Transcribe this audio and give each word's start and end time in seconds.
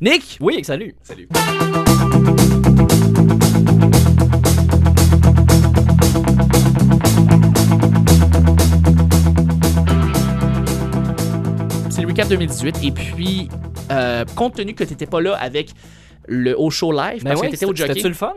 Nick! 0.00 0.38
Oui, 0.40 0.64
salut. 0.64 0.94
Salut. 1.02 1.28
C'est 11.90 12.02
le 12.02 12.08
recap 12.08 12.28
2018 12.28 12.78
et 12.84 12.92
puis 12.92 13.48
euh, 13.90 14.24
compte 14.36 14.56
tenu 14.56 14.74
que 14.74 14.84
tu 14.84 14.90
n'étais 14.90 15.06
pas 15.06 15.20
là 15.20 15.34
avec 15.36 15.70
le 16.26 16.58
haut 16.58 16.70
show 16.70 16.92
live 16.92 17.24
Ben 17.24 17.30
parce 17.30 17.40
oui, 17.40 17.46
que 17.46 17.52
tu 17.52 17.56
étais 17.56 17.64
au 17.66 17.74
jockey. 17.74 17.92
C'était-tu 17.94 18.08
le 18.08 18.14
fun? 18.14 18.34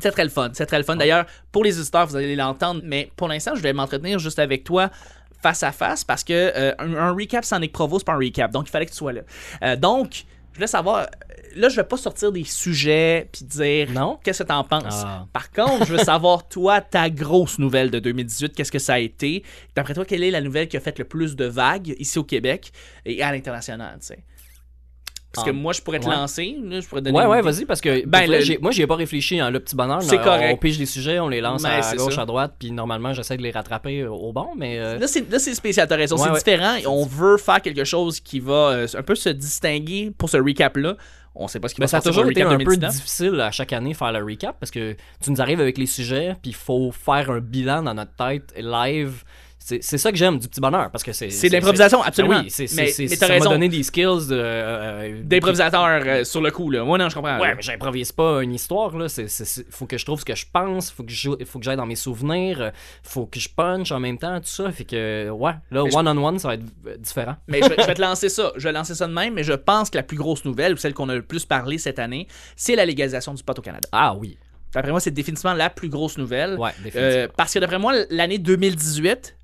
C'est 0.00 0.10
très 0.10 0.24
le 0.24 0.30
fun. 0.30 0.50
C'est 0.52 0.66
très 0.66 0.78
le 0.78 0.84
fun. 0.84 0.96
D'ailleurs, 0.96 1.26
pour 1.52 1.64
les 1.64 1.78
auditeurs, 1.78 2.06
vous 2.06 2.16
allez 2.16 2.36
l'entendre, 2.36 2.82
mais 2.84 3.10
pour 3.16 3.28
l'instant, 3.28 3.54
je 3.54 3.62
vais 3.62 3.72
m'entretenir 3.72 4.18
juste 4.18 4.38
avec 4.38 4.64
toi 4.64 4.90
face 5.42 5.62
à 5.62 5.72
face 5.72 6.04
parce 6.04 6.22
que 6.22 6.32
euh, 6.32 6.74
un, 6.78 6.94
un 6.94 7.12
recap 7.12 7.44
sans 7.44 7.58
Nick 7.58 7.72
Provo, 7.72 7.98
c'est 7.98 8.04
pas 8.06 8.12
un 8.12 8.18
recap. 8.18 8.50
Donc, 8.50 8.68
il 8.68 8.70
fallait 8.70 8.86
que 8.86 8.90
tu 8.92 8.96
sois 8.96 9.12
là. 9.12 9.22
Euh, 9.62 9.76
donc, 9.76 10.24
je 10.60 10.66
voulais 10.66 10.66
savoir. 10.66 11.06
Là, 11.56 11.68
je 11.68 11.76
vais 11.76 11.84
pas 11.84 11.96
sortir 11.96 12.30
des 12.30 12.44
sujets 12.44 13.28
puis 13.32 13.44
dire 13.44 13.90
Non? 13.90 14.18
qu'est-ce 14.22 14.42
que 14.42 14.48
t'en 14.48 14.62
penses. 14.62 15.02
Ah. 15.04 15.26
Par 15.32 15.50
contre, 15.50 15.86
je 15.86 15.92
veux 15.92 16.04
savoir, 16.04 16.46
toi, 16.48 16.80
ta 16.80 17.10
grosse 17.10 17.58
nouvelle 17.58 17.90
de 17.90 17.98
2018, 17.98 18.54
qu'est-ce 18.54 18.70
que 18.70 18.78
ça 18.78 18.94
a 18.94 18.98
été? 18.98 19.42
D'après 19.74 19.94
toi, 19.94 20.04
quelle 20.04 20.22
est 20.22 20.30
la 20.30 20.40
nouvelle 20.40 20.68
qui 20.68 20.76
a 20.76 20.80
fait 20.80 20.96
le 20.98 21.04
plus 21.04 21.34
de 21.34 21.46
vagues 21.46 21.96
ici 21.98 22.18
au 22.18 22.24
Québec 22.24 22.70
et 23.04 23.22
à 23.22 23.32
l'international, 23.32 23.98
tu 24.00 24.08
sais? 24.08 24.18
Parce 25.32 25.46
que 25.46 25.52
moi, 25.52 25.72
je 25.72 25.80
pourrais 25.80 26.00
te 26.00 26.08
ouais. 26.08 26.14
lancer. 26.14 26.56
là, 26.64 26.80
je 26.80 26.88
pourrais 26.88 27.02
donner 27.02 27.16
Ouais, 27.16 27.24
ouais, 27.26 27.40
vas-y, 27.40 27.64
parce 27.64 27.80
que 27.80 28.04
Ben, 28.04 28.26
vrai, 28.26 28.40
le- 28.44 28.58
moi, 28.60 28.72
j'y 28.72 28.82
ai 28.82 28.86
pas 28.88 28.96
réfléchi, 28.96 29.38
hein, 29.38 29.50
le 29.50 29.60
petit 29.60 29.76
bonheur. 29.76 30.02
C'est 30.02 30.18
correct. 30.18 30.52
On 30.52 30.56
pige 30.56 30.76
des 30.78 30.86
sujets, 30.86 31.20
on 31.20 31.28
les 31.28 31.40
lance 31.40 31.62
Ben, 31.62 31.80
à 31.82 31.94
gauche, 31.94 32.16
ça. 32.16 32.22
à 32.22 32.26
droite, 32.26 32.54
puis 32.58 32.72
normalement, 32.72 33.12
j'essaie 33.12 33.36
de 33.36 33.42
les 33.42 33.52
rattraper 33.52 34.00
euh, 34.00 34.10
au 34.10 34.32
bon, 34.32 34.48
mais. 34.56 34.78
euh, 34.80 34.98
Là, 34.98 35.06
c'est, 35.06 35.30
là, 35.30 35.38
c'est 35.38 35.54
spécial, 35.54 35.86
t'as 35.86 35.96
raison. 35.96 36.16
Ouais, 36.16 36.22
c'est 36.24 36.30
ouais. 36.30 36.38
différent. 36.38 36.74
et 36.74 36.86
On 36.86 37.04
veut 37.06 37.36
faire 37.36 37.62
quelque 37.62 37.84
chose 37.84 38.18
qui 38.18 38.40
va 38.40 38.52
euh, 38.70 38.86
un 38.94 39.02
peu 39.02 39.14
se 39.14 39.28
distinguer 39.28 40.10
pour 40.16 40.28
ce 40.28 40.36
recap-là. 40.36 40.96
On 41.36 41.46
sait 41.46 41.60
pas 41.60 41.68
ce 41.68 41.74
qui 41.74 41.80
Ben, 41.80 41.84
va 41.84 41.86
se 41.86 41.90
ça 41.92 41.96
a 41.98 42.00
passer 42.00 42.08
toujours 42.10 42.28
été 42.28 42.42
un 42.42 42.50
peu 42.50 42.56
2019. 42.64 42.92
difficile 42.92 43.40
à 43.40 43.52
chaque 43.52 43.72
année 43.72 43.94
faire 43.94 44.10
le 44.10 44.24
recap 44.24 44.56
parce 44.58 44.72
que 44.72 44.96
tu 45.22 45.30
nous 45.30 45.40
arrives 45.40 45.60
avec 45.60 45.78
les 45.78 45.86
sujets, 45.86 46.34
puis 46.42 46.50
il 46.50 46.54
faut 46.56 46.90
faire 46.90 47.30
un 47.30 47.38
bilan 47.38 47.84
dans 47.84 47.94
notre 47.94 48.14
tête 48.16 48.52
live. 48.58 49.22
C'est 49.80 49.98
ça 49.98 50.10
que 50.10 50.16
j'aime 50.18 50.38
du 50.38 50.48
petit 50.48 50.60
bonheur 50.60 50.90
parce 50.90 51.04
que 51.04 51.12
c'est. 51.12 51.30
C'est 51.30 51.48
de 51.48 51.52
l'improvisation, 51.54 52.00
c'est- 52.02 52.08
absolument. 52.08 52.36
ben 52.36 52.42
oui, 52.44 52.50
c'est- 52.50 52.74
Mais- 52.76 52.86
c'est- 52.88 53.02
mais 53.08 53.16
ça 53.16 53.28
m'a 53.28 53.38
donné 53.38 53.68
des 53.68 53.82
skills 53.82 54.26
de. 54.28 54.34
euh, 54.34 55.22
D'improvisateur 55.22 55.84
euh, 55.86 56.24
sur 56.24 56.40
le 56.40 56.50
coup, 56.50 56.70
là. 56.70 56.84
Moi, 56.84 56.98
non, 56.98 57.08
je 57.08 57.14
comprends. 57.14 57.38
Ouais, 57.38 57.48
là. 57.48 57.54
mais 57.56 57.62
j'improvise 57.62 58.12
pas 58.12 58.42
une 58.42 58.52
histoire, 58.54 58.96
là. 58.96 59.08
C'est, 59.08 59.28
c'est- 59.28 59.44
c'est- 59.44 59.66
faut 59.70 59.86
que 59.86 59.96
je 59.98 60.04
trouve 60.04 60.20
ce 60.20 60.24
que 60.24 60.34
je 60.34 60.46
pense, 60.52 60.90
faut 60.90 61.02
que, 61.04 61.12
je, 61.12 61.30
faut 61.44 61.58
que 61.58 61.64
j'aille 61.64 61.76
dans 61.76 61.86
mes 61.86 61.96
souvenirs, 61.96 62.60
euh, 62.60 62.70
faut 63.02 63.26
que 63.26 63.38
je 63.40 63.48
punch 63.48 63.92
en 63.92 64.00
même 64.00 64.18
temps, 64.18 64.38
tout 64.40 64.46
ça. 64.48 64.70
Fait 64.72 64.84
que, 64.84 65.28
ouais, 65.30 65.52
là, 65.70 65.84
Mais 65.84 65.90
je- 65.90 65.96
one-on-one, 65.96 66.38
ça 66.38 66.48
va 66.48 66.54
être 66.54 66.64
euh, 66.86 66.96
différent. 66.96 67.36
Mais 67.48 67.60
je, 67.62 67.68
vais- 67.68 67.76
je 67.80 67.86
vais 67.86 67.94
te 67.94 68.00
lancer 68.02 68.28
ça. 68.28 68.52
Je 68.56 68.64
vais 68.64 68.72
lancer 68.72 68.94
ça 68.94 69.06
de 69.06 69.12
même, 69.12 69.34
mais 69.34 69.44
je 69.44 69.52
pense 69.52 69.90
que 69.90 69.96
la 69.96 70.02
plus 70.02 70.16
grosse 70.16 70.44
nouvelle, 70.44 70.74
ou 70.74 70.76
celle 70.76 70.94
qu'on 70.94 71.08
a 71.08 71.14
le 71.14 71.22
plus 71.22 71.44
parlé 71.44 71.78
cette 71.78 71.98
année, 71.98 72.26
c'est 72.56 72.76
la 72.76 72.84
légalisation 72.84 73.34
du 73.34 73.42
pot 73.42 73.58
au 73.58 73.62
Canada. 73.62 73.88
Ah 73.92 74.14
oui. 74.16 74.36
D'après 74.72 74.92
moi, 74.92 75.00
c'est 75.00 75.10
définitivement 75.10 75.54
la 75.54 75.68
plus 75.68 75.88
grosse 75.88 76.16
nouvelle. 76.16 76.56
Ouais, 76.56 76.70
définitivement. 76.84 77.06
Euh, 77.08 77.28
parce 77.36 77.52
que 77.52 77.58
d'après 77.58 77.78
moi, 77.80 77.92
l'année 78.08 78.38
2018, 78.38 79.36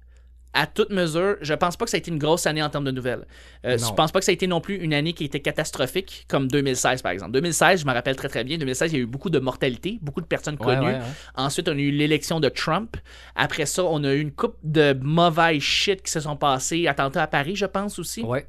à 0.56 0.66
toute 0.66 0.90
mesure, 0.90 1.36
je 1.42 1.52
pense 1.52 1.76
pas 1.76 1.84
que 1.84 1.90
ça 1.90 1.96
a 1.96 1.98
été 1.98 2.10
une 2.10 2.18
grosse 2.18 2.46
année 2.46 2.62
en 2.62 2.70
termes 2.70 2.84
de 2.86 2.90
nouvelles. 2.90 3.26
Euh, 3.66 3.76
je 3.76 3.92
pense 3.92 4.10
pas 4.10 4.20
que 4.20 4.24
ça 4.24 4.30
a 4.30 4.32
été 4.32 4.46
non 4.46 4.62
plus 4.62 4.76
une 4.76 4.94
année 4.94 5.12
qui 5.12 5.24
était 5.24 5.40
catastrophique 5.40 6.24
comme 6.28 6.48
2016 6.48 7.02
par 7.02 7.12
exemple. 7.12 7.32
2016, 7.32 7.82
je 7.82 7.86
me 7.86 7.92
rappelle 7.92 8.16
très 8.16 8.28
très 8.28 8.42
bien. 8.42 8.56
2016, 8.56 8.92
il 8.92 8.96
y 8.96 8.98
a 9.00 9.02
eu 9.02 9.06
beaucoup 9.06 9.28
de 9.28 9.38
mortalité, 9.38 9.98
beaucoup 10.00 10.22
de 10.22 10.26
personnes 10.26 10.56
connues. 10.56 10.86
ouais, 10.86 10.94
ouais. 10.94 11.00
Ensuite, 11.34 11.68
on 11.68 11.72
a 11.72 11.80
eu 11.80 11.90
l'élection 11.90 12.40
de 12.40 12.48
Trump. 12.48 12.96
Après 13.34 13.66
ça, 13.66 13.84
on 13.84 14.02
a 14.04 14.14
eu 14.14 14.20
une 14.20 14.32
coupe 14.32 14.56
de 14.62 14.96
mauvaises 15.02 15.60
shit 15.60 16.02
qui 16.02 16.10
se 16.10 16.20
sont 16.20 16.36
passées. 16.36 16.86
Attentats 16.86 17.24
à 17.24 17.26
Paris, 17.26 17.54
je 17.54 17.66
pense 17.66 17.98
aussi. 17.98 18.22
Ouais. 18.22 18.46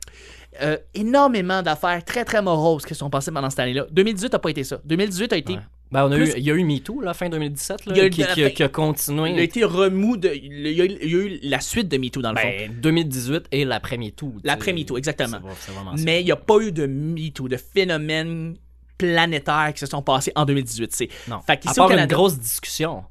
Euh, 0.62 0.78
énormément 0.94 1.62
d'affaires 1.62 2.04
très 2.04 2.26
très 2.26 2.42
moroses 2.42 2.84
qui 2.84 2.90
se 2.94 3.00
sont 3.00 3.10
passées 3.10 3.32
pendant 3.32 3.50
cette 3.50 3.60
année-là. 3.60 3.86
2018 3.92 4.34
n'a 4.34 4.40
pas 4.40 4.50
été 4.50 4.64
ça. 4.64 4.80
2018 4.86 5.34
a 5.34 5.38
été 5.38 5.54
Ouais. 5.54 5.60
Ben, 5.90 6.04
on 6.06 6.12
a 6.12 6.16
Plus- 6.18 6.32
eu, 6.32 6.34
il 6.36 6.44
y 6.44 6.52
a 6.52 6.54
eu 6.54 6.64
MeToo, 6.66 7.00
là, 7.00 7.14
fin 7.14 7.30
2017, 7.30 7.86
là, 7.86 7.94
Il 7.96 7.98
y 7.98 8.02
a 8.02 8.06
eu 8.08 8.10
qui, 8.10 8.22
a, 8.22 8.28
fin- 8.28 8.50
qui 8.50 8.62
a 8.62 8.68
continué. 8.68 9.32
Il 9.32 9.40
a 9.40 9.44
été 9.44 9.64
remous 9.64 10.18
de. 10.18 10.30
Il 10.34 10.68
y 10.68 10.82
a, 10.82 10.86
eu- 10.86 10.98
il 11.02 11.10
y 11.10 11.16
a 11.16 11.18
eu 11.18 11.40
la 11.44 11.62
suite 11.62 11.88
de 11.88 11.98
MeToo 11.98 12.22
dans 12.22 12.32
le 12.34 12.38
fond. 12.38 12.48
Ben, 12.48 12.74
2018 12.82 13.46
et 13.54 13.64
l'après-MeToo. 13.64 14.34
L'après-MeToo, 14.44 14.98
exactement. 14.98 15.40
C'est- 15.58 15.72
ça. 15.72 16.04
Mais 16.04 16.22
il 16.22 16.26
n'y 16.26 16.32
a 16.32 16.36
pas 16.36 16.58
eu 16.60 16.74
de 16.74 16.86
MeToo, 16.88 17.48
de 17.48 17.56
phénomènes 17.56 18.58
planétaires 18.98 19.72
qui 19.74 19.80
se 19.80 19.86
sont 19.86 20.02
passés 20.02 20.32
en 20.36 20.44
2018. 20.46 20.94
C'est... 20.94 21.08
Non. 21.30 21.40
Fait 21.42 21.54
à 21.54 21.58
qu'ici 21.58 21.76
part 21.76 21.86
au 21.86 21.90
Canada- 21.90 22.04
une 22.14 22.18
grosse 22.18 22.38
discussion. 22.40 23.04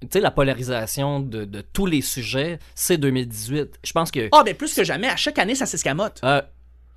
Tu 0.00 0.08
sais, 0.10 0.20
la 0.20 0.30
polarisation 0.30 1.20
de, 1.20 1.44
de 1.44 1.60
tous 1.62 1.86
les 1.86 2.02
sujets, 2.02 2.58
c'est 2.74 2.98
2018. 2.98 3.78
Je 3.84 3.92
pense 3.92 4.10
que. 4.10 4.28
Ah, 4.32 4.42
mais 4.44 4.54
plus 4.54 4.74
que 4.74 4.84
jamais, 4.84 5.08
à 5.08 5.16
chaque 5.16 5.38
année, 5.38 5.54
ça 5.54 5.66
s'escamote. 5.66 6.20
Euh, 6.24 6.42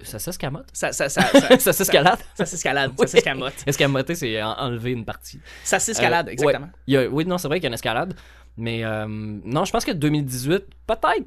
ça 0.01 0.19
s'escamote? 0.19 0.65
Ça, 0.73 0.91
ça, 0.91 1.07
ça, 1.07 1.21
s'escalade? 1.73 2.19
ça 2.35 2.45
s'escalade, 2.45 2.91
Oui. 2.97 3.07
ça 3.07 3.07
s'escamote. 3.07 3.53
Escamoter, 3.65 4.15
c'est 4.15 4.41
en- 4.43 4.51
enlever 4.59 4.91
une 4.91 5.05
partie. 5.05 5.39
Ça 5.63 5.79
s'escalade, 5.79 6.27
Euh, 6.27 6.31
exactement. 6.31 6.65
ouais. 6.65 6.71
Il 6.87 6.93
y 6.93 6.97
a- 6.97 7.07
oui, 7.07 7.25
non, 7.25 7.37
c'est 7.37 7.47
vrai 7.47 7.59
qu'il 7.59 7.63
y 7.63 7.67
a 7.67 7.69
une 7.69 7.73
escalade. 7.75 8.13
Mais 8.57 8.83
euh, 8.83 9.05
non, 9.07 9.63
je 9.65 9.71
pense 9.71 9.85
que 9.85 9.91
2018, 9.91 10.63
peut-être. 10.85 11.25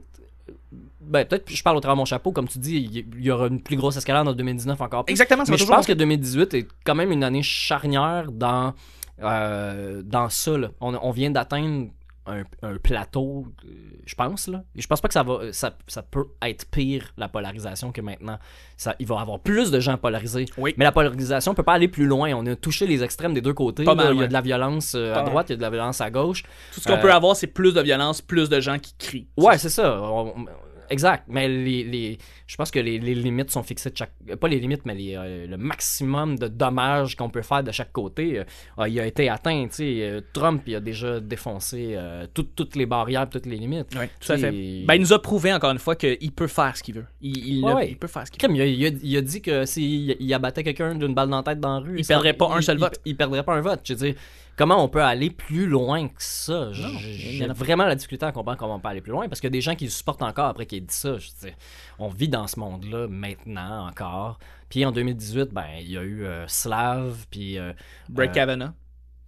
Ben, 1.00 1.24
peut-être, 1.24 1.50
je 1.50 1.62
parle 1.62 1.76
au 1.76 1.80
travers 1.80 1.94
de 1.96 2.00
mon 2.00 2.04
chapeau, 2.04 2.32
comme 2.32 2.48
tu 2.48 2.58
dis, 2.58 2.76
il 3.16 3.24
y- 3.24 3.30
aura 3.30 3.46
une 3.46 3.62
plus 3.62 3.76
grosse 3.76 3.96
escalade 3.96 4.28
en 4.28 4.32
2019 4.34 4.78
encore 4.82 5.04
plus. 5.06 5.12
Exactement, 5.12 5.44
Mais 5.48 5.56
je 5.56 5.64
pense 5.64 5.86
que 5.86 5.92
2018 5.94 6.52
est 6.54 6.68
quand 6.84 6.94
même 6.94 7.10
une 7.12 7.24
année 7.24 7.42
charnière 7.42 8.30
dans, 8.30 8.74
euh, 9.22 10.02
dans 10.04 10.28
ça. 10.28 10.56
là. 10.58 10.70
On, 10.80 10.94
on 10.94 11.10
vient 11.10 11.30
d'atteindre 11.30 11.88
un, 12.26 12.42
un 12.62 12.76
plateau, 12.76 13.46
euh, 13.64 13.68
je 14.04 14.14
pense. 14.14 14.48
Là. 14.48 14.62
Je 14.76 14.86
pense 14.86 15.00
pas 15.00 15.08
que 15.08 15.14
ça, 15.14 15.22
va, 15.22 15.50
ça, 15.52 15.76
ça 15.86 16.02
peut 16.02 16.26
être 16.42 16.66
pire, 16.70 17.12
la 17.16 17.26
polarisation, 17.28 17.90
que 17.90 18.02
maintenant. 18.02 18.38
Ça, 18.76 18.94
il 18.98 19.06
va 19.06 19.16
y 19.16 19.18
avoir 19.18 19.40
plus 19.40 19.70
de 19.70 19.80
gens 19.80 19.96
polarisés. 19.96 20.44
Oui. 20.58 20.74
Mais 20.76 20.84
la 20.84 20.92
polarisation 20.92 21.54
peut 21.54 21.62
pas 21.62 21.72
aller 21.72 21.88
plus 21.88 22.06
loin. 22.06 22.30
On 22.34 22.44
a 22.46 22.54
touché 22.54 22.86
les 22.86 23.02
extrêmes 23.02 23.32
des 23.32 23.40
deux 23.40 23.54
côtés. 23.54 23.84
Pas 23.84 23.94
là. 23.94 24.04
mal, 24.04 24.14
il 24.14 24.20
y 24.20 24.24
a 24.24 24.26
de 24.28 24.32
la 24.34 24.42
violence 24.42 24.94
euh, 24.94 25.14
à 25.14 25.22
droite, 25.22 25.46
il 25.48 25.52
y 25.52 25.54
a 25.54 25.56
de 25.56 25.62
la 25.62 25.70
violence 25.70 26.00
à 26.02 26.10
gauche. 26.10 26.42
Tout 26.74 26.80
ce 26.80 26.88
qu'on 26.88 26.98
peut 26.98 27.12
avoir, 27.12 27.34
c'est 27.34 27.46
plus 27.46 27.72
de 27.72 27.80
violence, 27.80 28.20
plus 28.20 28.48
de 28.50 28.60
gens 28.60 28.78
qui 28.78 28.94
crient. 28.98 29.28
Ouais, 29.38 29.56
c'est 29.56 29.70
ça. 29.70 29.98
On- 30.02 30.34
on- 30.36 30.46
exact. 30.90 31.24
Mais 31.28 31.48
les, 31.48 31.82
les- 31.84 32.18
je 32.48 32.56
pense 32.56 32.70
que 32.72 32.78
les, 32.80 32.98
les 32.98 33.14
limites 33.14 33.50
sont 33.50 33.62
fixées 33.62 33.90
de 33.90 33.96
chaque. 33.96 34.10
Pas 34.40 34.48
les 34.48 34.58
limites, 34.58 34.80
mais 34.86 34.94
les, 34.94 35.14
euh, 35.16 35.46
le 35.46 35.56
maximum 35.58 36.36
de 36.38 36.48
dommages 36.48 37.14
qu'on 37.14 37.28
peut 37.30 37.42
faire 37.42 37.62
de 37.62 37.70
chaque 37.70 37.92
côté. 37.92 38.38
euh, 38.40 38.44
a- 38.78 38.88
il 38.88 38.98
a 38.98 39.06
été 39.06 39.28
atteint. 39.28 39.66
tu 39.68 39.74
sais. 39.76 39.98
Euh, 40.02 40.20
Trump 40.32 40.62
il 40.66 40.74
a 40.74 40.80
déjà 40.80 41.20
défoncé 41.20 41.92
euh, 41.94 42.26
toutes- 42.32 42.54
toutes 42.56 42.74
les 42.74 42.86
barrières, 42.86 43.28
toutes 43.28 43.46
les 43.46 43.56
limites. 43.58 43.88
Oui, 43.94 44.06
tout 44.18 44.32
à 44.32 44.38
fait. 44.38 44.50
Ben, 44.50 44.94
il 44.94 45.00
nous 45.02 45.12
a 45.12 45.20
prouvé 45.22 45.52
encore 45.52 45.70
une 45.70 45.78
fois 45.78 45.94
qu'il 45.94 46.32
peut 46.32 46.46
faire 46.48 46.76
ce 46.76 46.82
qu'il 46.82 46.94
veut. 46.94 47.04
Il, 47.20 47.36
il, 47.36 47.62
Ouais, 47.62 47.70
l'a- 47.70 47.76
ouais. 47.76 47.90
il 47.90 47.96
peut 47.98 48.08
faire 48.08 48.26
ce 48.26 48.32
qu'il 48.32 48.42
veut. 48.48 48.54
Il, 48.56 48.62
a, 48.62 48.66
il 48.66 48.86
a- 48.86 48.98
il 49.02 49.16
a 49.18 49.20
dit 49.20 49.42
que 49.42 49.64
s'il 49.66 50.16
il 50.18 50.34
abattait 50.34 50.64
quelqu'un 50.64 50.94
d'une 50.94 51.14
balle 51.14 51.28
dans 51.28 51.36
la 51.36 51.42
tête 51.42 51.60
dans 51.60 51.78
la 51.80 51.86
rue, 51.86 51.98
Il 51.98 52.04
ça- 52.04 52.14
perdrait 52.14 52.32
pas 52.32 52.48
un 52.50 52.62
seul 52.62 52.78
vote. 52.78 52.98
Il, 53.04 53.14
perdrait 53.16 53.42
pas 53.44 53.54
un 53.54 53.60
vote. 53.60 53.80
Je 53.84 53.92
veux 53.92 54.06
dire, 54.06 54.14
comment 54.56 54.82
on 54.82 54.88
peut 54.88 55.02
aller 55.02 55.28
plus 55.30 55.66
loin 55.66 56.08
que 56.08 56.14
ça? 56.18 56.70
J'ai 56.72 57.44
a 57.44 57.52
vraiment 57.52 57.84
la 57.84 57.94
difficulté 57.94 58.24
à 58.26 58.32
comprendre 58.32 58.56
comment 58.58 58.76
on 58.76 58.80
peut 58.80 58.88
aller 58.88 59.00
plus 59.00 59.12
loin 59.12 59.28
parce 59.28 59.40
qu'il 59.40 59.48
y 59.48 59.52
a 59.52 59.56
des 59.58 59.60
gens 59.60 59.74
qui 59.74 59.84
le 59.84 59.90
supportent 59.90 60.22
encore 60.22 60.46
après 60.46 60.66
qu'il 60.66 60.78
ait 60.78 60.82
dit 60.82 60.86
ça. 60.94 61.18
Je 61.18 61.26
veux 61.28 61.48
dire, 61.48 61.56
on 61.98 62.08
vit 62.08 62.28
dans 62.28 62.37
ce 62.46 62.60
monde-là 62.60 63.08
maintenant 63.08 63.88
encore. 63.88 64.38
Puis 64.68 64.84
en 64.84 64.92
2018, 64.92 65.50
ben 65.52 65.64
il 65.80 65.90
y 65.90 65.98
a 65.98 66.02
eu 66.02 66.24
euh, 66.24 66.46
Slav, 66.46 67.26
puis 67.30 67.58
euh, 67.58 67.72
Brett 68.08 68.30
euh, 68.30 68.34
Kavanaugh. 68.34 68.72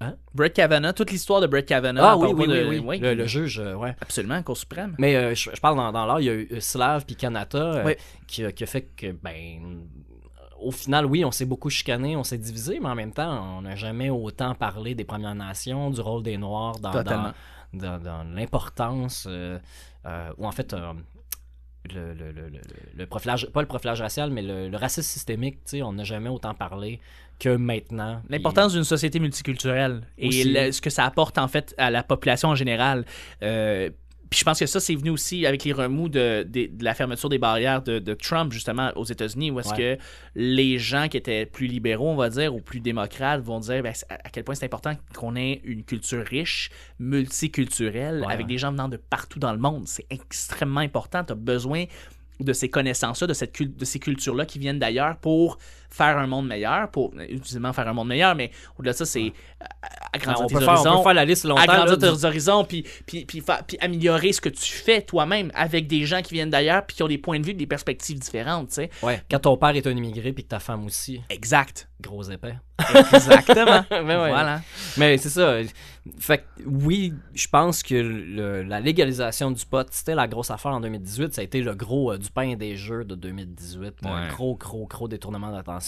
hein? 0.00 0.15
Brett 0.34 0.53
Kavanaugh, 0.54 0.93
toute 0.94 1.10
l'histoire 1.10 1.41
de 1.41 1.47
Brett 1.47 1.66
Kavanaugh. 1.66 2.03
ah 2.04 2.16
oui 2.16 2.28
oui 2.37 2.47
de- 2.47 2.53
oui, 2.81 2.99
le, 3.00 3.15
le 3.15 3.26
juge, 3.26 3.59
euh, 3.59 3.75
ouais. 3.75 3.97
Absolument, 4.00 4.43
Cour 4.43 4.56
suprême. 4.56 4.94
Mais 4.99 5.16
euh, 5.16 5.34
je, 5.34 5.50
je 5.54 5.60
parle 5.60 5.76
dans, 5.76 5.91
dans 5.93 6.06
l'art, 6.06 6.20
il 6.20 6.25
y 6.26 6.31
a 6.31 6.34
eu 6.34 6.60
Slav 6.60 7.04
puis 7.06 7.16
Kanata 7.16 7.82
qui, 8.26 8.44
a- 8.44 8.53
qui 8.53 8.65
a 8.65 8.66
fait 8.66 8.82
que, 8.82 9.12
ben, 9.12 9.82
au 10.60 10.70
final, 10.70 11.06
oui, 11.06 11.25
on 11.25 11.31
s'est 11.31 11.47
beaucoup 11.47 11.70
chicané, 11.70 12.16
on 12.16 12.22
s'est 12.25 12.37
divisé, 12.37 12.81
mais 12.81 12.88
en 12.91 12.94
même 12.94 13.12
temps, 13.12 13.56
on 13.59 13.62
n'a 13.62 13.76
jamais 13.76 14.10
autant 14.10 14.54
parlé 14.54 14.94
des 14.94 15.04
Premières 15.04 15.34
Nations, 15.34 15.88
du 15.88 16.03
rôle 16.03 16.22
des 16.22 16.37
Noirs 16.37 16.78
dans, 16.81 16.91
dans, 17.03 17.32
dans- 17.72 17.99
dans 17.99 18.25
l'importance, 18.25 19.26
euh, 19.26 19.59
euh, 20.04 20.31
ou 20.37 20.47
en 20.47 20.53
fait, 20.53 20.75
le, 21.88 22.12
le, 22.12 22.30
le, 22.32 22.50
le, 22.94 23.06
profilage, 23.06 23.46
pas 23.52 23.60
le 23.60 23.66
profilage 23.66 24.00
racial, 24.00 24.30
mais 24.30 24.42
le, 24.42 24.76
racisme 24.76 25.08
systémique, 25.08 25.56
tu 25.64 25.78
sais, 25.78 25.82
on 25.82 25.92
n'a 25.92 26.04
jamais 26.04 26.28
autant 26.28 26.54
parlé 26.54 27.00
que 27.38 27.56
maintenant. 27.56 28.22
L'importance 28.28 28.75
d'une 28.75 28.84
société 28.84 29.19
multiculturelle 29.19 30.02
et 30.19 30.31
ce 30.72 30.81
que 30.81 30.90
ça 30.90 31.05
apporte 31.06 31.38
en 31.38 31.49
fait 31.49 31.75
à 31.78 31.90
la 31.90 32.02
population 32.02 32.50
en 32.50 32.55
général. 32.55 33.05
Euh, 33.43 33.88
puis 34.31 34.38
je 34.38 34.44
pense 34.44 34.61
que 34.61 34.67
ça, 34.67 34.79
c'est 34.81 34.94
venu 34.94 35.11
aussi 35.11 35.44
avec 35.44 35.65
les 35.65 35.73
remous 35.73 36.09
de, 36.09 36.44
de- 36.49 36.67
de 36.73 36.85
la 36.85 36.94
fermeture 36.94 37.29
des 37.29 37.38
barrières 37.38 37.82
de, 37.82 37.99
de 37.99 38.15
Trump, 38.15 38.53
justement, 38.53 38.93
aux 38.94 39.05
États-Unis, 39.05 39.50
où 39.50 39.59
est-ce 39.61 39.71
Ouais. 39.71 39.97
que 39.97 40.03
les 40.37 40.79
gens 40.79 41.09
qui 41.09 41.17
étaient 41.17 41.47
plus 41.47 41.67
libéraux, 41.67 42.09
on 42.11 42.17
va 42.17 42.29
dire, 42.31 42.55
ou 42.55 42.61
plus 42.61 42.79
démocrates, 42.81 43.43
vont 43.43 43.59
dire 43.61 43.82
ben, 43.82 43.93
à 44.09 44.31
quel 44.31 44.44
point 44.44 44.55
c'est 44.55 44.65
important 44.67 44.93
qu'on 45.15 45.35
ait 45.37 45.61
une 45.65 45.82
culture 45.82 46.25
riche, 46.25 46.71
multiculturelle, 47.35 48.25
Ouais, 48.27 48.32
avec 48.32 48.47
des 48.47 48.59
gens 48.59 48.71
venant 48.73 48.88
de 48.88 48.97
partout 48.97 49.38
dans 49.38 49.53
le 49.53 49.59
monde. 49.59 49.85
C'est 49.87 50.06
extrêmement 50.11 50.81
important. 50.81 51.25
Tu 51.25 51.32
as 51.32 51.37
besoin 51.37 51.85
de 52.41 52.53
ces 52.53 52.69
connaissances-là, 52.71 53.27
de, 53.27 53.35
cette 53.35 53.53
cul- 53.53 53.67
de 53.69 53.85
ces 53.85 53.99
cultures-là 53.99 54.47
qui 54.47 54.59
viennent 54.59 54.79
d'ailleurs 54.79 55.17
pour 55.19 55.59
faire 55.90 56.16
un 56.19 56.26
monde 56.26 56.46
meilleur, 56.46 56.90
pour 56.90 57.12
utilement 57.28 57.72
faire 57.72 57.88
un 57.88 57.92
monde 57.92 58.08
meilleur, 58.08 58.34
mais 58.34 58.50
au-delà 58.78 58.92
de 58.92 58.96
ça, 58.98 59.04
c'est 59.06 59.20
euh, 59.62 59.64
agrandir 60.12 60.44
on, 60.44 60.46
tes 60.46 60.54
peut 60.54 60.60
faire, 60.60 60.69
on 60.69 60.72
horizons, 60.76 60.96
peut 60.98 61.02
faire 61.04 61.14
la 61.14 61.25
liste 61.25 61.44
longtemps. 61.44 61.62
agrandir 61.62 61.98
là, 61.98 62.16
tes 62.16 62.25
horizons, 62.25 62.64
puis, 62.64 62.84
puis, 63.06 63.25
puis, 63.25 63.42
améliorer 63.81 64.32
ce 64.32 64.40
que 64.40 64.48
tu 64.48 64.72
fais 64.72 65.02
toi-même 65.02 65.50
avec 65.54 65.87
des 65.87 66.04
gens 66.06 66.22
qui 66.22 66.34
viennent 66.34 66.50
d'ailleurs, 66.50 66.84
puis 66.87 66.96
qui 66.96 67.02
ont 67.02 67.08
des 67.08 67.19
points 67.19 67.40
de 67.40 67.46
vue, 67.46 67.54
des 67.54 67.66
perspectives 67.66 68.19
différentes, 68.19 68.69
tu 68.69 68.75
sais. 68.75 68.90
Ouais, 69.02 69.22
quand 69.31 69.40
ton 69.40 69.56
père 69.56 69.70
est 69.76 69.87
un 69.87 69.96
immigré 69.96 70.32
puis 70.32 70.44
que 70.44 70.48
ta 70.48 70.60
femme 70.60 70.84
aussi, 70.87 71.20
Exact. 71.31 71.88
gros 72.00 72.22
épais. 72.22 72.54
Exactement. 73.12 73.84
Ben 73.90 74.06
ouais. 74.22 74.31
Voilà. 74.31 74.60
Mais 74.96 75.19
c'est 75.19 75.28
ça. 75.28 75.56
Fait 76.19 76.38
que 76.38 76.44
oui, 76.66 77.12
je 77.34 77.46
pense 77.48 77.82
que 77.82 77.94
le- 77.94 78.62
la 78.62 78.81
légalisation 78.81 79.50
du 79.50 79.64
pot, 79.66 79.86
c'était 79.90 80.14
la 80.14 80.26
grosse 80.26 80.50
affaire 80.50 80.72
en 80.72 80.81
2018. 80.81 81.34
Ça 81.34 81.43
a 81.43 81.44
été 81.44 81.60
le 81.60 81.75
gros 81.75 82.12
euh, 82.12 82.19
du 82.19 82.31
pain 82.31 82.54
des 82.56 82.76
jeux 82.76 83.04
de 83.04 83.14
2018. 83.14 83.94
Un 84.04 84.22
Ouais. 84.22 84.28
gros, 84.28 84.54
gros, 84.56 84.86
gros 84.86 85.08
détournement 85.08 85.50
d'attention. 85.52 85.80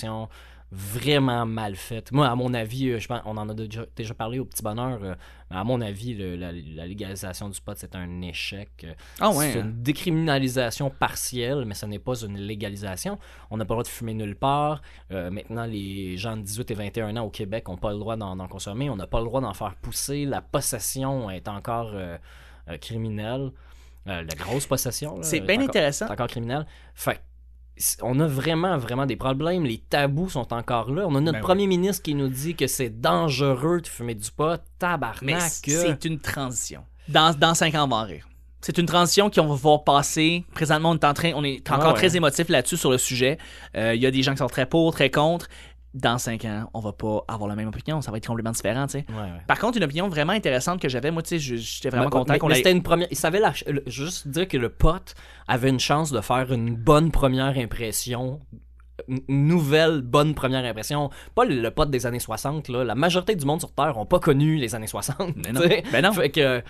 Vraiment 0.74 1.44
mal 1.44 1.76
fait. 1.76 2.10
Moi, 2.12 2.26
à 2.26 2.34
mon 2.34 2.54
avis, 2.54 2.88
euh, 2.88 2.98
je 2.98 3.06
pense, 3.06 3.20
on 3.26 3.36
en 3.36 3.46
a 3.50 3.52
déjà, 3.52 3.84
déjà 3.94 4.14
parlé 4.14 4.38
au 4.38 4.46
petit 4.46 4.62
bonheur. 4.62 5.00
euh, 5.02 5.14
mais 5.50 5.56
à 5.58 5.64
mon 5.64 5.82
avis, 5.82 6.14
le- 6.14 6.34
la, 6.34 6.50
la 6.50 6.86
légalisation 6.86 7.50
du 7.50 7.60
pot, 7.60 7.74
c'est 7.76 7.94
un 7.94 8.22
échec. 8.22 8.70
Euh, 8.84 8.94
Ah 9.20 9.28
ouais. 9.32 9.52
c'est 9.52 9.58
hein? 9.60 9.64
une 9.66 9.82
décriminalisation 9.82 10.88
partielle, 10.88 11.66
mais 11.66 11.74
ce 11.74 11.84
n'est 11.84 11.98
pas 11.98 12.14
une 12.24 12.38
légalisation. 12.38 13.18
On 13.50 13.58
n'a 13.58 13.66
pas 13.66 13.74
le 13.74 13.76
droit 13.76 13.82
de 13.82 13.88
fumer 13.88 14.14
nulle 14.14 14.34
part. 14.34 14.80
Euh, 15.10 15.30
maintenant, 15.30 15.66
les 15.66 16.16
gens 16.16 16.38
de 16.38 16.42
18 16.42 16.70
et 16.70 16.74
21 16.74 17.16
ans 17.18 17.24
au 17.26 17.30
Québec 17.30 17.68
n'ont 17.68 17.76
pas 17.76 17.92
le 17.92 17.98
droit 17.98 18.16
d'en 18.16 18.48
consommer. 18.48 18.88
On 18.88 18.96
n'a 18.96 19.06
pas 19.06 19.18
le 19.18 19.26
droit 19.26 19.42
d'en 19.42 19.52
faire 19.52 19.74
pousser. 19.74 20.24
La 20.24 20.40
possession 20.40 21.28
est 21.28 21.48
encore 21.48 21.90
euh, 21.92 22.16
criminelle. 22.80 23.52
La 24.06 24.24
grosse 24.24 24.66
possession. 24.66 25.18
C'est 25.22 25.36
est 25.36 25.40
bien 25.42 25.56
encore- 25.56 25.68
intéressant. 25.68 26.06
C'est 26.06 26.12
encore 26.12 26.28
criminel. 26.28 26.66
Fait 26.94 27.20
on 28.02 28.20
a 28.20 28.26
vraiment, 28.26 28.76
vraiment 28.78 29.06
des 29.06 29.16
problèmes. 29.16 29.64
Les 29.64 29.78
tabous 29.78 30.30
sont 30.30 30.52
encore 30.52 30.90
là. 30.90 31.04
On 31.06 31.14
a 31.16 31.20
notre 31.20 31.38
Ben 31.38 31.42
premier 31.44 31.66
ministre 31.66 32.02
qui 32.02 32.14
nous 32.14 32.28
dit 32.28 32.54
que 32.54 32.66
c'est 32.66 33.00
dangereux 33.00 33.80
de 33.80 33.86
fumer 33.86 34.14
du 34.14 34.30
pot. 34.30 34.50
Mais 34.50 34.58
Tabarnak. 34.78 35.40
c'est 35.64 36.04
une 36.04 36.18
transition. 36.20 36.84
Dans, 37.08 37.34
dans 37.36 37.54
5 37.54 37.74
ans, 37.74 37.84
on 37.84 37.88
va 37.88 37.96
en 37.96 38.04
rire. 38.04 38.28
C'est 38.60 38.78
une 38.78 38.86
transition 38.86 39.28
qu'on 39.28 39.46
va 39.46 39.54
voir 39.56 39.82
passer. 39.82 40.44
Présentement, 40.54 40.90
on 40.90 40.94
est 40.94 41.04
en 41.04 41.14
train, 41.14 41.32
on 41.34 41.42
est 41.42 41.68
encore 41.68 41.84
Ah 41.86 41.88
ouais. 41.88 41.94
très 41.94 42.16
émotif 42.16 42.48
là-dessus 42.48 42.76
sur 42.76 42.92
le 42.92 42.98
sujet. 42.98 43.36
Euh, 43.76 43.92
Il 43.92 44.00
y 44.00 44.06
a 44.06 44.10
des 44.12 44.22
gens 44.22 44.32
qui 44.32 44.38
sont 44.38 44.46
très 44.46 44.66
pour, 44.66 44.92
très 44.92 45.10
contre. 45.10 45.48
Dans 45.94 46.16
5 46.16 46.44
ans, 46.46 46.70
on 46.72 46.80
va 46.80 46.92
pas 46.92 47.22
avoir 47.28 47.48
la 47.50 47.54
même 47.54 47.68
opinion. 47.68 48.00
Ça 48.00 48.10
va 48.10 48.16
être 48.16 48.26
complètement 48.26 48.52
différent, 48.52 48.86
tu 48.86 48.92
sais. 49.00 49.04
Ouais, 49.10 49.14
ouais. 49.16 49.42
Par 49.46 49.58
contre, 49.58 49.76
une 49.76 49.84
opinion 49.84 50.08
vraiment 50.08 50.32
intéressante 50.32 50.80
que 50.80 50.88
j'avais, 50.88 51.10
moi, 51.10 51.22
tu 51.22 51.38
sais, 51.38 51.56
j'étais 51.58 51.90
vraiment 51.90 52.06
Mais- 52.06 52.10
content 52.10 52.38
qu'on 52.38 52.48
ait. 52.48 52.54
c'était 52.54 52.72
une 52.72 52.82
première. 52.82 53.08
Il 53.10 53.16
savait 53.16 53.40
la, 53.40 53.52
juste 53.86 54.26
dire 54.28 54.48
que 54.48 54.56
le 54.56 54.70
pote 54.70 55.14
avait 55.48 55.68
une 55.68 55.80
chance 55.80 56.10
de 56.10 56.20
faire 56.22 56.50
une 56.52 56.74
bonne 56.74 57.10
première 57.10 57.58
impression. 57.58 58.40
Nouvelle 59.28 60.02
bonne 60.02 60.34
première 60.34 60.64
impression. 60.64 61.10
Pas 61.34 61.44
le, 61.44 61.60
le 61.60 61.70
pote 61.70 61.90
des 61.90 62.06
années 62.06 62.18
60, 62.18 62.68
là. 62.68 62.84
La 62.84 62.94
majorité 62.94 63.34
du 63.34 63.44
monde 63.44 63.60
sur 63.60 63.72
Terre 63.72 63.98
ont 63.98 64.06
pas 64.06 64.18
connu 64.18 64.56
les 64.56 64.74
années 64.74 64.86
60. 64.86 65.36
Mais 65.36 65.52
non. 65.52 65.60
Ben 65.92 66.02
non. 66.02 66.12
Fait 66.12 66.30
que. 66.30 66.62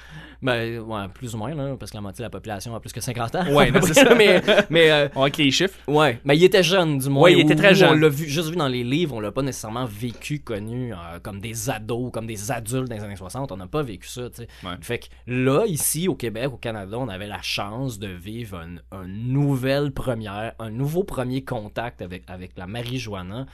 Ben, 0.42 0.80
ouais, 0.80 1.08
plus 1.14 1.36
ou 1.36 1.38
moins, 1.38 1.54
là, 1.54 1.76
parce 1.78 1.92
que 1.92 1.96
la 1.96 2.00
moitié 2.00 2.22
de 2.22 2.26
la 2.26 2.30
population 2.30 2.74
a 2.74 2.80
plus 2.80 2.92
que 2.92 3.00
50 3.00 3.34
ans. 3.36 3.46
Ouais, 3.54 3.70
c'est 3.82 3.94
ça. 3.94 4.14
mais, 4.16 4.42
mais 4.70 4.90
euh, 4.90 5.08
On 5.14 5.22
avec 5.22 5.36
les 5.36 5.52
chiffres. 5.52 5.78
Ouais, 5.86 6.20
mais 6.24 6.36
il 6.36 6.42
était 6.42 6.64
jeune 6.64 6.98
du 6.98 7.08
moins. 7.08 7.22
Ouais, 7.22 7.34
il 7.34 7.40
était 7.40 7.54
très 7.54 7.76
jeune. 7.76 7.90
On 7.90 7.94
l'a 7.94 8.08
vu, 8.08 8.28
juste 8.28 8.50
vu 8.50 8.56
dans 8.56 8.66
les 8.66 8.82
livres, 8.82 9.14
on 9.14 9.20
l'a 9.20 9.30
pas 9.30 9.42
nécessairement 9.42 9.84
vécu, 9.84 10.40
connu 10.40 10.92
euh, 10.92 10.96
comme 11.22 11.40
des 11.40 11.70
ados, 11.70 12.10
comme 12.10 12.26
des 12.26 12.50
adultes 12.50 12.88
dans 12.88 12.96
les 12.96 13.04
années 13.04 13.14
60. 13.14 13.52
On 13.52 13.56
n'a 13.56 13.68
pas 13.68 13.82
vécu 13.82 14.08
ça, 14.08 14.28
tu 14.30 14.42
sais. 14.42 14.48
Ouais. 14.64 14.74
Fait 14.80 14.98
que 14.98 15.06
là, 15.28 15.64
ici, 15.66 16.08
au 16.08 16.16
Québec, 16.16 16.48
au 16.52 16.56
Canada, 16.56 16.96
on 16.98 17.08
avait 17.08 17.28
la 17.28 17.40
chance 17.42 18.00
de 18.00 18.08
vivre 18.08 18.60
une, 18.60 18.82
une 18.90 19.32
nouvelle 19.32 19.92
première, 19.92 20.54
un 20.58 20.70
nouveau 20.70 21.04
premier 21.04 21.44
contact 21.44 22.02
avec, 22.02 22.21
avec 22.28 22.52
la 22.56 22.66
marijuana, 22.66 23.46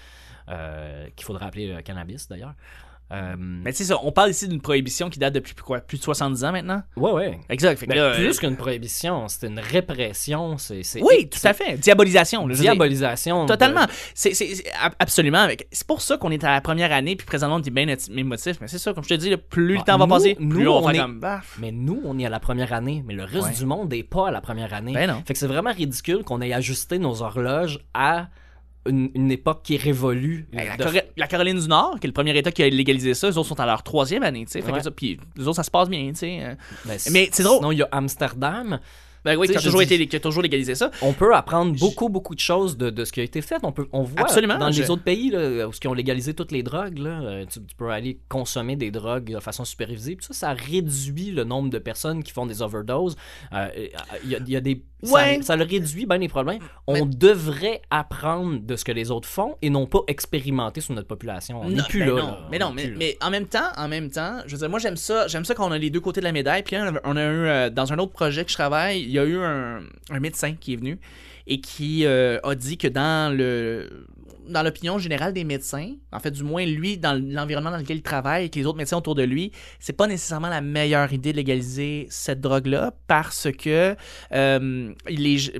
euh, 0.48 1.06
qu'il 1.16 1.24
faudrait 1.26 1.46
appeler 1.46 1.72
le 1.74 1.82
cannabis 1.82 2.28
d'ailleurs. 2.28 2.54
Euh, 3.10 3.36
Mais 3.38 3.72
tu 3.72 3.78
sais, 3.78 3.84
ça, 3.84 3.96
on 4.02 4.12
parle 4.12 4.28
ici 4.28 4.46
d'une 4.48 4.60
prohibition 4.60 5.08
qui 5.08 5.18
date 5.18 5.32
depuis 5.32 5.54
quoi, 5.54 5.80
plus 5.80 5.96
de 5.96 6.02
70 6.02 6.44
ans 6.44 6.52
maintenant? 6.52 6.82
ouais, 6.94 7.10
ouais. 7.12 7.40
Exact. 7.48 7.78
Fait 7.78 7.86
que 7.86 7.90
Ben, 7.92 7.96
là, 7.96 8.02
euh, 8.02 8.14
plus 8.16 8.38
qu'une 8.38 8.54
prohibition, 8.58 9.28
c'est 9.28 9.46
une 9.46 9.58
répression, 9.60 10.58
c'est 10.58 10.82
oui, 11.00 11.26
tout 11.30 11.38
à 11.44 11.54
fait. 11.54 11.78
Diabolisation. 11.78 12.46
là, 12.46 12.54
dire. 12.54 12.60
Diabolisation. 12.64 13.44
de- 13.44 13.48
Totalement. 13.48 13.86
C'est, 14.12 14.34
c'est- 14.34 14.54
c'est- 14.56 14.70
ab- 14.78 14.92
absolument. 14.98 15.48
C'est 15.72 15.86
pour 15.86 16.02
ça 16.02 16.18
qu'on 16.18 16.30
est 16.30 16.44
à 16.44 16.52
la 16.52 16.60
première 16.60 16.92
année, 16.92 17.16
puis 17.16 17.26
présentement, 17.26 17.56
on 17.56 17.62
est 17.62 17.70
bien 17.70 17.86
émotif. 18.14 18.58
Mais 18.60 18.68
c'est 18.68 18.76
ça, 18.76 18.92
comme 18.92 19.04
je 19.04 19.08
te 19.08 19.14
dis, 19.14 19.34
plus 19.38 19.72
le 19.76 19.78
Ah, 19.80 19.84
temps 19.84 19.96
va 19.98 20.04
nous- 20.04 20.12
passer, 20.12 20.36
nous, 20.38 20.56
plus 20.56 20.68
on, 20.68 20.76
on 20.76 20.80
va 20.82 20.92
est- 20.92 20.98
comme. 20.98 21.18
bah, 21.18 21.40
Mais 21.60 21.72
nous, 21.72 22.02
on 22.04 22.18
est 22.18 22.26
à 22.26 22.30
la 22.30 22.40
première 22.40 22.74
année, 22.74 23.02
mais 23.06 23.14
le 23.14 23.24
reste 23.24 23.46
Ouais. 23.48 23.54
du 23.54 23.64
monde 23.64 23.90
n'est 23.90 24.02
pas 24.02 24.28
à 24.28 24.30
la 24.30 24.42
première 24.42 24.74
année. 24.74 24.92
Ben 24.92 25.08
non. 25.08 25.22
Fait 25.26 25.32
que 25.32 25.38
c'est 25.38 25.46
vraiment 25.46 25.72
ridicule 25.72 26.24
qu'on 26.24 26.42
ait 26.42 26.52
ajusté 26.52 26.98
nos 26.98 27.22
horloges 27.22 27.78
à 27.94 28.28
une, 28.88 29.10
une 29.14 29.30
époque 29.30 29.60
qui 29.62 29.74
est 29.74 29.82
révolue. 29.82 30.46
La, 30.52 30.76
De- 30.76 30.82
Corée- 30.84 31.10
la 31.16 31.26
Caroline 31.26 31.58
du 31.60 31.68
Nord, 31.68 31.98
qui 32.00 32.06
est 32.06 32.08
le 32.08 32.12
premier 32.14 32.36
État 32.36 32.50
qui 32.50 32.62
a 32.62 32.68
légalisé 32.68 33.14
ça, 33.14 33.28
eux 33.30 33.38
autres 33.38 33.48
sont 33.48 33.60
à 33.60 33.66
leur 33.66 33.82
troisième 33.82 34.22
année, 34.22 34.44
tu 34.46 34.52
sais. 34.52 34.60
Puis 34.96 35.20
les 35.36 35.46
autres, 35.46 35.56
ça 35.56 35.62
se 35.62 35.70
passe 35.70 35.88
bien, 35.88 36.08
tu 36.08 36.16
sais. 36.16 36.38
euh. 36.42 36.54
Ben, 36.84 36.98
Mais 37.12 37.28
c'est 37.32 37.42
drôle. 37.42 37.58
Sinon, 37.58 37.72
il 37.72 37.78
y 37.78 37.82
a 37.82 37.88
Amsterdam. 37.92 38.80
Ben 39.24 39.36
oui, 39.36 39.48
qui 39.48 39.56
a 39.56 39.60
toujours, 39.60 39.80
je 39.82 39.86
dis- 39.86 39.94
été, 39.94 40.06
qui 40.06 40.16
a 40.16 40.20
toujours 40.20 40.42
légalisé 40.42 40.74
ça. 40.74 40.90
On 41.02 41.12
peut 41.12 41.34
apprendre 41.34 41.74
beaucoup, 41.78 42.08
beaucoup 42.08 42.34
de 42.34 42.40
choses 42.40 42.76
de, 42.76 42.90
de 42.90 43.04
ce 43.04 43.12
qui 43.12 43.20
a 43.20 43.22
été 43.24 43.40
fait. 43.42 43.58
On, 43.62 43.72
peut, 43.72 43.86
on 43.92 44.02
voit 44.02 44.22
Absolument, 44.22 44.58
dans 44.58 44.70
je- 44.70 44.82
les 44.82 44.90
autres 44.90 45.02
pays 45.02 45.30
là, 45.30 45.66
où 45.68 45.72
ils 45.82 45.88
ont 45.88 45.94
légalisé 45.94 46.34
toutes 46.34 46.52
les 46.52 46.62
drogues, 46.62 46.98
là, 46.98 47.20
euh, 47.22 47.44
tu, 47.50 47.60
tu 47.60 47.74
peux 47.76 47.90
aller 47.90 48.18
consommer 48.28 48.76
des 48.76 48.90
drogues 48.90 49.32
de 49.32 49.40
façon 49.40 49.64
supervisée. 49.64 50.16
Puis 50.16 50.26
ça, 50.26 50.34
ça 50.34 50.52
réduit 50.52 51.30
le 51.30 51.44
nombre 51.44 51.70
de 51.70 51.78
personnes 51.78 52.22
qui 52.22 52.32
font 52.32 52.46
des 52.46 52.62
overdoses. 52.62 53.16
Euh, 53.52 53.68
y, 54.26 54.34
a, 54.34 54.38
il 54.46 54.50
y 54.50 54.56
a 54.56 54.60
des... 54.60 54.82
Ouais. 55.02 55.36
Ça, 55.36 55.42
ça 55.48 55.56
le 55.56 55.64
réduit 55.64 56.06
bien 56.06 56.18
les 56.18 56.26
problèmes. 56.28 56.58
On 56.88 57.06
devrait 57.06 57.82
apprendre 57.90 58.58
de 58.60 58.74
ce 58.74 58.84
que 58.84 58.90
les 58.90 59.10
autres 59.12 59.28
font 59.28 59.56
et 59.62 59.70
non 59.70 59.86
pas 59.86 60.00
expérimenter 60.08 60.80
sur 60.80 60.92
notre 60.94 61.06
population. 61.06 61.60
On 61.62 61.68
n'est 61.68 61.76
Non, 61.76 61.84
plus 61.88 62.00
ben 62.00 62.06
là. 62.16 62.22
non. 62.22 62.26
là. 62.32 62.38
Mais 62.50 62.62
On 62.62 62.68
non, 62.68 62.74
mais, 62.74 62.92
mais 62.96 63.16
en 63.20 63.30
même 63.30 63.46
temps, 63.46 63.68
en 63.76 63.86
même 63.86 64.10
temps, 64.10 64.38
je 64.46 64.52
veux 64.52 64.58
dire, 64.58 64.68
moi 64.70 64.80
j'aime 64.80 64.96
ça, 64.96 65.28
j'aime 65.28 65.44
ça 65.44 65.54
quand 65.54 65.68
on 65.68 65.72
a 65.72 65.78
les 65.78 65.90
deux 65.90 66.00
côtés 66.00 66.20
de 66.20 66.24
la 66.24 66.32
médaille. 66.32 66.64
Puis 66.64 66.76
on 67.04 67.16
a 67.16 67.22
eu 67.22 67.46
euh, 67.46 67.70
dans 67.70 67.92
un 67.92 67.98
autre 67.98 68.12
projet 68.12 68.44
que 68.44 68.50
je 68.50 68.56
travaille, 68.56 69.07
il 69.08 69.14
y 69.14 69.18
a 69.18 69.24
eu 69.24 69.38
un, 69.38 69.80
médecin 70.20 70.54
qui 70.54 70.74
est 70.74 70.76
venu 70.76 70.98
et 71.46 71.60
qui 71.60 72.04
euh, 72.04 72.38
a 72.42 72.54
dit 72.54 72.76
que 72.76 72.88
dans 72.88 73.34
le 73.34 74.06
dans 74.48 74.62
l'opinion 74.62 74.98
générale 74.98 75.34
des 75.34 75.44
médecins, 75.44 75.94
en 76.10 76.20
fait 76.20 76.30
du 76.30 76.42
moins 76.42 76.64
lui 76.64 76.96
dans 76.96 77.12
l'environnement 77.22 77.70
dans 77.70 77.76
lequel 77.76 77.98
il 77.98 78.02
travaille 78.02 78.46
et 78.46 78.48
que 78.48 78.58
les 78.58 78.64
autres 78.66 78.78
médecins 78.78 78.96
autour 78.96 79.14
de 79.14 79.22
lui, 79.22 79.52
c'est 79.78 79.92
pas 79.92 80.06
nécessairement 80.06 80.48
la 80.48 80.62
meilleure 80.62 81.12
idée 81.12 81.32
de 81.32 81.36
légaliser 81.36 82.06
cette 82.10 82.40
drogue 82.40 82.66
là 82.66 82.94
parce 83.06 83.48
que 83.52 83.94
euh, 84.32 84.94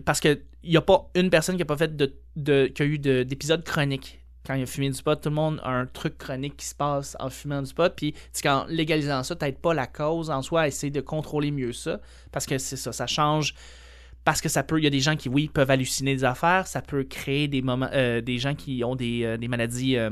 parce 0.05 0.21
que 0.21 0.41
il 0.62 0.73
y 0.73 0.77
a 0.77 0.83
pas 0.83 1.11
une 1.15 1.31
personne 1.31 1.56
qui 1.56 1.62
a 1.62 1.67
pas 1.67 1.77
fait 1.77 1.97
de, 1.97 2.15
de 2.37 2.67
qui 2.67 2.83
a 2.83 2.85
eu 2.85 2.99
de- 2.99 3.23
d'épisodes 3.23 3.62
chroniques 3.65 4.21
quand 4.46 4.55
il 4.55 4.62
a 4.62 4.67
fumé 4.67 4.88
du 4.90 5.02
pot, 5.02 5.14
tout 5.20 5.29
le 5.29 5.35
monde 5.35 5.61
a 5.62 5.70
un 5.70 5.87
truc 5.87 6.17
chronique 6.19 6.56
qui 6.56 6.67
se 6.67 6.75
passe 6.75 7.17
en 7.20 7.29
fumant 7.29 7.61
du 7.62 7.75
pot. 7.75 7.93
Puis 7.94 8.14
qu'en 8.43 8.64
légalisant 8.67 9.23
ça, 9.23 9.37
t'aides 9.37 9.58
pas 9.58 9.75
la 9.75 9.87
cause 9.87 10.31
en 10.31 10.40
soi 10.43 10.62
à 10.62 10.69
essayer 10.69 10.90
de 10.90 11.00
contrôler 11.00 11.50
mieux 11.50 11.73
ça. 11.73 12.00
Parce 12.32 12.46
que 12.46 12.56
c'est 12.58 12.76
ça, 12.76 12.93
ça 12.93 13.06
change. 13.06 13.55
Parce 14.25 14.40
que 14.43 14.49
ça 14.50 14.62
peut, 14.62 14.79
il 14.79 14.85
y 14.85 14.87
a 14.87 14.90
des 14.90 15.00
gens 15.00 15.17
qui, 15.17 15.31
oui, 15.31 15.49
peuvent 15.52 15.70
halluciner 15.70 16.14
des 16.14 16.25
affaires, 16.25 16.67
ça 16.67 16.82
peut 16.82 17.02
créer 17.05 17.49
des 17.49 17.62
moments, 17.62 17.88
euh, 17.94 18.20
des 18.20 18.37
gens 18.38 18.55
qui 18.55 18.85
ont 18.85 18.94
des, 18.94 19.25
euh, 19.25 19.37
des 19.38 19.49
maladies, 19.49 19.96
euh, 19.96 20.11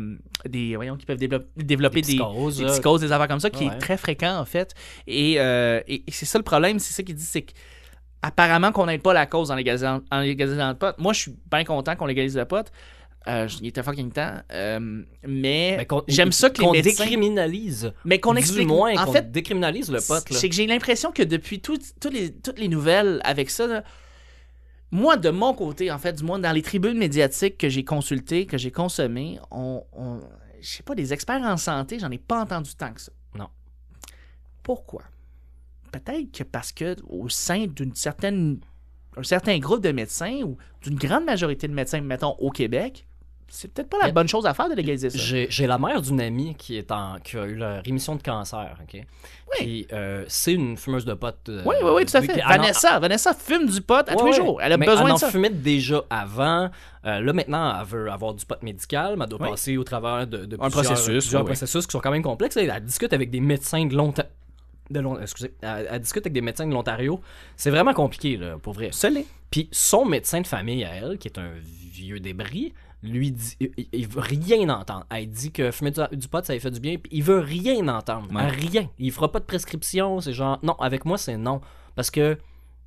des, 0.48 0.74
voyons, 0.76 0.96
qui 0.96 1.04
peuvent 1.04 1.18
dévelop- 1.18 1.44
développer 1.56 2.00
Des 2.00 2.12
des, 2.12 2.18
psychoses, 2.18 2.56
des 2.56 2.64
psychoses, 2.66 3.00
des 3.02 3.12
affaires 3.12 3.28
comme 3.28 3.40
ça, 3.40 3.50
qui 3.50 3.66
Ouais. 3.66 3.74
est 3.74 3.78
très 3.78 3.98
fréquent 3.98 4.38
en 4.38 4.46
fait. 4.46 4.74
Et, 5.06 5.34
euh, 5.38 5.82
et, 5.86 6.02
et 6.06 6.10
c'est 6.12 6.24
ça 6.24 6.38
le 6.38 6.44
problème, 6.44 6.78
c'est 6.78 6.94
ça 6.94 7.02
qu'il 7.02 7.14
dit, 7.14 7.24
c'est 7.24 7.42
que 7.42 7.52
apparemment 8.22 8.72
qu'on 8.72 8.86
n'aide 8.86 9.02
pas 9.02 9.12
la 9.12 9.26
cause 9.26 9.50
en 9.50 9.54
légalisant, 9.54 10.00
en 10.10 10.20
légalisant 10.20 10.68
le 10.70 10.76
pot. 10.76 10.94
Moi, 10.98 11.12
je 11.12 11.20
suis 11.20 11.36
bien 11.50 11.64
content 11.64 11.94
qu'on 11.94 12.06
légalise 12.06 12.36
le 12.36 12.44
pot. 12.46 12.70
Euh, 13.28 13.48
il 13.60 13.66
était 13.66 13.82
fucking 13.82 14.12
temps. 14.12 14.34
Euh, 14.52 14.78
mais 15.26 15.76
Mais 15.78 15.86
j'aime 16.08 16.30
ça 16.32 16.48
que 16.50 16.58
les 16.60 16.64
qu'on 16.66 16.72
médecins... 16.72 17.04
décriminalise. 17.04 17.92
Mais 18.04 18.20
qu'on 18.20 18.36
explique... 18.36 18.68
moins 18.68 18.96
en 18.96 19.10
fait, 19.12 19.32
décriminalise 19.32 19.90
le 19.90 19.98
pote. 20.06 20.24
c'est 20.30 20.48
que 20.48 20.54
j'ai 20.54 20.66
l'impression 20.66 21.10
que 21.10 21.22
depuis 21.22 21.60
tout- 21.60 21.78
toutes 22.00 22.12
les, 22.12 22.32
toutes 22.32 22.58
les 22.58 22.68
nouvelles 22.68 23.20
avec 23.24 23.50
ça, 23.50 23.66
là, 23.66 23.82
moi, 24.92 25.16
de 25.16 25.30
mon 25.30 25.52
côté, 25.54 25.90
en 25.90 25.98
fait, 25.98 26.12
du 26.12 26.22
moins 26.24 26.38
dans 26.38 26.52
les 26.52 26.62
tribunes 26.62 26.96
médiatiques 26.96 27.58
que 27.58 27.68
j'ai 27.68 27.84
consultées, 27.84 28.46
que 28.46 28.56
j'ai 28.58 28.70
consommées, 28.70 29.40
on, 29.50 29.82
on- 29.92 30.20
je 30.60 30.68
sais 30.68 30.82
pas, 30.84 30.94
des 30.94 31.12
experts 31.12 31.42
en 31.42 31.56
santé, 31.56 31.98
j'en 31.98 32.10
ai 32.12 32.18
pas 32.18 32.40
entendu 32.40 32.74
tant 32.76 32.92
que 32.92 33.00
ça. 33.00 33.10
Non. 33.36 33.48
Pourquoi? 34.62 35.02
Peut-être 35.90 36.30
que 36.30 36.44
parce 36.44 36.72
que 36.72 36.96
au 37.08 37.28
sein 37.28 37.66
d'une 37.66 37.94
certaine 37.94 38.60
un 39.18 39.22
certain 39.22 39.58
groupe 39.58 39.82
de 39.82 39.92
médecins 39.92 40.42
ou 40.44 40.58
d'une 40.82 40.96
grande 40.96 41.24
majorité 41.24 41.66
de 41.68 41.72
médecins, 41.72 42.02
mettons, 42.02 42.34
au 42.38 42.50
Québec, 42.50 43.06
c'est 43.48 43.72
peut-être 43.72 43.88
pas 43.88 43.98
la 44.02 44.10
bonne 44.12 44.28
chose 44.28 44.44
à 44.46 44.54
faire 44.54 44.68
de 44.68 44.74
légaliser 44.74 45.08
ça. 45.10 45.18
J'ai 45.48 45.66
la 45.66 45.78
mère 45.78 46.02
d'une 46.02 46.20
amie 46.20 46.54
qui 46.56 46.76
est 46.76 46.90
en 46.90 47.18
qui 47.22 47.36
a 47.36 47.44
eu 47.46 47.54
la 47.56 47.80
rémission 47.80 48.14
de 48.16 48.22
cancer, 48.22 48.76
ok? 48.82 49.02
Puis 49.58 49.86
euh, 49.92 50.24
c'est 50.28 50.52
une 50.52 50.76
fumeuse 50.76 51.04
de 51.04 51.14
potes. 51.14 51.48
euh, 51.48 51.62
Oui, 51.64 51.76
oui, 51.82 51.90
oui, 51.94 52.04
tout 52.06 52.16
à 52.16 52.22
fait. 52.22 52.32
elle 52.34 52.44
en- 52.44 52.48
Vanessa, 52.48 52.98
Vanessa 52.98 53.32
fume 53.34 53.66
du 53.66 53.80
pot 53.80 53.94
à 54.08 54.10
Ouais, 54.12 54.16
tous 54.16 54.26
les 54.26 54.32
jours. 54.32 54.60
Elle 54.60 54.72
a 54.72 54.76
Mais 54.76 54.86
besoin 54.86 55.02
elle 55.04 55.08
de 55.08 55.12
en 55.12 55.16
ça. 55.18 55.30
fumait 55.30 55.50
déjà 55.50 56.02
avant. 56.10 56.68
Euh, 57.04 57.20
là, 57.20 57.32
maintenant, 57.32 57.78
elle 57.80 57.86
veut 57.86 58.10
avoir 58.10 58.34
du 58.34 58.44
pot 58.44 58.60
médical, 58.62 59.14
mais 59.16 59.24
elle 59.24 59.30
doit 59.30 59.42
Oui. 59.42 59.50
passer 59.50 59.76
au 59.76 59.84
travers 59.84 60.26
de, 60.26 60.38
de 60.44 60.56
Un 60.56 60.68
plusieurs, 60.68 60.70
processus, 60.84 61.06
plusieurs 61.24 61.42
oui, 61.42 61.46
oui. 61.46 61.50
processus 61.56 61.86
qui 61.86 61.92
sont 61.92 62.00
quand 62.00 62.10
même 62.10 62.22
complexes. 62.22 62.56
Elle, 62.56 62.72
elle 62.74 62.82
discute 62.84 63.12
avec 63.12 63.30
des 63.30 63.40
médecins 63.40 63.86
de 63.86 63.94
longtemps. 63.94 64.24
De 64.90 65.00
Lon- 65.00 65.20
excusez, 65.20 65.52
elle, 65.62 65.88
elle 65.90 66.00
discute 66.00 66.24
avec 66.24 66.32
des 66.32 66.40
médecins 66.40 66.66
de 66.66 66.72
l'Ontario. 66.72 67.20
C'est 67.56 67.70
vraiment 67.70 67.92
compliqué, 67.94 68.36
là, 68.36 68.56
pour 68.58 68.72
vrai. 68.72 68.90
L'est. 69.10 69.26
Puis 69.50 69.68
son 69.72 70.04
médecin 70.04 70.40
de 70.40 70.46
famille 70.46 70.84
à 70.84 70.94
elle, 70.94 71.18
qui 71.18 71.28
est 71.28 71.38
un 71.38 71.50
vieux 71.92 72.18
débris, 72.20 72.72
lui 73.02 73.30
dit, 73.32 73.56
il, 73.60 73.70
il 73.92 74.08
veut 74.08 74.20
rien 74.20 74.68
entendre. 74.68 75.04
Elle 75.10 75.28
dit 75.28 75.52
que 75.52 75.70
fumer 75.70 75.90
du, 75.90 76.00
du 76.16 76.28
pot, 76.28 76.44
ça 76.44 76.52
lui 76.54 76.60
fait 76.60 76.70
du 76.70 76.80
bien, 76.80 76.96
puis 76.96 77.10
il 77.12 77.22
veut 77.22 77.38
rien 77.40 77.86
entendre. 77.88 78.32
Ouais. 78.34 78.46
Rien. 78.48 78.88
Il 78.98 79.12
fera 79.12 79.30
pas 79.30 79.38
de 79.40 79.44
prescription. 79.44 80.20
C'est 80.20 80.32
genre, 80.32 80.58
non, 80.62 80.74
avec 80.74 81.04
moi, 81.04 81.18
c'est 81.18 81.36
non. 81.36 81.60
Parce 81.94 82.10
que 82.10 82.36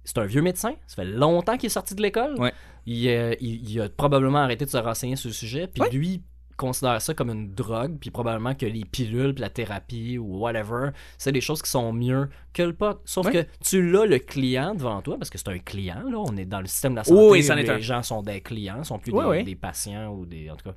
c'est 0.03 0.17
un 0.17 0.25
vieux 0.25 0.41
médecin. 0.41 0.73
Ça 0.87 0.95
fait 0.97 1.05
longtemps 1.05 1.57
qu'il 1.57 1.67
est 1.67 1.69
sorti 1.69 1.95
de 1.95 2.01
l'école. 2.01 2.39
Ouais. 2.39 2.53
Il, 2.85 3.07
euh, 3.09 3.35
il- 3.39 3.69
il 3.69 3.81
a 3.81 3.89
probablement 3.89 4.39
arrêté 4.39 4.65
de 4.65 4.69
se 4.69 4.77
renseigner 4.77 5.15
sur 5.15 5.29
le 5.29 5.33
sujet. 5.33 5.67
Puis 5.67 5.81
Ouais. 5.83 5.89
lui 5.91 6.23
considère 6.59 7.01
ça 7.01 7.13
comme 7.13 7.29
une 7.29 7.53
drogue. 7.53 7.97
Puis 7.99 8.11
probablement 8.11 8.53
que 8.53 8.65
les 8.65 8.85
pilules, 8.85 9.33
puis 9.33 9.41
la 9.41 9.49
thérapie 9.49 10.17
ou 10.17 10.39
whatever, 10.39 10.89
c'est 11.17 11.31
des 11.31 11.41
choses 11.41 11.61
qui 11.61 11.69
sont 11.69 11.93
mieux 11.93 12.29
que 12.53 12.61
le 12.61 12.73
pot. 12.73 12.99
Sauf 13.05 13.31
que 13.31 13.45
tu 13.63 13.89
l'as 13.89 14.05
le 14.05 14.19
client 14.19 14.75
devant 14.75 15.01
toi, 15.01 15.17
parce 15.17 15.29
que 15.29 15.37
c'est 15.37 15.49
un 15.49 15.59
client. 15.59 16.03
Là. 16.09 16.17
On 16.17 16.35
est 16.37 16.45
dans 16.45 16.61
le 16.61 16.67
système 16.67 16.93
de 16.93 16.97
la 16.97 17.03
santé. 17.03 17.19
Oui, 17.19 17.41
les 17.41 17.69
un. 17.69 17.79
gens 17.79 18.03
sont 18.03 18.21
des 18.21 18.41
clients, 18.41 18.83
sont 18.83 18.99
plus 18.99 19.13
des 19.43 19.55
patients 19.55 20.09
ou 20.09 20.25
des. 20.25 20.49
En 20.49 20.55
tout 20.55 20.69
cas, 20.69 20.75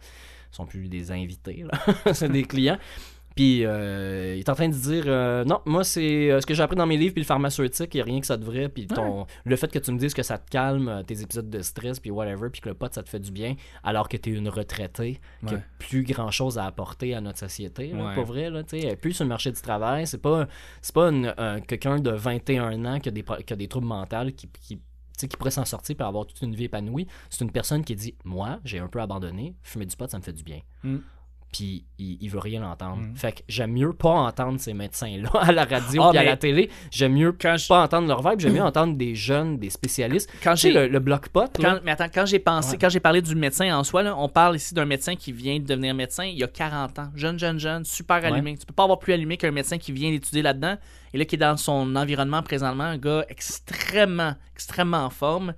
sont 0.51 0.67
plus 0.67 0.89
des 0.89 1.11
invités. 1.11 1.65
là. 1.65 1.95
c'est 2.13 2.31
des 2.31 2.45
clients. 2.45 2.79
Puis 3.35 3.65
euh, 3.65 4.35
il 4.37 4.41
est 4.41 4.49
en 4.49 4.55
train 4.55 4.69
de 4.69 4.75
dire 4.75 5.05
euh, 5.07 5.45
non, 5.45 5.61
moi 5.65 5.85
c'est 5.85 6.31
euh, 6.31 6.41
ce 6.41 6.47
que 6.47 6.55
j'ai 6.55 6.63
appris 6.63 6.77
dans 6.77 6.87
mes 6.87 6.97
livres 6.97 7.15
puis 7.15 7.23
le 7.23 7.27
pharmaceutique, 7.27 7.95
il 7.95 8.01
a 8.01 8.05
rien 8.05 8.21
que 8.21 8.27
ça 8.27 8.37
devrait 8.37 8.69
puis 8.69 8.87
ton 8.87 9.27
le 9.45 9.57
fait 9.57 9.71
que 9.71 9.79
tu 9.79 9.91
me 9.93 9.99
dises 9.99 10.15
que 10.15 10.23
ça 10.23 10.39
te 10.39 10.51
calme 10.51 10.89
euh, 10.89 11.03
tes 11.03 11.23
épisodes 11.23 11.49
de 11.49 11.63
stress 11.63 12.01
puis 12.01 12.11
whatever 12.11 12.51
puis 12.51 12.61
que 12.61 12.69
le 12.69 12.75
pot 12.75 12.93
ça 12.93 13.03
te 13.03 13.09
fait 13.09 13.21
du 13.21 13.31
bien 13.33 13.55
alors 13.83 14.09
que 14.09 14.17
tu 14.17 14.33
es 14.33 14.37
une 14.37 14.49
retraitée 14.49 15.21
qui 15.47 15.55
a 15.55 15.59
plus 15.79 16.03
grand 16.03 16.31
chose 16.31 16.59
à 16.59 16.67
apporter 16.67 17.15
à 17.15 17.21
notre 17.21 17.39
société, 17.39 17.89
là, 17.89 18.05
Ouais. 18.09 18.15
pas 18.15 18.23
vrai 18.23 18.51
là, 18.51 18.63
tu 18.65 18.81
sais, 18.81 18.97
plus 18.97 19.13
sur 19.13 19.25
le 19.25 19.29
marché 19.29 19.51
du 19.53 19.61
travail, 19.61 20.07
c'est 20.07 20.21
pas 20.21 20.47
c'est 20.81 20.95
pas 20.95 21.11
quelqu'un 21.67 21.99
de 22.01 22.11
21 22.11 22.85
ans 22.85 23.01
qui 23.01 23.09
a 23.09 23.13
des 23.13 23.25
qui 23.47 23.53
a 23.53 23.57
des 23.57 23.69
troubles 23.69 23.87
mentaux 23.87 24.31
qui, 24.37 24.49
qui 25.29 25.37
pourrait 25.37 25.51
s'en 25.51 25.65
sortir 25.65 25.97
et 25.99 26.03
avoir 26.03 26.27
toute 26.27 26.41
une 26.43 26.55
vie 26.55 26.65
épanouie, 26.65 27.07
c'est 27.31 27.45
une 27.45 27.53
personne 27.53 27.85
qui 27.85 27.95
dit 27.95 28.15
Moi, 28.25 28.61
j'ai 28.65 28.79
un 28.79 28.89
peu 28.89 29.01
abandonné, 29.01 29.55
fumer 29.63 29.87
du 29.87 29.97
pot, 29.97 30.11
ça 30.11 30.19
me 30.19 30.23
fait 30.23 30.33
du 30.33 30.43
bien. 30.43 30.61
Mm. 30.83 30.97
Puis 31.53 31.85
il, 31.99 32.17
il 32.23 32.29
veut 32.31 32.39
rien 32.39 32.63
entendre. 32.67 32.97
Mm. 33.03 33.15
Fait 33.17 33.33
que 33.33 33.43
j'aime 33.47 33.73
mieux 33.73 33.93
pas 33.93 34.09
entendre 34.09 34.59
ces 34.59 34.73
médecins-là 34.73 35.29
à 35.41 35.53
la 35.53 35.65
radio 35.67 36.03
Ah, 36.05 36.09
puis 36.11 36.19
à 36.19 36.25
la 36.25 36.37
télé. 36.39 36.71
J'aime 36.91 37.13
mieux 37.13 37.33
Quand 37.33 37.57
je- 37.59 37.69
pas 37.69 37.83
entendre 37.85 38.09
leur 38.09 38.27
vibe, 38.27 38.41
j'aime 38.41 38.55
mieux 38.55 38.63
entendre 38.63 38.97
des 38.97 39.15
jeunes, 39.15 39.59
des 39.59 39.69
spécialistes. 39.69 40.31
Quand 40.43 40.57
j'ai 40.57 40.73
le, 40.73 40.89
le 40.89 40.99
bloc 40.99 41.29
pot, 41.29 41.59
là, 41.59 41.75
Quand, 41.75 41.81
mais 41.85 41.91
attends, 41.91 42.09
quand 42.13 42.25
j'ai 42.25 42.39
pensé, 42.39 42.73
Ouais. 42.73 42.79
quand 42.81 42.89
j'ai 42.89 43.01
parlé 43.01 43.21
du 43.21 43.35
médecin 43.35 43.77
en 43.77 43.85
soi, 43.85 44.03
là, 44.03 44.17
on 44.17 44.29
parle 44.31 44.57
ici 44.57 44.73
d'un 44.73 44.87
médecin 44.87 45.15
qui 45.15 45.31
vient 45.31 45.59
de 45.59 45.65
devenir 45.67 45.95
médecin 45.95 46.25
il 46.25 46.39
y 46.39 46.43
a 46.43 46.49
40 46.49 46.99
ans. 46.99 47.11
Jeune, 47.15 47.39
jeune, 47.39 47.59
jeune, 47.59 47.85
super 47.85 48.25
allumé. 48.25 48.57
Tu 48.57 48.65
peux 48.65 48.73
pas 48.75 48.85
avoir 48.85 48.99
plus 48.99 49.13
allumé 49.13 49.37
qu'un 49.37 49.51
médecin 49.51 49.77
qui 49.77 49.93
vient 49.93 50.11
d'étudier 50.11 50.41
là-dedans 50.41 50.77
et 51.13 51.19
là 51.19 51.25
qui 51.27 51.35
est 51.35 51.39
dans 51.39 51.59
son 51.59 51.95
environnement 51.97 52.43
présentement, 52.43 52.85
un 52.85 52.97
gars 52.97 53.27
extrêmement, 53.29 54.35
extrêmement 54.55 55.05
en 55.05 55.11
forme 55.11 55.53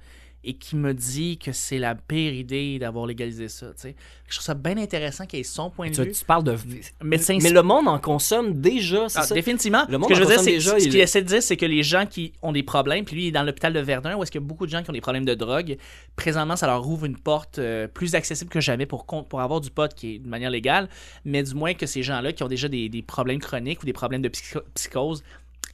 et 0.45 0.55
qui 0.55 0.77
me 0.77 0.93
dit 0.95 1.39
que 1.39 1.53
c'est 1.53 1.79
la 1.79 1.95
pire 1.95 2.33
idée 2.33 2.79
d'avoir 2.79 3.07
légalisé 3.07 3.49
ça. 3.49 3.67
Je 3.83 4.35
trouve 4.37 4.45
ça 4.45 4.55
bien 4.55 4.77
intéressant 4.79 5.27
qu'il 5.27 5.41
ait 5.41 5.43
son 5.45 5.71
point 5.71 5.91
de 5.91 5.95
tu, 5.95 6.03
vue. 6.03 6.13
tu 6.13 6.25
parles 6.25 6.45
de. 6.45 6.57
Médecin 7.03 7.39
Mais 7.43 7.51
le 7.51 7.63
monde 7.63 7.89
en 7.89 7.99
consomme 7.99 8.61
déjà, 8.61 9.09
c'est 9.09 9.19
Ah, 9.19 9.23
ça? 9.23 9.35
définitivement. 9.35 9.85
Le 9.89 9.93
ce 9.95 9.97
monde 9.99 10.09
que 10.09 10.15
je 10.15 10.23
en 10.23 10.27
veux 10.27 10.35
dire, 10.37 10.45
déjà, 10.45 10.79
ce 10.79 10.85
il 10.85 10.91
qu'il 10.91 11.01
essaie 11.01 11.23
de 11.23 11.29
dire, 11.29 11.43
c'est 11.43 11.57
que 11.57 11.67
les 11.67 11.83
gens 11.83 12.07
qui 12.07 12.33
ont 12.43 12.53
des 12.53 12.63
problèmes, 12.63 13.05
puis 13.05 13.17
lui, 13.17 13.25
il 13.25 13.29
est 13.29 13.33
dans 13.33 13.43
l'hôpital 13.43 13.73
de 13.73 13.81
Verdun, 13.81 14.17
où 14.17 14.23
est-ce 14.23 14.31
qu'il 14.31 14.41
y 14.41 14.45
a 14.45 14.47
beaucoup 14.47 14.67
de 14.67 14.71
gens 14.71 14.83
qui 14.83 14.91
ont 14.91 14.95
des 14.95 15.01
problèmes 15.01 15.25
de 15.25 15.35
drogue. 15.35 15.77
Présentement, 16.17 16.57
ça 16.57 16.67
leur 16.67 16.87
ouvre 16.89 17.05
une 17.05 17.17
porte 17.19 17.59
euh, 17.59 17.87
plus 17.89 18.15
accessible 18.15 18.51
que 18.51 18.61
jamais 18.61 18.87
pour, 18.87 19.05
pour 19.07 19.41
avoir 19.41 19.61
du 19.61 19.71
pot 19.71 19.93
qui 19.95 20.15
est 20.15 20.19
de 20.19 20.29
manière 20.29 20.51
légale, 20.51 20.89
mais 21.25 21.43
du 21.43 21.55
moins 21.55 21.75
que 21.75 21.87
ces 21.87 22.03
gens-là 22.03 22.33
qui 22.33 22.43
ont 22.43 22.49
déjà 22.49 22.69
des, 22.69 22.89
des 22.89 23.03
problèmes 23.03 23.41
chroniques 23.41 23.83
ou 23.83 23.87
des 23.87 23.93
problèmes 23.93 24.23
de 24.23 24.29
psycho- 24.29 24.63
psychose 24.75 25.23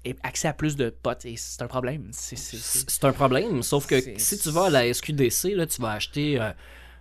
aient 0.04 0.16
accès 0.22 0.48
à 0.48 0.52
plus 0.52 0.76
de 0.76 0.90
pot. 0.90 1.24
Et 1.24 1.34
c'est 1.36 1.62
un 1.62 1.66
problème. 1.66 2.08
C'est- 2.12 2.36
c'est- 2.36 2.56
c'est- 2.56 2.88
C'est 2.90 3.04
un 3.04 3.12
problème, 3.12 3.62
sauf 3.62 3.86
que 3.86 4.00
si 4.18 4.38
tu 4.38 4.50
vas 4.50 4.64
à 4.66 4.70
la 4.70 4.86
SQDC, 4.86 5.54
là, 5.54 5.66
tu 5.66 5.80
vas 5.82 5.90
acheter 5.92 6.40
euh, 6.40 6.50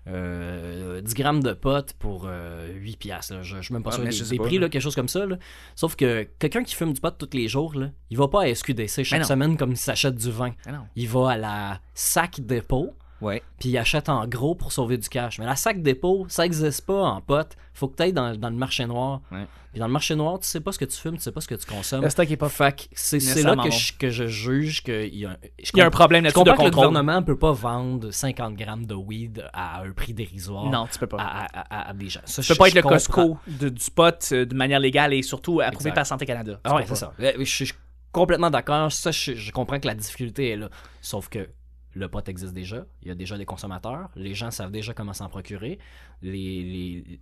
euh, 0.07 1.01
10 1.01 1.13
grammes 1.13 1.43
de 1.43 1.53
potes 1.53 1.93
pour 1.93 2.25
euh, 2.27 2.67
8 2.73 2.97
piastres. 2.97 3.33
là. 3.33 3.41
Je, 3.43 3.57
je 3.57 3.61
suis 3.61 3.73
même 3.73 3.83
pas 3.83 3.91
Ah, 3.91 3.95
sûr 3.95 4.03
mais 4.03 4.09
des, 4.09 4.15
je 4.15 4.23
sais 4.23 4.31
des 4.31 4.37
pas, 4.37 4.43
prix, 4.45 4.57
là. 4.57 4.69
quelque 4.69 4.81
chose 4.81 4.95
comme 4.95 5.07
ça. 5.09 5.25
là. 5.25 5.37
Sauf 5.75 5.95
que 5.95 6.27
quelqu'un 6.39 6.63
qui 6.63 6.75
fume 6.75 6.93
du 6.93 7.01
pot 7.01 7.11
tous 7.17 7.29
les 7.37 7.47
jours, 7.47 7.75
là, 7.75 7.89
il 8.09 8.17
va 8.17 8.27
pas 8.27 8.43
à 8.43 8.47
SQDC 8.47 9.03
chaque 9.03 9.25
semaine 9.25 9.57
comme 9.57 9.71
il 9.71 9.77
s'achète 9.77 10.15
du 10.15 10.31
vin. 10.31 10.53
Non. 10.69 10.85
Il 10.95 11.07
va 11.09 11.31
à 11.31 11.37
la 11.37 11.81
sac 11.93 12.39
dépôt, 12.41 12.95
Ouais. 13.21 13.43
puis 13.59 13.69
il 13.69 13.77
achète 13.77 14.07
en 14.09 14.25
gros 14.27 14.55
pour 14.55 14.71
sauver 14.71 14.97
du 14.97 15.09
cash. 15.09 15.39
Mais 15.39 15.45
la 15.45 15.55
sac 15.55 15.81
dépôt, 15.81 16.25
ça 16.29 16.45
existe 16.45 16.85
pas 16.85 17.01
en 17.03 17.21
potes. 17.21 17.55
Faut 17.73 17.87
que 17.87 17.95
tu 17.95 18.03
ailles 18.03 18.13
dans, 18.13 18.35
dans 18.35 18.49
le 18.49 18.55
marché 18.55 18.85
noir. 18.85 19.21
Ouais. 19.31 19.45
Puis 19.71 19.79
dans 19.79 19.85
le 19.87 19.93
marché 19.93 20.15
noir, 20.15 20.39
tu 20.39 20.47
sais 20.47 20.59
pas 20.61 20.71
ce 20.71 20.79
que 20.79 20.85
tu 20.85 20.97
fumes, 20.97 21.15
tu 21.17 21.21
sais 21.21 21.31
pas 21.31 21.41
ce 21.41 21.47
que 21.47 21.55
tu 21.55 21.65
consommes. 21.65 22.01
Le 22.01 22.09
stock 22.09 22.29
est 22.31 22.37
pas 22.37 22.49
que 22.49 22.83
c'est 22.93 23.19
c'est 23.19 23.43
là 23.43 23.55
que 23.55 23.69
je, 23.69 23.93
que 23.93 24.09
je 24.09 24.25
juge 24.27 24.83
qu'il 24.83 25.15
y 25.15 25.25
a, 25.25 25.37
je 25.61 25.71
Il 25.73 25.77
y 25.77 25.81
a 25.81 25.85
un 25.85 25.89
problème 25.91 26.23
là-dessus 26.23 26.39
de 26.39 26.43
que 26.45 26.49
le 26.49 26.55
contrôle. 26.55 26.71
gouvernement 26.87 27.21
peut 27.21 27.37
pas 27.37 27.51
vendre 27.51 28.09
50 28.11 28.55
grammes 28.55 28.85
de 28.85 28.95
weed 28.95 29.45
à 29.53 29.81
un 29.81 29.91
prix 29.91 30.13
dérisoire 30.13 30.65
Non, 30.65 30.87
tu 30.91 30.97
peux 30.97 31.07
pas. 31.07 31.17
à, 31.21 31.45
à- 31.45 31.75
à- 31.87 31.89
à 31.89 31.93
des 31.93 32.09
gens. 32.09 32.21
Ça, 32.25 32.41
Tu 32.41 32.47
peux 32.47 32.53
je- 32.55 32.57
pas 32.57 32.65
je 32.65 32.69
être 32.69 32.75
le 32.77 32.81
comprends. 32.81 32.95
Costco 32.95 33.37
de- 33.47 33.69
du 33.69 33.91
pot 33.91 34.29
euh, 34.31 34.45
de 34.45 34.55
manière 34.55 34.79
légale 34.79 35.13
et 35.13 35.21
surtout 35.21 35.61
approuvé 35.61 35.91
par 35.91 36.05
Santé 36.05 36.25
Canada. 36.25 36.59
Ah 36.63 36.73
ouais, 36.75 36.81
peux 36.85 36.95
c'est 36.95 37.05
pas. 37.05 37.11
ça. 37.11 37.13
Euh, 37.21 37.33
Je 37.39 37.43
suis 37.43 37.65
je 37.65 37.73
suis 37.73 37.79
complètement 38.11 38.49
d'accord. 38.49 38.91
Ça, 38.91 39.11
je, 39.11 39.35
je 39.35 39.51
comprends 39.51 39.79
que 39.79 39.85
la 39.87 39.93
difficulté 39.93 40.49
est 40.49 40.55
là. 40.57 40.69
Sauf 41.01 41.29
que 41.29 41.47
le 41.93 42.07
pot 42.07 42.27
existe 42.27 42.53
déjà. 42.53 42.85
Il 43.01 43.07
y 43.07 43.11
a 43.11 43.15
déjà 43.15 43.37
des 43.37 43.45
consommateurs. 43.45 44.09
Les 44.15 44.33
gens 44.33 44.51
savent 44.51 44.71
déjà 44.71 44.93
comment 44.93 45.13
s'en 45.13 45.29
procurer. 45.29 45.79
Les, 46.21 46.63
les, 46.63 47.19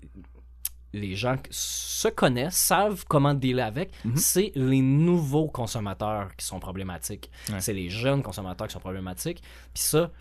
les 0.93 1.15
gens 1.15 1.38
se 1.50 2.07
connaissent, 2.07 2.55
savent 2.55 3.05
comment 3.07 3.33
dealer 3.33 3.62
avec. 3.65 3.91
Mhm. 4.05 4.17
C'est 4.17 4.51
les 4.55 4.81
nouveaux 4.81 5.47
consommateurs 5.47 6.36
qui 6.36 6.45
sont 6.45 6.59
problématiques. 6.59 7.31
Ouais. 7.50 7.62
C'est 7.62 7.74
les 7.74 7.89
jeunes 7.89 8.24
consommateurs 8.24 8.67
qui 8.67 8.74
sont 8.74 8.79
problématiques. 8.79 9.41
Puis 9.74 9.83
ça, 9.83 10.12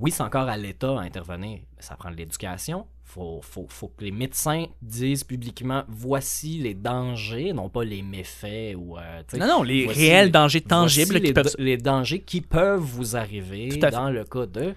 oui, 0.00 0.10
c'est 0.10 0.22
encore 0.22 0.48
à 0.48 0.56
l'État 0.56 0.98
à 0.98 1.02
intervenir. 1.02 1.60
mais 1.76 1.82
Ça 1.82 1.96
prend 1.96 2.10
de 2.10 2.16
l'éducation. 2.16 2.86
Faut, 3.06 3.40
faut, 3.42 3.66
faut 3.68 3.88
que 3.88 4.02
les 4.04 4.10
médecins 4.10 4.64
disent 4.82 5.22
publiquement 5.24 5.84
voici 5.88 6.58
les 6.58 6.74
dangers, 6.74 7.52
non 7.52 7.68
pas 7.68 7.84
les 7.84 8.02
méfaits 8.02 8.74
ou 8.76 8.98
euh, 8.98 9.22
Non, 9.38 9.46
non, 9.46 9.62
les 9.62 9.86
réels 9.86 10.30
dangers 10.32 10.62
tangibles 10.62 11.14
qui 11.20 11.26
les, 11.28 11.32
peuvent. 11.32 11.54
les 11.58 11.76
dangers 11.76 12.20
qui 12.22 12.40
peuvent 12.40 12.80
vous 12.80 13.14
arriver 13.16 13.68
dans 13.76 14.10
le 14.10 14.24
cas 14.24 14.46
de. 14.46 14.74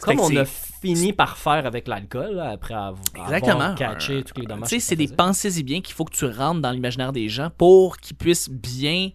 Comme 0.00 0.18
on 0.18 0.34
a 0.36 0.44
fini 0.44 1.12
par 1.12 1.36
faire 1.36 1.66
avec 1.66 1.86
l'alcool, 1.86 2.40
après 2.40 2.74
avoir, 2.74 2.98
Exactement. 3.16 3.74
catché 3.76 4.18
Un- 4.18 4.22
tous 4.22 4.40
les 4.40 4.46
dommages. 4.46 4.68
Tu 4.68 4.76
sais, 4.76 4.80
c'est 4.80 4.96
des 4.96 5.04
faisait. 5.06 5.16
pensées 5.16 5.60
y 5.60 5.62
bien 5.62 5.80
qu'il 5.80 5.94
faut 5.94 6.04
que 6.04 6.14
tu 6.14 6.24
rentres 6.24 6.60
dans 6.60 6.72
l'imaginaire 6.72 7.12
des 7.12 7.28
gens 7.28 7.50
pour 7.56 7.98
qu'ils 7.98 8.16
puissent 8.16 8.50
bien, 8.50 9.10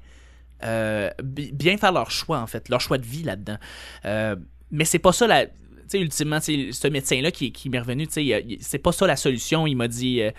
euh, 0.63 1.09
bi- 1.23 1.51
bien 1.51 1.77
faire 1.77 1.91
leur 1.91 2.11
choix, 2.11 2.39
en 2.39 2.47
fait, 2.47 2.69
leur 2.69 2.79
choix 2.81 2.97
de 2.97 3.05
vie 3.05 3.23
là-dedans. 3.23 3.57
Euh, 4.05 4.35
mais 4.71 4.85
c'est 4.85 4.99
pas 4.99 5.11
ça 5.11 5.27
la. 5.27 5.45
Tu 5.45 5.51
sais, 5.97 5.99
ultimement, 6.01 6.39
ce 6.39 6.87
médecin-là 6.87 7.31
qui, 7.31 7.51
qui 7.51 7.69
m'est 7.69 7.79
revenu, 7.79 8.05
tu 8.07 8.13
sais, 8.13 8.45
c'est 8.61 8.77
pas 8.77 8.91
ça 8.91 9.07
la 9.07 9.15
solution. 9.15 9.65
Il 9.65 9.75
m'a 9.75 9.87
dit. 9.87 10.21
euh, 10.21 10.29
tu 10.31 10.35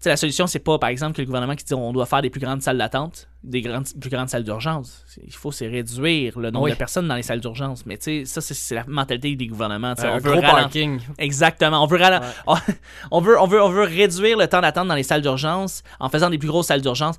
sais, 0.00 0.08
la 0.10 0.16
solution, 0.18 0.46
c'est 0.46 0.58
pas, 0.58 0.78
par 0.78 0.90
exemple, 0.90 1.16
que 1.16 1.22
le 1.22 1.26
gouvernement 1.26 1.54
qui 1.54 1.64
dit 1.64 1.72
on 1.72 1.90
doit 1.94 2.04
faire 2.04 2.20
des 2.20 2.28
plus 2.28 2.40
grandes 2.40 2.60
salles 2.60 2.76
d'attente, 2.76 3.26
des 3.42 3.62
grandes, 3.62 3.86
plus 3.98 4.10
grandes 4.10 4.28
salles 4.28 4.44
d'urgence. 4.44 5.02
Il 5.26 5.32
faut, 5.32 5.50
c'est 5.52 5.68
réduire 5.68 6.38
le 6.38 6.50
nombre 6.50 6.66
Oui. 6.66 6.72
de 6.72 6.76
personnes 6.76 7.08
dans 7.08 7.14
les 7.14 7.22
salles 7.22 7.40
d'urgence. 7.40 7.86
Mais 7.86 7.96
tu 7.96 8.24
sais, 8.26 8.40
ça, 8.40 8.42
c'est, 8.42 8.74
la 8.74 8.84
mentalité 8.86 9.34
des 9.36 9.46
gouvernements. 9.46 9.94
Un 9.96 10.08
on 10.10 10.18
veut 10.18 10.32
gros 10.32 10.42
parking. 10.42 11.00
Exactement. 11.16 11.82
On 11.82 11.86
veut, 11.86 11.98
Ouais. 11.98 12.20
on, 13.10 13.20
veut, 13.22 13.40
on, 13.40 13.46
veut, 13.46 13.62
on 13.62 13.70
veut 13.70 13.84
réduire 13.84 14.36
le 14.36 14.46
temps 14.46 14.60
d'attente 14.60 14.88
dans 14.88 14.94
les 14.94 15.02
salles 15.04 15.22
d'urgence 15.22 15.82
en 15.98 16.10
faisant 16.10 16.28
des 16.28 16.36
plus 16.36 16.48
grosses 16.48 16.66
salles 16.66 16.82
d'urgence. 16.82 17.16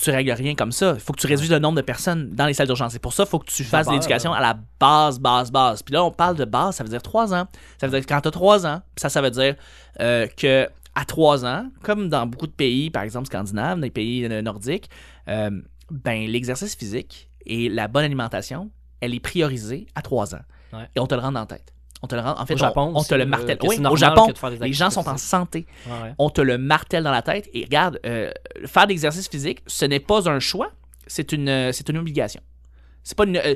Tu 0.00 0.10
règles 0.10 0.32
rien 0.32 0.54
comme 0.54 0.72
ça. 0.72 0.92
Il 0.94 1.00
faut 1.00 1.12
que 1.12 1.20
tu 1.20 1.26
réduises 1.26 1.50
le 1.50 1.58
nombre 1.58 1.76
de 1.76 1.82
personnes 1.82 2.30
dans 2.30 2.46
les 2.46 2.52
salles 2.52 2.66
d'urgence. 2.66 2.92
C'est 2.92 2.98
pour 2.98 3.12
ça 3.12 3.24
qu'il 3.24 3.30
faut 3.30 3.38
que 3.38 3.50
tu 3.50 3.64
fasses 3.64 3.86
de 3.86 3.92
l'éducation 3.92 4.32
à 4.32 4.40
la 4.40 4.58
base, 4.78 5.18
base, 5.18 5.50
base. 5.50 5.82
Puis 5.82 5.94
là, 5.94 6.04
on 6.04 6.10
parle 6.10 6.36
de 6.36 6.44
base, 6.44 6.76
ça 6.76 6.84
veut 6.84 6.90
dire 6.90 7.02
trois 7.02 7.32
ans. 7.32 7.46
Ça 7.80 7.86
veut 7.86 7.92
dire 7.92 8.06
que 8.06 8.12
quand 8.12 8.20
tu 8.20 8.28
as 8.28 8.30
trois 8.30 8.66
ans, 8.66 8.82
puis 8.94 9.00
ça, 9.00 9.08
ça 9.08 9.22
veut 9.22 9.30
dire 9.30 9.56
euh, 10.00 10.26
que 10.36 10.68
à 10.94 11.04
trois 11.04 11.44
ans, 11.44 11.68
comme 11.82 12.08
dans 12.08 12.26
beaucoup 12.26 12.46
de 12.46 12.52
pays, 12.52 12.90
par 12.90 13.02
exemple 13.02 13.26
scandinaves, 13.26 13.78
dans 13.78 13.82
les 13.82 13.90
pays 13.90 14.24
euh, 14.24 14.42
nordiques, 14.42 14.88
euh, 15.28 15.50
ben, 15.90 16.26
l'exercice 16.26 16.74
physique 16.74 17.30
et 17.44 17.68
la 17.68 17.86
bonne 17.88 18.04
alimentation, 18.04 18.70
elle 19.00 19.14
est 19.14 19.20
priorisée 19.20 19.86
à 19.94 20.02
trois 20.02 20.34
ans. 20.34 20.42
Ouais. 20.72 20.88
Et 20.94 21.00
on 21.00 21.06
te 21.06 21.14
le 21.14 21.20
rend 21.20 21.30
la 21.30 21.46
tête. 21.46 21.72
On 22.02 22.06
te 22.06 22.14
le 22.14 22.20
rend, 22.20 22.38
en 22.38 22.46
fait, 22.46 22.54
Au 22.54 22.56
on- 22.56 22.58
Japon 22.58 22.92
on, 22.94 23.02
te 23.02 23.14
le 23.14 23.26
martèle. 23.26 23.58
Oui, 23.62 23.80
au 23.84 23.96
Japon, 23.96 24.28
les 24.60 24.72
gens 24.72 24.90
sont 24.90 25.08
en 25.08 25.16
santé. 25.16 25.66
Ouais. 25.86 26.14
On 26.18 26.30
te 26.30 26.40
le 26.40 26.58
martèle 26.58 27.04
dans 27.04 27.10
la 27.10 27.22
tête. 27.22 27.48
Et 27.54 27.64
regarde, 27.64 27.98
euh, 28.04 28.30
faire 28.66 28.84
de 28.84 28.90
l'exercice 28.90 29.28
physique, 29.28 29.62
ce 29.66 29.84
n'est 29.86 30.00
pas 30.00 30.28
un 30.28 30.38
choix, 30.38 30.70
c'est 31.06 31.32
une, 31.32 31.48
euh, 31.48 31.72
c'est 31.72 31.88
une 31.88 31.98
obligation. 31.98 32.40
C'est 33.08 33.16
pas 33.16 33.24
une, 33.24 33.36
euh, 33.36 33.54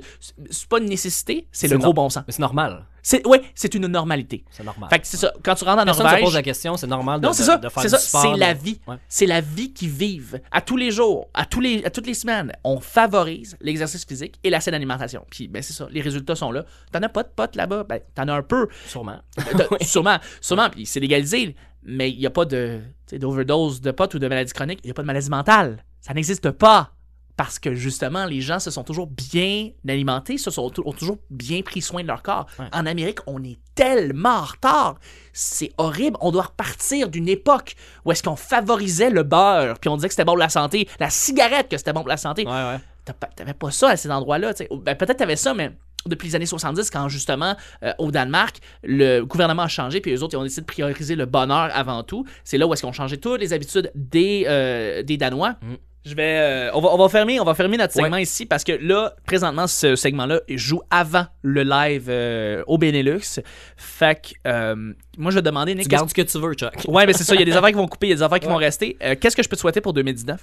c'est 0.48 0.68
pas 0.68 0.78
une 0.78 0.84
nécessité, 0.88 1.48
c'est 1.50 1.66
le 1.66 1.76
gros 1.76 1.92
bon 1.92 2.08
sens. 2.08 2.22
Mais 2.24 2.32
c'est 2.32 2.38
normal. 2.40 2.86
C'est, 3.02 3.26
ouais, 3.26 3.42
c'est 3.56 3.74
une 3.74 3.88
normalité. 3.88 4.44
C'est 4.50 4.62
normal. 4.62 4.88
Fait 4.90 5.00
que 5.00 5.06
c'est 5.08 5.16
ça. 5.16 5.32
Quand 5.42 5.56
tu 5.56 5.64
rentres 5.64 5.82
en 5.82 5.84
Personne 5.84 6.04
Norvège, 6.04 6.22
pose 6.24 6.34
la 6.34 6.42
question, 6.42 6.76
c'est 6.76 6.86
normal 6.86 7.20
de, 7.20 7.26
non, 7.26 7.32
c'est 7.32 7.42
de- 7.42 7.46
ça. 7.46 7.56
de 7.56 7.68
faire 7.68 7.82
C'est 7.82 7.88
du 7.88 7.94
ça. 7.94 7.98
sport. 7.98 8.22
C'est 8.22 8.38
la 8.38 8.54
vie. 8.54 8.78
Ouais. 8.86 8.94
C'est 9.08 9.26
la 9.26 9.40
vie 9.40 9.72
qu'ils 9.72 9.88
vivent 9.88 10.40
à 10.52 10.60
tous 10.60 10.76
les 10.76 10.92
jours, 10.92 11.28
à, 11.34 11.46
tous 11.46 11.60
les, 11.60 11.84
à 11.84 11.90
toutes 11.90 12.06
les 12.06 12.14
semaines. 12.14 12.52
On 12.62 12.78
favorise 12.78 13.56
l'exercice 13.60 14.04
physique 14.04 14.38
et 14.44 14.50
la 14.50 14.60
saine 14.60 14.74
alimentation. 14.74 15.24
Puis, 15.30 15.48
ben, 15.48 15.62
c'est 15.62 15.72
ça. 15.72 15.88
Les 15.90 16.00
résultats 16.00 16.36
sont 16.36 16.52
là. 16.52 16.64
T'en 16.92 17.02
as 17.02 17.08
pas 17.08 17.24
de 17.24 17.30
potes 17.34 17.56
là-bas? 17.56 17.84
Ben, 17.88 17.98
t'en 18.14 18.28
as 18.28 18.34
un 18.34 18.42
peu. 18.42 18.68
Sûrement. 18.86 19.18
T'as- 19.34 19.66
Sûrement. 19.84 20.18
Sûrement. 20.40 20.70
Puis, 20.70 20.86
c'est 20.86 21.00
légalisé. 21.00 21.56
Mais 21.82 22.10
il 22.10 22.18
n'y 22.18 22.26
a 22.26 22.30
pas 22.30 22.44
de, 22.44 22.80
d'overdose 23.14 23.80
de 23.80 23.90
potes 23.90 24.14
ou 24.14 24.18
de 24.18 24.28
maladie 24.28 24.52
chronique. 24.52 24.80
Il 24.84 24.88
n'y 24.88 24.90
a 24.92 24.94
pas 24.94 25.02
de 25.02 25.06
maladie 25.06 25.30
mentale. 25.30 25.82
Ça 26.00 26.12
n'existe 26.14 26.50
pas. 26.50 26.92
Parce 27.40 27.58
que 27.58 27.72
justement, 27.72 28.26
les 28.26 28.42
gens 28.42 28.58
se 28.58 28.70
sont 28.70 28.84
toujours 28.84 29.06
bien 29.06 29.70
alimentés, 29.88 30.36
se 30.36 30.50
sont 30.50 30.70
ont 30.84 30.92
toujours 30.92 31.16
bien 31.30 31.62
pris 31.62 31.80
soin 31.80 32.02
de 32.02 32.06
leur 32.06 32.22
corps. 32.22 32.44
Ouais. 32.58 32.66
En 32.74 32.84
Amérique, 32.84 33.20
on 33.26 33.42
est 33.42 33.58
tellement 33.74 34.40
en 34.40 34.44
retard. 34.44 34.96
C'est 35.32 35.72
horrible. 35.78 36.18
On 36.20 36.32
doit 36.32 36.42
repartir 36.42 37.08
d'une 37.08 37.30
époque 37.30 37.76
où 38.04 38.12
est-ce 38.12 38.22
qu'on 38.22 38.36
favorisait 38.36 39.08
le 39.08 39.22
beurre, 39.22 39.78
puis 39.78 39.88
on 39.88 39.96
disait 39.96 40.08
que 40.08 40.12
c'était 40.12 40.26
bon 40.26 40.32
pour 40.32 40.38
la 40.38 40.50
santé, 40.50 40.86
la 40.98 41.08
cigarette 41.08 41.70
que 41.70 41.78
c'était 41.78 41.94
bon 41.94 42.00
pour 42.00 42.10
la 42.10 42.18
santé. 42.18 42.44
Ouais, 42.44 42.52
ouais. 42.52 43.14
T'avais 43.34 43.54
pas 43.54 43.70
ça 43.70 43.88
à 43.88 43.96
ces 43.96 44.10
endroits-là. 44.10 44.52
Ben, 44.82 44.94
Peut-être 44.94 45.16
t'avais 45.16 45.36
ça, 45.36 45.54
mais 45.54 45.72
depuis 46.04 46.28
les 46.28 46.36
années 46.36 46.44
70, 46.44 46.90
quand 46.90 47.08
justement, 47.08 47.56
euh, 47.82 47.94
au 47.96 48.10
Danemark, 48.10 48.58
le 48.82 49.22
gouvernement 49.22 49.62
a 49.62 49.68
changé, 49.68 50.02
puis 50.02 50.12
eux 50.12 50.22
autres, 50.22 50.34
ils 50.34 50.38
ont 50.38 50.42
décidé 50.42 50.60
de 50.60 50.66
prioriser 50.66 51.16
le 51.16 51.24
bonheur 51.24 51.70
avant 51.72 52.02
tout. 52.02 52.26
C'est 52.44 52.58
là 52.58 52.66
où 52.66 52.74
est-ce 52.74 52.84
ont 52.84 52.92
changé 52.92 53.16
toutes 53.16 53.40
les 53.40 53.54
habitudes 53.54 53.90
des, 53.94 54.44
euh, 54.46 55.02
des 55.02 55.16
Danois. 55.16 55.56
Mm. 55.62 55.74
Je 56.06 56.14
vais, 56.14 56.38
euh, 56.38 56.70
on, 56.72 56.80
va, 56.80 56.88
on, 56.94 56.96
va 56.96 57.08
fermer, 57.10 57.38
on 57.40 57.44
va 57.44 57.54
fermer 57.54 57.76
notre 57.76 57.94
Ouais. 57.96 58.04
segment 58.04 58.16
ici 58.16 58.46
parce 58.46 58.64
que 58.64 58.72
là, 58.72 59.14
présentement, 59.26 59.66
ce 59.66 59.96
segment-là 59.96 60.40
joue 60.48 60.80
avant 60.90 61.26
le 61.42 61.62
live 61.62 62.06
euh, 62.08 62.62
au 62.66 62.78
Benelux. 62.78 63.40
Fait 63.76 64.18
que, 64.20 64.48
euh, 64.48 64.94
moi, 65.18 65.30
je 65.30 65.36
vais 65.36 65.42
demander, 65.42 65.74
Nick, 65.74 65.84
Tu 65.84 65.88
gardes 65.90 66.08
ce 66.08 66.14
que 66.14 66.22
tu 66.22 66.38
veux, 66.38 66.54
Chuck. 66.54 66.72
Ouais, 66.88 67.04
mais 67.06 67.12
c'est 67.12 67.24
ça, 67.24 67.34
il 67.34 67.40
y 67.40 67.42
a 67.42 67.44
des 67.44 67.52
affaires 67.56 67.68
qui 67.68 67.74
vont 67.74 67.86
couper, 67.86 68.06
il 68.06 68.10
y 68.10 68.12
a 68.14 68.16
des 68.16 68.22
affaires 68.22 68.40
qui 68.40 68.46
vont 68.48 68.56
rester. 68.56 68.96
Qu'est-ce 69.20 69.36
que 69.36 69.42
je 69.42 69.48
peux 69.48 69.56
te 69.56 69.60
souhaiter 69.60 69.80
pour 69.82 69.92
2019 69.92 70.40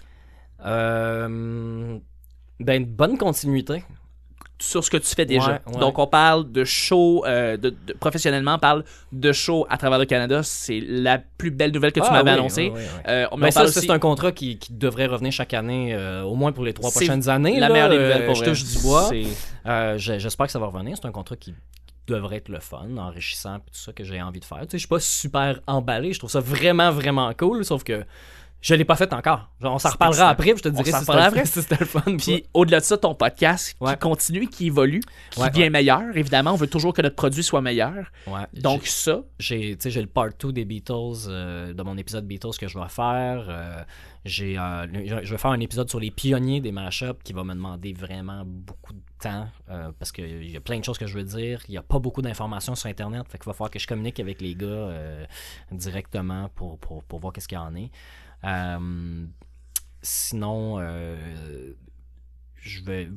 Euh, 0.65 1.97
ben, 2.59 2.81
une 2.81 2.85
bonne 2.87 3.17
continuité. 3.17 3.83
Sur 4.59 4.83
ce 4.83 4.89
que 4.89 4.97
tu 4.97 5.13
fais 5.15 5.25
déjà. 5.25 5.61
Ouais, 5.67 5.73
ouais. 5.73 5.79
Donc, 5.79 5.99
on 5.99 6.07
parle 6.07 6.51
de 6.51 6.63
show, 6.63 7.23
euh, 7.25 7.57
de, 7.57 7.69
de- 7.69 7.93
professionnellement, 7.93 8.55
on 8.55 8.59
parle 8.59 8.83
de 9.11 9.31
show 9.31 9.67
à 9.69 9.77
travers 9.77 9.99
le 9.99 10.05
Canada. 10.05 10.41
C'est 10.43 10.79
la 10.79 11.19
plus 11.19 11.51
belle 11.51 11.71
nouvelle 11.71 11.91
que 11.91 11.99
tu 11.99 12.05
Ah, 12.09 12.13
m'avais 12.13 12.31
oui, 12.31 12.37
annoncée. 12.39 12.71
oui, 12.73 12.79
oui, 12.79 12.81
oui. 12.95 13.01
Euh, 13.07 13.27
mais 13.37 13.51
ça, 13.51 13.63
aussi- 13.65 13.81
c'est 13.81 13.91
un 13.91 13.99
contrat 13.99 14.31
qui, 14.31 14.57
qui 14.57 14.73
devrait 14.73 15.05
revenir 15.05 15.31
chaque 15.31 15.53
année, 15.53 15.93
euh, 15.93 16.23
au 16.23 16.35
moins 16.35 16.51
pour 16.51 16.63
les 16.63 16.73
trois 16.73 16.89
prochaines 16.91 17.29
années. 17.29 17.59
la 17.59 17.67
là. 17.67 17.73
meilleure 17.73 17.89
des 17.89 17.97
nouvelles 17.99 18.25
pour 18.25 18.35
Je 18.35 18.43
touche 18.45 18.63
du 18.63 18.79
bois. 18.79 19.09
J'espère 19.97 20.45
que 20.47 20.51
ça 20.51 20.59
va 20.59 20.67
revenir. 20.67 20.97
C'est 20.99 21.07
un 21.07 21.11
contrat 21.11 21.35
qui 21.35 21.53
devrait 22.07 22.37
être 22.37 22.49
le 22.49 22.59
fun, 22.61 22.87
enrichissant, 22.97 23.57
tout 23.59 23.65
ça 23.73 23.91
que 23.91 24.03
j'ai 24.05 24.21
envie 24.21 24.39
de 24.39 24.45
faire. 24.45 24.59
Tu 24.61 24.67
sais, 24.69 24.77
je 24.77 24.83
suis 24.83 24.87
pas 24.87 24.99
super 24.99 25.59
emballé. 25.67 26.13
Je 26.13 26.19
trouve 26.19 26.31
ça 26.31 26.39
vraiment, 26.39 26.89
vraiment 26.89 27.31
cool, 27.37 27.65
sauf 27.65 27.83
que 27.83 28.05
je 28.61 28.73
l'ai 28.73 28.85
pas 28.85 28.95
fait 28.95 29.13
encore. 29.13 29.49
Genre, 29.61 29.73
on 29.73 29.79
s'en 29.79 29.89
reparlera 29.89 30.29
après, 30.29 30.53
puis 30.53 30.57
je 30.57 30.63
te 30.63 30.69
dirai 30.69 30.91
si 30.91 30.91
c'était 30.91 31.05
fun, 31.05 31.17
après. 31.17 31.45
si 31.45 31.61
c'était 31.61 31.77
le 31.79 31.85
fun. 31.85 32.01
ou 32.07 32.17
Puis 32.17 32.45
au-delà 32.53 32.79
de 32.79 32.85
ça, 32.85 32.97
ton 32.97 33.13
podcast 33.13 33.75
qui 33.79 33.97
continue, 33.99 34.47
qui 34.47 34.67
évolue, 34.67 35.01
qui 35.31 35.39
Ouais, 35.39 35.49
devient 35.49 35.63
ouais. 35.63 35.69
meilleur. 35.69 36.01
Évidemment, 36.15 36.51
on 36.51 36.55
veut 36.55 36.67
toujours 36.67 36.93
que 36.93 37.01
notre 37.01 37.15
produit 37.15 37.43
soit 37.43 37.61
meilleur. 37.61 38.11
Donc 38.53 38.87
ça, 38.87 39.21
j'ai 39.39 39.77
le 39.83 40.07
part 40.07 40.29
2 40.39 40.51
des 40.51 40.65
Beatles 40.65 41.27
euh, 41.27 41.73
de 41.73 41.83
mon 41.83 41.97
épisode 41.97 42.25
Beatles 42.25 42.57
que 42.59 42.67
je 42.67 42.73
dois 42.73 42.89
faire 42.89 43.45
euh, 43.49 43.83
j'ai 44.25 44.57
euh, 44.57 44.85
je 45.23 45.31
vais 45.31 45.37
faire 45.37 45.51
un 45.51 45.59
épisode 45.59 45.89
sur 45.89 45.99
les 45.99 46.11
pionniers 46.11 46.59
des 46.61 46.71
mashups 46.71 47.19
qui 47.23 47.33
va 47.33 47.43
me 47.43 47.53
demander 47.53 47.93
vraiment 47.93 48.43
beaucoup 48.45 48.93
de 48.93 48.99
temps 49.21 49.47
parce 49.99 50.11
qu'il 50.11 50.49
y 50.49 50.57
a 50.57 50.59
plein 50.59 50.79
de 50.79 50.83
choses 50.83 50.97
que 50.97 51.07
je 51.07 51.13
veux 51.13 51.23
dire 51.23 51.61
il 51.67 51.71
n'y 51.71 51.77
a 51.77 51.81
pas 51.83 51.99
beaucoup 51.99 52.21
d'informations 52.21 52.75
sur 52.75 52.89
internet 52.89 53.23
fait 53.29 53.37
qu'il 53.37 53.45
va 53.45 53.53
falloir 53.53 53.71
que 53.71 53.79
je 53.79 53.87
communique 53.87 54.19
avec 54.19 54.41
les 54.41 54.53
gars 54.55 54.89
directement 55.71 56.49
pour, 56.55 56.77
pour, 56.79 57.03
pour 57.03 57.19
voir 57.19 57.33
qu'est-ce 57.33 57.47
qu'il 57.47 57.57
y 57.57 57.61
en 57.61 57.75
est 57.75 57.89
sinon 60.01 60.77
euh, 60.79 61.73
je 62.55 62.81
vais 62.83 63.09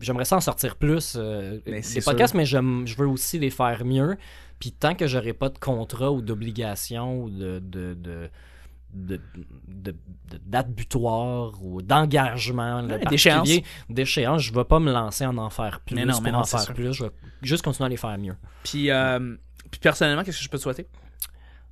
j'aimerais 0.00 0.24
ça 0.24 0.36
en 0.36 0.40
sortir 0.40 0.76
plus 0.76 1.16
euh, 1.16 1.60
Mais 1.66 1.82
sûr. 1.82 2.02
podcasts 2.04 2.34
mais 2.34 2.44
je 2.46 2.58
veux 2.96 3.06
aussi 3.08 3.38
les 3.38 3.50
faire 3.50 3.84
mieux 3.84 4.16
puis 4.58 4.72
tant 4.72 4.94
que 4.94 5.06
j'aurai 5.06 5.32
pas 5.32 5.48
de 5.48 5.58
contrat 5.58 6.10
ou 6.12 6.20
d'obligation 6.22 7.22
ou 7.24 7.30
de, 7.30 7.58
de, 7.60 7.94
de, 7.94 8.30
de, 8.92 9.20
de- 9.68 9.96
de 10.30 10.40
date 10.46 10.70
butoir 10.70 11.52
ou 11.62 11.80
d'engagement 11.82 12.82
Ouais, 12.84 12.98
d'échéance. 13.06 13.48
d'échéance, 13.88 14.42
je 14.42 14.52
vais 14.52 14.64
pas 14.64 14.80
me 14.80 14.92
lancer 14.92 15.24
en 15.26 15.36
en 15.38 15.50
faire 15.50 15.80
plus 15.80 15.94
Mais 15.94 16.04
non, 16.04 16.20
mais 16.20 16.32
non, 16.32 16.38
en 16.40 16.44
c'est 16.44 16.56
faire 16.56 16.66
sûr. 16.66 16.74
plus. 16.74 16.92
Je 16.92 17.04
vais 17.04 17.10
juste 17.42 17.62
continuer 17.64 17.86
à 17.86 17.88
les 17.90 17.96
faire 17.96 18.16
mieux. 18.18 18.34
puis, 18.64 18.90
euh, 18.90 19.36
puis 19.70 19.78
personnellement, 19.80 20.24
qu'est-ce 20.24 20.38
que 20.38 20.44
je 20.44 20.48
peux 20.48 20.56
te 20.58 20.62
souhaiter? 20.62 20.86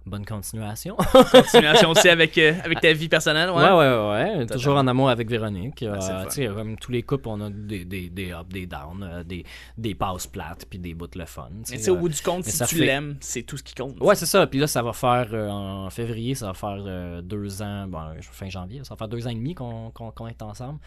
Bonne 0.07 0.25
continuation. 0.25 0.97
Continuation 1.33 1.91
aussi 1.91 2.09
avec, 2.09 2.39
euh, 2.39 2.55
avec 2.65 2.81
ta 2.81 2.93
vie 2.93 3.09
personnelle. 3.09 3.51
Ouais. 3.51 3.57
Ouais, 3.65 3.73
ouais, 3.73 4.39
ouais. 4.39 4.47
Toujours 4.47 4.77
en 4.77 4.87
amour 4.87 5.11
avec 5.11 5.29
Véronique. 5.29 5.83
Ah, 5.83 5.99
Euh, 6.23 6.25
tu 6.27 6.31
sais, 6.31 6.47
comme 6.47 6.77
tous 6.79 6.93
les 6.93 7.03
couples, 7.03 7.29
on 7.29 7.41
a 7.41 7.51
des, 7.51 7.85
des, 7.85 8.09
des 8.09 8.31
ups, 8.31 8.49
des 8.49 8.67
downs, 8.67 9.03
euh, 9.03 9.25
des, 9.25 9.45
des 9.77 9.95
passes 9.97 10.29
plates, 10.29 10.65
puis 10.71 10.79
des 10.79 10.95
bouts 10.95 11.09
de 11.09 11.19
le 11.19 11.25
fun. 11.27 11.49
Mais 11.53 11.77
tu 11.77 11.83
sais, 11.83 11.91
au 11.91 11.97
bout 11.97 12.09
du 12.09 12.21
compte, 12.23 12.45
si 12.45 12.57
tu 12.67 12.77
fait- 12.77 12.87
l'aimes, 12.87 13.17
c'est 13.21 13.43
tout 13.43 13.57
ce 13.57 13.65
qui 13.65 13.75
compte. 13.75 13.99
Ouais, 14.01 14.15
c'est 14.15 14.27
ça. 14.27 14.47
Puis 14.47 14.61
là, 14.61 14.69
ça 14.69 14.81
va 14.83 14.93
faire 14.93 15.29
en 15.51 15.91
février, 15.91 16.37
ça 16.37 16.47
va 16.47 16.55
faire 16.55 17.23
deux 17.23 17.61
ans, 17.63 17.89
bon, 17.89 17.99
fin 18.21 18.49
janvier, 18.49 18.83
ça 18.85 18.95
va 18.95 18.99
faire 18.99 19.09
deux 19.09 19.27
ans 19.27 19.31
et 19.31 19.35
demi 19.35 19.55
qu'on 19.55 19.91
qu'on 19.91 20.29
est 20.29 20.41
ensemble, 20.43 20.79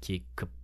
qui, 0.00 0.14
est- 0.14 0.22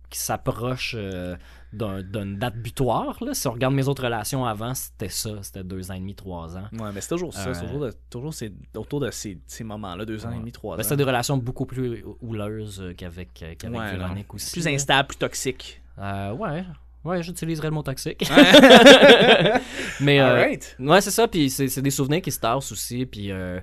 qui 0.09 0.19
s'approche 0.19 0.93
euh, 0.97 1.35
d'un- 1.73 2.01
d'une 2.01 2.37
date 2.37 2.55
butoir. 2.55 3.17
Là. 3.23 3.33
Si 3.33 3.47
on 3.47 3.51
regarde 3.51 3.73
mes 3.73 3.87
autres 3.87 4.03
relations 4.03 4.45
avant, 4.45 4.73
c'était 4.73 5.09
ça, 5.09 5.31
c'était 5.41 5.63
deux 5.63 5.91
ans 5.91 5.95
et 5.95 5.99
demi, 5.99 6.15
trois 6.15 6.55
ans. 6.57 6.63
Ouais, 6.73 6.91
mais 6.93 7.01
c'est 7.01 7.09
toujours 7.09 7.33
ça. 7.33 7.53
C'est 7.53 7.61
Euh, 7.61 7.65
toujours, 7.65 7.79
de- 7.81 7.93
toujours 8.09 8.33
c'est 8.33 8.53
autour 8.75 8.99
de 9.01 9.11
ces, 9.11 9.37
ces 9.47 9.63
moments-là, 9.65 10.05
deux 10.05 10.25
ans 10.25 10.31
et 10.31 10.37
demi, 10.39 10.51
trois 10.51 10.75
Ben, 10.77 10.81
ans. 10.81 10.83
c'était 10.83 10.97
des 10.97 11.03
relations 11.03 11.37
beaucoup 11.37 11.65
plus 11.65 12.05
houleuses 12.21 12.81
euh, 12.81 12.93
qu'avec 12.93 13.29
euh, 13.43 13.53
qu'avec 13.57 13.77
Ouais, 13.79 14.25
aussi. 14.33 14.51
Plus 14.53 14.67
instable, 14.67 15.07
plus 15.09 15.17
toxique. 15.17 15.81
Euh, 15.99 16.31
ouais, 16.33 16.63
ouais, 17.03 17.21
j'utiliserais 17.23 17.67
le 17.67 17.73
mot 17.73 17.83
toxique. 17.83 18.23
Mais 20.01 20.19
Alright. 20.19 20.75
Ouais, 20.79 21.01
c'est 21.01 21.11
ça, 21.11 21.27
puis 21.27 21.49
c'est 21.49 21.67
c'est 21.67 21.81
des 21.81 21.89
souvenirs 21.91 22.21
qui 22.21 22.31
se 22.31 22.39
tassent 22.39 22.71
aussi, 22.71 23.05
puis 23.05 23.31
euh, 23.31 23.59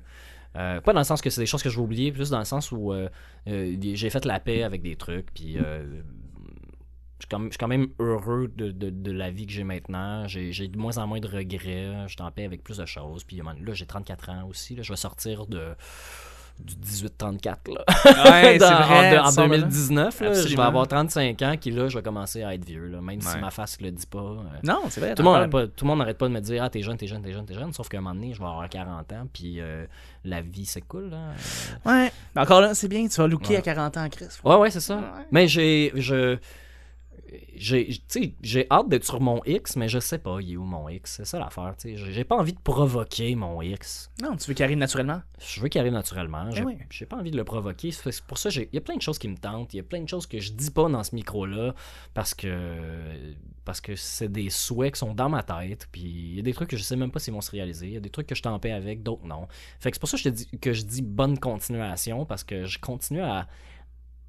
pas 0.54 0.92
dans 0.92 1.00
le 1.00 1.04
sens 1.04 1.20
que 1.22 1.30
c'est 1.30 1.40
des 1.40 1.46
choses 1.46 1.62
que 1.62 1.70
je 1.70 1.76
vais 1.76 1.82
oublier, 1.82 2.12
plus 2.12 2.30
dans 2.30 2.38
le 2.38 2.44
sens 2.44 2.70
où 2.72 2.92
euh, 2.92 3.08
euh, 3.48 3.76
j'ai 3.94 4.10
fait 4.10 4.24
la 4.24 4.40
paix 4.40 4.62
avec 4.62 4.82
des 4.82 4.96
trucs, 4.96 5.32
puis 5.32 5.56
suis 7.24 7.28
quand 7.30 7.38
même- 7.38 7.48
je 7.48 7.52
suis 7.52 7.58
quand 7.58 7.68
même 7.68 7.88
heureux 7.98 8.50
de, 8.56 8.70
de- 8.70 8.90
de 8.90 9.12
la 9.12 9.30
vie 9.30 9.46
que 9.46 9.52
j'ai 9.52 9.64
maintenant. 9.64 10.26
J'ai 10.28 10.52
j'ai 10.52 10.68
de 10.68 10.78
moins 10.78 10.96
en 10.98 11.06
moins 11.06 11.20
de 11.20 11.28
regrets, 11.28 12.04
je 12.06 12.12
suis 12.14 12.22
en 12.22 12.30
paix 12.30 12.44
avec 12.44 12.62
plus 12.62 12.78
de 12.78 12.86
choses, 12.86 13.24
puis 13.24 13.36
là 13.36 13.72
j'ai 13.72 13.86
34 13.86 14.30
ans 14.30 14.46
aussi, 14.48 14.74
là, 14.76 14.82
je 14.82 14.92
vais 14.92 14.96
sortir 14.96 15.46
de 15.46 15.74
du 16.60 16.74
18-34 16.76 17.74
là. 17.74 17.84
Ouais, 18.30 18.52
c'est 18.52 18.58
Dans- 18.58 18.82
vrai. 18.86 19.18
en, 19.18 19.24
en 19.24 19.30
ça, 19.32 19.44
voilà. 19.44 19.62
2019, 19.64 20.20
là, 20.20 20.32
je 20.34 20.56
vais 20.56 20.62
avoir 20.62 20.86
35 20.86 21.42
ans, 21.42 21.56
qui 21.60 21.72
là 21.72 21.88
je 21.88 21.98
vais 21.98 22.02
commencer 22.04 22.44
à 22.44 22.54
être 22.54 22.64
vieux, 22.64 22.86
là, 22.86 23.00
même 23.00 23.20
si 23.20 23.36
ma 23.38 23.50
face 23.50 23.80
le 23.80 23.90
dit 23.90 24.06
pas. 24.06 24.18
euh, 24.20 24.36
Non, 24.62 24.82
c'est 24.88 25.00
vrai. 25.00 25.16
tout 25.16 25.24
le, 25.24 25.28
monde 25.30 25.50
pas, 25.50 25.66
tout 25.66 25.84
le 25.84 25.88
monde 25.88 25.98
n'arrête 25.98 26.16
pas 26.16 26.28
de 26.28 26.32
me 26.32 26.38
dire 26.40 26.62
Ah, 26.62 26.70
t'es 26.70 26.80
jeune, 26.82 26.96
t'es 26.96 27.08
jeune, 27.08 27.22
t'es 27.22 27.32
jeune, 27.32 27.44
t'es 27.44 27.54
jeune. 27.54 27.72
Sauf 27.72 27.88
qu'à 27.88 27.98
un 27.98 28.02
moment 28.02 28.14
donné, 28.14 28.32
je 28.34 28.38
vais 28.38 28.44
avoir 28.46 28.68
40 28.68 29.12
ans, 29.14 29.26
puis 29.32 29.60
euh, 29.60 29.84
la 30.24 30.42
vie, 30.42 30.64
c'est 30.64 30.82
cool. 30.82 31.10
Là. 31.10 31.30
Ouais. 31.84 32.12
Mais 32.36 32.42
encore 32.42 32.60
là, 32.60 32.72
c'est 32.74 32.86
bien, 32.86 33.04
tu 33.08 33.20
vas 33.20 33.26
looker 33.26 33.54
Ouais. 33.54 33.56
à 33.56 33.62
40 33.62 33.96
ans, 33.96 34.08
Chris. 34.08 34.26
Ouais, 34.44 34.54
ouais, 34.54 34.70
c'est 34.70 34.78
ça. 34.78 35.00
Mais 35.32 35.48
j'ai. 35.48 35.90
Je, 35.96 36.38
j'ai, 37.56 38.66
hâte 38.70 38.88
d'être 38.88 39.04
sur 39.04 39.20
mon 39.20 39.40
X, 39.44 39.76
mais 39.76 39.88
je 39.88 39.98
sais 39.98 40.18
pas, 40.18 40.38
il 40.40 40.52
est 40.52 40.56
où 40.56 40.64
mon 40.64 40.88
X. 40.88 41.16
C'est 41.16 41.24
ça 41.24 41.38
l'affaire. 41.38 41.74
J'ai 41.82 42.24
pas 42.24 42.36
envie 42.36 42.52
de 42.52 42.58
provoquer 42.58 43.34
mon 43.34 43.60
X. 43.62 44.10
Non, 44.22 44.36
tu 44.36 44.48
veux 44.48 44.54
qu'il 44.54 44.64
arrive 44.64 44.78
naturellement? 44.78 45.22
Je 45.38 45.60
veux 45.60 45.68
qu'il 45.68 45.80
arrive 45.80 45.92
naturellement. 45.92 46.50
J'ai 46.50 46.62
oui. 46.62 46.76
j'ai 46.90 47.06
pas 47.06 47.16
envie 47.16 47.30
de 47.30 47.36
le 47.36 47.44
provoquer. 47.44 47.90
Pour 48.26 48.38
ça 48.38 48.50
il 48.50 48.68
y 48.72 48.78
a 48.78 48.80
plein 48.80 48.96
de 48.96 49.02
choses 49.02 49.18
qui 49.18 49.28
me 49.28 49.36
tentent. 49.36 49.74
Il 49.74 49.78
y 49.78 49.80
a 49.80 49.84
plein 49.84 50.02
de 50.02 50.08
choses 50.08 50.26
que 50.26 50.38
je 50.40 50.52
dis 50.52 50.70
pas 50.70 50.88
dans 50.88 51.02
ce 51.02 51.14
micro-là 51.14 51.74
parce 52.12 52.34
que 52.34 52.76
parce 53.64 53.80
que 53.80 53.96
c'est 53.96 54.30
des 54.30 54.50
souhaits 54.50 54.94
qui 54.94 54.98
sont 54.98 55.14
dans 55.14 55.28
ma 55.28 55.42
tête. 55.42 55.88
Puis 55.90 56.02
il 56.02 56.36
y 56.36 56.38
a 56.38 56.42
des 56.42 56.52
trucs 56.52 56.70
que 56.70 56.76
je 56.76 56.82
sais 56.82 56.96
même 56.96 57.10
pas 57.10 57.18
s'ils 57.18 57.32
vont 57.32 57.40
se 57.40 57.50
réaliser. 57.50 57.86
Il 57.86 57.94
y 57.94 57.96
a 57.96 58.00
des 58.00 58.10
trucs 58.10 58.26
que 58.26 58.34
je 58.34 58.40
suis 58.40 58.48
en 58.48 58.58
paix 58.58 58.72
avec, 58.72 59.02
d'autres 59.02 59.26
non. 59.26 59.46
Fait 59.80 59.90
que 59.90 59.96
c'est 59.96 60.00
pour 60.00 60.08
ça 60.08 60.16
que 60.16 60.22
je, 60.22 60.28
te 60.28 60.34
dis, 60.34 60.48
que 60.58 60.72
je 60.72 60.82
dis 60.82 61.02
bonne 61.02 61.38
continuation 61.38 62.26
parce 62.26 62.44
que 62.44 62.66
je 62.66 62.78
continue 62.78 63.22
à. 63.22 63.46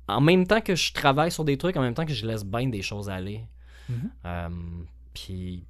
En 0.07 0.21
même 0.21 0.45
temps 0.45 0.61
que 0.61 0.75
je 0.75 0.93
travaille 0.93 1.31
sur 1.31 1.45
des 1.45 1.57
trucs, 1.57 1.75
en 1.77 1.81
même 1.81 1.93
temps 1.93 2.05
que 2.05 2.13
je 2.13 2.25
laisse 2.25 2.43
bien 2.45 2.67
des 2.67 2.81
choses 2.81 3.09
aller. 3.09 3.41
Mhm. 3.89 4.11
Euh, 4.25 4.49
puis 5.13 5.63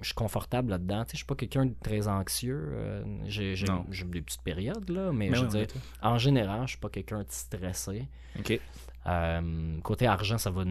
je 0.00 0.06
suis 0.06 0.14
confortable 0.14 0.70
là-dedans. 0.70 1.04
Tu 1.04 1.10
sais, 1.10 1.12
je 1.12 1.16
suis 1.18 1.26
pas 1.26 1.34
quelqu'un 1.34 1.66
de 1.66 1.74
très 1.82 2.08
anxieux. 2.08 2.70
euh, 2.72 3.04
j'ai 3.26 3.54
des 3.54 4.22
petites 4.22 4.42
périodes, 4.42 4.88
là, 4.88 5.12
mais 5.12 5.28
Ben 5.30 5.36
je 5.36 5.40
oui, 5.44 5.50
veux 5.50 5.58
dire, 5.66 5.66
en 6.02 6.18
général, 6.18 6.62
je 6.62 6.70
suis 6.70 6.78
pas 6.78 6.88
quelqu'un 6.88 7.20
de 7.20 7.26
stressé. 7.28 8.08
Ok. 8.38 8.58
Euh, 9.06 9.80
côté 9.82 10.06
argent, 10.06 10.38
ça 10.38 10.50
va 10.50 10.64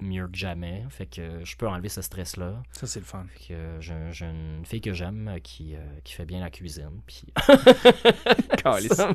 mieux 0.00 0.26
que 0.28 0.36
jamais. 0.36 0.84
Fait 0.90 1.06
que 1.06 1.22
je 1.44 1.56
peux 1.56 1.66
enlever 1.68 1.88
ce 1.88 2.02
stress-là. 2.02 2.54
Ça, 2.72 2.86
c'est 2.86 3.00
le 3.00 3.04
fun. 3.06 3.24
Fait 3.34 3.48
que 3.54 3.60
j'ai 3.80 3.94
j'ai 4.12 4.26
une 4.26 4.64
fille 4.64 4.80
que 4.80 4.92
j'aime 4.92 5.28
euh, 5.28 5.38
qui, 5.42 5.74
euh, 5.74 5.78
qui 6.04 6.14
fait 6.14 6.24
bien 6.24 6.40
la 6.40 6.50
cuisine. 6.50 7.00
Puis 7.06 7.24
ça 8.90 9.08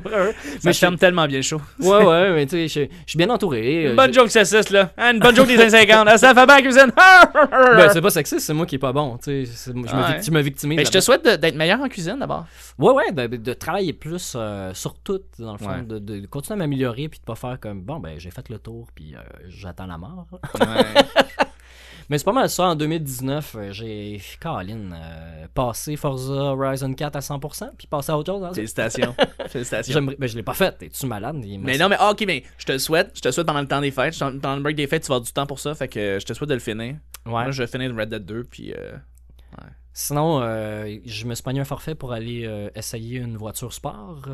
Mais 0.64 0.72
je 0.72 0.78
ferme 0.78 0.96
tellement 0.96 1.26
bien 1.26 1.42
show. 1.42 1.60
ouais, 1.80 2.04
ouais, 2.04 2.32
mais 2.34 2.46
tu 2.46 2.68
sais, 2.68 2.88
je 2.88 2.94
suis 3.06 3.16
bien 3.18 3.30
entouré. 3.30 3.84
Une 3.84 3.90
euh, 3.92 3.94
bonne 3.96 4.12
joke 4.12 4.30
sexiste, 4.30 4.70
là. 4.70 4.92
Hein, 4.96 5.14
une 5.14 5.20
bonne 5.20 5.34
joke 5.34 5.46
des 5.48 5.58
années 5.58 5.70
50. 5.86 6.06
Ah, 6.10 6.18
Ça 6.18 6.34
fait 6.34 6.46
bien 6.46 6.56
la 6.56 6.62
cuisine. 6.62 6.92
Ben, 7.74 7.88
c'est 7.92 8.00
pas 8.00 8.10
sexiste, 8.10 8.40
c'est 8.46 8.54
moi 8.54 8.66
qui 8.66 8.76
est 8.76 8.78
pas 8.78 8.92
bon. 8.92 9.18
Tu 9.18 9.46
sais, 9.46 9.72
vic- 9.72 10.20
tu 10.22 10.30
me 10.30 10.40
victimises. 10.40 10.76
Mais 10.76 10.84
je 10.84 10.90
te 10.90 11.00
souhaite 11.00 11.24
d'être 11.24 11.54
meilleur 11.56 11.80
en 11.80 11.88
cuisine 11.88 12.16
d'abord. 12.18 12.46
Ouais, 12.78 12.92
ouais, 12.92 13.12
de, 13.28 13.36
de 13.36 13.52
travailler 13.52 13.92
plus 13.92 14.34
euh, 14.36 14.72
sur 14.74 14.94
tout, 14.96 15.20
dans 15.38 15.52
le 15.52 15.58
fond, 15.58 15.64
Ouais. 15.70 15.82
de, 15.82 15.98
de 15.98 16.26
continuer 16.26 16.54
à 16.54 16.58
m'améliorer, 16.58 17.08
puis 17.08 17.18
de 17.18 17.24
pas 17.24 17.34
faire 17.34 17.58
comme, 17.60 17.80
bon, 17.82 17.98
ben, 18.00 18.18
j'ai 18.18 18.30
fait 18.30 18.48
le 18.48 18.58
tour, 18.58 18.86
puis 18.94 19.14
euh, 19.14 19.18
j'attends 19.48 19.86
la 19.86 19.98
mort. 19.98 20.26
Mais 22.10 22.18
c'est 22.18 22.24
pas 22.24 22.32
mal 22.32 22.50
ça. 22.50 22.64
En 22.64 22.74
2019, 22.74 23.54
euh, 23.56 23.72
j'ai, 23.72 24.20
Colin, 24.38 24.92
euh, 24.92 25.46
passé 25.54 25.96
Forza 25.96 26.32
Horizon 26.34 26.92
4 26.92 27.16
à 27.16 27.20
100%, 27.20 27.70
puis 27.78 27.86
passé 27.86 28.12
à 28.12 28.18
autre 28.18 28.30
chose. 28.30 28.44
hein. 28.44 28.52
Félicitations. 28.52 29.14
Félicitations. 29.48 29.92
J'aimerais- 29.94 30.16
Ben, 30.18 30.28
je 30.28 30.36
l'ai 30.36 30.42
pas 30.42 30.52
fait. 30.52 30.82
Es-tu 30.82 31.06
malade? 31.06 31.36
Mais 31.60 31.78
non, 31.78 31.88
mais 31.88 31.96
ah, 31.98 32.10
ok, 32.10 32.24
mais 32.26 32.42
je 32.58 32.66
te 32.66 32.72
le 32.72 32.78
souhaite. 32.78 33.12
Je 33.14 33.20
te 33.22 33.28
le 33.28 33.32
souhaite 33.32 33.46
pendant 33.46 33.62
le 33.62 33.66
temps 33.68 33.80
des 33.80 33.90
fêtes. 33.90 34.18
Pendant 34.18 34.54
le 34.56 34.60
break 34.62 34.76
des 34.76 34.86
fêtes, 34.86 35.02
tu 35.04 35.08
vas 35.08 35.14
avoir 35.14 35.24
du 35.26 35.32
temps 35.32 35.46
pour 35.46 35.58
ça. 35.58 35.74
Fait 35.74 35.88
que 35.88 36.18
je 36.20 36.26
te 36.26 36.34
souhaite 36.34 36.50
de 36.50 36.54
le 36.54 36.60
finir. 36.60 36.96
Ouais. 37.24 37.32
Moi, 37.32 37.50
je 37.52 37.62
vais 37.62 37.66
finir 37.68 37.90
Red 37.96 38.10
Dead 38.10 38.24
2. 38.26 38.44
Puis. 38.44 38.72
euh, 38.74 38.92
Sinon, 39.96 40.40
euh, 40.42 40.98
je 41.06 41.24
me 41.24 41.34
suis 41.36 41.42
pogné 41.44 41.60
un 41.60 41.64
forfait 41.64 41.94
pour 41.94 42.12
aller 42.12 42.50
essayer 42.74 43.20
une 43.20 43.36
voiture 43.36 43.72
sport 43.72 44.26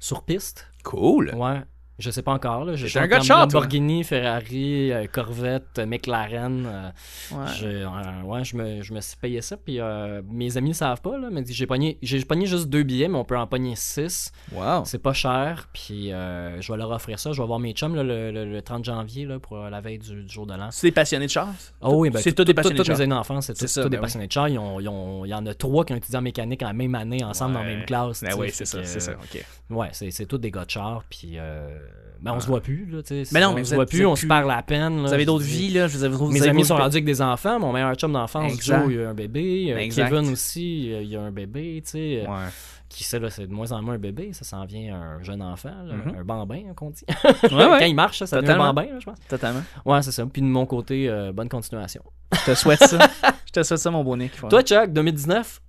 sur 0.00 0.24
piste. 0.24 0.66
Cool. 0.82 1.32
Ouais. 1.36 1.62
Je 1.98 2.10
sais 2.10 2.22
pas 2.22 2.32
encore. 2.32 2.64
Là. 2.64 2.76
J'ai 2.76 2.98
un 2.98 3.06
gars 3.08 3.18
de 3.18 3.24
char, 3.24 3.48
toi. 3.48 3.60
Lamborghini, 3.60 4.04
Ferrari, 4.04 4.92
euh, 4.92 5.06
Corvette, 5.10 5.78
euh, 5.78 5.86
McLaren. 5.86 6.64
euh, 6.66 6.90
Ouais. 7.32 7.46
je, 7.58 7.66
euh, 7.66 8.22
ouais, 8.24 8.44
je 8.44 8.56
me, 8.56 8.82
je 8.82 8.92
me 8.94 9.00
suis 9.00 9.16
payé 9.16 9.40
ça. 9.42 9.56
Puis 9.56 9.80
euh, 9.80 10.22
mes 10.30 10.56
amis 10.56 10.68
ne 10.70 10.74
savent 10.74 11.00
pas. 11.00 11.18
Là, 11.18 11.28
mais 11.32 11.42
j'ai 11.48 11.66
pogné, 11.66 11.98
j'ai 12.02 12.24
pogné 12.24 12.46
juste 12.46 12.68
deux 12.68 12.84
billets, 12.84 13.08
mais 13.08 13.18
on 13.18 13.24
peut 13.24 13.36
en 13.36 13.46
pogner 13.48 13.74
six. 13.74 14.30
Wow. 14.52 14.84
C'est 14.84 14.98
pas 15.02 15.12
cher. 15.12 15.68
Puis 15.72 16.12
euh, 16.12 16.60
je 16.60 16.70
vais 16.72 16.78
leur 16.78 16.90
offrir 16.92 17.18
ça. 17.18 17.32
Je 17.32 17.40
vais 17.42 17.46
voir 17.46 17.58
mes 17.58 17.72
chums 17.72 17.96
là, 17.96 18.02
le, 18.04 18.30
le- 18.30 18.44
le 18.44 18.62
30 18.62 18.84
janvier 18.84 19.24
là, 19.26 19.38
pour 19.40 19.56
la 19.58 19.80
veille 19.80 19.98
du, 19.98 20.22
du 20.22 20.32
jour 20.32 20.46
de 20.46 20.54
l'an. 20.54 20.68
C'est 20.70 20.86
des 20.86 20.92
passionnés 20.92 21.26
de 21.26 21.30
char. 21.32 21.48
Oh 21.80 21.94
oui, 21.96 22.10
ben, 22.10 22.20
c'est 22.20 22.30
tout- 22.30 22.36
tous 22.36 22.44
des 22.44 22.54
passionnés 22.54 22.78
de 22.78 22.82
Tous 22.84 22.88
mes 22.90 22.94
char. 22.94 23.02
amis 23.02 23.10
d'enfance, 23.10 23.46
c'est 23.46 23.56
C'est 23.58 23.82
tous 23.82 23.88
des 23.88 23.96
ben 23.96 24.02
passionnés 24.02 24.28
de 24.28 24.32
char. 24.32 24.48
Ils 24.48 24.58
ont- 24.58 24.78
ils 24.78 24.88
ont- 24.88 25.24
Il 25.24 25.30
y 25.30 25.34
en 25.34 25.44
a 25.46 25.54
trois 25.54 25.84
qui 25.84 25.92
ont 25.92 25.96
étudié 25.96 26.16
en 26.18 26.22
mécanique 26.22 26.62
en 26.62 26.66
la 26.68 26.72
même 26.72 26.94
année, 26.94 27.24
ensemble 27.24 27.54
dans 27.54 27.62
la 27.62 27.66
même 27.66 27.84
classe. 27.84 28.22
Ben 28.22 28.34
oui, 28.38 28.50
c'est 28.52 28.64
ça, 28.66 28.84
c'est 28.84 29.00
ça. 29.00 29.10
euh, 29.10 29.14
Ok. 29.16 29.44
Ouais, 29.70 29.88
c'est 29.92 30.10
c'est 30.12 30.26
tous 30.26 30.38
des 30.38 30.50
gars 30.52 30.64
de 30.64 30.70
char. 30.70 31.02
Puis 31.10 31.32
euh, 31.34 31.76
ben, 32.20 32.32
on 32.34 32.40
se 32.40 32.46
voit 32.46 32.60
plus. 32.60 32.86
Là, 32.90 33.02
tu 33.02 33.24
sais, 33.24 33.30
Mais 33.32 33.40
non, 33.40 33.48
on 33.50 33.54
mais 33.54 33.64
se 33.64 33.74
voit 33.74 33.86
plus, 33.86 34.04
on 34.06 34.16
se 34.16 34.26
parle 34.26 34.50
à 34.50 34.62
peine. 34.62 35.00
Vous 35.00 35.12
avez 35.12 35.24
d'autres 35.24 35.44
vies, 35.44 35.70
là. 35.70 35.86
Je 35.88 36.06
vous 36.06 36.30
Mes 36.30 36.42
amis 36.46 36.64
sont 36.64 36.76
rendus 36.76 36.96
avec 36.96 37.04
des 37.04 37.22
enfants. 37.22 37.58
Mon 37.60 37.72
meilleur 37.72 37.94
chum 37.94 38.12
d'enfance. 38.12 38.60
Joe, 38.62 38.84
il 38.90 39.00
a 39.00 39.10
un 39.10 39.14
bébé. 39.14 39.72
Euh, 39.72 39.78
Exact. 39.78 40.10
Kevin 40.10 40.32
aussi, 40.32 40.92
euh, 40.92 41.02
il 41.02 41.16
a 41.16 41.20
un 41.22 41.30
bébé. 41.30 41.82
Tu 41.84 41.90
sais, 41.92 42.24
euh, 42.26 42.30
Ouais. 42.30 42.48
Qui 42.88 43.04
sait, 43.04 43.18
là, 43.18 43.28
c'est 43.28 43.46
de 43.46 43.52
moins 43.52 43.70
en 43.72 43.82
moins 43.82 43.94
un 43.94 43.98
bébé. 43.98 44.32
Ça 44.32 44.44
s'en 44.44 44.64
vient 44.64 44.96
un 44.96 45.22
jeune 45.22 45.42
enfant, 45.42 45.68
là, 45.84 45.94
Mhm. 45.94 46.20
un 46.20 46.24
bambin, 46.24 46.62
hein, 46.70 46.72
qu'on 46.74 46.88
dit. 46.90 47.04
Ouais, 47.08 47.32
Quand 47.50 47.78
il 47.84 47.94
marche, 47.94 48.24
ça, 48.24 48.40
devient 48.40 48.52
un 48.52 48.58
bambin, 48.58 48.84
là, 48.84 48.98
je 48.98 49.04
pense. 49.04 49.18
Totalement. 49.28 49.60
Ouais, 49.84 50.00
c'est 50.00 50.10
ça. 50.12 50.24
Puis 50.24 50.40
de 50.40 50.46
mon 50.46 50.64
côté, 50.64 51.06
euh, 51.08 51.30
bonne 51.32 51.50
continuation. 51.50 52.02
Je 52.32 52.52
te 52.52 52.54
souhaite 52.54 52.82
ça. 52.82 52.98
Je 53.46 53.52
te 53.52 53.62
souhaite 53.62 53.80
ça, 53.80 53.90
mon 53.90 54.16
Nick. 54.16 54.32
Toi, 54.48 54.62
Chuck, 54.62 54.92
2019, 54.92 55.60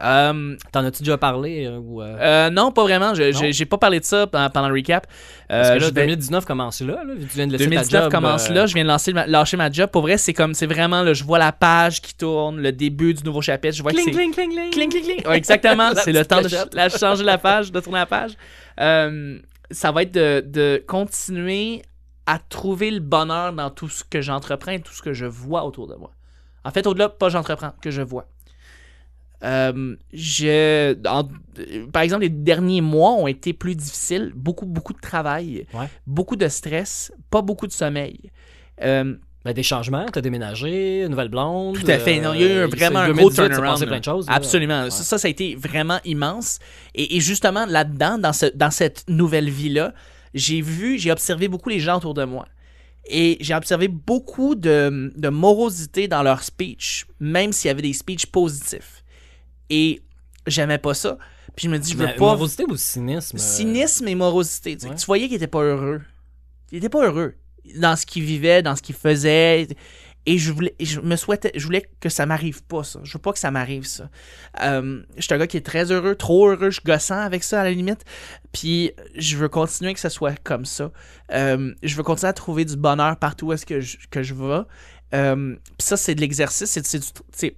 Euh, 0.00 0.54
t'en 0.70 0.84
as-tu 0.84 1.02
déjà 1.02 1.16
parlé 1.18 1.66
euh, 1.66 1.78
ou, 1.78 2.02
euh, 2.02 2.16
euh, 2.20 2.50
non, 2.50 2.70
pas 2.72 2.82
vraiment. 2.82 3.14
J'ai 3.14 3.64
pas 3.66 3.78
parlé 3.78 3.98
de 4.00 4.04
ça 4.04 4.26
pendant, 4.26 4.48
pendant 4.50 4.68
le 4.68 4.74
recap. 4.74 5.06
Euh, 5.50 5.62
Parce 5.62 5.68
que 5.68 5.74
là, 5.74 5.78
je 5.80 5.84
vais- 5.86 6.06
2019 6.06 6.44
commence 6.44 6.80
là, 6.82 7.02
là, 7.04 7.14
vu 7.14 7.24
que 7.26 7.30
tu 7.30 7.36
viens 7.36 7.46
de 7.46 7.52
laisser 7.52 7.64
2019 7.64 7.90
ta 7.90 8.04
job, 8.04 8.12
commence 8.12 8.48
là, 8.50 8.66
je 8.66 8.74
viens 8.74 8.84
de 8.84 8.88
lancer 8.88 9.12
lâcher 9.12 9.56
ma 9.56 9.70
job. 9.72 9.90
Pour 9.90 10.02
vrai, 10.02 10.18
c'est 10.18 10.34
comme 10.34 10.54
c'est 10.54 10.66
vraiment 10.66 11.02
là, 11.02 11.14
je 11.14 11.24
vois 11.24 11.38
la 11.38 11.52
page 11.52 12.00
qui 12.02 12.14
tourne, 12.14 12.60
le 12.60 12.70
début 12.70 13.14
du 13.14 13.24
nouveau 13.24 13.40
chapitre, 13.42 13.74
je 13.76 13.82
vois 13.82 13.90
que 13.92 13.96
Cling, 13.96 14.06
c'est 14.08 14.12
cling, 14.20 14.32
cling, 14.34 14.50
cling. 14.52 14.70
cling 14.70 14.90
cling 14.90 15.04
cling. 15.04 15.26
Ouais, 15.26 15.36
exactement, 15.38 15.90
c'est 16.04 16.12
le 16.12 16.24
temps 16.24 16.42
de 16.42 16.48
la- 16.76 16.88
changer 16.90 17.24
la 17.24 17.38
page, 17.38 17.72
de 17.72 17.80
tourner 17.80 17.98
la 18.00 18.06
page. 18.06 18.32
Ça 19.70 19.92
va 19.92 20.02
être 20.02 20.12
de, 20.12 20.42
de 20.46 20.82
continuer 20.86 21.82
à 22.26 22.38
trouver 22.38 22.90
le 22.90 23.00
bonheur 23.00 23.52
dans 23.52 23.70
tout 23.70 23.88
ce 23.88 24.04
que 24.04 24.20
j'entreprends 24.20 24.72
et 24.72 24.80
tout 24.80 24.92
ce 24.92 25.02
que 25.02 25.12
je 25.12 25.26
vois 25.26 25.64
autour 25.64 25.86
de 25.88 25.94
moi. 25.94 26.10
En 26.64 26.70
fait, 26.70 26.86
au-delà, 26.86 27.08
pas 27.08 27.28
j'entreprends, 27.30 27.72
que 27.80 27.90
je 27.90 28.02
vois. 28.02 28.26
Euh, 29.44 29.94
je, 30.12 30.96
en- 31.08 31.28
par 31.92 32.02
exemple, 32.02 32.22
les 32.22 32.28
derniers 32.28 32.80
mois 32.80 33.12
ont 33.12 33.26
été 33.26 33.52
plus 33.52 33.74
difficiles. 33.76 34.32
Beaucoup, 34.34 34.66
beaucoup 34.66 34.92
de 34.92 35.00
travail, 35.00 35.66
Ouais. 35.74 35.88
beaucoup 36.06 36.36
de 36.36 36.48
stress, 36.48 37.12
pas 37.30 37.42
beaucoup 37.42 37.66
de 37.66 37.72
sommeil. 37.72 38.30
Euh, 38.82 39.14
Ben, 39.44 39.52
des 39.54 39.62
changements, 39.62 40.04
t'as 40.12 40.20
déménagé, 40.20 41.02
une 41.02 41.08
nouvelle 41.10 41.28
blonde. 41.28 41.78
Tout 41.78 41.88
à 41.90 41.98
fait. 41.98 42.20
Non, 42.20 42.34
il 42.34 42.40
y 42.40 42.44
a 42.44 42.48
eu 42.48 42.50
euh, 42.58 42.66
vraiment 42.66 42.98
un 42.98 43.12
gros 43.12 43.30
2018, 43.30 43.36
c'est 43.36 43.54
turnaround. 43.54 43.86
plein 43.86 43.98
de 44.00 44.04
choses. 44.04 44.26
Absolument. 44.28 44.82
Ouais. 44.84 44.90
Ça, 44.90 45.04
ça, 45.04 45.16
ça 45.18 45.28
a 45.28 45.30
été 45.30 45.54
vraiment 45.54 46.00
immense. 46.04 46.58
Et, 46.94 47.16
et 47.16 47.20
justement, 47.20 47.64
là-dedans, 47.64 48.18
dans, 48.18 48.32
ce, 48.32 48.46
dans 48.46 48.70
cette 48.72 49.04
nouvelle 49.08 49.48
vie-là, 49.48 49.94
j'ai 50.34 50.60
vu, 50.60 50.98
j'ai 50.98 51.12
observé 51.12 51.46
beaucoup 51.48 51.68
les 51.68 51.78
gens 51.78 51.96
autour 51.98 52.14
de 52.14 52.24
moi. 52.24 52.46
Et 53.08 53.38
j'ai 53.40 53.54
observé 53.54 53.88
beaucoup 53.88 54.54
de, 54.56 55.12
de 55.16 55.28
morosité 55.28 56.08
dans 56.08 56.22
leur 56.24 56.42
speech, 56.42 57.06
même 57.20 57.52
s'il 57.52 57.68
y 57.68 57.70
avait 57.70 57.80
des 57.82 57.94
speeches 57.94 58.26
positifs. 58.26 58.97
Et 59.70 60.02
j'aimais 60.46 60.78
pas 60.78 60.94
ça. 60.94 61.18
Puis 61.56 61.66
je 61.66 61.70
me 61.72 61.78
dis, 61.78 61.92
je 61.92 61.96
veux 61.96 62.06
Mais 62.06 62.14
pas. 62.14 62.24
morosité 62.26 62.64
ou 62.68 62.76
cynisme? 62.76 63.36
euh, 63.36 63.40
Cynisme 63.40 64.06
et 64.08 64.14
morosité. 64.14 64.76
Tu, 64.76 64.82
sais, 64.84 64.88
Ouais. 64.90 64.96
tu 64.96 65.06
voyais 65.06 65.26
qu'il 65.26 65.36
était 65.36 65.46
pas 65.46 65.62
heureux. 65.62 66.00
Il 66.70 66.78
était 66.78 66.88
pas 66.88 67.04
heureux 67.06 67.34
dans 67.76 67.96
ce 67.96 68.06
qu'il 68.06 68.22
vivait, 68.22 68.62
dans 68.62 68.76
ce 68.76 68.82
qu'il 68.82 68.94
faisait. 68.94 69.66
Et 70.26 70.36
je 70.36 70.52
voulais, 70.52 70.74
je 70.78 71.00
me 71.00 71.16
souhaitais, 71.16 71.52
je 71.54 71.64
voulais 71.64 71.88
que 72.00 72.10
ça 72.10 72.26
m'arrive 72.26 72.62
pas 72.62 72.84
ça. 72.84 73.00
Je 73.02 73.14
veux 73.14 73.18
pas 73.18 73.32
que 73.32 73.38
ça 73.38 73.50
m'arrive 73.50 73.86
ça. 73.86 74.10
Euh, 74.60 75.02
je 75.16 75.22
suis 75.22 75.32
un 75.32 75.38
gars 75.38 75.46
qui 75.46 75.56
est 75.56 75.64
très 75.64 75.90
heureux, 75.90 76.16
trop 76.16 76.50
heureux, 76.50 76.68
je 76.70 76.80
suis 76.80 76.84
gossant 76.84 77.18
avec 77.18 77.42
ça 77.42 77.62
à 77.62 77.64
la 77.64 77.70
limite. 77.70 78.04
Puis 78.52 78.92
je 79.16 79.36
veux 79.38 79.48
continuer 79.48 79.94
que 79.94 80.00
ça 80.00 80.10
soit 80.10 80.36
comme 80.44 80.66
ça. 80.66 80.92
Euh, 81.32 81.72
je 81.82 81.96
veux 81.96 82.02
continuer 82.02 82.28
à 82.28 82.34
trouver 82.34 82.66
du 82.66 82.76
bonheur 82.76 83.16
partout 83.16 83.46
où 83.46 83.52
est-ce 83.54 83.64
que 83.64 83.80
je, 83.80 83.96
que 84.10 84.22
je 84.22 84.34
vais. 84.34 84.60
Euh, 85.14 85.54
puis 85.56 85.86
ça, 85.86 85.96
c'est 85.96 86.14
de 86.14 86.20
l'exercice. 86.20 86.68
C'est, 86.70 86.86
c'est 86.86 86.98
du- 86.98 87.52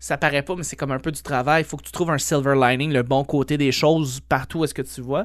ça 0.00 0.16
paraît 0.18 0.42
pas, 0.42 0.54
mais 0.56 0.62
c'est 0.64 0.76
comme 0.76 0.92
un 0.92 0.98
peu 0.98 1.12
du 1.12 1.22
travail. 1.22 1.62
Il 1.62 1.66
faut 1.66 1.76
que 1.76 1.84
tu 1.84 1.92
trouves 1.92 2.10
un 2.10 2.18
silver 2.18 2.54
lining, 2.60 2.92
le 2.92 3.02
bon 3.02 3.24
côté 3.24 3.56
des 3.58 3.72
choses 3.72 4.20
partout 4.28 4.60
où 4.60 4.64
est-ce 4.64 4.74
que 4.74 4.82
tu 4.82 5.00
vois. 5.00 5.24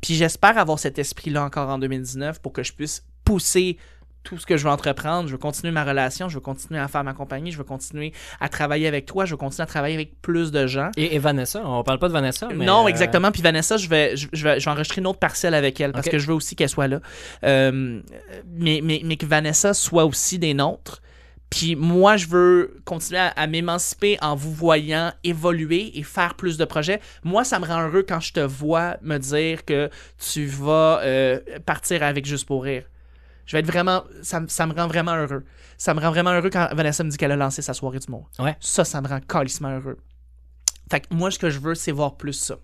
Puis 0.00 0.14
j'espère 0.14 0.58
avoir 0.58 0.78
cet 0.78 0.98
esprit-là 0.98 1.44
encore 1.44 1.70
en 1.70 1.78
2019 1.78 2.40
pour 2.40 2.52
que 2.52 2.62
je 2.62 2.72
puisse 2.72 3.04
pousser 3.24 3.78
tout 4.22 4.38
ce 4.38 4.46
que 4.46 4.56
je 4.56 4.64
veux 4.64 4.70
entreprendre. 4.70 5.28
Je 5.28 5.32
veux 5.32 5.38
continuer 5.38 5.70
ma 5.70 5.84
relation, 5.84 6.28
je 6.30 6.34
veux 6.36 6.40
continuer 6.40 6.80
à 6.80 6.88
faire 6.88 7.04
ma 7.04 7.12
compagnie, 7.12 7.52
je 7.52 7.58
veux 7.58 7.64
continuer 7.64 8.12
à 8.40 8.48
travailler 8.48 8.86
avec 8.86 9.04
toi, 9.04 9.24
je 9.26 9.32
veux 9.32 9.36
continuer 9.36 9.64
à 9.64 9.66
travailler 9.66 9.94
avec 9.94 10.20
plus 10.22 10.50
de 10.50 10.66
gens. 10.66 10.90
Et, 10.96 11.14
et 11.14 11.18
Vanessa, 11.18 11.62
on 11.66 11.82
parle 11.84 11.98
pas 11.98 12.08
de 12.08 12.14
Vanessa, 12.14 12.48
mais... 12.54 12.64
non, 12.64 12.84
euh, 12.84 12.88
exactement. 12.88 13.30
Puis 13.30 13.42
Vanessa, 13.42 13.76
je 13.76 13.88
vais, 13.88 14.16
je, 14.16 14.28
je 14.32 14.44
vais, 14.44 14.60
je 14.60 14.64
vais 14.64 14.70
enregistrer 14.70 15.00
une 15.02 15.06
autre 15.06 15.18
parcelle 15.18 15.52
avec 15.54 15.78
elle 15.80 15.92
parce 15.92 16.08
que 16.08 16.18
je 16.18 16.26
veux 16.26 16.34
aussi 16.34 16.56
qu'elle 16.56 16.70
soit 16.70 16.88
là. 16.88 17.00
Euh, 17.44 18.00
mais, 18.54 18.80
mais, 18.82 19.02
mais 19.04 19.16
que 19.16 19.26
Vanessa 19.26 19.74
soit 19.74 20.04
aussi 20.06 20.38
des 20.38 20.54
nôtres. 20.54 21.02
Puis 21.54 21.76
moi, 21.76 22.16
je 22.16 22.26
veux 22.26 22.76
continuer 22.84 23.20
à, 23.20 23.28
à 23.28 23.46
m'émanciper 23.46 24.18
en 24.20 24.34
vous 24.34 24.52
voyant 24.52 25.12
évoluer 25.22 25.96
et 25.96 26.02
faire 26.02 26.34
plus 26.34 26.56
de 26.58 26.64
projets. 26.64 27.00
Moi, 27.22 27.44
ça 27.44 27.60
me 27.60 27.64
rend 27.66 27.82
heureux 27.86 28.04
quand 28.06 28.18
je 28.18 28.32
te 28.32 28.40
vois 28.40 28.96
me 29.02 29.18
dire 29.18 29.64
que 29.64 29.88
tu 30.18 30.46
vas 30.46 31.00
euh, 31.04 31.38
partir 31.64 32.02
avec 32.02 32.26
Juste 32.26 32.46
pour 32.46 32.64
rire. 32.64 32.82
Je 33.46 33.52
vais 33.56 33.60
être 33.60 33.66
vraiment. 33.66 34.02
Ça, 34.22 34.40
me- 34.40 34.48
ça 34.48 34.66
me 34.66 34.72
rend 34.74 34.88
vraiment 34.88 35.14
heureux. 35.14 35.44
Ça 35.78 35.94
me 35.94 36.00
rend 36.00 36.10
vraiment 36.10 36.32
heureux 36.32 36.50
quand 36.50 36.68
Vanessa 36.72 37.04
me 37.04 37.10
dit 37.10 37.16
qu'elle 37.18 37.30
a 37.32 37.36
lancé 37.36 37.62
sa 37.62 37.72
soirée 37.74 37.98
du 38.00 38.10
monde. 38.10 38.24
Ouais. 38.40 38.56
Ça, 38.58 38.84
ça 38.84 39.00
me 39.00 39.06
rend 39.06 39.20
calissement 39.20 39.68
heureux. 39.70 39.98
Fait 40.90 41.00
que 41.00 41.14
moi, 41.14 41.30
ce 41.30 41.38
que 41.38 41.50
je 41.50 41.58
veux, 41.60 41.74
c'est 41.76 41.92
voir 41.92 42.16
plus 42.16 42.32
ça. 42.32 42.56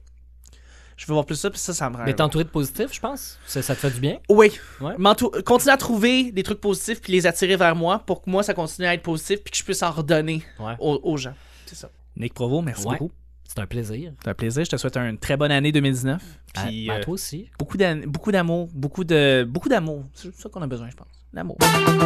Je 1.01 1.07
veux 1.07 1.15
voir 1.15 1.25
plus 1.25 1.37
ça, 1.37 1.49
puis 1.49 1.59
ça, 1.59 1.73
ça 1.73 1.89
me 1.89 1.97
rend 1.97 2.05
Mais 2.05 2.21
entouré 2.21 2.45
de 2.45 2.51
positifs, 2.51 2.93
je 2.93 3.01
pense. 3.01 3.39
Ça, 3.47 3.63
ça 3.63 3.75
te 3.75 3.81
fait 3.81 3.91
du 3.91 4.01
bien? 4.01 4.19
Oui. 4.29 4.53
Ouais. 4.83 4.95
Continuer 5.47 5.73
à 5.73 5.79
trouver 5.79 6.31
des 6.31 6.43
trucs 6.43 6.61
positifs 6.61 7.01
puis 7.01 7.15
les 7.15 7.27
attirer 7.27 7.57
vers 7.57 7.75
moi 7.75 8.01
pour 8.01 8.21
que 8.21 8.29
moi, 8.29 8.43
ça 8.43 8.53
continue 8.53 8.87
à 8.87 8.93
être 8.93 9.03
positif 9.03 9.43
puis 9.43 9.51
que 9.51 9.57
je 9.57 9.65
puisse 9.65 9.83
en 9.83 9.91
redonner 9.93 10.43
Ouais. 10.59 10.75
aux, 10.79 11.01
aux 11.03 11.17
gens. 11.17 11.33
C'est 11.65 11.75
ça. 11.75 11.89
Nick 12.17 12.35
Provo, 12.35 12.61
merci 12.61 12.87
Ouais. 12.87 12.99
beaucoup. 12.99 13.13
C'est 13.49 13.61
un 13.61 13.67
plaisir. 13.67 14.13
C'est 14.23 14.29
un 14.29 14.35
plaisir. 14.35 14.63
Je 14.67 14.69
te 14.71 14.77
souhaite 14.77 14.99
une 14.99 15.17
très 15.17 15.39
bonne 15.39 15.51
année 15.51 15.73
2019. 15.73 16.23
À, 16.55 16.67
Puis 16.67 16.91
à 16.91 16.97
euh, 16.97 17.01
toi 17.03 17.15
aussi. 17.15 17.49
beaucoup 17.59 17.79
d'an- 17.79 18.03
beaucoup 18.07 18.31
d'amour, 18.31 18.69
beaucoup 18.75 19.03
de 19.05 19.45
beaucoup 19.49 19.71
d'amour. 19.71 20.05
C'est 20.13 20.35
ça 20.35 20.51
qu'on 20.51 20.61
a 20.61 20.67
besoin, 20.67 20.91
je 20.91 20.97
pense. 20.97 21.09
L'amour. 21.33 21.59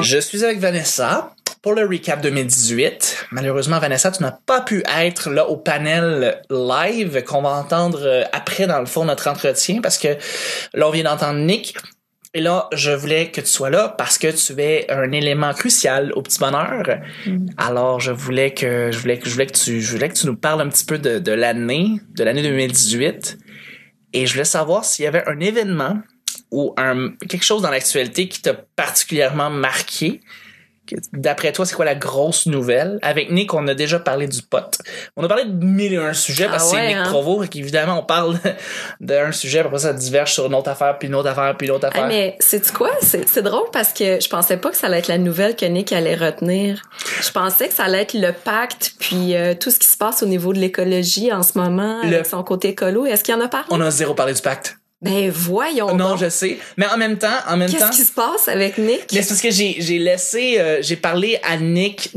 Je 0.03 0.19
suis 0.19 0.45
avec 0.45 0.59
Vanessa 0.59 1.35
pour 1.63 1.73
le 1.73 1.87
recap 1.87 2.21
2018. 2.21 3.29
Malheureusement, 3.31 3.79
Vanessa, 3.79 4.11
tu 4.11 4.23
n'as 4.23 4.33
pas 4.33 4.61
pu 4.61 4.83
être 4.99 5.31
là 5.31 5.49
au 5.49 5.57
panel 5.57 6.43
live 6.51 7.23
qu'on 7.25 7.41
va 7.41 7.53
entendre 7.53 8.01
euh, 8.03 8.23
après 8.33 8.67
dans 8.67 8.81
le 8.81 8.87
fond 8.87 9.07
notre 9.07 9.29
entretien 9.29 9.81
parce 9.81 9.97
que 9.97 10.09
là 10.75 10.87
on 10.87 10.91
vient 10.91 11.05
d'entendre 11.05 11.39
Nick. 11.39 11.75
Et 12.37 12.41
là, 12.41 12.69
je 12.73 12.91
voulais 12.91 13.31
que 13.31 13.41
tu 13.41 13.47
sois 13.47 13.71
là 13.71 13.95
parce 13.97 14.19
que 14.19 14.27
tu 14.27 14.61
es 14.61 14.91
un 14.91 15.13
élément 15.13 15.55
crucial 15.55 16.13
au 16.17 16.23
petit 16.23 16.41
bonheur. 16.41 16.83
Alors, 17.57 18.01
je 18.01 18.11
voulais 18.11 18.53
que 18.53 18.91
je 18.91 18.99
voulais 18.99 19.21
que 19.21 19.29
je 19.29 19.35
voulais 19.35 19.47
que 19.47 19.57
tu 19.57 19.81
je 19.81 19.93
voulais 19.93 20.09
que 20.09 20.15
tu 20.15 20.27
nous 20.27 20.37
parles 20.37 20.61
un 20.61 20.69
petit 20.69 20.85
peu 20.85 20.99
de 20.99 21.33
l'année, 21.33 22.01
de 22.11 22.25
l'année 22.25 22.43
2018. 22.43 23.39
Et 24.15 24.27
je 24.27 24.33
voulais 24.33 24.45
savoir 24.45 24.85
s'il 24.85 25.05
y 25.05 25.09
avait 25.09 25.23
un 25.29 25.39
événement 25.39 26.03
ou 26.55 26.75
un 26.77 27.11
quelque 27.29 27.45
chose 27.45 27.63
dans 27.63 27.71
l'actualité 27.71 28.29
qui 28.29 28.41
t'a 28.43 28.55
particulièrement 28.77 29.51
marqué? 29.51 30.21
D'après 31.15 31.51
toi, 31.53 31.65
c'est 31.65 31.75
quoi 31.75 31.87
la 31.87 31.95
grosse 31.95 32.45
nouvelle? 32.45 32.99
Avec 33.01 33.31
Nick, 33.31 33.55
on 33.55 33.67
a 33.69 33.75
déjà 33.75 33.99
parlé 33.99 34.29
du 34.29 34.43
pot. 34.43 34.79
On 35.17 35.25
a 35.25 35.29
parlé 35.29 35.47
de 35.47 35.65
mille 35.65 35.95
et 35.95 35.97
un 35.97 36.13
sujets 36.13 36.45
parce 36.45 36.65
que 36.65 36.69
Ah 36.69 36.71
c'est 36.73 36.77
ouais, 36.77 36.89
Nick 36.89 36.97
hein? 36.99 37.09
Provo, 37.09 37.43
et 37.43 37.49
qu'évidemment, 37.49 37.99
on 38.01 38.03
parle 38.05 38.39
d'un 39.01 39.33
sujet, 39.33 39.61
puis 39.61 39.69
après 39.69 39.79
ça 39.79 39.95
diverge 39.95 40.35
sur 40.35 40.45
une 40.45 40.55
autre 40.55 40.69
affaire, 40.69 40.99
puis 40.99 41.09
une 41.09 41.15
autre 41.15 41.31
affaire, 41.31 41.57
puis 41.57 41.69
une 41.69 41.73
autre 41.73 41.87
Ah, 41.87 41.97
affaire. 41.97 42.07
mais 42.07 42.37
c'est 42.39 42.71
quoi? 42.71 42.91
C'est 43.01 43.27
c'est 43.27 43.41
drôle 43.41 43.71
parce 43.73 43.95
que 43.95 44.21
je 44.21 44.29
pensais 44.29 44.59
pas 44.59 44.71
que 44.71 44.77
ça 44.77 44.89
allait 44.89 44.99
être 44.99 45.09
la 45.09 45.17
nouvelle 45.17 45.57
que 45.57 45.65
Nick 45.65 45.91
allait 45.91 46.17
retenir. 46.17 46.83
Je 47.23 47.31
pensais 47.31 47.69
que 47.69 47.75
ça 47.75 47.85
allait 47.85 48.03
être 48.03 48.13
le 48.13 48.33
pacte 48.33 48.93
puis 48.99 49.35
euh, 49.37 49.55
tout 49.55 49.71
ce 49.71 49.79
qui 49.79 49.89
se 49.89 49.97
passe 49.97 50.23
au 50.23 50.27
niveau 50.27 50.53
de 50.53 50.59
l'écologie 50.59 51.33
en 51.33 51.43
ce 51.43 51.57
moment 51.59 52.01
Le- 52.03 52.09
avec 52.17 52.27
son 52.27 52.43
côté 52.43 52.69
écolo. 52.69 53.07
Est-ce 53.07 53.25
qu'il 53.25 53.35
y 53.35 53.39
en 53.39 53.41
a 53.41 53.49
parlé? 53.49 53.69
On 53.71 53.81
a 53.81 53.91
zéro 53.91 54.13
parlé 54.13 54.35
du 54.35 54.43
pacte. 54.43 54.77
Ben 55.05 55.31
voyons 55.31 55.95
Non, 55.95 56.11
donc. 56.11 56.19
je 56.21 56.29
sais. 56.29 56.59
Mais 56.77 56.87
en 56.87 56.97
même 56.97 57.19
temps, 57.19 57.29
en 57.49 57.57
même 57.57 57.71
temps. 57.71 57.79
Qu'est-ce 57.79 57.91
qui 57.99 58.05
se 58.05 58.13
passe 58.13 58.49
avec 58.49 58.79
Nick? 58.79 59.07
Mais 59.13 59.23
c'est 59.23 59.29
parce 59.29 59.41
que 59.43 59.51
j'ai 59.51 59.77
j'ai 59.81 59.99
laissé 59.99 60.57
euh, 60.59 60.79
j'ai 60.81 60.97
parlé 60.97 61.39
à 61.43 61.57
Nick 61.59 62.11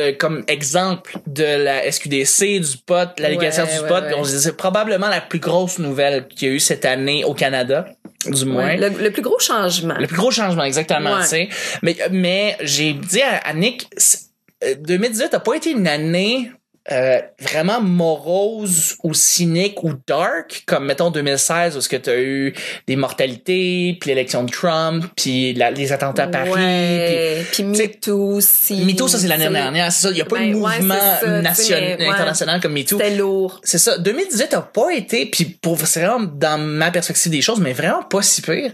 euh, 0.00 0.12
comme 0.18 0.42
exemple 0.48 1.16
de 1.26 1.44
la 1.44 1.90
SQDC 1.90 2.60
du 2.60 2.76
pot 2.84 3.08
la 3.18 3.28
légalisation 3.30 3.64
Ouais, 3.64 3.76
du 3.78 3.82
ouais, 3.84 3.88
pot 3.88 4.06
ouais. 4.06 4.14
on 4.18 4.24
se 4.24 4.38
c'est 4.38 4.56
probablement 4.56 5.08
la 5.08 5.20
plus 5.20 5.38
grosse 5.38 5.78
nouvelle 5.78 6.26
qu'il 6.28 6.48
y 6.48 6.50
a 6.50 6.54
eu 6.54 6.60
cette 6.60 6.84
année 6.84 7.22
au 7.24 7.34
Canada 7.34 7.86
du 8.26 8.44
moins 8.44 8.66
Ouais, 8.66 8.76
le, 8.76 8.88
le 9.02 9.10
plus 9.10 9.22
gros 9.22 9.38
changement. 9.38 9.94
le 9.98 10.06
plus 10.06 10.16
gros 10.16 10.30
changement 10.30 10.64
exactement 10.64 11.14
Ouais. 11.14 11.22
tu 11.22 11.28
sais 11.28 11.48
mais 11.82 11.96
mais 12.10 12.56
j'ai 12.60 12.92
dit 12.92 13.22
à, 13.22 13.36
à 13.38 13.52
Nick 13.54 13.88
c'est- 13.96 14.30
euh, 14.64 14.74
2018 14.80 15.34
a 15.34 15.40
pas 15.40 15.54
été 15.54 15.70
une 15.70 15.86
année 15.88 16.50
euh, 16.90 17.20
vraiment 17.38 17.80
morose 17.80 18.96
ou 19.04 19.14
cynique 19.14 19.84
ou 19.84 19.92
dark 20.06 20.64
comme 20.66 20.86
mettons 20.86 21.10
2016 21.10 21.76
où 21.76 21.80
ce 21.80 21.88
que 21.88 21.96
tu 21.96 22.10
as 22.10 22.20
eu 22.20 22.54
des 22.88 22.96
mortalités 22.96 23.96
puis 24.00 24.08
l'élection 24.10 24.42
de 24.42 24.50
Trump 24.50 25.04
puis 25.16 25.54
la- 25.54 25.70
les 25.70 25.92
attentats 25.92 26.24
à 26.24 26.26
Paris 26.26 26.50
Ouais. 26.50 27.44
Puis 27.52 27.62
MeToo 27.62 28.34
aussi. 28.36 28.84
MeToo, 28.84 29.06
ça 29.08 29.18
c'est 29.18 29.28
l'année 29.28 29.48
dernière, 29.48 29.92
c'est 29.92 30.02
ça. 30.08 30.10
Il 30.10 30.16
y 30.18 30.20
a 30.22 30.24
pas 30.24 30.38
Ben, 30.38 30.48
de 30.50 30.54
mouvement 30.56 30.94
national, 31.42 31.98
ouais. 32.00 32.08
international 32.08 32.60
comme 32.60 32.72
MeToo. 32.72 32.98
C'était 32.98 33.16
lourd. 33.16 33.60
C'est 33.62 33.78
ça. 33.78 33.98
2018 33.98 34.54
a 34.54 34.60
pas 34.62 34.90
été, 34.92 35.26
puis 35.26 35.44
pour 35.44 35.78
c'est 35.86 36.00
vraiment 36.04 36.26
dans 36.34 36.58
ma 36.60 36.90
perspective 36.90 37.30
des 37.30 37.42
choses, 37.42 37.60
mais 37.60 37.72
vraiment 37.72 38.02
pas 38.02 38.22
si 38.22 38.42
pire. 38.42 38.72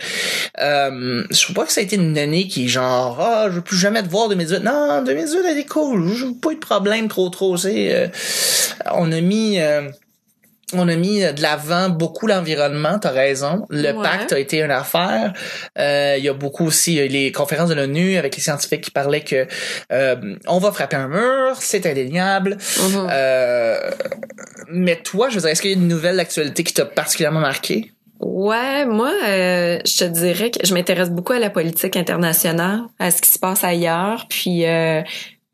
Euh, 0.60 1.24
je 1.30 1.42
trouve 1.42 1.54
pas 1.56 1.64
que 1.64 1.72
ça 1.72 1.80
a 1.80 1.84
été 1.84 1.96
une 1.96 2.16
année 2.18 2.48
qui 2.48 2.64
est 2.64 2.68
genre 2.68 3.18
ah 3.20 3.46
je 3.48 3.56
veux 3.56 3.60
plus 3.62 3.76
jamais 3.78 4.02
te 4.02 4.08
voir 4.08 4.28
2018. 4.28 4.60
Non, 4.64 5.02
2018 5.02 5.38
a 5.46 5.52
été 5.52 5.64
cool. 5.66 6.12
J'ai 6.14 6.26
pas 6.40 6.50
eu 6.52 6.54
de 6.54 6.60
problème 6.60 7.08
trop 7.08 7.28
trop. 7.28 7.56
C'est 7.56 7.94
euh, 7.98 8.08
on 8.92 9.10
a 9.12 9.20
mis 9.20 9.60
euh, 9.60 9.88
on 10.74 10.86
a 10.86 10.96
mis 10.96 11.20
de 11.20 11.40
l'avant 11.40 11.88
beaucoup 11.88 12.26
l'environnement, 12.26 12.98
t'as 12.98 13.10
raison. 13.10 13.64
Le 13.70 13.90
Ouais. 13.92 14.02
pacte 14.02 14.32
a 14.34 14.38
été 14.38 14.60
une 14.60 14.70
affaire. 14.70 15.32
Euh, 15.78 16.16
Il 16.18 16.24
y 16.24 16.28
a 16.28 16.34
beaucoup 16.34 16.66
aussi 16.66 17.08
les 17.08 17.32
conférences 17.32 17.70
de 17.70 17.74
l'ONU 17.74 18.18
avec 18.18 18.36
les 18.36 18.42
scientifiques 18.42 18.82
qui 18.82 18.90
parlaient 18.90 19.22
que 19.24 19.46
euh, 19.92 20.16
on 20.46 20.58
va 20.58 20.70
frapper 20.70 20.96
un 20.96 21.08
mur, 21.08 21.56
c'est 21.58 21.86
indéniable. 21.86 22.58
Mhm. 22.82 23.08
Euh, 23.10 23.78
mais 24.70 24.96
toi, 24.96 25.30
je 25.30 25.36
veux 25.36 25.40
dire, 25.40 25.50
est-ce 25.50 25.62
qu'il 25.62 25.70
y 25.70 25.74
a 25.74 25.76
une 25.78 25.88
nouvelle 25.88 26.16
d'actualité 26.18 26.62
qui 26.64 26.74
t'a 26.74 26.84
particulièrement 26.84 27.40
marqué? 27.40 27.92
Ouais, 28.20 28.84
moi, 28.84 29.12
je 29.22 29.96
te 29.98 30.04
dirais 30.04 30.50
que 30.50 30.66
je 30.66 30.74
m'intéresse 30.74 31.08
beaucoup 31.08 31.32
à 31.32 31.38
la 31.38 31.48
politique 31.50 31.96
internationale, 31.96 32.80
à 32.98 33.10
ce 33.10 33.22
qui 33.22 33.30
se 33.30 33.38
passe 33.38 33.64
ailleurs, 33.64 34.26
puis 34.28 34.64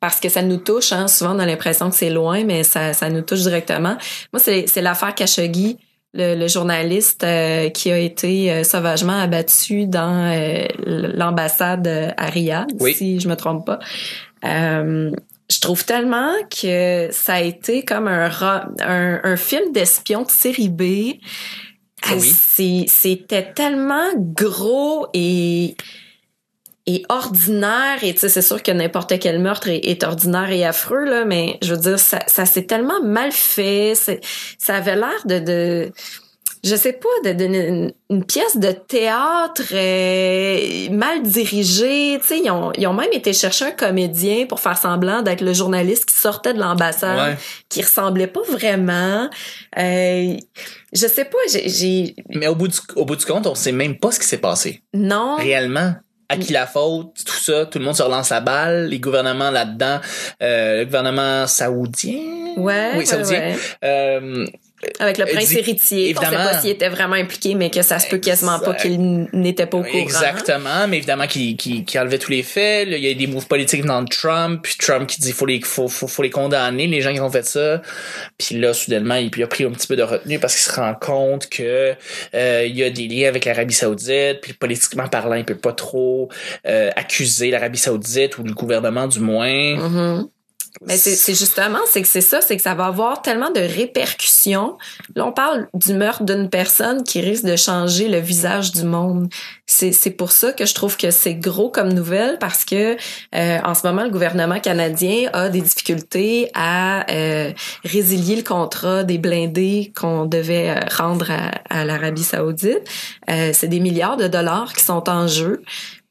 parce 0.08 0.20
que 0.20 0.28
ça 0.28 0.42
nous 0.42 0.58
touche. 0.58 0.92
Hein, 0.92 1.08
souvent, 1.08 1.34
on 1.34 1.38
a 1.38 1.46
l'impression 1.46 1.88
que 1.88 1.96
c'est 1.96 2.10
loin, 2.10 2.44
mais 2.44 2.62
ça, 2.62 2.92
ça 2.92 3.08
nous 3.08 3.22
touche 3.22 3.40
directement. 3.40 3.96
Moi, 4.34 4.38
c'est, 4.40 4.66
l'affaire 4.82 5.14
Khashoggi, 5.14 5.78
le, 6.12 6.34
le 6.34 6.46
journaliste 6.46 7.24
euh, 7.24 7.70
qui 7.70 7.90
a 7.90 7.96
été 7.98 8.52
euh, 8.52 8.64
sauvagement 8.64 9.18
abattu 9.18 9.86
dans 9.86 10.30
euh, 10.30 10.66
l'ambassade 10.84 11.88
à 12.18 12.26
Riyad, 12.26 12.66
Oui. 12.80 12.92
si 12.92 13.18
je 13.18 13.28
me 13.28 13.34
trompe 13.34 13.64
pas. 13.66 13.78
Je 14.42 15.60
trouve 15.60 15.84
tellement 15.86 16.32
que 16.50 17.08
ça 17.12 17.34
a 17.34 17.40
été 17.40 17.82
comme 17.82 18.08
un, 18.08 18.28
ra- 18.28 18.68
un, 18.80 19.20
un 19.24 19.36
film 19.36 19.72
d'espion 19.72 20.22
de 20.22 20.30
série 20.30 20.68
B. 20.68 21.14
Ah 22.02 22.12
oui. 22.18 22.86
C'était 22.88 23.52
tellement 23.54 24.08
gros 24.16 25.06
et 25.14 25.76
et 26.86 27.02
ordinaire 27.08 28.02
et 28.02 28.12
tu 28.12 28.20
sais 28.20 28.28
c'est 28.28 28.42
sûr 28.42 28.62
que 28.62 28.70
n'importe 28.70 29.18
quel 29.18 29.38
meurtre 29.38 29.68
est, 29.68 29.80
est 29.86 30.04
ordinaire 30.04 30.50
et 30.50 30.64
affreux 30.64 31.04
là 31.04 31.24
mais 31.24 31.58
je 31.62 31.72
veux 31.74 31.80
dire 31.80 31.98
ça, 31.98 32.18
ça 32.26 32.44
s'est 32.44 32.64
tellement 32.66 33.02
mal 33.02 33.32
fait 33.32 33.94
ça 34.58 34.74
avait 34.74 34.96
l'air 34.96 35.24
de, 35.24 35.38
de 35.38 35.92
je 36.62 36.76
sais 36.76 36.94
pas 36.94 37.08
de, 37.30 37.32
de- 37.34 37.44
une, 37.44 37.92
une 38.10 38.24
pièce 38.24 38.56
de 38.58 38.70
théâtre 38.72 39.62
euh, 39.72 40.90
mal 40.90 41.22
dirigée 41.22 42.18
tu 42.20 42.26
sais 42.26 42.40
ils 42.44 42.50
ont, 42.50 42.72
ils 42.76 42.86
ont 42.86 42.92
même 42.94 43.12
été 43.12 43.32
chercher 43.32 43.66
un 43.66 43.70
comédien 43.70 44.46
pour 44.46 44.60
faire 44.60 44.76
semblant 44.76 45.22
d'être 45.22 45.40
le 45.40 45.52
journaliste 45.52 46.06
qui 46.06 46.16
sortait 46.16 46.52
de 46.54 46.58
l'ambassade 46.60 47.18
Ouais. 47.32 47.36
qui 47.68 47.82
ressemblait 47.82 48.26
pas 48.26 48.42
vraiment 48.48 49.28
euh, 49.78 50.36
je 50.92 51.06
sais 51.06 51.24
pas 51.24 51.38
j'ai- 51.50 51.68
j'ai 51.68 52.14
Mais 52.30 52.46
au 52.46 52.54
bout 52.54 52.68
du, 52.68 52.78
au 52.96 53.04
bout 53.04 53.16
du 53.16 53.24
compte, 53.24 53.46
on 53.46 53.54
sait 53.54 53.72
même 53.72 53.98
pas 53.98 54.10
ce 54.12 54.20
qui 54.20 54.26
s'est 54.26 54.38
passé. 54.38 54.82
non 54.92 55.36
Réellement. 55.36 55.94
À 56.28 56.36
qui 56.38 56.52
la 56.52 56.66
faute, 56.66 57.22
tout 57.26 57.34
ça, 57.34 57.66
tout 57.66 57.78
le 57.78 57.84
monde 57.84 57.94
se 57.96 58.02
relance 58.02 58.30
la 58.30 58.40
balle, 58.40 58.86
les 58.88 58.98
gouvernements 58.98 59.50
là-dedans, 59.50 60.00
euh, 60.42 60.78
le 60.78 60.84
gouvernement 60.86 61.46
saoudien? 61.46 62.54
ouais 62.56 62.92
Oui, 62.96 63.06
saoudien. 63.06 63.40
ouais. 63.40 63.56
Euh, 63.84 64.46
Avec 64.98 65.18
le 65.18 65.26
prince 65.26 65.48
dit- 65.48 65.58
héritier. 65.58 66.14
On 66.16 66.20
sait 66.20 66.26
évidemment. 66.26 66.50
pas 66.50 66.60
s'il 66.60 66.70
était 66.70 66.88
vraiment 66.88 67.16
impliqué, 67.16 67.54
mais 67.54 67.70
que 67.70 67.82
ça 67.82 67.98
se 67.98 68.08
peut 68.08 68.18
quasiment 68.18 68.58
pas 68.60 68.74
qu'il 68.74 69.28
n'était 69.32 69.66
pas 69.66 69.78
au 69.78 69.82
courant. 69.82 69.98
Exactement, 69.98 70.86
mais 70.88 70.98
évidemment 70.98 71.26
qui 71.26 71.56
qui 71.56 71.84
qui 71.84 71.98
enlevait 71.98 72.18
tous 72.18 72.30
les 72.30 72.42
faits. 72.42 72.88
Là, 72.88 72.96
il 72.96 73.04
y 73.04 73.10
a 73.10 73.14
des 73.14 73.26
moves 73.26 73.46
politiques 73.46 73.82
venant 73.82 74.02
de 74.02 74.08
Trump, 74.08 74.60
puis 74.62 74.74
Trump 74.78 75.06
qui 75.08 75.20
dit 75.20 75.32
faut 75.32 75.46
les 75.46 75.60
faut 75.60 75.88
faut, 75.88 76.06
faut 76.06 76.22
les 76.22 76.30
condamner 76.30 76.86
les 76.86 77.00
gens 77.00 77.12
qui 77.12 77.20
ont 77.20 77.30
fait 77.30 77.44
ça. 77.44 77.82
Puis 78.38 78.58
là 78.58 78.72
soudainement 78.74 79.16
il 79.16 79.42
a 79.42 79.46
pris 79.46 79.64
un 79.64 79.70
petit 79.70 79.86
peu 79.86 79.96
de 79.96 80.02
retenue 80.02 80.38
parce 80.38 80.54
qu'il 80.54 80.72
se 80.72 80.80
rend 80.80 80.94
compte 80.94 81.48
que 81.48 81.94
euh, 82.34 82.64
il 82.66 82.76
y 82.76 82.82
a 82.82 82.90
des 82.90 83.08
liens 83.08 83.28
avec 83.28 83.44
l'Arabie 83.44 83.74
Saoudite, 83.74 84.40
puis 84.42 84.52
politiquement 84.52 85.08
parlant 85.08 85.34
il 85.34 85.44
peut 85.44 85.54
pas 85.54 85.72
trop 85.72 86.28
euh, 86.66 86.90
accuser 86.96 87.50
l'Arabie 87.50 87.78
Saoudite 87.78 88.38
ou 88.38 88.42
le 88.42 88.52
gouvernement 88.52 89.06
du 89.06 89.20
moins. 89.20 89.76
Mhm. 89.76 90.28
Mais 90.82 90.96
c'est 90.96 91.34
justement, 91.34 91.78
c'est 91.86 92.02
que 92.02 92.08
c'est 92.08 92.20
ça, 92.20 92.40
c'est 92.40 92.56
que 92.56 92.62
ça 92.62 92.74
va 92.74 92.86
avoir 92.86 93.22
tellement 93.22 93.50
de 93.50 93.60
répercussions. 93.60 94.76
Là, 95.14 95.24
on 95.24 95.32
parle 95.32 95.68
du 95.72 95.94
meurtre 95.94 96.24
d'une 96.24 96.50
personne 96.50 97.04
qui 97.04 97.20
risque 97.20 97.44
de 97.44 97.54
changer 97.54 98.08
le 98.08 98.18
visage 98.18 98.72
du 98.72 98.82
monde. 98.82 99.28
C'est 99.66 99.92
c'est 99.92 100.10
pour 100.10 100.32
ça 100.32 100.52
que 100.52 100.66
je 100.66 100.74
trouve 100.74 100.96
que 100.96 101.12
c'est 101.12 101.34
gros 101.34 101.70
comme 101.70 101.92
nouvelle 101.92 102.38
parce 102.38 102.64
que 102.64 102.96
euh, 103.34 103.58
en 103.64 103.74
ce 103.74 103.86
moment, 103.86 104.02
le 104.02 104.10
gouvernement 104.10 104.58
canadien 104.58 105.30
a 105.32 105.48
des 105.48 105.60
difficultés 105.60 106.50
à 106.54 107.10
euh, 107.10 107.52
résilier 107.84 108.36
le 108.36 108.42
contrat 108.42 109.04
des 109.04 109.18
blindés 109.18 109.92
qu'on 109.96 110.26
devait 110.26 110.70
euh, 110.70 110.80
rendre 110.90 111.30
à, 111.30 111.50
à 111.70 111.84
l'Arabie 111.84 112.24
Saoudite. 112.24 112.82
Euh, 113.30 113.50
c'est 113.52 113.68
des 113.68 113.80
milliards 113.80 114.16
de 114.16 114.26
dollars 114.26 114.72
qui 114.72 114.82
sont 114.82 115.08
en 115.08 115.28
jeu. 115.28 115.62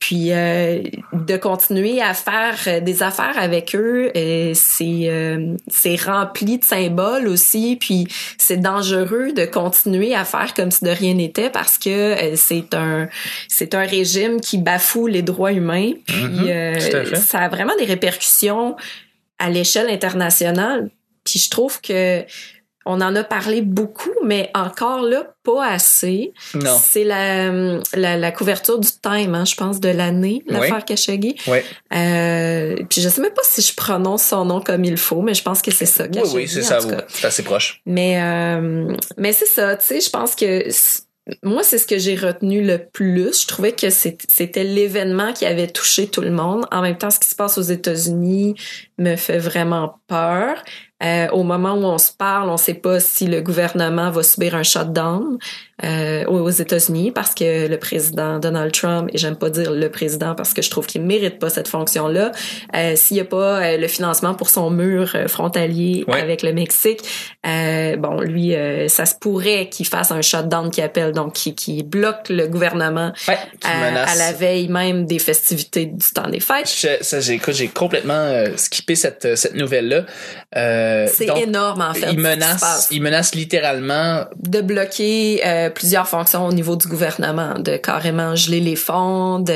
Puis 0.04 0.34
euh, 0.34 0.84
de 1.14 1.38
continuer 1.38 2.02
à 2.02 2.14
faire 2.14 2.58
euh, 2.68 2.82
des 2.82 3.04
affaires 3.04 3.38
avec 3.38 3.74
eux, 3.74 4.12
euh, 4.18 4.52
c'est 4.54 5.04
euh, 5.06 5.56
c'est 5.70 5.96
rempli 5.96 6.58
de 6.58 6.64
symboles 6.66 7.30
aussi. 7.30 7.78
Puis 7.80 8.10
c'est 8.38 8.58
dangereux 8.58 9.32
de 9.32 9.46
continuer 9.46 10.14
à 10.14 10.26
faire 10.26 10.54
comme 10.56 10.72
si 10.72 10.84
de 10.84 10.90
rien 10.90 11.14
n'était 11.14 11.50
parce 11.50 11.78
que 11.78 11.90
euh, 11.90 12.36
c'est 12.36 12.74
un 12.74 13.08
c'est 13.48 13.76
un 13.76 13.86
régime 13.86 14.42
qui 14.42 14.58
bafoue 14.58 15.08
les 15.08 15.22
droits 15.22 15.54
humains. 15.54 15.94
Puis 16.06 16.48
fait. 16.48 17.16
ça 17.16 17.40
a 17.40 17.48
vraiment 17.48 17.76
des 17.80 17.86
répercussions 17.86 18.76
à 19.40 19.50
l'échelle 19.50 19.90
internationale. 19.90 20.90
Puis 21.24 21.40
je 21.40 21.50
trouve 21.50 21.80
que 21.80 22.26
on 22.86 23.00
en 23.02 23.16
a 23.16 23.24
parlé 23.24 23.62
beaucoup, 23.62 24.12
mais 24.26 24.50
encore 24.54 25.02
là, 25.02 25.34
pas 25.44 25.66
assez. 25.68 26.34
Non. 26.54 26.78
C'est 26.82 27.04
la, 27.04 27.52
la, 27.94 28.18
la 28.18 28.32
couverture 28.32 28.80
du 28.80 28.90
Time, 29.02 29.36
hein, 29.36 29.46
je 29.46 29.56
pense, 29.56 29.80
de 29.80 29.90
l'année, 29.90 30.44
l'affaire 30.48 30.84
Khashoggi. 30.86 31.36
Ouais. 31.48 31.64
Euh, 31.94 32.76
puis 32.90 33.02
je 33.02 33.10
sais 33.10 33.22
même 33.22 33.34
pas 33.34 33.42
si 33.44 33.62
je 33.62 33.74
prononce 33.76 34.24
son 34.24 34.46
nom 34.46 34.62
comme 34.62 34.84
il 34.84 34.98
faut, 34.98 35.22
mais 35.22 35.34
je 35.34 35.44
pense 35.44 35.62
que 35.62 35.72
c'est 35.72 35.86
ça, 35.86 36.04
Oui 36.06 36.12
Khashoggi, 36.12 36.36
oui, 36.36 36.48
c'est 36.48 36.62
en 36.76 36.82
ça, 36.82 36.88
oui. 36.88 36.94
c'est 37.10 37.28
assez 37.28 37.44
proche. 37.44 37.82
Mais, 37.86 38.22
euh, 38.22 38.88
mais 39.18 39.34
c'est 39.34 39.46
ça, 39.48 39.76
tu 39.78 39.86
sais, 39.86 40.02
je 40.02 40.10
pense 40.10 40.36
que 40.36 40.64
moi, 41.42 41.64
c'est 41.64 41.78
ce 41.78 41.88
que 41.88 41.98
j'ai 41.98 42.16
retenu 42.16 42.66
le 42.66 42.80
plus. 42.92 43.44
Je 43.44 43.48
trouvais 43.48 43.72
que 43.72 43.90
c'est- 43.90 44.18
c'était 44.28 44.66
l'événement 44.66 45.32
qui 45.32 45.46
avait 45.46 45.68
touché 45.68 46.08
tout 46.08 46.20
le 46.20 46.32
monde. 46.32 46.66
En 46.70 46.82
même 46.82 46.98
temps, 46.98 47.10
ce 47.12 47.20
qui 47.20 47.30
se 47.30 47.36
passe 47.36 47.58
aux 47.58 47.62
États-Unis 47.62 48.56
me 48.98 49.16
fait 49.16 49.38
vraiment 49.38 49.96
peur. 50.08 50.62
Euh, 51.04 51.28
au 51.32 51.44
moment 51.44 51.74
où 51.74 51.84
on 51.84 51.98
se 51.98 52.12
parle, 52.12 52.50
on 52.50 52.58
sait 52.58 52.74
pas 52.74 53.00
si 53.00 53.28
le 53.28 53.42
gouvernement 53.42 54.10
va 54.10 54.24
subir 54.24 54.56
un 54.56 54.64
shutdown 54.64 55.38
euh, 55.84 56.26
aux 56.26 56.50
États-Unis 56.50 57.12
parce 57.12 57.34
que 57.36 57.68
le 57.68 57.78
président 57.78 58.40
Donald 58.40 58.72
Trump, 58.72 59.10
et 59.14 59.18
j'aime 59.18 59.36
pas 59.36 59.50
dire 59.50 59.72
le 59.72 59.90
président 59.90 60.34
parce 60.36 60.54
que 60.54 60.62
je 60.62 60.70
trouve 60.70 60.86
qu'il 60.88 61.02
mérite 61.02 61.40
pas 61.40 61.50
cette 61.50 61.68
fonction-là, 61.68 62.32
euh, 62.76 62.96
s'il 62.96 63.18
y 63.18 63.20
a 63.20 63.26
pas 63.26 63.62
euh, 63.64 63.78
le 63.78 63.88
financement 63.88 64.34
pour 64.34 64.50
son 64.50 64.70
mur 64.70 65.16
frontalier 65.28 66.04
Ouais. 66.08 66.22
avec 66.22 66.42
le 66.44 66.54
Mexique, 66.54 67.00
bon, 67.44 68.22
lui, 68.22 68.54
ça 68.88 69.06
se 69.06 69.16
pourrait 69.16 69.70
qu'il 69.70 69.86
fasse 69.86 70.12
un 70.12 70.22
shutdown 70.22 70.70
qui 70.72 70.82
appelle, 70.82 71.12
donc 71.12 71.34
qui, 71.34 71.56
qui 71.56 71.84
bloque 71.84 72.30
le 72.30 72.48
gouvernement 72.48 73.12
Ouais, 73.28 73.38
à, 73.64 74.16
la 74.16 74.32
veille 74.34 74.68
même 74.70 75.06
des 75.06 75.20
festivités 75.20 75.86
du 75.88 76.06
temps 76.14 76.30
des 76.30 76.40
fêtes. 76.40 76.70
Je- 76.70 77.04
ça, 77.04 77.20
j'ai, 77.20 77.34
écoute, 77.34 77.54
j'ai 77.54 77.68
complètement 77.68 78.44
skipper 78.56 78.96
cette, 78.96 79.36
cette 79.36 79.56
nouvelle-là. 79.56 80.06
C'est 81.08 81.28
énorme, 81.42 81.82
en 81.82 81.94
fait. 81.94 82.08
il 82.12 82.20
menace, 82.20 82.88
il 82.92 83.02
menace 83.02 83.36
littéralement 83.36 84.26
de 84.42 84.62
bloquer 84.62 85.42
plusieurs 85.74 86.08
fonctions 86.08 86.46
au 86.46 86.54
niveau 86.54 86.76
du 86.76 86.88
gouvernement, 86.88 87.56
de 87.60 87.78
carrément 87.78 88.36
geler 88.36 88.60
les 88.60 88.76
fonds, 88.76 89.40
de 89.40 89.54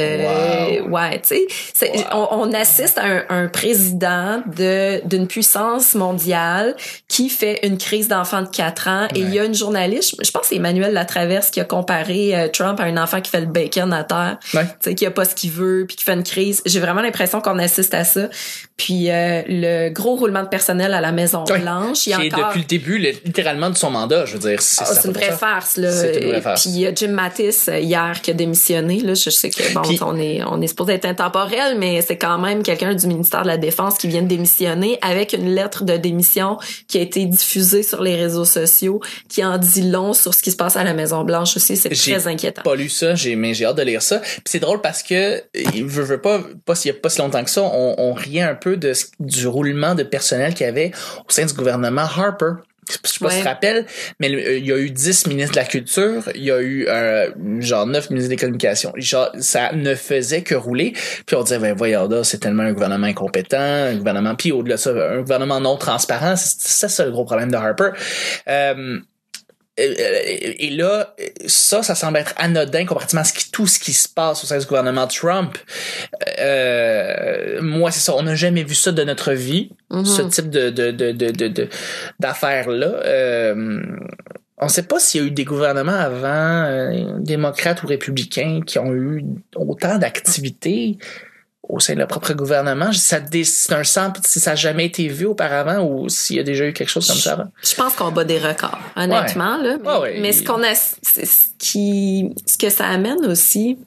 Wow. 0.84 0.90
ouais, 0.90 1.22
tu 1.22 1.38
sais, 1.74 1.92
Wow. 2.12 2.28
on, 2.32 2.40
on 2.50 2.54
assiste 2.54 2.98
à 2.98 3.04
un, 3.06 3.24
un 3.30 3.48
président 3.48 4.42
de 4.46 5.06
d'une 5.08 5.28
puissance 5.28 5.96
mondiale 5.96 6.76
qui 7.08 7.30
fait 7.30 7.60
une 7.66 7.78
crise 7.78 8.08
d'enfant 8.08 8.42
de 8.42 8.48
4 8.50 8.88
ans 8.88 9.08
et 9.16 9.20
il 9.20 9.34
y 9.34 9.40
a 9.40 9.46
une 9.46 9.56
journaliste, 9.56 10.16
je- 10.24 10.32
pense 10.32 10.48
c'est 10.48 10.56
Emmanuel 10.56 10.94
Latraverse 10.94 11.50
qui 11.52 11.60
a 11.60 11.66
comparé 11.66 12.36
euh, 12.36 12.48
Trump 12.48 12.80
à 12.80 12.84
un 12.84 12.98
enfant 12.98 13.22
qui 13.22 13.32
fait 13.32 13.42
le 13.42 13.46
bacon 13.48 13.92
à 13.94 14.04
terre, 14.04 14.38
Ouais. 14.54 14.64
tu 14.66 14.72
sais 14.90 14.96
qui 14.96 15.06
a 15.06 15.12
pas 15.12 15.26
ce 15.26 15.36
qu'il 15.36 15.52
veut 15.52 15.86
puis 15.88 15.96
qui 15.98 16.04
fait 16.04 16.14
une 16.14 16.24
crise. 16.24 16.62
J'ai 16.66 16.80
vraiment 16.80 17.02
l'impression 17.02 17.42
qu'on 17.42 17.60
assiste 17.60 17.94
à 17.94 18.04
ça. 18.04 18.30
Puis 18.78 19.10
euh, 19.10 19.42
le 19.48 19.90
gros 19.90 20.16
roulement 20.16 20.44
de 20.44 20.48
personnel 20.50 20.94
à 20.94 21.02
la 21.02 21.12
Maison. 21.12 21.44
Blanche, 21.46 22.02
qui 22.02 22.12
est 22.12 22.16
encore 22.34 22.50
depuis 22.50 22.60
le 22.62 22.66
début, 22.68 22.98
le- 23.00 23.10
littéralement, 23.26 23.72
de 23.72 23.76
son 23.78 23.90
mandat, 23.90 24.26
je 24.26 24.34
veux 24.38 24.50
dire. 24.50 24.62
C'est 24.62 24.86
c'est 24.86 25.08
une 25.08 25.14
vraie 25.16 25.32
farce 25.32 25.78
là. 25.78 25.90
Une 26.20 26.30
vraie 26.30 26.42
farce. 26.42 26.62
Puis 26.62 26.86
Jim 26.96 27.08
Mattis 27.08 27.56
euh, 27.70 27.80
hier 27.80 28.22
qui 28.22 28.30
a 28.30 28.34
démissionné 28.36 29.00
là. 29.00 29.16
Je 29.16 29.32
sais 29.32 29.50
que 29.50 29.74
bon, 29.74 29.82
Puis- 29.82 29.98
on 30.04 30.16
est 30.20 30.42
on 30.46 30.62
est 30.62 30.68
supposé 30.68 30.94
être 30.94 31.06
intemporel, 31.06 31.78
mais 31.80 32.02
c'est 32.02 32.18
quand 32.18 32.38
même 32.38 32.62
quelqu'un 32.62 32.94
du 32.94 33.08
ministère 33.08 33.42
de 33.42 33.48
la 33.48 33.58
Défense 33.58 33.98
qui 33.98 34.08
vient 34.08 34.22
de 34.22 34.28
démissionner 34.28 35.00
avec 35.02 35.34
une 35.34 35.56
lettre 35.56 35.84
de 35.84 35.98
démission 35.98 36.60
qui 36.88 37.00
a 37.00 37.02
été 37.02 37.26
diffusée 37.26 37.82
sur 37.82 38.04
les 38.04 38.16
réseaux 38.16 38.46
sociaux, 38.46 39.02
qui 39.28 39.44
en 39.44 39.58
dit 39.58 39.90
long 39.90 40.14
sur 40.14 40.36
ce 40.36 40.44
qui 40.44 40.52
se 40.52 40.56
passe 40.56 40.76
à 40.78 40.84
la 40.84 40.94
Maison 40.94 41.24
Blanche 41.24 41.58
aussi. 41.58 41.78
C'est 41.78 41.92
J'ai 41.96 42.12
très 42.14 42.28
inquiétant. 42.28 42.62
pas 42.62 42.76
lu 42.76 42.90
ça, 42.90 43.16
j'ai, 43.16 43.36
mais 43.36 43.56
j'ai 43.56 43.66
hâte 43.66 43.78
de 43.78 43.82
lire 43.84 44.04
ça. 44.04 44.20
Puis 44.20 44.42
c'est 44.46 44.60
drôle 44.60 44.82
parce 44.82 45.02
que, 45.02 45.42
il 45.74 45.84
veut, 45.86 46.04
veut 46.04 46.22
pas, 46.22 46.42
pas 46.66 46.76
s'il 46.76 46.92
y 46.92 46.96
a 46.96 47.00
pas 47.00 47.10
si 47.10 47.18
longtemps 47.20 47.44
que 47.44 47.50
ça, 47.50 47.64
on, 47.64 47.96
on 47.98 48.14
riait 48.14 48.42
un 48.42 48.54
peu 48.54 48.67
de, 48.76 48.94
du 49.20 49.48
roulement 49.48 49.96
de 49.96 50.04
personnel 50.04 50.54
qu'il 50.54 50.66
y 50.66 50.70
avait 50.70 50.92
au 51.28 51.32
sein 51.32 51.46
du 51.46 51.54
gouvernement 51.54 52.02
Harper. 52.02 52.54
Je 52.90 52.94
sais 52.94 53.00
pas 53.20 53.30
si 53.30 53.38
tu 53.38 53.44
te 53.44 53.48
rappelles, 53.50 53.86
mais 54.20 54.34
euh, 54.34 54.58
il 54.58 54.66
y 54.66 54.72
a 54.72 54.78
eu 54.78 54.90
10 54.90 55.28
ministres 55.28 55.52
de 55.52 55.60
la 55.60 55.66
culture, 55.66 56.24
il 56.36 56.44
y 56.44 56.52
a 56.52 56.62
eu 56.62 56.88
euh, 56.88 57.30
genre 57.60 57.86
9 57.86 58.12
ministres 58.12 58.30
des 58.30 58.38
communications. 58.38 58.94
Genre, 58.96 59.30
ça 59.40 59.74
ne 59.74 59.94
faisait 59.94 60.42
que 60.42 60.56
rouler. 60.56 60.94
Puis 61.26 61.36
on 61.36 61.44
disait, 61.44 61.60
ben 61.60 61.76
voyons 61.76 62.08
là, 62.08 62.24
c'est 62.24 62.38
tellement 62.38 62.64
un 62.64 62.72
gouvernement 62.72 63.08
incompétent, 63.08 63.58
un 63.60 63.96
gouvernement, 63.96 64.36
puis 64.36 64.54
au-delà 64.54 64.76
de 64.76 64.80
ça, 64.80 64.92
un 64.92 65.22
gouvernement 65.22 65.60
non 65.60 65.76
transparent. 65.76 66.36
C'est 66.38 66.88
ça 66.88 67.06
le 67.06 67.12
gros 67.12 67.26
problème 67.26 67.52
de 67.52 67.58
Harper. 67.58 67.90
Euh, 68.48 69.00
et 69.78 70.70
là, 70.72 71.16
ça, 71.46 71.84
ça 71.84 71.94
semble 71.96 72.18
être 72.18 72.34
anodin 72.38 72.86
comparativement 72.86 73.22
à 73.22 73.26
ce 73.26 73.34
qui, 73.34 73.52
tout 73.52 73.68
ce 73.68 73.78
qui 73.80 73.94
se 73.94 74.10
passe 74.10 74.44
au 74.44 74.48
sein 74.48 74.58
du 74.58 74.66
gouvernement 74.66 75.06
Trump. 75.08 75.58
Euh, 76.40 77.62
moi, 77.62 77.92
c'est 77.92 78.00
ça. 78.00 78.16
On 78.16 78.24
n'a 78.24 78.36
jamais 78.36 78.64
vu 78.64 78.76
ça 78.76 78.92
de 78.92 79.04
notre 79.04 79.34
vie, 79.34 79.72
Mhm. 79.90 80.06
ce 80.06 80.22
type 80.24 80.50
de, 80.50 80.70
de, 80.70 80.92
de, 80.92 81.12
de, 81.12 81.32
de, 81.32 81.48
de- 81.48 81.70
d'affaires-là. 82.20 82.88
Euh, 83.06 83.82
on 84.60 84.66
ne 84.66 84.70
sait 84.72 84.84
pas 84.84 85.00
s'il 85.00 85.22
y 85.22 85.24
a 85.24 85.28
eu 85.28 85.32
des 85.32 85.46
gouvernements 85.46 85.92
avant, 85.92 86.64
euh, 86.66 87.20
démocrates 87.20 87.84
ou 87.84 87.88
républicains, 87.88 88.62
qui 88.66 88.80
ont 88.80 88.92
eu 88.94 89.24
autant 89.56 89.98
d'activités 90.00 90.98
au 91.70 91.80
sein 91.80 91.94
de 91.94 92.00
leur 92.00 92.08
propre 92.08 92.34
gouvernement. 92.34 92.92
Ça, 92.94 93.20
c'est 93.44 93.74
un 93.74 93.84
sample 93.84 94.20
si 94.26 94.40
ça 94.40 94.52
n'a 94.52 94.56
jamais 94.56 94.86
été 94.86 95.08
vu 95.08 95.26
auparavant 95.26 95.84
ou 95.86 96.08
s'il 96.10 96.38
y 96.38 96.40
a 96.40 96.44
déjà 96.44 96.66
eu 96.66 96.74
quelque 96.74 96.90
chose 96.90 97.08
comme 97.08 97.18
ça 97.18 97.34
avant? 97.34 97.52
Je 97.64 97.76
pense 97.76 97.94
qu'on 97.94 98.12
bat 98.12 98.24
des 98.24 98.40
records, 98.40 98.80
honnêtement 98.96 99.58
là. 99.58 99.78
Mais, 99.84 99.90
Ouais, 99.90 99.98
ouais. 100.00 100.20
mais 100.22 100.32
ce 100.34 100.44
qu'on 100.44 100.64
a, 100.64 100.74
ce 100.76 101.22
qui, 101.60 102.30
ce 102.46 102.58
que 102.58 102.70
ça 102.70 102.88
amène 102.88 103.26
aussi, 103.26 103.78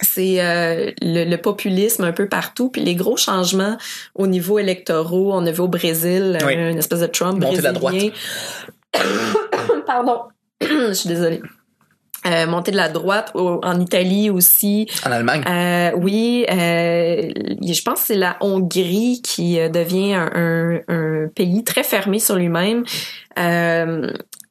c'est 0.00 0.40
euh, 0.40 0.92
le, 1.02 1.24
le 1.24 1.36
populisme 1.38 2.04
un 2.04 2.12
peu 2.12 2.28
partout, 2.28 2.68
puis 2.68 2.82
les 2.82 2.94
gros 2.94 3.16
changements 3.16 3.76
au 4.14 4.26
niveau 4.26 4.58
électoraux. 4.58 5.32
On 5.32 5.44
a 5.46 5.50
vu 5.50 5.60
au 5.60 5.68
Brésil 5.68 6.38
Oui. 6.44 6.54
euh, 6.56 6.70
une 6.70 6.78
espèce 6.78 7.00
de 7.00 7.06
Trump 7.06 7.40
Montée 7.42 7.58
de 7.58 7.62
la 7.62 7.72
brésilien. 7.72 8.10
Pardon, 9.86 10.22
je 10.60 10.92
suis 10.92 11.08
désolée. 11.08 11.42
Euh, 12.26 12.46
montée 12.46 12.72
de 12.72 12.76
la 12.76 12.88
droite 12.88 13.30
au- 13.34 13.60
en 13.62 13.80
Italie 13.80 14.28
aussi. 14.28 14.88
En 15.06 15.12
Allemagne. 15.12 15.42
Euh, 15.48 15.92
oui, 15.96 16.44
euh, 16.50 17.30
je 17.62 17.82
pense 17.82 18.00
que 18.00 18.06
c'est 18.08 18.16
la 18.16 18.36
Hongrie 18.40 19.22
qui 19.22 19.60
euh, 19.60 19.68
devient 19.68 20.14
un, 20.14 20.30
un- 20.34 20.80
un 20.88 21.28
pays 21.28 21.62
très 21.62 21.84
fermé 21.84 22.18
sur 22.18 22.34
lui-même. 22.34 22.82
Euh, 23.38 24.10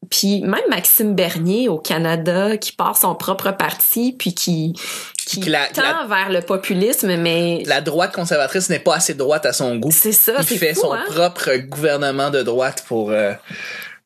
puis 0.10 0.42
même 0.44 0.62
Maxime 0.70 1.14
Bernier 1.14 1.68
au 1.68 1.78
Canada 1.78 2.56
qui 2.56 2.72
part 2.72 2.96
son 2.98 3.16
propre 3.16 3.52
parti 3.52 4.16
puis 4.18 4.34
qui 4.34 4.74
qui 5.26 5.42
Qui 5.42 5.50
la- 5.50 5.68
tend 5.68 6.08
vers 6.08 6.30
le 6.30 6.40
populisme, 6.40 7.14
mais 7.18 7.64
la 7.66 7.82
droite 7.82 8.14
conservatrice 8.16 8.70
n'est 8.70 8.80
pas 8.80 8.96
assez 8.96 9.14
droite 9.14 9.46
à 9.46 9.52
son 9.52 9.76
goût. 9.76 9.92
c'est 9.92 10.14
ça, 10.14 10.36
Il 10.40 10.46
c'est 10.46 10.56
fait 10.56 10.74
fou, 10.74 10.82
son 10.84 10.94
hein? 10.94 11.04
propre 11.08 11.50
gouvernement 11.68 12.30
de 12.30 12.44
droite 12.44 12.86
pour 12.88 13.12
euh, 13.12 13.34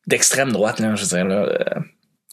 d'extrême 0.08 0.52
droite 0.52 0.80
là, 0.80 0.95
je 0.95 1.04
veux 1.04 1.08
dire 1.15 1.26
là. 1.28 1.45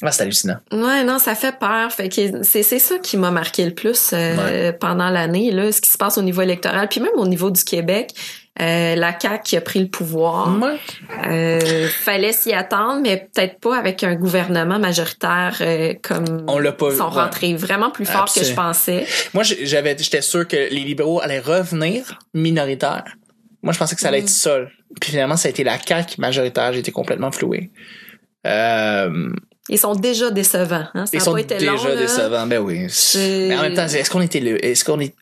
Ah, 0.03 0.13
c'est 0.13 0.23
hallucinant. 0.23 0.59
Ouais, 0.71 1.03
non, 1.03 1.19
ça 1.19 1.35
fait 1.35 1.59
peur. 1.59 1.91
Fait 1.91 2.09
que 2.09 2.43
c'est 2.45 2.63
c'est 2.63 2.79
ça 2.79 2.99
qui 2.99 3.17
m'a 3.17 3.31
marqué 3.31 3.65
le 3.65 3.75
plus 3.75 4.11
euh, 4.13 4.73
pendant 4.73 5.11
l'année 5.11 5.51
là, 5.51 5.73
ce 5.73 5.81
qui 5.81 5.91
se 5.91 5.99
passe 5.99 6.19
au 6.19 6.23
niveau 6.23 6.43
électoral, 6.43 6.89
puis 6.89 7.01
même 7.01 7.11
au 7.17 7.27
niveau 7.27 7.51
du 7.51 7.65
Québec. 7.65 8.15
Euh, 8.61 8.97
la 8.97 9.17
CAQ 9.17 9.43
qui 9.45 9.57
a 9.57 9.61
pris 9.61 9.79
le 9.79 9.87
pouvoir. 9.87 10.53
Ouais. 10.61 10.77
Euh, 11.29 11.89
fallait 11.89 12.33
s'y 12.33 12.53
attendre, 12.53 13.01
mais 13.03 13.29
peut-être 13.33 13.61
pas 13.61 13.77
avec 13.79 14.03
un 14.03 14.17
gouvernement 14.17 14.81
majoritaire 14.81 15.59
euh, 15.61 15.95
comme 16.03 16.45
On 16.49 16.59
l'a 16.59 16.73
pas 16.73 16.91
ils 16.91 16.97
sont 16.97 17.05
ouais. 17.05 17.11
rentrés 17.23 17.55
vraiment 17.55 17.91
plus 17.93 18.05
fort 18.05 18.25
que 18.33 18.43
je 18.43 18.53
pensais. 18.55 19.07
Moi 19.33 19.45
j'avais 19.45 19.97
j'étais 19.97 20.23
sûr 20.23 20.47
que 20.49 20.57
les 20.57 20.81
libéraux 20.81 21.21
allaient 21.21 21.39
revenir 21.39 22.19
minoritaires. 22.35 23.05
Moi 23.63 23.73
je 23.73 23.79
pensais 23.79 23.95
que 23.95 24.01
ça 24.01 24.09
allait 24.09 24.23
Mm. 24.23 24.25
être 24.25 24.29
seul. 24.29 24.73
Puis 25.01 25.13
finalement 25.13 25.37
ça 25.37 25.47
a 25.47 25.51
été 25.51 25.63
la 25.63 25.79
CAQ 25.79 26.21
majoritaire, 26.21 26.73
j'ai 26.73 26.81
été 26.81 26.91
complètement 26.91 27.31
floué. 27.31 27.71
Euh, 28.45 29.31
Ils 29.69 29.79
sont 29.79 29.95
déjà 29.95 30.31
décevants. 30.31 30.87
Hein? 30.95 31.07
Ça 31.07 31.11
ils 31.15 31.21
a 31.21 31.25
sont 31.25 31.33
pas 31.33 31.41
été 31.41 31.59
déjà 31.59 31.73
long, 31.73 31.97
décevants, 31.97 32.47
ben 32.47 32.59
oui. 32.59 32.87
Mais 33.17 33.57
en 33.57 33.63
même 33.63 33.75
temps, 33.75 33.85
est-ce 33.87 34.11
qu'on 34.11 34.21
était 34.23 34.41
le 34.41 34.65
est-ce 34.65 34.85
qu'on 34.85 35.01
est 35.01 35.15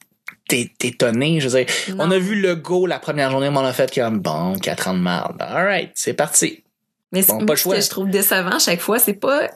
étonné, 0.50 1.40
je 1.40 1.48
veux 1.48 1.58
dire. 1.64 1.74
Non. 1.96 2.04
On 2.06 2.10
a 2.12 2.18
vu 2.18 2.40
le 2.40 2.54
go 2.54 2.86
la 2.86 2.98
première 3.00 3.30
journée, 3.30 3.50
mais 3.50 3.58
on 3.58 3.64
a 3.64 3.72
fait 3.72 3.92
comme 3.92 4.20
bon, 4.20 4.56
4 4.58 4.88
ans 4.88 4.94
de 4.94 5.00
merde. 5.00 5.36
Alright, 5.40 5.90
c'est 5.94 6.14
parti. 6.14 6.62
Mais 7.12 7.22
c'est 7.22 7.32
Bon, 7.32 7.44
pas 7.46 7.56
ce 7.56 7.62
choix. 7.62 7.76
que 7.76 7.80
je 7.82 7.88
trouve 7.90 8.08
décevant 8.10 8.50
à 8.56 8.58
chaque 8.58 8.80
fois, 8.80 8.98
c'est 8.98 9.14
pas 9.14 9.48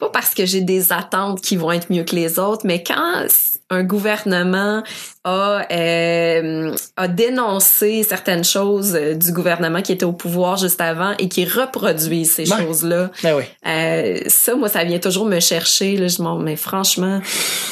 pas 0.00 0.08
parce 0.10 0.34
que 0.34 0.44
j'ai 0.44 0.60
des 0.62 0.92
attentes 0.92 1.40
qui 1.40 1.54
vont 1.56 1.70
être 1.70 1.92
mieux 1.92 2.02
que 2.02 2.16
les 2.16 2.40
autres, 2.40 2.62
mais 2.66 2.82
quand 2.82 3.24
un 3.72 3.84
gouvernement 3.84 4.82
a 5.24 5.66
euh, 5.72 6.74
a 6.96 7.08
dénoncé 7.08 8.02
certaines 8.02 8.44
choses 8.44 8.94
euh, 8.94 9.14
du 9.14 9.32
gouvernement 9.32 9.80
qui 9.80 9.92
était 9.92 10.04
au 10.04 10.12
pouvoir 10.12 10.58
juste 10.58 10.80
avant 10.80 11.14
et 11.18 11.28
qui 11.28 11.44
reproduit 11.46 12.26
ces 12.26 12.44
choses-là, 12.44 13.10
Ben 13.22 13.36
oui. 13.36 13.44
Euh, 13.66 14.20
ça, 14.26 14.54
moi, 14.56 14.68
ça 14.68 14.84
vient 14.84 14.98
toujours 14.98 15.24
me 15.24 15.40
chercher. 15.40 15.96
Là, 15.96 16.08
je 16.08 16.20
m'en, 16.20 16.38
mais 16.38 16.56
franchement, 16.56 17.20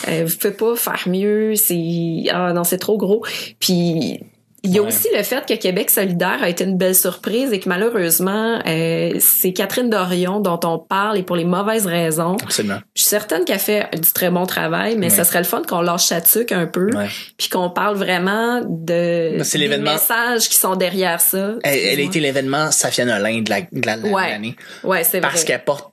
euh, 0.09 0.25
vous 0.27 0.37
pouvez 0.37 0.55
pas 0.55 0.75
faire 0.75 1.03
mieux. 1.07 1.55
C'est 1.57 2.25
ah 2.31 2.53
non, 2.55 2.65
c'est 2.65 2.79
trop 2.79 2.97
gros. 2.97 3.23
Puis 3.59 4.21
il 4.62 4.73
y 4.75 4.79
a 4.79 4.83
Ouais. 4.83 4.88
aussi 4.88 5.09
le 5.16 5.23
fait 5.23 5.46
que 5.46 5.55
Québec 5.55 5.90
solidaire 5.90 6.38
a 6.42 6.49
été 6.49 6.64
une 6.64 6.77
belle 6.77 6.94
surprise 6.94 7.53
et 7.53 7.61
que 7.61 7.68
malheureusement, 7.68 8.61
euh, 8.66 9.14
c'est 9.20 9.53
Catherine 9.53 9.88
Dorion 9.90 10.40
dont 10.40 10.61
on 10.64 10.79
parle 10.79 11.18
et 11.18 11.23
pour 11.23 11.37
les 11.37 11.44
mauvaises 11.44 11.87
raisons. 11.87 12.37
Absolument. 12.42 12.79
Je 12.94 13.03
suis 13.03 13.09
certaine 13.11 13.44
qu'elle 13.44 13.59
fait 13.59 13.88
du 13.94 14.12
très 14.12 14.31
bon 14.31 14.46
travail, 14.46 14.96
mais 14.96 15.07
Ouais. 15.07 15.11
ça 15.16 15.25
serait 15.25 15.38
le 15.38 15.44
fun 15.44 15.62
qu'on 15.66 15.81
lâche 15.81 16.12
tuque 16.31 16.53
un 16.53 16.66
peu, 16.66 16.90
Ouais. 16.96 17.09
puis 17.38 17.49
qu'on 17.49 17.70
parle 17.70 17.96
vraiment 17.96 18.61
de 18.61 19.38
Ben, 19.38 19.42
des 19.42 19.79
messages 19.79 20.49
qui 20.49 20.57
sont 20.57 20.77
derrière 20.77 21.20
ça. 21.20 21.55
Elle, 21.62 21.79
elle 21.79 21.99
a 22.01 22.03
été 22.03 22.20
l'événement 22.20 22.70
Safia 22.70 23.05
Nolin 23.05 23.42
de 23.42 23.51
la, 23.51 23.61
de 23.62 23.87
la- 23.87 23.96
de 23.99 24.09
Ouais. 24.09 24.31
l'année. 24.31 24.57
Ouais, 24.85 25.05
c'est 25.05 25.20
vrai. 25.20 25.29
Parce 25.31 25.44
qu'elle 25.44 25.64
porte 25.64 25.92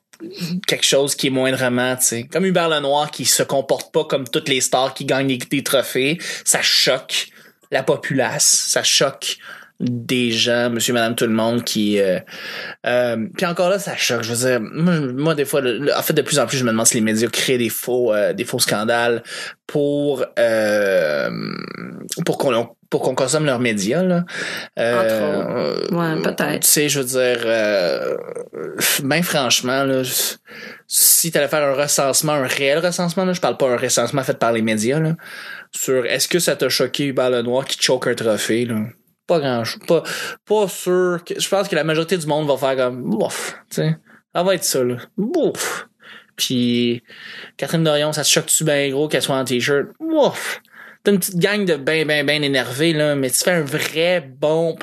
quelque 0.66 0.86
chose 0.86 1.14
qui 1.16 1.28
est 1.28 1.30
moindrement, 1.30 1.96
tu 1.96 2.06
sais, 2.06 2.24
comme 2.24 2.44
Hubert 2.46 2.70
Lenoir 2.70 3.12
qui 3.12 3.26
se 3.26 3.44
comporte 3.44 3.94
pas 3.94 4.04
comme 4.04 4.28
toutes 4.28 4.50
les 4.50 4.62
stars 4.62 4.94
qui 4.96 5.06
gagnent 5.06 5.38
des 5.38 5.64
trophées, 5.64 6.18
ça 6.44 6.62
choque 6.64 7.28
la 7.72 7.84
populace, 7.84 8.46
ça 8.46 8.84
choque 8.84 9.38
des 9.80 10.32
gens, 10.32 10.72
monsieur, 10.72 10.92
madame, 10.92 11.14
tout 11.14 11.26
le 11.28 11.34
monde 11.34 11.64
qui... 11.64 12.00
Euh, 12.02 12.18
euh, 12.88 13.28
puis 13.38 13.46
encore 13.46 13.70
là, 13.70 13.78
ça 13.78 13.96
choque. 13.96 14.24
Je 14.24 14.34
veux 14.34 14.50
dire, 14.50 14.60
moi, 14.60 15.00
moi, 15.14 15.36
des 15.36 15.46
fois, 15.46 15.62
le- 15.62 15.96
en 15.96 16.02
fait, 16.02 16.14
de 16.14 16.24
plus 16.24 16.40
en 16.40 16.48
plus, 16.48 16.58
je 16.58 16.64
me 16.64 16.72
demande 16.72 16.88
si 16.88 16.96
les 16.96 17.02
médias 17.02 17.28
créent 17.28 17.60
des 17.60 17.70
faux, 17.70 18.12
euh, 18.12 18.34
des 18.34 18.44
faux 18.44 18.58
scandales 18.58 19.22
pour 19.68 20.26
euh, 20.40 21.30
pour 22.26 22.38
qu'on 22.40 22.70
pour 22.90 23.02
qu'on 23.02 23.14
consomme 23.16 23.46
leurs 23.46 23.60
médias 23.60 24.02
là. 24.02 24.24
Euh, 24.80 25.76
Ouais, 25.92 26.22
peut-être. 26.24 26.62
Tu 26.62 26.68
sais, 26.70 26.90
je 26.90 27.00
veux 27.02 27.06
dire, 27.06 27.42
euh, 27.46 28.16
ben 29.04 29.22
franchement 29.22 29.84
là, 29.84 30.04
si 30.88 31.32
t'allais 31.32 31.50
faire 31.50 31.64
un 31.64 31.74
recensement, 31.74 32.32
un 32.32 32.48
réel 32.48 32.80
recensement 32.80 33.26
là, 33.26 33.34
je 33.34 33.42
parle 33.42 33.58
pas 33.58 33.68
un 33.70 33.76
recensement 33.78 34.24
fait 34.24 34.40
par 34.40 34.54
les 34.54 34.62
médias 34.62 35.00
là, 35.02 35.16
sur 35.78 36.06
est-ce 36.06 36.28
que 36.28 36.40
ça 36.40 36.56
t'a 36.56 36.70
choqué 36.70 37.06
Hubert 37.08 37.30
Lenoir 37.30 37.66
qui 37.66 37.82
choque 37.82 38.08
un 38.08 38.16
trophée 38.16 38.66
là? 38.66 38.76
Pas 39.28 39.40
grand 39.40 39.64
chose. 39.64 39.82
Pas, 39.88 40.04
pas 40.46 40.68
sûr 40.70 41.20
que, 41.26 41.40
je 41.40 41.50
pense 41.50 41.68
que 41.68 41.76
la 41.76 41.84
majorité 41.84 42.18
du 42.18 42.26
monde 42.28 42.48
va 42.48 42.56
faire 42.58 42.78
comme, 42.78 43.04
bouf, 43.10 43.56
tu 43.70 43.76
sais. 43.78 43.98
Ça 44.34 44.44
va 44.44 44.56
être 44.56 44.64
ça, 44.64 44.84
là. 44.84 44.98
Bouf. 45.18 45.88
Puis, 46.38 47.02
Catherine 47.58 47.84
Dorion, 47.84 48.14
ça 48.14 48.24
te 48.24 48.28
choque-tu 48.30 48.64
bien 48.64 48.90
gros 48.90 49.08
qu'elle 49.08 49.22
soit 49.22 49.36
en 49.38 49.44
t-shirt? 49.44 49.88
Ouf! 50.00 50.62
t'as 51.04 51.12
une 51.14 51.20
petite 51.20 51.40
gang 51.40 51.64
de 51.66 51.76
ben, 51.76 52.06
ben, 52.06 52.26
ben 52.26 52.44
énervés, 52.44 52.94
là, 52.94 53.16
mais 53.16 53.30
tu 53.30 53.40
fais 53.44 53.52
un 53.52 53.62
vrai 53.62 54.22
bon... 54.40 54.78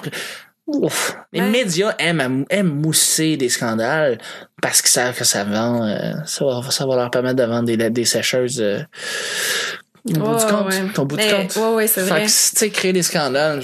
Ouf. 0.67 1.15
Les 1.33 1.41
Ouais. 1.43 1.51
médias 1.51 1.95
aiment, 1.99 2.47
aiment 2.49 2.75
mousser 2.75 3.37
des 3.37 3.51
scandales 3.51 4.19
parce 4.63 4.81
qu'ils 4.81 4.91
savent 4.91 5.15
que 5.17 5.25
ça 5.25 5.45
vend, 5.45 5.87
euh, 5.87 6.15
ça, 6.25 6.45
va, 6.47 6.71
ça 6.71 6.87
va 6.87 6.97
leur 6.97 7.11
permettre 7.11 7.37
de 7.37 7.43
vendre 7.45 7.65
des, 7.67 7.77
des 7.91 8.05
sécheuses 8.07 8.63
euh, 8.63 8.81
au 10.07 10.13
bout 10.13 10.37
du 10.39 10.45
compte. 10.45 10.67
ouais. 10.73 10.83
Au 10.99 11.05
bout 11.05 11.17
Mais- 11.17 11.29
du 11.29 11.35
compte. 11.35 11.57
ouais, 11.57 11.75
ouais, 11.75 11.87
c'est 11.87 12.03
Fait 12.03 12.11
vrai. 12.11 12.21
que, 12.23 12.27
tu 12.27 12.33
sais, 12.33 12.71
créer 12.71 12.93
des 12.93 13.03
scandales. 13.03 13.63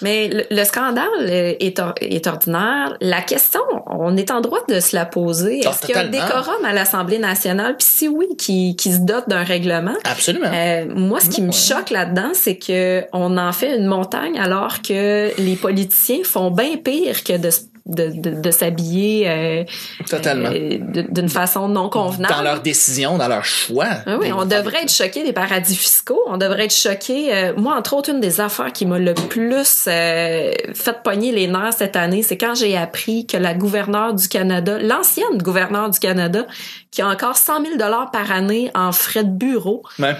Mais 0.00 0.28
le, 0.28 0.44
le 0.48 0.64
scandale 0.64 1.08
euh, 1.22 1.54
est, 1.58 1.80
or- 1.80 1.94
est 2.00 2.24
ordinaire. 2.28 2.96
La 3.00 3.20
question, 3.20 3.60
on 3.86 4.16
est 4.16 4.30
en 4.30 4.40
droit 4.40 4.60
de 4.68 4.78
se 4.78 4.94
la 4.94 5.06
poser. 5.06 5.62
Ah, 5.64 5.70
Est-ce 5.70 5.80
qu'il 5.86 5.94
y 5.96 5.98
a 5.98 6.02
un 6.02 6.08
décorum 6.08 6.64
à 6.64 6.72
l'Assemblée 6.72 7.18
nationale? 7.18 7.76
Puis 7.76 7.88
si 7.90 8.06
oui, 8.08 8.26
qui, 8.38 8.76
qui 8.76 8.92
se 8.92 8.98
dote 9.00 9.28
d'un 9.28 9.42
règlement? 9.42 9.94
Absolument. 10.04 10.50
Euh, 10.54 10.84
moi, 10.94 11.18
ce 11.20 11.30
qui 11.30 11.42
me 11.42 11.50
choque 11.52 11.90
là-dedans, 11.90 12.30
c'est 12.32 12.58
que 12.58 13.02
on 13.12 13.36
en 13.38 13.52
fait 13.52 13.76
une 13.76 13.86
montagne 13.86 14.38
alors 14.38 14.82
que 14.82 15.32
les 15.40 15.56
politiciens 15.56 16.20
font 16.22 16.52
bien 16.52 16.76
pire 16.76 17.24
que 17.24 17.36
de, 17.36 17.48
s- 17.48 17.66
de, 17.88 18.08
de, 18.14 18.40
de 18.40 18.50
s'habiller 18.50 19.28
euh, 19.28 19.64
Totalement. 20.08 20.50
euh, 20.52 20.78
d'une 21.08 21.28
façon 21.28 21.68
non 21.68 21.88
convenable. 21.88 22.34
dans 22.34 22.42
leurs 22.42 22.60
décisions, 22.60 23.16
dans 23.18 23.28
leurs 23.28 23.44
choix. 23.44 23.86
Ah 24.06 24.16
oui, 24.20 24.30
on 24.32 24.44
devrait 24.44 24.82
être 24.82 24.92
choqué 24.92 25.24
des 25.24 25.32
paradis 25.32 25.74
fiscaux. 25.76 26.20
On 26.26 26.36
devrait 26.36 26.66
être 26.66 26.74
choqué. 26.74 27.34
euh, 27.34 27.52
moi, 27.56 27.74
entre 27.76 27.94
autres, 27.94 28.10
une 28.10 28.20
des 28.20 28.40
affaires 28.40 28.72
qui 28.72 28.86
m'a 28.86 28.98
le 28.98 29.14
plus 29.14 29.84
euh, 29.88 30.52
fait 30.74 31.02
pogner 31.02 31.32
les 31.32 31.46
nerfs 31.46 31.72
cette 31.76 31.96
année, 31.96 32.22
c'est 32.22 32.36
quand 32.36 32.54
j'ai 32.54 32.76
appris 32.76 33.26
que 33.26 33.36
la 33.36 33.54
gouverneure 33.54 34.14
du 34.14 34.28
Canada, 34.28 34.78
l'ancienne 34.78 35.38
gouverneure 35.38 35.90
du 35.90 35.98
Canada, 35.98 36.46
qui 36.90 37.02
a 37.02 37.08
encore 37.08 37.36
100 37.36 37.64
000 37.64 37.76
dollars 37.76 38.10
par 38.10 38.30
année 38.30 38.70
en 38.74 38.92
frais 38.92 39.24
de 39.24 39.30
bureau, 39.30 39.82
Ouais. 39.98 40.14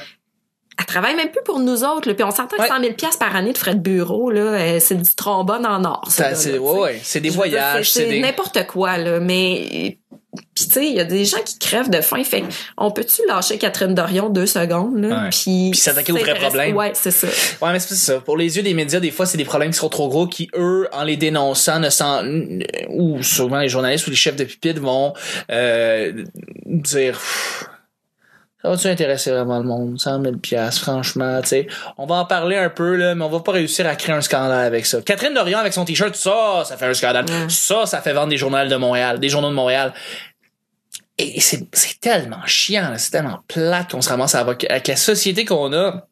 Elle 0.79 0.87
travaille 0.87 1.17
même 1.17 1.31
plus 1.31 1.43
pour 1.45 1.59
nous 1.59 1.83
autres. 1.85 2.09
Là, 2.09 2.15
puis 2.15 2.25
on 2.25 2.31
s'entend 2.31 2.57
que 2.57 2.63
Ouais. 2.63 2.69
100 2.69 2.81
000 2.81 2.93
piastres 2.95 3.19
par 3.19 3.35
année 3.35 3.53
de 3.53 3.59
frais 3.59 3.75
de 3.75 3.81
bureau, 3.81 4.31
là, 4.31 4.41
euh, 4.41 4.79
c'est 4.81 4.95
du 4.95 5.15
trombone 5.17 5.67
en 5.67 5.85
or. 5.85 6.05
ça, 6.09 6.25
Ça, 6.25 6.31
là, 6.31 6.35
c'est, 6.37 6.59
ouais, 6.59 7.01
des 7.21 7.31
Je 7.31 7.35
voyages, 7.35 7.91
c'est 7.91 8.05
c'est 8.05 8.09
des. 8.11 8.21
n'importe 8.21 8.67
quoi 8.67 8.97
là, 8.99 9.19
mais 9.21 9.99
puis 10.55 10.67
tu 10.67 10.73
sais, 10.73 10.87
il 10.87 10.93
y 10.95 11.01
a 11.01 11.05
des 11.05 11.25
gens 11.25 11.39
qui 11.45 11.59
crèvent 11.59 11.89
de 11.91 12.01
faim, 12.01 12.23
fait 12.23 12.43
que 12.43 12.47
on 12.77 12.91
peut-tu 12.91 13.23
lâcher 13.27 13.59
Catherine 13.59 13.95
Dorion 13.95 14.29
deux 14.29 14.47
secondes 14.47 15.01
là, 15.01 15.25
Ouais. 15.25 15.31
puis 15.31 15.73
s'attaquer 15.75 16.13
aux 16.13 16.17
vrais 16.17 16.35
problèmes. 16.35 16.77
Ouais, 16.77 16.93
c'est 16.95 17.11
ça. 17.11 17.27
Ouais, 17.65 17.73
mais 17.73 17.81
c'est 17.81 17.95
ça. 17.95 18.21
Pour 18.21 18.37
les 18.37 18.57
yeux 18.57 18.63
des 18.63 18.75
médias, 18.75 19.01
des 19.01 19.11
fois, 19.11 19.27
c'est 19.27 19.39
des 19.39 19.45
problèmes 19.45 19.71
qui 19.73 19.79
sont 19.79 19.89
trop 19.89 20.09
gros 20.09 20.27
qui, 20.27 20.49
eux, 20.55 20.87
en 20.93 21.03
les 21.03 21.17
dénonçant, 21.17 21.81
ne 21.81 21.91
s'en, 21.91 22.23
ou 22.91 23.23
souvent 23.23 23.59
les 23.61 23.69
journalistes 23.69 24.07
ou 24.07 24.11
les 24.11 24.17
chefs 24.17 24.37
de 24.37 24.45
pupitre 24.45 24.81
vont, 24.81 25.13
euh, 25.51 26.13
dire, 26.67 27.15
Pff, 27.15 27.65
ça 28.63 28.71
va-tu 28.71 28.89
intéresser 28.89 29.31
vraiment 29.31 29.59
le 29.59 29.65
monde? 29.65 30.01
100 30.01 30.23
000 30.23 30.37
piastres, 30.39 30.83
franchement, 30.83 31.41
tu 31.43 31.49
sais. 31.49 31.67
On 31.97 32.07
va 32.07 32.17
en 32.17 32.25
parler 32.25 32.57
un 32.57 32.71
peu, 32.71 32.97
là, 32.97 33.15
mais 33.15 33.25
on 33.25 33.29
va 33.29 33.41
pas 33.41 33.53
réussir 33.53 33.87
à 33.87 33.95
créer 33.95 34.15
un 34.15 34.21
scandale 34.21 34.67
avec 34.67 34.85
ça. 34.85 35.01
Catherine 35.01 35.33
Dorion 35.33 35.59
avec 35.59 35.73
son 35.73 35.85
t-shirt, 35.85 36.17
ça, 36.17 36.65
ça 36.65 36.77
fait 36.77 36.87
un 36.87 36.95
scandale. 36.95 37.27
Ça, 37.49 37.87
ça 37.87 38.01
fait 38.01 38.13
vendre 38.13 38.31
des 38.31 38.37
journaux 38.37 38.67
de 38.67 38.77
Montréal, 38.77 39.21
des 39.21 39.29
journaux 39.29 39.51
de 39.51 39.55
Montréal. 39.55 39.93
Et 41.19 41.41
c'est, 41.41 41.69
c'est 41.73 42.01
tellement 42.01 42.45
chiant, 42.47 42.91
là, 42.91 42.99
c'est 42.99 43.11
tellement 43.11 43.41
plate 43.47 43.93
qu'on 43.93 44.01
se 44.01 44.09
ramasse 44.09 44.35
avec, 44.35 44.69
avec 44.69 44.89
la 44.89 44.97
société 44.97 45.45
qu'on 45.45 45.73
a, 45.73 46.07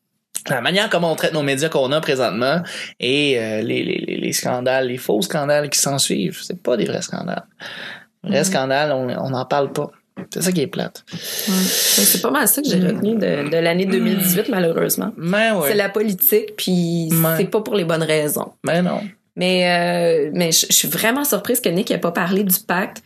la 0.48 0.60
manière 0.60 0.88
comment 0.88 1.10
on 1.10 1.16
traite 1.16 1.32
nos 1.32 1.42
médias 1.42 1.68
qu'on 1.68 1.90
a 1.90 2.00
présentement 2.00 2.62
et 3.00 3.38
euh, 3.38 3.62
les, 3.62 3.82
les, 3.82 4.04
les, 4.06 4.16
les 4.16 4.32
scandales, 4.32 4.86
les 4.88 4.98
faux 4.98 5.20
scandales 5.22 5.70
qui 5.70 5.78
s'en 5.78 5.98
suivent. 5.98 6.38
C'est 6.42 6.62
pas 6.62 6.76
des 6.76 6.84
vrais 6.84 7.02
scandales. 7.02 7.46
Les 8.22 8.30
vrais 8.30 8.44
scandales, 8.44 8.92
on 8.92 9.08
on 9.08 9.30
n'en 9.30 9.44
parle 9.44 9.72
pas. 9.72 9.90
C'est 10.32 10.42
ça 10.42 10.50
qui 10.52 10.62
est 10.62 10.66
plate. 10.66 11.04
Ouais. 11.12 11.18
C'est 11.54 12.22
pas 12.22 12.30
mal 12.30 12.48
ça 12.48 12.62
que 12.62 12.68
j'ai 12.68 12.80
retenu 12.80 13.14
de, 13.16 13.48
de 13.50 13.56
l'année 13.58 13.84
2018 13.86 14.48
malheureusement. 14.48 15.12
Mais 15.16 15.50
ouais. 15.52 15.68
C'est 15.68 15.74
la 15.74 15.88
politique, 15.88 16.56
puis 16.56 17.08
Ouais. 17.12 17.34
c'est 17.36 17.44
pas 17.50 17.60
pour 17.60 17.74
les 17.74 17.84
bonnes 17.84 18.02
raisons. 18.02 18.52
Mais 18.64 18.80
non. 18.82 19.02
Mais 19.36 19.68
euh, 20.26 20.30
mais 20.32 20.52
je 20.52 20.66
je 20.70 20.72
suis 20.72 20.88
vraiment 20.88 21.24
surprise 21.24 21.60
que 21.60 21.68
Nick 21.68 21.90
ait 21.90 21.98
pas 21.98 22.12
parlé 22.12 22.42
du 22.44 22.58
pacte. 22.60 23.02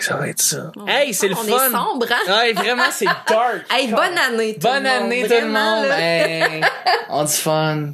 Ça 0.00 0.16
va 0.16 0.28
être 0.28 0.42
ça. 0.42 0.72
Hey, 0.88 1.14
c'est 1.14 1.28
le 1.28 1.34
on 1.34 1.36
fun. 1.36 1.46
est 1.68 1.70
sombre, 1.70 2.06
hein? 2.10 2.36
Ouais, 2.42 2.52
vraiment, 2.52 2.82
c'est 2.90 3.04
dark. 3.04 3.64
Hey, 3.70 3.86
bonne 3.86 4.18
année, 4.18 4.54
tout 4.54 4.60
Bonne 4.66 4.82
le 4.82 4.88
monde. 4.90 5.02
année, 5.04 5.22
tout 5.22 5.34
le 5.40 5.46
monde. 5.46 5.86
là. 5.86 6.00
Hey, 6.00 6.60
on 7.08 7.22
du 7.24 7.32
fun. 7.32 7.92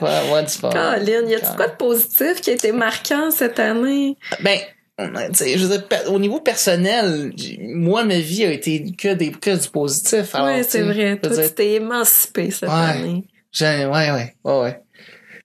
Ouais, 0.00 0.20
on 0.30 0.40
du 0.42 0.48
fun. 0.48 0.70
Colin, 0.70 1.26
y 1.26 1.34
a-tu 1.34 1.56
quoi 1.56 1.66
de 1.66 1.74
positif 1.76 2.40
qui 2.40 2.50
a 2.50 2.52
été 2.52 2.70
marquant 2.70 3.32
cette 3.32 3.58
année? 3.58 4.16
Ben, 4.40 4.60
je 4.98 5.64
veux 5.64 5.78
dire, 5.78 5.84
au 6.08 6.18
niveau 6.18 6.40
personnel, 6.40 7.32
moi, 7.60 8.04
ma 8.04 8.18
vie 8.18 8.44
a 8.44 8.50
été 8.52 8.92
que 8.92 9.14
des 9.14 9.30
que 9.30 9.56
du 9.60 9.68
positif. 9.68 10.34
Alors, 10.34 10.48
Oui, 10.48 10.64
c'est 10.66 10.82
vrai. 10.82 11.18
Toi, 11.18 11.30
dire, 11.30 11.48
tu 11.48 11.54
t'es 11.54 11.72
émancipé 11.74 12.50
cette 12.50 12.68
Ouais. 12.68 12.74
année. 12.74 13.24
Ouais, 13.60 13.86
ouais, 13.86 14.34
ouais, 14.44 14.60
ouais. 14.60 14.80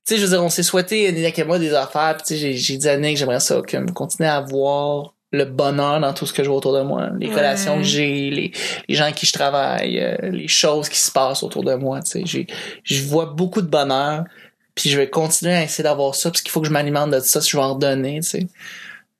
Tu 0.05 0.15
sais, 0.15 0.17
je 0.17 0.23
veux 0.25 0.29
dire, 0.31 0.43
on 0.43 0.49
s'est 0.49 0.63
souhaité, 0.63 1.09
Nick 1.13 1.39
et 1.39 1.43
moi, 1.45 1.59
des 1.59 1.73
affaires, 1.73 2.17
pis 2.17 2.23
tu 2.23 2.37
sais, 2.37 2.53
j'ai, 2.53 2.77
dit 2.77 2.89
à 2.89 2.97
Nick, 2.97 3.15
j'aimerais 3.15 3.39
ça, 3.39 3.61
que 3.61 3.77
me 3.77 3.91
continuer 3.91 4.27
à 4.29 4.41
voir 4.41 5.13
le 5.31 5.45
bonheur 5.45 5.99
dans 6.01 6.13
tout 6.13 6.25
ce 6.25 6.33
que 6.33 6.43
je 6.43 6.49
vois 6.49 6.57
autour 6.57 6.73
de 6.73 6.81
moi. 6.81 7.09
Les 7.19 7.27
Ouais. 7.27 7.35
relations 7.35 7.77
que 7.77 7.83
j'ai, 7.83 8.29
les, 8.29 8.51
les 8.87 8.95
gens 8.95 9.03
avec 9.05 9.15
qui 9.15 9.25
je 9.25 9.33
travaille, 9.33 9.99
euh, 9.99 10.17
les 10.29 10.47
choses 10.49 10.89
qui 10.89 10.99
se 10.99 11.09
passent 11.11 11.41
autour 11.41 11.63
de 11.63 11.75
moi, 11.75 12.01
tu 12.01 12.11
sais. 12.11 12.21
J'ai, 12.25 12.47
je 12.83 13.01
vois 13.03 13.27
beaucoup 13.27 13.61
de 13.61 13.67
bonheur, 13.67 14.25
puis 14.75 14.89
je 14.89 14.97
vais 14.97 15.09
continuer 15.09 15.53
à 15.53 15.63
essayer 15.63 15.83
d'avoir 15.83 16.15
ça, 16.15 16.29
parce 16.31 16.41
qu'il 16.41 16.51
faut 16.51 16.59
que 16.61 16.67
je 16.67 16.73
m'alimente 16.73 17.11
de 17.11 17.19
ça, 17.19 17.39
si 17.39 17.51
je 17.51 17.57
veux 17.57 17.63
en 17.63 17.75
redonner, 17.75 18.19
tu 18.19 18.29
sais. 18.29 18.47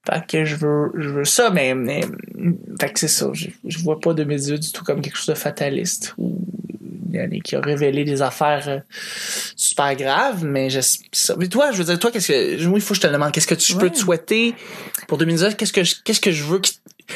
Fait 0.06 0.26
que 0.28 0.44
je 0.46 0.56
veux, 0.58 0.92
je 0.98 1.10
veux 1.10 1.26
ça, 1.26 1.50
mais, 1.50 1.74
mais 1.76 2.02
fait 2.80 2.92
que 2.92 3.00
c'est 3.00 3.08
ça. 3.08 3.30
Je, 3.34 3.48
je 3.66 3.80
vois 3.80 4.00
pas 4.00 4.14
de 4.14 4.24
médias 4.26 4.58
du 4.58 4.72
tout 4.72 4.84
comme 4.84 5.02
quelque 5.02 5.16
chose 5.16 5.28
de 5.28 5.34
fataliste 5.34 6.14
ou 6.18 6.40
qui 7.44 7.56
a 7.56 7.62
révélé 7.62 8.04
des 8.06 8.24
affaires 8.24 8.68
euh, 8.68 8.80
super 9.56 9.96
graves, 9.96 10.44
mais 10.44 10.72
je, 10.72 10.80
mais 11.38 11.48
toi, 11.48 11.72
je 11.72 11.78
veux 11.78 11.84
dire, 11.84 12.00
toi, 12.00 12.10
qu'est-ce 12.12 12.28
que, 12.30 12.66
moi, 12.66 12.80
il 12.80 12.82
faut 12.82 12.96
que 12.96 13.02
je 13.02 13.02
te 13.02 13.08
demande, 13.08 13.32
qu'est-ce 13.32 13.46
que 13.46 13.54
tu 13.54 13.74
Ouais. 13.74 13.82
peux 13.82 13.90
te 13.92 13.98
souhaiter 14.00 14.56
pour 15.08 15.20
2019? 15.20 15.56
Qu'est-ce 15.56 15.72
que, 15.74 15.84
je- 15.84 15.96
qu'est-ce 16.04 16.20
que 16.20 16.32
je 16.32 16.44
veux, 16.44 16.60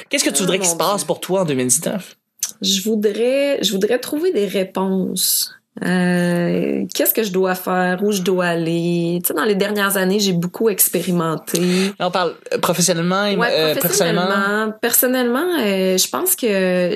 qu'est-ce 0.10 0.24
que 0.24 0.30
tu 0.30 0.36
Oh, 0.38 0.42
voudrais 0.42 0.60
qu'il 0.60 0.70
se 0.70 0.76
passe 0.76 1.04
pour 1.04 1.20
toi 1.20 1.42
en 1.42 1.46
2019? 1.46 2.16
Je 2.62 2.82
voudrais, 2.84 3.58
je 3.64 3.72
voudrais 3.72 3.98
trouver 3.98 4.32
des 4.32 4.46
réponses. 4.46 5.52
Euh, 5.86 6.86
qu'est-ce 6.94 7.14
que 7.14 7.24
je 7.24 7.32
dois 7.32 7.56
faire, 7.56 8.04
où 8.04 8.12
je 8.12 8.22
dois 8.22 8.46
aller? 8.46 9.20
Tu 9.24 9.28
sais, 9.28 9.34
dans 9.34 9.44
les 9.44 9.56
dernières 9.56 9.98
années, 9.98 10.20
j'ai 10.20 10.34
beaucoup 10.34 10.70
expérimenté. 10.70 11.62
On 12.00 12.10
parle 12.12 12.34
euh, 12.54 12.58
professionnellement 12.58 13.26
et 13.26 13.36
Ouais, 13.36 13.48
euh, 13.52 13.74
personnellement. 13.76 14.22
professionnellement, 14.22 14.74
personnellement, 14.82 15.48
euh, 15.60 15.98
je 15.98 16.10
pense 16.10 16.36
que 16.36 16.48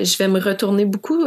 je 0.02 0.18
vais 0.18 0.28
me 0.28 0.40
retourner 0.40 0.84
beaucoup. 0.84 1.24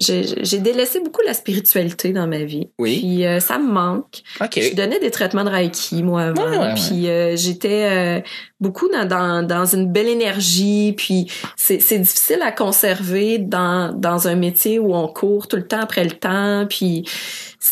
j'ai 0.00 0.58
délaissé 0.58 1.00
beaucoup 1.00 1.22
la 1.26 1.34
spiritualité 1.34 2.12
dans 2.12 2.26
ma 2.26 2.44
vie. 2.44 2.68
Oui. 2.78 2.98
Puis 3.00 3.40
ça 3.40 3.58
me 3.58 3.70
manque. 3.70 4.22
OK. 4.40 4.58
Je 4.60 4.74
donnais 4.74 5.00
des 5.00 5.10
traitements 5.10 5.44
de 5.44 5.50
Reiki, 5.50 6.02
moi, 6.02 6.22
avant. 6.22 6.44
Ouais, 6.44 6.58
ouais, 6.58 6.58
ouais. 6.58 6.74
Puis 6.74 7.36
j'étais 7.36 8.22
beaucoup 8.64 8.88
dans, 8.88 9.42
dans, 9.46 9.66
une 9.66 9.92
belle 9.92 10.08
énergie. 10.08 10.94
Puis 10.96 11.30
c'est 11.56 11.98
difficile 11.98 12.40
à 12.42 12.50
conserver 12.50 13.38
dans, 13.38 13.92
dans 13.92 14.26
un 14.26 14.34
métier 14.34 14.78
où 14.78 14.94
on 14.94 15.06
court 15.06 15.46
tout 15.46 15.56
le 15.56 15.66
temps 15.66 15.80
après 15.80 16.04
le 16.04 16.12
temps. 16.12 16.66
Puis 16.68 17.04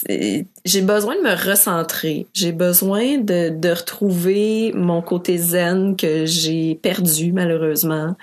j'ai 0.08 0.82
besoin 0.82 1.16
de 1.16 1.22
me 1.22 1.50
recentrer. 1.50 2.26
J'ai 2.34 2.52
besoin 2.52 3.18
de, 3.18 3.48
de 3.48 3.70
retrouver 3.70 4.72
mon 4.74 5.00
côté 5.00 5.38
zen 5.38 5.96
que 5.96 6.26
j'ai 6.26 6.78
perdu, 6.82 7.32
malheureusement. 7.32 8.14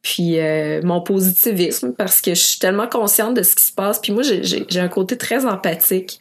Puis 0.00 0.38
euh, 0.38 0.80
mon 0.82 1.00
positivisme, 1.00 1.94
parce 1.96 2.20
que 2.20 2.34
je 2.34 2.42
suis 2.42 2.58
tellement 2.58 2.88
consciente 2.88 3.34
de 3.34 3.42
ce 3.42 3.54
qui 3.54 3.64
se 3.64 3.72
passe. 3.72 3.98
Puis 3.98 4.12
moi, 4.12 4.22
j'ai 4.22 4.80
un 4.80 4.88
côté 4.88 5.16
très 5.16 5.46
empathique. 5.46 6.18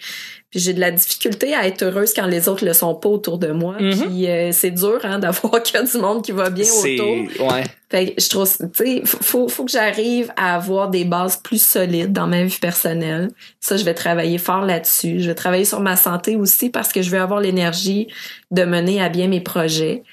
Puis 0.54 0.60
j'ai 0.60 0.74
de 0.74 0.80
la 0.80 0.92
difficulté 0.92 1.56
à 1.56 1.66
être 1.66 1.82
heureuse 1.82 2.14
quand 2.14 2.28
les 2.28 2.48
autres 2.48 2.64
le 2.64 2.74
sont 2.74 2.94
pas 2.94 3.10
autour 3.10 3.40
de 3.40 3.48
moi. 3.48 3.76
Mhm. 3.80 4.02
Puis 4.02 4.30
euh, 4.30 4.52
c'est 4.52 4.70
dur 4.70 5.00
hein, 5.02 5.18
d'avoir 5.20 5.64
que 5.64 5.92
du 5.92 5.98
monde 6.00 6.24
qui 6.24 6.32
va 6.32 6.52
bien 6.52 6.68
autour. 6.72 7.48
ouais. 7.48 7.64
Fait 7.90 8.14
que 8.14 8.22
je 8.22 8.30
trouve, 8.30 8.48
tu 8.48 8.68
sais, 8.76 9.02
faut, 9.04 9.48
faut 9.48 9.66
que 9.66 9.72
j'arrive 9.72 10.32
à 10.38 10.54
avoir 10.54 10.92
des 10.92 11.06
bases 11.06 11.38
plus 11.38 11.60
solides 11.60 12.14
dans 12.14 12.28
ma 12.28 12.44
vie 12.44 12.60
personnelle. 12.62 13.30
Ça, 13.60 13.78
je 13.78 13.84
vais 13.84 13.96
travailler 13.96 14.38
fort 14.38 14.62
là-dessus. 14.64 15.22
Je 15.22 15.28
vais 15.28 15.36
travailler 15.36 15.66
sur 15.66 15.80
ma 15.80 15.96
santé 15.96 16.36
aussi 16.36 16.70
parce 16.70 16.92
que 16.92 17.02
je 17.02 17.10
vais 17.10 17.18
avoir 17.18 17.40
l'énergie 17.40 18.08
de 18.52 18.64
mener 18.64 19.02
à 19.02 19.10
bien 19.10 19.28
mes 19.28 19.42
projets. 19.42 20.04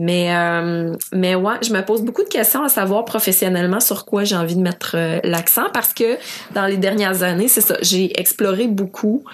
Mais, 0.00 0.32
euh, 0.32 0.94
mais 1.12 1.34
ouais, 1.34 1.54
je 1.60 1.72
me 1.72 1.84
pose 1.84 2.02
beaucoup 2.02 2.22
de 2.22 2.28
questions 2.28 2.62
à 2.62 2.68
savoir 2.68 3.04
professionnellement 3.04 3.80
sur 3.80 4.04
quoi 4.04 4.22
j'ai 4.22 4.36
envie 4.36 4.54
de 4.54 4.60
mettre 4.60 4.92
euh, 4.94 5.18
l'accent 5.24 5.70
parce 5.74 5.92
que 5.92 6.16
dans 6.54 6.66
les 6.66 6.76
dernières 6.76 7.24
années, 7.24 7.48
c'est 7.48 7.62
ça, 7.62 7.76
j'ai 7.82 8.18
exploré 8.18 8.68
beaucoup. 8.68 9.24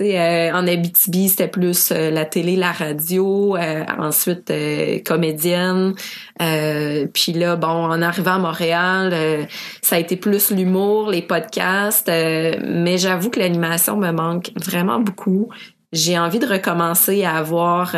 Euh, 0.00 0.50
en 0.52 0.66
Abitibi, 0.66 1.28
c'était 1.28 1.48
plus 1.48 1.90
euh, 1.92 2.10
la 2.10 2.24
télé, 2.24 2.56
la 2.56 2.72
radio, 2.72 3.56
euh, 3.56 3.84
ensuite 3.98 4.50
euh, 4.50 4.98
comédienne. 5.04 5.94
Puis 6.38 7.32
là, 7.32 7.56
bon, 7.56 7.68
en 7.68 8.02
arrivant 8.02 8.34
à 8.34 8.38
Montréal, 8.38 9.46
ça 9.80 9.96
a 9.96 9.98
été 9.98 10.16
plus 10.16 10.50
l'humour, 10.50 11.10
les 11.10 11.22
podcasts. 11.22 12.08
mais 12.08 12.98
j'avoue 12.98 13.30
que 13.30 13.38
l'animation 13.38 13.96
me 13.96 14.10
manque 14.10 14.50
vraiment 14.56 14.98
beaucoup. 14.98 15.48
J'ai 15.92 16.18
envie 16.18 16.40
de 16.40 16.46
recommencer 16.46 17.22
à 17.22 17.36
avoir 17.36 17.94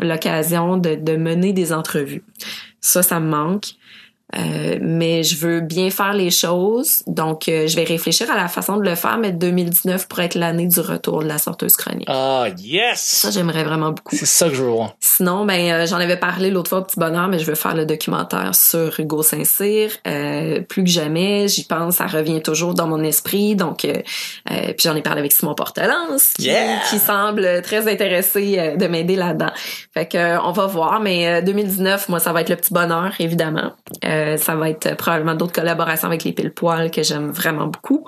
l'occasion 0.00 0.76
de, 0.76 0.96
de 0.96 1.16
mener 1.16 1.52
des 1.52 1.72
entrevues. 1.72 2.24
Ça, 2.80 3.04
ça 3.04 3.20
me 3.20 3.28
manque. 3.28 3.74
Euh, 4.36 4.78
mais 4.82 5.22
je 5.22 5.36
veux 5.36 5.60
bien 5.60 5.90
faire 5.90 6.12
les 6.12 6.30
choses, 6.30 7.02
donc 7.06 7.48
euh, 7.48 7.66
je 7.66 7.76
vais 7.76 7.84
réfléchir 7.84 8.30
à 8.30 8.36
la 8.36 8.48
façon 8.48 8.76
de 8.76 8.82
le 8.82 8.94
faire, 8.94 9.16
mais 9.18 9.32
2019 9.32 10.06
pourrait 10.06 10.26
être 10.26 10.34
l'année 10.34 10.66
du 10.66 10.80
retour 10.80 11.22
de 11.22 11.28
la 11.28 11.38
sorteuse 11.38 11.76
chronique. 11.76 12.08
Ah, 12.10 12.46
yes! 12.58 13.00
Ça, 13.00 13.30
j'aimerais 13.30 13.64
vraiment 13.64 13.90
beaucoup. 13.92 14.14
C'est 14.14 14.26
ça 14.26 14.48
que 14.48 14.54
je 14.54 14.62
veux 14.62 14.70
voir. 14.70 14.96
Sinon, 15.00 15.46
ben 15.46 15.70
euh, 15.70 15.86
j'en 15.86 15.96
avais 15.96 16.18
parlé 16.18 16.50
l'autre 16.50 16.68
fois 16.68 16.80
au 16.80 16.84
Petit 16.84 17.00
Bonheur, 17.00 17.28
mais 17.28 17.38
je 17.38 17.46
veux 17.46 17.54
faire 17.54 17.74
le 17.74 17.86
documentaire 17.86 18.54
sur 18.54 19.00
Hugo 19.00 19.22
Saint-Cyr. 19.22 19.90
Euh, 20.06 20.60
plus 20.60 20.84
que 20.84 20.90
jamais, 20.90 21.48
j'y 21.48 21.64
pense, 21.64 21.96
ça 21.96 22.06
revient 22.06 22.42
toujours 22.42 22.74
dans 22.74 22.86
mon 22.86 23.02
esprit. 23.02 23.56
Donc, 23.56 23.86
euh, 23.86 24.02
puis 24.44 24.76
j'en 24.84 24.94
ai 24.94 25.02
parlé 25.02 25.20
avec 25.20 25.32
Simon 25.32 25.54
Portelance, 25.54 26.34
qui, 26.34 26.48
Yeah! 26.48 26.80
qui 26.90 26.98
semble 26.98 27.62
très 27.62 27.90
intéressé 27.90 28.74
de 28.76 28.86
m'aider 28.86 29.16
là-dedans. 29.16 29.52
Fait 29.94 30.06
que 30.06 30.38
on 30.44 30.52
va 30.52 30.66
voir, 30.66 31.00
mais 31.00 31.26
euh, 31.26 31.42
2019, 31.42 32.08
moi, 32.08 32.20
ça 32.20 32.32
va 32.32 32.40
être 32.40 32.48
le 32.48 32.56
Petit 32.56 32.72
Bonheur, 32.72 33.12
évidemment. 33.18 33.72
Euh, 34.04 34.17
ça 34.36 34.54
va 34.56 34.70
être 34.70 34.86
euh, 34.86 34.94
probablement 34.94 35.34
d'autres 35.34 35.52
collaborations 35.52 36.08
avec 36.08 36.24
les 36.24 36.32
pile 36.32 36.50
poils 36.50 36.90
que 36.90 37.02
j'aime 37.02 37.30
vraiment 37.30 37.66
beaucoup. 37.66 38.04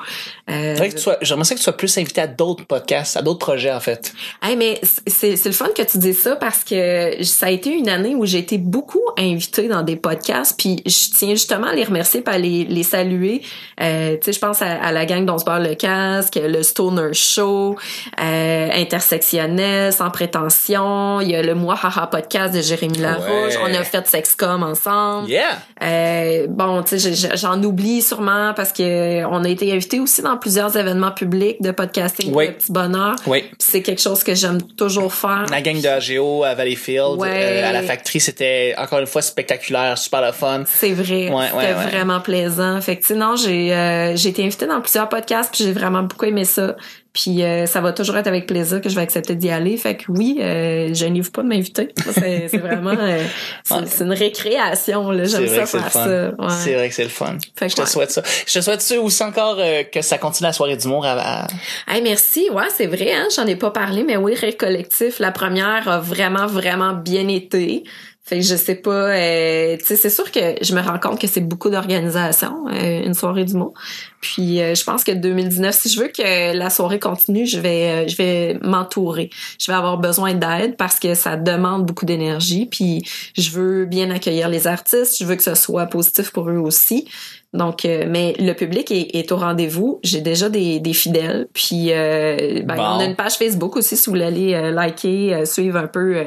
Euh, 0.51 0.75
J'aimerais 0.75 0.89
que 0.91 0.95
tu 0.97 1.01
sois- 1.03 1.19
J'aimerais 1.23 1.45
ça 1.45 1.55
que 1.55 1.59
tu 1.61 1.65
sois 1.65 1.77
plus 1.77 1.97
invité 1.99 2.21
à 2.21 2.27
d'autres 2.27 2.65
podcasts, 2.67 3.17
à 3.17 3.23
d'autres 3.23 3.39
projets, 3.39 3.73
en 3.73 3.81
fait. 3.81 4.13
Hey, 4.43 4.57
mais 4.57 4.81
c'est 5.07 5.37
c'est 5.37 5.49
le 5.49 5.55
fun 5.55 5.69
que 5.77 5.83
tu 5.83 5.99
dises 5.99 6.21
ça 6.23 6.37
parce 6.37 6.65
que 6.65 7.23
ça 7.25 7.47
a 7.47 7.51
été 7.51 7.71
une 7.71 7.89
année 7.89 8.15
où 8.15 8.27
j'ai 8.27 8.39
été 8.39 8.59
beaucoup 8.59 9.01
invitée 9.19 9.69
dans 9.69 9.83
des 9.83 9.97
podcasts 9.97 10.55
puis 10.59 10.83
je 10.87 11.17
tiens 11.19 11.31
justement 11.31 11.69
à 11.69 11.75
les 11.75 11.85
remercier 11.85 12.21
pas 12.21 12.39
les, 12.39 12.65
les 12.65 12.83
saluer. 12.83 13.43
Euh, 13.81 14.15
tu 14.17 14.25
sais, 14.27 14.33
je 14.33 14.39
pense 14.39 14.63
à, 14.63 14.67
à 14.83 14.93
la 14.93 15.07
gang 15.07 15.25
dont 15.25 15.39
se 15.39 15.45
barre 15.45 15.61
le 15.61 15.75
casque, 15.75 16.39
le 16.43 16.63
Stoner 16.63 17.13
Show, 17.15 17.77
euh, 18.21 18.69
Intersectionnel, 18.73 19.93
Sans 19.93 20.11
prétention, 20.11 21.21
il 21.21 21.31
y 21.31 21.37
a 21.37 21.43
le 21.43 21.55
Moi 21.55 21.75
Haha 21.83 22.07
podcast 22.07 22.55
de 22.55 22.61
Jérémy 22.61 22.99
Larouche, 22.99 23.57
Ouais. 23.57 23.59
on 23.63 23.75
a 23.75 23.83
fait 23.85 24.07
Sexcom 24.07 24.63
ensemble. 24.63 25.29
Yeah! 25.29 25.59
Euh, 25.83 26.00
bon, 26.49 26.83
tu 26.83 26.99
sais, 26.99 27.29
j'en 27.37 27.63
oublie 27.63 28.03
sûrement 28.03 28.53
parce 28.55 28.73
que 28.73 29.25
on 29.25 29.45
a 29.45 29.49
été 29.49 29.73
invité 29.73 30.01
aussi 30.01 30.23
dans 30.23 30.37
plusieurs 30.37 30.77
événements 30.77 31.11
publics 31.13 31.61
de 31.61 31.71
podcasting 31.71 32.33
Oui. 32.35 32.49
le 32.49 32.53
petit 32.55 32.73
bonheur. 32.73 33.17
Oui. 33.27 33.45
C'est 33.59 33.83
quelque 33.83 34.01
chose 34.01 34.23
que 34.25 34.35
j'aime 34.35 34.61
toujours 34.77 35.13
faire. 35.13 35.47
La 35.51 35.61
gang 35.63 35.81
de 35.81 35.87
AGO 35.89 36.45
à 36.45 36.55
Valleyfield, 36.55 37.19
Ouais. 37.19 37.29
euh, 37.31 37.69
à 37.69 37.73
la 37.73 37.83
factory, 37.83 38.21
c'était 38.21 38.75
encore 38.79 38.99
une 39.01 39.07
fois 39.07 39.23
spectaculaire, 39.23 39.97
super 39.99 40.21
le 40.25 40.33
fun. 40.33 40.65
C'est 40.67 40.93
vrai, 40.93 41.31
Ouais, 41.31 41.47
c'était 41.47 41.75
ouais, 41.75 41.87
vraiment 41.91 42.21
plaisant. 42.21 42.81
Fait 42.81 42.97
que 42.97 43.01
tu 43.03 43.09
sais, 43.09 43.15
non, 43.15 43.37
j'ai 43.37 43.75
euh, 43.75 44.17
j'ai 44.17 44.31
été 44.31 44.45
invitée 44.45 44.67
dans 44.67 44.81
plusieurs 44.81 45.09
podcasts, 45.09 45.55
puis 45.55 45.65
j'ai 45.65 45.73
vraiment 45.73 46.03
beaucoup 46.03 46.25
aimé 46.27 46.45
ça. 46.45 46.77
Puis 47.13 47.43
euh, 47.43 47.67
ça 47.67 47.81
va 47.81 47.93
toujours 47.93 48.17
être 48.19 48.29
avec 48.29 48.47
plaisir 48.47 48.81
que 48.81 48.89
je 48.89 48.95
vais 48.95 49.01
accepter 49.01 49.35
d'y 49.35 49.51
aller. 49.51 49.77
Fait 49.77 49.97
que 49.97 50.05
oui, 50.09 50.39
euh, 50.41 50.95
je 50.95 51.05
n'y 51.07 51.21
pas 51.23 51.43
de 51.43 51.49
m'inviter. 51.49 51.89
C'est 52.13 52.47
vraiment 52.57 52.95
euh, 52.97 53.25
c'est 53.65 53.75
Ouais. 53.75 53.85
une 54.03 54.13
récréation 54.13 55.13
J'aime 55.25 55.45
vrai 55.47 55.67
ça 55.67 55.81
faire 55.81 55.91
ça. 55.91 56.29
Ouais. 56.39 56.55
C'est 56.63 56.75
vrai 56.75 56.89
que 56.89 56.95
c'est 56.95 57.03
le 57.03 57.09
fun. 57.09 57.37
Fait 57.57 57.67
que 57.67 57.73
je 57.73 57.77
te 57.77 57.81
ouais. 57.83 57.87
souhaite 57.87 58.11
ça. 58.13 58.23
Je 58.47 58.53
te 58.53 58.61
souhaite 58.61 58.81
ça 58.81 59.01
aussi 59.01 59.23
encore 59.25 59.57
euh, 59.59 59.83
que 59.83 60.03
ça 60.03 60.19
continue 60.19 60.47
la 60.47 60.53
soirée 60.53 60.77
d'humour 60.77 61.05
à, 61.05 61.45
à- 61.45 61.47
Hey, 61.89 62.01
merci. 62.03 62.49
Ouais, 62.53 62.69
c'est 62.77 62.87
vrai, 62.87 63.13
hein, 63.13 63.27
j'en 63.35 63.47
ai 63.47 63.57
pas 63.57 63.71
parlé, 63.71 64.05
mais 64.05 64.17
oui, 64.17 64.35
Rire 64.35 64.57
Collectif, 64.57 65.19
la 65.19 65.33
première 65.33 65.89
a 65.89 65.99
vraiment, 65.99 66.47
vraiment 66.47 66.93
bien 66.93 67.27
été. 67.29 67.85
Fait 68.23 68.39
que 68.39 68.45
je 68.45 68.55
sais 68.55 68.75
pas, 68.75 69.09
euh, 69.09 69.77
tu 69.79 69.87
sais, 69.87 69.97
c'est 69.97 70.11
sûr 70.11 70.31
que 70.31 70.57
je 70.61 70.75
me 70.75 70.81
rends 70.81 70.99
compte 70.99 71.21
que 71.21 71.27
c'est 71.27 71.41
beaucoup 71.41 71.71
d'organisation, 71.71 72.69
euh, 72.69 73.03
une 73.05 73.15
soirée 73.15 73.45
du 73.45 73.55
mot. 73.55 73.75
Puis 74.21 74.61
euh, 74.61 74.75
je 74.75 74.85
pense 74.85 75.05
que 75.05 75.13
2019, 75.13 75.75
si 75.75 75.89
je 75.89 76.01
veux 76.01 76.09
que 76.09 76.57
la 76.57 76.71
soirée 76.71 76.99
continue, 76.99 77.47
je 77.47 77.59
vais, 77.59 78.05
euh, 78.05 78.09
je 78.09 78.17
vais 78.17 78.59
m'entourer. 78.63 79.31
Je 79.59 79.73
vais 79.73 79.77
avoir 79.77 79.99
besoin 79.99 80.35
d'aide 80.35 80.77
parce 80.77 80.99
que 80.99 81.15
ça 81.15 81.37
demande 81.37 81.87
beaucoup 81.87 82.05
d'énergie. 82.05 82.67
Puis 82.67 83.03
je 83.37 83.51
veux 83.51 83.87
bien 83.87 84.11
accueillir 84.11 84.49
les 84.49 84.67
artistes, 84.67 85.17
je 85.19 85.25
veux 85.25 85.37
que 85.37 85.43
ce 85.43 85.55
soit 85.55 85.87
positif 85.87 86.31
pour 86.31 86.51
eux 86.51 86.59
aussi. 86.59 87.09
Donc, 87.53 87.85
euh, 87.85 88.05
mais 88.09 88.35
le 88.39 88.53
public 88.53 88.93
est, 88.93 89.15
est 89.17 89.33
au 89.33 89.37
rendez-vous. 89.37 89.99
J'ai 90.05 90.21
déjà 90.21 90.49
des, 90.49 90.79
des 90.79 90.93
fidèles. 90.93 91.49
Puis, 91.53 91.87
euh, 91.93 92.63
ben, 92.65 92.77
Bon. 92.77 92.83
on 92.83 92.99
a 93.01 93.05
une 93.05 93.17
page 93.17 93.35
Facebook 93.35 93.75
aussi 93.77 93.97
si 93.97 94.07
vous 94.07 94.13
voulez 94.13 94.25
aller 94.25 94.55
euh, 94.55 94.71
liker, 94.71 95.35
euh, 95.35 95.45
suivre 95.45 95.77
un 95.79 95.89
peu 95.89 96.25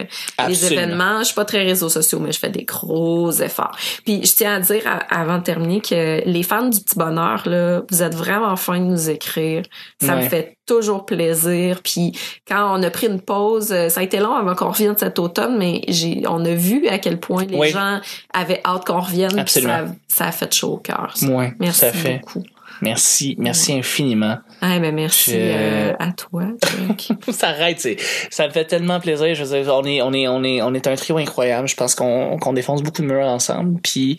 les 0.47 0.74
événements. 0.74 1.19
Je 1.19 1.26
suis 1.26 1.36
pas 1.36 1.45
très 1.45 1.63
réseaux 1.63 1.88
sociaux, 1.89 2.19
mais 2.19 2.32
je 2.34 2.39
fais 2.39 2.49
des 2.49 2.65
gros 2.65 3.32
efforts. 3.32 3.78
Puis, 4.05 4.26
je 4.26 4.34
tiens 4.36 4.55
à 4.55 4.59
dire 4.59 4.82
à- 4.86 4.97
avant 5.21 5.38
de 5.38 5.43
terminer 5.43 5.80
que 5.80 6.21
les 6.28 6.43
fans 6.43 6.67
du 6.67 6.82
petit 6.82 6.97
bonheur 6.99 7.43
là, 7.47 7.84
vous 7.89 8.03
êtes 8.03 8.15
vraiment 8.15 8.55
fins 8.57 8.80
de 8.80 8.86
nous 8.86 9.09
écrire. 9.09 9.63
Ça 10.01 10.15
Ouais. 10.15 10.24
me 10.24 10.30
fait 10.30 10.57
toujours 10.66 11.05
plaisir. 11.05 11.82
Puis, 11.84 12.11
quand 12.47 12.78
on 12.78 12.82
a 12.84 12.89
pris 12.89 13.07
une 13.07 13.22
pause, 13.22 13.72
euh, 13.72 13.89
ça 13.89 13.99
a 14.01 14.03
été 14.03 14.20
long 14.20 14.34
avant 14.36 14.55
qu'on 14.55 14.70
revienne 14.70 14.97
cet 14.97 15.20
automne, 15.20 15.57
mais 15.57 15.82
j'ai, 15.88 16.24
on 16.28 16.43
a 16.45 16.53
vu 16.53 16.88
à 16.88 16.97
quel 16.99 17.20
point 17.20 17.45
les 17.45 17.57
Oui. 17.57 17.70
gens 17.70 17.99
avaient 18.34 18.61
hâte 18.66 18.86
qu'on 18.86 18.99
revienne. 19.01 19.38
Absolument. 19.39 19.88
Ça, 20.07 20.16
ça 20.18 20.26
a 20.28 20.32
fait 20.32 20.53
chaud 20.53 20.74
au 20.74 20.78
cœur. 20.78 21.14
Ouais, 21.24 21.53
Merci 21.59 21.80
ça 21.80 21.91
fait. 21.91 22.20
beaucoup. 22.20 22.43
Merci, 22.82 23.36
merci 23.38 23.72
infiniment. 23.72 24.39
Ah, 24.59 24.78
ben 24.80 24.93
merci 24.93 25.32
Je- 25.32 25.38
euh, 25.39 25.93
à 25.99 26.11
toi. 26.11 26.43
Ça 27.32 27.49
arrête, 27.49 27.80
c'est, 27.80 27.95
ça 28.30 28.47
me 28.47 28.51
fait 28.51 28.66
tellement 28.66 28.99
plaisir. 28.99 29.34
Je 29.36 29.43
veux 29.43 29.64
dire, 29.64 29.74
on 29.74 29.84
est, 29.86 30.01
on 30.01 30.11
est, 30.11 30.28
on 30.28 30.43
est, 30.43 30.61
on 30.61 30.74
est 30.74 30.88
un 30.88 30.95
trio 30.95 31.18
incroyable. 31.18 31.68
Je 31.70 31.76
pense 31.76 31.95
qu'on, 31.95 32.38
qu'on 32.39 32.51
défonce 32.51 32.82
beaucoup 32.82 33.01
de 33.03 33.07
murs 33.07 33.26
ensemble. 33.28 33.80
Puis, 33.82 34.18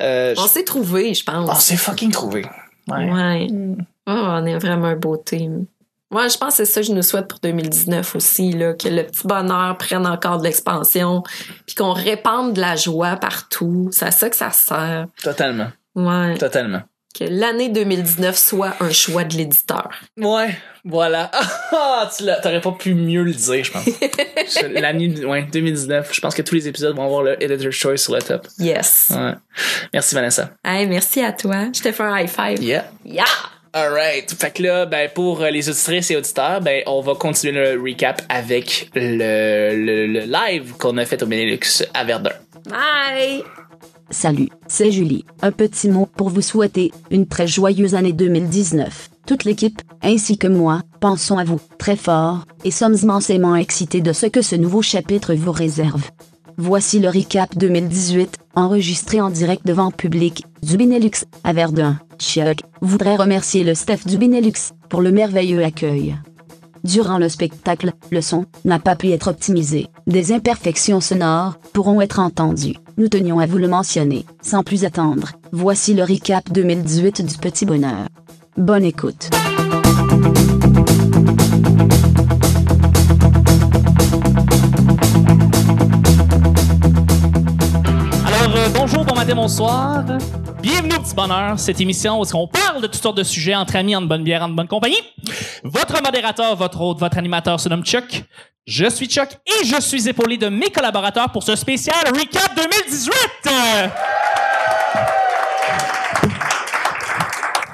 euh, 0.00 0.34
on 0.38 0.46
s'est 0.48 0.64
trouvé, 0.64 1.14
je 1.14 1.22
pense. 1.22 1.48
on 1.48 1.54
s'est 1.54 1.76
fucking 1.76 2.10
trouvé. 2.10 2.44
Ouais. 2.88 3.08
Ouais. 3.12 3.46
Oh, 4.06 4.12
on 4.12 4.46
est 4.46 4.58
vraiment 4.58 4.86
un 4.88 4.96
beau 4.96 5.16
team. 5.16 5.66
Moi, 6.10 6.28
je 6.28 6.36
pense 6.38 6.56
que 6.56 6.64
c'est 6.64 6.72
ça 6.72 6.80
que 6.82 6.86
je 6.86 6.92
nous 6.92 7.02
souhaite 7.02 7.26
pour 7.26 7.40
2019 7.40 8.14
aussi, 8.14 8.52
là, 8.52 8.74
que 8.74 8.88
le 8.88 9.02
petit 9.02 9.26
bonheur 9.26 9.76
prenne 9.76 10.06
encore 10.06 10.38
de 10.38 10.44
l'expansion, 10.44 11.24
puis 11.66 11.74
qu'on 11.74 11.92
répande 11.92 12.52
de 12.54 12.60
la 12.60 12.76
joie 12.76 13.16
partout. 13.16 13.88
C'est 13.90 14.04
à 14.06 14.10
ça 14.12 14.30
que 14.30 14.36
ça 14.36 14.52
sert. 14.52 15.06
Totalement, 15.22 15.68
Ouais. 15.96 16.38
totalement. 16.38 16.82
Que 17.18 17.24
l'année 17.24 17.70
2019 17.70 18.36
soit 18.36 18.74
un 18.80 18.90
choix 18.90 19.24
de 19.24 19.34
l'éditeur. 19.36 19.88
Ouais, 20.16 20.56
voilà. 20.84 21.30
Ah, 21.72 22.08
tu 22.16 22.24
t'aurais 22.42 22.60
pas 22.60 22.72
pu 22.72 22.94
mieux 22.94 23.24
le 23.24 23.32
dire, 23.32 23.64
je 23.64 23.72
pense. 23.72 23.84
L'année, 24.70 25.24
ouais, 25.24 25.42
2019. 25.50 26.10
Je 26.14 26.20
pense 26.20 26.34
que 26.34 26.42
tous 26.42 26.54
les 26.54 26.68
épisodes 26.68 26.94
vont 26.94 27.04
avoir 27.06 27.22
le 27.22 27.42
Editor's 27.42 27.74
Choice 27.74 27.96
sur 27.96 28.14
le 28.14 28.20
top. 28.22 28.46
Yes. 28.58 29.08
Ouais. 29.14 29.32
Merci, 29.92 30.14
Vanessa. 30.14 30.50
Hey, 30.64 30.86
merci 30.86 31.22
à 31.22 31.32
toi. 31.32 31.64
Je 31.74 31.80
te 31.82 31.90
fais 31.90 32.02
un 32.02 32.16
high 32.18 32.28
five. 32.28 32.62
Yeah. 32.62 32.84
Yeah! 33.04 33.24
Alright. 33.76 34.34
Fait 34.40 34.50
que 34.52 34.62
là, 34.62 34.86
ben, 34.86 35.10
pour 35.14 35.42
euh, 35.42 35.50
les 35.50 35.68
auditrices 35.68 36.10
et 36.10 36.16
auditeurs, 36.16 36.62
ben, 36.62 36.82
on 36.86 37.02
va 37.02 37.14
continuer 37.14 37.74
le 37.74 37.78
recap 37.78 38.22
avec 38.30 38.88
le, 38.94 39.76
le, 39.76 40.06
le 40.06 40.20
live 40.20 40.72
qu'on 40.78 40.96
a 40.96 41.04
fait 41.04 41.22
au 41.22 41.26
Benelux 41.26 41.84
à 41.92 42.04
Verdun. 42.04 42.30
Bye! 42.70 43.42
Salut, 44.08 44.48
c'est 44.66 44.90
Julie. 44.90 45.26
Un 45.42 45.52
petit 45.52 45.90
mot 45.90 46.06
pour 46.06 46.30
vous 46.30 46.40
souhaiter 46.40 46.90
une 47.10 47.26
très 47.26 47.46
joyeuse 47.46 47.94
année 47.94 48.14
2019. 48.14 49.10
Toute 49.26 49.44
l'équipe, 49.44 49.82
ainsi 50.02 50.38
que 50.38 50.46
moi, 50.46 50.80
pensons 51.02 51.36
à 51.36 51.44
vous 51.44 51.60
très 51.76 51.96
fort 51.96 52.46
et 52.64 52.70
sommes 52.70 52.96
immensément 53.02 53.56
excités 53.56 54.00
de 54.00 54.14
ce 54.14 54.24
que 54.24 54.40
ce 54.40 54.56
nouveau 54.56 54.80
chapitre 54.80 55.34
vous 55.34 55.52
réserve. 55.52 56.08
Voici 56.58 57.00
le 57.00 57.10
recap 57.10 57.54
2018, 57.58 58.38
enregistré 58.54 59.20
en 59.20 59.28
direct 59.28 59.66
devant 59.66 59.90
public, 59.90 60.46
du 60.62 60.78
Benelux, 60.78 61.26
à 61.44 61.52
Verdun. 61.52 61.98
Chuck 62.18 62.60
voudrait 62.80 63.16
remercier 63.16 63.62
le 63.62 63.74
staff 63.74 64.06
du 64.06 64.16
Benelux 64.16 64.72
pour 64.88 65.02
le 65.02 65.12
merveilleux 65.12 65.62
accueil. 65.62 66.16
Durant 66.82 67.18
le 67.18 67.28
spectacle, 67.28 67.92
le 68.10 68.22
son 68.22 68.46
n'a 68.64 68.78
pas 68.78 68.96
pu 68.96 69.10
être 69.10 69.28
optimisé. 69.28 69.88
Des 70.06 70.32
imperfections 70.32 71.02
sonores 71.02 71.58
pourront 71.74 72.00
être 72.00 72.20
entendues. 72.20 72.76
Nous 72.96 73.08
tenions 73.08 73.38
à 73.38 73.44
vous 73.44 73.58
le 73.58 73.68
mentionner. 73.68 74.24
Sans 74.40 74.62
plus 74.62 74.86
attendre, 74.86 75.32
voici 75.52 75.92
le 75.92 76.04
recap 76.04 76.50
2018 76.50 77.22
du 77.22 77.36
Petit 77.36 77.66
Bonheur. 77.66 78.06
Bonne 78.56 78.84
écoute. 78.84 79.28
Bonsoir. 89.34 90.04
Bienvenue 90.62 90.94
au 90.94 91.00
Petit 91.00 91.14
Bonheur, 91.14 91.58
cette 91.58 91.80
émission 91.80 92.20
où 92.20 92.24
on 92.34 92.46
parle 92.46 92.80
de 92.80 92.86
toutes 92.86 93.02
sortes 93.02 93.16
de 93.16 93.24
sujets 93.24 93.54
entre 93.54 93.76
amis, 93.76 93.96
en 93.96 94.02
bonne 94.02 94.22
bière, 94.22 94.42
en 94.42 94.48
bonne 94.48 94.68
compagnie. 94.68 95.00
Votre 95.64 96.02
modérateur, 96.02 96.54
votre 96.54 96.80
hôte, 96.80 96.98
votre 96.98 97.18
animateur 97.18 97.58
se 97.58 97.68
nomme 97.68 97.84
Chuck. 97.84 98.24
Je 98.66 98.88
suis 98.88 99.06
Chuck 99.06 99.30
et 99.46 99.64
je 99.64 99.80
suis 99.80 100.08
épaulé 100.08 100.36
de 100.36 100.48
mes 100.48 100.70
collaborateurs 100.70 101.30
pour 101.30 101.42
ce 101.42 101.56
spécial 101.56 101.96
Recap 102.06 102.54
2018. 102.56 103.12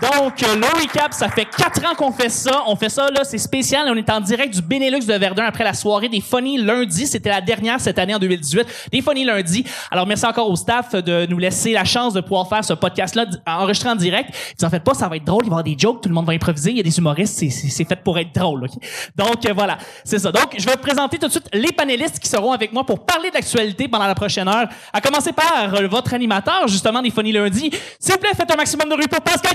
Donc, 0.02 0.42
euh, 0.42 0.56
le 0.56 0.80
recap, 0.80 1.12
ça 1.12 1.28
fait 1.28 1.44
quatre 1.44 1.84
ans 1.86 1.94
qu'on 1.94 2.10
fait 2.10 2.28
ça. 2.28 2.64
On 2.66 2.74
fait 2.74 2.88
ça, 2.88 3.08
là, 3.10 3.22
c'est 3.22 3.38
spécial. 3.38 3.86
On 3.88 3.94
est 3.94 4.10
en 4.10 4.20
direct 4.20 4.52
du 4.52 4.60
Benelux 4.60 5.06
de 5.06 5.14
Verdun 5.14 5.44
après 5.44 5.62
la 5.62 5.74
soirée 5.74 6.08
des 6.08 6.20
Funny 6.20 6.58
lundi. 6.58 7.06
C'était 7.06 7.28
la 7.28 7.40
dernière 7.40 7.80
cette 7.80 8.00
année 8.00 8.12
en 8.12 8.18
2018. 8.18 8.88
Des 8.90 9.00
Funny 9.00 9.24
lundi. 9.24 9.64
Alors, 9.92 10.08
merci 10.08 10.26
encore 10.26 10.50
au 10.50 10.56
staff 10.56 10.96
de 10.96 11.26
nous 11.26 11.38
laisser 11.38 11.72
la 11.72 11.84
chance 11.84 12.14
de 12.14 12.20
pouvoir 12.20 12.48
faire 12.48 12.64
ce 12.64 12.72
podcast-là 12.72 13.26
enregistré 13.46 13.90
en 13.90 13.94
direct. 13.94 14.34
Vous 14.58 14.64
en 14.64 14.70
faites 14.70 14.82
pas, 14.82 14.94
ça 14.94 15.08
va 15.08 15.16
être 15.16 15.24
drôle. 15.24 15.44
Il 15.44 15.50
va 15.50 15.58
y 15.58 15.60
avoir 15.60 15.64
des 15.64 15.76
jokes, 15.78 16.02
tout 16.02 16.08
le 16.08 16.16
monde 16.16 16.26
va 16.26 16.32
improviser. 16.32 16.72
Il 16.72 16.78
y 16.78 16.80
a 16.80 16.82
des 16.82 16.98
humoristes. 16.98 17.38
C'est, 17.38 17.50
c'est, 17.50 17.84
fait 17.84 18.02
pour 18.02 18.18
être 18.18 18.34
drôle, 18.34 18.64
OK? 18.64 18.72
Donc, 19.14 19.46
euh, 19.46 19.52
voilà. 19.54 19.78
C'est 20.02 20.18
ça. 20.18 20.32
Donc, 20.32 20.56
je 20.58 20.64
vais 20.64 20.72
vous 20.72 20.78
présenter 20.78 21.16
tout 21.16 21.28
de 21.28 21.32
suite 21.32 21.48
les 21.52 21.70
panélistes 21.70 22.18
qui 22.18 22.28
seront 22.28 22.50
avec 22.50 22.72
moi 22.72 22.84
pour 22.84 23.06
parler 23.06 23.30
d'actualité 23.30 23.86
pendant 23.86 24.08
la 24.08 24.16
prochaine 24.16 24.48
heure. 24.48 24.66
À 24.92 25.00
commencer 25.00 25.32
par 25.32 25.74
euh, 25.74 25.86
votre 25.86 26.12
animateur, 26.12 26.66
justement, 26.66 27.00
des 27.00 27.10
Funny 27.10 27.30
lundi. 27.30 27.70
S'il 28.00 28.14
vous 28.14 28.18
plaît, 28.18 28.30
faites 28.36 28.50
un 28.50 28.56
maximum 28.56 28.88
de 28.88 28.96
bruit 28.96 29.06
pour 29.06 29.20
Pascal! 29.20 29.52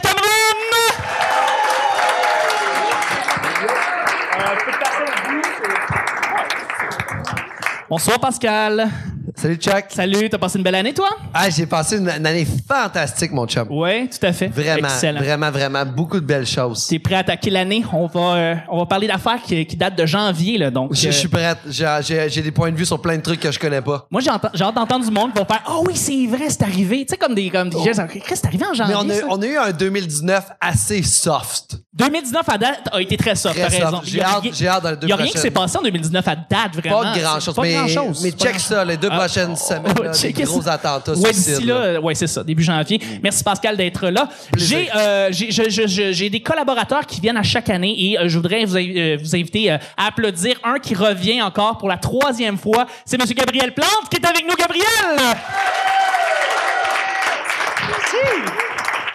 Bonsoir 7.89 8.19
Pascal. 8.19 8.91
Salut 9.35 9.55
Chuck. 9.57 9.85
Salut, 9.89 10.29
t'as 10.29 10.37
passé 10.37 10.57
une 10.57 10.63
belle 10.63 10.75
année 10.75 10.93
toi? 10.93 11.09
Ah, 11.33 11.49
j'ai 11.49 11.65
passé 11.65 11.97
une, 11.97 12.09
une 12.09 12.25
année 12.25 12.47
fantastique, 12.67 13.31
mon 13.33 13.45
chum. 13.45 13.67
Ouais, 13.69 14.07
tout 14.07 14.25
à 14.25 14.31
fait. 14.31 14.47
Vraiment, 14.47 14.87
Excellent. 14.87 15.19
vraiment, 15.19 15.51
vraiment, 15.51 15.85
beaucoup 15.85 16.19
de 16.19 16.25
belles 16.25 16.45
choses. 16.45 16.87
T'es 16.87 16.97
prêt 16.97 17.15
à 17.15 17.19
attaquer 17.19 17.49
l'année? 17.49 17.83
On 17.91 18.07
va, 18.07 18.19
euh, 18.35 18.55
on 18.69 18.79
va 18.79 18.85
parler 18.85 19.05
d'affaires 19.07 19.41
qui, 19.45 19.65
qui 19.65 19.75
datent 19.75 19.97
de 19.97 20.05
janvier, 20.05 20.57
là, 20.57 20.71
donc. 20.71 20.93
Je, 20.93 21.07
euh, 21.07 21.11
je 21.11 21.17
suis 21.17 21.27
prête. 21.27 21.57
J'ai- 21.67 21.85
J'ai 22.03 22.29
j'ai 22.29 22.41
des 22.41 22.51
points 22.51 22.71
de 22.71 22.77
vue 22.77 22.85
sur 22.85 23.01
plein 23.01 23.17
de 23.17 23.21
trucs 23.21 23.41
que 23.41 23.51
je 23.51 23.59
connais 23.59 23.81
pas. 23.81 24.07
Moi, 24.09 24.21
j'ai 24.21 24.29
hâte 24.29 24.75
d'entendre 24.75 25.03
du 25.05 25.11
monde 25.11 25.33
qui 25.33 25.39
va 25.39 25.45
faire, 25.45 25.61
ah 25.65 25.79
oui, 25.85 25.95
c'est 25.95 26.25
vrai, 26.27 26.49
c'est 26.49 26.63
arrivé. 26.63 27.05
Tu 27.05 27.11
sais, 27.11 27.17
comme 27.17 27.35
des, 27.35 27.49
comme 27.49 27.69
des 27.69 27.93
gens, 27.93 28.07
Chris, 28.07 28.21
c'est 28.29 28.45
arrivé 28.45 28.65
en 28.65 28.73
janvier. 28.73 28.95
Oh. 28.97 29.03
Mais 29.05 29.23
on 29.23 29.29
a, 29.33 29.37
on 29.37 29.41
a 29.41 29.45
eu 29.45 29.57
un 29.57 29.71
2019 29.71 30.51
assez 30.61 31.03
soft. 31.03 31.75
2019 31.93 32.47
à 32.47 32.57
date 32.59 32.89
a 32.91 33.01
été 33.01 33.17
très 33.17 33.35
soft, 33.35 33.55
Très 33.55 33.67
raison. 33.67 33.97
soft. 33.97 34.07
J'ai 34.07 34.21
hâte, 34.21 34.43
j'ai 34.53 34.67
hâte 34.67 34.83
dans 34.83 34.91
les 34.91 34.95
deux 34.97 35.07
Il 35.07 35.09
y 35.09 35.13
a 35.13 35.15
rien 35.15 35.31
qui 35.31 35.37
s'est 35.39 35.49
passé 35.51 35.77
en 35.77 35.81
2019 35.81 36.27
à 36.27 36.35
date, 36.35 36.75
vraiment. 36.75 37.01
Pas 37.01 37.17
grand 37.19 37.39
C'est 37.39 37.45
chose, 37.45 37.55
pas 37.55 37.67
grand-chose. 37.67 38.23
mais 38.23 38.31
check 38.31 38.39
grand-chose. 38.51 38.61
ça, 38.61 38.85
les 38.85 38.95
deux 38.97 39.09
Ah, 39.11 39.26
prochaines 39.27 39.55
semaines, 39.55 39.93
oh, 39.99 40.03
là, 40.03 40.11
des 40.21 40.33
gros 40.33 40.61
ça. 40.61 40.73
attentats 40.73 41.13
Ouais, 41.13 41.33
suicides. 41.33 41.53
d'ici 41.55 41.65
là, 41.65 41.75
euh, 41.75 41.99
ouais, 41.99 42.15
c'est 42.15 42.27
ça, 42.27 42.43
début 42.43 42.63
janvier. 42.63 42.99
Merci 43.21 43.43
Pascal 43.43 43.75
d'être 43.77 44.07
là. 44.09 44.27
J'ai, 44.55 44.89
euh, 44.95 45.29
j'ai, 45.31 46.29
des 46.29 46.39
collaborateurs 46.41 47.05
qui 47.05 47.21
viennent 47.21 47.37
à 47.37 47.43
chaque 47.43 47.69
année 47.69 47.95
et 47.97 48.19
euh, 48.19 48.27
je 48.27 48.37
voudrais 48.37 48.65
vous, 48.65 48.75
inv- 48.77 48.97
euh, 48.97 49.17
vous 49.21 49.35
inviter 49.35 49.71
euh, 49.71 49.77
à 49.97 50.07
applaudir 50.07 50.57
un 50.63 50.79
qui 50.79 50.95
revient 50.95 51.41
encore 51.41 51.77
pour 51.77 51.87
la 51.89 51.97
troisième 51.97 52.57
fois. 52.57 52.85
C'est 53.05 53.19
Monsieur 53.19 53.35
Gabriel 53.35 53.73
Plante 53.73 54.09
qui 54.09 54.17
est 54.17 54.25
avec 54.25 54.43
nous, 54.47 54.55
Gabriel. 54.55 55.35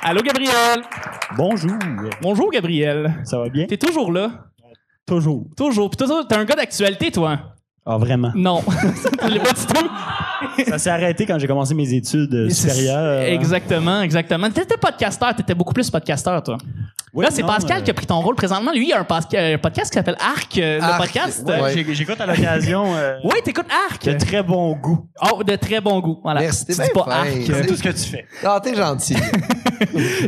Allô, 0.03 0.21
Gabriel? 0.23 0.83
Bonjour, 1.37 1.73
Bonjour, 2.21 2.51
Gabriel. 2.51 3.15
ça 3.25 3.39
va 3.39 3.49
bien? 3.49 3.67
T'es 3.67 3.77
toujours 3.77 4.13
là? 4.13 4.31
Toujours. 5.07 5.47
Toujours. 5.57 5.91
Puis 5.91 6.07
toi, 6.07 6.25
t'es 6.29 6.35
un 6.35 6.45
gars 6.45 6.57
d'actualité, 6.57 7.11
toi? 7.11 7.39
Ah, 7.85 7.99
vraiment? 7.99 8.31
Non. 8.35 8.63
Je 9.23 9.29
l'ai 9.29 9.41
pas 9.41 9.53
du 9.53 9.67
tout. 9.67 9.89
Ça 10.69 10.79
s'est 10.79 10.91
arrêté 10.91 11.27
quand 11.27 11.39
j'ai 11.39 11.47
commencé 11.47 11.75
mes 11.75 11.93
études 11.93 12.35
euh, 12.35 12.51
supérieures. 12.51 13.23
Exactement, 13.23 14.03
exactement. 14.03 14.51
T'étais 14.51 14.77
podcasteur, 14.77 15.35
t'étais 15.35 15.55
beaucoup 15.55 15.73
plus 15.75 15.89
podcasteur, 15.91 16.43
toi. 16.43 16.59
Là, 17.15 17.29
c'est 17.31 17.43
Pascal 17.43 17.81
euh, 17.81 17.83
qui 17.83 17.91
a 17.91 17.95
pris 17.95 18.07
ton 18.07 18.21
rôle 18.23 18.35
présentement. 18.35 18.73
Lui, 18.73 18.89
il 18.89 18.93
a 18.95 19.01
un, 19.01 19.05
pas- 19.05 19.21
un 19.35 19.59
podcast 19.59 19.91
qui 19.93 19.97
s'appelle 19.99 20.17
Arc, 20.19 20.57
euh, 20.57 20.81
le 20.81 20.99
podcast. 20.99 21.43
ouais. 21.47 21.77
Euh, 21.79 21.85
J'écoute 21.93 22.19
à 22.19 22.25
l'occasion 22.27 22.85
euh, 22.97 23.19
Oui, 23.25 23.35
t'écoutes 23.45 23.67
Arc. 23.91 24.03
de 24.07 24.13
très 24.15 24.43
bon 24.43 24.73
goût. 24.77 25.07
Oh, 25.31 25.45
de 25.45 25.55
très 25.57 25.81
bon 25.83 26.01
goût. 26.01 26.21
Voilà. 26.23 26.41
Merci, 26.41 26.65
bien 26.69 26.85
dis 26.87 26.91
pas 26.95 27.05
fin. 27.05 27.11
Arc. 27.11 27.29
C'est 27.47 27.67
tout 27.67 27.77
ce 27.77 27.83
que 27.83 27.91
tu 27.91 28.05
fais. 28.11 28.25
Ah, 28.43 28.59
t'es 28.65 28.75
gentil. 28.75 29.15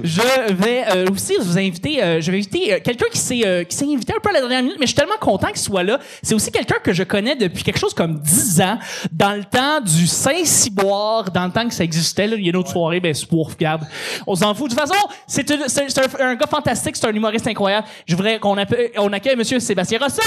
Je 0.03 0.53
vais 0.53 0.83
euh, 0.95 1.07
aussi 1.13 1.35
vous 1.41 1.57
inviter, 1.59 2.03
euh, 2.03 2.21
je 2.21 2.31
vais 2.31 2.39
inviter 2.39 2.75
euh, 2.75 2.79
quelqu'un 2.83 3.07
qui 3.13 3.19
s'est 3.19 3.43
euh, 3.47 3.63
qui 3.63 3.77
s'est 3.77 3.85
invité 3.87 4.13
un 4.13 4.21
peu 4.21 4.31
à 4.31 4.33
la 4.33 4.41
dernière 4.41 4.63
minute, 4.63 4.77
mais 4.81 4.87
je 4.87 4.91
suis 4.91 4.97
tellement 4.97 5.17
content 5.21 5.47
qu'il 5.49 5.59
soit 5.59 5.85
là. 5.85 6.01
C'est 6.23 6.35
aussi 6.35 6.51
quelqu'un 6.51 6.77
que 6.83 6.93
je 6.93 7.05
connais 7.05 7.37
depuis 7.37 7.63
quelque 7.63 7.79
chose 7.79 7.95
comme 7.95 8.21
10 8.21 8.61
ans, 8.63 8.79
dans 9.13 9.33
le 9.33 9.45
temps 9.45 9.81
du 9.81 10.07
Saint-Cyboire, 10.15 11.31
dans 11.31 11.45
le 11.47 11.51
temps 11.53 11.67
que 11.69 11.75
ça 11.75 11.85
existait. 11.85 12.27
Là, 12.27 12.37
il 12.37 12.43
y 12.45 12.47
a 12.47 12.51
une 12.51 12.57
autre 12.57 12.71
soirée, 12.71 13.01
ben 13.01 13.13
c'est 13.13 13.27
pour 13.29 13.51
regarde. 13.51 13.87
On 14.27 14.35
s'en 14.35 14.55
fout. 14.55 14.71
De 14.71 14.77
toute 14.77 14.89
façon, 14.89 15.01
c'est 15.27 15.49
une- 15.51 15.69
c'est 15.69 15.89
c'est 15.91 16.21
un, 16.21 16.27
un 16.29 16.35
gars 16.37 16.47
fantastique, 16.47 16.97
c'est 16.97 17.07
un 17.07 17.13
humoriste 17.13 17.47
incroyable. 17.47 17.87
Je 18.07 18.15
voudrais 18.17 18.39
qu'on 18.39 18.57
appelle- 18.57 18.91
on 18.97 19.13
accueille 19.13 19.37
Monsieur 19.37 19.61
Sébastien 19.61 19.99
Rossel. 19.99 20.25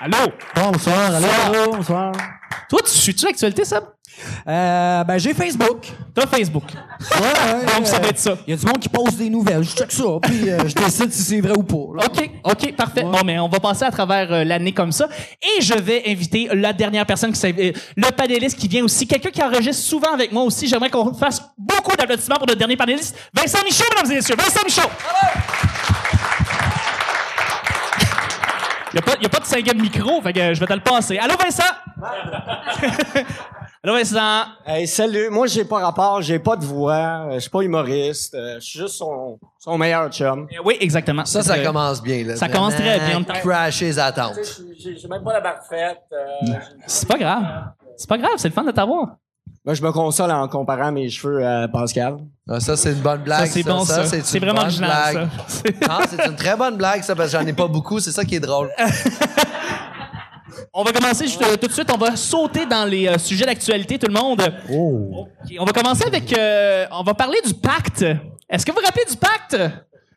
Allô? 0.00 0.32
Bonsoir, 0.54 1.14
allô, 1.14 1.26
allô, 1.46 1.76
bonsoir. 1.76 2.12
Toi, 2.68 2.80
tu 2.84 2.90
suis-tu 2.90 3.24
l'actualité, 3.24 3.64
Seb? 3.64 3.84
Euh, 4.46 5.04
ben, 5.04 5.18
j'ai 5.18 5.34
Facebook. 5.34 5.88
T'as 6.14 6.26
Facebook. 6.26 6.64
Ouais, 6.72 7.20
ouais, 7.20 7.66
Donc, 7.76 7.86
ça 7.86 7.96
euh, 7.96 8.00
doit 8.00 8.08
être 8.10 8.18
ça. 8.18 8.36
Il 8.46 8.50
y 8.50 8.54
a 8.54 8.56
du 8.60 8.66
monde 8.66 8.78
qui 8.78 8.88
poste 8.88 9.16
des 9.18 9.28
nouvelles. 9.30 9.62
Je 9.64 9.70
check 9.74 9.90
ça, 9.92 10.04
puis 10.22 10.48
euh, 10.50 10.58
je 10.68 10.74
décide 10.74 11.12
si 11.12 11.22
c'est 11.22 11.40
vrai 11.40 11.52
ou 11.56 11.62
pas. 11.62 12.00
là. 12.02 12.06
OK, 12.06 12.30
OK, 12.44 12.74
parfait. 12.76 13.02
Bon, 13.02 13.20
mais 13.24 13.38
on 13.38 13.48
va 13.48 13.60
passer 13.60 13.84
à 13.84 13.90
travers 13.90 14.32
euh, 14.32 14.44
l'année 14.44 14.72
comme 14.72 14.92
ça. 14.92 15.08
Et 15.42 15.60
je 15.62 15.74
vais 15.74 16.02
inviter 16.06 16.48
la 16.52 16.72
dernière 16.72 17.04
personne 17.06 17.32
qui 17.32 17.38
s'est... 17.40 17.54
euh, 17.58 17.72
le 17.96 18.10
panéliste 18.12 18.58
qui 18.58 18.68
vient 18.68 18.84
aussi, 18.84 19.06
quelqu'un 19.06 19.30
qui 19.30 19.42
enregistre 19.42 19.82
souvent 19.82 20.12
avec 20.14 20.32
moi 20.32 20.42
aussi. 20.44 20.66
J'aimerais 20.68 20.90
qu'on 20.90 21.12
fasse 21.14 21.42
beaucoup 21.58 21.96
d'applaudissements 21.96 22.36
pour 22.36 22.46
notre 22.46 22.58
dernier 22.58 22.76
panéliste, 22.76 23.16
Vincent 23.34 23.58
Michaud, 23.64 23.84
mesdames 23.96 24.12
et 24.12 24.14
messieurs. 24.16 24.36
Vincent 24.36 24.60
Michaud! 24.64 24.90
Il 28.92 28.94
n'y 28.94 28.98
a, 29.00 29.02
pas- 29.02 29.16
y 29.22 29.26
a 29.26 29.28
pas 29.28 29.40
de 29.40 29.44
cinquième 29.46 29.80
micro, 29.80 30.22
fait 30.22 30.32
que 30.32 30.38
euh, 30.40 30.54
je 30.54 30.60
vais 30.60 30.66
te 30.66 30.72
le 30.72 30.80
passer. 30.80 31.18
Allô, 31.18 31.34
Vincent? 31.42 31.64
Allô, 33.84 33.96
Vincent? 33.96 34.44
Hey, 34.66 34.86
salut. 34.86 35.28
Moi, 35.28 35.46
j'ai 35.46 35.64
pas 35.66 35.78
rapport, 35.80 36.22
j'ai 36.22 36.38
pas 36.38 36.56
de 36.56 36.64
voix, 36.64 37.26
euh, 37.28 37.34
je 37.34 37.40
suis 37.40 37.50
pas 37.50 37.60
humoriste, 37.60 38.34
euh, 38.34 38.54
je 38.58 38.64
suis 38.64 38.78
juste 38.78 38.94
son, 38.94 39.38
son 39.58 39.76
meilleur 39.76 40.08
chum. 40.10 40.48
Euh, 40.50 40.56
Oui, 40.64 40.78
exactement. 40.80 41.26
Ça, 41.26 41.42
ça 41.42 41.58
commence 41.58 42.02
bien. 42.02 42.24
Là. 42.24 42.36
ça 42.36 42.48
commence 42.48 42.74
très 42.74 42.98
bien. 42.98 43.22
Crasher 43.24 43.84
les 43.86 43.98
attentes. 43.98 44.38
J'ai 44.78 44.96
j'ai 44.96 45.06
même 45.08 45.22
pas 45.22 45.34
la 45.34 45.40
barre 45.42 45.62
faite. 45.68 46.00
euh, 46.14 46.54
C'est 46.86 47.06
pas 47.06 47.18
grave. 47.18 47.42
C'est 47.98 48.08
pas 48.08 48.16
grave, 48.16 48.32
c'est 48.38 48.48
le 48.48 48.54
fun 48.54 48.64
de 48.64 48.70
t'avoir. 48.70 49.16
moi, 49.66 49.74
je 49.74 49.82
me 49.82 49.92
console 49.92 50.30
en 50.30 50.48
comparant 50.48 50.90
mes 50.90 51.10
cheveux 51.10 51.46
à 51.46 51.68
Pascal. 51.68 52.16
Ah, 52.48 52.60
ça, 52.60 52.78
c'est 52.78 52.92
une 52.92 53.00
bonne 53.02 53.20
blague. 53.22 53.40
Ça, 53.40 53.52
c'est 53.52 53.62
bon, 53.64 53.84
ça. 53.84 54.06
c'est 54.06 54.24
C'est 54.24 54.38
une 54.38 54.44
vraiment 54.44 54.60
bonne 54.62 54.64
original, 54.68 55.12
blague. 55.14 55.28
ça. 55.46 55.62
Non, 55.88 56.06
c'est 56.08 56.26
une 56.26 56.36
très 56.36 56.56
bonne 56.56 56.76
blague, 56.78 57.02
ça, 57.02 57.14
parce 57.14 57.30
que 57.32 57.38
j'en 57.38 57.46
ai 57.46 57.52
pas 57.52 57.66
beaucoup. 57.68 58.00
C'est 58.00 58.12
ça 58.12 58.24
qui 58.24 58.36
est 58.36 58.40
drôle. 58.40 58.70
On 60.72 60.82
va 60.82 60.92
commencer 60.92 61.26
juste, 61.26 61.42
euh, 61.42 61.56
tout 61.56 61.66
de 61.68 61.72
suite. 61.72 61.88
On 61.94 61.98
va 61.98 62.16
sauter 62.16 62.66
dans 62.66 62.84
les 62.84 63.06
euh, 63.08 63.18
sujets 63.18 63.46
d'actualité, 63.46 63.98
tout 63.98 64.06
le 64.08 64.14
monde. 64.14 64.42
Oh. 64.72 65.26
Ok, 65.44 65.54
On 65.58 65.64
va 65.64 65.72
commencer 65.72 66.04
avec. 66.06 66.36
euh, 66.36 66.86
on 66.92 67.02
va 67.02 67.14
parler 67.14 67.38
du 67.44 67.54
pacte. 67.54 68.04
Est-ce 68.48 68.64
que 68.66 68.72
vous 68.72 68.78
vous 68.78 68.84
rappelez 68.84 69.04
du 69.10 69.16
pacte? 69.16 69.56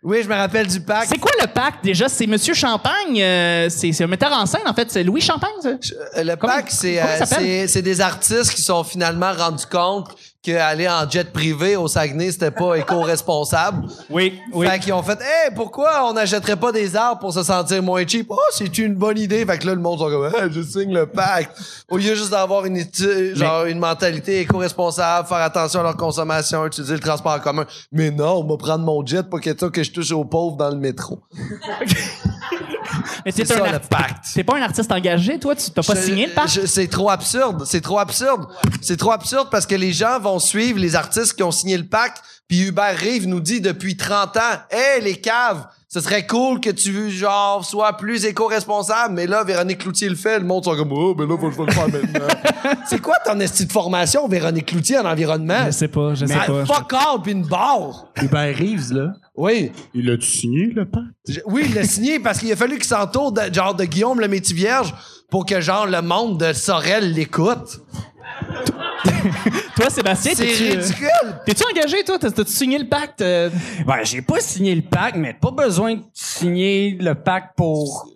Oui, 0.04 0.22
je 0.24 0.30
me 0.30 0.36
rappelle 0.36 0.68
du 0.68 0.80
pacte. 0.80 1.10
C'est 1.10 1.18
quoi 1.18 1.32
le 1.42 1.48
pacte 1.48 1.84
déjà? 1.84 2.08
C'est 2.08 2.28
Monsieur 2.28 2.54
Champagne. 2.54 3.20
euh, 3.22 3.68
c'est 3.70 3.92
c'est 3.92 4.04
un 4.04 4.08
metteur 4.08 4.32
en 4.32 4.46
scène, 4.46 4.62
en 4.68 4.74
fait. 4.74 4.90
C'est 4.92 5.04
Louis 5.04 5.22
Champagne, 5.22 5.50
ça? 5.62 5.70
Euh, 5.70 6.24
Le 6.24 6.36
Comment- 6.36 6.54
pacte, 6.54 6.72
c'est 6.72 6.96
comment 6.98 7.08
euh, 7.10 7.18
ça 7.18 7.26
s'appelle? 7.26 7.46
c'est- 7.46 7.68
c'est 7.68 7.82
des 7.82 8.00
artistes 8.00 8.52
qui 8.54 8.62
sont 8.62 8.84
finalement 8.84 9.34
rendus 9.34 9.66
compte 9.66 10.10
qu'aller 10.48 10.88
en 10.88 11.10
jet 11.10 11.32
privé 11.32 11.76
au 11.76 11.88
Saguenay, 11.88 12.32
c'était 12.32 12.52
pas 12.52 12.76
éco-responsable. 12.78 13.88
Oui, 14.10 14.39
oui. 14.54 14.68
Fait 14.68 14.80
qu'ils 14.80 14.93
ont 14.93 15.04
fait, 15.04 15.20
hey, 15.22 15.54
pourquoi 15.54 16.10
on 16.10 16.14
n'achèterait 16.14 16.56
pas 16.56 16.72
des 16.72 16.95
arbres 16.95 17.20
pour 17.20 17.34
se 17.34 17.43
sentir 17.43 17.84
moins 17.84 18.06
cheap? 18.08 18.28
Oh, 18.30 18.38
c'est 18.52 18.78
une 18.78 18.95
bonne 18.95 19.18
idée. 19.18 19.45
Fait 19.45 19.58
que 19.58 19.68
là, 19.68 19.76
le 19.76 19.82
monde 19.82 20.00
sont 20.00 20.10
comme, 20.10 20.26
hey, 20.26 20.50
je 20.52 20.62
signe 20.62 20.93
le 20.93 21.06
pacte. 21.06 21.52
Au 21.89 21.98
lieu 21.98 22.16
juste 22.16 22.32
d'avoir 22.32 22.66
une, 22.66 22.82
genre, 23.36 23.66
une 23.66 23.80
mentalité 23.80 24.41
éco-responsable, 24.41 25.28
faire 25.28 25.38
attention 25.38 25.82
à 25.82 25.84
leur 25.84 25.98
consommation, 25.98 26.66
utiliser 26.66 26.93
le 26.93 27.00
transport 27.00 27.34
en 27.34 27.39
commun. 27.39 27.66
Mais 27.91 28.12
non, 28.12 28.43
on 28.43 28.48
va 28.48 28.58
prendre 28.58 28.86
mon 28.86 29.06
jet 29.06 29.30
pour 29.30 29.41
que, 29.41 29.50
que 29.50 29.84
je 29.84 29.91
touche 29.91 30.12
aux 30.12 30.26
pauvres 30.26 30.58
dans 30.58 30.70
le 30.70 30.78
métro. 30.78 31.22
Mais 33.26 33.32
c'est 33.32 33.46
ça, 33.46 33.56
le 33.72 33.80
pacte. 33.80 34.26
T'es 34.34 34.44
pas 34.44 34.58
un 34.58 34.62
artiste 34.62 34.92
engagé, 34.92 35.40
toi? 35.40 35.56
Tu 35.56 35.70
t'as 35.72 35.84
pas 35.84 35.96
Je- 35.96 36.02
signé 36.02 36.28
le 36.28 36.34
pacte? 36.34 36.66
C'est 36.66 36.88
trop 36.88 37.10
absurde. 37.10 37.64
C'est 37.66 37.82
trop 37.82 38.00
absurde. 38.00 38.48
C'est 38.82 38.98
trop 38.98 39.12
absurde 39.12 39.48
parce 39.52 39.66
que 39.66 39.76
les 39.76 39.94
gens 39.94 40.20
vont 40.20 40.40
suivre 40.40 40.80
les 40.80 40.96
artistes 40.96 41.34
qui 41.34 41.44
ont 41.44 41.52
signé 41.52 41.78
le 41.78 41.86
pacte. 41.88 42.22
Puis 42.48 42.62
Hubert 42.62 42.98
Rive 42.98 43.28
nous 43.28 43.40
dit 43.42 43.60
depuis 43.62 43.98
30 43.98 44.38
ans, 44.38 44.56
hey, 44.72 45.02
les 45.04 45.20
caves, 45.20 45.66
ce 45.90 46.02
serait 46.02 46.28
cool 46.28 46.60
que 46.60 46.70
tu, 46.70 47.10
genre, 47.12 47.64
sois 47.64 47.94
plus 47.94 48.26
éco-responsable. 48.26 49.14
Mais 49.14 49.26
là, 49.26 49.44
Véronique 49.46 49.78
Cloutier 49.80 50.10
le 50.10 50.16
fait. 50.16 50.38
Le 50.40 50.46
monde 50.46 50.66
sont 50.66 50.76
comme, 50.76 50.92
oh, 50.92 51.16
ben 51.16 51.28
là, 51.28 51.38
faut 51.40 51.50
que 51.50 51.56
je 51.56 51.62
le 51.62 51.72
faire 51.72 51.88
maintenant. 51.88 52.28
c'est 52.88 53.02
quoi 53.02 53.16
ton 53.26 53.40
esti 53.40 53.66
de 53.66 53.72
formation, 53.72 54.28
Véronique 54.28 54.66
Cloutier, 54.66 54.98
en 54.98 55.06
environnement? 55.06 55.66
Je 55.68 55.72
sais 55.72 55.88
pas, 55.88 56.14
je 56.14 56.26
sais 56.26 56.36
pas. 56.36 56.66
fuck 56.66 56.92
all, 56.94 57.22
puis 57.24 57.32
une 57.32 57.46
barre. 57.48 58.08
Hubert 58.22 58.58
Reeves, 58.58 58.92
là, 58.92 59.14
Oui. 59.38 59.72
il 59.94 60.12
a-tu 60.12 60.26
signé, 60.28 60.66
le 60.76 60.86
pacte? 60.86 61.06
Je- 61.28 61.40
Oui, 61.46 61.64
il 61.70 61.74
l'a 61.76 61.84
signé 61.86 62.20
parce 62.20 62.40
qu'il 62.40 62.52
a 62.52 62.56
fallu 62.58 62.76
qu'il 62.76 62.84
s'entoure 62.86 63.32
de, 63.32 63.42
genre, 63.54 63.74
de 63.74 63.86
Guillaume 63.86 64.20
le 64.20 64.28
métier 64.28 64.56
vierge 64.56 64.94
pour 65.32 65.46
que, 65.46 65.62
genre, 65.62 65.86
le 65.88 66.02
monde 66.02 66.38
de 66.38 66.52
Sorel 66.52 67.14
l'écoute. 67.14 67.80
Toi, 69.78 69.90
Sébastien, 69.92 70.32
C'est 70.36 70.46
t'es-tu... 70.46 70.64
euh, 70.72 70.82
ridicule. 70.82 71.08
T'es-tu 71.46 71.64
engagé, 71.72 72.04
toi? 72.04 72.18
T'as- 72.20 72.32
T'as-tu 72.32 72.52
signé 72.52 72.78
le 72.80 72.88
pacte? 72.88 73.22
euh? 73.22 73.50
Ben, 73.86 73.98
j'ai 74.04 74.22
pas 74.22 74.40
signé 74.40 74.74
le 74.76 74.82
pacte, 74.82 75.16
mais 75.18 75.34
pas 75.34 75.52
besoin 75.52 75.96
de 75.96 76.02
signer 76.14 76.98
le 77.00 77.14
pacte 77.14 77.56
pour 77.56 78.10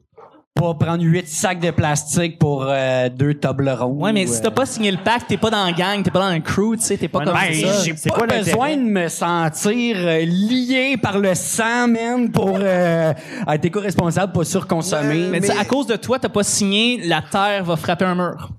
pas 0.55 0.73
prendre 0.73 1.01
huit 1.03 1.27
sacs 1.27 1.59
de 1.59 1.71
plastique 1.71 2.37
pour 2.37 2.65
euh, 2.67 3.09
deux 3.09 3.35
Toblerones. 3.35 4.01
Ouais, 4.01 4.11
mais 4.11 4.25
ou, 4.27 4.31
si 4.31 4.39
euh, 4.39 4.43
t'as 4.43 4.51
pas 4.51 4.65
signé 4.65 4.91
le 4.91 4.97
pacte, 4.97 5.27
t'es 5.29 5.37
pas 5.37 5.49
dans 5.49 5.63
la 5.65 5.71
gang, 5.71 6.03
t'es 6.03 6.11
pas 6.11 6.19
dans 6.19 6.25
un 6.25 6.41
crew, 6.41 6.75
tu 6.75 6.81
sais, 6.81 6.97
t'es 6.97 7.07
pas 7.07 7.19
Ouais, 7.19 7.25
comme 7.25 7.33
non, 7.35 7.39
ça. 7.39 7.47
Ben, 7.47 7.83
j'ai 7.83 7.93
pas 8.09 8.15
quoi 8.15 8.27
besoin 8.27 8.75
de 8.75 8.81
me 8.81 9.07
sentir 9.07 9.95
euh, 9.99 10.19
lié 10.25 10.97
par 11.01 11.19
le 11.19 11.33
sang, 11.35 11.87
man, 11.87 12.29
pour 12.31 12.57
euh, 12.59 13.13
être 13.47 13.65
éco-responsable, 13.65 14.33
pas 14.33 14.43
surconsommer. 14.43 15.27
Mais, 15.29 15.39
Mais- 15.39 15.49
à 15.51 15.63
cause 15.65 15.87
de 15.87 15.95
toi, 15.95 16.19
t'as 16.19 16.29
pas 16.29 16.43
signé, 16.43 17.01
la 17.07 17.21
terre 17.21 17.63
va 17.63 17.75
frapper 17.77 18.05
un 18.05 18.15
mur. 18.15 18.49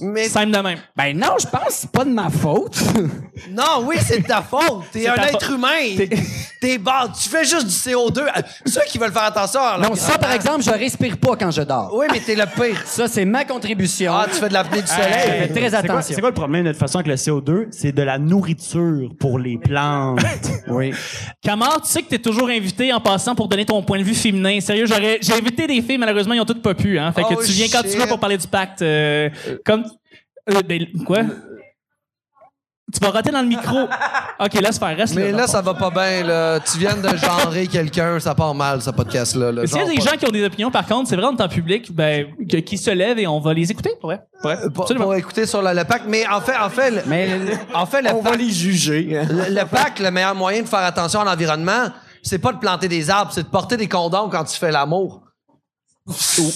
Mais 0.00 0.28
Simple 0.28 0.52
de 0.52 0.58
même. 0.58 0.78
Ben 0.96 1.16
non, 1.16 1.34
je 1.40 1.46
pense 1.46 1.64
que 1.66 1.72
c'est 1.72 1.90
pas 1.90 2.04
de 2.04 2.10
ma 2.10 2.28
faute. 2.30 2.78
non, 3.50 3.84
oui, 3.84 3.96
c'est 4.00 4.20
de 4.20 4.26
ta 4.26 4.42
faute. 4.42 4.84
T'es 4.92 5.06
un 5.08 5.14
être 5.14 5.42
faute. 5.44 5.54
humain. 5.56 5.96
T'es- 5.96 6.08
T'es 6.60 6.78
bon. 6.78 6.90
Tu 7.20 7.28
fais 7.28 7.44
juste 7.44 7.66
du 7.66 7.72
CO2. 7.72 8.18
Euh, 8.20 8.26
Ceux 8.66 8.80
qui 8.88 8.98
veulent 8.98 9.12
faire 9.12 9.22
attention. 9.24 9.60
à 9.60 9.78
non, 9.78 9.94
ça, 9.94 10.18
par 10.18 10.32
exemple, 10.32 10.62
je 10.62 10.70
respire 10.70 11.16
pas 11.18 11.36
quand 11.36 11.50
je 11.52 11.62
dors. 11.62 11.92
Oui, 11.94 12.06
mais 12.10 12.18
t'es 12.20 12.34
le 12.34 12.44
pire. 12.46 12.82
Ça, 12.84 13.06
c'est 13.06 13.24
ma 13.24 13.44
contribution. 13.44 14.12
Ah, 14.14 14.26
tu 14.28 14.38
fais 14.40 14.48
de 14.48 14.54
l'apnée 14.54 14.80
du 14.82 14.86
Je 14.88 14.92
soleil. 14.92 15.10
fais 15.12 15.48
très 15.48 15.60
C'est 15.64 15.70
quoi, 15.70 15.78
attention. 15.78 16.14
c'est 16.16 16.20
quoi 16.20 16.30
le 16.30 16.34
problème 16.34 16.64
de 16.64 16.70
toute 16.70 16.80
façon 16.80 16.98
avec 16.98 17.06
le 17.08 17.14
CO2? 17.14 17.68
C'est 17.70 17.92
de 17.92 18.02
la 18.02 18.18
nourriture 18.18 19.08
pour 19.20 19.38
les 19.38 19.58
plantes? 19.58 20.20
Oui. 20.70 20.92
Camar, 21.42 21.80
tu 21.80 21.88
sais 21.88 22.02
que 22.02 22.08
t'es 22.08 22.18
toujours 22.18 22.48
invité 22.50 22.92
en 22.92 23.00
passant 23.00 23.34
pour 23.34 23.48
donner 23.48 23.64
ton 23.64 23.82
point 23.82 23.98
de 23.98 24.02
vue 24.04 24.14
féminin. 24.14 24.60
Sérieux, 24.60 24.84
j'aurais, 24.86 25.18
j'ai 25.22 25.32
invité 25.32 25.66
des 25.66 25.80
filles, 25.80 25.96
malheureusement, 25.96 26.34
ils 26.34 26.40
ont 26.40 26.44
toutes 26.44 26.60
pas 26.62 26.74
pu, 26.74 26.98
hein. 26.98 27.10
Fait 27.12 27.22
que 27.22 27.28
Oh, 27.30 27.42
tu 27.42 27.52
viens 27.52 27.66
quand 27.72 27.82
tu 27.88 27.96
veux 27.96 28.06
pour 28.06 28.18
parler 28.20 28.36
du 28.36 28.46
pacte, 28.46 28.82
euh, 28.82 29.30
comme, 29.64 29.84
euh, 30.50 30.62
ben, 30.66 30.86
quoi? 31.06 31.18
Tu 32.90 33.00
vas 33.00 33.10
rater 33.10 33.30
dans 33.30 33.42
le 33.42 33.48
micro. 33.48 33.76
Ok, 34.40 34.54
laisse 34.54 34.78
faire, 34.78 34.96
reste 34.96 35.14
Mais 35.14 35.30
là. 35.30 35.38
là, 35.40 35.46
ça 35.46 35.60
va 35.60 35.74
pas 35.74 35.90
bien, 35.90 36.22
là. 36.24 36.58
Tu 36.60 36.78
viens 36.78 36.96
de 36.96 37.08
genrer 37.18 37.66
quelqu'un, 37.66 38.18
ça 38.18 38.34
part 38.34 38.54
mal, 38.54 38.80
ce 38.80 38.88
podcast-là. 38.88 39.52
là. 39.52 39.60
Mais 39.60 39.66
S'il 39.66 39.76
y 39.76 39.80
a 39.80 39.84
Genre 39.84 39.90
des 39.94 39.96
pas- 40.02 40.10
gens 40.12 40.16
qui 40.16 40.26
ont 40.26 40.30
des 40.30 40.44
opinions, 40.46 40.70
par 40.70 40.86
contre, 40.86 41.06
c'est 41.10 41.16
vrai, 41.16 41.26
en 41.26 41.36
temps 41.36 41.50
public, 41.50 41.92
ben, 41.94 42.28
que- 42.50 42.56
qui 42.56 42.78
se 42.78 42.90
lèvent 42.90 43.18
et 43.18 43.26
on 43.26 43.40
va 43.40 43.52
les 43.52 43.70
écouter, 43.70 43.90
pour 44.00 44.08
vrai. 44.08 44.22
Pour 44.40 44.50
vrai. 44.50 44.58
Euh, 44.64 44.70
Pour, 44.70 44.84
Absolument. 44.84 45.04
pour 45.04 45.14
écouter 45.16 45.44
sur 45.44 45.60
le, 45.60 45.74
le 45.74 45.84
pack. 45.84 46.04
Mais 46.06 46.26
en 46.28 46.40
fait, 46.40 46.56
en 46.56 46.70
fait, 46.70 46.90
le- 46.92 47.02
Mais 47.06 47.28
en 47.74 47.84
fait, 47.84 48.00
le 48.00 48.08
On 48.10 48.22
va 48.22 48.30
pack, 48.30 48.38
les 48.40 48.50
juger. 48.50 49.02
le, 49.28 49.54
le 49.54 49.64
pack, 49.66 49.98
le 49.98 50.10
meilleur 50.10 50.34
moyen 50.34 50.62
de 50.62 50.68
faire 50.68 50.78
attention 50.80 51.20
à 51.20 51.24
l'environnement, 51.26 51.88
c'est 52.22 52.38
pas 52.38 52.54
de 52.54 52.58
planter 52.58 52.88
des 52.88 53.10
arbres, 53.10 53.32
c'est 53.34 53.42
de 53.42 53.48
porter 53.48 53.76
des 53.76 53.86
condoms 53.88 54.30
quand 54.30 54.44
tu 54.44 54.56
fais 54.58 54.70
l'amour. 54.72 55.24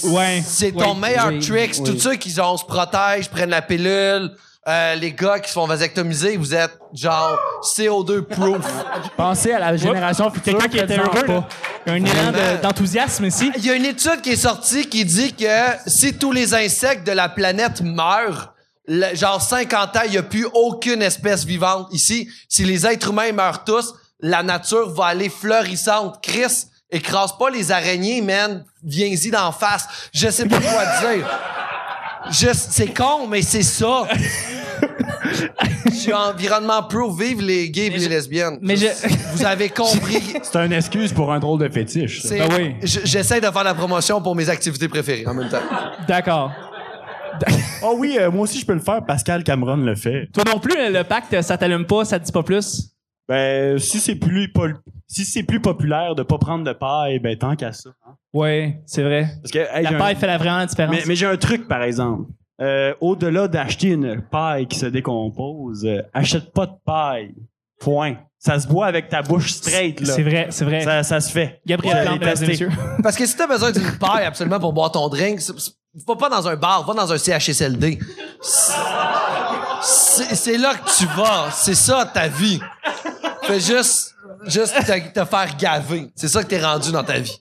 Ouais. 0.03 0.43
C'est 0.45 0.71
ton 0.71 0.95
meilleur 0.95 1.27
oui, 1.27 1.39
trick. 1.39 1.75
oui. 1.79 1.83
Tous 1.83 1.99
ceux 1.99 2.15
qui 2.15 2.29
genre, 2.31 2.59
se 2.59 2.65
protègent, 2.65 3.29
prennent 3.29 3.49
la 3.51 3.61
pilule, 3.61 4.31
euh, 4.67 4.95
les 4.95 5.11
gars 5.13 5.39
qui 5.39 5.49
se 5.49 5.53
font 5.53 5.67
vasectomiser, 5.67 6.37
vous 6.37 6.55
êtes 6.55 6.77
genre 6.93 7.37
CO2 7.61 8.21
proof. 8.21 8.65
Pensez 9.17 9.51
à 9.51 9.59
la 9.59 9.75
génération 9.77 10.31
future. 10.31 10.57
Quelqu'un 10.57 10.67
qui 10.69 10.79
était 10.79 10.97
heureux, 10.97 11.23
pas. 11.25 11.47
Il 11.85 11.89
y 11.89 11.91
a 11.91 11.93
un 11.93 11.97
élan 11.97 12.31
de- 12.31 12.61
d'enthousiasme 12.61 13.25
ici. 13.25 13.51
Il 13.57 13.65
y 13.65 13.69
a 13.69 13.73
une 13.75 13.85
étude 13.85 14.21
qui 14.21 14.31
est 14.31 14.35
sortie 14.37 14.87
qui 14.87 15.03
dit 15.05 15.33
que 15.33 15.45
si 15.85 16.13
tous 16.17 16.31
les 16.31 16.53
insectes 16.53 17.05
de 17.05 17.11
la 17.11 17.27
planète 17.29 17.81
meurent, 17.81 18.53
le- 18.87 19.13
genre 19.15 19.41
50 19.41 19.95
ans, 19.97 20.01
il 20.05 20.11
n'y 20.11 20.17
a 20.17 20.23
plus 20.23 20.47
aucune 20.53 21.01
espèce 21.01 21.43
vivante 21.45 21.89
ici. 21.91 22.29
Si 22.47 22.63
les 22.63 22.87
êtres 22.87 23.09
humains 23.09 23.31
meurent 23.33 23.63
tous, 23.65 23.93
la 24.21 24.41
nature 24.43 24.89
va 24.93 25.07
aller 25.07 25.29
fleurissante. 25.29 26.19
Chris, 26.23 26.65
écrase 26.93 27.37
pas 27.37 27.49
les 27.49 27.71
araignées, 27.71 28.21
man. 28.21 28.63
Viens-y 28.83 29.31
d'en 29.31 29.51
face. 29.51 29.87
Je 30.13 30.29
sais 30.29 30.45
pas 30.47 30.59
quoi 30.59 30.85
dire. 31.13 31.27
Je- 32.31 32.53
C'est 32.53 32.93
con, 32.93 33.27
mais 33.27 33.41
c'est 33.41 33.63
ça. 33.63 34.03
Je 35.85 35.91
suis 35.91 36.13
environnement 36.13 36.83
pro, 36.83 37.11
vive 37.11 37.41
les 37.41 37.69
gays 37.69 37.87
et 37.87 37.89
les 37.97 38.07
lesbiennes. 38.07 38.57
mais 38.61 38.75
je- 38.75 38.87
Vous 39.33 39.45
avez 39.45 39.69
compris. 39.69 40.21
C'est 40.41 40.57
une 40.65 40.73
excuse 40.73 41.11
pour 41.13 41.31
un 41.33 41.39
drôle 41.39 41.59
de 41.59 41.69
fétiche. 41.69 42.21
ça. 42.23 42.35
Ben 42.35 42.49
oui. 42.57 42.75
J'essaie 42.83 43.41
de 43.41 43.47
faire 43.49 43.63
la 43.63 43.73
promotion 43.73 44.21
pour 44.21 44.35
mes 44.35 44.49
activités 44.49 44.87
préférées 44.87 45.25
en 45.27 45.33
même 45.33 45.49
temps. 45.49 45.61
D'accord. 46.07 46.51
Oh 47.81 47.95
oui, 47.97 48.17
euh, 48.19 48.29
moi 48.29 48.43
aussi 48.43 48.59
je 48.59 48.65
peux 48.65 48.73
le 48.73 48.79
faire. 48.79 49.03
Pascal 49.05 49.43
Cameron 49.43 49.77
le 49.77 49.95
fait. 49.95 50.27
Toi 50.33 50.43
non 50.45 50.59
plus, 50.59 50.75
le 50.91 51.03
pacte, 51.03 51.41
ça 51.41 51.57
t'allume 51.57 51.85
pas, 51.85 52.05
ça 52.05 52.19
te 52.19 52.25
dit 52.25 52.31
pas 52.31 52.43
plus? 52.43 52.92
Ben 53.29 53.77
si 53.79 53.99
c'est 53.99 54.15
plus 54.15 54.51
pol- 54.51 54.77
si 55.07 55.23
c'est 55.25 55.43
plus 55.43 55.61
populaire 55.61 56.13
de 56.15 56.23
pas 56.23 56.37
prendre 56.37 56.63
de 56.65 56.73
paille, 56.73 57.19
ben 57.19 57.37
tant 57.37 57.55
qu'à 57.55 57.71
ça. 57.71 57.89
hein. 58.05 58.15
Ouais, 58.33 58.81
c'est 58.85 59.03
vrai. 59.03 59.27
Parce 59.41 59.51
que 59.51 59.59
hey, 59.59 59.83
La 59.83 59.91
un- 59.91 59.97
paille 59.97 60.15
fait 60.15 60.27
la 60.27 60.37
vraiment 60.37 60.57
la 60.57 60.65
différence. 60.65 60.95
mais, 60.95 61.03
mais 61.07 61.15
j'ai 61.15 61.25
un 61.25 61.37
truc 61.37 61.67
par 61.67 61.83
exemple. 61.83 62.29
Euh, 62.61 62.93
Au-delà 63.01 63.47
d'acheter 63.47 63.89
une 63.89 64.21
paille 64.21 64.67
qui 64.67 64.77
se 64.77 64.85
décompose, 64.87 65.85
euh, 65.85 66.01
achète 66.13 66.51
pas 66.53 66.65
de 66.67 66.73
paille. 66.85 67.33
Point. 67.79 68.15
Ça 68.37 68.59
se 68.59 68.67
boit 68.67 68.85
avec 68.87 69.07
ta 69.09 69.21
bouche 69.21 69.51
straight 69.51 69.99
là. 70.01 70.13
c'est 70.13 70.23
vrai, 70.23 70.47
c'est 70.49 70.65
vrai. 70.65 70.81
Ça, 70.81 71.03
ça 71.03 71.19
se 71.21 71.31
fait. 71.31 71.61
Gabriel 71.65 71.95
Ouais, 71.97 72.03
Plante, 72.03 72.13
les 72.19 72.19
mesdames 72.27 72.43
et 72.43 72.47
tester. 72.47 72.65
messieurs. 72.65 72.81
Parce 73.01 73.15
que 73.17 73.25
si 73.25 73.35
t'as 73.37 73.47
besoin 73.47 73.71
d'une 73.71 73.97
paille 73.99 74.25
absolument 74.25 74.59
pour 74.59 74.73
boire 74.73 74.91
ton 74.91 75.07
drink, 75.09 75.39
c'est- 75.41 75.57
c'est- 75.59 75.71
va 76.07 76.15
pas 76.15 76.29
dans 76.29 76.47
un 76.47 76.55
bar, 76.55 76.85
va 76.85 76.93
dans 76.93 77.11
un 77.11 77.17
CHSLD. 77.17 77.99
C'est 78.41 78.73
c'est 79.83 80.57
là 80.57 80.73
que 80.75 80.89
tu 80.97 81.05
vas. 81.17 81.49
C'est 81.51 81.75
ça 81.75 82.09
ta 82.11 82.27
vie. 82.27 82.59
Fais 83.43 83.59
juste, 83.59 84.15
juste 84.45 84.73
te, 84.85 85.19
te 85.19 85.25
faire 85.25 85.57
gaver. 85.57 86.09
C'est 86.15 86.27
ça 86.27 86.43
que 86.43 86.47
t'es 86.47 86.63
rendu 86.63 86.91
dans 86.91 87.03
ta 87.03 87.19
vie. 87.19 87.37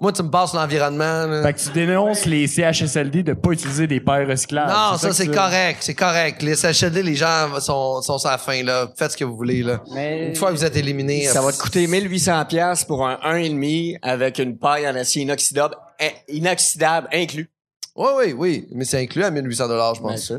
Moi, 0.00 0.12
tu 0.12 0.22
me 0.22 0.30
passes 0.30 0.54
l'environnement. 0.54 1.26
là. 1.26 1.42
Fait 1.42 1.52
que 1.54 1.58
tu 1.58 1.70
dénonces 1.70 2.24
les 2.24 2.46
CHSLD 2.46 3.24
de 3.24 3.32
pas 3.32 3.50
utiliser 3.50 3.88
des 3.88 3.98
pailles 3.98 4.26
recyclables. 4.26 4.70
Non, 4.70 4.96
ça, 4.96 5.08
que 5.08 5.14
c'est 5.14 5.24
tu- 5.24 5.32
correct. 5.32 5.78
C'est 5.80 5.94
correct. 5.94 6.40
Les 6.40 6.54
CHSLD, 6.54 7.02
les 7.02 7.16
gens 7.16 7.48
sont, 7.58 8.00
sont 8.00 8.16
sur 8.16 8.30
la 8.30 8.38
fin, 8.38 8.62
là. 8.62 8.86
Faites 8.96 9.10
ce 9.12 9.16
que 9.16 9.24
vous 9.24 9.36
voulez, 9.36 9.64
là. 9.64 9.82
Mais 9.92 10.28
Une 10.28 10.36
fois 10.36 10.50
que 10.52 10.56
vous 10.56 10.64
êtes 10.64 10.76
éliminé. 10.76 11.24
ça 11.26 11.42
va 11.42 11.50
te 11.52 11.58
coûter 11.58 11.88
1800 11.88 12.44
pièces 12.44 12.84
pour 12.84 13.04
un 13.08 13.16
1,5 13.24 13.98
avec 14.00 14.38
une 14.38 14.56
paille 14.56 14.88
en 14.88 14.94
acier 14.94 15.22
inoxydable, 15.22 15.74
in- 16.00 16.06
inoxydable 16.28 17.08
inclus. 17.12 17.50
Oui, 17.96 18.08
oui, 18.18 18.32
oui. 18.38 18.68
Mais 18.70 18.84
c'est 18.84 19.02
inclus 19.02 19.24
à 19.24 19.32
1800 19.32 19.64
je 19.68 20.00
Bien 20.00 20.10
pense. 20.10 20.20
sûr. 20.22 20.38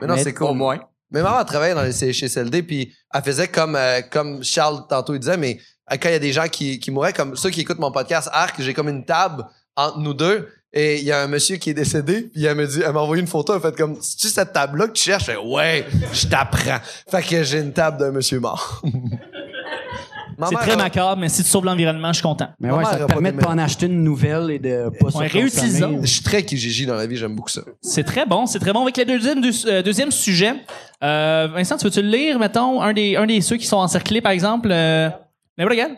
Mais 0.00 0.06
non, 0.06 0.16
c'est 0.16 0.34
cool. 0.34 0.48
Au 0.48 0.54
moins. 0.54 0.80
Mais 1.10 1.22
maman 1.22 1.44
travaillait 1.44 1.74
dans 1.74 1.82
les 1.82 1.92
CHSLD, 1.92 2.62
puis 2.62 2.92
elle 3.12 3.22
faisait 3.22 3.48
comme, 3.48 3.76
euh, 3.76 4.00
comme 4.10 4.42
Charles 4.42 4.86
tantôt 4.88 5.14
il 5.14 5.20
disait, 5.20 5.36
mais 5.36 5.60
euh, 5.92 5.96
quand 6.00 6.08
il 6.08 6.12
y 6.12 6.16
a 6.16 6.20
des 6.20 6.32
gens 6.32 6.48
qui, 6.48 6.80
qui 6.80 6.90
mouraient, 6.90 7.12
comme 7.12 7.36
ceux 7.36 7.50
qui 7.50 7.60
écoutent 7.60 7.78
mon 7.78 7.92
podcast 7.92 8.28
Arc, 8.32 8.60
j'ai 8.60 8.74
comme 8.74 8.88
une 8.88 9.04
table 9.04 9.44
entre 9.76 9.98
nous 9.98 10.14
deux, 10.14 10.48
et 10.72 10.98
il 10.98 11.04
y 11.04 11.12
a 11.12 11.22
un 11.22 11.28
monsieur 11.28 11.56
qui 11.56 11.70
est 11.70 11.74
décédé, 11.74 12.22
puis 12.32 12.44
elle 12.44 12.56
me 12.56 12.66
dit, 12.66 12.82
elle 12.84 12.92
m'a 12.92 13.00
envoyé 13.00 13.20
une 13.20 13.28
photo, 13.28 13.54
elle 13.54 13.60
fait 13.60 13.76
comme, 13.76 13.96
c'est-tu 14.00 14.26
cette 14.26 14.52
table-là 14.52 14.88
que 14.88 14.92
tu 14.92 15.04
cherches? 15.04 15.26
Je 15.26 15.32
fais, 15.32 15.36
ouais, 15.36 15.86
je 16.12 16.26
t'apprends. 16.26 16.80
Fait 17.08 17.22
que 17.22 17.44
j'ai 17.44 17.60
une 17.60 17.72
table 17.72 17.98
d'un 17.98 18.10
monsieur 18.10 18.40
mort. 18.40 18.82
C'est 20.38 20.54
mère 20.54 20.60
très 20.64 20.76
macabre, 20.76 21.16
mais 21.20 21.28
si 21.28 21.42
tu 21.42 21.48
sauves 21.48 21.64
l'environnement, 21.64 22.08
je 22.08 22.14
suis 22.14 22.22
content. 22.22 22.48
Mais 22.60 22.68
Ma 22.68 22.76
ouais, 22.78 22.84
ça 22.84 22.96
te 22.96 23.04
permet 23.04 23.32
de 23.32 23.38
pas 23.38 23.50
en 23.50 23.58
acheter 23.58 23.86
une 23.86 24.02
nouvelle 24.02 24.50
et 24.50 24.58
de 24.58 24.88
pas 24.88 25.10
surconsommer. 25.10 25.28
réutilisons. 25.28 25.98
Je 26.02 26.06
suis 26.06 26.22
très 26.22 26.42
Kijiji 26.44 26.86
dans 26.86 26.94
la 26.94 27.06
vie, 27.06 27.16
j'aime 27.16 27.34
beaucoup 27.34 27.48
ça. 27.50 27.62
C'est 27.80 28.04
très 28.04 28.26
bon, 28.26 28.46
c'est 28.46 28.58
très 28.58 28.72
bon. 28.72 28.82
Avec 28.82 28.96
le 28.96 29.04
deuxième, 29.04 29.42
euh, 29.66 29.82
deuxième 29.82 30.10
sujet, 30.10 30.54
euh, 31.02 31.48
Vincent, 31.52 31.76
tu 31.76 31.84
veux-tu 31.84 32.02
le 32.02 32.08
lire, 32.08 32.38
mettons, 32.38 32.80
un 32.82 32.92
des, 32.92 33.16
un 33.16 33.26
des 33.26 33.40
ceux 33.40 33.56
qui 33.56 33.66
sont 33.66 33.76
encerclés, 33.78 34.20
par 34.20 34.32
exemple? 34.32 34.68
Euh, 34.70 35.08
mais 35.58 35.64
regarde. 35.64 35.92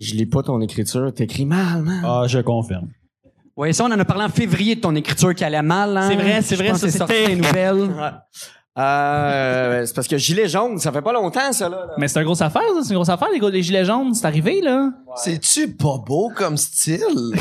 Je 0.00 0.14
lis 0.14 0.26
pas 0.26 0.42
ton 0.42 0.60
écriture. 0.60 1.12
T'écris 1.12 1.44
mal, 1.46 1.82
man. 1.82 2.02
Ah, 2.04 2.22
je 2.26 2.38
confirme. 2.38 2.88
Ouais, 3.56 3.72
ça, 3.72 3.84
on 3.84 3.88
en 3.90 3.98
a 3.98 4.04
parlé 4.04 4.22
en 4.24 4.28
février 4.28 4.76
de 4.76 4.80
ton 4.80 4.94
écriture 4.94 5.34
qui 5.34 5.42
allait 5.42 5.60
mal. 5.62 5.96
Hein? 5.96 6.08
C'est 6.08 6.14
vrai, 6.16 6.42
c'est 6.42 6.54
Je 6.54 6.60
vrai, 6.62 6.70
pense 6.70 6.78
ça, 6.80 6.88
c'est 6.90 6.98
sorti 6.98 7.14
c'était- 7.16 7.34
des 7.34 7.40
nouvelles. 7.40 7.90
Euh, 8.78 9.84
c'est 9.86 9.94
parce 9.94 10.06
que 10.06 10.16
gilet 10.16 10.48
jaune, 10.48 10.78
ça 10.78 10.92
fait 10.92 11.02
pas 11.02 11.12
longtemps, 11.12 11.52
ça, 11.52 11.68
là. 11.68 11.76
là. 11.76 11.94
Mais 11.98 12.06
c'est 12.08 12.18
une 12.20 12.24
grosse 12.26 12.40
affaire, 12.42 12.62
ça. 12.74 12.80
C'est 12.82 12.90
une 12.90 12.96
grosse 12.96 13.08
affaire, 13.08 13.28
les, 13.32 13.40
gars, 13.40 13.50
les 13.50 13.62
gilets 13.62 13.84
jaunes. 13.84 14.14
C'est 14.14 14.26
arrivé, 14.26 14.60
là. 14.62 14.90
C'est-tu 15.16 15.68
pas 15.74 15.98
beau 16.06 16.30
comme 16.34 16.56
style? 16.56 17.00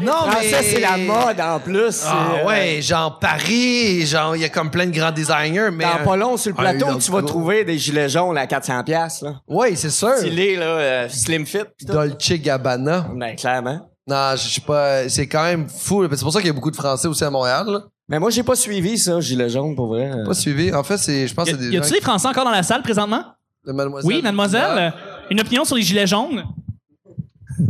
non, 0.00 0.12
Ah, 0.26 0.36
mais... 0.40 0.48
ça, 0.50 0.58
c'est 0.62 0.80
la 0.80 0.96
mode, 0.96 1.40
en 1.40 1.58
plus. 1.60 2.02
Ah 2.06 2.26
euh, 2.42 2.46
ouais, 2.46 2.82
genre 2.82 3.18
Paris, 3.18 4.06
genre 4.06 4.36
il 4.36 4.42
y 4.42 4.44
a 4.44 4.48
comme 4.48 4.70
plein 4.70 4.86
de 4.86 4.92
grands 4.96 5.12
designers, 5.12 5.70
mais 5.72 5.84
Dans 5.84 6.00
euh, 6.00 6.04
pas 6.04 6.16
long, 6.16 6.36
sur 6.36 6.50
le 6.52 6.58
un 6.58 6.60
plateau, 6.62 6.86
logo. 6.86 6.98
tu 7.00 7.10
vas 7.12 7.22
trouver 7.22 7.64
des 7.64 7.78
gilets 7.78 8.08
jaunes 8.08 8.36
à 8.38 8.46
400 8.46 8.84
pièces 8.84 9.22
là. 9.22 9.40
ouais, 9.48 9.74
c'est 9.76 9.90
sûr. 9.90 10.16
Stylé, 10.18 10.56
là, 10.56 10.66
euh, 10.66 11.08
slim 11.08 11.46
fit. 11.46 11.58
pis 11.78 11.86
tout. 11.86 11.92
Dolce 11.92 12.32
Gabbana. 12.34 13.06
Ben, 13.14 13.34
clairement. 13.36 13.88
Non, 14.06 14.32
je 14.36 14.48
sais 14.54 14.60
pas, 14.60 15.08
c'est 15.08 15.26
quand 15.26 15.44
même 15.44 15.66
fou. 15.68 16.02
là. 16.02 16.08
C'est 16.12 16.22
pour 16.22 16.32
ça 16.32 16.40
qu'il 16.40 16.48
y 16.48 16.50
a 16.50 16.54
beaucoup 16.54 16.70
de 16.70 16.76
Français 16.76 17.08
aussi 17.08 17.24
à 17.24 17.30
Montréal. 17.30 17.64
Là. 17.66 17.80
Mais 18.08 18.18
moi, 18.18 18.30
j'ai 18.30 18.42
pas 18.42 18.54
suivi 18.56 18.98
ça, 18.98 19.18
gilet 19.20 19.48
jaune, 19.48 19.74
pour 19.74 19.86
vrai. 19.86 20.10
Pas 20.26 20.34
suivi. 20.34 20.72
En 20.74 20.82
fait, 20.84 20.98
c'est, 20.98 21.26
je 21.26 21.34
pense 21.34 21.48
c'est 21.48 21.56
des 21.56 21.70
y 21.70 21.76
a-tu 21.78 21.90
des 21.92 22.00
Français 22.02 22.28
encore 22.28 22.44
dans 22.44 22.50
la 22.50 22.62
salle 22.62 22.82
présentement? 22.82 23.24
de 23.66 23.72
Mademoiselle. 23.72 24.08
Oui, 24.14 24.20
mademoiselle. 24.22 24.78
euh, 24.78 24.90
Une 25.30 25.40
opinion 25.40 25.64
sur 25.64 25.76
les 25.76 25.82
gilets 25.82 26.06
jaunes? 26.06 26.44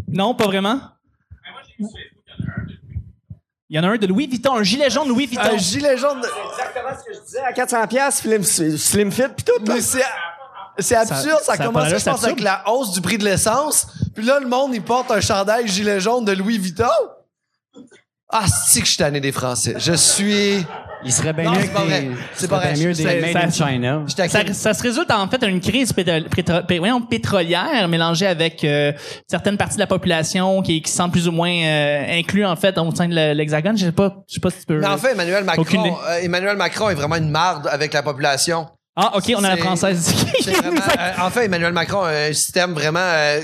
Non, 0.08 0.34
pas 0.34 0.46
vraiment? 0.46 0.80
Il 3.70 3.76
y 3.76 3.78
en 3.78 3.84
a 3.84 3.88
un 3.88 3.96
de 3.96 4.06
Louis 4.06 4.26
Vuitton, 4.26 4.56
un 4.56 4.62
gilet 4.62 4.90
jaune 4.90 5.08
Louis 5.08 5.26
Vuitton. 5.26 5.42
Un 5.42 5.56
gilet 5.56 5.96
jaune. 5.96 6.20
de- 6.20 6.26
Exactement 6.26 6.88
ce 6.98 7.04
que 7.10 7.14
je 7.16 7.24
disais, 7.24 7.40
à 7.40 7.52
400 7.52 7.86
pièces, 7.86 8.16
slim, 8.16 8.42
slim 8.42 9.10
fit 9.10 9.22
pis 9.36 9.44
tout. 9.44 9.52
là. 9.64 9.74
Mais 9.74 9.80
c'est, 9.80 10.02
c'est 10.78 10.96
absurde. 10.96 11.40
Ça, 11.42 11.54
ça 11.56 11.64
l'air, 11.70 11.88
je 11.88 11.96
c'est 11.98 12.10
pense, 12.10 12.24
avec 12.24 12.40
la 12.40 12.68
hausse 12.70 12.92
du 12.92 13.00
prix 13.00 13.18
de 13.18 13.24
l'essence. 13.24 13.86
Puis 14.14 14.24
là, 14.24 14.38
le 14.40 14.46
monde, 14.48 14.74
il 14.74 14.82
porte 14.82 15.10
un 15.10 15.20
chandail 15.20 15.66
gilet 15.68 15.98
jaune 16.00 16.24
de 16.24 16.32
Louis 16.32 16.58
Vuitton. 16.58 16.84
Ah, 18.36 18.46
c'est 18.48 18.80
que 18.80 18.86
je 18.86 18.90
suis 18.90 18.98
tanné 18.98 19.20
des 19.20 19.30
Français? 19.30 19.74
Je 19.78 19.92
suis 19.92 20.66
Il 21.06 21.12
serait 21.12 21.34
bien 21.34 21.44
Non, 21.44 21.52
mieux 21.52 21.60
c'est 21.60 21.72
pas 21.72 21.82
que 21.82 21.86
des- 21.88 22.10
C'est 22.34 22.46
il 22.46 22.48
pas 22.48 22.56
serait 22.56 22.66
vrai. 22.66 22.72
bien 22.74 22.86
mieux 22.88 22.94
C'est- 22.94 23.04
des 23.04 23.20
Made 23.34 23.36
in 23.44 23.50
ça- 23.50 23.68
China. 23.68 24.02
Je 24.06 24.28
Ça, 24.28 24.52
ça 24.54 24.72
se 24.74 24.82
résulte 24.82 25.10
en 25.10 25.28
fait 25.28 25.42
à 25.42 25.46
une 25.46 25.60
crise 25.60 25.92
pétro- 25.92 26.22
pétro- 26.22 26.34
pétro- 26.34 26.66
pé- 26.66 26.78
voyons, 26.78 27.02
pétrolière 27.02 27.86
mélangée 27.88 28.26
avec 28.26 28.64
euh, 28.64 28.90
certaines 29.28 29.58
parties 29.58 29.74
de 29.76 29.80
la 29.80 29.86
population 29.86 30.62
qui, 30.62 30.80
qui 30.80 30.90
se 30.90 30.96
sentent 30.96 31.12
plus 31.12 31.28
ou 31.28 31.32
moins 31.32 31.52
euh, 31.52 32.06
inclus 32.18 32.46
en 32.46 32.56
fait 32.56 32.78
au 32.78 32.94
sein 32.94 33.06
de 33.06 33.32
l'hexagone. 33.34 33.76
Je 33.76 33.84
sais 33.84 33.92
pas, 33.92 34.16
je 34.26 34.34
sais 34.34 34.40
pas 34.40 34.48
si 34.50 34.60
tu 34.60 34.64
peux. 34.66 34.78
Mais 34.80 34.86
en 34.86 34.96
fait, 34.96 35.12
Emmanuel 35.12 35.44
Aucune 35.58 35.80
idée. 35.80 35.90
Macron, 35.90 36.04
euh, 36.08 36.18
Emmanuel 36.22 36.56
Macron 36.56 36.88
est 36.88 36.94
vraiment 36.94 37.16
une 37.16 37.30
marde 37.30 37.68
avec 37.70 37.92
la 37.92 38.02
population. 38.02 38.66
Ah 38.96 39.16
ok, 39.16 39.32
on 39.36 39.42
a 39.44 39.48
la 39.48 39.56
française. 39.56 40.14
Vraiment, 40.46 40.80
euh, 40.98 41.12
en 41.26 41.30
fait, 41.30 41.46
Emmanuel 41.46 41.72
Macron 41.72 42.02
a 42.02 42.10
un 42.10 42.32
système 42.32 42.72
vraiment. 42.74 43.00
euh, 43.00 43.40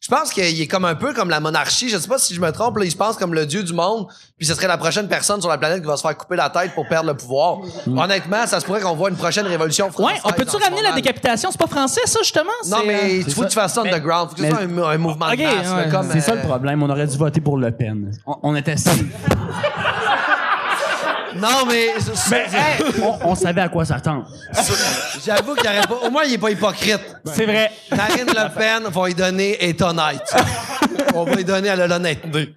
je 0.00 0.08
pense 0.08 0.32
qu'il 0.32 0.60
est 0.60 0.66
comme 0.66 0.84
un 0.86 0.94
peu 0.94 1.12
comme 1.14 1.28
la 1.30 1.40
monarchie. 1.40 1.88
Je 1.90 1.96
sais 1.98 2.08
pas 2.08 2.18
si 2.18 2.34
je 2.34 2.40
me 2.40 2.50
trompe. 2.52 2.76
Là, 2.78 2.84
il 2.84 2.90
se 2.90 2.96
pense 2.96 3.16
comme 3.16 3.32
le 3.34 3.44
dieu 3.46 3.62
du 3.62 3.72
monde. 3.72 4.06
Puis 4.38 4.46
ce 4.46 4.54
serait 4.54 4.66
la 4.66 4.76
prochaine 4.78 5.06
personne 5.08 5.40
sur 5.40 5.48
la 5.50 5.56
planète 5.58 5.80
qui 5.80 5.86
va 5.86 5.96
se 5.96 6.02
faire 6.02 6.16
couper 6.16 6.36
la 6.36 6.50
tête 6.50 6.74
pour 6.74 6.86
perdre 6.88 7.08
le 7.08 7.16
pouvoir. 7.16 7.58
Honnêtement, 7.86 8.46
ça 8.46 8.60
se 8.60 8.64
pourrait 8.66 8.80
qu'on 8.80 8.94
voit 8.94 9.08
une 9.10 9.16
prochaine 9.16 9.46
révolution 9.46 9.86
ouais, 9.86 9.92
française. 9.92 10.20
on 10.24 10.32
peut-tu 10.32 10.50
ce 10.52 10.56
ramener 10.58 10.82
la 10.82 10.88
moment. 10.90 10.96
décapitation? 10.96 11.50
C'est 11.50 11.60
pas 11.60 11.66
français 11.66 12.00
ça 12.06 12.18
justement? 12.22 12.50
Non, 12.68 12.78
C'est, 12.80 12.86
mais 12.86 12.94
euh, 13.04 13.22
il 13.26 13.32
faut 13.32 13.42
que 13.42 13.48
tu 13.48 13.54
fasses 13.54 13.74
ça 13.74 13.82
underground. 13.82 14.30
Faut 14.30 14.34
que 14.36 14.40
ce 14.40 14.46
mais- 14.46 14.50
soit 14.76 14.86
un, 14.86 14.90
un 14.94 14.98
mouvement 14.98 15.26
Ok, 15.28 15.38
de 15.38 15.42
masse. 15.44 15.64
là, 15.66 15.76
ouais. 15.84 15.88
comme, 15.90 16.08
C'est 16.12 16.20
ça 16.20 16.32
euh, 16.32 16.36
le 16.36 16.42
problème. 16.48 16.82
On 16.82 16.90
aurait 16.90 17.06
dû 17.06 17.16
voter 17.16 17.40
pour 17.40 17.56
Le 17.56 17.70
Pen. 17.70 18.10
On, 18.26 18.36
on 18.42 18.56
était 18.56 18.76
si. 18.76 18.88
Non, 21.36 21.66
mais. 21.66 21.88
Mais, 22.30 22.46
hey, 22.52 22.84
on, 23.02 23.30
on 23.30 23.34
savait 23.34 23.60
à 23.62 23.68
quoi 23.68 23.84
s'attendre. 23.84 24.26
J'avoue 25.24 25.54
qu'il 25.54 25.64
y 25.64 25.68
aurait 25.68 25.86
pas. 25.86 26.06
Au 26.06 26.10
moins, 26.10 26.24
il 26.24 26.34
est 26.34 26.38
pas 26.38 26.50
hypocrite. 26.50 27.00
c'est 27.26 27.46
vrai. 27.46 27.70
Marine 27.90 28.26
Le 28.26 28.54
Pen 28.54 28.82
va 28.90 29.06
lui 29.06 29.14
donner 29.14 29.62
est 29.64 29.80
honnête. 29.82 30.34
On 31.14 31.24
va 31.24 31.34
lui 31.34 31.44
donner 31.44 31.68
à 31.70 31.76
l'honnêteté. 31.76 32.54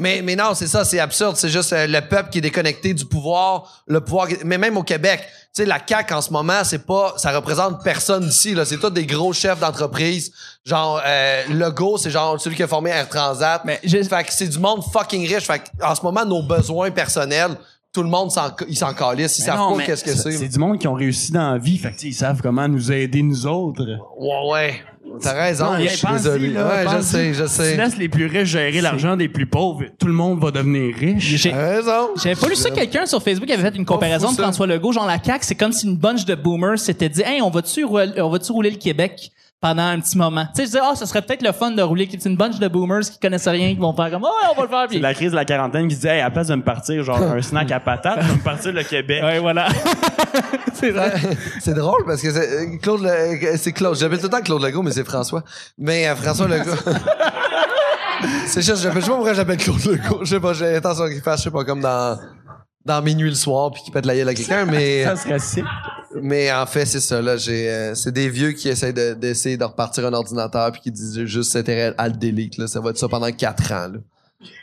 mais, 0.00 0.22
mais 0.22 0.34
non, 0.34 0.54
c'est 0.54 0.66
ça, 0.66 0.84
c'est 0.84 0.98
absurde. 0.98 1.36
C'est 1.36 1.48
juste 1.48 1.72
euh, 1.72 1.86
le 1.86 2.00
peuple 2.00 2.30
qui 2.30 2.38
est 2.38 2.42
déconnecté 2.42 2.92
du 2.94 3.04
pouvoir. 3.04 3.84
Le 3.86 4.00
pouvoir. 4.00 4.26
Mais 4.44 4.58
même 4.58 4.76
au 4.76 4.82
Québec, 4.82 5.20
tu 5.54 5.62
sais, 5.62 5.66
la 5.66 5.78
CAQ 5.86 6.14
en 6.14 6.20
ce 6.20 6.30
moment, 6.32 6.64
c'est 6.64 6.84
pas. 6.84 7.14
Ça 7.16 7.30
représente 7.30 7.82
personne 7.84 8.24
ici. 8.24 8.54
Là. 8.54 8.64
C'est 8.64 8.78
tous 8.78 8.90
des 8.90 9.06
gros 9.06 9.32
chefs 9.32 9.60
d'entreprise. 9.60 10.32
Genre, 10.64 11.00
euh, 11.06 11.44
Legault, 11.50 11.96
c'est 11.96 12.10
genre 12.10 12.40
celui 12.40 12.56
qui 12.56 12.64
a 12.64 12.68
formé 12.68 12.90
Air 12.90 13.08
Transat. 13.08 13.62
Mais 13.64 13.78
je- 13.84 14.02
Fait 14.02 14.24
que 14.24 14.32
c'est 14.32 14.48
du 14.48 14.58
monde 14.58 14.82
fucking 14.92 15.26
riche. 15.32 15.44
Fait 15.46 15.60
que, 15.60 15.64
en 15.84 15.94
ce 15.94 16.02
moment, 16.02 16.24
nos 16.24 16.42
besoins 16.42 16.90
personnels, 16.90 17.52
tout 17.96 18.02
le 18.02 18.10
monde 18.10 18.30
s'en, 18.30 18.48
ils 18.68 18.76
s'en 18.76 18.92
calissent. 18.92 19.38
Ils 19.38 19.42
Mais 19.42 19.46
savent 19.46 19.58
non, 19.58 19.70
pas 19.72 19.76
mais 19.78 19.86
qu'est-ce 19.86 20.04
que 20.04 20.14
c'est. 20.14 20.32
C'est 20.32 20.48
du 20.48 20.58
monde 20.58 20.78
qui 20.78 20.86
ont 20.86 20.92
réussi 20.92 21.32
dans 21.32 21.52
la 21.52 21.58
vie. 21.58 21.78
Fait 21.78 21.92
que, 21.92 21.96
tu 21.98 22.08
ils 22.08 22.12
savent 22.14 22.42
comment 22.42 22.68
nous 22.68 22.92
aider, 22.92 23.22
nous 23.22 23.46
autres. 23.46 23.86
Ouais, 24.18 24.50
ouais. 24.52 24.74
T'as 25.22 25.32
raison. 25.32 25.72
Non, 25.72 25.78
je 25.80 25.86
suis 25.88 26.06
désolé. 26.12 26.48
là, 26.50 26.68
ouais, 26.68 26.84
je 26.98 27.02
sais, 27.02 27.32
je 27.32 27.44
Tu 27.44 27.48
sais. 27.48 27.76
laisses 27.76 27.96
les 27.96 28.10
plus 28.10 28.26
riches 28.26 28.48
gérer 28.50 28.82
l'argent 28.82 29.16
des 29.16 29.28
plus 29.30 29.46
pauvres. 29.46 29.84
Tout 29.98 30.08
le 30.08 30.12
monde 30.12 30.38
va 30.42 30.50
devenir 30.50 30.94
riche. 30.94 31.24
J'ai- 31.36 31.50
T'as 31.52 31.68
raison. 31.76 32.08
J'avais 32.22 32.34
pas 32.34 32.48
lu 32.48 32.54
ça, 32.56 32.70
quelqu'un 32.70 33.06
sur 33.06 33.22
Facebook 33.22 33.48
avait 33.50 33.62
fait 33.62 33.76
une 33.76 33.86
comparaison 33.86 34.30
de. 34.32 34.36
François 34.36 34.66
Legault, 34.66 34.92
genre 34.92 35.06
la 35.06 35.22
CAQ, 35.22 35.38
c'est 35.46 35.54
comme 35.54 35.72
si 35.72 35.86
une 35.86 35.96
bunch 35.96 36.26
de 36.26 36.34
boomers 36.34 36.78
s'était 36.78 37.08
dit, 37.08 37.22
hey, 37.24 37.40
on 37.40 37.48
va-tu 37.48 37.84
rouler, 37.84 38.20
on 38.20 38.28
va-tu 38.28 38.52
rouler 38.52 38.70
le 38.70 38.76
Québec? 38.76 39.30
Pendant 39.66 39.82
un 39.82 39.98
petit 40.00 40.16
moment? 40.16 40.44
Tu 40.46 40.50
sais, 40.54 40.62
je 40.62 40.66
disais, 40.66 40.80
ah, 40.80 40.94
ça 40.94 41.06
serait 41.06 41.22
peut-être 41.22 41.42
le 41.42 41.50
fun 41.52 41.72
de 41.72 41.82
rouler, 41.82 42.08
c'est 42.10 42.28
une 42.28 42.36
bunch 42.36 42.58
de 42.60 42.68
boomers 42.68 43.00
qui 43.00 43.18
connaissent 43.18 43.48
rien, 43.48 43.70
qui 43.74 43.80
vont 43.80 43.92
faire 43.94 44.10
comme, 44.12 44.24
oh, 44.24 44.46
on 44.52 44.54
va 44.54 44.62
le 44.62 44.68
faire, 44.68 44.80
C'est 44.82 44.88
puis... 44.88 44.98
la 45.00 45.12
crise 45.14 45.32
de 45.32 45.36
la 45.36 45.44
quarantaine 45.44 45.88
qui 45.88 45.96
se 45.96 46.00
dit, 46.02 46.06
hey, 46.06 46.20
à 46.20 46.24
la 46.24 46.30
place 46.30 46.46
de 46.46 46.54
me 46.54 46.62
partir 46.62 47.02
genre 47.02 47.20
un 47.20 47.42
snack 47.42 47.72
à 47.72 47.80
patate, 47.80 48.18
je 48.22 48.28
vais 48.28 48.34
me 48.34 48.42
partir 48.44 48.72
le 48.72 48.82
Québec. 48.84 49.22
Ouais, 49.24 49.40
voilà. 49.40 49.66
c'est 50.74 50.90
vrai. 50.90 51.14
C'est 51.60 51.74
drôle 51.74 52.04
parce 52.06 52.22
que 52.22 52.30
c'est 52.30 52.48
euh, 52.48 52.76
Claude, 52.80 53.00
Le- 53.02 53.56
c'est 53.56 53.72
Claude. 53.72 53.96
J'appelle 53.96 54.18
tout 54.18 54.24
le 54.24 54.30
temps 54.30 54.42
Claude 54.42 54.62
Legault, 54.62 54.82
mais 54.82 54.92
c'est 54.92 55.04
François. 55.04 55.42
Mais 55.78 56.06
euh, 56.06 56.14
François 56.14 56.46
Legault. 56.46 56.70
c'est 58.46 58.62
juste, 58.62 58.82
j'appelle, 58.82 59.00
je 59.00 59.06
sais 59.06 59.10
pas 59.10 59.16
pourquoi 59.16 59.34
j'appelle 59.34 59.56
Claude 59.56 59.84
Legault. 59.84 60.20
Je 60.22 60.30
sais 60.34 60.40
pas, 60.40 60.52
j'ai 60.52 60.72
l'intention 60.72 61.08
qu'il 61.08 61.20
fasse, 61.22 61.40
je 61.40 61.44
sais 61.44 61.50
pas, 61.50 61.64
comme 61.64 61.80
dans, 61.80 62.18
dans 62.86 63.02
minuit 63.02 63.28
le 63.28 63.34
soir 63.34 63.70
puis 63.70 63.82
qu'il 63.82 63.92
pète 63.92 64.06
la 64.06 64.14
gueule 64.14 64.28
à 64.28 64.34
quelqu'un, 64.34 64.64
mais, 64.64 65.04
Ça 65.04 65.16
serait 65.16 65.38
sick. 65.38 65.64
mais 66.22 66.52
en 66.52 66.66
fait, 66.66 66.86
c'est 66.86 67.00
ça, 67.00 67.20
là, 67.20 67.36
j'ai, 67.36 67.68
euh, 67.68 67.94
c'est 67.94 68.12
des 68.12 68.28
vieux 68.28 68.52
qui 68.52 68.68
essayent 68.68 68.94
de, 68.94 69.14
d'essayer 69.14 69.56
de 69.56 69.64
repartir 69.64 70.06
un 70.06 70.12
ordinateur 70.12 70.72
puis 70.72 70.80
qui 70.80 70.90
disent 70.92 71.24
juste 71.24 71.52
s'intérêt 71.52 71.94
à 71.98 72.08
le 72.08 72.14
delete, 72.14 72.56
là. 72.58 72.66
Ça 72.66 72.80
va 72.80 72.90
être 72.90 72.98
ça 72.98 73.08
pendant 73.08 73.30
quatre 73.32 73.72
ans, 73.72 73.88
là. 73.88 73.98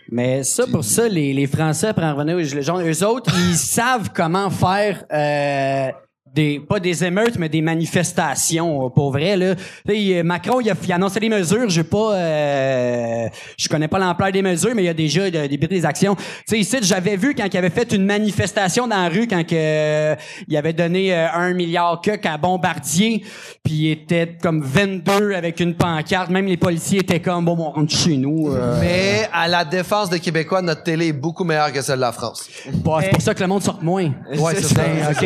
Mais 0.09 0.43
ça, 0.43 0.67
pour 0.67 0.83
ça, 0.83 1.07
les, 1.07 1.33
les 1.33 1.47
Français, 1.47 1.93
pour 1.93 2.03
en 2.03 2.13
revenir 2.13 2.35
aux 2.37 2.41
Gilets 2.41 2.61
jaunes, 2.61 2.87
eux 2.87 3.05
autres, 3.05 3.33
ils 3.49 3.55
savent 3.57 4.11
comment 4.13 4.49
faire 4.49 5.03
euh, 5.11 5.91
des 6.33 6.59
pas 6.59 6.79
des 6.79 7.03
émeutes, 7.03 7.37
mais 7.37 7.47
des 7.49 7.61
manifestations, 7.61 8.85
euh, 8.85 8.89
pour 8.89 9.11
vrai. 9.11 9.37
Là. 9.37 9.53
Là, 9.85 9.93
il- 9.93 10.23
Macron, 10.23 10.59
il 10.61 10.69
a, 10.69 10.73
il 10.83 10.91
a 10.91 10.95
annoncé 10.95 11.19
des 11.19 11.29
mesures. 11.29 11.69
J'ai 11.69 11.83
pas, 11.83 12.13
euh, 12.15 13.27
je 13.57 13.67
connais 13.69 13.87
pas 13.87 13.99
l'ampleur 13.99 14.31
des 14.31 14.41
mesures, 14.41 14.71
mais 14.75 14.83
il 14.83 14.85
y 14.85 14.89
a 14.89 14.93
déjà 14.93 15.29
de- 15.29 15.47
des, 15.47 15.57
des 15.57 15.85
actions. 15.85 16.15
Tu 16.15 16.23
sais, 16.47 16.59
ici, 16.59 16.77
j'avais 16.81 17.15
vu 17.15 17.35
quand 17.35 17.45
il 17.51 17.57
avait 17.57 17.69
fait 17.69 17.91
une 17.93 18.05
manifestation 18.05 18.87
dans 18.87 19.01
la 19.03 19.09
rue, 19.09 19.27
quand 19.27 19.43
que, 19.43 19.53
euh, 19.53 20.15
il 20.47 20.57
avait 20.57 20.73
donné 20.73 21.13
euh, 21.13 21.27
un 21.33 21.53
milliard 21.53 22.01
que 22.01 22.11
à 22.27 22.37
Bombardier, 22.37 23.23
puis 23.63 23.73
il 23.73 23.91
était 23.91 24.37
comme 24.41 24.61
22 24.63 25.33
avec 25.33 25.59
une 25.59 25.75
pancarte. 25.75 26.29
Même 26.29 26.45
les 26.47 26.57
policiers 26.57 26.99
étaient 26.99 27.19
comme 27.19 27.45
bon, 27.45 27.57
on 27.59 27.71
rentre 27.71 27.93
chez 27.95 28.15
nous. 28.17 28.49
euh. 28.51 28.79
Mais 28.79 29.27
à 29.33 29.47
la 29.47 29.65
défense 29.65 30.09
des 30.09 30.19
Québécois, 30.19 30.61
notre 30.61 30.83
télé 30.83 31.07
est 31.07 31.13
beaucoup 31.13 31.43
meilleure 31.43 31.71
que 31.71 31.81
celle 31.81 31.97
de 31.97 32.01
la 32.01 32.11
France. 32.11 32.47
Bah, 32.83 32.99
c'est 33.01 33.09
pour 33.11 33.21
ça 33.21 33.33
que 33.33 33.41
le 33.41 33.47
monde 33.47 33.61
sort 33.63 33.79
moins. 33.81 34.11
Ouais, 34.37 34.55
c'est 34.55 34.63
ça. 34.63 34.81
OK. 35.11 35.25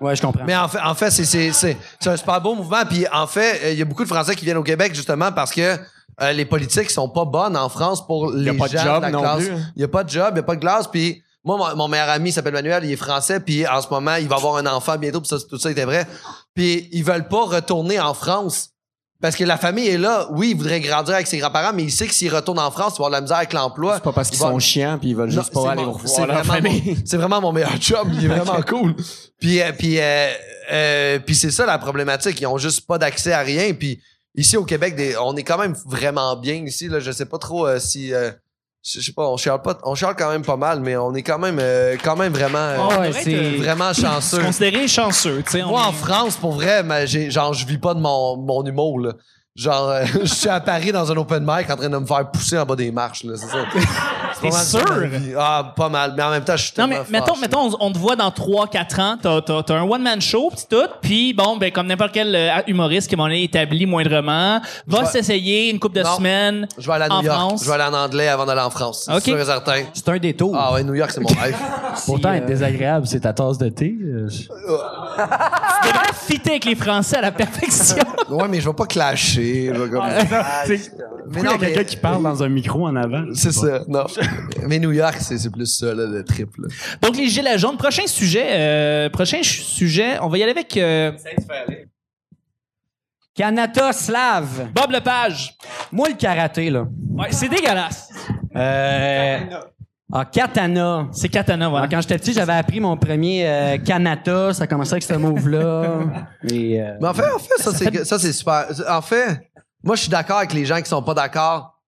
Ouais, 0.00 0.16
je 0.16 0.22
comprends. 0.22 0.43
Mais 0.46 0.56
en 0.56 0.68
fait, 0.68 0.78
en 0.80 0.94
fait, 0.94 1.10
c'est 1.10 1.24
c'est 1.24 1.52
c'est 1.52 1.76
c'est 2.00 2.10
un 2.10 2.16
super 2.16 2.40
beau 2.40 2.54
mouvement. 2.54 2.84
Puis 2.88 3.06
en 3.12 3.26
fait, 3.26 3.60
euh, 3.64 3.72
il 3.72 3.78
y 3.78 3.82
a 3.82 3.84
beaucoup 3.84 4.04
de 4.04 4.08
Français 4.08 4.34
qui 4.36 4.44
viennent 4.44 4.56
au 4.56 4.62
Québec 4.62 4.94
justement 4.94 5.32
parce 5.32 5.52
que 5.52 5.78
euh, 6.20 6.32
les 6.32 6.44
politiques 6.44 6.90
sont 6.90 7.08
pas 7.08 7.24
bonnes 7.24 7.56
en 7.56 7.68
France 7.68 8.06
pour 8.06 8.30
les 8.30 8.50
a 8.50 8.54
pas 8.54 8.68
de 8.68 8.72
gens 8.78 8.84
job 8.84 8.96
de 8.98 9.02
la 9.02 9.10
non 9.10 9.20
classe. 9.20 9.38
plus. 9.44 9.52
hein. 9.54 9.60
Il 9.76 9.82
y 9.82 9.84
a 9.84 9.88
pas 9.88 10.04
de 10.04 10.08
job, 10.10 10.28
il 10.32 10.36
y 10.36 10.40
a 10.40 10.42
pas 10.42 10.54
de 10.56 10.60
glace. 10.60 10.86
Puis 10.86 11.22
moi, 11.44 11.56
mon, 11.56 11.76
mon 11.76 11.88
meilleur 11.88 12.08
ami 12.08 12.30
s'appelle 12.32 12.52
Manuel, 12.54 12.84
il 12.84 12.92
est 12.92 12.96
français. 12.96 13.40
Puis 13.40 13.66
en 13.66 13.80
ce 13.80 13.88
moment, 13.90 14.14
il 14.16 14.28
va 14.28 14.36
avoir 14.36 14.56
un 14.56 14.66
enfant 14.66 14.96
bientôt. 14.96 15.20
Puis 15.20 15.28
ça, 15.28 15.36
tout 15.48 15.58
ça 15.58 15.70
était 15.70 15.84
vrai. 15.84 16.06
Puis 16.54 16.88
ils 16.92 17.02
veulent 17.04 17.28
pas 17.28 17.44
retourner 17.44 17.98
en 18.00 18.14
France. 18.14 18.70
Parce 19.24 19.36
que 19.36 19.44
la 19.44 19.56
famille 19.56 19.88
est 19.88 19.96
là. 19.96 20.26
Oui, 20.32 20.50
il 20.50 20.56
voudrait 20.58 20.80
grandir 20.80 21.14
avec 21.14 21.26
ses 21.26 21.38
grands-parents, 21.38 21.72
mais 21.72 21.84
il 21.84 21.90
sait 21.90 22.06
que 22.06 22.12
s'il 22.12 22.30
retourne 22.34 22.58
en 22.58 22.70
France, 22.70 22.96
il 22.96 22.98
va 23.00 23.06
avoir 23.06 23.08
de 23.08 23.14
la 23.14 23.20
misère 23.22 23.36
avec 23.38 23.54
l'emploi. 23.54 23.94
C'est 23.94 24.02
pas 24.02 24.12
parce 24.12 24.28
qu'ils 24.28 24.38
va- 24.38 24.50
sont 24.50 24.58
chiants 24.58 24.98
puis 25.00 25.08
ils 25.08 25.16
veulent 25.16 25.30
juste 25.30 25.54
non, 25.54 25.62
pas 25.62 25.70
aller 25.72 25.82
mon- 25.82 25.92
revoir 25.92 26.14
c'est 26.14 26.26
leur 26.26 26.42
vraiment 26.44 26.52
famille. 26.54 26.82
mon- 26.98 27.02
C'est 27.06 27.16
vraiment 27.16 27.40
mon 27.40 27.52
meilleur 27.52 27.80
job. 27.80 28.06
Il 28.12 28.22
est 28.26 28.28
vraiment 28.28 28.60
cool. 28.68 28.94
Puis, 29.40 29.62
euh, 29.62 29.72
puis, 29.72 29.98
euh, 29.98 30.28
euh, 30.72 31.18
puis 31.20 31.34
c'est 31.34 31.50
ça 31.50 31.64
la 31.64 31.78
problématique. 31.78 32.38
Ils 32.38 32.46
ont 32.46 32.58
juste 32.58 32.86
pas 32.86 32.98
d'accès 32.98 33.32
à 33.32 33.40
rien. 33.40 33.72
Puis 33.72 33.98
ici 34.36 34.58
au 34.58 34.64
Québec, 34.64 34.94
des, 34.94 35.16
on 35.16 35.34
est 35.36 35.42
quand 35.42 35.56
même 35.56 35.74
vraiment 35.86 36.36
bien 36.36 36.56
ici. 36.56 36.88
Là, 36.88 37.00
je 37.00 37.10
sais 37.10 37.24
pas 37.24 37.38
trop 37.38 37.66
euh, 37.66 37.78
si, 37.78 38.12
euh, 38.12 38.30
je 38.86 39.00
sais 39.00 39.12
pas, 39.12 39.28
on 39.28 39.36
chiale 39.38 39.62
pas, 39.62 39.78
on 39.84 39.94
chiale 39.94 40.14
quand 40.16 40.30
même 40.30 40.42
pas 40.44 40.56
mal, 40.56 40.80
mais 40.80 40.94
on 40.96 41.14
est 41.14 41.22
quand 41.22 41.38
même, 41.38 41.58
euh, 41.58 41.96
quand 42.02 42.16
même 42.16 42.32
vraiment, 42.34 42.58
euh, 42.58 42.78
On 42.80 42.88
devrait 42.88 43.12
c'est- 43.22 43.56
vraiment 43.56 43.92
chanceux. 43.94 44.42
considéré 44.42 44.86
chanceux, 44.86 45.42
tu 45.44 45.52
sais. 45.52 45.62
Moi, 45.62 45.82
en 45.86 45.92
France, 45.92 46.36
pour 46.36 46.52
vrai, 46.52 46.82
mais 46.82 47.06
j'ai, 47.06 47.30
genre, 47.30 47.54
je 47.54 47.66
vis 47.66 47.78
pas 47.78 47.94
de 47.94 48.00
mon, 48.00 48.36
mon 48.36 48.62
humour, 48.64 49.00
là. 49.00 49.12
Genre, 49.56 49.88
euh, 49.88 50.04
je 50.22 50.26
suis 50.34 50.48
à 50.48 50.58
Paris 50.58 50.90
dans 50.90 51.10
un 51.12 51.16
open 51.16 51.44
mic 51.46 51.70
en 51.70 51.76
train 51.76 51.88
de 51.88 51.96
me 51.96 52.04
faire 52.06 52.28
pousser 52.28 52.58
en 52.58 52.64
bas 52.66 52.74
des 52.74 52.90
marches, 52.90 53.22
là. 53.22 53.34
C'est 53.36 53.46
ça. 53.46 53.58
C'est 54.42 54.50
sûr? 54.78 54.84
Ah, 55.38 55.72
pas 55.76 55.88
mal. 55.88 56.12
Mais 56.16 56.22
en 56.24 56.30
même 56.30 56.42
temps, 56.42 56.56
je 56.56 56.64
suis 56.64 56.72
Non, 56.76 56.88
mais 56.88 56.98
mettons, 57.08 57.36
mettons 57.36 57.70
on, 57.70 57.86
on 57.86 57.92
te 57.92 57.96
voit 57.98 58.16
dans 58.16 58.30
3-4 58.30 59.00
ans, 59.00 59.16
t'as, 59.22 59.40
t'as, 59.42 59.62
t'as 59.62 59.74
un 59.76 59.84
one-man 59.88 60.20
show, 60.20 60.50
pis 60.50 60.64
tout, 60.68 60.88
puis 61.00 61.32
bon, 61.32 61.56
ben, 61.56 61.70
comme 61.70 61.86
n'importe 61.86 62.10
quel 62.12 62.34
euh, 62.34 62.50
humoriste 62.66 63.08
qui 63.08 63.14
m'en 63.14 63.28
est 63.28 63.42
établi 63.44 63.86
moindrement, 63.86 64.60
va 64.88 65.00
vais- 65.00 65.06
s'essayer 65.06 65.70
une 65.70 65.78
couple 65.78 65.98
de 65.98 66.02
Non. 66.02 66.16
semaines 66.16 66.66
Je 66.76 66.86
vais 66.88 66.92
aller 66.94 67.04
à 67.04 67.14
en 67.14 67.18
New 67.20 67.26
York. 67.26 67.38
France. 67.38 67.62
Je 67.64 67.68
vais 67.68 67.74
aller 67.80 67.96
en 67.96 67.98
anglais 68.04 68.26
avant 68.28 68.44
d'aller 68.44 68.60
en 68.60 68.70
France. 68.70 69.08
Ok. 69.08 69.20
C'est 69.24 69.30
sûr 69.30 69.38
et 69.40 69.44
certain. 69.44 69.82
C'est 69.94 70.08
un 70.08 70.18
détour. 70.18 70.54
Ah 70.58 70.72
ouais, 70.74 70.82
New 70.82 70.94
York, 70.94 71.12
c'est 71.14 71.20
mon 71.20 71.28
rêve. 71.40 71.56
Pourtant, 72.04 72.30
euh, 72.30 72.34
être 72.34 72.46
désagréable, 72.46 73.06
c'est 73.06 73.20
ta 73.20 73.32
tasse 73.32 73.56
de 73.58 73.68
thé. 73.68 73.94
euh, 74.02 74.28
je- 74.28 74.42
Tu 74.48 74.48
devrais 75.88 76.12
fitter 76.26 76.50
avec 76.50 76.64
les 76.64 76.74
Français 76.74 77.18
à 77.18 77.22
la 77.22 77.32
perfection. 77.32 77.96
ouais, 78.30 78.48
mais 78.48 78.60
je 78.60 78.68
vais 78.68 78.74
pas 78.74 78.86
clasher. 78.86 79.43
Vais 79.72 79.90
comme- 79.90 80.02
mais 80.06 80.76
Il 81.32 81.38
y 81.40 81.42
non, 81.42 81.50
a 81.52 81.58
quelqu'un 81.58 81.78
mais... 81.80 81.84
qui 81.84 81.96
parle 81.96 82.22
dans 82.22 82.42
un 82.42 82.48
micro 82.48 82.86
en 82.86 82.96
avant? 82.96 83.24
C'est 83.34 83.52
ça, 83.52 83.82
non. 83.88 84.04
mais 84.68 84.78
New 84.78 84.92
York, 84.92 85.16
c'est 85.20 85.38
c'est 85.38 85.50
plus 85.50 85.66
ça, 85.66 85.94
là, 85.94 86.06
le 86.06 86.22
trip. 86.24 86.50
Là. 86.58 86.68
Donc, 87.02 87.16
les 87.16 87.28
gilets 87.28 87.58
jaunes. 87.58 87.76
Prochain 87.76 88.06
sujet, 88.06 88.46
euh, 88.50 89.08
prochain 89.10 89.38
ch- 89.42 89.62
sujet, 89.64 90.18
on 90.20 90.28
va 90.28 90.38
y 90.38 90.42
aller 90.42 90.52
avec 90.52 90.76
euh, 90.76 91.12
Kanata 93.34 93.92
slave. 93.92 94.68
Bob 94.74 94.90
Lepage. 94.92 95.54
Moi, 95.90 96.08
le 96.10 96.14
karaté, 96.14 96.70
là. 96.70 96.86
Ouais, 97.10 97.28
c'est 97.30 97.48
dégueulasse. 97.48 98.08
Euh... 98.54 99.38
Ah, 100.16 100.24
katana. 100.24 101.08
C'est 101.10 101.28
Katana, 101.28 101.68
voilà. 101.68 101.86
Alors, 101.86 101.90
quand 101.90 102.00
j'étais 102.00 102.18
petit, 102.18 102.32
j'avais 102.32 102.52
appris 102.52 102.78
mon 102.78 102.96
premier 102.96 103.48
euh, 103.48 103.78
kanata. 103.78 104.54
Ça 104.54 104.68
commençait 104.68 104.92
avec 104.92 105.02
ce 105.02 105.14
move-là. 105.14 106.02
Et, 106.48 106.80
euh, 106.80 106.94
Mais 107.00 107.08
en 107.08 107.14
fait, 107.14 107.32
en 107.32 107.38
fait, 107.40 107.60
ça, 107.60 107.74
c'est, 107.74 108.04
ça, 108.04 108.18
c'est 108.20 108.32
super. 108.32 108.68
En 108.88 109.02
fait, 109.02 109.50
moi, 109.82 109.96
je 109.96 110.02
suis 110.02 110.10
d'accord 110.10 110.38
avec 110.38 110.52
les 110.52 110.66
gens 110.66 110.80
qui 110.80 110.88
sont 110.88 111.02
pas 111.02 111.14
d'accord. 111.14 111.80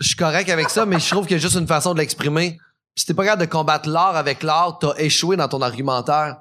Je 0.00 0.08
suis 0.08 0.16
correct 0.16 0.50
avec 0.50 0.70
ça, 0.70 0.86
mais 0.86 0.98
je 0.98 1.08
trouve 1.08 1.24
qu'il 1.24 1.36
y 1.36 1.38
a 1.38 1.42
juste 1.42 1.54
une 1.54 1.68
façon 1.68 1.94
de 1.94 2.00
l'exprimer. 2.00 2.58
Puis 2.96 3.02
si 3.02 3.06
t'es 3.06 3.14
pas 3.14 3.22
capable 3.22 3.42
de 3.42 3.48
combattre 3.48 3.88
l'art 3.88 4.16
avec 4.16 4.42
l'art, 4.42 4.78
t'as 4.80 4.94
échoué 4.98 5.36
dans 5.36 5.46
ton 5.46 5.62
argumentaire. 5.62 6.38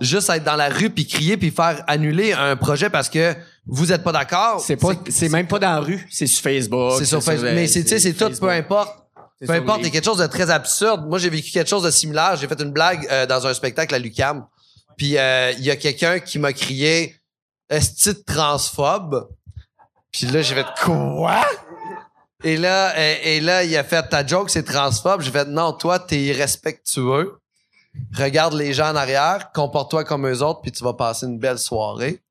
Juste 0.00 0.28
être 0.28 0.44
dans 0.44 0.56
la 0.56 0.68
rue 0.68 0.90
puis 0.90 1.06
crier 1.06 1.38
puis 1.38 1.50
faire 1.50 1.82
annuler 1.86 2.34
un 2.34 2.56
projet 2.56 2.90
parce 2.90 3.08
que 3.08 3.34
vous 3.66 3.90
êtes 3.90 4.02
pas 4.02 4.12
d'accord. 4.12 4.60
C'est 4.60 4.76
pas, 4.76 4.92
c'est 5.08 5.28
même 5.30 5.46
pas 5.46 5.58
dans 5.58 5.70
la 5.70 5.80
rue, 5.80 6.06
c'est 6.10 6.26
sur 6.26 6.42
Facebook. 6.42 6.94
C'est 6.98 7.04
sur 7.04 7.22
Facebook. 7.22 7.52
Mais 7.54 7.66
c'est, 7.66 7.82
tu 7.82 7.88
sais, 7.88 7.98
c'est 7.98 8.12
tout, 8.12 8.30
peu 8.38 8.50
importe. 8.50 9.01
Peu 9.46 9.52
importe, 9.52 9.80
il 9.80 9.84
y 9.84 9.88
a 9.88 9.90
quelque 9.90 10.04
chose 10.04 10.18
de 10.18 10.26
très 10.26 10.50
absurde. 10.50 11.06
Moi, 11.08 11.18
j'ai 11.18 11.30
vécu 11.30 11.50
quelque 11.50 11.68
chose 11.68 11.82
de 11.82 11.90
similaire. 11.90 12.36
J'ai 12.36 12.46
fait 12.46 12.60
une 12.60 12.70
blague 12.70 13.06
euh, 13.10 13.26
dans 13.26 13.46
un 13.46 13.54
spectacle 13.54 13.94
à 13.94 13.98
Lucam. 13.98 14.46
Puis 14.96 15.18
euh, 15.18 15.52
il 15.52 15.64
y 15.64 15.70
a 15.70 15.76
quelqu'un 15.76 16.20
qui 16.20 16.38
m'a 16.38 16.52
crié 16.52 17.16
Esti 17.68 18.10
de 18.10 18.22
transphobe. 18.24 19.28
Puis 20.12 20.26
là, 20.26 20.42
j'ai 20.42 20.54
fait 20.54 20.66
quoi? 20.82 21.40
Et 22.44 22.56
là, 22.56 22.92
et, 22.98 23.36
et 23.36 23.40
là, 23.40 23.64
il 23.64 23.76
a 23.76 23.84
fait 23.84 24.06
ta 24.08 24.26
joke, 24.26 24.50
c'est 24.50 24.62
transphobe. 24.62 25.22
J'ai 25.22 25.30
fait 25.30 25.46
non, 25.46 25.72
toi, 25.72 25.98
t'es 25.98 26.20
irrespectueux. 26.20 27.38
Regarde 28.16 28.54
les 28.54 28.72
gens 28.72 28.90
en 28.90 28.96
arrière, 28.96 29.52
comporte-toi 29.52 30.04
comme 30.04 30.26
eux 30.26 30.42
autres, 30.42 30.60
puis 30.60 30.72
tu 30.72 30.82
vas 30.82 30.94
passer 30.94 31.26
une 31.26 31.38
belle 31.38 31.58
soirée. 31.58 32.22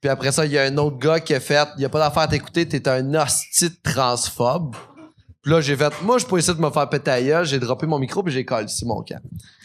Puis 0.00 0.10
après 0.10 0.32
ça, 0.32 0.44
il 0.46 0.52
y 0.52 0.58
a 0.58 0.62
un 0.62 0.76
autre 0.78 0.98
gars 0.98 1.20
qui 1.20 1.34
a 1.34 1.40
fait 1.40 1.68
il 1.76 1.82
y 1.82 1.84
a 1.84 1.88
pas 1.88 1.98
d'affaire 1.98 2.22
à 2.22 2.28
t'écouter, 2.28 2.68
t'es 2.68 2.88
un 2.88 3.14
hostie 3.14 3.74
transphobe. 3.82 4.74
Puis 5.46 5.54
là, 5.54 5.60
j'ai 5.60 5.76
fait 5.76 5.92
moi, 6.02 6.18
je 6.18 6.26
peux 6.26 6.36
essayer 6.38 6.58
de 6.58 6.60
me 6.60 6.70
faire 6.70 6.88
péter 6.88 7.22
gueule. 7.24 7.46
J'ai 7.46 7.60
droppé 7.60 7.86
mon 7.86 8.00
micro, 8.00 8.20
puis 8.20 8.34
j'ai 8.34 8.44
collé 8.44 8.66
ici 8.66 8.84
mon 8.84 9.00
camp. 9.04 9.20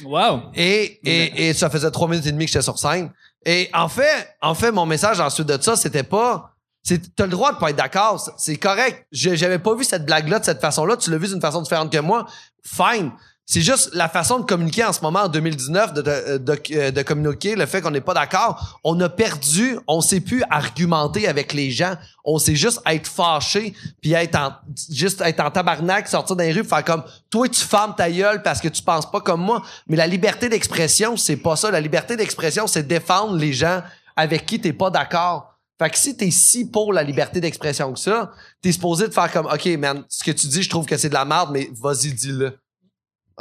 Wow. 0.06 0.52
Et, 0.54 1.00
et, 1.04 1.48
et 1.48 1.54
ça 1.56 1.72
faisait 1.72 1.90
trois 1.90 2.08
minutes 2.08 2.28
et 2.28 2.32
demie 2.32 2.46
que 2.46 2.52
j'étais 2.52 2.62
sur 2.62 2.78
scène. 2.78 3.10
Et 3.48 3.68
en 3.74 3.90
fait, 3.90 4.30
en 4.44 4.54
fait, 4.54 4.72
mon 4.72 4.86
message 4.86 5.20
ensuite 5.20 5.48
de 5.48 5.60
ça, 5.60 5.76
c'était 5.76 6.04
pas. 6.04 6.54
C'est, 6.84 7.16
t'as 7.16 7.24
le 7.26 7.32
droit 7.32 7.52
de 7.54 7.58
pas 7.58 7.72
être 7.72 7.78
d'accord. 7.78 8.20
c'est- 8.38 8.58
correct. 8.58 9.08
J'avais 9.12 9.58
pas 9.58 9.74
vu 9.74 9.84
cette 9.84 10.06
blague-là 10.06 10.38
de 10.38 10.46
cette 10.46 10.62
façon-là. 10.62 10.98
Tu 10.98 11.10
l'as 11.10 11.18
vu 11.18 11.28
d'une 11.30 11.42
façon 11.42 11.64
différente 11.64 11.92
que 11.92 11.98
moi. 11.98 12.28
Fine. 12.64 13.12
C'est 13.46 13.62
juste 13.62 13.90
la 13.94 14.08
façon 14.08 14.40
de 14.40 14.46
communiquer 14.46 14.86
en 14.86 14.94
ce 14.94 15.02
moment, 15.02 15.24
en 15.24 15.28
2019, 15.28 15.94
de, 15.94 16.02
de, 16.02 16.38
de, 16.38 16.90
de 16.92 17.02
communiquer 17.02 17.56
le 17.56 17.66
fait 17.66 17.82
qu'on 17.82 17.92
n'est 17.92 18.00
pas 18.00 18.14
d'accord. 18.14 18.80
On 18.84 18.98
a 19.02 19.10
perdu, 19.10 19.78
on 19.88 20.00
sait 20.00 20.22
plus 20.22 20.42
argumenter 20.50 21.28
avec 21.28 21.52
les 21.52 21.70
gens. 21.72 21.96
On 22.24 22.40
sait 22.40 22.56
juste 22.56 22.82
être 22.86 23.08
fâché, 23.08 23.74
puis 24.02 24.14
être 24.14 24.36
en, 24.36 24.54
juste 24.90 25.22
être 25.22 25.42
en 25.42 25.52
tabarnak, 25.52 26.08
sortir 26.08 26.36
dans 26.36 26.44
les 26.44 26.54
rues, 26.54 26.64
faire 26.64 26.86
comme, 26.86 27.04
toi, 27.30 27.50
tu 27.50 27.60
fermes 27.60 27.94
ta 27.96 28.10
gueule 28.10 28.42
parce 28.42 28.62
que 28.62 28.70
tu 28.70 28.82
penses 28.82 29.10
pas 29.10 29.20
comme 29.20 29.42
moi. 29.42 29.64
Mais 29.88 29.98
la 29.98 30.08
liberté 30.08 30.48
d'expression, 30.48 31.18
c'est 31.18 31.38
pas 31.38 31.56
ça. 31.56 31.72
La 31.72 31.82
liberté 31.82 32.16
d'expression, 32.16 32.68
c'est 32.68 32.88
défendre 32.88 33.36
les 33.36 33.52
gens 33.52 33.82
avec 34.16 34.46
qui 34.46 34.62
t'es 34.62 34.74
pas 34.74 34.90
d'accord. 34.90 35.52
Fait 35.82 35.90
que 35.90 35.98
si 35.98 36.16
t'es 36.16 36.30
si 36.30 36.70
pour 36.70 36.94
la 36.94 37.02
liberté 37.02 37.42
d'expression 37.42 37.92
que 37.92 38.00
ça, 38.00 38.32
t'es 38.62 38.72
supposé 38.72 39.08
de 39.08 39.14
faire 39.14 39.32
comme, 39.32 39.48
OK, 39.48 39.66
man, 39.80 40.06
ce 40.08 40.24
que 40.24 40.30
tu 40.32 40.46
dis, 40.48 40.62
je 40.62 40.70
trouve 40.70 40.86
que 40.86 40.96
c'est 40.96 41.10
de 41.10 41.16
la 41.16 41.26
merde, 41.26 41.50
mais 41.52 41.72
vas-y, 41.74 42.14
dis-le. 42.14 42.56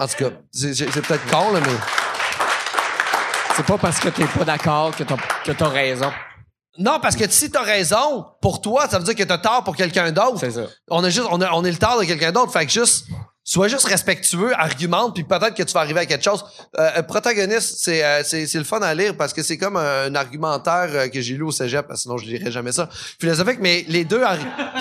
En 0.01 0.07
tout 0.07 0.17
cas, 0.17 0.31
c'est 0.51 1.07
peut-être 1.07 1.31
con, 1.31 1.53
là, 1.53 1.61
mais... 1.61 1.73
C'est 3.55 3.67
pas 3.67 3.77
parce 3.77 4.01
que 4.01 4.09
t'es 4.09 4.25
pas 4.25 4.45
d'accord 4.45 4.97
que 4.97 5.03
t'as, 5.03 5.17
que 5.45 5.53
t'as 5.53 5.69
raison. 5.69 6.11
Non, 6.79 6.99
parce 7.03 7.17
que 7.17 7.29
si 7.29 7.51
t'as 7.51 7.63
raison, 7.63 8.25
pour 8.41 8.63
toi, 8.63 8.89
ça 8.89 8.99
veut 8.99 9.05
dire 9.05 9.15
que 9.15 9.25
t'as 9.25 9.37
tort 9.37 9.63
pour 9.63 9.77
quelqu'un 9.77 10.11
d'autre. 10.11 10.39
C'est 10.41 10.53
ça. 10.53 10.63
On 10.89 11.05
a 11.05 11.11
juste, 11.11 11.27
on, 11.31 11.39
a, 11.43 11.53
on 11.53 11.63
est 11.67 11.71
le 11.71 11.77
tort 11.77 12.01
de 12.01 12.05
quelqu'un 12.07 12.33
d'autre. 12.33 12.51
Fait 12.51 12.65
que 12.65 12.73
juste, 12.73 13.09
sois 13.43 13.69
juste 13.69 13.87
respectueux, 13.87 14.53
argumente, 14.55 15.15
puis 15.15 15.25
peut-être 15.25 15.55
que 15.55 15.63
tu 15.63 15.73
vas 15.73 15.81
arriver 15.81 16.01
à 16.01 16.07
quelque 16.07 16.23
chose. 16.23 16.45
Euh, 16.79 16.91
euh, 16.99 17.03
protagoniste, 17.03 17.77
c'est, 17.79 18.05
euh, 18.05 18.23
c'est, 18.25 18.47
c'est 18.47 18.59
le 18.59 18.65
fun 18.65 18.81
à 18.81 18.95
lire 18.95 19.17
parce 19.17 19.33
que 19.33 19.43
c'est 19.43 19.57
comme 19.59 19.77
un, 19.77 20.15
argumentaire 20.15 20.89
euh, 20.93 21.09
que 21.09 21.21
j'ai 21.21 21.35
lu 21.35 21.43
au 21.43 21.51
cégep, 21.51 21.87
parce 21.87 22.01
que 22.01 22.03
sinon 22.03 22.19
je 22.19 22.27
lirais 22.27 22.51
jamais 22.51 22.71
ça. 22.73 22.89
Philosophique, 23.21 23.59
mais 23.61 23.85
les 23.89 24.05
deux, 24.05 24.23
ar- 24.23 24.37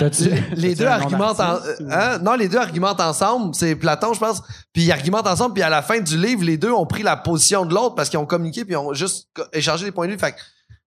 les 0.56 0.74
deux 0.74 0.86
argumentent 0.86 1.40
en- 1.40 1.56
ou- 1.56 1.88
hein? 1.90 2.18
non 2.18 2.34
les 2.34 2.48
deux 2.48 2.58
argumentent 2.58 3.00
ensemble 3.00 3.54
c'est 3.54 3.74
Platon 3.76 4.12
je 4.14 4.20
pense 4.20 4.42
puis 4.72 4.84
ils 4.84 4.92
argumentent 4.92 5.26
ensemble 5.26 5.54
puis 5.54 5.62
à 5.62 5.68
la 5.68 5.82
fin 5.82 5.98
du 6.00 6.16
livre 6.16 6.42
les 6.44 6.56
deux 6.56 6.70
ont 6.70 6.86
pris 6.86 7.02
la 7.02 7.16
position 7.16 7.64
de 7.66 7.74
l'autre 7.74 7.94
parce 7.94 8.08
qu'ils 8.08 8.18
ont 8.18 8.26
communiqué 8.26 8.64
puis 8.64 8.74
ils 8.74 8.76
ont 8.76 8.94
juste 8.94 9.28
échangé 9.52 9.84
des 9.86 9.92
points 9.92 10.06
de 10.06 10.12
vue 10.12 10.18
fait 10.18 10.32
que 10.32 10.38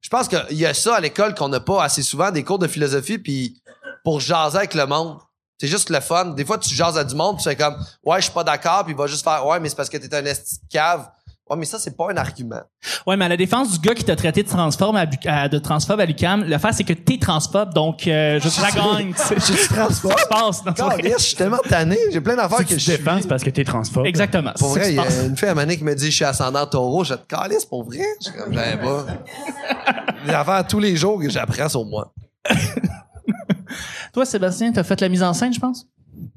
je 0.01 0.09
pense 0.09 0.27
qu'il 0.27 0.57
y 0.57 0.65
a 0.65 0.73
ça 0.73 0.95
à 0.95 0.99
l'école 0.99 1.33
qu'on 1.35 1.49
n'a 1.49 1.59
pas 1.59 1.83
assez 1.83 2.03
souvent 2.03 2.31
des 2.31 2.43
cours 2.43 2.59
de 2.59 2.67
philosophie 2.67 3.17
puis 3.17 3.61
pour 4.03 4.19
jaser 4.19 4.57
avec 4.57 4.73
le 4.73 4.85
monde 4.85 5.17
c'est 5.63 5.69
juste 5.69 5.89
le 5.89 6.01
fun 6.01 6.25
des 6.25 6.43
fois 6.43 6.57
tu 6.57 6.75
jases 6.75 6.97
à 6.97 7.05
du 7.05 7.15
monde 7.15 7.37
puis 7.37 7.43
c'est 7.45 7.55
comme 7.55 7.75
ouais 8.03 8.17
je 8.17 8.23
suis 8.23 8.33
pas 8.33 8.43
d'accord 8.43 8.83
puis 8.83 8.93
il 8.93 8.97
va 8.97 9.07
juste 9.07 9.23
faire 9.23 9.45
ouais 9.47 9.61
mais 9.61 9.69
c'est 9.69 9.75
parce 9.77 9.87
que 9.89 9.95
t'es 9.97 10.13
un 10.13 10.25
esti 10.25 10.55
de 10.55 10.67
cave 10.69 11.07
ouais 11.49 11.55
mais 11.57 11.63
ça 11.65 11.79
c'est 11.79 11.95
pas 11.95 12.07
un 12.11 12.17
argument 12.17 12.61
Ouais, 13.07 13.15
mais 13.17 13.25
à 13.25 13.29
la 13.29 13.37
défense 13.37 13.71
du 13.71 13.79
gars 13.87 13.95
qui 13.95 14.03
t'a 14.03 14.15
traité 14.15 14.43
de 14.43 14.47
transphobe 14.49 14.95
à, 14.97 15.05
à- 15.25 15.47
de 15.49 15.57
transphobe 15.59 15.99
à 16.01 16.05
l'UQAM, 16.05 16.43
le 16.43 16.57
fait 16.57 16.71
c'est 16.73 16.83
que 16.83 16.91
t'es 16.93 17.17
transphobe, 17.17 17.73
donc 17.73 18.07
euh, 18.07 18.39
je 18.41 18.49
te 18.49 18.61
la 18.61 18.71
gagne. 18.71 19.13
je 19.35 19.39
suis 19.53 19.67
transphobe 19.69 20.11
Ça 20.11 20.17
se 20.23 20.27
passe 20.27 20.63
dans 20.63 20.89
je 20.99 21.17
suis 21.23 21.35
tellement 21.35 21.57
tanné 21.69 21.97
j'ai 22.11 22.19
plein 22.21 22.35
d'affaires 22.35 22.59
que 22.59 22.65
je 22.71 22.75
te 22.75 22.79
suis 22.79 22.91
défends, 22.97 23.19
c'est 23.21 23.27
parce 23.29 23.43
que 23.43 23.49
t'es 23.49 23.63
transphobe? 23.63 24.05
Exactement. 24.05 24.51
Pour 24.59 24.69
vrai, 24.69 24.89
il 24.89 24.95
y 24.95 24.99
a 24.99 25.23
une 25.23 25.37
fille 25.37 25.47
à 25.49 25.55
Mané 25.55 25.77
qui 25.77 25.83
me 25.85 25.95
dit 25.95 26.11
je 26.11 26.15
suis 26.15 26.25
ascendant 26.25 26.65
taureau. 26.65 27.03
Je 27.05 27.13
te 27.15 27.25
calisse 27.25 27.65
pour 27.65 27.83
vrai? 27.85 28.03
Je 28.21 28.29
suis 28.29 28.37
comme, 28.39 28.53
j'avais 28.53 28.77
pas. 28.83 29.05
Des 30.25 30.33
affaires 30.33 30.65
tous 30.67 30.79
les 30.79 30.95
jours 30.95 31.19
que 31.21 31.29
j'apprends 31.29 31.69
sur 31.69 31.85
moi. 31.85 32.13
Toi, 34.13 34.25
Sébastien, 34.25 34.71
t'as 34.71 34.83
fait 34.83 34.99
la 35.01 35.09
mise 35.09 35.23
en 35.23 35.33
scène, 35.33 35.53
je 35.53 35.59
pense? 35.59 35.85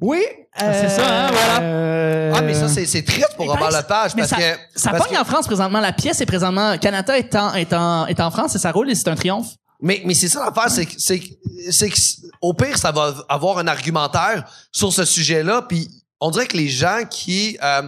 Oui. 0.00 0.22
c'est 0.58 0.88
ça, 0.88 1.02
hein, 1.26 1.30
voilà. 1.30 1.60
euh, 1.60 2.32
Ah, 2.34 2.40
mais 2.40 2.54
ça, 2.54 2.68
c'est, 2.68 3.02
triste 3.02 3.34
pour 3.36 3.46
Robert 3.46 3.68
pareil, 3.68 3.76
Lepage 3.82 4.14
parce 4.16 4.28
ça, 4.30 4.36
que. 4.36 4.42
ça 4.74 4.90
parce 4.92 5.06
pogne 5.06 5.16
que- 5.16 5.20
en 5.20 5.24
France 5.26 5.46
présentement. 5.46 5.80
La 5.80 5.92
pièce 5.92 6.20
est 6.22 6.26
présentement. 6.26 6.78
Canada 6.78 7.18
est 7.18 7.34
en, 7.34 7.52
est 7.54 7.72
en, 7.74 8.06
est 8.06 8.18
en 8.20 8.30
France 8.30 8.54
et 8.54 8.58
ça 8.58 8.72
roule 8.72 8.90
et 8.90 8.94
c'est 8.94 9.08
un 9.08 9.14
triomphe. 9.14 9.48
Mais, 9.82 10.00
mais 10.06 10.14
c'est 10.14 10.28
ça 10.28 10.42
l'affaire, 10.42 10.70
c'est 10.70 10.86
que, 10.86 10.94
c'est, 10.96 11.18
que- 11.20 11.26
c'est 11.70 11.90
que, 11.90 11.98
au 12.40 12.54
pire, 12.54 12.78
ça 12.78 12.90
va 12.92 13.14
avoir 13.28 13.58
un 13.58 13.66
argumentaire 13.66 14.50
sur 14.72 14.90
ce 14.90 15.04
sujet-là, 15.04 15.66
puis 15.68 15.90
on 16.18 16.30
dirait 16.30 16.46
que 16.46 16.56
les 16.56 16.68
gens 16.68 17.00
qui, 17.10 17.58
euh, 17.62 17.82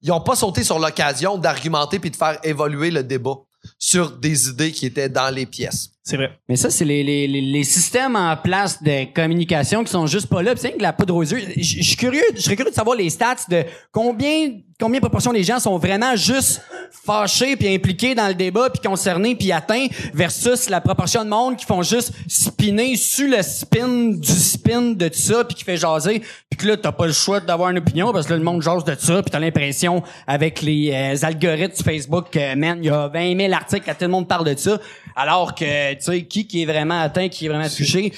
ils 0.00 0.10
ont 0.10 0.22
pas 0.22 0.36
sauté 0.36 0.64
sur 0.64 0.78
l'occasion 0.78 1.36
d'argumenter 1.36 1.98
puis 1.98 2.10
de 2.10 2.16
faire 2.16 2.38
évoluer 2.42 2.90
le 2.90 3.02
débat 3.02 3.34
sur 3.78 4.12
des 4.12 4.48
idées 4.48 4.72
qui 4.72 4.86
étaient 4.86 5.10
dans 5.10 5.28
les 5.28 5.44
pièces. 5.44 5.90
C'est 6.08 6.16
vrai. 6.16 6.30
Mais 6.48 6.54
ça, 6.54 6.70
c'est 6.70 6.84
les, 6.84 7.02
les, 7.02 7.26
les, 7.26 7.40
les 7.40 7.64
systèmes 7.64 8.14
en 8.14 8.36
place 8.36 8.80
de 8.80 9.12
communication 9.12 9.82
qui 9.82 9.90
sont 9.90 10.06
juste 10.06 10.28
pas 10.28 10.40
là. 10.40 10.52
C'est 10.54 10.70
que 10.70 10.80
la 10.80 10.92
poudre 10.92 11.16
aux 11.16 11.24
yeux. 11.24 11.42
Je 11.56 11.82
suis 11.82 11.96
curieux, 11.96 12.22
je 12.36 12.42
serais 12.42 12.54
curieux 12.54 12.70
de 12.70 12.76
savoir 12.76 12.96
les 12.96 13.10
stats 13.10 13.34
de 13.50 13.64
combien, 13.90 14.52
combien 14.78 15.00
de 15.00 15.04
proportion 15.04 15.32
des 15.32 15.42
gens 15.42 15.58
sont 15.58 15.78
vraiment 15.78 16.14
juste 16.14 16.62
fâchés 17.04 17.56
puis 17.56 17.74
impliqués 17.74 18.14
dans 18.14 18.28
le 18.28 18.34
débat 18.34 18.70
puis 18.70 18.80
concernés 18.80 19.34
puis 19.34 19.50
atteints 19.50 19.86
versus 20.14 20.68
la 20.68 20.80
proportion 20.80 21.24
de 21.24 21.30
monde 21.30 21.56
qui 21.56 21.64
font 21.64 21.82
juste 21.82 22.12
spinner 22.28 22.96
sur 22.96 23.28
le 23.28 23.42
spin 23.42 23.88
du 24.10 24.32
spin 24.32 24.92
de 24.92 25.08
tout 25.08 25.18
ça 25.18 25.44
puis 25.44 25.56
qui 25.56 25.64
fait 25.64 25.76
jaser 25.76 26.22
puis 26.50 26.58
que 26.58 26.66
là 26.68 26.76
t'as 26.76 26.92
pas 26.92 27.06
le 27.06 27.12
choix 27.12 27.40
d'avoir 27.40 27.70
une 27.70 27.78
opinion 27.78 28.12
parce 28.12 28.26
que 28.26 28.32
là, 28.32 28.38
le 28.38 28.44
monde 28.44 28.62
jase 28.62 28.84
de 28.84 28.94
ça 28.94 29.22
puis 29.22 29.30
t'as 29.30 29.38
l'impression 29.38 30.02
avec 30.26 30.62
les 30.62 30.90
euh, 30.92 31.26
algorithmes 31.26 31.82
Facebook 31.82 32.26
que 32.30 32.54
man 32.54 32.78
il 32.80 32.86
y 32.86 32.90
a 32.90 33.08
20 33.08 33.38
000 33.38 33.52
articles 33.52 33.88
à 33.88 33.94
tout 33.94 34.04
le 34.04 34.10
monde 34.10 34.28
parle 34.28 34.52
de 34.52 34.58
ça 34.58 34.78
alors 35.14 35.54
que 35.54 35.95
tu 35.96 36.04
sais 36.04 36.24
qui 36.24 36.46
qui 36.46 36.62
est 36.62 36.66
vraiment 36.66 37.00
atteint 37.00 37.28
qui 37.28 37.46
est 37.46 37.48
vraiment 37.48 37.68
touché. 37.68 38.12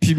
Puis 0.00 0.16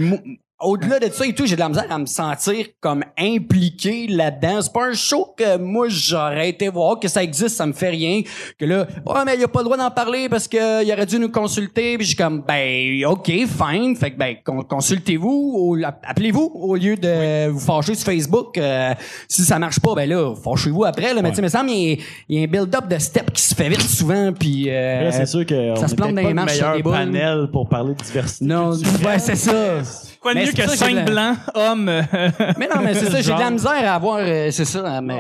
au-delà 0.62 1.00
de 1.00 1.10
ça 1.12 1.26
et 1.26 1.34
tout, 1.34 1.46
j'ai 1.46 1.56
de 1.56 1.60
la 1.60 1.70
misère 1.70 1.86
à 1.90 1.98
me 1.98 2.06
sentir 2.06 2.66
comme 2.82 3.04
impliqué 3.18 4.08
là-dedans. 4.08 4.62
C'est 4.62 4.74
pas 4.74 4.88
un 4.88 4.94
show 4.94 5.34
que 5.38 5.58
moi 5.58 5.88
j'aurais 5.90 6.50
été 6.50 6.70
voir, 6.70 7.00
que 7.00 7.08
ça 7.08 7.24
existe, 7.24 7.56
ça 7.56 7.66
me 7.66 7.74
fait 7.74 7.90
rien. 7.90 8.22
Que 8.58 8.66
là, 8.66 8.86
ouais, 9.06 9.26
mais 9.26 9.36
il 9.38 9.44
a 9.44 9.48
pas 9.48 9.60
le 9.60 9.66
droit 9.66 9.78
d'en 9.78 9.92
parler 9.92 10.28
parce 10.30 10.48
que 10.48 10.84
il 10.84 10.92
aurait 10.92 11.06
dû 11.06 11.18
nous 11.20 11.30
consulter. 11.32 11.96
Puis 11.98 12.06
je 12.06 12.10
suis 12.10 12.18
comme, 12.18 12.42
ben, 12.48 13.06
ok, 13.06 13.26
fine. 13.28 13.96
Fait 13.96 14.12
que 14.12 14.18
ben, 14.18 14.36
con- 14.44 14.64
consultez-vous, 14.64 15.54
ou 15.56 15.78
appelez-vous 16.04 16.52
au 16.56 16.76
lieu 16.76 16.96
de 16.96 17.48
vous 17.50 17.60
fâcher 17.60 17.96
sur 17.96 18.06
Facebook. 18.06 18.58
Euh, 18.58 18.94
si 19.28 19.44
ça 19.44 19.60
marche 19.60 19.80
pas, 19.80 19.96
ben 19.96 20.10
là, 20.10 20.34
fâchez-vous 20.36 20.84
après. 20.86 21.14
Là, 21.14 21.22
mais 21.22 21.30
tu 21.30 21.36
sais, 21.36 21.42
il 21.42 21.46
me 21.46 21.50
semble 21.50 21.70
il 21.70 21.90
y 21.90 21.94
a- 21.94 21.98
il 22.30 22.40
y, 22.40 22.42
a 22.42 22.44
un 22.44 22.48
build-up 22.48 22.88
de 22.88 22.98
step 23.00 23.32
qui 23.32 23.42
se 23.42 23.56
fait 23.56 23.70
vite 23.70 23.82
souvent. 23.82 24.32
Puis 24.34 24.66
euh, 24.70 25.04
Là, 25.06 25.12
c'est 25.12 25.26
sûr 25.26 25.46
que 25.46 25.76
ça 25.76 25.84
on 25.84 25.88
se 25.88 25.96
plante 25.96 26.16
dans 26.16 26.22
les 26.28 26.34
marches 26.34 26.56
sur 26.58 26.70
meilleur 26.72 26.84
panel 26.92 27.48
pour 27.52 27.68
parler 27.70 27.94
de 27.94 28.04
diversité. 28.04 28.46
non, 28.46 28.72
ouais, 28.72 29.20
c'est 29.20 29.36
ça. 29.36 29.82
Quoi 30.22 30.34
de 30.34 30.40
Mais 30.40 30.46
mieux 30.58 30.64
que 30.66 30.76
cinq 30.76 31.06
blancs 31.06 31.38
hommes? 31.54 31.90
euh, 31.90 32.02
Mais 32.58 32.68
non, 32.68 32.82
mais 32.84 32.94
c'est 32.94 33.10
ça, 33.10 33.22
j'ai 33.22 33.34
de 33.34 33.40
la 33.40 33.50
misère 33.52 33.72
à 33.92 33.96
avoir, 33.96 34.18
euh, 34.22 34.50
c'est 34.52 34.66
ça, 34.66 34.98
à 34.98 35.02
me, 35.02 35.14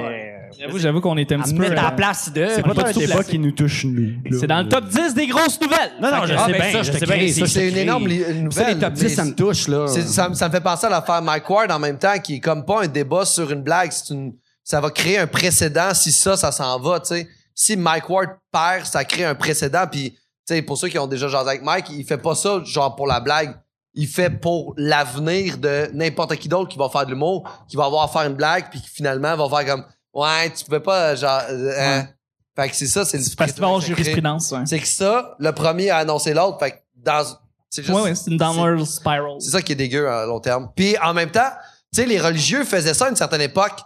J'avoue, 0.60 0.80
j'avoue 0.80 1.00
qu'on 1.00 1.16
est 1.16 1.32
un 1.32 1.40
à 1.40 1.44
petit 1.44 1.54
me 1.54 1.60
peu. 1.60 1.70
mettre 1.70 1.80
à 1.82 1.86
la 1.86 1.92
euh, 1.94 1.96
place 1.96 2.34
de. 2.34 2.48
C'est 2.54 2.64
pas 2.64 2.74
débat 2.74 2.92
placé. 2.92 3.30
qui 3.32 3.40
nous 3.40 3.52
touche, 3.52 3.86
nous. 3.86 4.14
C'est 4.38 4.48
dans 4.48 4.62
le 4.62 4.68
top 4.68 4.86
10 4.90 5.14
des 5.14 5.28
grosses 5.28 5.62
nouvelles. 5.62 5.92
Non, 6.02 6.12
non, 6.12 6.26
je 6.26 6.34
Ah, 6.34 6.46
sais 6.48 6.52
ben 6.52 6.60
bien, 6.62 6.72
ça, 6.72 6.84
je 6.84 6.92
sais 6.98 7.06
bien. 7.06 7.16
crée, 7.16 7.28
Ça, 7.32 7.40
ça, 7.42 7.48
C'est 7.48 7.70
une 7.70 7.78
énorme 7.78 8.08
li- 8.08 8.22
Ça, 8.24 8.34
nouvelle. 8.34 8.74
les 8.74 8.80
top 8.80 8.94
10, 8.94 9.04
mais 9.04 9.10
ça 9.10 9.26
me 9.26 9.36
touche, 9.36 9.68
là. 9.70 9.88
ça, 9.88 10.28
me- 10.30 10.34
ça 10.36 10.48
me 10.48 10.52
fait 10.52 10.60
penser 10.60 10.88
à 10.88 10.90
l'affaire 10.90 11.22
Mike 11.22 11.50
Ward 11.50 11.72
en 11.72 11.80
même 11.80 11.98
temps, 11.98 12.18
qui 12.22 12.36
est 12.36 12.40
comme 12.40 12.66
pas 12.66 12.84
un 12.84 12.88
débat 12.88 13.24
sur 13.26 13.50
une 13.52 13.62
blague. 13.62 13.92
C'est 13.92 14.14
une, 14.14 14.34
ça 14.64 14.82
va 14.82 14.90
créer 14.90 15.20
un 15.20 15.28
précédent 15.28 15.94
si 15.94 16.12
ça, 16.12 16.36
ça 16.36 16.52
s'en 16.52 16.78
va, 16.80 17.00
tu 17.00 17.08
sais. 17.16 17.28
Si 17.56 17.78
Mike 17.78 18.10
Ward 18.10 18.30
perd, 18.52 18.86
ça 18.86 19.06
crée 19.06 19.26
un 19.26 19.36
précédent. 19.36 19.84
Puis, 19.90 20.12
tu 20.12 20.18
sais, 20.56 20.62
pour 20.62 20.78
ceux 20.78 20.88
qui 20.90 20.98
ont 21.00 21.08
déjà 21.08 21.28
jasé 21.30 21.48
avec 21.50 21.64
Mike, 21.64 21.86
il 21.92 22.04
fait 22.04 22.18
pas 22.18 22.36
ça 22.36 22.60
genre 22.66 22.96
pour 22.96 23.06
la 23.08 23.20
blague. 23.22 23.54
Il 23.96 24.08
fait 24.08 24.30
pour 24.30 24.74
l'avenir 24.78 25.58
de 25.58 25.90
n'importe 25.94 26.36
qui 26.38 26.48
d'autre 26.48 26.70
qui 26.70 26.78
va 26.78 26.90
faire 26.90 27.06
de 27.06 27.12
l'humour, 27.12 27.50
qui 27.68 27.76
va 27.76 27.86
avoir 27.86 28.04
à 28.04 28.08
faire 28.08 28.30
une 28.30 28.36
blague, 28.36 28.70
puis 28.70 28.82
qui 28.82 28.88
finalement 28.90 29.36
va 29.36 29.58
faire 29.64 29.74
comme 29.76 29.86
Ouais, 30.14 30.52
tu 30.52 30.66
peux 30.66 30.80
pas, 30.80 31.16
genre. 31.16 31.42
euh, 31.50 31.72
hein. 31.78 32.08
Fait 32.56 32.70
que 32.70 32.76
c'est 32.76 32.88
ça, 32.88 33.06
c'est 33.06 33.18
le 33.18 33.24
Parce 33.38 33.54
que 33.54 33.60
crée. 33.60 33.82
jurisprudence. 33.82 34.52
Ouais, 34.52 34.60
C'est 34.66 34.80
que 34.80 34.88
ça, 34.88 35.36
le 35.40 35.52
premier 35.54 35.90
a 35.92 35.98
annoncé 35.98 36.34
l'autre. 36.34 36.60
Fait 36.60 36.72
que 36.72 36.76
dans. 36.96 37.24
C'est 37.70 37.84
juste. 37.84 37.96
ouais, 37.96 38.04
ouais, 38.04 38.16
c'est 38.16 38.32
une 38.32 38.38
downward 38.38 38.84
spiral. 38.86 39.36
C'est 39.40 39.52
ça 39.52 39.62
qui 39.62 39.72
est 39.74 39.76
dégueu 39.76 40.10
à 40.10 40.26
long 40.26 40.40
terme. 40.40 40.70
Puis 40.76 40.98
en 41.00 41.14
même 41.14 41.30
temps, 41.32 41.50
tu 41.94 42.02
sais, 42.02 42.08
les 42.08 42.20
religieux 42.20 42.64
faisaient 42.66 42.94
ça 42.96 43.06
à 43.06 43.10
une 43.10 43.16
certaine 43.16 43.42
époque, 43.42 43.80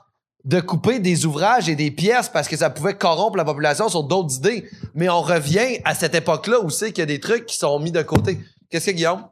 de 0.46 0.60
couper 0.60 1.00
des 1.00 1.26
ouvrages 1.26 1.70
et 1.70 1.76
des 1.76 1.92
pièces 1.92 2.30
parce 2.30 2.48
que 2.48 2.58
ça 2.58 2.70
pouvait 2.70 2.96
corrompre 2.96 3.38
la 3.38 3.46
population 3.46 3.90
sur 3.90 4.04
d'autres 4.04 4.36
idées. 4.38 4.70
Mais 4.96 5.08
on 5.10 5.22
revient 5.22 5.80
à 5.86 5.94
cette 5.96 6.16
époque-là 6.16 6.60
où 6.62 6.70
c'est 6.70 6.92
qu'il 6.94 7.02
y 7.02 7.04
a 7.04 7.06
des 7.08 7.20
trucs 7.20 7.46
qui 7.46 7.58
sont 7.58 7.78
mis 7.80 7.92
de 7.92 8.02
côté. 8.02 8.40
Qu'est-ce 8.70 8.88
que 8.88 8.92
Guillaume? 8.92 9.24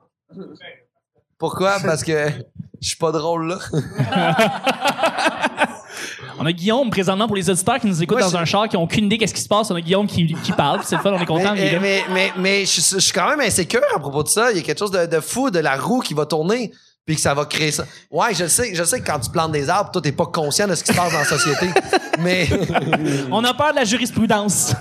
Pourquoi? 1.37 1.77
Parce 1.83 2.03
que. 2.03 2.29
Je 2.81 2.87
suis 2.87 2.97
pas 2.97 3.11
drôle, 3.11 3.47
là. 3.47 3.57
On 6.39 6.45
a 6.45 6.51
Guillaume 6.51 6.89
présentement 6.89 7.27
pour 7.27 7.35
les 7.35 7.47
auditeurs 7.49 7.79
qui 7.79 7.85
nous 7.85 8.01
écoutent 8.01 8.17
Moi, 8.17 8.25
dans 8.27 8.37
je- 8.37 8.41
un 8.41 8.45
char 8.45 8.67
qui 8.67 8.75
ont 8.75 8.83
aucune 8.83 9.05
idée 9.05 9.19
qu'est-ce 9.19 9.33
qui 9.35 9.41
se 9.41 9.47
passe. 9.47 9.69
On 9.69 9.75
a 9.75 9.81
Guillaume 9.81 10.07
qui, 10.07 10.33
qui 10.33 10.51
parle. 10.51 10.81
C'est 10.83 10.95
le 10.95 11.01
fun, 11.01 11.11
on 11.13 11.19
est 11.19 11.25
content. 11.27 11.53
mais, 11.53 11.73
mais, 11.73 11.79
mais, 11.79 12.03
mais, 12.09 12.31
mais 12.37 12.65
je, 12.65 12.81
je 12.81 12.99
suis 12.99 13.11
quand 13.13 13.29
même 13.29 13.41
insécure 13.41 13.81
à 13.95 13.99
propos 13.99 14.23
de 14.23 14.29
ça. 14.29 14.49
Il 14.51 14.57
y 14.57 14.59
a 14.59 14.63
quelque 14.63 14.79
chose 14.79 14.89
de, 14.91 15.05
de 15.05 15.19
fou 15.19 15.51
de 15.51 15.59
la 15.59 15.75
roue 15.75 15.99
qui 15.99 16.13
va 16.15 16.25
tourner 16.25 16.71
puis 17.05 17.15
que 17.15 17.21
ça 17.21 17.33
va 17.35 17.45
créer 17.45 17.71
ça. 17.71 17.83
Ouais, 18.09 18.33
je 18.33 18.47
sais, 18.47 18.73
je 18.73 18.83
sais 18.83 19.01
que 19.01 19.05
quand 19.05 19.19
tu 19.19 19.29
plantes 19.29 19.51
des 19.51 19.69
arbres, 19.69 19.91
toi, 19.91 20.01
t'es 20.01 20.11
pas 20.11 20.25
conscient 20.27 20.67
de 20.67 20.73
ce 20.75 20.83
qui 20.83 20.93
se 20.93 20.97
passe 20.97 21.11
dans 21.11 21.19
la 21.19 21.25
société. 21.25 21.67
mais. 22.19 22.47
On 23.31 23.43
a 23.43 23.53
peur 23.53 23.71
de 23.71 23.75
la 23.77 23.85
jurisprudence. 23.85 24.73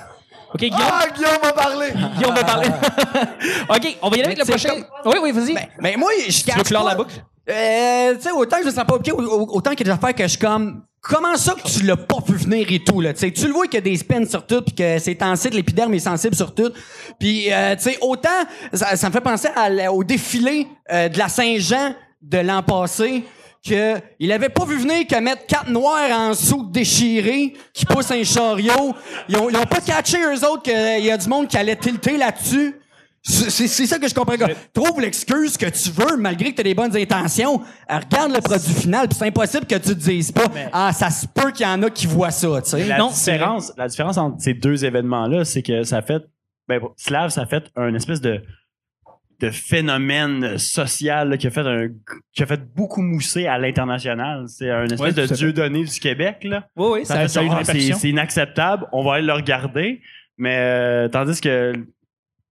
OK, 0.53 0.61
Guillaume, 0.61 0.78
Ah, 0.82 1.07
Guillaume 1.14 1.38
va 1.42 1.53
parler! 1.53 1.92
Guillaume 2.16 2.34
va 2.34 2.44
parler. 2.44 2.68
OK, 3.68 3.96
on 4.03 4.09
va 4.11 4.16
y 4.16 4.20
aller 4.20 4.26
avec 4.34 4.38
le 4.38 4.44
Mais 4.44 4.51
prochain. 4.51 4.74
Oui, 5.05 5.14
oui, 5.22 5.32
vas-y. 5.32 5.55
Ben, 5.55 5.66
ben 5.80 5.98
moi, 5.98 6.11
je 6.28 6.42
tu 6.42 6.51
veux 6.51 6.62
clore 6.64 6.84
la 6.84 6.94
boucle? 6.94 7.14
Euh, 7.48 8.14
tu 8.16 8.22
sais, 8.22 8.30
autant 8.32 8.57
que 8.59 8.62
je 8.64 8.68
me 8.68 8.72
sens 8.74 8.84
pas 8.84 8.94
OK, 8.94 9.09
au- 9.12 9.22
au- 9.22 9.57
autant 9.57 9.70
qu'il 9.70 9.86
y 9.86 9.90
a 9.90 9.94
des 9.94 9.98
affaires 9.98 10.14
que 10.14 10.22
je 10.24 10.28
suis 10.28 10.38
comme... 10.38 10.82
Comment 11.03 11.34
ça 11.36 11.55
que 11.55 11.66
tu 11.66 11.82
l'as 11.84 11.96
pas 11.96 12.18
vu 12.26 12.36
venir 12.36 12.66
et 12.70 12.80
tout, 12.84 13.01
là? 13.01 13.14
Tu 13.14 13.20
sais, 13.20 13.30
tu 13.32 13.46
le 13.46 13.55
vois 13.55 13.64
qu'il 13.64 13.76
y 13.76 13.78
a 13.78 13.80
des 13.80 13.96
spins 13.96 14.26
sur 14.26 14.46
tout, 14.46 14.61
puis 14.61 14.74
que 14.74 14.98
c'est 14.98 15.18
sensible, 15.18 15.57
l'épiderme 15.57 15.94
est 15.94 15.98
sensible 15.98 16.34
sur 16.34 16.55
tout. 16.55 16.70
Puis, 17.18 17.51
euh, 17.51 17.74
tu 17.76 17.84
sais, 17.84 17.98
autant, 18.03 18.28
ça, 18.74 18.96
ça 18.96 19.09
me 19.09 19.12
fait 19.14 19.22
penser 19.22 19.48
à 19.57 19.90
au 19.90 20.05
défilé 20.05 20.66
euh, 20.92 21.09
de 21.09 21.16
la 21.18 21.28
Saint-Jean 21.30 21.94
de 22.20 22.38
l'an 22.38 22.62
passé, 22.62 23.24
que 23.66 23.96
il 24.18 24.32
avait 24.32 24.48
pas 24.48 24.64
vu 24.64 24.78
venir 24.78 25.06
que 25.06 25.16
mettre 25.20 25.46
quatre 25.46 25.68
noirs 25.68 26.11
en 26.11 26.30
dessous 26.30 26.68
déchirés 26.70 27.54
qui 27.72 27.84
poussent 27.86 28.11
un 28.11 28.24
chariot. 28.24 28.94
Ils 29.28 29.36
ont, 29.36 29.50
ils 29.50 29.56
ont 29.56 29.66
pas 29.66 29.80
catché, 29.80 30.18
eux 30.22 30.44
autres, 30.46 30.62
qu'il 30.62 31.04
y 31.04 31.11
a 31.11 31.16
du 31.16 31.28
monde 31.28 31.48
qui 31.48 31.56
allait 31.56 31.76
tilter 31.76 32.16
là-dessus. 32.16 32.74
C'est 33.22 33.68
ça 33.68 33.98
que 33.98 34.08
je 34.08 34.14
comprends. 34.14 34.38
pas. 34.38 34.48
Trouve 34.72 34.98
l'excuse 35.00 35.58
que 35.58 35.66
tu 35.66 35.90
veux, 35.90 36.16
malgré 36.16 36.50
que 36.50 36.54
tu 36.54 36.61
as 36.62 36.64
des 36.64 36.74
bonnes 36.74 36.96
intentions. 36.96 37.61
Regarde 37.86 38.32
le 38.32 38.40
produit 38.40 38.72
final, 38.72 39.08
puis 39.08 39.18
c'est 39.18 39.26
impossible 39.26 39.66
que 39.66 39.74
tu 39.74 39.90
te 39.90 39.92
dises 39.92 40.32
pas 40.32 40.46
Ah, 40.72 40.90
ça 40.94 41.11
se 41.11 41.26
peut 41.26 41.50
qu'il 41.50 41.66
y 41.66 41.68
en 41.68 41.82
a 41.82 41.90
qui 41.90 42.06
voient 42.06 42.30
ça, 42.30 42.62
tu 42.62 42.70
sais. 42.70 42.84
La, 42.86 42.96
Non, 42.96 43.08
différence, 43.08 43.74
la 43.76 43.88
différence 43.88 44.16
entre 44.16 44.40
ces 44.40 44.54
deux 44.54 44.86
événements-là, 44.86 45.44
c'est 45.44 45.62
que 45.62 45.82
ça 45.82 46.00
fait. 46.00 46.22
Ben, 46.66 46.80
Slav, 46.96 47.30
ça 47.30 47.44
fait 47.44 47.64
un 47.76 47.92
espèce 47.94 48.22
de, 48.22 48.40
de 49.41 49.51
phénomène 49.51 50.59
social 50.59 51.30
là, 51.30 51.36
qui, 51.36 51.47
a 51.47 51.51
fait 51.51 51.61
un, 51.66 51.88
qui 52.32 52.43
a 52.43 52.47
fait 52.47 52.61
beaucoup 52.74 53.01
mousser 53.01 53.47
à 53.47 53.59
l'international. 53.59 54.45
C'est 54.49 54.70
un 54.70 54.84
espèce 54.84 55.01
Ouais, 55.01 55.12
de 55.12 55.26
dieu 55.34 55.53
donné 55.53 55.84
du 55.84 56.01
Québec. 56.01 56.45
Là. 56.45 56.68
Oui, 56.76 56.88
oui, 56.93 57.07
ça, 57.07 57.26
ça 57.26 57.41
a 57.41 57.64
c'est, 57.64 58.09
inacceptable, 58.09 58.86
on 58.93 59.03
va 59.03 59.14
aller 59.14 59.26
le 59.26 59.32
regarder. 59.32 60.03
Mais 60.36 60.57
euh, 60.59 61.09
tandis 61.09 61.41
que 61.41 61.72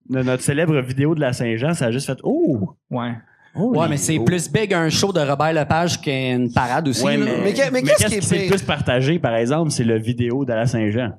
notre 0.09 0.43
célèbre 0.43 0.79
vidéo 0.81 1.13
de 1.13 1.21
la 1.21 1.33
Saint-Jean, 1.33 1.73
ça 1.73 1.85
a 1.85 1.91
juste 1.91 2.07
fait 2.07 2.19
Oh! 2.23 2.75
Ouais. 2.89 3.13
Ouais, 3.55 3.87
mais 3.89 3.97
c'est 3.97 4.19
plus 4.19 4.49
big 4.49 4.73
un 4.73 4.89
show 4.89 5.11
de 5.11 5.19
Robert 5.19 5.53
Lepage 5.53 5.99
qu'une 5.99 6.51
parade 6.53 6.87
aussi. 6.87 7.03
Ouais, 7.03 7.17
là. 7.17 7.25
mais, 7.25 7.41
Mais 7.45 7.53
que- 7.53 7.71
mais 7.73 7.81
qu'est-ce 7.83 8.05
qui 8.05 8.15
est 8.35 8.43
le 8.43 8.47
plus 8.49 8.61
partagé, 8.61 9.19
par 9.19 9.35
exemple, 9.35 9.71
c'est 9.71 9.83
le 9.83 9.97
vidéo 9.97 10.45
de 10.45 10.53
la 10.53 10.65
Saint-Jean. 10.67 11.11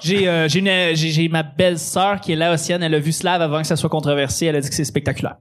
J'ai 0.00 0.28
euh, 0.28 0.48
j'ai 0.48 0.60
une- 0.60 0.96
j'ai- 0.96 1.10
j'ai 1.10 1.28
ma 1.28 1.42
belle 1.42 1.78
sœur 1.78 2.20
qui 2.20 2.32
est 2.32 2.36
là, 2.36 2.52
Océane. 2.52 2.82
Elle 2.82 2.94
a 2.94 2.98
vu 2.98 3.12
Slav 3.12 3.42
avant 3.42 3.60
que 3.60 3.66
ça 3.66 3.76
soit 3.76 3.90
controversé. 3.90 4.46
Elle 4.46 4.56
a 4.56 4.60
dit 4.60 4.68
que 4.68 4.74
c'est 4.74 4.84
spectaculaire. 4.84 5.36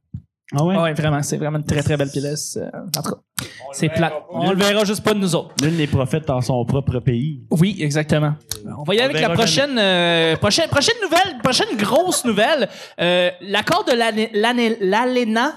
Ah 0.53 0.63
ouais? 0.65 0.77
Ouais, 0.77 0.93
vraiment. 0.93 1.21
C'est 1.23 1.37
vraiment 1.37 1.57
une 1.59 1.65
très, 1.65 1.81
très 1.81 1.95
belle 1.95 2.09
pièce. 2.09 2.57
Euh, 2.61 2.67
en 2.97 3.01
tout 3.01 3.11
cas, 3.11 3.45
c'est 3.71 3.89
plat. 3.89 4.11
On 4.29 4.51
le 4.51 4.57
verra 4.57 4.83
juste 4.83 5.03
pas 5.03 5.13
de 5.13 5.19
nous 5.19 5.33
autres. 5.35 5.55
L'une 5.63 5.77
des 5.77 5.87
prophètes 5.87 6.27
dans 6.27 6.41
son 6.41 6.65
propre 6.65 6.99
pays. 6.99 7.43
Oui, 7.51 7.77
exactement. 7.79 8.33
On 8.77 8.83
va 8.83 8.95
y 8.95 8.99
aller 8.99 9.15
avec 9.15 9.21
la 9.21 9.33
prochaine, 9.33 9.77
euh, 9.79 10.35
prochaine, 10.35 10.69
prochaine 10.69 10.95
nouvelle, 11.01 11.39
prochaine 11.41 11.77
grosse 11.77 12.25
nouvelle. 12.25 12.67
Euh, 12.99 13.29
L'accord 13.41 13.85
de 13.85 13.93
l'ALENA 13.93 15.53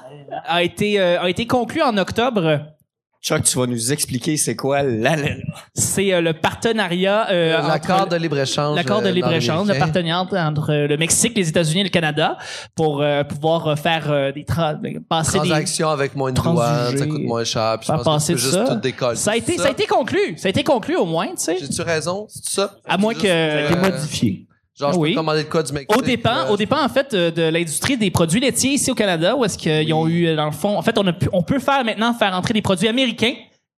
a 0.47 0.63
été, 0.63 1.01
euh, 1.01 1.21
a 1.21 1.29
été 1.29 1.47
conclu 1.47 1.83
en 1.83 1.97
octobre. 1.99 2.61
Chuck, 3.25 3.43
tu 3.45 3.59
vas 3.59 3.67
nous 3.67 3.91
expliquer 3.91 4.37
c'est 4.37 4.55
quoi 4.55 4.83
la 4.83 5.17
C'est 5.73 6.13
euh, 6.13 6.21
le 6.21 6.35
partenariat. 6.35 7.31
euh, 7.31 7.57
L'accord 7.67 8.03
entre- 8.03 8.11
de 8.11 8.17
libre-échange. 8.17 8.77
L'accord 8.77 9.01
de 9.01 9.07
euh, 9.07 9.13
libre-échange, 9.13 9.67
le 9.67 9.79
partenariat 9.79 10.21
entre 10.21 10.71
euh, 10.71 10.87
le 10.87 10.97
Mexique, 10.99 11.33
les 11.35 11.49
États-Unis 11.49 11.81
et 11.81 11.85
le 11.85 11.89
Canada 11.89 12.37
pour 12.75 13.01
euh, 13.01 13.25
pouvoir 13.25 13.67
euh, 13.69 13.77
faire 13.77 14.11
euh, 14.11 14.31
des 14.31 14.43
tra- 14.45 14.79
passer 15.09 15.39
des 15.41 15.49
Transaction 15.49 15.89
avec 15.89 16.15
moins 16.15 16.33
de 16.33 16.39
douane, 16.39 16.99
ça 16.99 17.07
coûte 17.07 17.23
moins 17.23 17.45
cher. 17.45 17.79
Puis 17.81 17.87
je 17.87 17.93
pense 17.93 18.01
que 18.01 18.05
passer 18.05 18.37
juste 18.37 18.53
ça. 18.53 18.65
tout. 18.83 19.15
Ça 19.17 19.31
a 19.31 19.37
été, 19.37 19.57
ça 19.57 19.69
a 19.69 19.71
été 19.71 19.87
conclu. 19.87 20.37
Ça 20.37 20.49
a 20.49 20.51
été 20.51 20.63
conclu 20.63 20.95
au 20.97 21.07
moins, 21.07 21.29
tu 21.29 21.33
sais. 21.39 21.57
J'ai-tu 21.59 21.81
raison? 21.81 22.27
C'est 22.29 22.45
ça? 22.61 22.75
À 22.87 22.99
moins 22.99 23.15
que- 23.15 23.23
Ça 23.23 23.33
a 23.33 23.61
été 23.71 23.75
euh, 23.75 23.81
modifié. 23.91 24.47
Genre, 24.79 24.93
je 24.93 24.99
Oui. 24.99 25.11
peux 25.11 25.17
commander 25.17 25.45
de 25.45 25.49
quoi 25.49 25.63
du 25.63 25.73
Mexique? 25.73 25.97
Au 25.97 26.03
dépend, 26.03 26.37
euh, 26.49 26.51
au 26.51 26.57
dépend 26.57 26.83
en 26.85 26.89
fait 26.89 27.15
euh, 27.15 27.31
de 27.31 27.43
l'industrie 27.43 27.97
des 27.97 28.11
produits 28.11 28.41
laitiers 28.41 28.73
ici 28.73 28.91
au 28.91 28.95
Canada, 28.95 29.37
où 29.37 29.45
est-ce 29.45 29.57
qu'ils 29.57 29.93
ont 29.95 30.09
eu 30.09 30.27
euh, 30.27 30.37
dans 30.37 30.47
le 30.47 30.51
fond, 30.53 30.77
en 30.77 30.83
fait, 30.83 30.99
on 30.99 31.07
a 31.07 31.13
pu, 31.13 31.29
on 31.33 31.43
peut 31.43 31.61
faire 31.61 31.85
maintenant 31.85 32.13
faire 32.15 32.35
entrer 32.35 32.55
des 32.55 32.63
produits 32.63 32.89
américains 32.89 33.35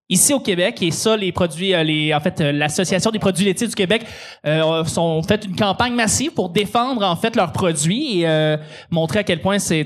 ici 0.08 0.32
au 0.32 0.38
Québec 0.40 0.80
et 0.82 0.92
ça, 0.92 1.16
les 1.16 1.32
produits, 1.32 1.74
euh, 1.74 1.82
les, 1.82 2.14
en 2.14 2.20
fait, 2.20 2.40
l'association 2.40 3.10
des 3.10 3.18
produits 3.18 3.44
laitiers 3.44 3.66
du 3.66 3.74
Québec 3.74 4.06
euh, 4.46 4.84
sont 4.84 5.20
fait 5.22 5.44
une 5.44 5.56
campagne 5.56 5.94
massive 5.94 6.32
pour 6.32 6.48
défendre 6.48 7.04
en 7.04 7.16
fait 7.16 7.34
leurs 7.36 7.52
produits 7.52 8.20
et 8.20 8.28
euh, 8.28 8.56
montrer 8.90 9.18
à 9.18 9.24
quel 9.24 9.40
point 9.42 9.58
c'est, 9.58 9.84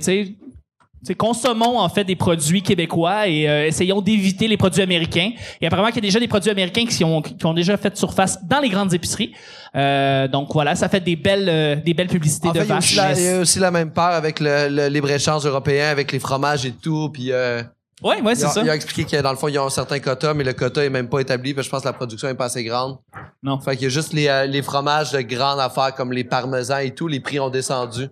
tu 1.03 1.07
sais. 1.07 1.07
tu 1.07 1.07
sais, 1.09 1.14
consommons 1.14 1.78
en 1.78 1.88
fait 1.88 2.05
des 2.05 2.16
produits 2.16 2.62
québécois 2.62 3.26
et 3.28 3.48
euh, 3.48 3.66
essayons 3.66 4.01
d'éviter 4.01 4.48
les 4.48 4.57
produits 4.57 4.82
américains. 4.82 5.30
Et 5.61 5.66
apparemment 5.66 5.88
qu'il 5.88 5.96
y 5.96 6.07
a 6.07 6.09
déjà 6.09 6.20
des 6.20 6.28
produits 6.28 6.51
américains 6.51 6.86
qui 6.86 7.05
ont, 7.05 7.22
qui 7.22 7.44
ont 7.46 7.55
déjà 7.55 7.76
fait 7.76 7.96
surface 7.96 8.38
dans 8.44 8.61
les 8.61 8.68
grandes 8.68 8.92
épiceries. 8.94 9.32
Euh, 9.76 10.28
donc 10.28 10.53
voilà, 10.53 10.74
ça 10.74 10.88
fait 10.88 11.01
des 11.01 11.16
belles, 11.16 11.48
euh, 11.48 11.76
des 11.76 11.94
belles 11.94 12.09
publicités 12.09 12.48
En 12.48 12.53
de 12.53 12.59
fait, 12.61 12.64
il 12.64 12.68
y, 12.68 12.72
a 12.72 12.74
vaches. 13.09 13.18
il 13.18 13.24
y 13.24 13.28
a 13.28 13.38
aussi 13.40 13.59
la 13.59 13.70
même 13.70 13.92
part 13.92 14.12
avec 14.14 14.40
le, 14.40 14.68
le 14.68 14.88
libre-échange 14.88 15.46
européen, 15.46 15.88
avec 15.90 16.11
les 16.12 16.18
fromages 16.18 16.66
et 16.66 16.72
tout. 16.72 17.11
Puis, 17.12 17.30
euh, 17.32 17.62
Ouais, 18.03 18.22
ouais, 18.22 18.32
il, 18.32 18.36
c'est 18.36 18.46
a, 18.46 18.48
ça. 18.48 18.62
il 18.62 18.70
a 18.70 18.74
expliqué 18.74 19.05
que 19.18 19.22
dans 19.22 19.30
le 19.30 19.36
fond, 19.36 19.48
ils 19.48 19.59
ont 19.59 19.66
un 19.66 19.70
certain 19.70 19.98
quota, 19.98 20.32
mais 20.32 20.42
le 20.42 20.55
quota 20.55 20.82
est 20.82 20.88
même 20.88 21.11
pas 21.11 21.20
établi. 21.20 21.53
Parce 21.53 21.66
que 21.66 21.68
je 21.68 21.70
pense 21.76 21.82
que 21.82 21.88
la 21.88 21.92
production 21.92 22.28
est 22.28 22.34
pas 22.34 22.46
assez 22.46 22.64
grande. 22.64 22.96
Non. 23.42 23.61
Fait 23.61 23.72
qu'il 23.76 23.82
y 23.84 23.86
a 23.86 23.90
juste 23.90 24.14
les, 24.14 24.26
euh, 24.26 24.46
les 24.46 24.62
fromages 24.62 25.12
de 25.12 25.20
grande 25.20 25.61
affaires 25.61 25.94
comme 25.94 26.11
les 26.11 26.24
parmesans 26.24 26.78
et 26.78 26.92
tout. 26.94 27.09
Les 27.09 27.20
prix 27.20 27.38
ont 27.40 27.51
descendu. 27.51 28.09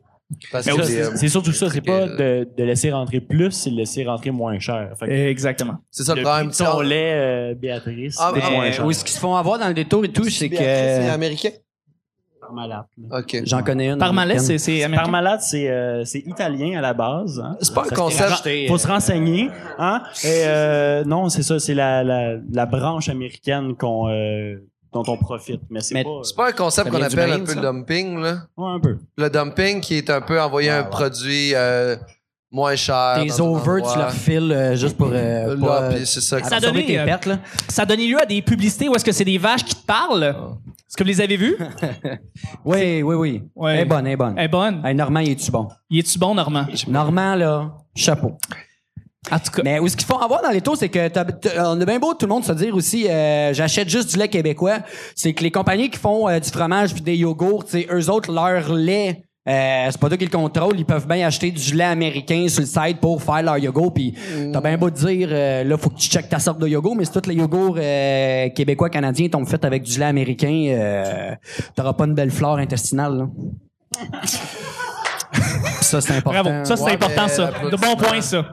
Que 0.53 0.57
euh, 0.57 1.11
c'est 1.15 1.29
surtout 1.29 1.53
ça, 1.53 1.71
c'est 1.71 1.81
pas 1.81 2.07
que- 2.07 2.19
de, 2.45 2.49
de 2.57 2.65
laisser 2.65 2.93
rentrer 2.93 3.21
plus, 3.21 3.51
c'est 3.53 3.71
de 3.71 3.77
laisser 3.77 4.05
rentrer 4.05 4.31
moins 4.31 4.59
cher. 4.59 4.91
Fait 5.01 5.07
que 5.07 5.11
Exactement. 5.11 5.79
c'est 5.91 6.03
ça 6.05 6.15
le 6.15 6.23
problème. 6.23 6.51
ton 6.51 6.81
lait, 6.81 7.13
euh, 7.15 7.55
Béatrice, 7.55 8.17
Ah, 8.21 8.33
ah, 8.35 8.51
moins 8.51 8.67
Euh, 8.67 8.73
cher. 8.73 8.85
où 8.85 8.93
ce 8.93 9.03
qu'ils 9.05 9.15
se 9.15 9.19
font 9.21 9.35
avoir 9.37 9.59
dans 9.59 9.69
le 9.69 9.75
détour 9.75 10.05
et 10.05 10.11
tout, 10.11 10.25
c'est 10.29 10.49
Béatrice, 10.51 10.69
C'est 10.69 11.07
que 11.09 11.15
américain? 11.15 11.49
Parmalat. 12.41 12.87
là. 13.11 13.19
OK. 13.21 13.37
j'en 13.45 13.63
connais 13.63 13.89
une. 13.91 13.99
Parmalat, 13.99 14.39
c'est 14.39 14.57
c'est 14.59 14.83
américain? 14.83 15.03
Parmalat, 15.05 15.39
c'est 15.39 15.69
euh, 15.69 16.05
c'est 16.05 16.21
italien 16.21 16.79
à 16.79 16.81
la 16.83 16.95
base. 16.95 17.41
Hein. 17.45 17.57
C'est 17.61 17.75
pas 17.75 17.85
un 17.91 17.95
concept. 17.95 18.29
racheté, 18.31 18.67
Faut 18.69 18.79
se 18.79 18.87
renseigner. 18.87 19.51
Hein? 19.79 20.03
Et, 20.25 20.45
euh, 20.47 21.05
non, 21.05 21.29
c'est 21.29 21.43
ça, 21.43 21.59
c'est 21.59 21.75
la, 21.75 22.03
la, 22.05 22.37
la 22.51 22.67
branche 22.67 23.09
américaine 23.11 23.75
qu'on 23.77 24.09
euh, 24.09 24.57
dont 24.93 25.05
on 25.07 25.17
profite. 25.17 25.61
Mais 25.71 25.81
c'est 25.81 26.03
pas... 26.03 26.11
C'est 26.23 26.37
pas 26.37 26.49
un 26.49 26.53
concept 26.53 26.91
qu'on 26.91 27.03
appelle 27.03 27.33
un 27.33 27.41
peu 27.41 27.47
ça? 27.47 27.55
le 27.57 27.61
dumping, 27.63 28.19
là. 28.19 28.39
Ouais, 28.57 28.71
un 28.71 28.81
peu. 28.81 28.99
Le 29.17 29.31
dumping 29.31 29.81
qui 29.81 29.97
est 29.97 30.11
un 30.11 30.21
peu 30.21 30.41
envoyer 30.41 30.71
un 30.71 30.85
produit 30.85 31.53
euh, 31.55 31.97
moins 32.51 32.77
cher. 32.77 33.23
Des 33.23 33.41
over, 33.41 33.83
tu 33.83 33.99
leur 33.99 34.13
files 34.13 34.53
euh, 34.53 34.77
juste 34.77 34.97
pour. 34.97 35.11
Euh, 35.13 35.57
Là, 35.57 35.91
c'est 36.05 36.21
ça. 36.21 36.43
Ça 36.43 36.61
donné, 36.61 36.87
tes 36.87 36.99
euh, 36.99 37.05
pertes, 37.05 37.27
là. 37.27 37.39
Ça 37.69 37.83
a 37.83 37.87
donné 37.87 38.07
lieu 38.07 38.21
à 38.21 38.27
des 38.27 38.43
publicités 38.43 38.89
où 38.89 38.95
est-ce 38.95 39.05
que 39.05 39.13
c'est 39.13 39.25
des 39.25 39.39
vaches 39.39 39.65
qui 39.65 39.75
te 39.75 39.85
parlent? 39.85 40.23
Est-ce 40.25 40.97
que 40.97 41.03
vous 41.03 41.09
les 41.09 41.21
avez 41.21 41.37
vues? 41.37 41.57
Oui, 42.65 43.03
oui, 43.03 43.15
oui. 43.15 43.43
Ouais. 43.55 43.75
Elle 43.75 43.81
est 43.81 43.85
bonne, 43.85 44.07
elle 44.07 44.13
est 44.13 44.17
bonne. 44.17 44.35
Elle 44.37 44.45
est 44.45 44.49
bonne? 44.49 44.83
Hey, 44.85 44.95
Normand, 44.95 45.21
il 45.21 45.31
est-tu 45.33 45.51
bon? 45.51 45.69
Il 45.91 45.99
est-tu 45.99 46.19
bon, 46.19 46.35
Normand? 46.35 46.67
Normand, 46.87 47.35
là, 47.35 47.73
chapeau. 47.95 48.39
En 49.31 49.39
tout 49.39 49.51
cas. 49.51 49.63
Mais 49.65 49.79
où 49.81 49.89
ce 49.89 49.97
qu'il 49.97 50.07
faut 50.07 50.19
avoir 50.23 50.43
dans 50.43 50.51
les 50.51 50.61
taux, 50.61 50.77
c'est 50.77 50.89
que 50.89 51.09
t'as- 51.09 51.25
t'as- 51.25 51.71
on 51.75 51.81
a 51.81 51.85
bien 51.85 51.99
beau 51.99 52.15
tout 52.15 52.27
le 52.27 52.31
monde 52.33 52.45
se 52.45 52.53
dire 52.53 52.75
aussi, 52.75 53.09
euh, 53.09 53.53
j'achète 53.53 53.89
juste 53.89 54.11
du 54.13 54.17
lait 54.17 54.29
québécois. 54.29 54.79
C'est 55.17 55.35
que 55.35 55.43
les 55.43 55.51
compagnies 55.51 55.91
qui 55.91 55.99
font 55.99 56.29
euh, 56.29 56.39
du 56.39 56.49
fromage 56.49 56.93
puis 56.95 57.03
des 57.03 57.17
yogourts, 57.17 57.65
eux 57.93 58.11
autres 58.11 58.33
leur 58.33 58.73
lait. 58.73 59.25
Euh, 59.49 59.89
c'est 59.91 59.99
pas 60.01 60.09
toi 60.09 60.17
qui 60.19 60.25
le 60.27 60.31
contrôle, 60.31 60.79
ils 60.79 60.85
peuvent 60.85 61.07
bien 61.09 61.27
acheter 61.27 61.51
du 61.51 61.75
lait 61.75 61.85
américain 61.85 62.47
sur 62.49 62.61
le 62.61 62.67
site 62.67 63.01
pour 63.01 63.23
faire 63.23 63.43
leur 63.43 63.57
yogourt 63.57 63.95
puis 63.95 64.15
t'as 64.53 64.61
bien 64.61 64.77
beau 64.77 64.91
te 64.91 64.99
dire 65.07 65.29
euh, 65.33 65.65
là 65.65 65.79
faut 65.79 65.89
que 65.89 65.97
tu 65.97 66.07
checkes 66.11 66.29
ta 66.29 66.39
sorte 66.39 66.59
de 66.59 66.69
yogourt 66.69 66.95
mais 66.95 67.07
si 67.07 67.13
tous 67.13 67.27
les 67.27 67.35
yogourts 67.35 67.77
euh, 67.79 68.51
québécois 68.51 68.91
canadiens 68.91 69.27
tombent 69.31 69.49
faits 69.49 69.65
avec 69.65 69.85
du 69.85 69.99
lait 69.99 70.05
américain 70.05 70.67
euh, 70.69 71.35
t'auras 71.75 71.95
pas 71.95 72.05
une 72.05 72.13
belle 72.15 72.31
flore 72.31 72.59
intestinale 72.59 73.17
là. 73.17 73.27
ça 75.89 76.01
c'est 76.01 76.17
important. 76.17 76.43
Bravo. 76.43 76.65
Ça, 76.65 76.77
c'est 76.77 76.83
Ouais, 76.85 76.93
important, 76.93 77.29
ça. 77.29 77.51
De 77.71 77.77
bons 77.77 77.97
points, 77.97 78.21
ça. 78.21 78.45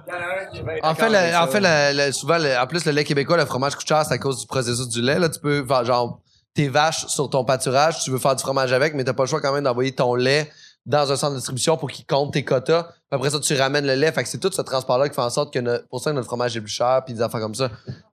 En 0.83 0.95
fait, 0.95 1.09
le- 1.09 1.38
en 1.38 1.47
fait 1.47 1.59
le- 1.61 2.05
le- 2.07 2.11
souvent, 2.11 2.38
en 2.39 2.67
plus, 2.67 2.86
le 2.86 2.91
lait 2.91 3.03
québécois, 3.03 3.38
le 3.38 3.45
fromage 3.45 3.75
coûte 3.75 3.88
cher, 3.88 4.03
c'est 4.05 4.13
à 4.13 4.17
cause 4.17 4.39
du 4.41 4.47
processus 4.47 4.88
du 4.88 5.01
lait. 5.01 5.19
Là, 5.19 5.29
tu 5.29 5.39
peux 5.39 5.65
genre 5.83 6.19
tes 6.53 6.69
vaches 6.69 7.05
sur 7.07 7.29
ton 7.29 7.43
pâturage, 7.43 7.99
tu 8.03 8.11
veux 8.11 8.17
faire 8.17 8.36
du 8.36 8.41
fromage 8.41 8.71
avec, 8.71 8.93
mais 8.95 9.03
t'as 9.03 9.13
pas 9.13 9.23
le 9.23 9.27
choix 9.29 9.41
quand 9.41 9.53
même 9.53 9.63
d'envoyer 9.65 9.91
ton 9.91 10.15
lait 10.15 10.49
dans 10.86 11.11
un 11.11 11.15
centre 11.15 11.31
de 11.33 11.38
distribution 11.38 11.77
pour 11.77 11.89
qu'il 11.89 12.05
compte 12.05 12.33
tes 12.33 12.43
quotas. 12.43 12.83
Puis 12.83 12.93
après 13.11 13.29
ça, 13.31 13.39
tu 13.39 13.55
ramènes 13.55 13.88
le 13.88 13.95
lait. 13.95 14.11
Fait 14.11 14.21
que 14.21 14.29
c'est 14.29 14.38
tout 14.39 14.51
ce 14.51 14.61
transport-là 14.61 15.09
qui 15.09 15.15
fait 15.15 15.21
en 15.21 15.29
sorte 15.31 15.51
que 15.51 15.57
no- 15.59 15.77
pour 15.89 15.99
ça 15.99 16.11
que 16.11 16.15
notre 16.15 16.27
fromage 16.27 16.55
est 16.55 16.61
plus 16.61 16.69
cher, 16.71 17.01
puis 17.05 17.15
des 17.15 17.21
affaires 17.21 17.39
comme 17.41 17.55
ça. 17.55 17.69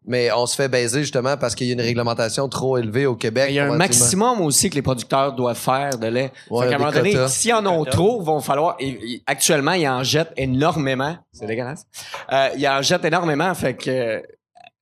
Mais 0.06 0.30
on 0.32 0.46
se 0.46 0.56
fait 0.56 0.68
baiser 0.68 1.00
justement 1.00 1.36
parce 1.36 1.54
qu'il 1.54 1.66
y 1.66 1.70
a 1.70 1.74
une 1.74 1.80
réglementation 1.82 2.48
trop 2.48 2.78
élevée 2.78 3.04
au 3.06 3.14
Québec. 3.14 3.46
Il 3.50 3.54
y 3.56 3.58
a 3.60 3.64
un 3.64 3.76
maximum 3.76 4.40
aussi 4.40 4.70
que 4.70 4.74
les 4.74 4.82
producteurs 4.82 5.34
doivent 5.34 5.56
faire 5.56 5.98
de 5.98 6.06
lait. 6.06 6.32
Ouais, 6.50 6.64
Fait 6.64 6.70
qu'à 6.70 6.74
un 6.76 6.78
des 6.78 6.84
moment 6.84 6.92
donné, 6.96 7.12
quotas. 7.12 7.28
s'il 7.28 7.50
y 7.50 7.52
en 7.52 7.66
ont 7.66 7.84
trop, 7.84 8.22
vont 8.22 8.40
falloir. 8.40 8.76
et- 8.80 9.14
et 9.16 9.22
actuellement, 9.26 9.72
ils 9.72 9.86
en 9.88 10.02
jettent 10.02 10.32
énormément. 10.38 11.16
C'est 11.32 11.46
dégueulasse. 11.46 11.84
Euh, 12.32 12.48
ils 12.56 12.66
en 12.68 12.80
jettent 12.80 13.04
énormément. 13.04 13.52
Fait 13.54 13.74
que 13.74 13.90
euh, 13.90 14.20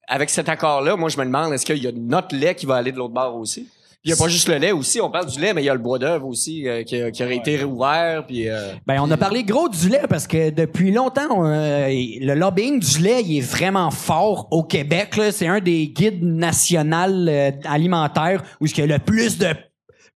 avec 0.06 0.30
cet 0.30 0.48
accord-là, 0.48 0.96
moi, 0.96 1.08
je 1.08 1.18
me 1.18 1.24
demande 1.24 1.52
est-ce 1.52 1.66
qu'il 1.66 1.78
y 1.82 1.86
a 1.88 1.92
notre 1.94 2.34
lait 2.36 2.54
qui 2.54 2.66
va 2.66 2.76
aller 2.76 2.92
de 2.92 2.98
l'autre 2.98 3.14
bord 3.14 3.36
aussi? 3.36 3.68
Puis 4.02 4.10
il 4.10 4.10
y 4.10 4.12
a 4.14 4.16
pas 4.16 4.28
juste 4.28 4.48
le 4.48 4.56
lait 4.56 4.72
aussi. 4.72 4.98
On 5.00 5.10
parle 5.10 5.26
du 5.26 5.38
lait, 5.38 5.52
mais 5.52 5.62
il 5.62 5.66
y 5.66 5.68
a 5.68 5.74
le 5.74 5.78
bois 5.80 5.98
d'œuvre 5.98 6.26
aussi 6.26 6.66
euh, 6.66 6.82
qui, 6.84 6.96
a- 6.96 7.10
qui 7.10 7.22
aurait 7.22 7.36
été 7.36 7.56
réouvert. 7.56 8.24
Puis 8.26 8.48
euh, 8.48 8.72
Ben, 8.86 8.98
on 9.02 9.10
a 9.10 9.16
parlé 9.18 9.44
gros 9.44 9.68
du 9.68 9.90
lait 9.90 10.00
parce 10.08 10.26
que 10.26 10.48
depuis 10.48 10.90
longtemps, 10.90 11.28
on, 11.30 11.44
euh, 11.44 11.88
le 11.88 12.34
lobbying 12.34 12.80
du 12.80 12.98
lait, 13.00 13.22
il 13.22 13.38
est 13.38 13.40
vraiment 13.42 13.90
fort 13.90 14.48
au 14.52 14.62
Québec. 14.64 15.16
là. 15.18 15.30
C'est 15.32 15.48
un 15.48 15.60
des 15.60 15.88
guides 15.88 16.22
nationaux 16.24 17.28
euh, 17.28 17.50
alimentaires 17.64 18.42
où 18.60 18.66
il 18.66 18.78
y 18.78 18.82
a 18.82 18.86
le 18.86 18.98
plus 18.98 19.36
de 19.36 19.48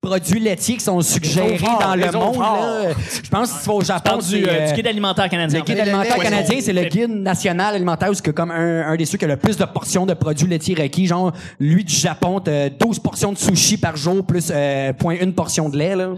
produits 0.02 0.40
laitiers 0.40 0.78
qui 0.78 0.84
sont 0.84 1.00
suggérés 1.02 1.60
forts, 1.60 1.80
dans 1.80 1.96
le 1.96 2.12
monde. 2.12 2.40
là. 2.40 2.92
Je 3.24 3.30
pense 3.30 3.62
tu 3.62 3.68
vas 3.68 3.74
au 3.76 3.82
Japon, 3.82 4.18
du, 4.18 4.44
euh, 4.44 4.48
euh, 4.50 4.68
du 4.68 4.74
guide 4.74 4.88
alimentaire 4.88 5.30
canadien. 5.30 5.60
le 5.60 5.66
guide 5.66 5.76
le 5.76 5.82
alimentaire 5.84 6.18
canadien, 6.18 6.58
c'est 6.60 6.74
le 6.74 6.84
guide 6.86 7.12
national 7.12 7.76
alimentaire 7.76 8.10
où 8.10 8.14
c'est 8.16 8.34
comme 8.34 8.50
un, 8.50 8.88
un 8.88 8.96
des 8.96 9.06
ceux 9.06 9.20
qui 9.20 9.26
a 9.26 9.28
le 9.28 9.38
plus 9.38 9.58
de 9.58 9.66
portions 9.66 10.08
de 10.08 10.16
produits 10.16 10.48
laitiers 10.48 10.74
requis. 10.74 11.06
Genre, 11.06 11.32
lui 11.60 11.84
du 11.84 11.94
Japon, 11.94 12.40
t'as 12.40 12.70
12 12.70 12.98
portions 13.00 13.32
de 13.32 13.38
sushi 13.38 13.78
par 13.78 13.96
jour 13.96 14.26
plus 14.26 14.52
euh, 14.52 14.92
point 14.94 15.18
une 15.22 15.34
portion 15.36 15.70
de 15.70 15.78
lait. 15.78 15.96
Là. 15.96 16.16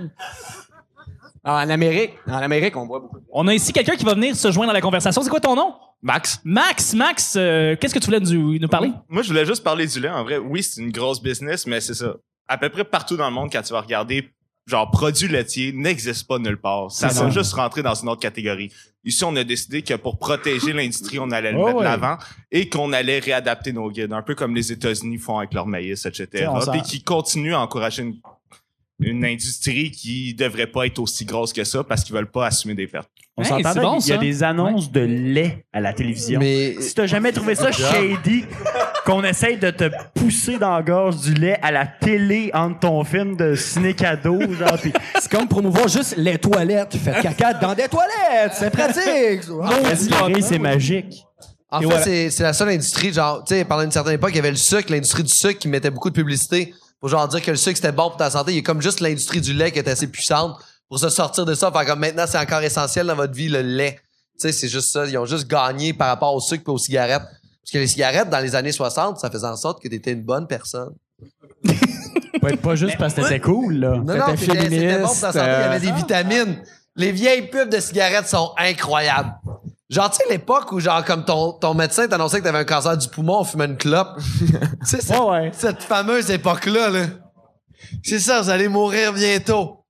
en 1.43 1.69
Amérique, 1.69 2.11
en 2.25 2.37
Amérique, 2.37 2.77
on 2.77 2.87
voit 2.87 3.01
beaucoup. 3.01 3.17
On 3.33 3.45
a 3.49 3.53
ici 3.53 3.73
quelqu'un 3.73 3.95
qui 3.97 4.05
va 4.05 4.13
venir 4.13 4.33
se 4.33 4.49
joindre 4.49 4.71
à 4.71 4.73
la 4.73 4.81
conversation. 4.81 5.21
C'est 5.21 5.29
quoi 5.29 5.41
ton 5.41 5.55
nom? 5.57 5.73
Max. 6.01 6.39
Max, 6.45 6.93
Max, 6.93 7.35
euh, 7.37 7.75
qu'est-ce 7.75 7.93
que 7.93 7.99
tu 7.99 8.05
voulais 8.05 8.19
nous, 8.21 8.57
nous 8.59 8.67
parler? 8.69 8.91
Moi, 9.09 9.23
je 9.23 9.27
voulais 9.27 9.45
juste 9.45 9.63
parler 9.63 9.87
du 9.87 9.99
lait. 9.99 10.09
En 10.09 10.23
vrai, 10.23 10.37
oui, 10.37 10.63
c'est 10.63 10.81
une 10.81 10.91
grosse 10.91 11.21
business, 11.21 11.67
mais 11.67 11.81
c'est 11.81 11.93
ça. 11.93 12.15
À 12.47 12.57
peu 12.57 12.69
près 12.69 12.83
partout 12.83 13.17
dans 13.17 13.27
le 13.27 13.33
monde, 13.33 13.49
quand 13.51 13.61
tu 13.61 13.73
vas 13.73 13.81
regarder, 13.81 14.29
genre, 14.65 14.89
produits 14.91 15.27
laitiers 15.27 15.71
n'existe 15.73 16.27
pas 16.27 16.39
nulle 16.39 16.59
part. 16.59 16.91
Ça 16.91 17.07
va 17.07 17.29
juste 17.29 17.53
rentrer 17.53 17.83
dans 17.83 17.95
une 17.95 18.09
autre 18.09 18.21
catégorie. 18.21 18.71
Ici, 19.05 19.23
on 19.25 19.35
a 19.35 19.43
décidé 19.43 19.81
que 19.81 19.95
pour 19.95 20.17
protéger 20.17 20.71
l'industrie, 20.71 21.19
on 21.19 21.31
allait 21.31 21.51
le 21.51 21.57
mettre 21.57 21.71
de 21.71 21.77
ouais. 21.77 21.83
l'avant 21.83 22.17
et 22.51 22.69
qu'on 22.69 22.93
allait 22.93 23.19
réadapter 23.19 23.73
nos 23.73 23.91
guides, 23.91 24.13
un 24.13 24.21
peu 24.21 24.35
comme 24.35 24.55
les 24.55 24.71
États-Unis 24.71 25.17
font 25.17 25.37
avec 25.39 25.53
leur 25.53 25.67
maïs, 25.67 26.05
etc. 26.05 26.49
Et 26.73 26.81
qui 26.81 27.03
continuent 27.03 27.55
à 27.55 27.59
encourager 27.59 28.03
une, 28.03 28.15
une 29.05 29.25
industrie 29.25 29.91
qui 29.91 30.33
devrait 30.33 30.67
pas 30.67 30.85
être 30.85 30.99
aussi 30.99 31.25
grosse 31.25 31.53
que 31.53 31.63
ça 31.63 31.83
parce 31.83 32.03
qu'ils 32.03 32.15
veulent 32.15 32.31
pas 32.31 32.47
assumer 32.47 32.75
des 32.75 32.87
pertes. 32.87 33.09
On 33.35 33.41
Hey, 33.43 33.49
s'entend 33.63 33.81
bon, 33.81 33.99
il 33.99 34.07
y 34.07 34.13
a 34.13 34.17
des 34.17 34.43
annonces 34.43 34.91
de 34.91 34.99
lait 34.99 35.65
à 35.73 35.79
la 35.81 35.91
télévision. 35.93 36.39
Mais 36.39 36.75
Si 36.79 36.93
t'as 36.93 37.07
jamais 37.07 37.31
trouvé 37.31 37.55
ça 37.55 37.71
shady, 37.71 38.45
qu'on 39.05 39.23
essaye 39.23 39.57
de 39.57 39.71
te 39.71 39.89
pousser 40.13 40.59
dans 40.59 40.75
la 40.75 40.83
gorge 40.83 41.17
du 41.21 41.33
lait 41.33 41.57
à 41.63 41.71
la 41.71 41.87
télé 41.87 42.51
entre 42.53 42.79
ton 42.81 43.03
film 43.03 43.35
de 43.35 43.55
ciné 43.55 43.95
cadeau, 43.95 44.39
genre, 44.53 44.79
pis 44.79 44.93
C'est 45.19 45.31
comme 45.31 45.47
promouvoir 45.47 45.87
juste 45.87 46.15
les 46.17 46.37
toilettes. 46.37 46.95
Faites 46.95 47.21
caca 47.23 47.53
dans 47.55 47.73
des 47.73 47.87
toilettes. 47.87 48.53
C'est 48.53 48.69
pratique. 48.69 49.41
respirer, 49.83 50.41
c'est 50.41 50.59
magique. 50.59 51.23
En 51.71 51.79
Et 51.79 51.81
fait, 51.81 51.87
voilà. 51.89 52.03
c'est, 52.03 52.29
c'est 52.29 52.43
la 52.43 52.53
seule 52.53 52.69
industrie, 52.69 53.11
genre, 53.11 53.43
tu 53.43 53.55
sais, 53.55 53.65
pendant 53.65 53.81
une 53.81 53.89
certaine 53.91 54.13
époque, 54.13 54.29
il 54.33 54.35
y 54.35 54.39
avait 54.39 54.51
le 54.51 54.55
sucre, 54.57 54.91
l'industrie 54.91 55.23
du 55.23 55.33
sucre 55.33 55.57
qui 55.57 55.67
mettait 55.67 55.89
beaucoup 55.89 56.11
de 56.11 56.15
publicité 56.15 56.71
pour 57.03 57.09
genre 57.09 57.27
dire 57.27 57.41
que 57.41 57.51
le 57.51 57.57
sucre 57.57 57.75
c'était 57.75 57.91
bon 57.91 58.07
pour 58.07 58.15
ta 58.15 58.29
santé. 58.29 58.53
Il 58.53 58.55
y 58.55 58.59
a 58.59 58.61
comme 58.61 58.81
juste 58.81 59.01
l'industrie 59.01 59.41
du 59.41 59.51
lait 59.51 59.73
qui 59.73 59.79
est 59.79 59.89
assez 59.89 60.07
puissante 60.07 60.55
pour 60.87 60.97
se 60.99 61.09
sortir 61.09 61.43
de 61.43 61.53
ça. 61.53 61.69
Fait 61.69 61.85
comme 61.85 61.99
maintenant, 61.99 62.23
c'est 62.25 62.37
encore 62.37 62.61
essentiel 62.61 63.07
dans 63.07 63.15
votre 63.15 63.33
vie, 63.33 63.49
le 63.49 63.61
lait. 63.61 63.99
Tu 64.39 64.47
sais, 64.47 64.53
c'est 64.53 64.69
juste 64.69 64.93
ça. 64.93 65.05
Ils 65.05 65.17
ont 65.17 65.25
juste 65.25 65.49
gagné 65.49 65.91
par 65.91 66.07
rapport 66.07 66.33
au 66.33 66.39
sucre 66.39 66.63
et 66.65 66.71
aux 66.71 66.77
cigarettes. 66.77 67.23
Parce 67.23 67.71
que 67.73 67.77
les 67.77 67.87
cigarettes, 67.87 68.29
dans 68.29 68.39
les 68.39 68.55
années 68.55 68.71
60, 68.71 69.19
ça 69.19 69.29
faisait 69.29 69.45
en 69.45 69.57
sorte 69.57 69.83
que 69.83 69.89
t'étais 69.89 70.13
une 70.13 70.23
bonne 70.23 70.47
personne. 70.47 70.93
Pas 72.61 72.75
juste 72.75 72.97
parce 72.97 73.13
que 73.13 73.23
c'était 73.23 73.41
cool, 73.41 73.79
là. 73.79 73.97
Non, 73.97 74.15
non, 74.15 74.37
c'était, 74.37 74.61
c'était 74.61 74.99
bon 74.99 75.07
pour 75.07 75.19
ta 75.19 75.33
santé. 75.33 75.39
Il 75.39 75.41
y 75.41 75.45
avait 75.45 75.79
des 75.81 75.91
vitamines. 75.91 76.63
Les 76.95 77.11
vieilles 77.11 77.49
pubs 77.49 77.69
de 77.69 77.81
cigarettes 77.81 78.29
sont 78.29 78.53
incroyables. 78.57 79.33
Genre, 79.93 80.09
tu 80.09 80.17
sais, 80.17 80.23
l'époque 80.29 80.71
où, 80.71 80.79
genre, 80.79 81.03
comme 81.05 81.23
ton, 81.23 81.53
ton 81.53 81.73
médecin 81.73 82.07
t'annonçait 82.07 82.39
que 82.39 82.43
t'avais 82.43 82.57
un 82.59 82.63
cancer 82.65 82.97
du 82.97 83.07
poumon, 83.07 83.39
on 83.39 83.43
fumait 83.43 83.65
une 83.65 83.77
clope. 83.77 84.17
tu 84.39 84.47
sais, 84.85 85.01
cette, 85.01 85.19
Ouais, 85.19 85.29
ouais. 85.29 85.51
cette 85.53 85.83
fameuse 85.83 86.29
époque-là, 86.31 86.89
là. 86.89 87.05
C'est 88.03 88.19
ça, 88.19 88.41
vous 88.41 88.49
allez 88.49 88.67
mourir 88.67 89.13
bientôt. 89.13 89.85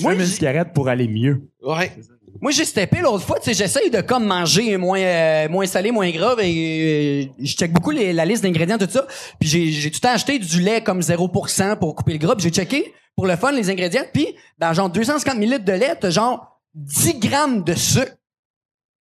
Moi, 0.00 0.14
une 0.14 0.26
cigarette 0.26 0.72
pour 0.74 0.88
aller 0.88 1.08
mieux. 1.08 1.48
Ouais. 1.62 1.92
Moi, 2.40 2.52
j'ai 2.52 2.64
steppé 2.64 3.00
l'autre 3.00 3.24
fois. 3.24 3.38
Tu 3.38 3.46
sais, 3.46 3.54
j'essaye 3.54 3.90
de 3.90 4.00
comme 4.00 4.24
manger 4.26 4.76
moins, 4.76 5.00
euh, 5.00 5.48
moins 5.48 5.66
salé, 5.66 5.90
moins 5.90 6.10
gras. 6.10 6.34
Et 6.40 7.26
euh, 7.28 7.32
je 7.44 7.52
check 7.54 7.72
beaucoup 7.72 7.90
les- 7.90 8.12
la 8.12 8.24
liste 8.24 8.42
d'ingrédients, 8.42 8.78
tout 8.78 8.88
ça. 8.90 9.06
Puis 9.40 9.48
j'ai, 9.48 9.66
j'ai 9.72 9.90
tout 9.90 9.96
le 10.02 10.08
temps 10.08 10.14
acheté 10.14 10.38
du 10.38 10.60
lait 10.60 10.82
comme 10.82 11.00
0% 11.00 11.76
pour 11.78 11.94
couper 11.96 12.12
le 12.12 12.18
gras. 12.18 12.34
Puis 12.36 12.44
j'ai 12.44 12.50
checké 12.50 12.92
pour 13.16 13.26
le 13.26 13.34
fun 13.36 13.50
les 13.52 13.70
ingrédients. 13.70 14.04
Puis 14.12 14.26
dans 14.58 14.72
genre 14.72 14.90
250 14.90 15.36
ml 15.36 15.64
de 15.64 15.72
lait, 15.72 15.96
t'as 16.00 16.10
genre 16.10 16.60
10 16.74 17.18
grammes 17.18 17.64
de 17.64 17.74
sucre. 17.74 18.12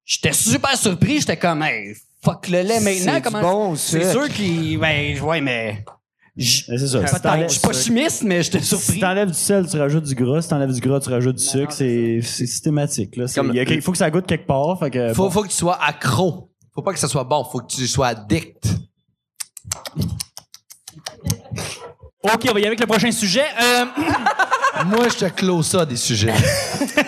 J'étais 0.08 0.32
super 0.34 0.76
surpris. 0.78 1.20
J'étais 1.20 1.36
comme, 1.38 1.62
hey, 1.64 1.94
fuck 2.24 2.48
le 2.48 2.62
lait 2.62 2.80
maintenant. 2.80 3.14
C'est 3.16 3.22
Comment... 3.22 3.42
bon 3.42 3.76
C'est 3.76 4.00
sucre. 4.00 4.12
sûr 4.26 4.30
qu'il... 4.34 4.80
Ben, 4.80 5.20
ouais, 5.22 5.42
mais... 5.42 5.84
j- 6.38 6.64
Mais 6.70 6.78
C'est 6.78 6.88
ça. 6.88 7.06
Si 7.06 7.12
Peut-être. 7.12 7.22
t'enlèves- 7.22 7.48
Je 7.50 7.52
suis 7.60 7.62
pas 7.68 7.74
chimiste, 7.74 8.24
mais 8.24 8.42
j'étais 8.42 8.60
si 8.62 8.68
surpris. 8.68 9.00
t'enlèves 9.02 9.28
du 9.28 9.34
sel, 9.38 9.68
tu 9.70 9.78
rajoutes 9.78 10.06
du 10.06 10.16
gras. 10.16 10.42
Si 10.42 10.48
t'enlèves 10.48 10.72
du 10.72 10.80
gras, 10.80 11.02
tu 11.02 11.10
rajoutes 11.10 11.36
du 11.36 11.44
sucre. 11.44 11.74
C'est 11.74 12.22
c'est 12.24 12.46
systématique. 12.48 13.18
Là. 13.18 13.28
C'est- 13.28 13.40
Comme- 13.42 13.50
il, 13.54 13.58
y 13.58 13.60
a 13.78 13.82
faut 13.82 13.92
que 13.92 13.98
ça 13.98 14.10
goûte 14.10 14.26
quelque 14.26 14.48
part. 14.48 14.80
Fait 14.80 14.90
que, 14.90 15.14
Faut, 15.14 15.26
bon. 15.26 15.30
faut 15.30 15.44
que 15.44 15.50
tu 15.50 15.56
sois 15.56 15.78
accro. 15.84 16.50
Faut 16.74 16.82
pas 16.82 16.94
que 16.94 17.00
ça 17.00 17.10
soit 17.10 17.26
bon. 17.26 17.44
Faut 17.44 17.60
que 17.60 17.68
tu 17.68 17.86
sois 17.86 18.08
addict. 18.08 18.66
OK, 22.34 22.46
on 22.50 22.54
va 22.54 22.60
y 22.60 22.64
aller 22.64 22.68
avec 22.68 22.80
le 22.80 22.86
prochain 22.88 23.12
sujet. 23.12 23.46
Euh, 23.62 23.86
Moi, 24.86 25.08
je 25.10 25.26
te 25.26 25.30
close 25.30 25.66
ça 25.68 25.86
des 25.86 25.96
sujets. 25.96 26.34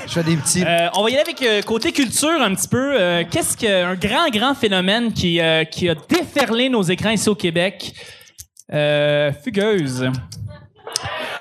je 0.08 0.12
fais 0.14 0.24
des 0.24 0.36
petits. 0.38 0.64
euh, 0.66 0.88
on 0.96 1.04
va 1.04 1.10
y 1.10 1.14
aller 1.14 1.22
avec 1.22 1.42
euh, 1.44 1.62
côté 1.62 1.92
culture 1.92 2.42
un 2.42 2.56
petit 2.56 2.68
peu. 2.68 2.94
Euh, 3.00 3.24
Qu'est-ce 3.30 3.56
qu'un 3.56 3.94
grand, 3.96 4.30
grand 4.32 4.56
phénomène 4.56 5.14
qui, 5.14 5.40
euh, 5.40 5.64
qui 5.66 5.88
a 5.90 5.96
déferlé 5.96 6.70
nos 6.70 6.82
écrans 6.82 7.12
ici 7.12 7.30
au 7.30 7.36
Québec? 7.36 7.94
Euh, 8.74 9.32
fugueuse. 9.44 10.02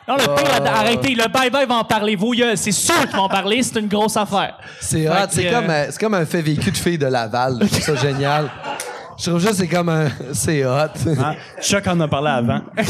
Non, 0.06 0.16
le 0.16 0.34
pire, 0.36 0.72
arrêtez. 0.72 1.14
Le 1.14 1.24
bye-bye 1.24 1.66
va 1.66 1.74
en 1.76 1.84
parler. 1.84 2.16
Gueules, 2.16 2.56
c'est 2.56 2.72
sûr 2.72 2.98
qu'ils 3.06 3.16
vont 3.16 3.22
en 3.24 3.28
parler. 3.28 3.62
C'est 3.62 3.78
une 3.80 3.88
grosse 3.88 4.16
affaire. 4.16 4.56
C'est 4.80 5.06
C'est 5.30 5.50
comme, 5.50 5.72
comme 6.00 6.14
un 6.14 6.26
fait 6.26 6.42
vécu 6.42 6.70
de 6.70 6.76
fille 6.76 6.98
de 6.98 7.06
Laval. 7.06 7.58
Je 7.62 7.66
trouve 7.80 7.96
ça 7.96 7.96
génial. 8.06 8.50
Je 9.18 9.24
trouve 9.30 9.40
juste 9.40 9.52
que 9.52 9.58
c'est 9.58 9.68
comme 9.68 9.88
un. 9.88 10.08
C'est 10.32 10.64
hot. 10.64 10.70
Hein? 11.20 11.34
Chuck 11.60 11.86
en 11.86 12.00
a 12.00 12.08
parlé 12.08 12.30
avant. 12.30 12.60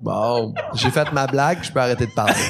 Bon, 0.00 0.54
j'ai 0.74 0.90
fait 0.90 1.12
ma 1.12 1.26
blague, 1.26 1.58
je 1.62 1.70
peux 1.72 1.80
arrêter 1.80 2.06
de 2.06 2.12
parler. 2.12 2.32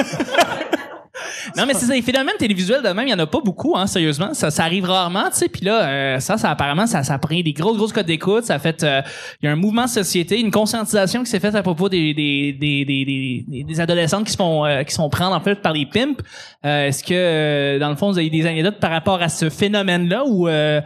Non, 1.57 1.65
mais 1.67 1.75
c'est 1.75 1.87
ça, 1.87 1.95
les 1.95 2.03
phénomènes 2.03 2.37
télévisuels 2.39 2.83
de 2.83 2.89
même, 2.91 3.07
il 3.07 3.11
y 3.11 3.15
en 3.15 3.19
a 3.19 3.27
pas 3.27 3.41
beaucoup, 3.45 3.75
hein, 3.77 3.87
sérieusement. 3.87 4.35
Ça, 4.35 4.51
ça 4.51 4.63
arrive 4.65 4.85
rarement, 4.85 5.25
tu 5.31 5.37
sais. 5.39 5.49
Puis 5.49 5.63
là, 5.63 5.83
euh, 5.89 6.21
ça, 6.21 6.37
ça 6.39 6.51
apparemment, 6.51 6.87
ça, 6.87 7.03
ça 7.03 7.15
a 7.15 7.19
pris 7.19 7.43
des 7.43 7.53
grosses, 7.53 7.77
grosses 7.77 7.93
codes 7.93 8.07
d'écoute. 8.07 8.45
Ça 8.45 8.55
a 8.55 8.59
fait, 8.59 8.83
euh, 8.85 9.01
il 9.43 9.47
y 9.47 9.49
a 9.49 9.53
un 9.53 9.57
mouvement 9.57 9.85
de 9.85 9.89
société, 9.89 10.39
une 10.39 10.51
conscientisation 10.53 11.25
qui 11.25 11.31
s'est 11.31 11.41
faite 11.41 11.55
à 11.57 11.63
propos 11.63 11.89
des 11.89 12.15
des 12.15 12.53
des 12.53 12.85
des 12.85 13.05
des, 13.05 13.45
des- 13.49 13.65
des 13.65 13.81
adolescentes 13.81 14.25
qui 14.27 14.33
se 14.33 14.37
font 14.37 14.65
euh, 14.65 14.83
qui 14.85 14.93
se 14.93 14.97
font 14.99 15.09
prendre 15.09 15.35
en 15.35 15.41
fait 15.41 15.57
par 15.57 15.73
les 15.73 15.87
pimps. 15.87 16.23
Euh, 16.65 16.87
Est-ce 16.87 17.03
que 17.03 17.15
euh, 17.15 17.79
dans 17.81 17.89
le 17.91 17.97
fond, 17.97 18.11
vous 18.13 18.19
avez 18.19 18.31
des 18.31 18.47
anecdotes 18.47 18.79
par 18.79 18.91
rapport 18.91 19.21
à 19.21 19.29
ce 19.29 19.51
phénomène-là 19.51 20.25
ou 20.27 20.47
euh, 20.47 20.81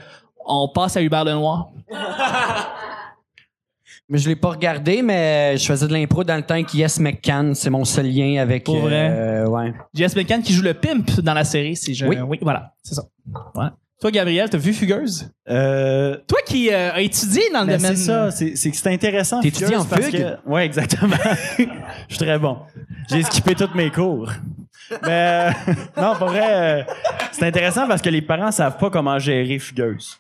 on 0.47 0.69
passe 0.75 0.97
à 0.97 1.03
Hubert 1.03 1.25
Lenoir? 1.25 1.69
Mais 4.11 4.19
je 4.19 4.29
l'ai 4.29 4.37
pas 4.37 4.51
regardé, 4.51 5.01
mais 5.01 5.57
je 5.57 5.65
faisais 5.65 5.89
de 5.89 5.93
l'impro 5.93 6.25
dans 6.25 6.37
le 6.37 6.43
temps 6.43 6.55
avec 6.55 6.75
Yes 6.75 7.01
McCann. 7.01 7.55
C'est 7.55 7.71
mon 7.71 7.85
seul 7.87 8.07
lien 8.07 8.41
avec. 8.41 8.65
Pour 8.65 8.77
vrai? 8.79 9.09
euh, 9.11 9.47
ouais. 9.47 9.73
Jess 9.95 10.15
McCann 10.15 10.43
qui 10.43 10.53
joue 10.53 10.63
le 10.63 10.75
pimp 10.75 11.21
dans 11.21 11.33
la 11.33 11.45
série, 11.45 11.75
si 11.75 11.95
je... 11.95 12.05
Oui. 12.05 12.19
oui, 12.21 12.39
voilà, 12.43 12.75
c'est 12.83 12.95
ça. 12.95 13.03
Ouais. 13.55 13.69
Toi, 14.01 14.11
Gabriel, 14.11 14.51
t'as 14.51 14.59
vu 14.59 14.75
Fugueuse? 14.75 15.31
Euh, 15.49 16.19
Toi 16.29 16.39
qui 16.45 16.69
euh, 16.71 16.93
as 16.93 17.01
étudié 17.01 17.43
dans 17.55 17.61
le 17.63 17.69
Ben, 17.69 17.77
domaine... 17.79 17.97
c'est 17.97 18.05
ça, 18.05 18.31
c'est 18.31 18.53
que 18.71 18.77
c'est 18.77 18.93
intéressant. 18.93 19.41
T'étudies 19.41 19.77
en 19.77 19.85
fugue? 19.85 20.11
que- 20.13 20.37
Ouais, 20.51 20.67
exactement. 20.67 21.17
Je 21.59 21.65
suis 22.09 22.19
très 22.19 22.39
bon. 22.39 22.59
J'ai 23.09 23.23
skippé 23.23 23.55
tous 23.55 23.71
mes 23.75 23.91
cours. 23.91 24.31
Mais 25.07 25.49
euh, 25.49 25.51
non, 25.97 26.15
pour 26.17 26.27
vrai, 26.27 26.83
euh, 26.83 26.83
c'est 27.33 27.47
intéressant 27.47 27.89
parce 27.89 28.03
que 28.03 28.11
les 28.11 28.21
parents 28.21 28.51
savent 28.53 28.77
pas 28.77 28.91
comment 28.91 29.19
gérer 29.19 29.59
Fugueuse. 29.59 30.19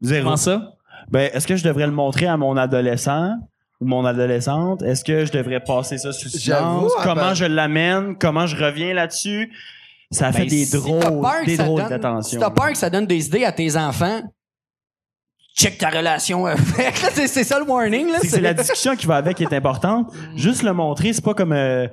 Zéro. 0.00 0.22
Comment 0.24 0.36
ça? 0.36 0.75
Ben, 1.10 1.30
est-ce 1.32 1.46
que 1.46 1.56
je 1.56 1.64
devrais 1.64 1.86
le 1.86 1.92
montrer 1.92 2.26
à 2.26 2.36
mon 2.36 2.56
adolescent 2.56 3.34
ou 3.80 3.86
mon 3.86 4.04
adolescente? 4.04 4.82
Est-ce 4.82 5.04
que 5.04 5.24
je 5.24 5.32
devrais 5.32 5.60
passer 5.60 5.98
ça 5.98 6.12
sous 6.12 6.28
silence? 6.28 6.92
hein, 6.98 7.00
Comment 7.04 7.14
ben- 7.28 7.34
je 7.34 7.44
l'amène? 7.44 8.16
Comment 8.18 8.46
je 8.46 8.56
reviens 8.56 8.92
là-dessus? 8.94 9.52
Ça 10.10 10.32
fait 10.32 10.42
Ben, 10.42 10.48
des 10.48 10.64
si 10.64 10.76
drôles, 10.76 11.24
des 11.46 11.56
drôles 11.56 11.88
d'attention. 11.88 12.38
Si 12.38 12.44
t'as 12.44 12.50
peur 12.50 12.68
que 12.70 12.78
ça 12.78 12.90
donne 12.90 13.06
des 13.06 13.26
idées 13.26 13.44
à 13.44 13.52
tes 13.52 13.76
enfants, 13.76 14.22
check 15.56 15.78
ta 15.78 15.90
relation 15.90 16.46
avec. 16.46 16.96
C'est, 17.12 17.26
c'est 17.26 17.44
ça 17.44 17.58
le 17.58 17.64
warning. 17.64 18.10
Là, 18.12 18.18
c'est 18.22 18.40
la 18.40 18.54
discussion 18.54 18.94
qui 18.94 19.06
va 19.06 19.16
avec 19.16 19.36
qui 19.36 19.42
est 19.44 19.52
importante. 19.54 20.12
Juste 20.36 20.62
le 20.62 20.72
montrer, 20.72 21.12
c'est 21.12 21.24
pas 21.24 21.34
comme 21.34 21.52
euh, 21.52 21.88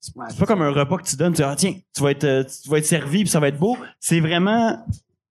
c'est 0.00 0.12
c'est 0.28 0.38
pas 0.38 0.46
comme 0.46 0.62
un 0.62 0.70
repas 0.70 0.98
que 0.98 1.04
tu 1.08 1.16
donnes. 1.16 1.32
Tu 1.32 1.38
dis, 1.38 1.42
ah, 1.42 1.54
tiens, 1.56 1.74
tu 1.94 2.02
vas 2.02 2.10
être 2.10 2.24
euh, 2.24 2.44
tu 2.44 2.68
vas 2.68 2.78
être 2.78 2.86
servi 2.86 3.20
puis 3.20 3.28
ça 3.28 3.40
va 3.40 3.48
être 3.48 3.58
beau. 3.58 3.76
C'est 3.98 4.20
vraiment 4.20 4.78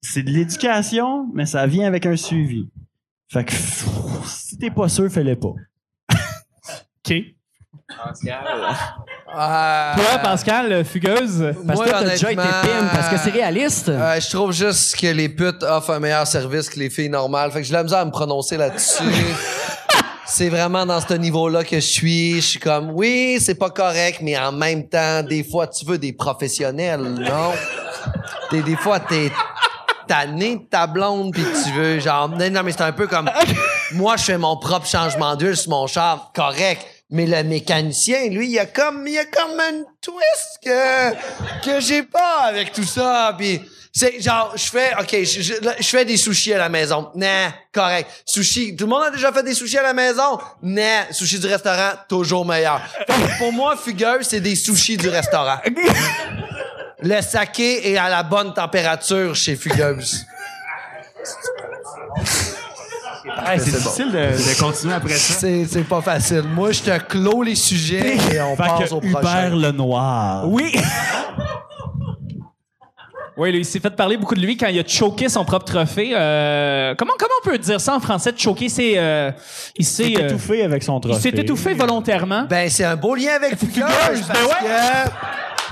c'est 0.00 0.22
de 0.22 0.30
l'éducation, 0.30 1.28
mais 1.34 1.46
ça 1.46 1.66
vient 1.66 1.86
avec 1.86 2.06
un 2.06 2.16
suivi. 2.16 2.68
Fait 3.28 3.44
que 3.44 3.50
pff, 3.50 3.86
si 4.26 4.58
t'es 4.58 4.70
pas 4.70 4.88
sûr, 4.88 5.10
fais-le 5.10 5.36
pas. 5.36 5.48
OK. 7.08 7.14
Ah, 9.38 9.94
Toi, 9.96 10.18
Pascal, 10.18 10.84
fugueuse. 10.84 11.52
Parce 11.66 11.78
que 11.80 11.84
Moi, 11.84 11.88
toi, 11.88 11.98
t'as 12.00 12.10
déjà 12.10 12.32
été 12.32 12.40
honnêtement, 12.40 12.62
pimp, 12.62 12.90
parce 12.92 13.08
que 13.08 13.16
c'est 13.18 13.30
réaliste. 13.30 13.88
Euh, 13.88 14.20
je 14.20 14.30
trouve 14.30 14.52
juste 14.52 14.96
que 14.98 15.06
les 15.06 15.28
putes 15.28 15.62
offrent 15.62 15.90
un 15.92 16.00
meilleur 16.00 16.26
service 16.26 16.68
que 16.68 16.78
les 16.80 16.90
filles 16.90 17.08
normales. 17.10 17.50
Fait 17.52 17.60
que 17.60 17.64
j'ai 17.64 17.70
de 17.70 17.76
la 17.76 17.82
misère 17.84 17.98
à 17.98 18.04
me 18.04 18.10
prononcer 18.10 18.56
là-dessus. 18.56 19.04
c'est 20.26 20.48
vraiment 20.48 20.84
dans 20.84 21.00
ce 21.00 21.14
niveau-là 21.14 21.64
que 21.64 21.76
je 21.76 21.86
suis. 21.86 22.36
Je 22.36 22.46
suis 22.46 22.58
comme, 22.58 22.90
oui, 22.90 23.38
c'est 23.40 23.54
pas 23.54 23.70
correct, 23.70 24.20
mais 24.22 24.36
en 24.36 24.52
même 24.52 24.88
temps, 24.88 25.22
des 25.22 25.44
fois, 25.44 25.66
tu 25.66 25.84
veux 25.84 25.98
des 25.98 26.12
professionnels, 26.12 27.02
non? 27.02 27.52
Des, 28.50 28.62
des 28.62 28.76
fois, 28.76 29.00
t'es 29.00 29.30
tanné 30.06 30.56
de 30.56 30.62
ta 30.70 30.86
blonde 30.86 31.32
pis 31.34 31.42
tu 31.64 31.72
veux, 31.72 31.98
genre, 32.00 32.28
non, 32.28 32.62
mais 32.64 32.72
c'est 32.72 32.82
un 32.82 32.92
peu 32.92 33.06
comme, 33.06 33.30
moi, 33.92 34.16
je 34.16 34.24
fais 34.24 34.38
mon 34.38 34.56
propre 34.56 34.86
changement 34.86 35.34
d'huile 35.36 35.56
sur 35.56 35.70
mon 35.70 35.86
char, 35.86 36.32
correct. 36.34 36.86
Mais 37.10 37.24
le 37.26 37.42
mécanicien, 37.44 38.28
lui, 38.30 38.46
il 38.46 38.52
y 38.52 38.58
a 38.58 38.66
comme, 38.66 39.06
il 39.06 39.12
y 39.14 39.18
a 39.18 39.24
comme 39.24 39.60
un 39.60 39.84
twist 40.00 40.58
que, 40.64 41.12
que 41.64 41.80
j'ai 41.80 42.02
pas 42.02 42.40
avec 42.46 42.72
tout 42.72 42.82
ça. 42.82 43.32
Puis 43.38 43.60
c'est 43.92 44.20
genre, 44.20 44.52
je 44.56 44.64
fais, 44.64 44.90
ok, 45.00 45.10
je, 45.22 45.40
je- 45.40 45.52
je 45.78 45.84
fais 45.86 46.04
des 46.04 46.16
sushis 46.16 46.52
à 46.52 46.58
la 46.58 46.68
maison. 46.68 47.10
Nah, 47.14 47.52
correct. 47.72 48.10
Sushi, 48.26 48.74
tout 48.74 48.86
le 48.86 48.90
monde 48.90 49.04
a 49.04 49.10
déjà 49.12 49.30
fait 49.32 49.44
des 49.44 49.54
sushis 49.54 49.78
à 49.78 49.82
la 49.84 49.92
maison? 49.92 50.36
Nah, 50.62 51.12
sushi 51.12 51.38
du 51.38 51.46
restaurant, 51.46 51.92
toujours 52.08 52.44
meilleur. 52.44 52.80
Pour 53.38 53.52
moi, 53.52 53.76
fugueuse, 53.76 54.26
c'est 54.28 54.40
des 54.40 54.56
sushis 54.56 54.96
du 54.96 55.08
restaurant. 55.08 55.58
Le 57.02 57.20
saké 57.20 57.90
est 57.92 57.96
à 57.98 58.08
la 58.08 58.22
bonne 58.22 58.54
température 58.54 59.34
chez 59.34 59.56
Fugueuse. 59.56 60.24
Hey, 63.44 63.58
c'est 63.58 63.72
difficile 63.72 64.12
de, 64.12 64.18
de 64.18 64.60
continuer 64.60 64.94
après 64.94 65.14
ça. 65.14 65.34
C'est, 65.34 65.64
c'est 65.66 65.82
pas 65.82 66.00
facile. 66.00 66.44
Moi, 66.44 66.70
je 66.72 66.80
te 66.82 66.96
clôt 67.00 67.42
les 67.42 67.56
sujets 67.56 68.16
et 68.32 68.40
on 68.40 68.56
Fait 68.56 68.62
passe 68.62 68.92
au 68.92 69.00
Hubert 69.00 69.20
prochain. 69.20 69.50
Lenoir. 69.50 70.48
Oui. 70.48 70.72
Oui, 73.36 73.52
lui, 73.52 73.58
il 73.58 73.64
s'est 73.66 73.80
fait 73.80 73.90
parler 73.90 74.16
beaucoup 74.16 74.34
de 74.34 74.40
lui 74.40 74.56
quand 74.56 74.68
il 74.68 74.78
a 74.78 74.86
choqué 74.86 75.28
son 75.28 75.44
propre 75.44 75.66
trophée. 75.66 76.12
Euh, 76.14 76.94
comment, 76.96 77.12
comment 77.18 77.34
on 77.44 77.50
peut 77.50 77.58
dire 77.58 77.78
ça 77.78 77.94
en 77.94 78.00
français, 78.00 78.32
de 78.32 78.38
choquer? 78.38 78.70
C'est, 78.70 78.94
euh, 78.96 79.30
il 79.76 79.84
s'est, 79.84 80.10
Il 80.12 80.18
euh, 80.18 80.26
étouffé 80.28 80.62
avec 80.62 80.82
son 80.82 80.96
il 80.98 81.00
trophée. 81.02 81.20
s'est 81.20 81.38
étouffé 81.38 81.74
volontairement. 81.74 82.44
Ben, 82.48 82.70
c'est 82.70 82.84
un 82.84 82.96
beau 82.96 83.14
lien 83.14 83.34
avec 83.34 83.58
Fugueuse. 83.58 83.76
Ben 83.76 84.42
ouais. 84.46 84.54
que, 84.62 85.10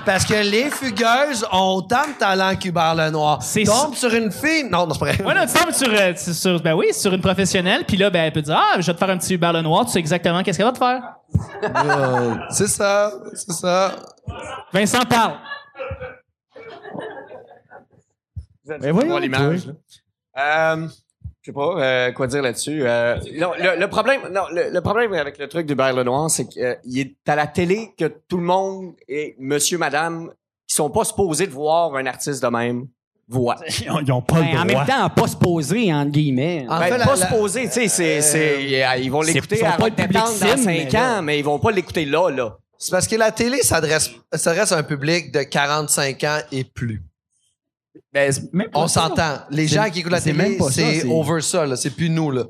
parce 0.04 0.24
que 0.24 0.34
les 0.34 0.70
Fugueuses 0.70 1.46
ont 1.52 1.76
autant 1.76 2.06
de 2.06 2.18
talent 2.18 2.54
qu'Hubert 2.56 2.94
Lenoir. 2.94 3.42
C'est 3.42 3.64
Tombe 3.64 3.94
sur 3.94 4.12
une 4.14 4.30
fille. 4.30 4.64
Non, 4.70 4.86
non, 4.86 4.94
c'est 4.94 5.00
pas 5.00 5.12
vrai. 5.12 5.24
Ouais, 5.24 5.34
non, 5.34 5.46
tu 5.46 5.52
tombes 5.58 5.72
sur, 5.72 5.88
euh, 5.92 6.12
sur, 6.16 6.34
sur- 6.34 6.60
ben 6.62 6.74
oui, 6.74 6.92
sur 6.92 7.12
une 7.14 7.20
professionnelle, 7.20 7.84
puis 7.86 7.96
là, 7.96 8.10
ben, 8.10 8.24
elle 8.24 8.32
peut 8.32 8.42
dire, 8.42 8.56
ah, 8.58 8.80
je 8.80 8.86
vais 8.86 8.92
te 8.92 8.98
faire 8.98 9.10
un 9.10 9.18
petit 9.18 9.34
Hubert 9.34 9.52
Lenoir, 9.52 9.84
tu 9.86 9.92
sais 9.92 9.98
exactement 9.98 10.42
qu'est-ce 10.42 10.58
qu'elle 10.58 10.66
va 10.66 10.72
te 10.72 10.78
faire. 10.78 11.02
Euh, 11.64 12.34
c'est 12.50 12.68
ça, 12.68 13.12
c'est 13.32 13.52
ça. 13.52 13.96
Vincent 14.72 15.02
parle. 15.08 15.34
Mais 18.80 18.90
voyons, 18.90 19.08
voir 19.10 19.20
l'image. 19.20 19.62
Euh, 20.38 20.88
je 21.44 21.50
sais 21.50 21.52
pas 21.54 21.74
euh, 21.78 22.12
quoi 22.12 22.26
dire 22.26 22.40
là-dessus. 22.40 22.82
Euh, 22.86 23.16
non, 23.38 23.50
le, 23.58 23.78
le 23.78 23.88
problème, 23.88 24.22
non, 24.32 24.42
le, 24.50 24.70
le 24.72 24.80
problème 24.80 25.12
avec 25.12 25.36
le 25.36 25.46
truc 25.46 25.66
d'Hubert 25.66 25.92
Lenoir, 25.92 26.30
c'est 26.30 26.46
qu'il 26.48 26.98
est 26.98 27.14
à 27.28 27.36
la 27.36 27.46
télé 27.46 27.90
que 27.98 28.06
tout 28.28 28.38
le 28.38 28.44
monde 28.44 28.94
et 29.08 29.36
monsieur, 29.38 29.76
madame, 29.76 30.30
qui 30.66 30.74
sont 30.74 30.88
pas 30.88 31.04
supposés 31.04 31.46
de 31.46 31.52
voir 31.52 31.94
un 31.96 32.06
artiste 32.06 32.42
de 32.42 32.48
même, 32.48 32.86
voient. 33.28 33.56
Ils 33.82 33.90
ont, 33.90 34.00
ils 34.00 34.10
ont 34.12 34.22
pas 34.22 34.36
Ben, 34.40 34.52
le 34.52 34.58
en 34.58 34.64
droit. 34.64 34.84
même 34.84 34.86
temps, 34.86 35.10
pas 35.10 35.26
se 35.28 35.36
poser, 35.36 35.92
entre 35.92 36.12
guillemets. 36.12 36.64
En 36.68 36.78
Ben, 36.78 36.86
fait, 36.86 36.98
la- 36.98 37.04
pas 37.06 37.16
la- 37.16 37.26
supposés, 37.26 37.64
tu 37.66 37.72
sais, 37.72 37.88
c'est, 37.88 38.22
c'est, 38.22 38.64
ils 39.02 39.10
vont 39.10 39.20
l'écouter 39.20 39.62
à 39.66 39.72
pas 39.72 39.76
pas 39.76 39.88
le 39.90 39.94
public 39.94 40.12
dans 40.12 40.26
cible, 40.26 40.48
5 40.58 40.64
mais 40.66 40.88
là- 40.90 41.18
ans, 41.18 41.22
mais 41.22 41.38
ils 41.38 41.44
vont 41.44 41.58
pas 41.58 41.70
l'écouter 41.72 42.06
là, 42.06 42.30
là. 42.30 42.56
C'est 42.78 42.90
parce 42.90 43.06
que 43.06 43.16
la 43.16 43.30
télé 43.32 43.58
s'adresse, 43.62 44.10
s'adresse 44.32 44.72
à 44.72 44.78
un 44.78 44.82
public 44.82 45.30
de 45.32 45.42
45 45.42 46.24
ans 46.24 46.38
et 46.52 46.64
plus. 46.64 47.02
Ben, 48.12 48.30
c'est 48.32 48.42
On 48.74 48.88
s'entend. 48.88 49.38
Les 49.50 49.68
C'est- 49.68 49.74
gens 49.76 49.90
qui 49.90 50.00
écoutent 50.00 50.12
la 50.12 50.20
c'est 50.20 50.32
télé, 50.32 50.58
c'est 50.70 51.00
c'est- 51.00 51.08
over 51.08 51.40
ça. 51.40 51.76
C'est 51.76 51.90
plus 51.90 52.10
nous, 52.10 52.30
là. 52.30 52.44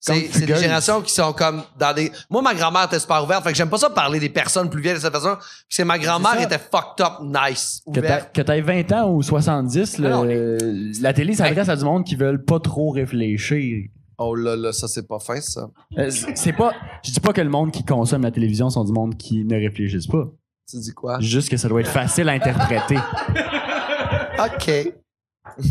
C'est 0.00 0.28
c'est 0.30 0.46
des 0.46 0.54
générations 0.54 1.02
qui 1.02 1.12
sont 1.12 1.32
comme 1.32 1.62
dans 1.76 1.92
des. 1.92 2.12
Moi, 2.30 2.40
ma 2.40 2.54
grand-mère 2.54 2.84
était 2.84 3.00
super 3.00 3.24
ouverte. 3.24 3.42
Fait 3.42 3.50
que 3.50 3.56
j'aime 3.56 3.68
pas 3.68 3.78
ça 3.78 3.90
parler 3.90 4.20
des 4.20 4.28
personnes 4.28 4.70
plus 4.70 4.80
vieilles 4.80 4.94
de 4.94 5.00
cette 5.00 5.12
façon. 5.12 5.34
Parce 5.34 5.76
que 5.76 5.82
ma 5.82 5.98
grand-mère 5.98 6.40
était 6.40 6.58
fucked 6.58 7.04
up, 7.04 7.14
nice, 7.22 7.82
ouverte. 7.84 8.32
que 8.32 8.40
t'aies 8.42 8.60
20 8.60 8.92
ans 8.92 9.10
ou 9.12 9.22
70, 9.22 9.98
le- 9.98 10.12
Ah 10.12 11.02
la 11.02 11.12
télé 11.12 11.34
s'adresse 11.34 11.68
à 11.68 11.74
du 11.74 11.84
monde 11.84 12.04
qui 12.04 12.14
veulent 12.14 12.44
pas 12.44 12.60
trop 12.60 12.90
réfléchir. 12.90 13.86
Oh 14.18 14.36
là 14.36 14.54
là, 14.54 14.72
ça 14.72 14.86
c'est 14.86 15.06
pas 15.06 15.18
fin, 15.18 15.40
ça. 15.40 15.68
Euh, 15.98 16.10
c'est- 16.10 16.36
c'est 16.36 16.52
pas. 16.52 16.72
Je 17.04 17.10
dis 17.10 17.20
pas 17.20 17.32
que 17.32 17.40
le 17.40 17.50
monde 17.50 17.72
qui 17.72 17.84
consomme 17.84 18.22
la 18.22 18.30
télévision 18.30 18.70
sont 18.70 18.84
du 18.84 18.92
monde 18.92 19.16
qui 19.16 19.44
ne 19.44 19.56
réfléchissent 19.56 20.06
pas. 20.06 20.28
Tu 20.70 20.76
dis 20.78 20.92
quoi? 20.92 21.18
Juste 21.20 21.48
que 21.48 21.56
ça 21.56 21.68
doit 21.68 21.80
être 21.80 21.90
facile 21.90 22.28
à 22.28 22.32
interpréter. 22.32 22.98
OK. 24.38 24.92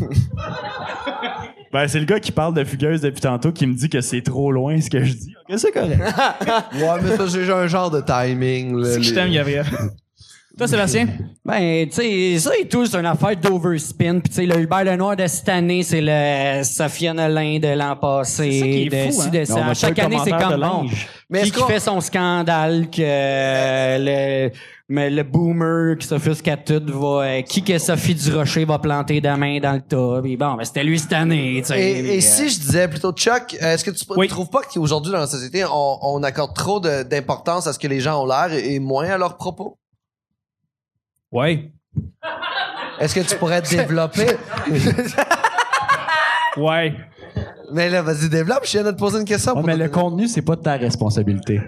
Ben, 1.73 1.85
c'est 1.87 1.99
le 1.99 2.05
gars 2.05 2.19
qui 2.19 2.31
parle 2.31 2.53
de 2.53 2.63
fugueuse 2.63 3.01
depuis 3.01 3.19
tantôt 3.19 3.51
qui 3.51 3.67
me 3.67 3.73
dit 3.73 3.89
que 3.89 3.99
c'est 3.99 4.21
trop 4.21 4.51
loin 4.53 4.79
ce 4.79 4.89
que 4.89 5.03
je 5.03 5.13
dis. 5.13 5.33
Ok, 5.49 5.59
c'est 5.59 5.71
correct. 5.71 5.99
Ouais, 6.73 7.01
mais 7.03 7.17
ça, 7.17 7.27
j'ai 7.27 7.51
un 7.51 7.67
genre 7.67 7.91
de 7.91 7.99
timing, 8.01 8.77
là. 8.77 8.89
C'est 8.91 8.97
que 8.99 9.03
je 9.03 9.13
t'aime, 9.13 9.31
Gabriel. 9.31 9.65
Toi, 10.57 10.67
Sébastien? 10.67 11.07
Ben, 11.45 11.87
tu 11.87 11.95
sais, 11.95 12.39
ça 12.39 12.51
et 12.59 12.67
tout, 12.67 12.83
c'est 12.87 12.97
une 12.97 13.05
affaire 13.05 13.35
d'overspin. 13.37 14.19
Puis, 14.19 14.29
tu 14.29 14.35
sais, 14.37 14.45
le 14.47 14.59
Hubert 14.59 14.83
Lenoir 14.85 15.15
de 15.15 15.27
cette 15.27 15.47
année, 15.49 15.83
c'est 15.83 16.01
le 16.01 16.63
Sophia 16.63 17.13
Nolin 17.13 17.59
de 17.59 17.67
l'an 17.77 17.95
passé. 17.95 18.51
C'est 18.51 18.59
ça 18.59 18.65
qui 18.65 18.81
est 18.83 18.89
de 19.07 19.11
fou, 19.11 19.21
hein? 19.21 19.27
de 19.27 19.45
ça. 19.45 19.53
On 19.53 19.57
a 19.57 19.61
À 19.61 19.67
pas 19.67 19.73
chaque 19.75 19.99
année, 19.99 20.17
c'est 20.23 20.31
commentaire 20.31 20.49
comme 20.49 20.59
de 20.61 20.65
bon. 20.65 20.89
Mais 21.29 21.43
qui, 21.43 21.51
qui 21.51 21.61
fait 21.63 21.79
son 21.79 22.01
scandale, 22.01 22.89
que 22.89 23.01
euh, 23.03 24.47
le, 24.47 24.51
mais 24.89 25.11
le 25.11 25.21
boomer 25.21 25.95
qui 25.99 26.07
s'offusque 26.07 26.47
à 26.47 26.57
tout 26.57 26.81
va... 26.87 27.23
euh, 27.25 27.41
qui 27.43 27.61
que 27.61 27.77
Sophie 27.77 28.15
Durocher 28.15 28.65
va 28.65 28.79
planter 28.79 29.21
demain 29.21 29.59
dans 29.59 29.73
le 29.73 29.81
tas. 29.81 30.21
Puis 30.23 30.37
bon, 30.37 30.55
ben, 30.55 30.63
c'était 30.63 30.83
lui 30.83 30.97
cette 30.97 31.13
année, 31.13 31.59
tu 31.61 31.67
sais. 31.67 31.79
Et, 32.01 32.17
euh, 32.17 32.19
si 32.19 32.49
je 32.49 32.59
disais 32.59 32.87
plutôt, 32.87 33.11
Chuck, 33.11 33.55
euh, 33.61 33.75
est-ce 33.75 33.85
que 33.85 33.91
tu 33.91 34.03
Oui. 34.17 34.27
trouves 34.27 34.49
pas 34.49 34.61
qu'aujourd'hui 34.63 35.11
dans 35.11 35.19
la 35.19 35.27
société, 35.27 35.63
on, 35.65 35.97
on 36.01 36.23
accorde 36.23 36.55
trop 36.55 36.79
de- 36.79 37.03
d'importance 37.03 37.67
à 37.67 37.73
ce 37.73 37.77
que 37.79 37.87
les 37.87 37.99
gens 37.99 38.23
ont 38.23 38.25
l'air 38.25 38.51
et 38.51 38.79
moins 38.79 39.07
à 39.07 39.19
leurs 39.19 39.37
propos? 39.37 39.77
Ouais. 41.31 41.71
Est-ce 42.99 43.13
que 43.15 43.19
tu 43.21 43.35
pourrais 43.37 43.61
te 43.61 43.69
développer? 43.69 44.27
Ouais. 46.57 46.95
mais 47.71 47.89
là, 47.89 48.01
vas-y, 48.01 48.29
développe. 48.29 48.65
Je 48.65 48.71
viens 48.71 48.83
de 48.83 48.91
te 48.91 48.97
poser 48.97 49.19
une 49.19 49.25
question. 49.25 49.51
Ouais, 49.53 49.59
pour 49.59 49.67
mais 49.67 49.75
te 49.77 49.83
le 49.83 49.89
contenu, 49.89 50.27
c'est 50.27 50.41
pas 50.41 50.55
de 50.55 50.61
ta 50.61 50.73
responsabilité. 50.73 51.61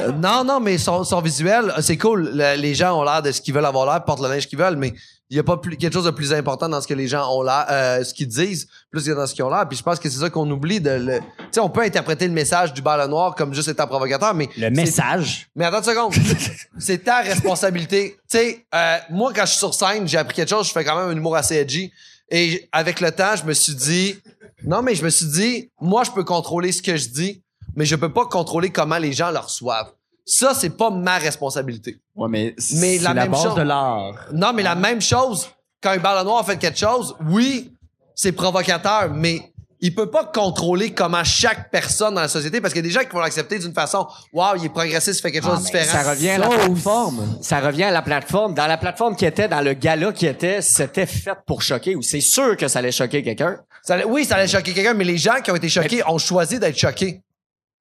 Euh, 0.00 0.12
non, 0.12 0.44
non, 0.44 0.60
mais 0.60 0.78
son, 0.78 1.02
son 1.04 1.20
visuel, 1.20 1.72
euh, 1.76 1.80
c'est 1.80 1.96
cool. 1.98 2.30
Le- 2.32 2.56
les 2.60 2.74
gens 2.74 2.98
ont 3.00 3.02
l'air 3.04 3.22
de 3.22 3.32
ce 3.32 3.40
qu'ils 3.40 3.54
veulent 3.54 3.64
avoir 3.66 3.86
l'air, 3.86 4.04
portent 4.04 4.22
le 4.22 4.28
linge 4.28 4.46
qu'ils 4.46 4.58
veulent, 4.58 4.76
mais 4.76 4.92
il 5.34 5.38
y 5.38 5.40
a 5.40 5.42
pas 5.42 5.56
plus, 5.56 5.76
quelque 5.76 5.92
chose 5.92 6.04
de 6.04 6.12
plus 6.12 6.32
important 6.32 6.68
dans 6.68 6.80
ce 6.80 6.86
que 6.86 6.94
les 6.94 7.08
gens 7.08 7.28
ont 7.36 7.42
l'air, 7.42 7.66
euh, 7.68 8.04
ce 8.04 8.14
qu'ils 8.14 8.28
disent, 8.28 8.68
plus 8.88 9.04
que 9.04 9.10
dans 9.10 9.26
ce 9.26 9.34
qu'ils 9.34 9.42
ont 9.42 9.50
l'air. 9.50 9.66
Puis 9.68 9.76
je 9.76 9.82
pense 9.82 9.98
que 9.98 10.08
c'est 10.08 10.20
ça 10.20 10.30
qu'on 10.30 10.48
oublie 10.48 10.80
de 10.80 10.90
le. 10.90 11.18
Tu 11.18 11.24
sais, 11.50 11.60
on 11.60 11.68
peut 11.68 11.80
interpréter 11.80 12.28
le 12.28 12.32
message 12.32 12.72
du 12.72 12.80
bal 12.80 13.10
noir 13.10 13.34
comme 13.34 13.52
juste 13.52 13.66
étant 13.66 13.88
provocateur, 13.88 14.32
mais 14.32 14.48
le 14.56 14.70
message. 14.70 15.48
Mais 15.56 15.64
attends 15.64 15.78
une 15.78 15.84
seconde. 15.84 16.14
c'est 16.78 17.02
ta 17.02 17.22
responsabilité. 17.22 18.16
Tu 18.30 18.38
sais, 18.38 18.66
euh, 18.72 18.96
moi, 19.10 19.32
quand 19.34 19.44
je 19.44 19.50
suis 19.50 19.58
sur 19.58 19.74
scène, 19.74 20.06
j'ai 20.06 20.18
appris 20.18 20.36
quelque 20.36 20.50
chose, 20.50 20.68
je 20.68 20.72
fais 20.72 20.84
quand 20.84 20.96
même 20.96 21.08
un 21.08 21.16
humour 21.16 21.34
assez 21.34 21.56
edgy. 21.56 21.92
Et 22.30 22.68
avec 22.70 23.00
le 23.00 23.10
temps, 23.10 23.34
je 23.34 23.42
me 23.42 23.54
suis 23.54 23.74
dit, 23.74 24.16
non, 24.62 24.82
mais 24.82 24.94
je 24.94 25.04
me 25.04 25.10
suis 25.10 25.26
dit, 25.26 25.68
moi, 25.80 26.04
je 26.04 26.12
peux 26.12 26.22
contrôler 26.22 26.70
ce 26.70 26.80
que 26.80 26.96
je 26.96 27.08
dis, 27.08 27.42
mais 27.74 27.86
je 27.86 27.96
peux 27.96 28.12
pas 28.12 28.26
contrôler 28.26 28.70
comment 28.70 28.98
les 28.98 29.12
gens 29.12 29.32
le 29.32 29.40
reçoivent. 29.40 29.90
Ça, 30.24 30.54
c'est 30.54 30.70
pas 30.70 30.90
ma 30.90 31.18
responsabilité. 31.18 31.98
Ouais, 32.14 32.28
mais 32.30 32.54
c'est 32.58 32.76
Mais 32.80 32.98
la 32.98 33.12
la, 33.12 33.22
même 33.22 33.32
base 33.32 33.42
chose- 33.42 33.54
de 33.54 33.62
l'art. 33.62 34.26
Non, 34.32 34.52
mais 34.54 34.62
la 34.62 34.74
même 34.74 35.00
chose, 35.02 35.48
quand 35.82 35.90
un 35.90 35.98
ballon 35.98 36.24
noir 36.24 36.46
fait 36.46 36.56
quelque 36.56 36.78
chose, 36.78 37.14
oui, 37.28 37.72
c'est 38.14 38.32
provocateur, 38.32 39.10
mais 39.12 39.50
il 39.80 39.94
peut 39.94 40.08
pas 40.10 40.24
contrôler 40.24 40.94
comment 40.94 41.22
chaque 41.24 41.70
personne 41.70 42.14
dans 42.14 42.22
la 42.22 42.28
société, 42.28 42.62
parce 42.62 42.72
qu'il 42.72 42.82
y 42.82 42.86
a 42.86 42.88
des 42.88 42.94
gens 42.94 43.00
qui 43.06 43.10
vont 43.14 43.20
l'accepter 43.20 43.58
d'une 43.58 43.74
façon, 43.74 44.06
waouh, 44.32 44.56
il 44.56 44.64
est 44.64 44.68
progressiste, 44.70 45.18
il 45.18 45.22
fait 45.22 45.32
quelque 45.32 45.44
chose 45.44 45.58
de 45.60 45.64
différent. 45.66 46.02
Ça 46.02 46.10
revient 46.10 46.30
à 46.30 46.38
la 46.38 46.48
plateforme. 46.48 47.38
Ça 47.42 47.60
revient 47.60 47.82
à 47.82 47.90
la 47.90 48.00
plateforme. 48.00 48.54
Dans 48.54 48.66
la 48.66 48.78
plateforme 48.78 49.14
qui 49.16 49.26
était, 49.26 49.46
dans 49.48 49.60
le 49.60 49.74
gala 49.74 50.10
qui 50.12 50.24
était, 50.24 50.62
c'était 50.62 51.04
fait 51.04 51.36
pour 51.46 51.60
choquer. 51.60 51.96
Ou 51.96 52.00
c'est 52.02 52.22
sûr 52.22 52.56
que 52.56 52.66
ça 52.66 52.78
allait 52.78 52.92
choquer 52.92 53.22
quelqu'un. 53.22 53.58
Ça 53.82 53.94
allait- 53.94 54.06
oui, 54.06 54.24
ça 54.24 54.36
allait 54.36 54.48
choquer 54.48 54.72
quelqu'un, 54.72 54.94
mais 54.94 55.04
les 55.04 55.18
gens 55.18 55.42
qui 55.44 55.50
ont 55.50 55.56
été 55.56 55.68
choqués 55.68 56.02
ont 56.08 56.16
choisi 56.16 56.58
d'être 56.58 56.78
choqués. 56.78 57.20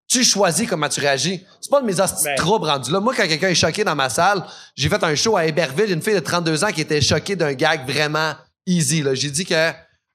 Tu 0.07 0.23
choisis 0.23 0.67
comment 0.67 0.89
tu 0.89 0.99
réagis. 0.99 1.43
C'est 1.61 1.69
pas 1.71 1.81
de 1.81 1.85
mes 1.85 1.99
hosties 1.99 2.25
de 2.25 2.35
troubles 2.35 2.67
rendus 2.67 2.91
là. 2.91 2.99
Moi, 2.99 3.13
quand 3.15 3.27
quelqu'un 3.27 3.49
est 3.49 3.55
choqué 3.55 3.83
dans 3.83 3.95
ma 3.95 4.09
salle, 4.09 4.43
j'ai 4.75 4.89
fait 4.89 5.03
un 5.03 5.15
show 5.15 5.37
à 5.37 5.45
Héberville, 5.45 5.91
une 5.91 6.01
fille 6.01 6.13
de 6.13 6.19
32 6.19 6.63
ans 6.63 6.71
qui 6.71 6.81
était 6.81 7.01
choquée 7.01 7.35
d'un 7.35 7.53
gag 7.53 7.89
vraiment 7.89 8.33
easy. 8.65 9.01
là. 9.01 9.15
J'ai 9.15 9.31
dit 9.31 9.45
que 9.45 9.71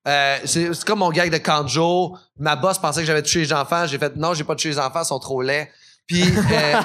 euh, 0.07 0.39
c'est 0.45 0.85
comme 0.85 1.01
mon 1.01 1.11
gag 1.11 1.31
de 1.31 1.39
Kanjo. 1.39 2.17
Ma 2.39 2.57
boss 2.57 2.79
pensait 2.79 3.01
que 3.01 3.07
j'avais 3.07 3.23
touché 3.23 3.41
les 3.41 3.53
enfants. 3.53 3.87
J'ai 3.87 3.99
fait 3.99 4.15
non, 4.17 4.35
j'ai 4.35 4.45
pas 4.45 4.55
touché 4.55 4.69
les 4.71 4.79
enfants, 4.79 5.03
ils 5.03 5.07
sont 5.07 5.19
trop 5.19 5.43
laids. 5.43 5.71
Puis, 6.07 6.23
euh, 6.23 6.81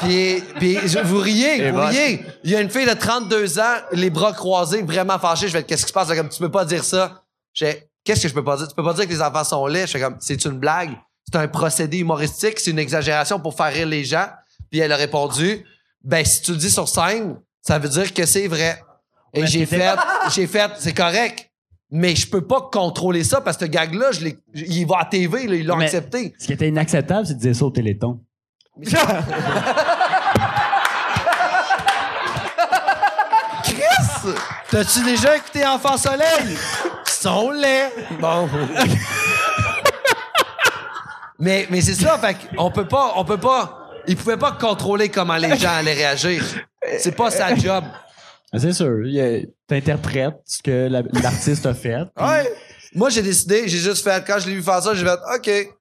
puis, 0.58 0.76
vous 1.04 1.18
riez, 1.18 1.70
vous 1.70 1.80
riez. 1.80 2.24
Il 2.44 2.50
y 2.50 2.56
a 2.56 2.60
une 2.60 2.70
fille 2.70 2.86
de 2.86 2.94
32 2.94 3.58
ans, 3.58 3.76
les 3.92 4.08
bras 4.08 4.32
croisés, 4.32 4.82
vraiment 4.82 5.18
fâchée. 5.18 5.48
Je 5.48 5.52
vais 5.52 5.62
qu'est-ce 5.62 5.82
qui 5.82 5.88
se 5.88 5.92
passe? 5.92 6.08
Comme 6.08 6.30
tu 6.30 6.38
peux 6.38 6.50
pas 6.50 6.64
dire 6.64 6.82
ça. 6.82 7.22
J'ai 7.52 7.88
qu'est-ce 8.04 8.22
que 8.22 8.28
je 8.28 8.34
peux 8.34 8.44
pas 8.44 8.56
dire? 8.56 8.68
Tu 8.68 8.74
peux 8.74 8.84
pas 8.84 8.94
dire 8.94 9.04
que 9.06 9.12
les 9.12 9.20
enfants 9.20 9.44
sont 9.44 9.66
laids. 9.66 9.86
Je 9.86 9.92
fais 9.92 10.00
comme, 10.00 10.16
c'est 10.20 10.42
une 10.46 10.58
blague. 10.58 10.92
C'est 11.30 11.38
un 11.38 11.48
procédé 11.48 11.98
humoristique. 11.98 12.58
C'est 12.60 12.70
une 12.70 12.78
exagération 12.78 13.38
pour 13.40 13.56
faire 13.56 13.72
rire 13.72 13.86
les 13.86 14.04
gens. 14.04 14.26
Puis 14.70 14.80
elle 14.80 14.92
a 14.92 14.96
répondu, 14.96 15.64
ben, 16.02 16.24
si 16.24 16.42
tu 16.42 16.52
le 16.52 16.56
dis 16.58 16.70
sur 16.70 16.88
scène, 16.88 17.36
ça 17.60 17.78
veut 17.78 17.88
dire 17.88 18.12
que 18.12 18.26
c'est 18.26 18.48
vrai. 18.48 18.82
Et 19.34 19.46
j'ai 19.46 19.66
fait, 19.66 19.94
j'ai 20.34 20.46
fait, 20.46 20.70
c'est 20.78 20.94
correct. 20.94 21.48
Mais 21.90 22.16
je 22.16 22.26
peux 22.28 22.40
pas 22.46 22.70
contrôler 22.72 23.22
ça 23.22 23.40
parce 23.42 23.56
que 23.58 23.66
ce 23.66 23.70
gag-là, 23.70 24.12
je 24.12 24.20
l'ai- 24.24 24.38
il 24.54 24.86
va 24.86 25.00
à 25.00 25.04
TV, 25.04 25.46
là, 25.46 25.54
ils 25.56 25.66
l'ont 25.66 25.76
Mais- 25.76 25.84
accepté. 25.84 26.34
Ce 26.38 26.46
qui 26.46 26.54
était 26.54 26.68
inacceptable, 26.68 27.26
c'est 27.26 27.34
de 27.34 27.40
dire 27.40 27.54
ça 27.54 27.64
au 27.66 27.70
Téléthon. 27.70 28.18
Chris! 33.62 34.34
T'as-tu 34.70 35.02
déjà 35.04 35.36
écouté 35.36 35.66
Enfant 35.66 35.96
Soleil? 35.96 36.26
Ils 37.06 37.10
sont 37.10 37.50
laids. 37.50 37.90
Bon. 38.20 38.48
mais 41.42 41.66
mais 41.70 41.80
c'est 41.82 41.94
ça, 41.94 42.16
fait 42.18 42.36
on 42.56 42.70
peut 42.70 42.88
pas, 42.88 43.12
on 43.16 43.24
peut 43.24 43.36
pas. 43.38 43.78
Ils 44.06 44.16
pouvaient 44.16 44.36
pas 44.38 44.52
contrôler 44.52 45.08
comment 45.10 45.36
les 45.36 45.56
gens 45.56 45.70
allaient 45.74 45.92
réagir. 45.94 46.42
C'est 46.98 47.14
pas 47.14 47.30
sa 47.30 47.54
job. 47.54 47.84
Ah, 48.52 48.58
C'est 48.58 48.72
sûr. 48.72 49.06
il 49.06 49.48
T'interprètes 49.66 50.34
ce 50.44 50.62
que 50.62 50.88
la- 50.88 51.02
l'artiste 51.22 51.64
a 51.66 51.72
fait. 51.74 52.04
puis- 52.14 52.24
Ouais. 52.26 52.52
Moi, 52.94 53.08
j'ai 53.10 53.22
décidé, 53.22 53.68
j'ai 53.68 53.78
juste 53.78 54.02
fait, 54.04 54.22
quand 54.26 54.38
je 54.38 54.48
l'ai 54.48 54.56
vu 54.56 54.62
faire 54.62 54.82
ça, 54.82 54.94
j'ai 54.94 55.04
fait, 55.06 55.18
OK. 55.36 55.74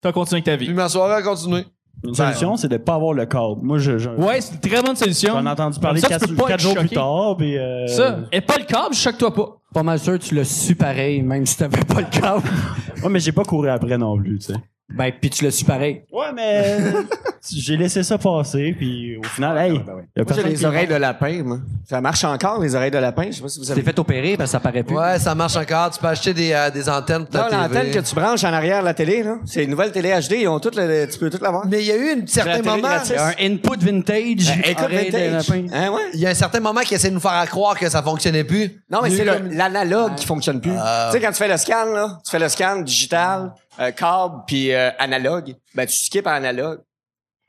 T'as 0.00 0.12
continué 0.12 0.38
avec 0.38 0.44
ta 0.46 0.56
Puis 0.56 0.68
vie. 0.68 0.72
ma 0.74 0.88
soirée 0.88 1.14
a 1.16 1.22
continué. 1.22 1.64
Une 2.04 2.14
solution, 2.14 2.56
c'est 2.56 2.68
de 2.68 2.76
pas 2.76 2.94
avoir 2.94 3.12
le 3.14 3.24
câble. 3.26 3.60
Moi, 3.62 3.78
je, 3.78 3.98
je- 3.98 4.10
Ouais, 4.10 4.40
c'est 4.40 4.54
une 4.54 4.60
très 4.60 4.82
bonne 4.82 4.96
solution. 4.96 5.32
j'en 5.34 5.46
ai 5.46 5.50
entendu 5.50 5.78
parler 5.80 6.00
ça, 6.00 6.08
quatre, 6.08 6.60
jours 6.60 6.74
plus 6.76 6.88
tard. 6.90 7.36
Puis, 7.38 7.56
euh, 7.58 7.86
Ça. 7.86 8.18
Et 8.30 8.40
pas 8.40 8.58
le 8.58 8.64
câble, 8.64 8.94
choque-toi 8.94 9.32
pas. 9.32 9.56
Pas 9.72 9.82
mal 9.82 9.98
sûr 9.98 10.18
tu 10.18 10.34
l'as 10.34 10.44
su 10.44 10.74
pareil, 10.76 11.22
même 11.22 11.44
si 11.46 11.56
t'avais 11.56 11.82
pas 11.84 12.00
le 12.00 12.06
câble. 12.10 12.42
Ouais, 13.02 13.10
mais 13.10 13.18
j'ai 13.20 13.32
pas 13.32 13.42
couru 13.44 13.68
après 13.68 13.98
non 13.98 14.16
plus, 14.16 14.38
tu 14.38 14.46
sais. 14.46 14.54
Ben, 14.96 15.12
puis 15.20 15.30
tu 15.30 15.44
l'as 15.44 15.50
su 15.50 15.64
pareil. 15.64 16.02
Ouais, 16.12 16.32
mais 16.34 16.78
j'ai 17.52 17.76
laissé 17.76 18.02
ça 18.02 18.16
passer, 18.18 18.74
puis 18.78 19.16
au 19.16 19.22
final, 19.24 19.58
hey, 19.58 19.74
y 19.74 19.76
a 19.76 19.82
Moi, 19.82 20.02
j'ai 20.16 20.24
personne 20.24 20.46
les 20.48 20.54
qui- 20.54 20.64
oreilles 20.66 20.86
de 20.86 20.94
lapin, 20.94 21.42
moi. 21.44 21.58
Ça 21.88 22.00
marche 22.00 22.24
encore, 22.24 22.60
les 22.60 22.74
oreilles 22.74 22.90
de 22.90 22.98
lapin? 22.98 23.26
Je 23.30 23.36
sais 23.36 23.42
pas 23.42 23.48
si 23.48 23.58
vous 23.58 23.70
avez 23.70 23.80
t'es 23.82 23.90
fait 23.90 23.98
opérer 23.98 24.36
parce 24.36 24.50
que 24.50 24.52
ça 24.52 24.60
paraît 24.60 24.82
plus. 24.82 24.96
Ouais, 24.96 25.18
ça 25.18 25.34
marche 25.34 25.56
encore. 25.56 25.90
Tu 25.90 26.00
peux 26.00 26.06
acheter 26.06 26.32
des, 26.32 26.52
euh, 26.52 26.70
des 26.70 26.88
antennes 26.88 27.26
pour 27.26 27.40
Non, 27.42 27.48
ta 27.50 27.56
l'antenne 27.68 27.90
que 27.90 27.98
tu 27.98 28.14
branches 28.14 28.44
en 28.44 28.52
arrière 28.52 28.80
de 28.80 28.84
la 28.86 28.94
télé, 28.94 29.22
là. 29.22 29.36
C'est 29.44 29.64
une 29.64 29.70
nouvelle 29.70 29.92
télé 29.92 30.10
HD, 30.18 30.32
ils 30.42 30.48
ont 30.48 30.60
toutes 30.60 30.76
le, 30.76 31.06
tu 31.10 31.18
peux 31.18 31.28
tout 31.28 31.38
l'avoir. 31.42 31.66
Mais 31.66 31.80
il 31.82 31.86
y 31.86 31.92
a 31.92 31.96
eu 31.96 32.22
un 32.22 32.26
certain 32.26 32.62
moment. 32.62 32.88
a 32.88 33.26
un 33.28 33.32
input 33.40 33.78
vintage. 33.80 34.48
Euh, 34.50 34.70
écoute, 34.70 34.84
oreille 34.84 35.10
de 35.10 35.18
vintage. 35.18 35.48
lapin. 35.48 35.66
Hein, 35.72 35.90
ouais? 35.90 36.02
Il 36.14 36.20
y 36.20 36.26
a 36.26 36.30
un 36.30 36.34
certain 36.34 36.60
moment 36.60 36.80
qui 36.80 36.94
essaie 36.94 37.08
de 37.10 37.14
nous 37.14 37.20
faire 37.20 37.44
croire 37.50 37.78
que 37.78 37.88
ça 37.88 38.02
fonctionnait 38.02 38.44
plus. 38.44 38.82
Non, 38.90 39.00
mais 39.02 39.10
c'est 39.10 39.24
le- 39.24 39.32
comme- 39.34 39.50
l'analogue 39.52 40.14
qui 40.14 40.24
fonctionne 40.26 40.60
plus. 40.60 40.72
Ah. 40.78 41.08
Tu 41.12 41.18
sais, 41.18 41.24
quand 41.24 41.32
tu 41.32 41.38
fais 41.38 41.48
le 41.48 41.56
scan, 41.56 41.84
là, 41.92 42.18
tu 42.24 42.30
fais 42.30 42.38
le 42.38 42.48
scan 42.48 42.80
digital, 42.80 43.52
euh, 43.80 43.90
câble, 43.90 44.42
puis 44.46 44.72
euh, 44.72 44.90
analogue, 44.98 45.54
ben 45.74 45.86
tu 45.86 45.96
skips 45.96 46.26
en 46.26 46.30
analogue. 46.30 46.80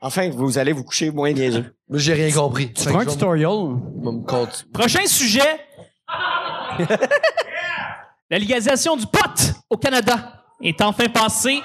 Enfin, 0.00 0.28
vous 0.30 0.58
allez 0.58 0.72
vous 0.72 0.84
coucher 0.84 1.10
moins 1.10 1.32
niaiseux. 1.32 1.74
Moi, 1.88 1.98
J'ai 1.98 2.12
rien 2.12 2.30
compris. 2.30 2.72
Tu 2.72 2.82
feras 2.84 3.02
un 3.02 3.06
tutorial. 3.06 3.76
Prochain 4.72 5.06
sujet. 5.06 5.60
La 8.30 8.38
légalisation 8.38 8.96
du 8.96 9.06
pot 9.06 9.54
au 9.70 9.76
Canada 9.76 10.44
est 10.60 10.80
enfin 10.82 11.08
passée. 11.08 11.62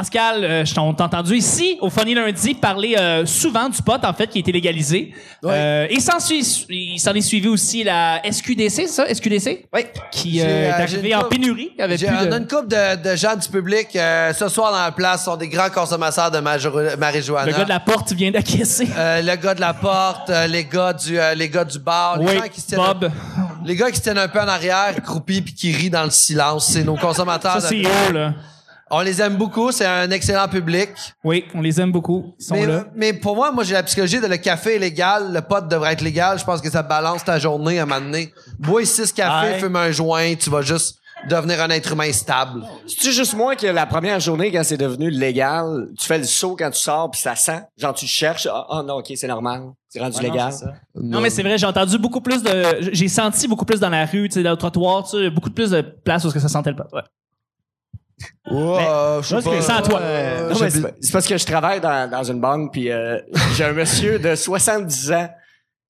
Pascal, 0.00 0.44
euh, 0.44 0.62
je 0.66 0.74
t'ai 0.74 0.78
entendu 0.78 1.36
ici, 1.36 1.78
au 1.80 1.88
Funny 1.88 2.14
Lundi, 2.14 2.52
parler 2.54 2.96
euh, 2.98 3.24
souvent 3.24 3.66
du 3.70 3.80
pot, 3.80 3.98
en 4.04 4.12
fait, 4.12 4.26
qui 4.26 4.36
a 4.36 4.40
été 4.40 4.52
légalisé. 4.52 5.14
Euh, 5.42 5.86
et 5.88 6.00
s'en 6.00 6.18
il 6.28 7.00
s'en 7.00 7.14
est 7.14 7.22
suivi 7.22 7.48
aussi 7.48 7.82
la 7.82 8.20
SQDC, 8.30 8.68
c'est 8.68 8.86
ça? 8.88 9.06
SQDC? 9.08 9.64
Oui. 9.72 9.80
Qui 10.12 10.40
est 10.40 10.68
arrivée 10.68 11.14
en 11.14 11.24
pénurie. 11.24 11.70
Avec 11.78 11.98
plus 11.98 12.08
on 12.08 12.26
de- 12.26 12.32
a 12.32 12.36
une 12.36 12.46
couple 12.46 12.68
de, 12.68 13.10
de 13.10 13.16
gens 13.16 13.36
du 13.36 13.48
public 13.48 13.88
ce 13.92 14.48
soir 14.50 14.70
dans 14.70 14.82
la 14.84 14.92
place 14.92 15.24
sont 15.24 15.36
des 15.38 15.48
grands 15.48 15.70
consommateurs 15.70 16.30
de 16.30 16.40
marijuana. 16.40 17.46
Le 17.50 17.56
gars 17.56 17.64
de 17.64 17.68
la 17.70 17.80
porte 17.80 18.12
vient 18.12 18.30
d'acquiescer. 18.30 18.84
Le 18.94 19.34
gars 19.36 19.54
de 19.54 19.60
la 19.62 19.72
porte, 19.72 20.30
les 20.50 20.64
gars 20.66 20.92
du 20.92 21.18
les 21.36 21.48
gars 21.48 21.64
du 21.64 21.78
bar, 21.78 22.18
les 22.18 22.26
Oui, 22.26 22.34
gens 22.36 22.48
qui 22.52 22.60
se 22.60 22.66
tiennent 22.66 22.80
Bob. 22.80 23.10
les 23.64 23.74
gars 23.76 23.90
qui 23.90 23.96
se 23.96 24.02
tiennent 24.02 24.18
un 24.18 24.28
peu 24.28 24.40
en 24.40 24.48
arrière, 24.48 24.94
croupis 25.02 25.40
puis 25.40 25.54
qui 25.54 25.72
rient 25.72 25.88
dans 25.88 26.04
le 26.04 26.10
silence, 26.10 26.66
c'est 26.66 26.84
nos 26.84 26.96
consommateurs. 26.96 27.62
Ça, 27.62 27.70
de- 27.70 27.82
c'est 27.82 28.12
là. 28.12 28.34
On 28.90 29.00
les 29.00 29.20
aime 29.20 29.36
beaucoup, 29.36 29.72
c'est 29.72 29.84
un 29.86 30.08
excellent 30.12 30.46
public. 30.46 30.90
Oui, 31.24 31.44
on 31.54 31.60
les 31.60 31.80
aime 31.80 31.90
beaucoup. 31.90 32.34
Ils 32.38 32.44
sont 32.44 32.54
Mais, 32.54 32.66
là. 32.66 32.84
mais 32.94 33.12
pour 33.12 33.34
moi, 33.34 33.50
moi 33.50 33.64
j'ai 33.64 33.74
la 33.74 33.82
psychologie 33.82 34.20
de 34.20 34.26
le 34.28 34.36
café 34.36 34.76
est 34.76 34.78
légal, 34.78 35.32
le 35.32 35.40
pot 35.42 35.66
devrait 35.66 35.94
être 35.94 36.02
légal. 36.02 36.38
Je 36.38 36.44
pense 36.44 36.60
que 36.60 36.70
ça 36.70 36.82
balance 36.84 37.24
ta 37.24 37.38
journée 37.40 37.80
à 37.80 37.82
un 37.82 37.86
moment 37.86 38.00
donné. 38.00 38.32
Bois 38.60 38.84
six 38.84 39.12
cafés, 39.12 39.54
Ouais. 39.54 39.58
fume 39.58 39.74
un 39.76 39.90
joint, 39.90 40.34
tu 40.38 40.50
vas 40.50 40.62
juste 40.62 40.98
devenir 41.28 41.60
un 41.62 41.70
être 41.70 41.90
humain 41.92 42.12
stable. 42.12 42.62
C'est-tu 42.86 43.10
juste 43.10 43.34
moi 43.34 43.56
que 43.56 43.66
la 43.66 43.86
première 43.86 44.20
journée, 44.20 44.52
quand 44.52 44.62
c'est 44.62 44.76
devenu 44.76 45.10
légal, 45.10 45.88
tu 45.98 46.06
fais 46.06 46.18
le 46.18 46.24
saut 46.24 46.54
quand 46.56 46.70
tu 46.70 46.78
sors, 46.80 47.10
puis 47.10 47.20
ça 47.20 47.34
sent? 47.34 47.62
Genre, 47.76 47.94
tu 47.94 48.06
cherches, 48.06 48.46
ah 48.48 48.66
ah, 48.70 48.82
non, 48.86 48.98
OK, 48.98 49.10
c'est 49.16 49.26
normal. 49.26 49.62
C'est 49.88 49.98
rendu 49.98 50.20
légal. 50.22 50.52
Non, 50.94 51.20
mais 51.20 51.30
c'est 51.30 51.42
vrai, 51.42 51.58
j'ai 51.58 51.66
entendu 51.66 51.98
beaucoup 51.98 52.20
plus 52.20 52.40
de. 52.42 52.90
J'ai 52.92 53.08
senti 53.08 53.48
beaucoup 53.48 53.64
plus 53.64 53.80
dans 53.80 53.88
la 53.88 54.04
rue, 54.06 54.28
tu 54.28 54.34
sais, 54.34 54.42
dans 54.44 54.50
le 54.52 54.56
trottoir, 54.56 55.02
tu 55.08 55.16
sais, 55.16 55.30
beaucoup 55.30 55.50
plus 55.50 55.70
de 55.70 55.80
place 55.80 56.22
où 56.22 56.28
est-ce 56.28 56.34
que 56.34 56.40
ça 56.40 56.48
sentait 56.48 56.70
le 56.70 56.76
pot. 56.76 56.84
Ouais. 56.92 57.02
Je 58.50 59.40
sais 59.40 59.60
sans 59.62 59.82
toi. 59.82 60.00
Euh, 60.00 60.50
Non, 60.52 60.58
mais 60.60 60.70
j'ai- 60.70 60.80
c'est 61.00 61.12
parce 61.12 61.26
que 61.26 61.36
je 61.36 61.44
travaille 61.44 61.80
dans, 61.80 62.10
dans 62.10 62.22
une 62.24 62.40
banque, 62.40 62.72
puis 62.72 62.90
euh, 62.90 63.18
j'ai 63.54 63.64
un 63.64 63.72
monsieur 63.72 64.18
de 64.18 64.34
70 64.34 65.12
ans. 65.12 65.28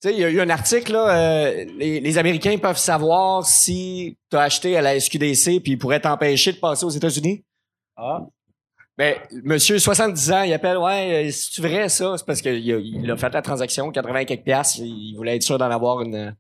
Tu 0.03 0.09
sais, 0.09 0.15
il 0.15 0.21
y 0.21 0.25
a 0.25 0.29
eu 0.29 0.41
un 0.41 0.51
article, 0.51 0.93
là, 0.93 1.09
euh, 1.09 1.65
les, 1.79 2.01
les 2.01 2.19
Américains 2.19 2.59
peuvent 2.59 2.77
savoir 2.79 3.47
si 3.47 4.19
tu 4.31 4.37
as 4.37 4.43
acheté 4.43 4.77
à 4.77 4.83
la 4.83 4.99
SQDC, 5.01 5.61
puis 5.63 5.73
ils 5.73 5.79
pourraient 5.79 6.01
t'empêcher 6.01 6.53
de 6.53 6.59
passer 6.59 6.85
aux 6.85 6.91
États-Unis. 6.91 7.45
Ah. 7.97 8.21
Ben, 8.99 9.15
monsieur, 9.45 9.79
70 9.79 10.33
ans, 10.33 10.43
il 10.43 10.53
appelle, 10.53 10.79
ouais, 10.79 11.27
euh, 11.29 11.31
c'est-tu 11.31 11.61
vrai, 11.63 11.89
ça? 11.89 12.15
C'est 12.19 12.27
parce 12.27 12.41
qu'il 12.43 12.51
a, 12.73 12.79
il 12.79 13.11
a 13.11 13.17
fait 13.17 13.33
la 13.33 13.43
transaction, 13.43 13.91
80 13.91 14.25
quelques 14.25 14.43
piastres, 14.45 14.79
il 14.81 15.15
voulait 15.17 15.37
être 15.37 15.43
sûr 15.43 15.59
d'en 15.59 15.71
avoir 15.71 16.01
une, 16.03 16.35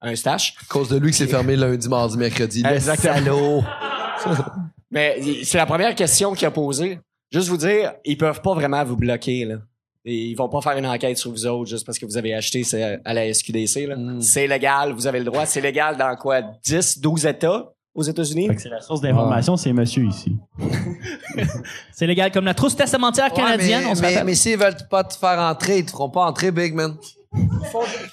un 0.00 0.14
stash. 0.16 0.54
à 0.62 0.66
cause 0.72 0.88
de 0.88 0.96
lui 0.98 1.10
que 1.10 1.16
c'est 1.16 1.26
fermé 1.26 1.56
lundi, 1.56 1.88
mardi, 1.88 2.16
mercredi. 2.16 2.62
Le 2.62 2.70
Exactement. 2.70 3.64
Mais 4.90 5.20
c'est 5.44 5.58
la 5.58 5.66
première 5.66 5.94
question 5.94 6.32
qu'il 6.32 6.46
a 6.46 6.50
posée. 6.50 6.98
Juste 7.30 7.48
vous 7.48 7.56
dire, 7.58 7.92
ils 8.04 8.16
peuvent 8.16 8.40
pas 8.40 8.54
vraiment 8.54 8.82
vous 8.84 8.96
bloquer, 8.96 9.44
là. 9.44 9.56
Et 10.04 10.14
ils 10.28 10.34
vont 10.34 10.48
pas 10.48 10.62
faire 10.62 10.78
une 10.78 10.86
enquête 10.86 11.18
sur 11.18 11.30
vous 11.30 11.44
autres 11.44 11.68
juste 11.68 11.84
parce 11.84 11.98
que 11.98 12.06
vous 12.06 12.16
avez 12.16 12.32
acheté 12.32 12.62
à 13.04 13.12
la 13.12 13.32
SQDC. 13.34 13.88
Mm. 13.94 14.20
C'est 14.22 14.46
légal, 14.46 14.92
vous 14.92 15.06
avez 15.06 15.18
le 15.18 15.26
droit. 15.26 15.44
C'est 15.44 15.60
légal 15.60 15.98
dans 15.98 16.16
quoi? 16.16 16.40
10, 16.64 17.00
12 17.00 17.26
États 17.26 17.72
aux 17.94 18.02
États-Unis? 18.02 18.48
C'est 18.56 18.70
la 18.70 18.80
source 18.80 19.02
d'information, 19.02 19.56
c'est 19.58 19.72
monsieur 19.74 20.04
ici. 20.04 20.34
C'est 21.92 22.06
légal 22.06 22.30
comme 22.30 22.44
la 22.46 22.54
trousse 22.54 22.76
testamentaire 22.76 23.32
canadienne, 23.32 23.84
Ouais, 23.86 23.92
on 23.96 24.00
mais, 24.00 24.14
mais, 24.14 24.24
mais 24.24 24.34
s'ils 24.34 24.56
veulent 24.56 24.76
pas 24.88 25.04
te 25.04 25.14
faire 25.14 25.38
entrer, 25.38 25.78
ils 25.78 25.84
te 25.84 25.90
feront 25.90 26.08
pas 26.08 26.24
entrer, 26.24 26.50
Big 26.52 26.74
Man. 26.74 26.96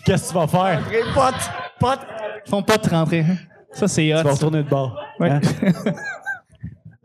Qu'est-ce 0.05 0.23
que 0.23 0.27
tu 0.29 0.33
vas 0.33 0.47
faire? 0.47 0.81
Ils 0.91 2.49
font 2.49 2.63
pas 2.63 2.77
de 2.77 2.89
rentrer. 2.89 3.19
hein. 3.21 3.37
Ça, 3.71 3.87
c'est 3.87 4.13
hot. 4.13 4.17
Tu 4.17 4.23
vas 4.23 4.31
retourner 4.33 4.63
de 4.63 4.69
bord. 4.69 4.97
Ouais. 5.19 5.29
Hein? 5.29 5.41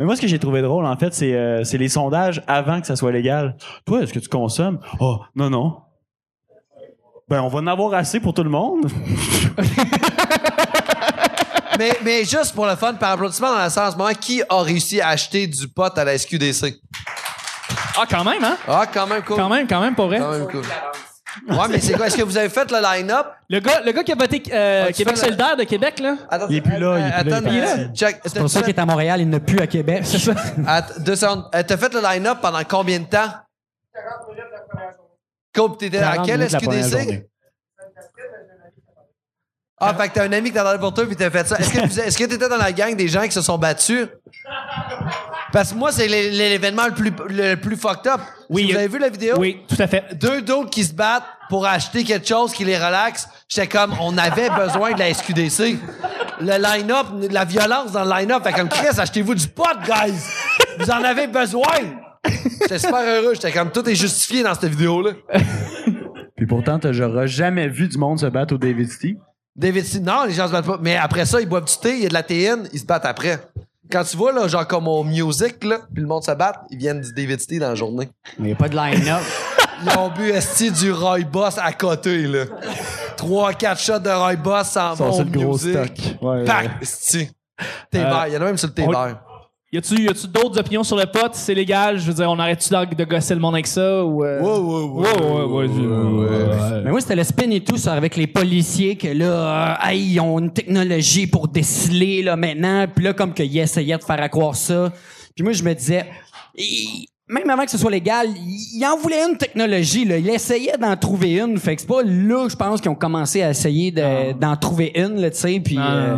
Mais 0.01 0.06
moi, 0.06 0.16
ce 0.16 0.22
que 0.22 0.27
j'ai 0.27 0.39
trouvé 0.39 0.62
drôle, 0.62 0.86
en 0.86 0.97
fait, 0.97 1.12
c'est 1.12 1.35
euh, 1.35 1.62
c'est 1.62 1.77
les 1.77 1.90
sondages 1.90 2.43
avant 2.47 2.81
que 2.81 2.86
ça 2.86 2.97
soit 2.97 3.12
légal. 3.12 3.55
Toi, 3.85 4.02
est-ce 4.02 4.14
que 4.14 4.18
tu 4.18 4.31
consommes? 4.31 4.81
Oh, 4.98 5.18
non, 5.36 5.51
non. 5.51 5.77
Ben, 7.28 7.43
on 7.43 7.48
va 7.48 7.59
en 7.59 7.66
avoir 7.66 7.93
assez 7.93 8.18
pour 8.18 8.32
tout 8.32 8.43
le 8.43 8.48
monde. 8.48 8.90
mais, 11.78 11.98
mais 12.02 12.24
juste 12.24 12.55
pour 12.55 12.64
le 12.64 12.77
fun, 12.77 12.94
par 12.94 13.10
applaudissement 13.10 13.52
dans 13.52 13.59
la 13.59 13.68
salle 13.68 13.89
en 13.89 13.93
ce 13.93 13.97
moment, 13.98 14.14
qui 14.18 14.43
a 14.48 14.62
réussi 14.62 15.02
à 15.02 15.09
acheter 15.09 15.47
du 15.47 15.68
pot 15.68 15.93
à 15.94 16.02
la 16.02 16.16
SQDC? 16.16 16.81
Ah, 17.98 18.05
quand 18.09 18.24
même, 18.24 18.43
hein? 18.43 18.56
Ah, 18.66 18.86
quand 18.90 19.06
même 19.06 19.22
cool. 19.22 19.36
Quand 19.36 19.51
même, 19.51 19.66
quand 19.66 19.82
même, 19.82 19.94
pour 19.94 20.06
vrai. 20.06 20.18
Quand 20.18 20.32
même 20.32 20.48
cool. 20.48 20.64
Ouais, 21.48 21.69
mais 21.69 21.81
c'est 21.81 21.93
quoi? 21.94 22.07
Est-ce 22.07 22.16
que 22.16 22.23
vous 22.23 22.36
avez 22.36 22.48
fait 22.48 22.70
le 22.70 22.78
line-up? 22.82 23.27
Le 23.48 23.61
gars, 23.61 23.81
le 23.81 23.93
gars 23.93 24.02
qui 24.02 24.12
a 24.12 24.15
voté 24.16 24.43
euh, 24.52 24.85
Ah, 24.85 24.86
tu 24.89 24.94
Québec 24.94 25.15
fais 25.16 25.20
la- 25.20 25.27
solidaire 25.28 25.57
de 25.57 25.65
Québec, 25.65 26.01
là. 26.01 26.16
Attends, 26.28 26.47
Il 26.51 26.57
est 26.57 26.61
plus 26.61 26.78
là, 26.78 26.98
il 26.98 27.07
est 27.07 27.20
plus 27.23 27.31
là, 27.31 27.36
attends, 27.36 27.48
il 27.51 27.57
est 27.57 27.61
euh, 27.62 27.77
parti. 27.85 27.93
check. 27.98 28.20
C'est 28.24 28.39
pour 28.40 28.51
ça 28.51 28.61
qu'il 28.62 28.70
est 28.70 28.78
à 28.81 28.86
Montréal, 28.86 29.20
il 29.20 29.28
n'a 29.28 29.40
plus 29.40 29.59
à 29.61 29.66
Québec. 29.66 30.02
C'est 30.05 30.19
ça. 30.19 30.32
Att- 30.66 31.01
deux 31.01 31.16
secondes. 31.16 31.44
Euh, 31.55 31.62
T'as 31.66 31.77
fait 31.77 31.93
le 31.94 32.01
line-up 32.01 32.39
pendant 32.43 32.62
combien 32.69 32.98
de 32.98 33.05
temps? 33.05 33.28
40 33.93 34.28
minutes 34.28 34.44
la 34.52 34.61
première 34.61 34.93
journée. 34.93 35.09
Cool, 35.55 35.77
t'étais 35.77 35.98
à 35.98 36.11
40 36.12 36.27
quel 36.27 36.39
minutes 36.39 36.52
la 36.52 36.61
première 36.61 36.85
SQDC? 36.85 37.02
journée. 37.02 37.27
Ah, 39.82 39.94
fait 39.94 40.09
que 40.11 40.15
t'as 40.15 40.24
un 40.24 40.32
ami 40.32 40.51
qui 40.51 40.55
t'a 40.55 40.78
pour 40.78 40.93
toi 40.93 41.07
puis 41.07 41.16
t'as 41.16 41.31
fait 41.31 41.47
ça. 41.47 41.57
Est-ce 41.59 41.70
que, 41.73 41.78
vous- 41.86 42.01
est-ce 42.01 42.19
que 42.19 42.24
t'étais 42.24 42.48
dans 42.51 42.59
la 42.59 42.70
gang 42.73 42.94
des 42.94 43.09
gens 43.09 43.23
qui 43.23 43.31
se 43.32 43.40
sont 43.40 43.57
battus? 43.57 44.09
Parce 45.52 45.72
que 45.72 45.78
moi, 45.78 45.90
c'est 45.90 46.06
l'é- 46.06 46.31
l'événement 46.31 46.86
le 46.86 46.93
plus, 46.94 47.12
le 47.28 47.56
plus 47.56 47.77
fucked 47.77 48.06
up. 48.12 48.20
Oui, 48.48 48.66
Si 48.66 48.72
vous 48.72 48.78
avez 48.78 48.89
vu 48.89 48.98
la 48.98 49.09
vidéo? 49.09 49.35
Oui, 49.39 49.59
tout 49.68 49.81
à 49.81 49.86
fait. 49.86 50.05
Deux 50.14 50.43
d'autres 50.43 50.70
qui 50.70 50.85
se 50.85 50.93
battent 50.94 51.24
pour 51.48 51.66
acheter 51.66 52.05
quelque 52.05 52.27
chose 52.28 52.52
qui 52.52 52.64
les 52.64 52.77
relaxe. 52.77 53.28
J'étais 53.48 53.66
comme, 53.66 53.94
on 54.01 54.16
avait 54.16 54.48
besoin 54.51 54.93
de 54.93 54.98
la 55.01 55.12
SQDC. 55.12 55.77
Le 56.40 56.56
line-up, 56.62 57.06
la 57.31 57.44
violence 57.44 57.93
dans 57.93 58.05
le 58.05 58.10
line-up. 58.10 58.43
Fait 58.44 58.52
comme, 58.52 58.68
Chris, 58.68 58.98
achetez-vous 58.98 59.35
du 59.35 59.48
pot, 59.48 59.64
guys! 59.85 60.14
Vous 60.78 60.90
en 60.90 61.02
avez 61.02 61.27
besoin! 61.27 61.66
J'étais 62.60 62.78
super 62.78 63.01
heureux. 63.05 63.35
J'étais 63.35 63.52
comme, 63.52 63.70
tout 63.72 63.86
est 63.89 63.94
justifié 63.94 64.43
dans 64.44 64.55
cette 64.55 64.70
vidéo-là. 64.70 65.12
Puis 66.36 66.47
pourtant, 66.47 66.78
t'as- 66.78 66.93
j'aurais 66.93 67.28
jamais 67.28 67.68
vu 67.68 67.89
du 67.89 67.98
monde 67.98 68.18
se 68.20 68.27
battre 68.27 68.55
au 68.55 68.59
David 68.59 68.90
City. 68.90 69.16
David 69.56 69.85
Steele, 69.85 70.02
non, 70.05 70.24
les 70.27 70.32
gens 70.32 70.47
se 70.47 70.52
battent 70.52 70.66
pas. 70.66 70.78
Mais 70.81 70.97
après 70.97 71.27
ça, 71.27 71.40
ils 71.40 71.48
boivent 71.48 71.64
du 71.66 71.77
thé, 71.77 71.97
il 71.97 72.02
y 72.02 72.06
a 72.06 72.09
de 72.09 72.14
la 72.14 72.22
théine, 72.22 72.68
ils 72.72 72.78
se 72.78 72.86
battent 72.86 73.05
après. 73.05 73.40
Quand 73.90 74.04
tu 74.04 74.16
vois, 74.16 74.32
là, 74.32 74.46
genre 74.48 74.66
comme 74.66 74.86
au 74.88 75.02
music, 75.04 75.64
là, 75.64 75.78
puis 75.92 76.02
le 76.02 76.08
monde 76.08 76.22
se 76.22 76.30
bat, 76.32 76.62
ils 76.70 76.78
viennent 76.78 77.00
du 77.00 77.12
David 77.12 77.40
dans 77.60 77.68
la 77.70 77.74
journée. 77.74 78.08
Mais 78.38 78.50
y 78.50 78.52
a 78.52 78.56
pas 78.56 78.68
de 78.68 78.76
line-up. 78.76 79.20
Ils 79.82 79.98
ont 79.98 80.10
bu 80.10 80.28
esti 80.30 80.70
du 80.70 80.92
Roy 80.92 81.20
Boss 81.20 81.56
à 81.56 81.72
côté, 81.72 82.24
là. 82.26 82.44
Trois, 83.16 83.54
quatre 83.54 83.80
shots 83.80 83.98
de 83.98 84.10
Roy 84.10 84.36
Boss 84.36 84.68
sans 84.68 84.94
Ça, 84.94 85.04
bon 85.04 85.12
c'est 85.12 85.24
le 85.24 85.30
gros 85.30 85.52
music. 85.52 85.70
stock. 85.72 86.22
Ouais, 86.22 86.44
Pac, 86.44 86.70
esti. 86.82 87.30
Thé 87.90 87.98
Euh, 88.00 88.04
vert, 88.04 88.24
il 88.28 88.34
y 88.34 88.36
en 88.36 88.42
a 88.42 88.44
même 88.44 88.58
sur 88.58 88.68
le 88.68 88.74
thé 88.74 88.84
on- 88.86 88.90
vert. 88.92 89.16
Y 89.72 89.78
a-tu, 89.78 90.02
y 90.02 90.09
a-tu 90.09 90.26
d'autres 90.26 90.59
opinions 90.59 90.82
sur 90.82 90.97
le 90.97 91.06
pot? 91.06 91.30
C'est 91.32 91.55
légal? 91.55 91.97
Je 91.97 92.06
veux 92.06 92.14
dire, 92.14 92.28
on 92.28 92.36
arrête-tu 92.40 92.70
de, 92.70 92.92
de 92.92 93.05
gosser 93.05 93.34
le 93.34 93.40
monde 93.40 93.55
avec 93.55 93.68
ça? 93.68 94.05
Ou, 94.05 94.24
euh... 94.24 94.40
Ouais, 94.40 94.59
ouais, 94.59 94.82
ouais. 94.84 95.20
Ouais, 95.22 95.44
ouais, 95.44 95.68
ouais, 95.68 96.28
ouais. 96.28 96.82
Mais 96.84 96.90
moi, 96.90 97.01
c'était 97.01 97.14
le 97.14 97.22
spin 97.22 97.48
et 97.51 97.60
tout, 97.60 97.76
ça, 97.76 97.92
avec 97.92 98.16
les 98.16 98.26
policiers, 98.26 98.97
que 98.97 99.06
là, 99.06 99.78
euh, 99.84 99.88
hey, 99.90 100.14
ils 100.14 100.18
ont 100.20 100.40
une 100.40 100.52
technologie 100.52 101.28
pour 101.28 101.47
déceler, 101.47 102.20
là, 102.24 102.34
maintenant. 102.34 102.86
Puis 102.92 103.05
là, 103.05 103.12
comme 103.12 103.32
qu'ils 103.32 103.56
essayaient 103.59 103.97
de 103.97 104.02
faire 104.02 104.20
à 104.20 104.28
croire 104.28 104.56
ça. 104.56 104.92
Puis 105.36 105.44
moi, 105.44 105.52
je 105.52 105.62
me 105.62 105.72
disais, 105.72 106.05
même 107.28 107.48
avant 107.48 107.64
que 107.64 107.70
ce 107.70 107.78
soit 107.78 107.92
légal, 107.92 108.26
il 108.36 108.84
en 108.84 108.97
voulait 108.97 109.22
une 109.22 109.36
technologie, 109.36 110.05
là. 110.05 110.18
Il 110.18 110.28
essayait 110.30 110.78
d'en 110.78 110.97
trouver 110.97 111.38
une. 111.38 111.56
Fait 111.59 111.76
que 111.76 111.82
c'est 111.82 111.86
pas 111.86 112.02
là, 112.02 112.48
je 112.48 112.56
pense, 112.56 112.80
qu'ils 112.80 112.90
ont 112.90 112.97
commencé 112.97 113.40
à 113.40 113.51
essayer 113.51 113.92
de- 113.92 114.32
d'en 114.32 114.56
trouver 114.56 114.90
une, 114.97 115.20
là, 115.20 115.30
tu 115.30 115.36
sais. 115.38 115.60
Puis, 115.60 115.78
euh, 115.78 116.16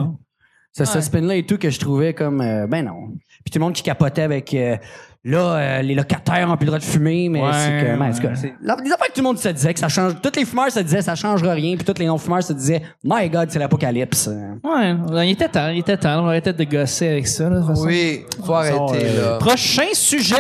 ce 0.72 1.00
spin-là 1.02 1.36
et 1.36 1.42
tout 1.44 1.58
que 1.58 1.68
je 1.68 1.78
trouvais 1.78 2.14
comme, 2.14 2.40
euh, 2.40 2.66
ben 2.66 2.86
non. 2.86 3.08
Puis 3.44 3.50
tout 3.52 3.58
le 3.58 3.64
monde 3.64 3.72
qui 3.74 3.82
capotait 3.82 4.22
avec, 4.22 4.52
euh, 4.54 4.76
là, 5.24 5.38
euh, 5.38 5.82
les 5.82 5.94
locataires 5.94 6.48
ont 6.50 6.56
plus 6.56 6.64
le 6.64 6.70
droit 6.70 6.78
de 6.78 6.84
fumer, 6.84 7.28
mais 7.28 7.40
Ouais, 7.42 7.50
c'est 7.52 7.84
que, 7.86 7.98
ben, 7.98 8.08
en 8.10 8.12
tout 8.12 8.22
cas, 8.22 8.34
c'est- 8.34 8.54
la- 8.62 8.76
les 8.82 8.92
affaires 8.92 9.06
que 9.08 9.12
tout 9.12 9.20
le 9.20 9.24
monde 9.24 9.38
se 9.38 9.48
disait 9.48 9.72
que 9.74 9.80
ça 9.80 9.88
change. 9.88 10.14
Tous 10.22 10.32
les 10.36 10.44
fumeurs 10.44 10.70
se 10.70 10.80
disaient 10.80 11.02
ça 11.02 11.14
changera 11.14 11.52
rien, 11.52 11.76
puis 11.76 11.84
tous 11.84 11.98
les 11.98 12.06
non-fumeurs 12.06 12.42
se 12.42 12.52
disaient 12.52 12.82
My 13.04 13.28
God, 13.28 13.50
c'est 13.50 13.58
l'apocalypse. 13.58 14.28
Ouais, 14.64 15.26
il 15.26 15.30
était 15.30 15.48
temps, 15.48 15.68
il 15.68 15.78
était 15.78 15.96
temps. 15.96 16.20
On 16.20 16.22
va 16.22 16.28
arrêter 16.30 16.52
de 16.52 16.64
gosser 16.64 17.08
avec 17.08 17.26
ça, 17.26 17.44
là, 17.48 17.56
de 17.56 17.60
toute 17.60 17.68
façon. 17.70 17.86
Oui, 17.86 18.24
faut 18.44 18.54
arrêter, 18.54 18.78
euh, 19.06 19.30
là. 19.32 19.38
Prochain 19.38 19.92
sujet. 19.92 20.36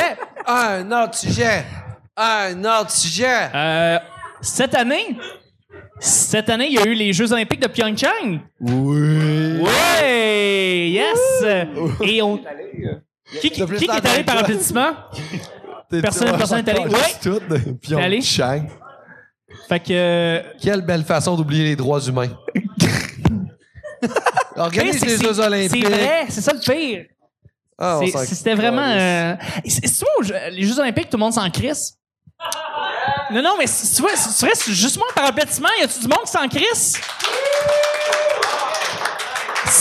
Un 0.46 0.90
autre 0.90 1.14
sujet. 1.16 1.64
Un 2.16 2.58
autre 2.64 2.90
sujet. 2.90 3.48
Euh, 3.54 3.98
cette 4.40 4.74
année, 4.74 5.16
cette 6.02 6.50
année, 6.50 6.66
il 6.68 6.74
y 6.74 6.78
a 6.78 6.86
eu 6.86 6.94
les 6.94 7.12
Jeux 7.12 7.32
Olympiques 7.32 7.60
de 7.60 7.68
Pyeongchang. 7.68 8.40
Oui. 8.60 9.58
Ouais, 9.60 10.88
yes. 10.90 11.44
Et 12.04 12.20
on. 12.22 12.38
Qui, 13.40 13.50
qui, 13.50 13.62
est 13.62 14.06
allé 14.06 14.24
par 14.24 14.38
applaudissement? 14.38 14.90
Personne- 15.88 16.36
personne 16.36 16.64
n'est 16.64 16.70
allé. 16.70 16.92
Ouais. 16.92 17.74
Puis 17.80 17.94
allé? 17.94 18.20
Chang. 18.20 18.66
Fait 19.68 19.80
que. 19.80 19.92
euh, 19.92 20.42
Quelle 20.60 20.82
belle 20.82 21.04
façon 21.04 21.36
d'oublier 21.36 21.64
les 21.64 21.76
droits 21.76 22.00
humains. 22.00 22.28
Organise 24.56 25.04
les 25.04 25.16
Jeux 25.16 25.38
Olympiques. 25.38 25.84
C'est 25.86 25.90
vrai, 25.94 26.24
c'est 26.28 26.40
ça 26.40 26.52
le 26.52 26.60
pire. 26.60 27.04
Ah, 27.78 28.00
C'était 28.26 28.54
vraiment. 28.54 28.86
euh, 28.86 29.34
c'est- 29.66 30.50
les 30.50 30.62
Jeux 30.62 30.78
Olympiques, 30.78 31.08
tout 31.08 31.16
le 31.16 31.22
monde 31.22 31.32
s'en 31.32 31.48
crisse? 31.50 31.94
Non, 33.32 33.42
non, 33.42 33.54
mais 33.58 33.66
si- 33.66 33.94
tu 33.94 34.02
vois, 34.02 34.14
si 34.16 34.38
tu 34.38 34.44
restes 34.44 34.70
justement 34.70 35.04
par 35.14 35.26
applaudissement, 35.26 35.68
y 35.80 35.84
a-tu 35.84 36.00
du 36.00 36.08
monde 36.08 36.24
qui 36.24 36.30
s'en 36.32 36.48
crisse? 36.48 37.00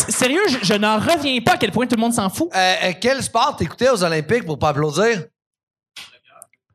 Sérieux, 0.09 0.41
je, 0.49 0.57
je 0.65 0.73
n'en 0.75 0.97
reviens 0.99 1.39
pas 1.41 1.53
à 1.53 1.57
quel 1.57 1.71
point 1.71 1.85
tout 1.85 1.95
le 1.95 2.01
monde 2.01 2.13
s'en 2.13 2.29
fout. 2.29 2.49
Euh, 2.55 2.73
euh, 2.83 2.91
quel 2.99 3.21
sport 3.21 3.55
t'écoutais 3.57 3.89
aux 3.89 4.03
Olympiques 4.03 4.45
pour 4.45 4.57
pas 4.57 4.69
applaudir? 4.69 5.23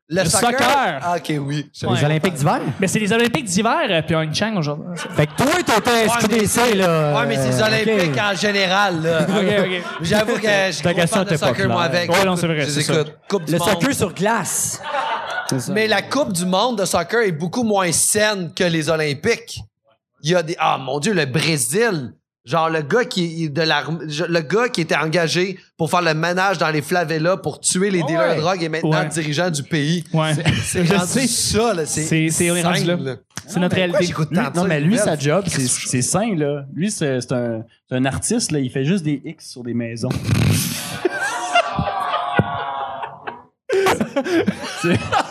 Le, 0.08 0.22
Le 0.22 0.28
soccer? 0.28 1.00
Ah, 1.02 1.16
ok, 1.16 1.32
oui. 1.40 1.68
Ouais. 1.82 1.96
Les 1.96 2.04
Olympiques 2.04 2.34
d'hiver? 2.34 2.60
Mais 2.78 2.86
c'est 2.86 3.00
les 3.00 3.12
Olympiques 3.12 3.44
d'hiver, 3.46 3.86
euh, 3.90 4.02
Pyeongchang 4.02 4.56
aujourd'hui. 4.56 4.86
Fait 5.16 5.26
que 5.26 5.32
toi, 5.34 5.46
t'étais 5.64 6.08
SQDC, 6.08 6.74
là. 6.76 7.18
Ouais, 7.18 7.26
mais 7.26 7.36
c'est 7.36 7.48
les 7.50 7.60
euh, 7.60 7.66
Olympiques 7.66 8.20
en 8.20 8.36
général, 8.36 9.02
là. 9.02 9.20
Ok, 9.28 9.44
ok. 9.66 9.82
J'avoue 10.02 10.34
que 10.38 10.48
je 10.48 10.70
suis 10.72 11.06
fan 11.08 11.24
de 11.24 11.36
soccer, 11.36 11.68
moi, 11.68 11.82
avec. 11.84 12.08
Ouais, 12.12 12.24
non, 12.24 12.36
c'est 12.36 12.46
vrai, 12.46 12.60
Je 12.60 12.66
les 12.66 12.70
c'est 12.72 12.82
ça. 12.82 13.00
écoute. 13.00 13.14
Coupe 13.28 13.44
du 13.46 13.52
Le 13.52 13.58
monde. 13.58 13.68
soccer 13.68 13.94
sur 13.94 14.12
glace. 14.14 14.80
Mais 15.72 15.86
la 15.86 16.02
Coupe 16.02 16.32
du 16.32 16.44
monde 16.46 16.78
de 16.78 16.84
soccer 16.84 17.20
est 17.22 17.32
beaucoup 17.32 17.62
moins 17.62 17.92
saine 17.92 18.52
que 18.54 18.64
les 18.64 18.88
Olympiques. 18.88 19.60
Il 20.22 20.30
y 20.30 20.34
a 20.34 20.42
des. 20.42 20.56
Ah, 20.58 20.78
mon 20.78 20.98
Dieu, 20.98 21.12
le 21.14 21.26
Brésil. 21.26 22.12
Genre, 22.44 22.70
le 22.70 22.80
gars 22.82 23.04
qui 23.04 23.50
de 23.50 23.62
l'arme- 23.62 24.00
le 24.04 24.40
gars 24.40 24.68
qui 24.68 24.80
était 24.80 24.94
engagé 24.96 25.58
pour 25.76 25.90
faire 25.90 26.02
le 26.02 26.14
ménage 26.14 26.58
dans 26.58 26.70
les 26.70 26.80
favelas 26.80 27.38
pour 27.38 27.58
tuer 27.58 27.90
les 27.90 28.04
dealers 28.04 28.36
de 28.36 28.40
drogue 28.40 28.62
est 28.62 28.68
maintenant 28.68 29.00
Ouais. 29.00 29.08
dirigeant 29.08 29.50
du 29.50 29.64
pays. 29.64 30.04
Ouais. 30.12 30.32
C'est 30.62 30.86
ça, 31.26 31.74
là. 31.74 31.86
C'est, 31.86 32.04
C'est- 32.30 33.58
notre 33.58 33.74
réalité. 33.74 34.06
Lui- 34.06 34.14
non, 34.54 34.64
mais 34.64 34.80
lui, 34.80 34.96
sa 34.96 35.18
job, 35.18 35.44
c'est 35.48 35.66
c'est 35.66 36.02
sain, 36.02 36.36
là. 36.36 36.64
Lui, 36.72 36.90
c'est 36.92 37.32
un, 37.32 37.64
un 37.90 38.04
artiste, 38.04 38.52
là. 38.52 38.60
Il 38.60 38.70
fait 38.70 38.84
juste 38.84 39.04
des 39.04 39.20
X 39.24 39.50
sur 39.50 39.64
des 39.64 39.74
maisons. 39.74 40.08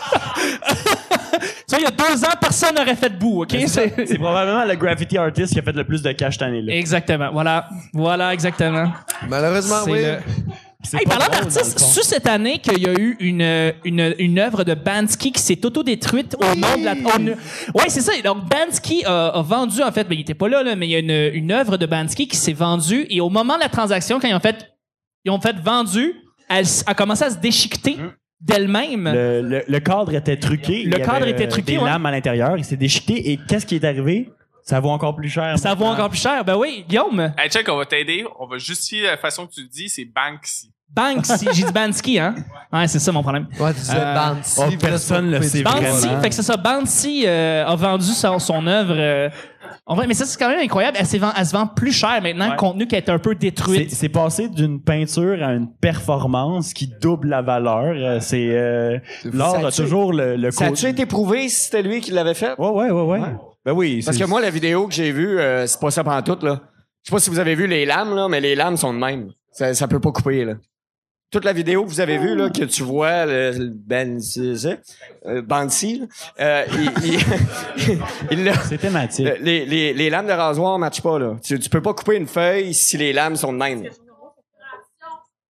Tu 1.68 1.74
vois, 1.74 1.80
il 1.80 1.82
y 1.82 1.86
a 1.86 1.90
deux 1.90 2.24
ans, 2.24 2.28
personne 2.40 2.74
n'aurait 2.76 2.94
fait 2.94 3.10
de 3.10 3.16
bout, 3.18 3.42
OK? 3.42 3.50
C'est- 3.66 3.92
C'est 4.06 4.18
probablement 4.18 4.64
le 4.64 4.76
graffiti 4.76 5.18
artist 5.18 5.52
qui 5.52 5.58
a 5.58 5.62
fait 5.62 5.72
le 5.72 5.82
plus 5.84 6.00
de 6.00 6.12
cash 6.12 6.34
cette 6.34 6.42
année-là. 6.42 6.72
Exactement. 6.74 7.30
Voilà. 7.32 7.68
Voilà, 7.92 8.32
exactement. 8.32 8.92
Malheureusement, 9.28 9.80
C'est 9.84 9.90
oui. 9.90 10.02
le- 10.02 10.18
C'est 10.84 10.98
Hey, 10.98 11.04
pas 11.04 11.16
parlant 11.16 11.32
d'artistes, 11.32 11.76
c'est 11.80 12.02
cette 12.04 12.28
année 12.28 12.58
qu'il 12.60 12.78
y 12.78 12.86
a 12.86 12.92
eu 12.92 13.16
une, 13.18 13.72
une, 13.84 14.14
une 14.20 14.38
œuvre 14.38 14.62
de 14.62 14.74
Bansky 14.74 15.32
qui 15.32 15.40
s'est 15.42 15.66
autodétruite 15.66 16.36
au 16.38 16.54
nom 16.54 16.76
de 16.78 16.84
la... 16.84 16.92
on- 16.92 17.76
ouais, 17.76 17.88
c'est 17.88 18.02
ça. 18.02 18.12
Donc, 18.22 18.48
Bansky 18.48 19.04
a, 19.04 19.28
a 19.30 19.42
vendu, 19.42 19.82
en 19.82 19.90
fait, 19.90 20.06
mais 20.08 20.14
il 20.14 20.20
était 20.20 20.34
pas 20.34 20.48
là, 20.48 20.62
là, 20.62 20.76
mais 20.76 20.86
il 20.86 20.90
y 20.90 20.94
a 20.94 21.00
une, 21.00 21.34
une 21.34 21.50
œuvre 21.50 21.76
de 21.76 21.86
Bansky 21.86 22.28
qui 22.28 22.36
s'est 22.36 22.52
vendue 22.52 23.04
et 23.10 23.20
au 23.20 23.28
moment 23.28 23.56
de 23.56 23.60
la 23.62 23.68
transaction, 23.68 24.20
quand 24.20 24.28
ils 24.28 24.34
ont 24.34 24.38
fait, 24.40 24.70
ils 25.24 25.32
ont 25.32 25.40
fait 25.40 25.56
vendu, 25.58 26.14
elle 26.48 26.66
a 26.86 26.94
commencé 26.94 27.24
à 27.24 27.30
se 27.30 27.38
déchiqueter 27.38 27.96
d'elle-même. 28.40 29.04
Le, 29.12 29.40
le- 29.42 29.62
le 29.66 29.80
cadre 29.80 30.14
était 30.14 30.36
truqué. 30.36 30.82
Le 30.84 30.88
Il 30.88 30.88
y 30.88 30.90
cadre 31.02 31.12
avait, 31.22 31.30
était 31.30 31.46
euh, 31.46 31.50
truqué, 31.50 31.72
Des 31.72 31.78
ouais. 31.78 31.84
lames 31.84 32.06
à 32.06 32.10
l'intérieur. 32.10 32.56
Il 32.58 32.64
s'est 32.64 32.76
déchiqueté. 32.76 33.30
Et 33.32 33.38
qu'est-ce 33.38 33.66
qui 33.66 33.76
est 33.76 33.84
arrivé? 33.84 34.30
Ça 34.68 34.80
vaut 34.80 34.90
encore 34.90 35.14
plus 35.14 35.28
cher. 35.28 35.56
Ça 35.58 35.74
vaut 35.74 35.84
maintenant. 35.84 35.94
encore 35.94 36.10
plus 36.10 36.20
cher. 36.20 36.44
Ben 36.44 36.56
oui, 36.56 36.84
Guillaume. 36.88 37.32
Hey, 37.38 37.48
check, 37.48 37.68
on 37.68 37.76
va 37.76 37.86
t'aider. 37.86 38.24
On 38.40 38.46
va 38.46 38.58
justifier 38.58 39.04
la 39.04 39.16
façon 39.16 39.46
que 39.46 39.52
tu 39.52 39.62
le 39.62 39.68
dis, 39.68 39.88
c'est 39.88 40.04
Banksy. 40.04 40.72
Banksy. 40.92 41.48
J'ai 41.52 41.64
dit 41.64 41.72
Bansky, 41.72 42.18
hein? 42.18 42.34
Ouais, 42.72 42.86
c'est 42.88 42.98
ça 43.00 43.10
mon 43.12 43.22
problème. 43.22 43.46
Ouais, 43.60 43.72
tu 43.72 43.80
disais 43.80 43.96
Euh, 43.96 44.14
Banksy, 44.14 44.60
oh, 44.60 44.70
personne 44.80 45.30
le 45.30 45.42
sait 45.42 45.62
Banksy, 45.62 46.08
fait 46.22 46.28
que 46.28 46.34
c'est 46.34 46.42
ça. 46.42 46.56
Banksy 46.56 47.24
euh, 47.26 47.64
a 47.66 47.74
vendu 47.76 48.04
son, 48.06 48.38
son 48.40 48.66
œuvre. 48.66 48.94
euh, 48.96 49.28
en 49.84 49.94
vrai, 49.96 50.06
mais 50.08 50.14
ça 50.14 50.24
c'est 50.24 50.38
quand 50.38 50.48
même 50.48 50.60
incroyable. 50.60 50.96
Elle, 51.00 51.20
vend- 51.20 51.32
elle 51.36 51.46
se 51.46 51.52
vend 51.52 51.66
plus 51.68 51.92
cher 51.92 52.20
maintenant, 52.22 52.50
Ouais. 52.50 52.56
compte 52.56 52.74
tenu 52.74 52.86
qu'elle 52.88 53.02
est 53.04 53.10
un 53.10 53.18
peu 53.18 53.34
détruite. 53.36 53.90
c'est 53.92 54.08
passé 54.08 54.48
d'une 54.48 54.80
peinture 54.80 55.42
à 55.44 55.52
une 55.54 55.68
performance 55.80 56.72
qui 56.72 56.88
double 57.00 57.28
la 57.28 57.42
valeur. 57.42 58.20
C'est 58.22 58.48
euh, 58.50 58.98
l'art 59.32 59.64
a 59.66 59.70
toujours 59.72 60.12
le, 60.12 60.36
le 60.36 60.50
Ça 60.50 60.66
a-tu 60.66 60.86
été 60.86 61.04
prouvé 61.06 61.48
si 61.48 61.64
c'était 61.66 61.82
lui 61.82 62.00
qui 62.00 62.10
l'avait 62.12 62.34
fait? 62.34 62.54
Ouais, 62.58 62.68
ouais, 62.68 62.90
ouais, 62.90 63.02
ouais. 63.02 63.20
Ben 63.66 63.72
oui. 63.72 64.00
Parce 64.04 64.16
que 64.16 64.24
moi, 64.24 64.40
la 64.40 64.50
vidéo 64.50 64.86
que 64.86 64.94
j'ai 64.94 65.10
vue, 65.12 65.38
euh, 65.40 65.66
c'est 65.66 65.80
pas 65.80 65.90
ça 65.90 66.02
pendant 66.04 66.22
tout, 66.22 66.38
là. 66.46 66.60
Je 67.02 67.10
sais 67.10 67.14
pas 67.14 67.20
si 67.20 67.28
vous 67.30 67.38
avez 67.40 67.54
vu 67.56 67.66
les 67.66 67.84
lames, 67.84 68.14
là, 68.14 68.28
mais 68.28 68.40
les 68.40 68.54
lames 68.54 68.76
sont 68.76 68.94
de 68.94 68.98
même. 68.98 69.30
Ça, 69.50 69.74
ça 69.74 69.88
peut 69.88 70.00
pas 70.00 70.12
couper, 70.12 70.44
là. 70.44 70.54
Toute 71.32 71.44
la 71.44 71.52
vidéo 71.52 71.82
que 71.84 71.88
vous 71.88 72.00
avez 72.00 72.18
vue, 72.18 72.36
là, 72.36 72.48
que 72.50 72.62
tu 72.64 72.84
vois, 72.84 73.26
le, 73.26 73.50
le 73.50 73.70
Ben, 73.74 74.20
euh, 75.26 75.42
Banksy, 75.42 75.98
là, 75.98 76.06
euh, 76.40 76.64
il, 77.02 77.04
il, 77.88 77.98
il 78.30 78.44
l'a- 78.44 78.54
c'est 78.60 78.78
thématique. 78.78 79.26
le- 79.26 79.36
les, 79.42 79.66
les, 79.66 79.92
les 79.92 80.08
lames 80.10 80.28
de 80.28 80.32
rasoir 80.32 80.78
matchent 80.78 81.02
pas, 81.02 81.18
là. 81.18 81.34
Tu, 81.42 81.58
tu 81.58 81.68
peux 81.68 81.82
pas 81.82 81.92
couper 81.94 82.16
une 82.16 82.28
feuille 82.28 82.72
si 82.72 82.96
les 82.96 83.12
lames 83.12 83.34
sont 83.34 83.52
de 83.52 83.58
même. 83.58 83.82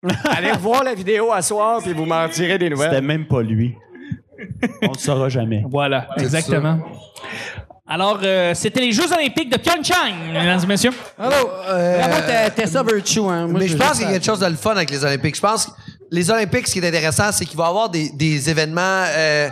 Allez 0.26 0.52
revoir 0.52 0.84
la 0.84 0.94
vidéo 0.94 1.32
à 1.32 1.42
soir, 1.42 1.82
puis 1.82 1.94
vous 1.94 2.06
m'en 2.06 2.28
direz 2.28 2.58
des 2.58 2.66
C'était 2.66 2.70
nouvelles. 2.76 3.04
même 3.04 3.28
pas 3.28 3.42
lui. 3.42 3.76
On 4.82 4.92
ne 4.92 4.98
saura 4.98 5.30
jamais. 5.30 5.64
Voilà, 5.70 6.10
exactement. 6.18 6.80
Alors, 7.94 8.20
euh, 8.24 8.54
c'était 8.56 8.80
les 8.80 8.94
Jeux 8.94 9.12
Olympiques 9.12 9.52
de 9.52 9.58
Pyeongchang, 9.58 10.14
mesdames 10.32 10.62
et 10.64 10.66
messieurs. 10.66 10.92
Bravo. 11.18 11.50
Bravo, 11.68 12.16
t'es- 12.26 12.50
t'es 12.52 12.66
ça 12.68 12.84
virtue, 12.84 13.20
hein. 13.20 13.48
Moi, 13.48 13.60
mais 13.60 13.68
je 13.68 13.76
pense 13.76 13.98
qu'il 13.98 14.04
y 14.04 14.10
a 14.10 14.14
quelque 14.14 14.26
chose 14.26 14.40
de 14.40 14.46
le 14.46 14.56
fun 14.56 14.72
avec 14.72 14.90
les 14.90 15.04
Olympiques. 15.04 15.36
Je 15.36 15.42
pense 15.42 15.66
que 15.66 15.72
les 16.10 16.30
Olympiques, 16.32 16.68
ce 16.70 16.74
qui 16.74 16.80
est 16.80 16.88
intéressant, 16.88 17.34
c'est 17.34 17.46
qu'il 17.46 17.58
va 17.58 17.66
y 17.66 17.68
avoir 17.68 17.90
des, 17.90 18.08
des 18.12 18.50
événements, 18.50 19.04
euh, 19.10 19.50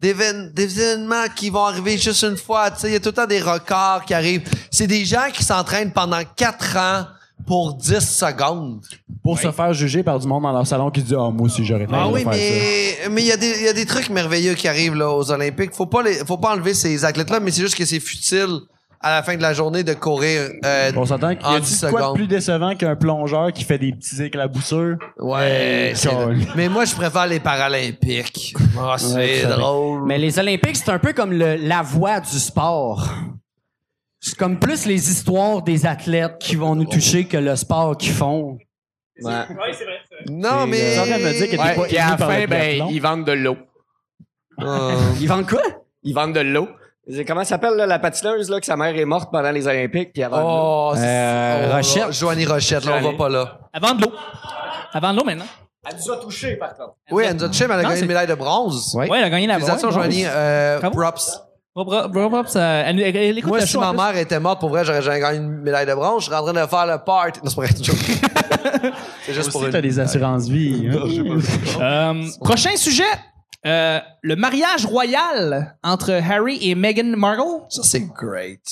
des 0.00 0.10
événements 0.10 1.26
qui 1.36 1.48
vont 1.48 1.64
arriver 1.64 1.96
juste 1.96 2.24
une 2.24 2.36
fois. 2.36 2.72
Tu 2.72 2.80
sais, 2.80 2.88
il 2.88 2.92
y 2.94 2.96
a 2.96 3.00
tout 3.00 3.10
le 3.10 3.14
temps 3.14 3.26
des 3.26 3.40
records 3.40 4.02
qui 4.04 4.14
arrivent. 4.14 4.42
C'est 4.68 4.88
des 4.88 5.04
gens 5.04 5.28
qui 5.32 5.44
s'entraînent 5.44 5.92
pendant 5.92 6.22
quatre 6.34 6.76
ans 6.76 7.04
pour 7.46 7.74
10 7.74 8.00
secondes. 8.00 8.80
Pour 9.22 9.38
se 9.38 9.50
faire 9.52 9.72
juger 9.72 10.02
par 10.02 10.18
du 10.18 10.26
monde 10.26 10.42
dans 10.42 10.52
leur 10.52 10.66
salon 10.66 10.90
qui 10.90 11.02
dit 11.02 11.14
Ah, 11.16 11.30
moi 11.30 11.42
aussi, 11.46 11.64
j'aurais 11.64 11.86
Ah 11.92 12.08
oui, 12.08 12.24
de 12.24 12.30
faire 12.30 12.34
ça. 12.34 12.38
mais 12.38 13.08
mais 13.10 13.22
il 13.22 13.28
y 13.28 13.32
a 13.32 13.36
des 13.36 13.50
il 13.60 13.64
y 13.64 13.68
a 13.68 13.72
des 13.72 13.86
trucs 13.86 14.10
merveilleux 14.10 14.54
qui 14.54 14.68
arrivent 14.68 14.94
là 14.94 15.10
aux 15.10 15.30
Olympiques. 15.30 15.72
Faut 15.74 15.86
pas 15.86 16.02
les, 16.02 16.14
faut 16.24 16.38
pas 16.38 16.52
enlever 16.54 16.74
ces 16.74 17.04
athlètes 17.04 17.30
là, 17.30 17.40
mais 17.40 17.50
c'est 17.50 17.62
juste 17.62 17.76
que 17.76 17.84
c'est 17.84 18.00
futile 18.00 18.58
à 19.00 19.10
la 19.10 19.22
fin 19.22 19.36
de 19.36 19.42
la 19.42 19.52
journée 19.52 19.84
de 19.84 19.92
courir. 19.94 20.48
euh, 20.64 20.90
On 20.96 21.04
s'entend 21.04 21.36
qu'il 21.36 21.46
y 21.46 21.50
en 21.50 21.54
a 21.54 21.60
10 21.60 21.80
dit 21.84 21.90
quoi 21.90 22.08
de 22.08 22.14
plus 22.14 22.26
décevant 22.26 22.74
qu'un 22.74 22.96
plongeur 22.96 23.52
qui 23.52 23.62
fait 23.62 23.78
des 23.78 23.92
petits 23.92 24.22
éclaboussures? 24.22 24.96
Ouais, 25.18 25.92
Cool. 26.02 26.38
mais 26.56 26.68
moi 26.68 26.84
je 26.86 26.94
préfère 26.94 27.26
les 27.26 27.38
Paralympiques. 27.38 28.54
Ah, 28.78 28.94
c'est 28.98 29.14
Ouais, 29.14 29.46
drôle. 29.46 30.06
Mais 30.06 30.18
les 30.18 30.38
Olympiques, 30.38 30.76
c'est 30.76 30.88
un 30.90 30.98
peu 30.98 31.12
comme 31.12 31.32
le, 31.32 31.56
la 31.56 31.82
voie 31.82 32.20
du 32.20 32.38
sport. 32.38 33.08
C'est 34.28 34.36
comme 34.36 34.58
plus 34.58 34.86
les 34.86 35.08
histoires 35.08 35.62
des 35.62 35.86
athlètes 35.86 36.38
qui 36.40 36.56
vont 36.56 36.74
nous 36.74 36.84
toucher 36.86 37.26
que 37.28 37.36
le 37.36 37.54
sport 37.54 37.96
qu'ils 37.96 38.12
font. 38.12 38.58
Ouais. 39.22 39.32
Non, 40.28 40.66
mais. 40.66 40.78
T'es 40.78 40.98
en 40.98 41.04
train 41.04 41.18
de 41.18 41.22
me 41.22 41.32
dire 41.32 41.46
que 41.46 41.50
t'es 41.52 41.62
Ouais, 41.62 41.74
pas 41.76 41.84
puis 41.84 41.96
à 41.98 42.10
la 42.10 42.16
fin, 42.16 42.44
ben, 42.48 42.86
ils 42.90 42.98
vendent 43.00 43.24
de 43.24 43.30
l'eau. 43.32 43.56
Euh, 44.62 44.96
Ils 45.20 45.28
vendent 45.28 45.48
quoi? 45.48 45.62
Ils 46.02 46.12
vendent 46.12 46.32
de 46.34 46.40
l'eau. 46.40 46.68
C'est- 47.08 47.24
Comment 47.24 47.42
ça 47.44 47.50
s'appelle, 47.50 47.74
là, 47.76 47.86
la 47.86 48.00
patineuse, 48.00 48.50
là, 48.50 48.58
que 48.58 48.66
sa 48.66 48.76
mère 48.76 48.96
est 48.96 49.04
morte 49.04 49.30
pendant 49.30 49.52
les 49.52 49.68
Olympiques, 49.68 50.12
puis 50.12 50.22
elle 50.22 50.30
vend 50.30 50.38
de 50.38 50.42
l'eau? 50.42 50.48
Oh, 50.50 50.92
c'est- 50.96 51.02
Euh, 51.06 51.68
oh, 51.70 51.76
Rochette. 51.76 52.12
Joanie 52.12 52.46
Rochette, 52.46 52.84
là, 52.84 52.94
on 53.00 53.12
va 53.12 53.16
pas 53.16 53.28
là. 53.28 53.60
Avant 53.72 53.94
de 53.94 54.02
l'eau. 54.02 54.12
Avant 54.92 55.12
de 55.12 55.18
l'eau 55.18 55.24
maintenant. 55.24 55.46
Elle 55.88 55.96
nous 56.04 56.10
a 56.12 56.16
touchés, 56.16 56.56
par 56.56 56.74
contre. 56.76 56.94
Oui, 57.12 57.22
elle 57.28 57.36
nous 57.36 57.44
a 57.44 57.48
touché, 57.48 57.68
mais 57.68 57.74
elle 57.74 57.80
a 57.80 57.82
Non, 57.84 57.88
gagné 57.90 57.96
c'est- 58.00 58.02
une 58.02 58.08
médaille 58.08 58.26
de 58.26 58.34
bronze. 58.34 58.92
Ouais. 58.96 59.08
Ouais, 59.08 59.18
elle 59.18 59.24
a 59.26 59.30
gagné 59.30 59.46
la 59.46 59.54
Félicitations, 59.54 59.88
bronze. 59.88 60.02
Joanie. 60.02 60.24
Euh, 60.26 60.80
props. 60.90 61.42
Bro, 61.76 61.84
bro, 61.84 62.08
bro, 62.08 62.30
bro, 62.30 62.46
ça- 62.46 62.84
elle, 62.86 62.98
elle- 63.00 63.14
elle 63.16 63.36
écoute 63.38 63.50
Moi, 63.50 63.60
le 63.60 63.66
si 63.66 63.72
show, 63.72 63.80
ma 63.80 63.92
mère 63.92 64.16
était 64.16 64.40
morte, 64.40 64.60
pour 64.60 64.70
vrai, 64.70 64.82
j'aurais 64.82 65.02
jamais 65.02 65.20
gagné 65.20 65.36
une 65.40 65.58
médaille 65.60 65.84
de 65.84 65.92
bronze. 65.92 66.22
Je 66.22 66.30
serais 66.30 66.38
en 66.38 66.42
train 66.44 66.54
de 66.54 66.66
faire 66.66 66.86
le 66.86 66.96
party. 67.04 67.40
Non, 67.44 67.50
c'est 67.50 67.56
pas 67.56 67.62
vrai, 67.66 68.90
c'est 69.26 69.34
juste 69.34 69.52
pour 69.52 69.62
une... 69.66 69.72
t'as 69.72 69.82
des 69.82 70.00
assurances-vie. 70.00 70.88
hein. 70.90 71.38
Euh, 71.82 72.24
prochain 72.40 72.74
sujet. 72.76 73.04
Euh, 73.66 73.98
le 74.22 74.36
mariage 74.36 74.86
royal 74.86 75.76
entre 75.82 76.12
Harry 76.12 76.58
et 76.62 76.74
Meghan 76.74 77.14
Markle. 77.16 77.42
Ça, 77.68 77.82
c'est 77.82 78.00
great. 78.06 78.62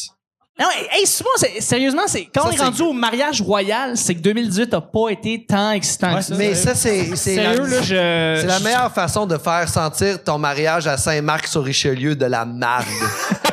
Non, 0.58 0.66
hey, 0.92 1.04
c'est- 1.04 1.60
sérieusement, 1.60 2.02
c'est 2.06 2.26
quand 2.32 2.42
Ça, 2.42 2.48
on 2.48 2.50
est 2.52 2.56
c'est- 2.56 2.62
rendu 2.62 2.82
au 2.82 2.92
mariage 2.92 3.42
royal, 3.42 3.96
c'est 3.96 4.14
que 4.14 4.20
2018 4.20 4.72
a 4.74 4.80
pas 4.80 5.08
été 5.10 5.44
tant 5.44 5.72
excitant 5.72 6.12
Ouais, 6.12 6.18
que 6.20 6.24
ça. 6.26 6.34
Mais 6.36 6.54
ça, 6.54 6.76
c'est... 6.76 7.16
c'est 7.16 7.34
la- 7.36 7.54
Sérieux, 7.54 7.66
là, 7.66 7.82
je... 7.82 8.40
C'est 8.40 8.46
la 8.46 8.60
meilleure 8.60 8.92
façon 8.92 9.26
de 9.26 9.36
faire 9.36 9.68
sentir 9.68 10.22
ton 10.22 10.38
mariage 10.38 10.86
à 10.86 10.96
Saint-Marc-sur-Richelieu 10.96 12.14
de 12.14 12.26
la 12.26 12.44
marde. 12.44 12.84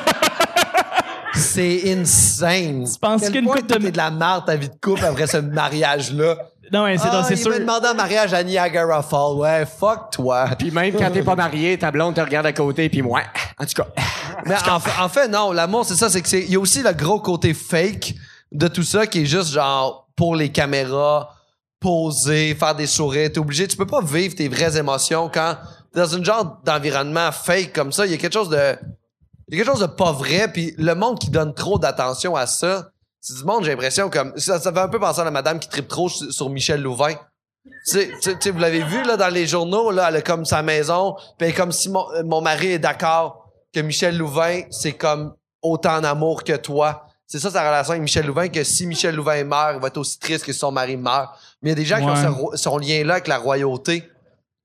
c'est 1.35 1.91
insane. 1.93 2.85
Tu 2.91 2.99
penses 2.99 3.29
qu'une 3.29 3.45
couple 3.45 3.65
de- 3.65 3.89
de 3.89 3.97
la 3.97 4.11
marde 4.11 4.45
ta 4.45 4.55
vie 4.55 4.69
de 4.69 4.75
couple 4.81 5.05
après 5.05 5.27
ce 5.27 5.37
mariage-là? 5.37 6.35
Non, 6.73 6.83
ouais, 6.83 6.97
c'est 6.97 7.09
Ah, 7.11 7.21
c'est 7.27 7.33
il 7.33 7.37
sûr. 7.37 7.49
m'a 7.49 7.59
demandé 7.59 7.87
un 7.87 7.93
mariage 7.93 8.33
à 8.33 8.41
Niagara 8.41 9.03
Falls. 9.03 9.35
Ouais, 9.35 9.65
fuck 9.65 10.09
toi. 10.13 10.45
Puis 10.57 10.71
même 10.71 10.93
quand 10.95 11.11
t'es 11.11 11.21
pas 11.21 11.35
marié, 11.35 11.77
ta 11.77 11.91
blonde 11.91 12.15
te 12.15 12.21
regarde 12.21 12.45
à 12.45 12.53
côté, 12.53 12.87
puis 12.87 13.01
moi, 13.01 13.23
en 13.59 13.65
tout 13.65 13.73
cas. 13.73 13.87
Mais 14.45 14.55
en 14.69 14.79
fait, 14.79 15.01
en 15.01 15.09
fait, 15.09 15.27
non, 15.27 15.51
l'amour, 15.51 15.83
c'est 15.85 15.95
ça, 15.95 16.09
c'est 16.09 16.21
que 16.21 16.29
c'est. 16.29 16.39
Il 16.43 16.49
y 16.51 16.55
a 16.55 16.59
aussi 16.61 16.81
le 16.81 16.93
gros 16.93 17.19
côté 17.19 17.53
fake 17.53 18.13
de 18.53 18.69
tout 18.69 18.83
ça 18.83 19.05
qui 19.05 19.23
est 19.23 19.25
juste 19.25 19.51
genre 19.51 20.07
pour 20.15 20.33
les 20.33 20.47
caméras, 20.49 21.35
poser, 21.81 22.55
faire 22.55 22.73
des 22.75 22.87
sourires. 22.87 23.29
T'es 23.33 23.39
obligé, 23.39 23.67
tu 23.67 23.75
peux 23.75 23.85
pas 23.87 24.01
vivre 24.01 24.33
tes 24.35 24.47
vraies 24.47 24.77
émotions 24.77 25.29
quand 25.33 25.57
dans 25.93 26.05
une 26.05 26.23
genre 26.23 26.61
d'environnement 26.63 27.33
fake 27.33 27.73
comme 27.73 27.91
ça, 27.91 28.05
il 28.05 28.13
y 28.13 28.15
a 28.15 28.17
quelque 28.17 28.31
chose 28.33 28.49
de. 28.49 28.77
Il 29.51 29.57
y 29.57 29.61
a 29.61 29.63
quelque 29.65 29.73
chose 29.73 29.81
de 29.81 29.93
pas 29.93 30.13
vrai, 30.13 30.47
puis 30.51 30.73
le 30.77 30.95
monde 30.95 31.19
qui 31.19 31.29
donne 31.29 31.53
trop 31.53 31.77
d'attention 31.77 32.35
à 32.35 32.47
ça, 32.47 32.89
c'est 33.19 33.35
du 33.35 33.43
monde, 33.43 33.63
j'ai 33.65 33.71
l'impression, 33.71 34.09
comme. 34.09 34.33
Ça, 34.37 34.59
ça 34.59 34.71
fait 34.71 34.79
un 34.79 34.87
peu 34.87 34.99
penser 34.99 35.19
à 35.21 35.25
la 35.25 35.31
madame 35.31 35.59
qui 35.59 35.67
tripe 35.69 35.87
trop 35.89 36.07
sur, 36.09 36.31
sur 36.31 36.49
Michel 36.49 36.81
Louvain. 36.81 37.13
Tu 37.87 38.09
sais- 38.21 38.49
vous 38.51 38.59
l'avez 38.59 38.81
vu 38.83 39.03
là 39.03 39.17
dans 39.17 39.27
les 39.31 39.45
journaux, 39.45 39.91
là, 39.91 40.07
elle 40.09 40.15
a 40.15 40.21
comme 40.21 40.45
sa 40.45 40.63
maison, 40.63 41.15
puis 41.37 41.53
comme 41.53 41.71
si 41.71 41.89
mon, 41.89 42.09
euh, 42.13 42.23
mon 42.23 42.41
mari 42.41 42.71
est 42.71 42.79
d'accord 42.79 43.51
que 43.73 43.79
Michel 43.81 44.17
Louvain, 44.17 44.61
c'est 44.71 44.93
comme 44.93 45.35
autant 45.61 45.97
en 45.97 46.03
amour 46.03 46.43
que 46.43 46.55
toi. 46.55 47.05
C'est 47.27 47.39
ça 47.39 47.51
sa 47.51 47.61
relation 47.61 47.91
avec 47.91 48.01
Michel 48.01 48.25
Louvain, 48.25 48.47
que 48.49 48.63
si 48.63 48.87
Michel 48.87 49.15
Louvain 49.15 49.43
meurt, 49.43 49.73
il 49.75 49.81
va 49.81 49.87
être 49.87 49.97
aussi 49.97 50.17
triste 50.17 50.43
que 50.45 50.51
si 50.53 50.59
son 50.59 50.71
mari 50.71 50.97
meurt. 50.97 51.29
Mais 51.61 51.69
il 51.69 51.73
y 51.73 51.73
a 51.73 51.75
des 51.75 51.85
gens 51.85 51.97
qui 51.97 52.03
ont 52.05 52.51
ce, 52.51 52.57
son 52.57 52.77
lien-là 52.77 53.13
avec 53.13 53.27
la 53.27 53.37
royauté, 53.37 54.09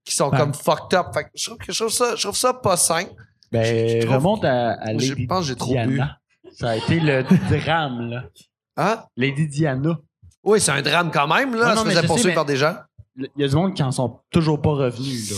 qui 0.04 0.14
sont 0.16 0.30
Ouais. 0.30 0.38
comme 0.38 0.54
fucked 0.54 0.98
up. 0.98 1.08
Fait 1.12 1.24
que 1.24 1.30
je 1.34 1.44
trouve, 1.50 1.58
je 1.68 1.78
trouve 1.78 1.92
ça, 1.92 2.16
je 2.16 2.22
trouve 2.22 2.36
ça 2.36 2.54
pas 2.54 2.76
sain. 2.76 3.04
Je 3.52 3.58
Ben, 3.58 4.00
trouve- 4.04 4.14
remonte 4.16 4.44
à, 4.44 4.72
à 4.72 4.92
Je 4.98 5.10
Lady 5.10 5.26
pense 5.26 5.40
que 5.40 5.46
j'ai 5.48 5.56
trop 5.56 5.68
bu. 5.72 5.72
Diana. 5.94 6.18
Ça 6.52 6.70
a 6.70 6.76
été 6.76 7.00
le 7.00 7.22
drame, 7.60 8.10
là. 8.10 8.24
Hein? 8.76 9.02
Lady 9.16 9.46
Diana. 9.48 9.98
Oui, 10.44 10.60
c'est 10.60 10.70
un 10.72 10.82
drame 10.82 11.10
quand 11.10 11.26
même, 11.26 11.54
là. 11.54 11.68
Ouais, 11.70 11.74
non, 11.74 11.82
se 11.82 11.88
faisait 11.88 12.02
je 12.02 12.06
poursuivre 12.06 12.34
par 12.34 12.44
des 12.44 12.56
gens. 12.56 12.74
Il 13.16 13.28
y 13.36 13.44
a 13.44 13.48
du 13.48 13.54
monde 13.54 13.74
qui 13.74 13.82
en 13.82 13.90
sont 13.92 14.20
toujours 14.30 14.60
pas 14.60 14.70
revenus, 14.70 15.30
là. 15.30 15.36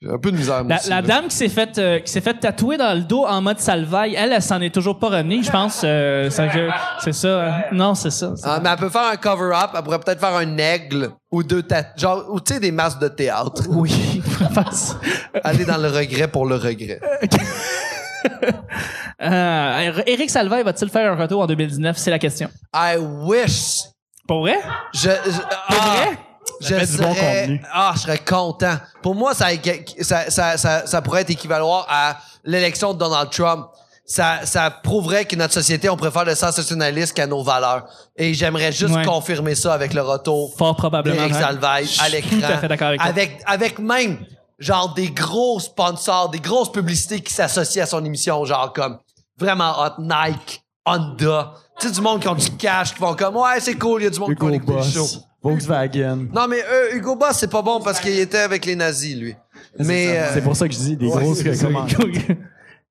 J'ai 0.00 0.10
un 0.10 0.18
peu 0.18 0.30
de 0.30 0.36
misère, 0.36 0.62
La, 0.62 0.76
aussi, 0.76 0.90
la 0.90 1.02
dame 1.02 1.26
qui 1.26 1.34
s'est 1.34 1.48
faite 1.48 1.76
euh, 1.78 1.98
qui 1.98 2.12
s'est 2.12 2.20
fait 2.20 2.34
tatouer 2.34 2.76
dans 2.76 2.94
le 2.94 3.02
dos 3.02 3.26
en 3.26 3.42
mode 3.42 3.58
salvaille, 3.58 4.14
elle, 4.14 4.32
elle 4.32 4.40
s'en 4.42 4.60
est 4.60 4.72
toujours 4.72 4.96
pas 5.00 5.08
revenue, 5.08 5.42
je 5.42 5.50
pense. 5.50 5.80
euh, 5.82 6.30
c'est 6.30 6.48
que- 6.50 6.68
c'est 7.00 7.12
ça. 7.12 7.46
hein. 7.48 7.62
Non, 7.72 7.96
c'est 7.96 8.10
ça. 8.12 8.32
c'est- 8.36 8.46
Ah, 8.48 8.60
mais 8.62 8.68
elle 8.70 8.76
peut 8.76 8.90
faire 8.90 9.08
un 9.12 9.16
cover-up, 9.16 9.70
elle 9.76 9.82
pourrait 9.82 9.98
peut-être 9.98 10.20
faire 10.20 10.36
un 10.36 10.56
aigle 10.56 11.10
ou 11.32 11.42
deux 11.42 11.64
tat- 11.64 11.96
genre 11.96 12.26
ou 12.30 12.38
tu 12.38 12.54
sais 12.54 12.60
des 12.60 12.70
masques 12.70 13.00
de 13.00 13.08
théâtre. 13.08 13.62
Oui, 13.70 14.22
pourrait 14.24 14.54
faire 14.54 14.72
ça. 14.72 14.94
Aller 15.42 15.64
dans 15.64 15.78
le 15.78 15.88
regret 15.88 16.28
pour 16.28 16.46
le 16.46 16.54
regret. 16.54 17.00
Euh, 19.20 20.02
Eric 20.06 20.30
Salvaille 20.30 20.62
va-t-il 20.62 20.88
faire 20.90 21.12
un 21.12 21.16
retour 21.16 21.40
en 21.42 21.46
2019? 21.46 21.96
C'est 21.98 22.10
la 22.12 22.20
question. 22.20 22.48
I 22.72 22.96
wish. 22.98 23.80
Pour 24.28 24.40
vrai? 24.42 24.58
Je, 24.94 25.08
je- 25.10 25.42
ah, 25.50 25.74
vrai? 25.74 26.18
Je 26.60 26.74
fait 26.74 26.86
du 26.86 26.96
bon 26.98 27.14
serais, 27.14 27.40
contenu. 27.42 27.62
ah, 27.72 27.92
je 27.94 28.00
serais 28.00 28.18
content. 28.18 28.76
Pour 29.02 29.14
moi, 29.14 29.34
ça, 29.34 29.46
ça, 30.02 30.30
ça, 30.30 30.56
ça, 30.56 30.86
ça 30.86 31.02
pourrait 31.02 31.22
être 31.22 31.30
équivaloir 31.30 31.86
à 31.88 32.16
l'élection 32.44 32.92
de 32.94 32.98
Donald 32.98 33.30
Trump. 33.30 33.66
Ça, 34.04 34.40
ça 34.44 34.70
prouverait 34.70 35.26
que 35.26 35.36
notre 35.36 35.52
société, 35.52 35.90
on 35.90 35.96
préfère 35.96 36.24
le 36.24 36.34
sensationnalisme 36.34 37.12
qu'à 37.12 37.26
nos 37.26 37.42
valeurs. 37.42 37.86
Et 38.16 38.32
j'aimerais 38.32 38.72
juste 38.72 38.94
Ouais. 38.94 39.04
confirmer 39.04 39.54
ça 39.54 39.74
avec 39.74 39.92
le 39.92 40.00
retour 40.00 40.54
Fort 40.56 40.74
probablement. 40.76 41.16
d'Éric. 41.16 41.34
Salvaille 41.34 41.86
Je 41.86 42.00
à 42.00 42.04
suis 42.04 42.12
l'écran. 42.12 42.36
Tout 42.38 42.44
à 42.52 42.56
fait 42.58 42.68
d'accord 42.68 42.88
avec 42.88 43.00
toi. 43.00 43.08
avec, 43.10 43.42
avec 43.44 43.78
même, 43.78 44.18
genre, 44.58 44.94
des 44.94 45.10
gros 45.10 45.60
sponsors, 45.60 46.30
des 46.30 46.40
grosses 46.40 46.72
publicités 46.72 47.20
qui 47.20 47.34
s'associent 47.34 47.82
à 47.82 47.86
son 47.86 48.02
émission, 48.02 48.42
genre, 48.46 48.72
comme, 48.72 48.98
vraiment 49.38 49.74
hot, 49.78 50.00
Nike, 50.00 50.62
Honda. 50.86 51.52
Tu 51.78 51.86
sais, 51.88 51.92
du 51.92 52.00
monde 52.00 52.20
qui 52.22 52.28
ont 52.28 52.34
du 52.34 52.50
cash, 52.56 52.92
qui 52.94 52.98
font 52.98 53.14
comme, 53.14 53.36
ouais, 53.36 53.60
c'est 53.60 53.74
cool, 53.76 54.00
il 54.00 54.04
y 54.04 54.06
a 54.08 54.10
du 54.10 54.18
monde 54.18 54.34
qui 54.34 54.42
va 54.44 54.50
Hugo 54.52 54.72
écouter 54.72 54.86
le 54.86 54.90
show. 54.90 55.06
Volkswagen. 55.50 56.26
Non, 56.34 56.46
mais 56.48 56.58
euh, 56.62 56.96
Hugo 56.96 57.16
Boss, 57.16 57.36
c'est 57.38 57.50
pas 57.50 57.62
bon 57.62 57.80
parce 57.80 58.00
qu'il 58.00 58.18
était 58.18 58.38
avec 58.38 58.64
les 58.66 58.76
nazis, 58.76 59.16
lui. 59.16 59.34
Mais, 59.78 60.16
euh, 60.18 60.30
C'est 60.34 60.42
pour 60.42 60.56
ça 60.56 60.66
que 60.68 60.74
je 60.74 60.78
dis 60.78 60.96
des 60.96 61.06
ouais, 61.06 61.22
grosses 61.22 61.38
c'est 61.42 61.54
ça. 61.54 61.66
commandes. 61.66 61.90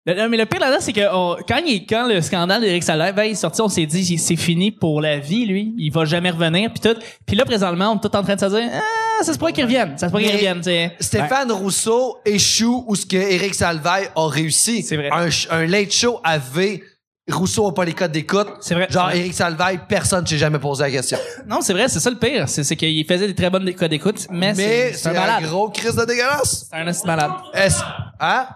Le- 0.06 0.14
non, 0.16 0.30
mais 0.30 0.38
le 0.38 0.46
pire 0.46 0.62
là-dedans, 0.62 0.78
c'est 0.80 0.94
que 0.94 1.02
on- 1.14 1.36
quand, 1.46 1.58
il, 1.66 1.86
quand 1.86 2.08
le 2.08 2.22
scandale 2.22 2.62
d'Éric 2.62 2.82
Salvaille 2.84 3.32
est 3.32 3.36
sorti, 3.36 3.60
on 3.62 3.68
s'est 3.68 3.86
dit 3.86 4.18
c'est 4.18 4.36
fini 4.38 4.72
pour 4.72 5.02
la 5.02 5.20
vie, 5.20 5.46
lui. 5.46 5.74
Il 5.78 5.92
va 5.92 6.06
jamais 6.06 6.30
revenir. 6.32 6.72
Puis 6.72 6.80
tout. 6.80 6.98
Puis 7.26 7.36
là, 7.36 7.44
présentement, 7.44 7.92
on 7.92 7.98
est 7.98 8.00
tout 8.10 8.16
en 8.16 8.24
train 8.24 8.36
de 8.36 8.40
se 8.40 8.46
dire 8.46 8.70
ah, 8.74 9.24
ça 9.24 9.34
se 9.34 9.38
pourrait 9.38 9.52
qu'il 9.52 9.66
revienne. 9.66 9.98
Ça 9.98 10.08
se 10.08 10.12
pourrait 10.12 10.24
qu'il 10.24 10.32
Mais- 10.32 10.38
revienne. 10.38 10.58
tu 10.60 10.70
sais. 10.70 10.94
Stéphane 11.02 11.52
Rousseau 11.52 12.16
échoue 12.26 12.86
où 12.88 12.96
ce 12.96 13.06
que 13.06 13.18
Éric 13.18 13.54
Salvaille 13.54 14.08
a 14.16 14.28
réussi. 14.30 14.82
C'est 14.82 14.96
vrai. 14.96 15.10
Un, 15.12 15.24
ch- 15.30 15.50
un 15.52 15.66
late 15.66 15.92
show 15.92 16.22
avait 16.24 16.82
Rousseau 17.30 17.68
a 17.68 17.74
pas 17.74 17.84
les 17.84 17.94
codes 17.94 18.12
d'écoute. 18.12 18.48
C'est 18.62 18.74
vrai. 18.76 18.88
Genre. 18.90 19.12
Éric 19.12 19.34
Salvaille, 19.34 19.80
personne 19.88 20.24
ne 20.24 20.28
s'est 20.28 20.38
jamais 20.38 20.60
posé 20.60 20.84
la 20.84 20.92
question. 20.92 21.18
Non, 21.48 21.60
c'est 21.62 21.74
vrai, 21.74 21.88
c'est 21.90 22.00
ça 22.00 22.10
le 22.10 22.18
pire. 22.18 22.48
C'est, 22.48 22.64
c'est 22.64 22.76
qu'il 22.76 23.06
faisait 23.06 23.28
des 23.28 23.36
très 23.36 23.50
bonnes 23.50 23.74
codes 23.74 23.90
d'écoute, 23.90 24.28
mais, 24.30 24.54
Mais 24.54 24.92
c'est, 24.92 24.94
c'est 24.98 25.10
un 25.10 25.12
un 25.12 25.20
malade. 25.20 25.44
gros 25.44 25.70
crise 25.70 25.96
de 25.96 26.06
dégueulasse. 26.06 26.68
C'est 26.70 26.76
un 26.78 26.88
esti 26.88 27.06
malade. 27.08 27.32
Est-ce, 27.54 27.82
hein? 28.20 28.48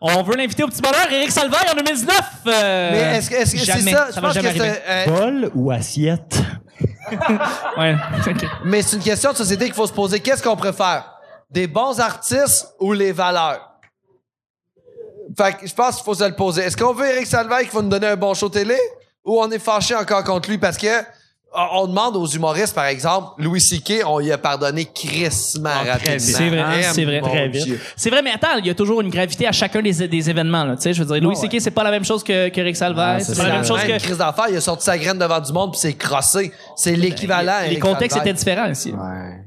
On 0.00 0.22
veut 0.22 0.36
l'inviter 0.36 0.62
au 0.62 0.66
petit 0.68 0.82
bonheur, 0.82 1.10
Éric 1.10 1.30
Salvaille, 1.30 1.68
en 1.70 1.74
2019. 1.74 2.20
euh, 2.46 2.90
Mais 2.92 3.18
est-ce 3.18 3.30
que 3.30 3.34
est-ce 3.36 3.52
que 3.52 3.58
c'est 3.60 3.64
jamais. 3.66 3.92
ça? 3.92 4.06
Ça 4.06 4.12
Je 4.16 4.20
va 4.20 4.20
pense 4.28 4.34
jamais 4.34 4.54
que 4.54 4.60
arriver. 4.60 4.78
c'est, 4.86 5.10
euh, 5.10 5.18
Bol 5.18 5.50
ou 5.54 5.70
assiette? 5.70 6.38
Ouais. 7.78 7.94
ok. 8.26 8.46
mais 8.64 8.82
c'est 8.82 8.96
une 8.96 9.02
question 9.02 9.32
de 9.32 9.36
société 9.36 9.64
qu'il 9.66 9.74
faut 9.74 9.86
se 9.86 9.92
poser. 9.92 10.20
Qu'est-ce 10.20 10.42
qu'on 10.42 10.56
préfère? 10.56 11.12
Des 11.50 11.66
bons 11.66 11.98
artistes 11.98 12.68
ou 12.78 12.92
les 12.92 13.12
valeurs? 13.12 13.69
Fait 15.36 15.56
que 15.56 15.66
je 15.66 15.74
pense 15.74 15.96
qu'il 15.96 16.04
faut 16.04 16.14
se 16.14 16.24
le 16.24 16.34
poser. 16.34 16.62
Est-ce 16.62 16.76
qu'on 16.76 16.92
veut 16.92 17.06
Éric 17.06 17.26
Salvaille 17.26 17.68
qui 17.68 17.74
va 17.74 17.82
nous 17.82 17.88
donner 17.88 18.08
un 18.08 18.16
bon 18.16 18.34
show 18.34 18.48
télé? 18.48 18.76
Ou 19.24 19.40
on 19.40 19.50
est 19.50 19.58
fâché 19.58 19.94
encore 19.94 20.24
contre 20.24 20.48
lui 20.48 20.58
parce 20.58 20.76
que 20.76 20.86
on 21.52 21.82
on 21.82 21.86
demande 21.88 22.16
aux 22.16 22.26
humoristes, 22.26 22.74
par 22.74 22.84
exemple, 22.86 23.30
Louis 23.38 23.60
C.K., 23.60 24.02
on 24.06 24.18
lui 24.20 24.30
a 24.30 24.38
pardonné 24.38 24.84
crissement 24.84 25.70
rapidement. 25.84 26.14
Ah, 26.14 26.18
C'est 26.18 26.48
vrai, 26.48 26.64
Eh, 26.78 26.82
c'est 26.82 27.04
vrai. 27.04 27.20
Très 27.20 27.48
vite. 27.48 27.78
C'est 27.96 28.10
vrai, 28.10 28.22
mais 28.22 28.30
attends, 28.30 28.56
il 28.58 28.66
y 28.66 28.70
a 28.70 28.74
toujours 28.74 29.00
une 29.00 29.10
gravité 29.10 29.46
à 29.46 29.52
chacun 29.52 29.82
des, 29.82 30.06
des 30.08 30.30
événements. 30.30 30.64
Là, 30.64 30.76
tu 30.76 30.82
sais, 30.82 30.92
je 30.92 31.02
veux 31.02 31.12
dire, 31.12 31.22
Louis 31.22 31.34
ouais. 31.36 31.48
C.K., 31.48 31.60
c'est 31.60 31.70
pas 31.70 31.82
la 31.84 31.90
même 31.90 32.04
chose 32.04 32.22
que, 32.22 32.48
que 32.50 32.60
Rick 32.60 32.76
Salvaille. 32.76 33.18
Ah, 33.20 33.24
c'est 33.24 33.36
pas 33.36 33.48
la 33.48 33.54
même 33.54 33.64
chose 33.64 33.82
que. 33.82 33.98
Chris 33.98 34.16
d'enfer, 34.16 34.44
il 34.50 34.56
a 34.56 34.60
sorti 34.60 34.84
sa 34.84 34.96
graine 34.96 35.18
devant 35.18 35.40
du 35.40 35.52
monde 35.52 35.72
puis 35.72 35.80
c'est 35.80 35.94
crossé. 35.94 36.52
C'est 36.76 36.94
l'équivalent. 36.96 37.52
à 37.60 37.66
Les 37.66 37.78
contextes 37.78 38.16
étaient 38.18 38.32
différents 38.32 38.70
aussi. 38.70 38.94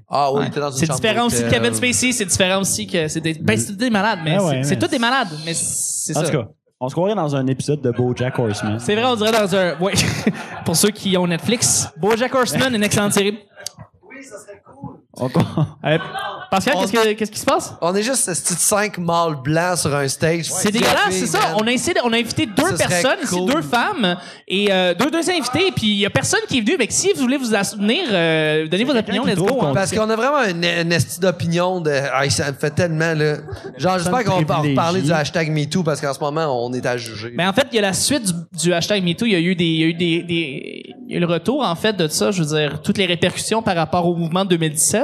Ah 0.10 0.32
oui, 0.32 0.40
Ouais. 0.40 0.46
il 0.46 0.48
était 0.50 0.60
dans 0.60 0.72
une 0.72 0.78
C'est 0.86 0.92
différent 0.94 1.26
aussi 1.28 1.38
de 1.38 1.44
d'hôtel. 1.44 1.62
Kevin 1.62 1.74
Spacey, 1.76 2.12
c'est 2.12 2.26
différent 2.26 2.62
aussi 2.62 2.86
que 2.86 3.08
c'est 3.08 3.22
des, 3.22 3.34
ben, 3.34 3.58
c'est 3.58 3.68
tous 3.68 3.78
des 3.78 3.90
malades, 3.90 4.20
mais 4.24 4.36
Ah 4.36 4.40
c'est- 4.40 4.46
ouais, 4.46 4.64
c'est 4.64 4.76
mais 4.76 4.80
tous 4.82 4.88
des 4.92 5.00
malades, 5.00 5.30
mais 5.46 5.54
c'est 5.56 6.16
En 6.18 6.20
ça. 6.22 6.26
tout 6.30 6.38
cas, 6.38 6.48
on 6.84 6.90
se 6.90 6.96
croirait 6.96 7.16
dans 7.16 7.34
un 7.34 7.48
épisode 7.48 7.82
de 7.82 7.92
BoJack 7.92 8.38
Horseman. 8.38 8.78
C'est 8.78 8.96
vrai, 8.96 9.06
on 9.06 9.16
dirait 9.16 9.32
dans 9.32 9.56
un, 9.56 9.80
ouais, 9.80 9.94
pour 10.66 10.76
ceux 10.76 10.90
qui 10.90 11.16
ont 11.16 11.26
Netflix, 11.26 11.90
BoJack 11.98 12.36
Horseman, 12.36 12.76
une 12.76 12.84
excellente 12.84 13.14
série. 13.14 13.40
On- 15.20 15.30
Euh, 15.86 15.98
Pascal, 16.50 16.76
qu'est-ce, 16.80 16.92
que- 16.92 17.14
qu'est-ce 17.14 17.32
qui 17.32 17.40
se 17.40 17.46
passe? 17.46 17.74
On 17.82 17.96
est 17.96 18.04
juste 18.04 18.32
ce 18.32 18.40
petit 18.40 18.54
cinq 18.62 19.00
mâles 19.00 19.36
blancs 19.44 19.78
sur 19.80 19.94
un 19.96 20.08
stage. 20.08 20.46
C'est 20.46 20.72
dégueulasse, 20.72 21.10
c'est 21.12 21.26
ça. 21.26 21.40
On 21.56 21.66
a, 21.66 21.72
essayé 21.72 21.96
de- 21.96 22.00
on 22.04 22.14
a 22.14 22.18
invité 22.18 22.46
deux 22.46 22.64
Ce 22.64 22.78
serait 22.78 22.88
personnes, 23.02 23.24
ici, 23.24 23.36
cool. 23.36 23.52
deux 23.54 23.62
femmes 23.64 24.16
et 24.48 24.72
euh, 24.72 24.94
deux, 24.94 25.10
deux 25.10 25.28
invités, 25.32 25.72
puis 25.76 25.88
il 25.88 25.98
y 26.00 26.06
a 26.06 26.12
personne 26.12 26.42
qui 26.48 26.60
est 26.60 26.62
venu. 26.62 26.76
Mais 26.78 26.86
si 26.90 27.12
vous 27.14 27.22
voulez 27.22 27.38
vous 27.38 27.46
soutenir, 27.56 28.04
euh, 28.12 28.68
donnez 28.68 28.84
vos 28.84 28.96
opinions, 28.96 29.26
let's 29.26 29.36
go. 29.40 29.60
hein. 29.64 29.72
Parce 29.74 29.92
qu'on 29.92 30.08
a 30.10 30.16
vraiment 30.16 30.44
une, 30.44 30.64
une 30.64 30.92
esti 30.92 31.20
d'opinion 31.20 31.82
de. 31.82 31.92
Ah, 32.14 32.30
ça 32.30 32.52
me 32.52 32.58
fait 32.58 32.70
tellement, 32.72 33.14
là. 33.16 33.38
Genre, 33.78 33.98
j'espère 33.98 34.24
qu'on 34.24 34.40
va 34.42 34.46
privilégiée. 34.46 34.70
reparler 34.70 35.02
du 35.02 35.12
hashtag 35.12 35.50
MeToo 35.52 35.82
parce 35.84 36.00
qu'en 36.02 36.14
ce 36.14 36.20
moment, 36.20 36.64
on 36.66 36.72
est 36.74 36.86
à 36.86 36.98
juger. 36.98 37.32
Mais 37.36 37.48
en 37.48 37.54
fait, 37.54 37.68
il 37.72 37.76
y 37.76 37.80
a 37.80 37.82
la 37.84 37.94
suite 37.94 38.26
du, 38.28 38.34
du 38.68 38.74
hashtag 38.74 39.04
MeToo. 39.04 39.26
Il 39.26 39.32
y 39.32 39.36
a 39.36 39.40
eu 39.40 39.56
des, 39.56 39.66
il 39.66 39.80
y 39.80 39.84
a 39.84 39.88
eu 39.88 39.94
des, 39.96 40.22
des- 40.24 40.96
il 41.08 41.12
y 41.12 41.14
a 41.16 41.18
eu 41.18 41.20
le 41.20 41.26
retour 41.26 41.64
en 41.64 41.76
fait 41.76 41.94
de 41.94 42.08
ça. 42.08 42.30
Je 42.32 42.44
veux 42.44 42.56
dire, 42.56 42.82
toutes 42.84 43.00
les 43.00 43.06
répercussions 43.08 43.64
par 43.64 43.76
rapport 43.76 44.08
au 44.08 44.16
mouvement 44.16 44.44
de 44.46 44.50
2017. 44.52 45.03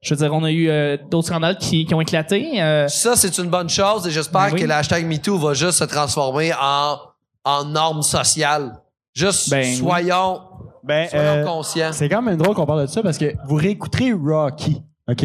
Je 0.00 0.14
veux 0.14 0.18
dire, 0.18 0.32
on 0.32 0.44
a 0.44 0.50
eu 0.52 0.68
euh, 0.68 0.96
d'autres 1.10 1.26
scandales 1.28 1.58
qui, 1.58 1.84
qui 1.84 1.92
ont 1.94 2.00
éclaté. 2.00 2.62
euh, 2.62 2.86
Ça, 2.88 3.16
c'est 3.16 3.36
une 3.38 3.50
bonne 3.50 3.68
chose 3.68 4.06
et 4.06 4.10
j'espère 4.10 4.46
Ben 4.48 4.52
oui. 4.54 4.60
que 4.60 4.64
le 4.66 4.72
hashtag 4.72 5.04
MeToo 5.06 5.38
va 5.38 5.54
juste 5.54 5.78
se 5.78 5.84
transformer 5.84 6.52
en, 6.60 6.98
en 7.44 7.64
norme 7.64 8.02
sociale. 8.02 8.80
Juste, 9.14 9.50
Ben 9.50 9.64
oui. 9.66 9.74
soyons, 9.76 10.40
Ben, 10.84 11.08
soyons 11.08 11.24
euh, 11.24 11.44
conscients. 11.44 11.90
c'est 11.92 12.08
quand 12.08 12.22
même 12.22 12.36
drôle 12.36 12.54
qu'on 12.54 12.66
parle 12.66 12.82
de 12.82 12.86
ça 12.86 13.02
parce 13.02 13.18
que 13.18 13.34
vous 13.46 13.56
réécouterez 13.56 14.12
Rocky, 14.12 14.80
OK? 15.08 15.24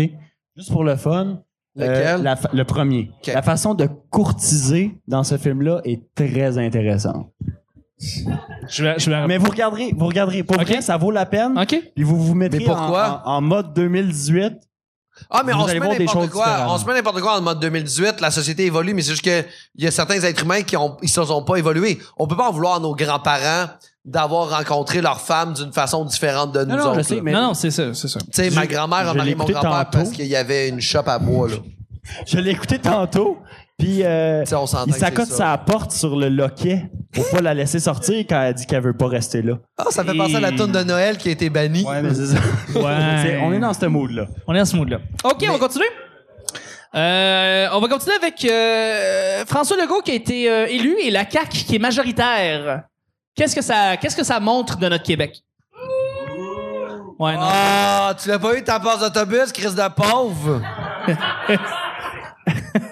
Juste 0.58 0.72
pour 0.72 0.84
le 0.84 0.96
fun. 0.96 1.40
Lequel? 1.76 2.20
Euh, 2.20 2.24
la 2.24 2.36
fa- 2.36 2.50
le 2.54 2.64
premier. 2.66 3.12
OK. 3.22 3.34
La 3.34 3.42
façon 3.44 3.74
de 3.76 3.88
courtiser 4.10 4.96
dans 5.08 5.24
ce 5.24 5.38
film-là 5.38 5.82
est 5.84 6.02
très 6.16 6.58
intéressante. 6.58 7.32
Je 8.70 8.84
vais, 8.84 8.96
je 9.00 9.10
vais- 9.10 9.28
Mais 9.28 9.38
vous 9.38 9.50
regarderez, 9.50 9.94
vous 9.96 10.06
regarderez. 10.08 10.44
Pour 10.44 10.58
vrai, 10.60 10.82
ça 10.82 10.98
vaut 10.98 11.12
la 11.12 11.26
peine. 11.26 11.58
Ok. 11.58 11.80
Puis 11.96 12.04
vous 12.04 12.18
vous 12.22 12.36
pourquoi? 12.66 13.24
En, 13.26 13.32
en- 13.32 13.36
en 13.38 13.42
mode 13.42 13.74
2018. 13.74 14.54
Ah, 15.30 15.44
mais 15.46 15.54
Vous 15.54 15.60
on 15.60 15.68
se 15.68 15.74
met 15.76 15.80
n'importe 16.00 16.30
quoi. 16.32 16.66
On 16.70 16.78
se 16.78 16.86
met 16.86 16.94
n'importe 16.96 17.22
quoi 17.22 17.38
en 17.38 17.42
mode 17.42 17.60
2018. 17.60 18.20
La 18.20 18.32
société 18.32 18.66
évolue, 18.66 18.94
mais 18.94 19.02
c'est 19.04 19.12
juste 19.12 19.24
que 19.24 19.44
il 19.76 19.84
y 19.84 19.88
a 19.88 19.92
certains 19.92 20.20
êtres 20.22 20.44
humains 20.44 20.64
qui 20.64 20.76
ont, 20.76 20.98
ils 21.04 21.10
se 21.10 21.24
sont 21.24 21.44
pas 21.44 21.58
évolués. 21.58 22.00
On 22.18 22.28
peut 22.28 22.36
pas 22.36 22.50
en 22.50 22.52
vouloir 22.52 22.76
à 22.76 22.80
nos 22.80 22.96
grands-parents 22.96 23.68
d'avoir 24.06 24.50
rencontré 24.50 25.02
leur 25.02 25.22
femme 25.22 25.54
d'une 25.54 25.72
façon 25.72 26.04
différente 26.04 26.52
de 26.52 26.66
nous 26.66 26.76
non, 26.76 26.88
autres. 26.88 26.98
je 26.98 27.02
sais, 27.04 27.22
mais- 27.22 27.32
Non, 27.32 27.42
non, 27.50 27.54
c'est 27.54 27.72
ça, 27.72 27.94
c'est 27.94 28.08
ça. 28.08 28.20
Tu 28.20 28.26
sais, 28.32 28.50
ma 28.50 28.66
grand-mère 28.68 29.08
a 29.10 29.14
marié 29.14 29.36
mon 29.36 29.44
écouté 29.46 29.54
grand-père 29.54 29.86
tantôt. 29.86 29.98
parce 30.00 30.10
qu'il 30.10 30.26
y 30.26 30.36
avait 30.36 30.68
une 30.70 30.82
shop 30.82 31.04
à 31.06 31.20
bois, 31.20 31.48
là. 31.48 31.56
Je 32.26 32.38
l'ai 32.40 32.52
écouté 32.52 32.80
tantôt. 32.80 33.38
Puis 33.84 34.02
euh, 34.04 34.46
il 34.88 34.94
s'accote 34.94 35.28
sa 35.28 35.58
porte 35.58 35.92
sur 35.92 36.16
le 36.16 36.30
loquet 36.30 36.90
pour 37.12 37.30
pas 37.30 37.42
la 37.42 37.54
laisser 37.54 37.80
sortir 37.80 38.20
quand 38.20 38.42
elle 38.42 38.54
dit 38.54 38.66
qu'elle 38.66 38.82
veut 38.82 38.96
pas 38.96 39.08
rester 39.08 39.42
là. 39.42 39.56
Ah, 39.78 39.88
ça 39.90 40.06
fait 40.06 40.16
penser 40.16 40.38
à 40.38 40.40
la 40.40 40.54
tourne 40.54 40.72
de 40.72 40.84
Noël 40.84 41.18
qui 41.18 41.28
a 41.28 41.32
été 41.34 41.50
bannie. 41.50 41.84
Ouais, 41.84 42.02
mais 42.02 42.14
c'est 42.14 42.28
ça. 42.28 42.38
Ouais. 42.76 43.40
On 43.44 43.52
est 43.52 43.60
dans 43.60 43.74
ce 43.74 43.86
mood-là. 43.86 44.28
On 44.48 44.56
est 44.56 44.60
dans 44.60 44.66
ce 44.66 44.78
mood-là. 44.78 45.00
OK, 45.26 45.46
on 45.50 45.52
va 45.52 45.60
continuer. 45.60 45.88
Euh, 46.96 47.68
on 47.74 47.82
va 47.82 47.88
continuer 47.90 48.16
avec 48.16 48.46
euh, 48.46 49.44
François 49.48 49.76
Legault 49.76 50.02
qui 50.02 50.12
a 50.12 50.14
été 50.14 50.50
euh, 50.50 50.66
élu 50.68 50.96
et 51.02 51.12
la 51.12 51.30
CAQ 51.30 51.66
qui 51.66 51.76
est 51.76 51.80
majoritaire. 51.80 52.84
Qu'est-ce 53.36 53.56
que 53.56 53.62
ça, 53.62 53.98
qu'est-ce 53.98 54.16
que 54.16 54.24
ça 54.24 54.40
montre 54.40 54.78
de 54.78 54.88
notre 54.88 55.04
Québec? 55.04 55.42
Ouais, 57.20 57.34
non. 57.34 57.42
Ah, 57.42 58.16
tu 58.18 58.30
l'as 58.30 58.40
pas 58.40 58.58
eu 58.58 58.64
ta 58.64 58.80
passe 58.80 59.02
d'autobus, 59.02 59.52
Chris 59.52 59.74
de 59.74 59.90
pauvre? 59.94 60.62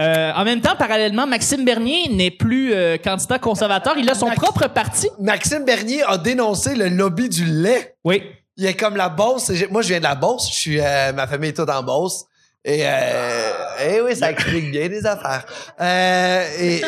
Euh, 0.00 0.32
en 0.34 0.44
même 0.44 0.60
temps, 0.60 0.74
parallèlement, 0.76 1.26
Maxime 1.26 1.64
Bernier 1.64 2.08
n'est 2.10 2.30
plus 2.30 2.72
euh, 2.72 2.96
candidat 2.96 3.38
conservateur. 3.38 3.94
Il 3.98 4.08
a 4.10 4.14
son 4.14 4.26
Max- 4.26 4.40
propre 4.40 4.66
parti. 4.68 5.08
Maxime 5.20 5.64
Bernier 5.64 6.02
a 6.06 6.18
dénoncé 6.18 6.74
le 6.74 6.88
lobby 6.88 7.28
du 7.28 7.44
lait. 7.44 7.94
Oui. 8.04 8.22
Il 8.56 8.66
est 8.66 8.74
comme 8.74 8.96
la 8.96 9.08
Beauce. 9.08 9.50
et 9.50 9.66
Moi, 9.70 9.82
je 9.82 9.88
viens 9.88 9.98
de 9.98 10.04
la 10.04 10.14
Beauce. 10.14 10.48
Je 10.50 10.54
suis, 10.54 10.80
euh, 10.80 11.12
ma 11.12 11.26
famille 11.26 11.50
est 11.50 11.54
toute 11.56 11.70
en 11.70 11.82
Beauce. 11.82 12.24
Et, 12.64 12.80
euh, 12.84 13.50
eh 13.88 14.00
oui, 14.00 14.14
ça 14.16 14.30
explique 14.30 14.70
bien 14.70 14.88
des 14.88 15.04
affaires. 15.04 15.44
Et, 16.60 16.80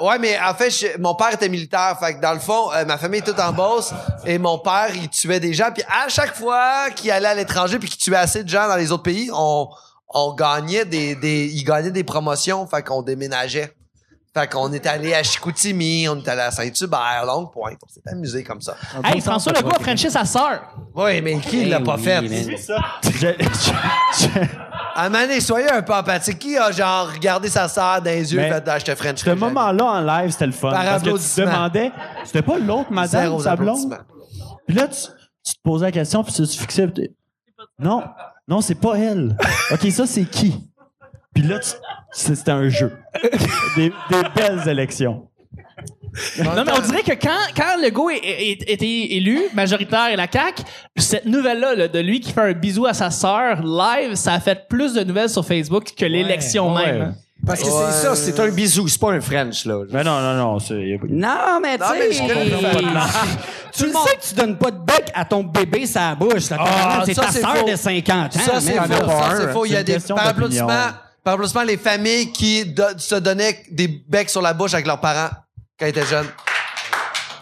ouais, 0.00 0.18
mais 0.18 0.38
en 0.40 0.54
fait, 0.54 0.70
je- 0.70 0.98
mon 0.98 1.14
père 1.14 1.32
était 1.32 1.48
militaire. 1.48 1.96
Fait 2.00 2.14
que 2.14 2.20
dans 2.20 2.32
le 2.32 2.40
fond, 2.40 2.72
euh, 2.72 2.84
ma 2.84 2.98
famille 2.98 3.20
est 3.20 3.24
toute 3.24 3.38
en 3.40 3.52
Beauce. 3.52 3.92
Et 4.26 4.38
mon 4.38 4.58
père, 4.58 4.88
il 4.94 5.08
tuait 5.08 5.40
des 5.40 5.54
gens. 5.54 5.70
Puis 5.72 5.82
à 5.88 6.08
chaque 6.08 6.34
fois 6.34 6.90
qu'il 6.94 7.10
allait 7.10 7.28
à 7.28 7.34
l'étranger 7.34 7.78
puis 7.78 7.88
qu'il 7.88 7.98
tuait 7.98 8.16
assez 8.16 8.42
de 8.44 8.48
gens 8.48 8.68
dans 8.68 8.76
les 8.76 8.90
autres 8.92 9.02
pays, 9.02 9.30
on, 9.32 9.68
on 10.08 10.34
gagnait 10.34 10.84
des, 10.84 11.14
des, 11.14 11.46
il 11.46 11.64
gagnait 11.64 11.90
des 11.90 12.04
promotions. 12.04 12.66
Fait 12.66 12.82
qu'on 12.82 13.02
déménageait. 13.02 13.72
Fait 14.32 14.46
qu'on 14.48 14.72
est 14.72 14.86
allé 14.86 15.12
à 15.12 15.24
Chicoutimi, 15.24 16.08
on 16.08 16.16
est 16.16 16.28
allé 16.28 16.42
à 16.42 16.52
Saint-Hubert, 16.52 17.24
Longue 17.26 17.50
Pointe. 17.52 17.78
On 17.84 17.88
s'est 17.88 18.00
amusé 18.12 18.44
comme 18.44 18.60
ça. 18.60 18.76
Hey, 19.02 19.20
François 19.20 19.52
Legault 19.52 19.72
a 19.74 19.80
frenché 19.82 20.08
sa 20.08 20.24
sœur. 20.24 20.60
Oui, 20.94 21.20
mais 21.20 21.40
qui 21.40 21.64
l'a 21.64 21.80
pas 21.80 21.98
fait? 21.98 22.20
Je- 22.22 23.10
je- 23.10 23.44
je- 24.20 24.28
À 25.02 25.40
soyez 25.40 25.70
un 25.70 25.82
peu 25.82 25.94
empathique. 25.94 26.38
Qui 26.38 26.58
a 26.58 26.70
genre 26.70 27.10
regardé 27.10 27.48
sa 27.48 27.68
sœur 27.68 28.02
dans 28.02 28.10
les 28.10 28.32
yeux 28.32 28.40
et 28.40 28.48
fait 28.48 28.62
ah, 28.66 28.78
je 28.78 28.84
te 28.84 28.94
French 28.94 29.18
ce 29.18 29.30
moment-là 29.30 29.84
en 29.84 30.00
live, 30.00 30.30
c'était 30.30 30.46
le 30.46 30.52
fun. 30.52 30.70
Par 30.70 30.84
parce 30.84 31.02
que 31.02 31.08
tu 31.08 31.14
te 31.14 31.40
applaudissement. 31.40 31.46
demandais, 31.46 31.92
c'était 32.24 32.42
pas 32.42 32.58
l'autre 32.58 32.92
madame, 32.92 33.22
Zéro 33.22 33.40
sa 33.40 33.56
blonde? 33.56 33.98
Puis 34.66 34.76
là, 34.76 34.88
tu, 34.88 35.00
tu 35.44 35.54
te 35.54 35.60
posais 35.62 35.86
la 35.86 35.92
question, 35.92 36.22
puis 36.22 36.32
tu 36.32 36.42
te 36.42 36.52
fixais. 36.52 36.86
Non, 37.78 38.04
non, 38.46 38.60
c'est 38.60 38.74
pas 38.74 38.98
elle. 38.98 39.36
OK, 39.72 39.90
ça, 39.90 40.06
c'est 40.06 40.24
qui? 40.24 40.70
Puis 41.34 41.44
là, 41.44 41.58
c'était 42.12 42.50
un 42.50 42.68
jeu. 42.68 42.96
des, 43.76 43.90
des 44.10 44.22
belles 44.34 44.68
élections. 44.68 45.29
Non, 46.42 46.64
mais 46.64 46.72
on 46.76 46.80
dirait 46.80 47.02
que 47.02 47.12
quand, 47.12 47.38
quand 47.56 47.80
Legault 47.82 48.10
était 48.10 48.86
élu, 49.10 49.40
majoritaire 49.54 50.08
et 50.12 50.16
la 50.16 50.26
CAQ, 50.30 50.62
cette 50.96 51.26
nouvelle-là, 51.26 51.74
là, 51.74 51.88
de 51.88 51.98
lui 52.00 52.20
qui 52.20 52.32
fait 52.32 52.40
un 52.40 52.52
bisou 52.52 52.86
à 52.86 52.94
sa 52.94 53.10
sœur 53.10 53.62
live, 53.62 54.14
ça 54.14 54.34
a 54.34 54.40
fait 54.40 54.66
plus 54.68 54.94
de 54.94 55.02
nouvelles 55.04 55.30
sur 55.30 55.44
Facebook 55.46 55.92
que 55.96 56.04
l'élection 56.04 56.74
ouais. 56.74 56.86
même. 56.92 57.14
Parce 57.46 57.60
que 57.62 57.66
Ouais. 57.68 57.72
c'est 57.90 58.02
ça, 58.06 58.14
c'est 58.16 58.38
un 58.38 58.48
bisou, 58.50 58.86
c'est 58.86 59.00
pas 59.00 59.12
un 59.12 59.20
French, 59.20 59.64
là. 59.64 59.82
Mais 59.90 60.04
non, 60.04 60.20
non, 60.20 60.34
non. 60.34 60.58
c'est- 60.58 60.74
Non, 61.08 61.58
mais 61.62 61.78
tu 61.78 61.84
Non, 61.84 61.90
mais 61.98 62.12
je 62.12 62.18
sais. 62.18 62.24
Tu 63.72 63.86
le 63.86 63.92
sais 63.92 64.16
que 64.16 64.28
tu 64.28 64.34
donnes 64.34 64.56
pas 64.58 64.70
de 64.72 64.78
bec 64.78 65.10
à 65.14 65.24
ton 65.24 65.44
bébé 65.44 65.86
sa 65.86 66.14
bouche. 66.16 66.50
là. 66.50 66.56
Ah, 66.60 67.02
c'est 67.06 67.14
ta 67.14 67.30
sœur 67.30 67.64
de 67.64 67.76
50 67.76 68.36
ans. 68.36 68.40
Ça, 68.40 68.60
c'est 68.60 68.72
faux. 68.72 68.88
pas 68.88 69.06
Ça, 69.06 69.28
un. 69.30 69.36
c'est 69.40 69.52
faux. 69.52 69.64
Il 69.64 69.72
y 69.72 69.76
a 69.76 69.82
des 69.82 69.96
par 71.22 71.36
les 71.64 71.76
familles 71.76 72.32
qui 72.32 72.64
do- 72.66 72.82
se 72.98 73.14
donnaient 73.14 73.62
des 73.70 73.88
becs 73.88 74.28
sur 74.30 74.42
la 74.42 74.52
bouche 74.54 74.74
avec 74.74 74.86
leurs 74.86 75.00
parents 75.00 75.28
quand 75.80 75.86
ils 75.86 75.90
étaient 75.90 76.06
jeunes. 76.06 76.28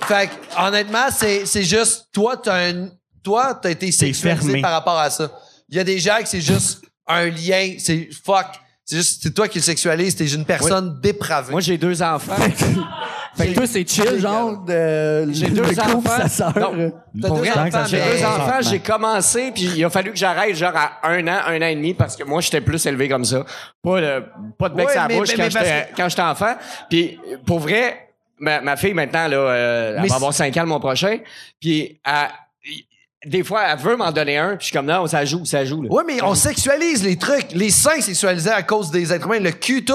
Fait 0.06 0.28
que, 0.28 0.66
honnêtement, 0.66 1.08
c'est, 1.14 1.44
c'est 1.44 1.64
juste, 1.64 2.06
toi, 2.12 2.36
t'as 2.36 2.68
un, 2.70 2.88
toi, 3.22 3.58
t'as 3.60 3.70
été 3.70 3.92
sexualisé 3.92 4.46
fermé. 4.46 4.62
par 4.62 4.72
rapport 4.72 4.98
à 4.98 5.10
ça. 5.10 5.30
Il 5.68 5.76
y 5.76 5.80
a 5.80 5.84
des 5.84 5.98
gens 5.98 6.16
que 6.22 6.28
c'est 6.28 6.40
juste 6.40 6.82
un 7.06 7.26
lien, 7.26 7.74
c'est 7.78 8.08
fuck. 8.24 8.46
C'est 8.86 8.96
juste, 8.96 9.22
c'est 9.22 9.34
toi 9.34 9.48
qui 9.48 9.58
le 9.58 9.64
sexualises, 9.64 10.16
t'es 10.16 10.26
une 10.26 10.46
personne 10.46 10.98
dépravée. 11.02 11.50
Moi, 11.52 11.60
j'ai 11.60 11.76
deux 11.76 12.00
enfants. 12.02 12.36
Fait 13.36 13.48
que 13.48 13.54
toi, 13.54 13.66
c'est 13.66 13.86
chill, 13.86 14.18
genre, 14.18 14.64
de. 14.64 15.30
J'ai 15.30 15.48
de 15.50 15.56
deux 15.56 15.62
couple, 15.74 15.80
enfants. 16.08 16.16
sa 16.22 16.28
sœur. 16.28 16.54
Non. 16.72 16.90
T'as 17.20 17.28
Pour 17.28 17.36
deux 17.36 17.42
vrai, 17.50 17.58
enfants, 17.68 17.84
j'ai 17.86 17.98
mais- 17.98 18.16
deux 18.18 18.24
enfants, 18.24 18.58
j'ai 18.62 18.78
commencé, 18.80 19.52
puis 19.54 19.64
il 19.76 19.84
a 19.84 19.90
fallu 19.90 20.10
que 20.12 20.16
j'arrête 20.16 20.56
genre 20.56 20.72
à 20.74 21.06
un 21.06 21.26
an, 21.28 21.40
un 21.48 21.58
an 21.60 21.66
et 21.66 21.74
demi, 21.76 21.92
parce 21.92 22.16
que 22.16 22.24
moi, 22.24 22.40
j'étais 22.40 22.62
plus 22.62 22.84
élevé 22.86 23.10
comme 23.10 23.26
ça. 23.26 23.44
Pas, 23.82 24.00
le- 24.00 24.24
pas 24.58 24.70
de 24.70 24.74
bec 24.74 24.86
Ouais, 24.86 24.92
sur 24.94 25.02
la 25.02 25.08
mais- 25.08 25.18
bouche 25.18 25.28
mais- 25.28 25.34
quand 25.36 25.42
mais 25.42 25.50
parce 25.50 25.66
j'étais 25.66 25.88
quand 25.94 26.08
j'étais 26.08 26.22
enfant. 26.22 26.54
Puis 26.88 27.18
pour 27.46 27.58
vrai, 27.60 28.07
ma, 28.40 28.60
ma 28.60 28.76
fille, 28.76 28.94
maintenant, 28.94 29.26
là, 29.28 29.36
euh, 29.36 29.98
elle 30.02 30.08
va 30.08 30.14
avoir 30.16 30.32
5 30.34 30.56
ans 30.56 30.62
le 30.62 30.68
mois 30.68 30.80
prochain, 30.80 31.18
puis 31.60 32.00
elle- 32.04 32.28
des 33.26 33.42
fois, 33.42 33.62
elle 33.66 33.78
veut 33.78 33.96
m'en 33.96 34.12
donner 34.12 34.38
un, 34.38 34.50
puis 34.50 34.58
je 34.60 34.64
suis 34.66 34.72
comme, 34.72 34.86
non, 34.86 35.06
ça 35.08 35.24
joue, 35.24 35.44
ça 35.44 35.64
joue. 35.64 35.82
Là. 35.82 35.88
Oui, 35.90 36.04
mais 36.06 36.22
on 36.22 36.34
sexualise 36.36 37.02
les 37.02 37.16
trucs. 37.18 37.50
Les 37.52 37.70
seins 37.70 38.00
sexualisés 38.00 38.50
à 38.50 38.62
cause 38.62 38.92
des 38.92 39.12
êtres 39.12 39.26
humains. 39.26 39.40
Le 39.40 39.50
cul, 39.50 39.84
tout, 39.84 39.94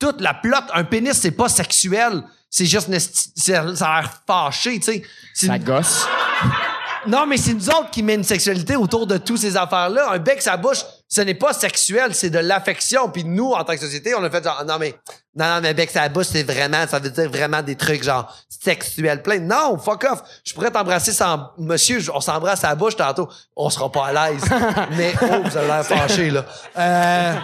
toute 0.00 0.20
la 0.20 0.34
plotte. 0.34 0.64
Un 0.74 0.82
pénis, 0.82 1.12
c'est 1.12 1.30
pas 1.30 1.48
sexuel. 1.48 2.22
C'est 2.50 2.66
juste, 2.66 2.88
une 2.88 2.94
esti- 2.94 3.30
c'est- 3.36 3.76
ça 3.76 3.88
a 3.88 4.00
l'air 4.00 4.10
fâché, 4.26 4.80
tu 4.80 4.86
sais. 4.92 5.02
C'est 5.32 5.46
Ça 5.46 5.58
gosse. 5.58 6.06
Non, 7.06 7.26
mais 7.26 7.36
c'est 7.36 7.52
nous 7.54 7.68
autres 7.68 7.90
qui 7.90 8.02
met 8.02 8.14
une 8.14 8.24
sexualité 8.24 8.76
autour 8.76 9.06
de 9.06 9.18
tous 9.18 9.36
ces 9.36 9.56
affaires-là. 9.56 10.10
Un 10.10 10.18
bec, 10.18 10.40
sa 10.42 10.56
bouche, 10.56 10.78
ce 11.14 11.20
n'est 11.20 11.34
pas 11.34 11.52
sexuel, 11.52 12.12
c'est 12.12 12.30
de 12.30 12.40
l'affection. 12.40 13.08
Puis 13.08 13.22
nous, 13.22 13.52
en 13.52 13.62
tant 13.62 13.74
que 13.74 13.78
société, 13.78 14.16
on 14.16 14.24
a 14.24 14.30
fait 14.30 14.42
genre, 14.42 14.64
non, 14.66 14.78
mais, 14.80 14.96
non, 15.36 15.46
non, 15.46 15.60
mais 15.62 15.72
bec, 15.72 15.88
sa 15.88 16.08
bouche, 16.08 16.26
c'est 16.32 16.42
vraiment, 16.42 16.88
ça 16.88 16.98
veut 16.98 17.08
dire 17.08 17.30
vraiment 17.30 17.62
des 17.62 17.76
trucs 17.76 18.02
genre 18.02 18.34
sexuels 18.48 19.22
plein. 19.22 19.38
Non, 19.38 19.78
fuck 19.78 20.02
off. 20.10 20.22
Je 20.44 20.52
pourrais 20.52 20.72
t'embrasser 20.72 21.12
sans, 21.12 21.50
monsieur, 21.56 22.00
on 22.12 22.20
s'embrasse 22.20 22.64
à 22.64 22.70
la 22.70 22.74
bouche 22.74 22.96
tantôt. 22.96 23.28
On 23.54 23.70
sera 23.70 23.92
pas 23.92 24.06
à 24.06 24.30
l'aise. 24.32 24.42
mais, 24.96 25.12
oh, 25.22 25.42
vous 25.44 25.56
avez 25.56 25.68
l'air 25.68 25.86
fâché, 25.86 26.30
là. 26.30 26.44
Euh, 26.76 27.34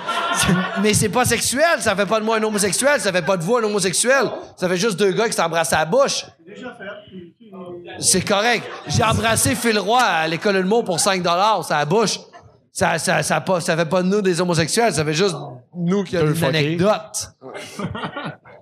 mais 0.82 0.92
c'est 0.92 1.08
pas 1.08 1.24
sexuel. 1.24 1.78
Ça 1.78 1.94
fait 1.94 2.06
pas 2.06 2.18
de 2.18 2.24
moi 2.24 2.38
un 2.38 2.42
homosexuel. 2.42 3.00
Ça 3.00 3.12
fait 3.12 3.22
pas 3.22 3.36
de 3.36 3.44
vous 3.44 3.58
un 3.58 3.62
homosexuel. 3.62 4.32
Ça 4.56 4.68
fait 4.68 4.78
juste 4.78 4.98
deux 4.98 5.12
gars 5.12 5.28
qui 5.28 5.36
s'embrassent 5.36 5.72
à 5.72 5.78
la 5.78 5.84
bouche. 5.84 6.26
C'est 8.00 8.26
correct. 8.26 8.64
J'ai 8.88 9.04
embrassé 9.04 9.54
Phil 9.54 9.78
Roy 9.78 10.02
à 10.02 10.26
l'école 10.26 10.56
de 10.56 10.62
mots 10.62 10.82
pour 10.82 10.98
5 10.98 11.22
dollars, 11.22 11.64
ça 11.64 11.78
la 11.78 11.84
bouche. 11.84 12.18
Ça, 12.72 12.98
ça, 12.98 13.22
ça, 13.22 13.40
pas, 13.40 13.60
ça 13.60 13.76
fait 13.76 13.84
pas 13.84 14.02
de 14.02 14.08
nous 14.08 14.22
des 14.22 14.40
homosexuels, 14.40 14.92
ça 14.94 15.04
fait 15.04 15.12
juste 15.14 15.34
nous 15.76 16.04
qui 16.04 16.16
avons 16.16 16.32
une 16.32 16.44
anecdote. 16.44 17.32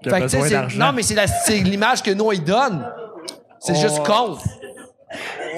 Qui 0.03 0.09
a 0.11 0.13
Fait 0.13 0.19
que, 0.19 0.23
besoin 0.27 0.43
c'est- 0.45 0.51
d'argent. 0.51 0.79
non, 0.79 0.93
mais 0.93 1.03
c'est 1.03 1.15
la- 1.17 1.27
c'est 1.27 1.57
l'image 1.59 2.03
que 2.05 2.13
nous, 2.13 2.31
ils 2.33 2.43
donnent. 2.45 2.87
C'est 3.59 3.75
juste 3.75 4.03
con. 4.07 4.39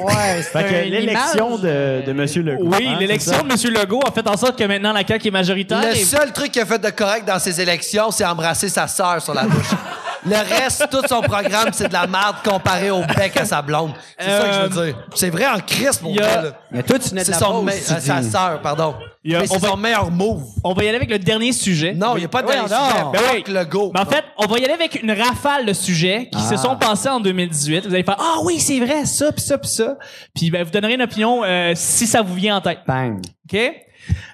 Ouais, 0.03 0.41
Fait 0.43 0.65
que 0.65 0.89
l'élection 0.91 1.59
de, 1.59 2.03
de 2.07 2.11
M. 2.11 2.47
Legault. 2.47 2.65
Oui, 2.75 2.87
hein, 2.89 2.97
l'élection 2.99 3.43
de 3.43 3.53
M. 3.53 3.75
Legault 3.75 4.01
a 4.07 4.11
fait 4.13 4.27
en 4.27 4.37
sorte 4.39 4.57
que 4.59 4.65
maintenant 4.65 4.93
la 4.95 5.07
CAQ 5.07 5.29
est 5.29 5.31
majoritaire. 5.31 5.83
Le 5.83 5.89
et- 5.97 6.05
seul 6.05 6.33
truc 6.33 6.53
qu'il 6.53 6.63
a 6.63 6.67
fait 6.67 6.79
de 6.79 6.89
correct 6.91 7.27
dans 7.27 7.39
ses 7.39 7.61
élections, 7.61 8.11
c'est 8.11 8.25
embrasser 8.25 8.69
sa 8.71 8.89
sœur 8.89 9.21
sur 9.21 9.35
la 9.35 9.43
bouche. 9.45 9.71
Le 10.27 10.37
reste, 10.37 10.87
tout 10.91 11.01
son 11.09 11.21
programme, 11.23 11.71
c'est 11.73 11.89
de 11.89 11.93
la 11.93 12.07
merde 12.07 12.37
comparé 12.45 12.91
au 12.91 13.01
bec 13.17 13.37
à 13.37 13.45
sa 13.45 13.63
blonde. 13.63 13.93
C'est 14.19 14.29
ça 14.31 14.41
que 14.45 14.53
je 14.53 14.61
veux 14.77 14.87
dire. 14.87 14.97
C'est 15.15 15.31
vrai 15.31 15.47
en 15.47 15.59
crise, 15.61 16.01
mon 16.03 16.11
il 16.11 16.17
y 16.17 16.21
a- 16.21 16.23
gars. 16.23 16.43
là. 16.43 16.51
Mais 16.71 16.83
toi, 16.83 16.99
tu 16.99 17.15
de 17.15 17.19
C'est 17.21 17.33
son 17.35 17.63
me- 17.63 17.73
euh, 17.73 18.01
sa 18.01 18.23
sœur, 18.23 18.61
pardon. 18.61 18.95
Il 19.25 19.33
y 19.33 19.35
a- 19.37 19.41
Mais 19.41 19.47
on 19.51 19.55
c'est 19.55 19.61
va- 19.63 19.69
son 19.69 19.77
meilleur 19.77 20.11
move. 20.11 20.43
On 20.65 20.73
va 20.75 20.85
y 20.85 20.89
aller 20.89 20.97
avec 20.97 21.11
le 21.11 21.19
dernier 21.19 21.53
sujet. 21.53 21.95
Non, 21.95 22.17
il 22.17 22.21
n'y 22.21 22.25
a 22.25 22.29
pas 22.29 22.43
de 22.43 22.49
dernier 22.49 22.63
non. 22.69 22.89
sujet. 22.91 23.05
Ben 23.13 23.21
oui. 23.35 23.45
Le 23.49 23.65
go. 23.65 23.91
Mais 23.95 24.01
en 24.01 24.07
fait, 24.07 24.25
on 24.39 24.47
va 24.47 24.59
y 24.59 24.65
aller 24.65 24.75
avec 24.75 25.03
une 25.03 25.13
rafale 25.13 25.65
de 25.67 25.73
sujets 25.73 26.29
qui 26.33 26.41
se 26.43 26.57
sont 26.57 26.77
passés 26.77 27.09
en 27.09 27.21
2018. 27.21 27.87
Vous 27.87 27.95
allez 27.95 28.03
faire 28.05 28.17
Ah 28.19 28.37
oui, 28.45 28.59
c'est 28.61 28.79
vrai, 28.81 29.05
ça, 29.07 29.33
puis 29.33 29.43
ça, 29.43 29.57
puis 29.59 29.71
ça. 29.71 29.97
Puis 30.35 30.51
ben, 30.51 30.65
vous 30.65 30.71
donnerez 30.71 30.95
une 30.95 31.03
opinion 31.03 31.43
euh, 31.45 31.73
si 31.75 32.07
ça 32.07 32.21
vous 32.23 32.35
vient 32.35 32.57
en 32.57 32.61
tête. 32.61 32.81
Bang. 32.87 33.21
OK? 33.53 33.59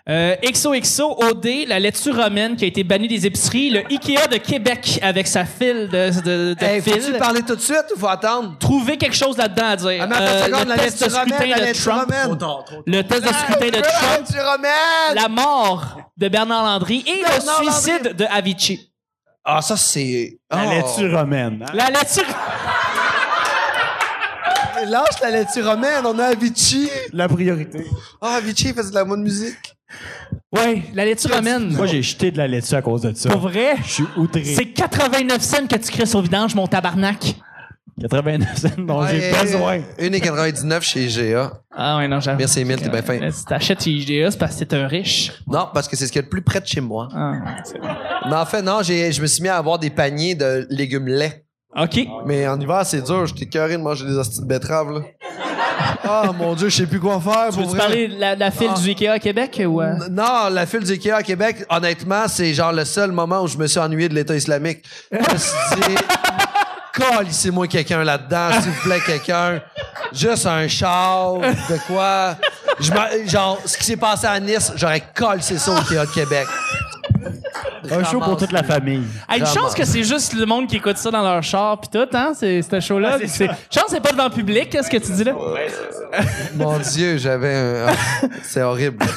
Euh, 0.09 0.37
XOXO, 0.45 1.17
OD, 1.19 1.49
la 1.67 1.79
laitue 1.81 2.11
romaine 2.13 2.57
qui 2.57 2.65
a 2.65 2.69
été 2.69 2.85
bannie 2.85 3.09
des 3.09 3.27
épiceries, 3.27 3.71
le 3.71 3.81
Ikea 3.91 4.29
de 4.31 4.37
Québec 4.37 4.99
avec 5.03 5.27
sa 5.27 5.45
file 5.45 5.89
de, 5.91 6.11
de, 6.23 6.55
de 6.55 6.65
Hey, 6.65 6.81
fil. 6.81 7.01
faut-tu 7.01 7.19
parler 7.19 7.43
tout 7.43 7.57
de 7.57 7.61
suite 7.61 7.85
ou 7.95 7.99
faut 7.99 8.07
attendre? 8.09 8.57
Trouver 8.59 8.97
quelque 8.97 9.17
chose 9.17 9.37
là-dedans 9.37 9.67
à 9.71 9.77
dire. 9.77 9.99
Ah, 10.03 10.07
mais 10.07 10.17
attends 10.17 10.37
une 10.39 10.45
seconde, 10.53 10.63
le 10.65 10.69
la 10.69 10.77
test 10.79 11.01
de 11.01 11.13
romaine, 11.13 11.29
scrutin 11.29 11.47
la 11.57 11.73
de 11.73 11.79
Trump. 11.79 12.83
Le 12.87 13.03
test 13.03 13.23
de 13.23 13.29
scrutin 13.29 13.67
de 13.67 13.77
La 13.77 13.83
Trump. 13.83 14.29
laitue 14.29 14.41
romaine! 14.41 15.15
La 15.15 15.29
mort 15.29 16.01
de 16.17 16.29
Bernard 16.29 16.65
Landry 16.65 17.05
et 17.07 17.23
Bernard 17.23 17.63
le 17.63 17.71
suicide 17.71 18.17
de 18.17 18.25
Avicii. 18.31 18.91
Ah, 19.45 19.63
ça, 19.63 19.77
c'est... 19.77 20.39
La 20.51 20.65
Oh. 20.67 20.71
laitue 20.71 21.15
romaine. 21.15 21.65
hein? 21.69 21.73
La 21.75 21.87
laitue... 21.91 22.21
Lâche 24.89 25.21
la 25.23 25.31
laitue 25.31 25.63
romaine, 25.63 26.05
on 26.05 26.19
a 26.19 26.27
Avicii. 26.27 26.89
La 27.13 27.29
priorité. 27.29 27.85
Ah, 28.21 28.35
Avicii 28.37 28.73
faisait 28.73 28.91
de 28.91 28.95
la 28.95 29.05
bonne 29.05 29.23
musique. 29.23 29.77
Ouais, 30.53 30.83
la 30.95 31.05
laitue 31.05 31.29
romaine. 31.33 31.73
Moi, 31.75 31.87
j'ai 31.87 32.03
jeté 32.03 32.31
de 32.31 32.39
la 32.39 32.47
laitue 32.47 32.75
à 32.75 32.83
cause 32.83 33.03
de 33.03 33.15
ça. 33.15 33.31
Pour 33.31 33.41
vrai, 33.41 33.77
Je 33.85 33.91
suis 33.91 34.05
outré. 34.17 34.45
c'est 34.45 34.67
89 34.67 35.41
cents 35.43 35.67
que 35.67 35.77
tu 35.77 35.91
crées 35.91 36.07
sur 36.07 36.21
vidange, 36.21 36.55
mon 36.55 36.67
tabarnak. 36.67 37.37
89 37.99 38.59
cents 38.59 38.69
dont 38.79 39.07
j'ai 39.07 39.33
besoin. 39.33 39.79
1,99 39.99 40.83
chez 40.83 41.07
GA. 41.09 41.63
Ah 41.75 41.97
ouais, 41.97 42.09
non, 42.09 42.21
j'avoue. 42.21 42.39
Merci, 42.39 42.61
Emile, 42.61 42.77
t'es 42.81 42.91
bien 42.91 43.01
fin. 43.03 43.19
Si 43.31 43.45
t'achètes 43.47 43.83
chez 43.83 43.91
IGA, 43.91 44.31
c'est 44.31 44.39
parce 44.39 44.57
que 44.57 44.65
t'es 44.65 44.77
un 44.77 44.87
riche. 44.87 45.33
Non, 45.47 45.69
parce 45.73 45.89
que 45.89 45.97
c'est 45.97 46.07
ce 46.07 46.13
qu'il 46.13 46.19
y 46.21 46.25
a 46.25 46.25
de 46.25 46.29
plus 46.29 46.43
près 46.43 46.61
de 46.61 46.67
chez 46.67 46.83
moi. 46.83 47.09
Ah, 47.15 47.33
c'est- 47.65 47.79
Mais 48.29 48.37
en 48.37 48.45
fait, 48.45 48.61
non, 48.61 48.81
j'ai, 48.83 49.13
je 49.13 49.23
me 49.23 49.27
suis 49.27 49.43
mis 49.43 49.49
à 49.49 49.57
avoir 49.57 49.79
des 49.79 49.89
paniers 49.91 50.35
de 50.35 50.67
légumes 50.69 51.09
laits. 51.09 51.46
OK. 51.75 52.01
Mais 52.27 52.47
en 52.47 52.61
hiver, 52.61 52.83
c'est 52.85 53.03
dur. 53.03 53.27
J'étais 53.27 53.47
curé 53.47 53.73
de 53.77 53.83
manger 53.83 54.05
des 54.07 54.17
hosties 54.17 54.41
de 54.41 54.47
betteraves, 54.47 54.91
là. 54.93 55.01
Ah, 56.09 56.31
mon 56.33 56.55
Dieu, 56.55 56.69
je 56.69 56.77
sais 56.77 56.87
plus 56.87 57.01
quoi 57.01 57.21
faire. 57.21 57.49
Tu 57.53 57.63
veux 57.63 57.77
parler 57.77 58.09
de 58.09 58.19
la, 58.19 58.35
de 58.35 58.41
la 58.41 58.51
file 58.51 58.71
Ah. 58.75 58.79
du 58.79 58.89
Ikea 58.91 59.09
à 59.11 59.19
Québec 59.19 59.61
ou... 59.67 59.83
euh? 59.83 59.93
N- 59.93 60.07
Non, 60.11 60.49
la 60.51 60.65
file 60.65 60.81
du 60.85 60.93
Ikea 60.93 61.11
à 61.17 61.23
Québec, 61.23 61.67
honnêtement, 61.69 62.29
c'est 62.29 62.55
genre 62.55 62.73
le 62.73 62.85
seul 62.85 63.11
moment 63.13 63.43
où 63.43 63.49
je 63.49 63.59
me 63.59 63.67
suis 63.67 63.79
ennuyé 63.81 64.09
de 64.09 64.15
l'État 64.15 64.35
islamique. 64.37 64.85
Je 65.11 65.19
me 65.19 65.23
suis 65.37 65.81
dit, 65.89 65.97
calissez-moi 66.95 67.67
quelqu'un 67.67 68.05
là-dedans, 68.05 68.53
s'il 68.53 68.71
vous 68.71 68.83
plaît, 68.83 69.01
quelqu'un. 69.05 69.61
Juste 70.13 70.47
un 70.47 70.67
char, 70.69 71.35
de 71.41 71.87
quoi. 71.87 72.37
Je 72.81 72.93
genre, 73.29 73.59
ce 73.65 73.77
qui 73.77 73.85
s'est 73.85 73.97
passé 73.97 74.27
à 74.29 74.39
Nice, 74.41 74.73
j'aurais 74.77 75.03
calissé 75.15 75.59
ça 75.59 75.73
au 75.73 75.77
Ikea 75.79 76.07
de 76.07 76.15
Québec. 76.15 76.47
Un 77.93 78.05
show 78.05 78.21
pour 78.21 78.37
toute 78.37 78.53
la 78.53 78.63
famille. 78.63 79.03
Ah, 79.29 79.39
une 79.39 79.47
chance 79.47 79.75
que 79.75 79.85
c'est 79.85 80.05
juste 80.05 80.35
le 80.35 80.47
monde 80.47 80.67
qui 80.67 80.77
écoute 80.77 80.97
ça 80.97 81.11
dans 81.11 81.23
leur 81.23 81.43
char 81.43 81.81
pis 81.81 81.89
tout, 81.89 82.07
hein? 82.13 82.33
C'est, 82.35 82.63
un 82.73 82.81
show-là. 82.81 83.19
Ah, 83.21 83.27
c'est 83.27 83.47
chance 83.71 83.87
c'est 83.89 84.01
pas 84.01 84.13
devant 84.13 84.25
le 84.25 84.31
public, 84.31 84.71
qu'est-ce 84.71 84.91
que 84.91 84.97
tu 84.97 85.13
dis 85.13 85.25
là? 85.25 85.35
Mon 86.55 86.79
Dieu, 86.79 87.19
j'avais 87.19 87.55
un... 87.55 87.87
c'est 88.43 88.63
horrible. 88.63 89.05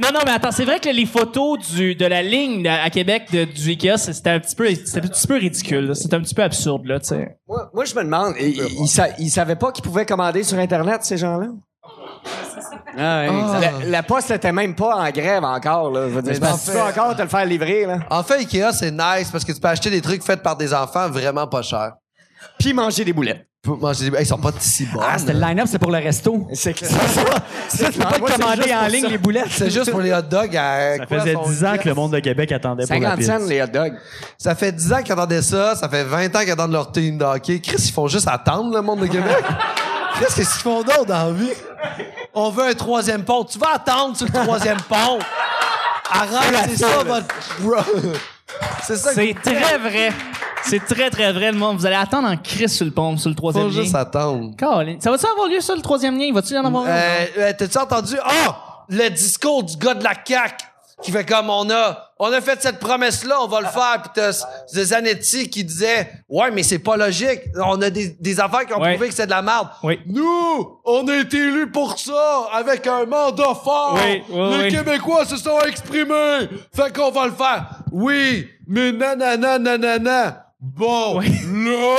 Non, 0.00 0.08
non, 0.12 0.20
mais 0.26 0.32
attends, 0.32 0.50
c'est 0.50 0.64
vrai 0.64 0.80
que 0.80 0.88
les 0.88 1.06
photos 1.06 1.58
du, 1.70 1.94
de 1.94 2.06
la 2.06 2.22
ligne 2.22 2.66
à 2.66 2.90
Québec 2.90 3.28
de, 3.32 3.44
du 3.44 3.70
Ikea, 3.70 3.96
c'était 3.96 4.30
un 4.30 4.40
petit 4.40 4.56
peu, 4.56 4.68
c'était 4.68 4.98
un 4.98 5.08
petit 5.08 5.26
peu 5.26 5.34
ridicule. 5.36 5.86
là. 5.88 5.94
C'était 5.94 6.16
un 6.16 6.20
petit 6.20 6.34
peu 6.34 6.42
absurde, 6.42 6.84
là, 6.86 6.98
tu 6.98 7.08
sais. 7.08 7.36
Moi, 7.46 7.70
moi, 7.72 7.84
je 7.84 7.94
me 7.94 8.02
demande, 8.02 8.34
ils, 8.40 8.60
ils 9.18 9.30
savaient 9.30 9.56
pas 9.56 9.70
qu'ils 9.70 9.84
pouvaient 9.84 10.06
commander 10.06 10.42
sur 10.42 10.58
Internet, 10.58 11.04
ces 11.04 11.16
gens-là? 11.16 11.48
Ah, 12.98 13.26
exact. 13.26 13.74
La, 13.84 13.88
la 13.88 14.02
poste 14.02 14.30
était 14.30 14.52
même 14.52 14.74
pas 14.74 14.96
en 14.96 15.10
grève 15.10 15.44
encore, 15.44 15.90
là. 15.90 16.08
Je 16.08 16.14
veux 16.14 16.22
dire, 16.22 16.34
tu 16.34 16.40
fait- 16.40 16.72
peux 16.72 16.80
encore 16.80 17.16
te 17.16 17.22
le 17.22 17.28
faire 17.28 17.44
livrer, 17.46 17.86
là. 17.86 17.98
En 18.10 18.22
fait, 18.22 18.34
Ikea, 18.38 18.72
c'est 18.72 18.90
nice 18.90 19.30
parce 19.30 19.44
que 19.44 19.52
tu 19.52 19.60
peux 19.60 19.68
acheter 19.68 19.90
des 19.90 20.00
trucs 20.00 20.22
faits 20.22 20.42
par 20.42 20.56
des 20.56 20.72
enfants 20.74 21.08
vraiment 21.08 21.46
pas 21.46 21.62
chers. 21.62 21.92
Puis 22.58 22.72
manger 22.72 23.04
des 23.04 23.12
boulettes. 23.12 23.46
Tu 23.64 23.70
peux 23.70 23.76
manger 23.76 24.10
des- 24.10 24.16
Hey, 24.16 24.24
Ils 24.24 24.26
sont 24.26 24.38
pas 24.38 24.50
si 24.58 24.84
bons. 24.86 25.00
Ah, 25.02 25.16
c'était 25.16 25.32
le 25.34 25.40
line-up, 25.40 25.66
c'est 25.70 25.78
pour 25.78 25.90
le 25.92 25.98
resto. 25.98 26.48
C'est 26.52 26.72
clair. 26.74 26.90
Ça, 27.68 27.86
tu 27.90 27.98
peux 27.98 28.04
pas 28.04 28.10
te 28.18 28.32
commander 28.40 28.74
en 28.74 28.86
ligne 28.88 29.06
les 29.06 29.18
boulettes. 29.18 29.46
C'est 29.50 29.70
juste 29.70 29.90
pour 29.92 30.00
les 30.00 30.12
hot 30.12 30.22
dogs 30.22 30.56
à 30.56 30.96
Ça 30.98 31.06
quoi, 31.06 31.20
faisait 31.20 31.32
son 31.34 31.42
10 31.48 31.64
ans 31.64 31.74
que 31.80 31.88
le 31.88 31.94
monde 31.94 32.12
de 32.12 32.18
Québec 32.18 32.50
attendait 32.52 32.84
pour 32.86 32.96
la 33.00 33.10
50 33.16 33.18
pizza. 33.18 33.38
les 33.38 33.62
hot 33.62 33.66
dogs. 33.68 33.94
Ça 34.36 34.54
fait 34.56 34.72
10 34.72 34.92
ans 34.92 35.02
qu'ils 35.02 35.12
attendaient 35.12 35.42
ça, 35.42 35.76
ça 35.76 35.88
fait 35.88 36.02
20 36.04 36.34
ans 36.34 36.40
qu'ils 36.40 36.50
attendent 36.50 36.72
leur 36.72 36.90
team 36.90 37.16
de 37.18 37.24
hockey. 37.24 37.60
Chris, 37.60 37.76
ils 37.78 37.92
font 37.92 38.08
juste 38.08 38.26
attendre 38.28 38.74
le 38.74 38.82
monde 38.82 39.00
de 39.00 39.06
Québec. 39.06 39.36
Qu'est-ce 40.18 40.34
qu'ils 40.36 40.44
font 40.44 40.82
d'autre 40.82 41.06
dans 41.06 41.26
la 41.26 41.32
vie? 41.32 41.50
On 42.34 42.50
veut 42.50 42.64
un 42.68 42.74
troisième 42.74 43.24
pont. 43.24 43.44
Tu 43.44 43.58
vas 43.58 43.74
attendre 43.74 44.16
sur 44.16 44.26
le 44.26 44.32
troisième 44.32 44.80
pont. 44.82 45.18
Arrête, 46.10 46.70
c'est 46.70 46.76
ça, 46.76 47.02
votre... 47.04 47.26
Bro. 47.60 47.76
C'est 48.82 48.96
ça 48.96 49.12
C'est 49.14 49.34
très 49.42 49.78
vrai. 49.78 50.12
C'est 50.64 50.84
très, 50.84 51.10
très 51.10 51.32
vrai, 51.32 51.50
le 51.52 51.58
monde. 51.58 51.78
Vous 51.78 51.86
allez 51.86 51.96
attendre 51.96 52.28
en 52.28 52.36
crise 52.36 52.76
sur 52.76 52.84
le 52.84 52.92
pont, 52.92 53.16
sur 53.16 53.30
le 53.30 53.34
troisième 53.34 53.64
faut 53.70 53.76
lien. 53.76 53.82
juste 53.82 53.94
attendre. 53.94 54.54
Colin. 54.58 54.96
Ça 55.00 55.10
va-tu 55.10 55.26
avoir 55.26 55.48
lieu, 55.48 55.60
ça, 55.60 55.74
le 55.74 55.82
troisième 55.82 56.18
lien? 56.18 56.32
Va-tu 56.32 56.54
y 56.54 56.58
en 56.58 56.64
avoir 56.64 56.84
un? 56.84 56.88
Euh, 56.88 57.26
euh, 57.38 57.52
T'as-tu 57.58 57.78
entendu? 57.78 58.16
Ah! 58.24 58.68
le 58.88 59.08
discours 59.08 59.62
du 59.62 59.76
gars 59.76 59.94
de 59.94 60.04
la 60.04 60.12
CAQ 60.24 60.64
qui 61.02 61.12
fait 61.12 61.24
comme 61.24 61.48
on 61.48 61.68
a, 61.70 62.11
on 62.24 62.32
a 62.32 62.40
fait 62.40 62.62
cette 62.62 62.78
promesse-là, 62.78 63.36
on 63.42 63.48
va 63.48 63.60
le 63.60 63.66
faire. 63.66 64.00
Puis 64.02 64.10
t'as 64.14 64.30
des 64.72 64.84
Zanetti 64.84 65.50
qui 65.50 65.64
disait, 65.64 66.08
ouais, 66.28 66.50
mais 66.52 66.62
c'est 66.62 66.78
pas 66.78 66.96
logique. 66.96 67.40
On 67.56 67.82
a 67.82 67.90
des, 67.90 68.10
des 68.20 68.38
affaires 68.40 68.64
qui 68.64 68.72
ont 68.74 68.80
Ouais. 68.80 68.92
prouvé 68.92 69.08
que 69.08 69.14
c'est 69.14 69.26
de 69.26 69.30
la 69.30 69.42
merde. 69.42 69.68
Oui. 69.82 69.98
Nous, 70.06 70.78
on 70.84 71.08
a 71.08 71.16
été 71.16 71.36
élus 71.38 71.70
pour 71.72 71.98
ça, 71.98 72.48
avec 72.52 72.86
un 72.86 73.06
mandat 73.06 73.54
fort. 73.64 73.98
Oui, 74.04 74.22
oui, 74.30 74.58
Les. 74.62 74.68
Québécois 74.70 75.24
se 75.24 75.36
sont 75.36 75.58
exprimés. 75.66 76.48
Fait 76.74 76.94
qu'on 76.96 77.10
va 77.10 77.26
le 77.26 77.32
faire. 77.32 77.64
Oui, 77.90 78.48
mais 78.68 78.92
nanana, 78.92 79.58
nanana. 79.58 80.46
Bon, 80.60 81.18
Oui. 81.18 81.26
là, 81.66 81.96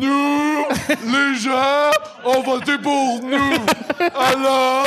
nous, 0.00 0.64
les 1.12 1.38
gens, 1.38 1.90
ont 2.24 2.40
voté 2.40 2.78
pour 2.78 3.20
nous. 3.22 3.52
Alors, 4.14 4.86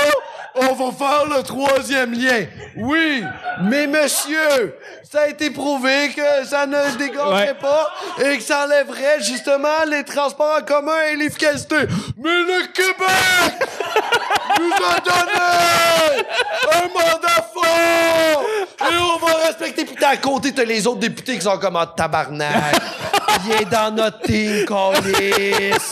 on 0.55 0.73
va 0.73 0.91
faire 0.91 1.25
le 1.37 1.43
troisième 1.43 2.13
lien. 2.13 2.45
Oui, 2.77 3.23
mais 3.63 3.87
monsieur, 3.87 4.75
ça 5.09 5.21
a 5.21 5.27
été 5.27 5.49
prouvé 5.49 6.11
que 6.15 6.45
ça 6.45 6.65
ne 6.65 6.97
dégagerait 6.97 7.47
Ouais. 7.49 7.53
pas 7.53 7.89
et 8.23 8.37
que 8.37 8.43
ça 8.43 8.65
enlèverait 8.65 9.21
justement 9.21 9.83
les 9.87 10.03
transports 10.03 10.57
en 10.59 10.63
commun 10.65 10.99
et 11.11 11.15
l'efficacité. 11.15 11.75
Mais 12.17 12.29
le 12.43 12.67
Québec 12.73 13.69
nous 14.59 14.71
a 14.73 14.99
donné 14.99 16.25
un 16.73 16.87
mandat 16.87 17.49
fort 17.53 18.43
et 18.81 18.97
on 18.97 19.25
va 19.25 19.33
respecter. 19.47 19.85
Puis 19.85 19.95
t'as 19.99 20.09
à 20.09 20.17
côté, 20.17 20.51
t'as 20.53 20.63
les 20.65 20.85
autres 20.87 20.99
députés 20.99 21.35
qui 21.35 21.41
sont 21.41 21.57
comme 21.57 21.75
en 21.77 21.85
tabarnak. 21.87 22.75
Il 23.45 23.51
est 23.61 23.65
dans 23.65 23.93
notre 23.93 24.21
team, 24.21 24.65
câlisse. 24.65 25.91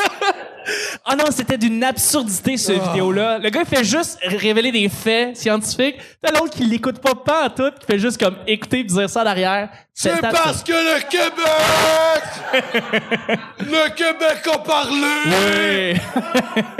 Ah 1.06 1.16
non, 1.16 1.26
c'était 1.32 1.58
d'une 1.58 1.84
absurdité, 1.84 2.58
cette 2.58 2.82
vidéo-là. 2.82 3.38
Le 3.40 3.50
gars, 3.50 3.62
il 3.62 3.78
fait 3.78 3.84
juste 3.84 4.20
révéler 4.24 4.72
des 4.72 4.90
faits 4.90 5.36
scientifiques. 5.38 5.96
T'as 6.22 6.32
l'autre 6.32 6.56
qui 6.56 6.64
l'écoute 6.66 7.00
pas, 7.00 7.16
pas 7.16 7.46
en 7.46 7.50
tout, 7.50 7.72
qui 7.80 7.86
fait 7.86 8.00
juste 8.00 8.20
comme 8.20 8.36
écouter 8.48 8.80
et 8.80 8.84
dire 8.84 9.10
ça 9.10 9.24
derrière. 9.24 9.70
C'est 9.94 10.20
parce 10.22 10.64
que 10.64 10.72
le 10.72 11.02
Québec! 11.10 12.24
le 13.60 13.90
Québec 13.96 14.48
a 14.54 14.58
parlé! 14.60 15.08
Oui. 15.26 16.02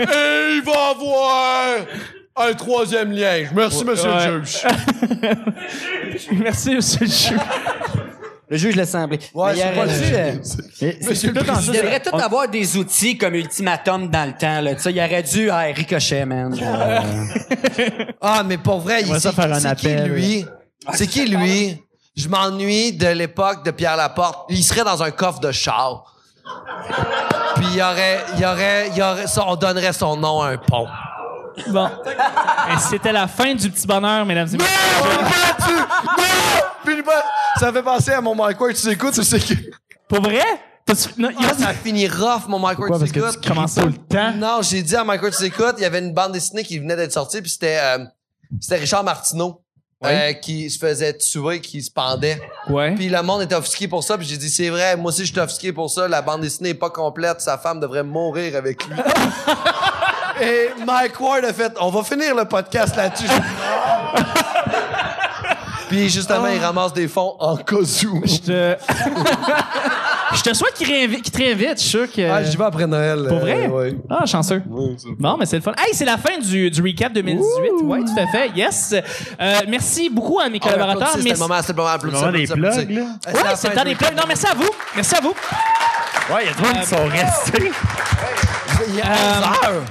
Et 0.00 0.56
il 0.56 0.62
va 0.64 0.88
avoir 0.90 1.76
un 2.36 2.52
troisième 2.54 3.12
lien. 3.12 3.44
Merci, 3.54 3.84
monsieur 3.84 4.10
Ouais. 4.10 4.28
le 4.28 4.42
juge. 4.44 4.62
Merci, 6.32 6.74
monsieur 6.74 7.00
le 7.00 7.06
juge. 7.06 7.32
Le 8.48 8.56
juge 8.58 8.76
laisse 8.76 8.90
sembler. 8.90 9.18
Ouais, 9.32 9.52
Mais 9.54 9.58
il 9.60 9.78
aurait 9.78 9.86
le 9.86 9.92
dû, 9.98 10.04
juge. 10.04 10.14
euh, 10.82 10.92
Monsieur 11.08 11.32
le 11.32 11.40
tout 11.42 11.50
en 11.50 11.54
ça, 11.54 11.60
Il 11.72 11.80
devrait 11.80 12.00
tout 12.00 12.14
avoir 12.16 12.48
des 12.48 12.76
outils 12.76 13.16
comme 13.16 13.34
ultimatum 13.34 14.08
dans 14.10 14.26
le 14.26 14.34
temps. 14.38 14.60
Là. 14.60 14.74
Tu 14.74 14.82
sais, 14.82 14.92
il 14.92 14.98
aurait 15.00 15.22
dû... 15.22 15.48
Ah, 15.50 15.60
ricochet, 15.74 16.24
man. 16.26 16.54
Euh, 16.60 17.00
Ah, 18.20 18.42
mais 18.44 18.58
pour 18.58 18.80
vrai, 18.80 19.02
il 19.02 19.20
c'est 19.20 19.32
faire 19.32 19.52
un 19.52 19.60
c'est 19.60 19.74
qui 19.76 19.88
lui? 19.88 20.44
C'est 20.92 21.06
qui 21.06 21.26
lui? 21.26 21.82
Je 22.16 22.28
m'ennuie 22.28 22.92
de 22.92 23.08
l'époque 23.08 23.64
de 23.64 23.70
Pierre 23.70 23.96
Laporte. 23.96 24.46
Il 24.50 24.62
serait 24.62 24.84
dans 24.84 25.02
un 25.02 25.10
coffre 25.10 25.40
de 25.40 25.50
char. 25.50 26.04
Puis 27.56 27.64
il 27.72 27.76
y 27.78 27.82
aurait, 27.82 28.20
il 28.34 28.40
y 28.40 28.46
aurait, 28.46 28.88
il 28.90 28.96
y 28.98 29.02
aurait, 29.02 29.26
ça, 29.26 29.44
on 29.48 29.56
donnerait 29.56 29.92
son 29.94 30.16
nom 30.16 30.42
à 30.42 30.50
un 30.50 30.56
pont. 30.58 30.86
Bon. 31.68 31.88
C'était 32.90 33.12
la 33.12 33.28
fin 33.28 33.54
du 33.54 33.70
petit 33.70 33.86
bonheur, 33.86 34.24
mesdames 34.26 34.48
et 34.52 34.56
messieurs. 34.56 34.68
Non! 35.68 35.84
Puis, 36.84 36.96
ça 37.58 37.72
fait 37.72 37.82
penser 37.82 38.12
à 38.12 38.20
mon 38.20 38.34
Mike 38.34 38.60
Ward, 38.60 38.74
tu 38.74 38.88
écoutes, 38.90 39.14
tu 39.14 39.24
sais 39.24 39.38
que. 39.40 39.54
Pour 40.08 40.20
vrai? 40.20 40.42
T'as-tu- 40.86 41.08
non, 41.18 41.30
il 41.30 41.44
ça 41.58 41.68
a 41.68 41.72
fini 41.74 42.06
rough, 42.06 42.46
mon 42.46 42.58
Mike 42.58 42.78
Ward, 42.78 42.90
Pourquoi? 42.90 42.98
Parce 42.98 43.10
tu 43.12 43.20
que 43.20 43.24
écoutes. 43.26 43.40
tu 43.40 43.48
commences 43.48 43.74
tout 43.74 43.86
le 43.86 43.94
temps? 43.94 44.32
Non, 44.34 44.60
j'ai 44.62 44.82
dit 44.82 44.94
à 44.94 45.02
Mike 45.04 45.22
Ward, 45.22 45.34
tu 45.34 45.44
écoutes, 45.44 45.74
il 45.78 45.82
y 45.82 45.86
avait 45.86 46.00
une 46.00 46.12
bande 46.12 46.32
dessinée 46.32 46.62
qui 46.62 46.78
venait 46.78 46.96
d'être 46.96 47.12
sortie, 47.12 47.40
puis 47.40 47.50
c'était 47.50 47.78
euh, 47.80 48.04
c'était 48.60 48.76
Richard 48.76 49.02
Martineau. 49.04 49.60
euh, 50.04 50.34
qui 50.34 50.68
se 50.68 50.78
faisait 50.78 51.16
tuer, 51.16 51.62
qui 51.62 51.80
se 51.82 51.90
pendait. 51.90 52.38
Ouais. 52.68 52.94
Puis 52.94 53.08
le 53.08 53.22
monde 53.22 53.40
était 53.40 53.54
offusqué 53.54 53.88
pour 53.88 54.04
ça. 54.04 54.18
Puis 54.18 54.26
j'ai 54.26 54.36
dit, 54.36 54.50
c'est 54.50 54.68
vrai, 54.68 54.94
moi 54.98 55.08
aussi 55.10 55.24
je 55.24 55.32
suis 55.32 55.40
offusqué 55.40 55.72
pour 55.72 55.88
ça. 55.88 56.06
La 56.06 56.20
bande 56.20 56.42
dessinée 56.42 56.70
est 56.70 56.74
pas 56.74 56.90
complète. 56.90 57.40
Sa 57.40 57.56
femme 57.56 57.80
devrait 57.80 58.02
mourir 58.02 58.54
avec 58.56 58.84
lui. 58.86 58.96
Et 60.40 60.70
Mike 60.84 61.18
Ward 61.20 61.44
a 61.44 61.52
fait, 61.52 61.72
on 61.80 61.90
va 61.90 62.02
finir 62.02 62.34
le 62.34 62.44
podcast 62.44 62.96
là-dessus. 62.96 63.26
Puis 65.88 66.08
justement, 66.08 66.46
il 66.48 66.58
ramasse 66.58 66.92
des 66.92 67.06
fonds 67.08 67.36
en 67.38 67.56
cas 67.56 67.76
où. 67.76 68.22
Je 68.24 68.38
te... 68.38 68.76
je 70.34 70.42
te 70.42 70.52
souhaite 70.54 70.74
qu'il 70.74 70.88
réinvite, 70.90 71.22
qu'il 71.22 71.32
te 71.32 71.38
réinvite. 71.38 71.74
Je 71.76 71.80
suis 71.82 71.90
sûr 71.90 72.10
que. 72.10 72.28
Ah, 72.28 72.42
j'y 72.42 72.56
vais 72.56 72.64
après 72.64 72.86
Noël. 72.86 73.26
Pour 73.28 73.38
vrai? 73.38 73.66
euh, 73.66 73.68
ouais. 73.68 73.96
Ah, 74.10 74.26
chanceux. 74.26 74.62
Bon, 74.66 75.36
mais 75.38 75.46
c'est 75.46 75.56
le 75.56 75.62
fun. 75.62 75.72
Hey, 75.78 75.94
c'est 75.94 76.04
la 76.06 76.16
fin 76.16 76.38
du, 76.38 76.70
du 76.70 76.82
recap 76.82 77.12
2018. 77.12 77.44
Oui, 77.84 78.04
tout 78.04 78.20
à 78.20 78.26
fait. 78.26 78.50
Yes. 78.56 78.94
Euh, 79.40 79.60
merci 79.68 80.08
beaucoup 80.10 80.40
à 80.40 80.48
mes 80.48 80.58
Ah, 80.62 80.64
collaborateurs. 80.64 81.08
applaudissez, 81.10 81.18
C'était 81.18 81.28
Merci- 81.28 81.42
le 81.42 81.48
moment, 81.48 81.60
c'était 81.62 81.72
le 81.74 81.82
moment. 81.82 81.96
Le 82.02 82.10
moment 82.10 82.32
des 82.32 82.50
applaudissez, 82.50 82.80
applaudissez. 82.80 82.86
plugs, 82.86 82.96
là. 82.96 83.04
Euh, 83.28 83.32
Ouais, 83.32 83.42
la 83.50 83.56
c'est 83.56 83.68
fin 83.68 83.72
le 83.74 83.76
temps 83.76 83.82
du 83.84 83.88
des 83.90 83.94
plugs. 83.94 84.16
Non, 84.16 84.22
merci 84.26 84.46
à 84.46 84.54
vous. 84.54 84.70
Merci 84.96 85.14
à 85.14 85.20
vous. 85.20 85.34
Ouais, 86.34 86.42
il 86.42 86.46
y 86.46 86.50
a 86.50 86.54
du 86.54 86.62
monde 86.62 86.80
qui 86.82 86.86
sont 86.86 87.04
restés. 87.08 87.72
Il 88.88 88.94
y 88.96 89.00
a 89.00 89.04
Euh, 89.04 89.40
11 89.62 89.68
heures. 89.68 89.82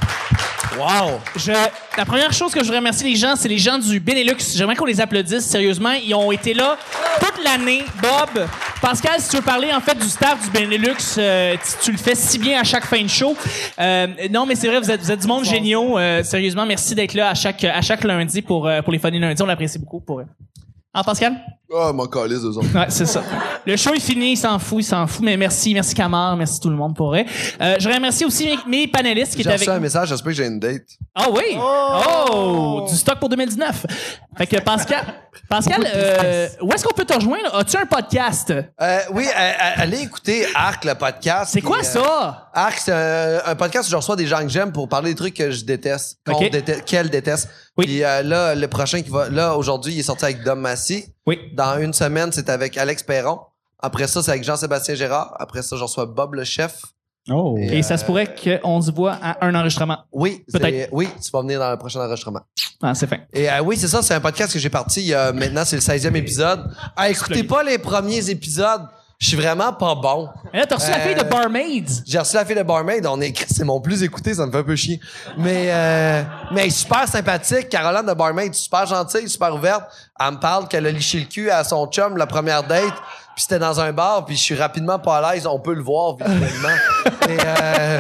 Wow. 0.78 1.20
Je, 1.36 1.52
la 1.98 2.06
première 2.06 2.34
chose 2.34 2.52
que 2.52 2.60
je 2.60 2.66
voudrais 2.66 2.80
remercier 2.80 3.10
les 3.10 3.16
gens, 3.16 3.36
c'est 3.36 3.50
les 3.50 3.58
gens 3.58 3.78
du 3.78 4.00
Benelux. 4.00 4.38
J'aimerais 4.56 4.76
qu'on 4.76 4.86
les 4.86 5.00
applaudisse, 5.00 5.46
sérieusement. 5.46 5.92
Ils 5.92 6.14
ont 6.16 6.32
été 6.32 6.54
là 6.54 6.78
toute 7.20 7.44
l'année. 7.44 7.84
Bob, 8.02 8.48
Pascal, 8.82 9.20
si 9.20 9.30
tu 9.30 9.36
veux 9.38 9.42
parler 9.42 9.72
en 9.74 9.80
fait 9.82 9.98
du 9.98 10.08
staff 10.08 10.44
du 10.44 10.50
Benelux, 10.50 10.96
euh, 11.18 11.56
tu, 11.56 11.86
tu 11.86 11.92
le 11.92 11.98
fais 11.98 12.16
si 12.16 12.40
bien 12.40 12.60
à 12.60 12.64
chaque 12.64 12.86
fin 12.86 13.02
de 13.02 13.08
show. 13.08 13.36
Euh, 13.80 14.08
non, 14.32 14.46
mais 14.46 14.56
c'est 14.56 14.68
vrai, 14.68 14.80
vous 14.80 14.92
êtes, 14.92 15.02
vous 15.02 15.12
êtes 15.12 15.22
du 15.22 15.28
monde 15.28 15.46
géniaux. 15.46 15.98
Euh, 15.98 16.24
sérieusement, 16.24 16.66
merci 16.66 16.96
d'être 16.96 17.14
là 17.14 17.30
à 17.30 17.34
chaque, 17.34 17.64
à 17.64 17.82
chaque 17.82 18.04
lundi 18.04 18.42
pour, 18.42 18.68
euh, 18.68 18.82
pour 18.82 18.92
les 18.92 19.00
funny 19.00 19.20
lundi. 19.20 19.42
On 19.42 19.46
l'apprécie 19.46 19.80
beaucoup 19.80 20.02
pour 20.02 20.22
eux. 20.22 20.26
Ah, 20.96 21.04
Pascal? 21.04 21.34
Oh, 21.72 21.92
mon 21.92 22.06
calice, 22.06 22.38
eux 22.44 22.56
autres. 22.56 22.72
Ouais, 22.76 22.86
c'est 22.90 23.08
ça. 23.08 23.24
Le 23.66 23.76
show 23.76 23.94
est 23.96 24.00
fini, 24.00 24.34
il 24.34 24.38
s'en 24.38 24.60
fout, 24.60 24.82
il 24.82 24.84
s'en 24.84 25.08
fout. 25.08 25.24
Mais 25.24 25.36
merci, 25.36 25.74
merci 25.74 25.96
Camar, 25.96 26.38
merci 26.38 26.60
tout 26.60 26.70
le 26.70 26.76
monde 26.76 26.96
pour 26.96 27.16
eux. 27.16 27.24
Euh, 27.62 27.76
je 27.80 27.90
remercie 27.90 28.26
aussi 28.26 28.46
mes, 28.46 28.58
mes 28.82 28.88
panélistes 28.88 29.32
qui 29.32 29.38
J'ai 29.38 29.50
étaient 29.50 29.50
avec 29.56 29.62
reçu 29.68 29.72
un 29.72 29.80
message, 29.80 30.10
j'espère 30.10 30.32
que 30.32 30.38
j'ai 30.38 30.46
une 30.46 30.60
date. 30.60 30.84
Ah 31.16 31.28
oui! 31.32 31.58
Oh! 31.58 32.86
Du 32.88 32.96
stock 32.96 33.18
pour 33.20 33.30
2019. 33.30 33.86
Fait 34.38 34.46
que 34.46 34.60
Pascal, 34.62 35.04
Pascal, 35.50 35.88
euh, 35.96 36.48
où 36.62 36.72
est-ce 36.74 36.84
qu'on 36.84 36.94
peut 36.94 37.06
te 37.06 37.14
rejoindre? 37.14 37.56
As-tu 37.56 37.78
un 37.78 37.86
podcast? 37.88 38.52
Euh, 38.52 39.00
oui, 39.12 39.26
euh, 39.26 39.40
euh, 39.40 39.54
allez 39.78 40.02
écouter 40.02 40.46
Arc, 40.54 40.86
le 40.86 40.94
podcast. 40.94 41.52
C'est 41.54 41.62
quoi 41.62 41.80
euh, 41.80 41.84
ça? 41.84 42.43
Arc, 42.54 42.78
c'est 42.78 42.92
un, 42.92 43.42
un 43.46 43.56
podcast 43.56 43.88
où 43.88 43.92
je 43.92 43.96
reçois 43.96 44.16
des 44.16 44.28
gens 44.28 44.40
que 44.42 44.50
j'aime 44.50 44.72
pour 44.72 44.88
parler 44.88 45.10
des 45.12 45.16
trucs 45.16 45.34
que 45.36 45.52
je 45.52 45.66
déteste, 45.66 46.20
qu'on 46.26 46.34
Ok. 46.34 46.52
déteste, 46.52 46.86
qu'elle 46.86 47.10
déteste. 47.10 47.50
Oui. 47.78 47.86
Puis 47.86 48.04
euh, 48.04 48.22
là, 48.24 48.54
le 48.56 48.68
prochain 48.68 49.02
qui 49.02 49.10
va, 49.10 49.30
là, 49.30 49.56
aujourd'hui, 49.58 49.94
il 49.94 50.00
est 50.00 50.04
sorti 50.04 50.26
avec 50.26 50.44
Dom 50.44 50.60
Massy. 50.60 51.06
Oui. 51.26 51.40
Dans 51.54 51.80
une 51.80 51.94
semaine, 51.94 52.32
c'est 52.32 52.50
avec 52.50 52.78
Alex 52.78 53.04
Perron. 53.04 53.40
Après 53.80 54.08
ça, 54.08 54.22
c'est 54.24 54.32
avec 54.32 54.44
Jean-Sébastien 54.44 54.96
Gérard. 54.96 55.36
Après 55.40 55.62
ça, 55.62 55.76
je 55.76 55.82
reçois 55.84 56.06
Bob 56.06 56.36
le 56.36 56.44
chef. 56.44 56.82
Oh. 57.30 57.56
Et, 57.58 57.78
Et 57.80 57.84
ça 57.84 57.98
se 57.98 58.04
pourrait 58.06 58.36
qu'on 58.36 58.82
se 58.82 58.92
voit 58.92 59.18
à 59.22 59.46
un 59.46 59.56
enregistrement. 59.56 60.00
Oui, 60.12 60.44
Peut-être. 60.52 60.90
oui, 60.92 61.08
tu 61.24 61.32
vas 61.32 61.42
venir 61.42 61.58
dans 61.60 61.72
le 61.72 61.78
prochain 61.78 62.02
enregistrement. 62.02 62.42
Ah, 62.82 62.94
c'est 62.94 63.08
fin. 63.08 63.18
Et 63.32 63.50
euh, 63.50 63.62
oui, 63.62 63.78
c'est 63.78 63.88
ça, 63.88 64.02
c'est 64.02 64.14
un 64.14 64.20
podcast 64.20 64.52
que 64.52 64.60
j'ai 64.60 64.70
parti 64.70 65.00
il 65.02 65.08
y 65.08 65.14
a- 65.14 65.32
maintenant, 65.32 65.64
c'est 65.64 65.78
le 65.78 65.82
16e 65.82 66.16
épisode. 66.16 66.70
Ah, 66.98 67.10
écoutez 67.10 67.44
pas 67.44 67.64
les 67.64 67.78
premiers 67.78 68.30
épisodes. 68.30 68.82
Je 69.24 69.30
suis 69.30 69.38
vraiment 69.38 69.72
pas 69.72 69.96
bon. 69.96 70.28
Et 70.54 70.58
là, 70.58 70.66
t'as 70.66 70.76
reçu 70.76 70.92
la 70.92 70.98
Euh, 70.98 71.00
fille 71.08 71.16
de 71.16 71.24
Barmaids. 71.24 71.86
J'ai 72.06 72.20
reçu 72.20 72.36
la 72.36 72.44
fille 72.44 72.58
de 72.58 72.62
Barmaid, 72.64 73.06
on 73.08 73.22
est 73.22 73.34
c'est 73.50 73.64
mon 73.64 73.80
plus 73.80 74.04
écouté, 74.04 74.34
ça 74.34 74.46
me 74.46 74.52
fait 74.52 74.58
un 74.58 74.64
peu 74.64 74.76
chier. 74.76 75.00
Mais 75.38 75.68
euh, 75.70 76.24
mais 76.52 76.70
super 76.70 77.08
sympathique, 77.08 77.70
Caroline 77.70 78.06
de 78.06 78.14
Barmaid, 78.14 78.54
super 78.54 78.86
gentille, 78.86 79.30
super 79.30 79.56
ouverte. 79.56 79.84
Elle 80.20 80.32
me 80.34 80.40
parle 80.42 80.68
qu'elle 80.68 80.86
a 80.88 80.92
liché 80.92 81.20
le 81.22 81.26
cul 81.28 81.50
à 81.50 81.64
son 81.64 81.88
chum 81.88 82.18
la 82.18 82.28
première 82.28 82.64
date, 82.64 82.84
puis 83.34 83.44
c'était 83.44 83.60
dans 83.60 83.80
un 83.80 83.94
bar, 83.94 84.26
puis 84.26 84.36
je 84.36 84.42
suis 84.42 84.56
rapidement 84.56 85.00
pas 85.00 85.20
à 85.26 85.34
l'aise, 85.34 85.48
on 85.48 85.58
peut 85.58 85.74
le 85.74 85.84
voir 85.84 86.18
visuellement. 86.18 86.76
euh, 87.30 88.00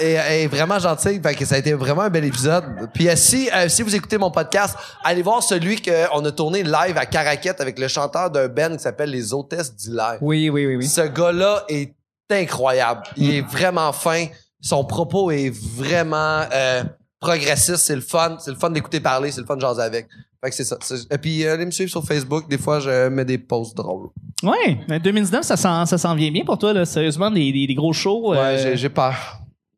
et 0.00 0.14
est 0.14 0.46
vraiment 0.46 0.78
gentille, 0.78 1.20
fait 1.22 1.34
que 1.34 1.44
ça 1.44 1.54
a 1.54 1.58
été 1.58 1.72
vraiment 1.74 2.02
un 2.02 2.10
bel 2.10 2.24
épisode. 2.24 2.64
Puis 2.94 3.08
euh, 3.08 3.16
si 3.16 3.48
euh, 3.54 3.68
si 3.68 3.82
vous 3.82 3.94
écoutez 3.94 4.18
mon 4.18 4.30
podcast, 4.30 4.76
allez 5.04 5.22
voir 5.22 5.42
celui 5.42 5.80
qu'on 5.80 6.24
a 6.24 6.32
tourné 6.32 6.62
live 6.62 6.96
à 6.96 7.06
Caraquette 7.06 7.60
avec 7.60 7.78
le 7.78 7.88
chanteur 7.88 8.30
d'un 8.30 8.48
band 8.48 8.72
qui 8.76 8.82
s'appelle 8.82 9.10
Les 9.10 9.32
Hôtesses 9.34 9.74
d'Hilaire. 9.76 10.18
Oui, 10.20 10.48
oui, 10.50 10.66
oui, 10.66 10.76
oui. 10.76 10.86
Ce 10.86 11.02
gars-là 11.02 11.64
est 11.68 11.94
incroyable. 12.30 13.02
Il 13.16 13.34
est 13.34 13.40
vraiment 13.46 13.92
fin. 13.92 14.26
Son 14.60 14.84
propos 14.84 15.30
est 15.30 15.50
vraiment 15.50 16.44
euh, 16.52 16.82
progressiste. 17.20 17.76
C'est 17.84 17.94
le 17.94 18.00
fun. 18.00 18.36
C'est 18.38 18.50
le 18.50 18.56
fun 18.56 18.70
d'écouter 18.70 19.00
parler. 19.00 19.30
C'est 19.30 19.40
le 19.40 19.46
fun 19.46 19.56
de 19.56 19.60
jaser 19.60 19.82
avec. 19.82 20.06
Fait 20.42 20.48
que 20.50 20.56
c'est 20.56 20.64
ça. 20.64 20.76
Et 21.10 21.18
puis, 21.18 21.44
euh, 21.44 21.52
allez 21.54 21.66
me 21.66 21.70
suivre 21.70 21.90
sur 21.90 22.02
Facebook. 22.04 22.48
Des 22.48 22.56
fois, 22.56 22.80
je 22.80 23.08
mets 23.08 23.24
des 23.26 23.36
posts 23.36 23.76
drôles. 23.76 24.08
Ouais, 24.42 24.78
mais 24.88 24.98
2019, 24.98 25.42
ça 25.44 25.56
s'en, 25.58 25.84
ça 25.84 25.98
s'en 25.98 26.14
vient 26.14 26.30
bien 26.30 26.44
pour 26.46 26.56
toi, 26.56 26.72
là. 26.72 26.86
Sérieusement, 26.86 27.30
des, 27.30 27.52
des, 27.52 27.66
des 27.66 27.74
gros 27.74 27.92
shows. 27.92 28.30
Ouais, 28.30 28.38
euh, 28.38 28.62
j'ai- 28.62 28.76
j'ai 28.78 28.88
peur. 28.88 29.14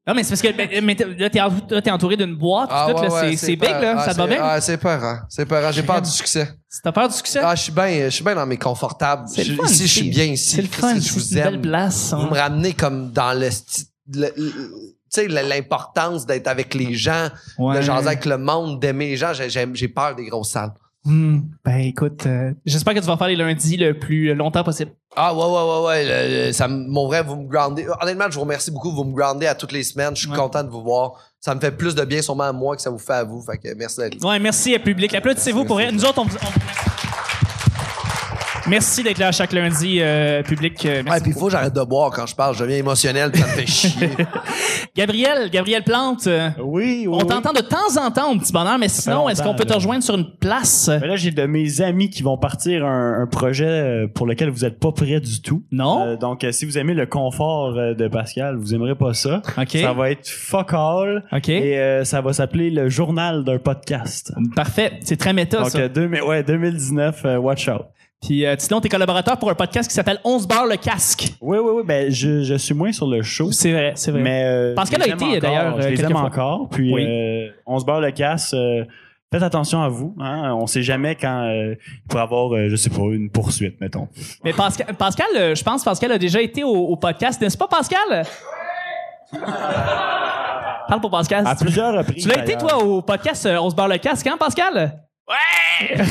Non, 0.07 0.15
mais 0.15 0.25
c'est 0.25 0.31
parce 0.31 0.43
que 0.43 0.51
ben, 0.57 0.85
mais 0.85 0.97
là, 1.17 1.31
t'es, 1.31 1.41
en- 1.41 1.53
là, 1.71 1.81
t'es 1.81 1.91
entouré 1.93 2.17
d'une 2.17 2.35
boîte. 2.35 2.69
Ah, 2.73 2.89
tout, 2.91 2.97
ouais, 3.01 3.07
là, 3.09 3.15
ouais, 3.15 3.31
c'est, 3.33 3.37
c'est 3.47 3.57
big, 3.57 3.61
peur. 3.71 3.81
là. 3.81 3.95
Ah, 3.99 4.05
ça 4.05 4.13
te 4.15 4.19
va 4.19 4.27
bien? 4.27 4.39
Ah, 4.43 4.61
c'est 4.61 4.77
peur, 4.77 5.05
hein. 5.05 5.21
C'est 5.29 5.47
peur. 5.47 5.65
hein. 5.65 5.71
J'ai 5.71 5.85
peur 5.85 6.03
du 6.03 6.11
succès. 6.11 6.49
T'as 6.83 6.91
peur 6.91 7.09
du 7.09 7.15
succès? 7.15 7.39
Ah, 7.41 7.55
je 7.55 7.63
suis 7.63 7.73
bien, 7.73 7.89
je 8.07 8.09
suis 8.09 8.25
bien 8.25 8.35
dans 8.35 8.45
mes 8.47 8.57
confortables. 8.57 9.29
c'est 9.29 9.45
le 9.45 9.55
Je- 9.55 9.61
fun. 9.61 9.67
Ici, 9.69 9.87
je 9.87 9.93
suis 9.93 10.11
bien 10.11 10.25
ici. 10.25 10.57
C'est 10.57 10.63
le 10.63 10.69
fun. 10.69 10.95
Je 10.97 11.01
C'est 11.01 11.11
vous 11.13 11.21
une 11.21 11.35
belle 11.45 11.55
aime? 11.55 11.63
place. 11.63 12.13
Vous 12.13 12.21
hein. 12.23 12.29
me 12.33 12.37
ramenez 12.37 12.73
comme 12.73 13.13
dans 13.13 13.33
le, 13.39 13.49
le- 14.13 14.33
le- 14.37 14.53
tu 15.15 15.21
sais, 15.21 15.29
l'importance 15.29 16.27
d'être 16.27 16.49
avec 16.49 16.75
les 16.75 16.95
gens, 16.95 17.29
Ouais. 17.59 17.77
de 17.77 17.83
jaser 17.83 18.07
avec 18.09 18.25
le 18.25 18.39
monde, 18.39 18.81
d'aimer 18.81 19.11
les 19.11 19.17
gens. 19.17 19.33
J'ai 19.35 19.49
j'ai 19.51 19.89
peur 19.89 20.17
des 20.17 20.25
grosses 20.27 20.51
salles. 20.51 20.73
Hmm. 21.05 21.41
Ben, 21.65 21.79
écoute, 21.79 22.27
euh, 22.27 22.53
j'espère 22.65 22.95
que 22.95 23.01
tu 23.01 23.07
vas 23.07 23.17
faire 23.17 23.27
les 23.27 23.35
lundis 23.37 23.77
le 23.77 23.99
plus 23.99 24.33
longtemps 24.35 24.63
possible. 24.63 24.93
Ah 25.17 25.35
ouais, 25.35 25.45
ouais, 25.45 25.51
ouais, 25.51 25.87
ouais. 25.87 26.05
le- 26.05 26.47
le- 26.47 26.53
ça 26.53 26.69
mon 26.69 27.07
vrai, 27.09 27.23
vous 27.25 27.37
me 27.37 27.49
groundez. 27.49 27.87
Honnêtement, 28.01 28.27
je 28.31 28.35
vous 28.37 28.43
remercie 28.43 28.71
beaucoup. 28.71 28.93
Vous 28.93 29.05
me 29.05 29.13
groundez 29.15 29.47
à 29.49 29.55
toutes 29.57 29.73
les 29.73 29.83
semaines. 29.83 30.15
Je 30.15 30.21
suis 30.23 30.31
Ouais. 30.31 30.37
content 30.37 30.63
de 30.63 30.71
vous 30.71 30.83
voir. 30.83 31.15
Ça 31.41 31.55
me 31.57 31.61
fait 31.61 31.73
plus 31.73 31.95
de 31.97 32.05
bien 32.05 32.23
sûrement 32.23 32.45
à 32.45 32.53
moi 32.53 32.77
que 32.77 32.83
ça 32.83 32.91
vous 32.91 32.99
fait 33.01 33.15
à 33.15 33.25
vous. 33.25 33.43
Fait 33.43 33.59
que 33.59 33.75
merci 33.77 33.99
d'être 33.99 34.23
là. 34.23 34.29
Ouais, 34.31 34.39
merci, 34.39 34.75
euh, 34.75 34.79
public. 34.79 35.13
Applaudissez-vous 35.15 35.65
pour. 35.65 35.81
Nous 35.81 36.05
autres, 36.05 36.19
on 36.21 36.25
vous. 36.25 36.37
on- 36.41 37.12
Merci 38.69 39.03
d'être 39.03 39.19
là 39.19 39.33
chaque 39.33 39.53
lundi, 39.53 39.99
euh, 40.01 40.43
public. 40.45 40.87
euh, 40.87 40.99
Ouais, 40.99 41.03
merci 41.03 41.23
puis 41.23 41.33
il 41.33 41.39
faut 41.39 41.47
que 41.47 41.53
j'arrête 41.53 41.75
de 41.75 41.83
boire 41.83 42.11
quand 42.13 42.27
je 42.27 42.35
parle. 42.37 42.55
Je 42.55 42.63
deviens 42.63 42.77
émotionnel, 42.77 43.33
puis 43.33 43.43
ça 43.43 43.49
me 43.49 43.53
fait 43.53 43.67
chier. 43.67 44.09
Gabriel, 44.97 45.51
Gabriel 45.51 45.83
Plante. 45.83 46.27
euh, 46.29 46.49
Oui, 46.63 47.07
oui. 47.07 47.09
on 47.09 47.19
oui. 47.19 47.27
t'entend 47.27 47.53
de 47.53 47.61
temps 47.61 48.01
en 48.01 48.11
temps, 48.13 48.33
mon 48.33 48.39
petit 48.39 48.53
bonheur, 48.53 48.79
mais 48.79 48.89
sinon, 48.89 49.29
est-ce 49.29 49.43
qu'on 49.43 49.55
peut 49.55 49.65
te 49.65 49.73
rejoindre 49.73 50.05
sur 50.05 50.15
une 50.15 50.31
place? 50.39 50.89
Ben 50.89 51.07
là, 51.07 51.17
j'ai 51.17 51.33
de 51.33 51.45
mes 51.45 51.81
amis 51.81 52.09
qui 52.09 52.23
vont 52.23 52.39
partir 52.39 52.85
un, 52.87 53.23
un 53.23 53.27
projet 53.27 53.65
euh, 53.67 54.07
pour 54.07 54.27
lequel 54.29 54.49
vous 54.51 54.65
êtes 54.65 54.79
pas 54.79 54.93
prêt 54.93 55.19
du 55.19 55.43
tout. 55.43 55.65
Non? 55.73 56.07
Euh, 56.07 56.17
donc, 56.17 56.47
si 56.53 56.65
vous 56.65 56.79
aimez 56.79 56.95
le 56.95 57.07
confort 57.07 57.73
de 57.75 58.09
Pascal, 58.09 58.57
vous 58.57 58.75
aimerez 58.75 58.95
pas 58.95 59.13
ça. 59.13 59.43
OK. 59.59 59.71
Ça 59.77 59.93
va 59.93 60.11
être 60.11 60.29
fuck 60.29 60.73
all. 60.73 61.25
OK. 61.33 61.49
Et 61.49 61.79
euh, 61.81 62.05
ça 62.05 62.21
va 62.21 62.33
s'appeler 62.33 62.71
le 62.71 62.89
journal 62.89 63.43
d'un 63.45 63.59
podcast. 63.59 64.33
Parfait. 64.55 64.93
C'est 65.03 65.17
très 65.17 65.33
méta, 65.33 65.59
Donc, 65.59 65.71
ça. 65.71 65.79
euh, 65.81 65.89
deux- 65.89 66.09
ouais, 66.23 66.45
2019, 66.45 67.23
euh, 67.25 67.37
watch 67.39 67.69
out. 67.69 67.83
Puis, 68.23 68.47
euh, 68.47 68.55
sinon, 68.59 68.81
t'es 68.81 68.89
collaborateur 68.89 69.37
pour 69.37 69.51
un 69.51 69.55
podcast 69.55 69.89
qui 69.89 69.95
s'appelle 69.95 70.21
11 70.25 70.47
barres 70.47 70.67
le 70.67 70.77
casque. 70.77 71.33
Oui, 71.41 71.59
oui, 71.59 71.71
oui. 71.75 71.83
Ben, 71.85 72.11
je, 72.11 72.43
je 72.45 72.55
suis 72.55 72.73
moins 72.75 72.93
sur 72.93 73.07
le 73.09 73.21
show. 73.23 73.51
C'est 73.51 73.73
vrai, 73.73 73.93
c'est 73.97 74.13
vrai. 74.13 74.21
Mais 74.21 74.45
euh, 74.45 74.75
les 74.75 75.11
a 75.11 75.15
été, 75.15 75.41
d'ailleurs, 75.41 75.81
Je 75.83 75.89
les 75.89 75.95
quelques 75.97 76.11
aime 76.11 76.17
fois. 76.17 76.21
encore. 76.27 76.69
Puis 76.71 76.95
Oui. 76.95 77.05
euh, 77.05 77.49
on 77.67 77.79
se 77.81 77.85
barre 77.85 78.01
le 78.01 78.13
casse. 78.13 78.55
euh, 78.55 78.85
faites 79.33 79.43
attention 79.43 79.83
à 79.83 79.89
vous. 79.89 80.15
Hein? 80.21 80.55
On 80.55 80.67
sait 80.69 80.83
jamais 80.83 81.17
quand 81.17 81.47
euh, 81.49 81.75
il 81.75 82.03
pourrait 82.09 82.23
avoir, 82.23 82.55
euh, 82.55 82.69
je 82.69 82.77
sais 82.77 82.91
pas, 82.91 83.03
une 83.11 83.29
poursuite, 83.29 83.81
mettons. 83.81 84.07
Mais 84.45 84.53
Pascal, 84.53 84.95
Pascal 84.95 85.27
euh, 85.37 85.55
je 85.57 85.65
pense 85.65 85.83
Pascal 85.83 86.13
a 86.13 86.19
déjà 86.19 86.41
été 86.41 86.63
au, 86.63 86.69
au 86.75 86.97
podcast, 86.97 87.41
n'est-ce 87.41 87.59
pas, 87.59 87.67
Pascal? 87.67 88.25
Parle 90.89 91.01
pour 91.01 91.11
Pascal. 91.11 91.45
À 91.47 91.57
plusieurs 91.57 91.95
reprises. 91.97 92.23
Tu 92.23 92.29
l'as 92.29 92.43
été, 92.43 92.57
toi, 92.57 92.79
au 92.85 93.03
podcast 93.03 93.47
euh, 93.47 93.57
On 93.61 93.69
se 93.71 93.75
barre 93.75 93.89
le 93.89 93.99
casque, 93.99 94.27
hein, 94.29 94.37
Pascal? 94.39 95.01
Ouais! 95.29 95.97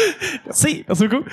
si, 0.50 0.84
merci 0.88 1.08
beaucoup. 1.08 1.24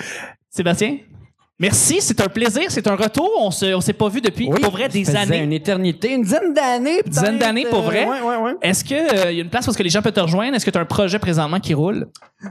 Sébastien? 0.49 1.12
Merci, 1.59 2.01
c'est 2.01 2.19
un 2.19 2.27
plaisir, 2.27 2.63
c'est 2.69 2.87
un 2.87 2.95
retour. 2.95 3.29
On 3.39 3.49
on 3.75 3.81
s'est 3.81 3.93
pas 3.93 4.09
vu 4.09 4.21
depuis, 4.21 4.49
pour 4.49 4.71
vrai, 4.71 4.89
des 4.89 5.15
années. 5.15 5.37
une 5.43 5.53
éternité, 5.53 6.11
une 6.13 6.23
dizaine 6.23 6.53
d'années. 6.53 7.01
Une 7.05 7.11
dizaine 7.11 7.37
d'années, 7.37 7.65
pour 7.69 7.79
euh, 7.79 7.83
vrai? 7.83 8.05
Ouais, 8.05 8.21
ouais, 8.21 8.37
ouais. 8.37 8.51
Est-ce 8.61 8.83
qu'il 8.83 8.97
y 8.97 8.99
a 8.99 9.29
une 9.29 9.49
place 9.49 9.67
où 9.67 9.69
est-ce 9.69 9.77
que 9.77 9.83
les 9.83 9.89
gens 9.91 10.01
peuvent 10.01 10.11
te 10.13 10.19
rejoindre? 10.19 10.55
Est-ce 10.55 10.65
que 10.65 10.71
tu 10.71 10.77
as 10.77 10.81
un 10.81 10.85
projet 10.85 11.19
présentement 11.19 11.59
qui 11.59 11.73
roule? 11.75 12.07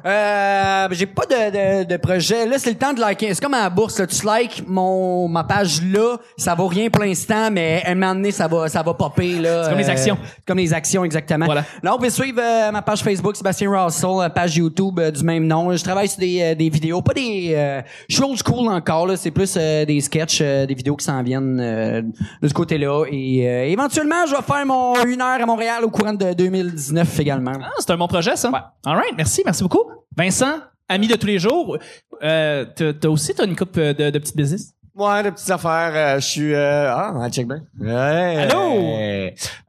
Euh, 0.07 0.89
j'ai 0.93 1.05
pas 1.05 1.27
de, 1.27 1.83
de, 1.83 1.85
de 1.85 1.97
projet. 1.99 2.47
Là, 2.47 2.59
c'est 2.59 2.71
le 2.71 2.77
temps 2.79 2.95
de 2.95 3.01
liker. 3.01 3.35
C'est 3.35 3.43
comme 3.43 3.53
à 3.53 3.65
la 3.65 3.71
bourse. 3.71 3.99
Là. 3.99 4.07
Tu 4.07 4.25
likes 4.25 4.63
mon, 4.67 5.29
ma 5.29 5.45
page 5.45 5.83
là. 5.83 6.17
Ça 6.39 6.55
vaut 6.55 6.69
rien 6.69 6.89
pour 6.89 7.03
l'instant, 7.05 7.51
mais 7.51 7.83
un 7.87 7.95
moment 7.95 8.15
donné, 8.15 8.31
ça 8.31 8.47
va, 8.49 8.69
ça 8.69 8.83
va 8.83 8.95
popper. 8.95 9.39
là. 9.41 9.65
C'est 9.65 9.71
comme 9.71 9.79
les 9.79 9.89
Euh, 9.89 9.93
actions. 9.93 10.19
comme 10.47 10.59
les 10.59 10.73
actions, 10.73 11.05
exactement. 11.05 11.45
Voilà. 11.45 11.65
Là, 11.83 11.95
on 11.95 11.99
peut 11.99 12.09
suivre 12.09 12.41
euh, 12.41 12.71
ma 12.71 12.81
page 12.81 13.03
Facebook, 13.03 13.37
Sébastien 13.37 13.69
Russell, 13.71 14.09
euh, 14.21 14.29
page 14.31 14.57
YouTube 14.57 14.99
euh, 14.99 15.11
du 15.11 15.23
même 15.25 15.47
nom. 15.47 15.77
Je 15.77 15.83
travaille 15.85 16.09
sur 16.09 16.21
des, 16.21 16.41
euh, 16.41 16.55
des 16.55 16.71
vidéos. 16.71 17.03
Pas 17.03 17.13
des... 17.13 17.53
euh, 17.55 17.83
je 18.09 18.15
suis 18.15 18.25
old 18.25 18.39
school 18.43 18.69
encore. 18.73 18.92
Là. 19.07 19.17
C'est 19.17 19.31
plus 19.31 19.55
euh, 19.57 19.85
des 19.85 20.01
sketchs, 20.01 20.41
euh, 20.41 20.67
des 20.67 20.75
vidéos 20.75 20.97
qui 20.97 21.05
s'en 21.05 21.23
viennent 21.23 21.61
euh, 21.61 22.03
de 22.43 22.49
ce 22.49 22.55
côté-là. 22.55 23.05
Et 23.11 23.49
euh, 23.49 23.65
éventuellement, 23.67 24.27
je 24.27 24.35
vais 24.37 24.43
faire 24.43 24.67
mon 24.67 24.95
une 25.05 25.21
heure 25.21 25.41
à 25.41 25.47
Montréal 25.47 25.85
au 25.85 25.91
courant 25.91 26.13
de 26.15 26.33
2019 26.33 27.21
également. 27.21 27.53
Ah, 27.63 27.71
c'est 27.79 27.91
un 27.91 27.97
bon 27.97 28.09
projet, 28.09 28.37
ça. 28.37 28.51
All 28.85 28.97
right, 28.97 29.15
merci, 29.17 29.43
merci 29.45 29.63
beaucoup. 29.63 29.85
Vincent, 30.17 30.59
ami 30.89 31.09
de 31.09 31.17
tous 31.17 31.27
les 31.27 31.39
jours, 31.39 31.79
euh, 32.23 32.65
t'as 32.77 33.09
aussi 33.09 33.35
t'as 33.35 33.47
une 33.47 33.57
coupe 33.57 33.79
de, 33.79 34.11
de 34.11 34.19
petites 34.19 34.37
business? 34.37 34.75
Ouais, 34.95 35.23
de 35.23 35.31
petites 35.31 35.49
affaires. 35.51 35.93
euh, 35.95 36.21
je 36.21 36.27
suis... 36.27 36.53
euh, 36.55 36.93
ah, 36.95 37.27
check 37.31 37.49
bien. 37.49 37.63
Ouais. 37.81 38.47
Allô? 38.51 38.75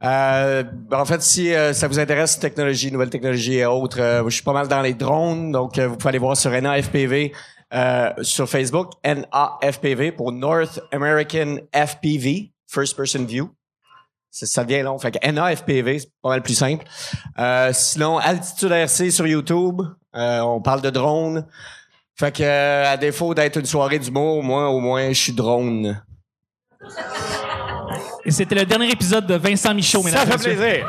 Euh, 0.04 0.62
en 0.92 1.04
fait, 1.06 1.22
si 1.22 1.54
euh, 1.54 1.72
ça 1.72 1.88
vous 1.88 1.98
intéresse, 1.98 2.38
technologie, 2.38 2.92
nouvelles 2.92 3.08
technologies 3.08 3.56
et 3.56 3.64
autres, 3.66 4.00
euh, 4.02 4.22
je 4.26 4.34
suis 4.34 4.42
pas 4.42 4.52
mal 4.52 4.68
dans 4.68 4.82
les 4.82 4.92
drones, 4.92 5.50
donc 5.50 5.78
euh, 5.78 5.88
vous 5.88 5.96
pouvez 5.96 6.10
aller 6.10 6.18
voir 6.18 6.36
sur 6.36 6.50
NAFPV 6.50 7.32
euh, 7.74 8.10
sur 8.22 8.48
Facebook, 8.48 8.92
NAFPV 9.04 10.12
pour 10.12 10.32
North 10.32 10.80
American 10.92 11.56
FPV, 11.72 12.52
First 12.68 12.96
Person 12.96 13.24
View. 13.24 13.50
Ça, 14.30 14.46
ça 14.46 14.64
devient 14.64 14.82
long. 14.82 14.98
Fait 14.98 15.12
que 15.12 15.30
NAFPV, 15.30 15.98
c'est 16.00 16.10
pas 16.22 16.30
mal 16.30 16.42
plus 16.42 16.54
simple. 16.54 16.84
Euh, 17.38 17.70
sinon, 17.72 18.18
Altitude 18.18 18.70
RC 18.70 19.10
sur 19.10 19.26
YouTube. 19.26 19.82
Euh, 20.14 20.40
on 20.40 20.60
parle 20.60 20.82
de 20.82 20.90
drones. 20.90 21.46
Fait 22.16 22.30
que, 22.34 22.84
à 22.84 22.96
défaut 22.96 23.34
d'être 23.34 23.58
une 23.58 23.66
soirée 23.66 23.98
d'humour, 23.98 24.42
moi, 24.42 24.70
au 24.70 24.78
moins, 24.78 25.08
je 25.08 25.20
suis 25.20 25.32
drone. 25.32 26.00
Et 28.24 28.30
c'était 28.30 28.54
le 28.54 28.64
dernier 28.64 28.90
épisode 28.90 29.26
de 29.26 29.34
Vincent 29.34 29.74
Michaud, 29.74 30.02
Ça 30.02 30.04
mesdames 30.04 30.28
et 30.28 30.38
fait 30.38 30.54
plaisir. 30.56 30.88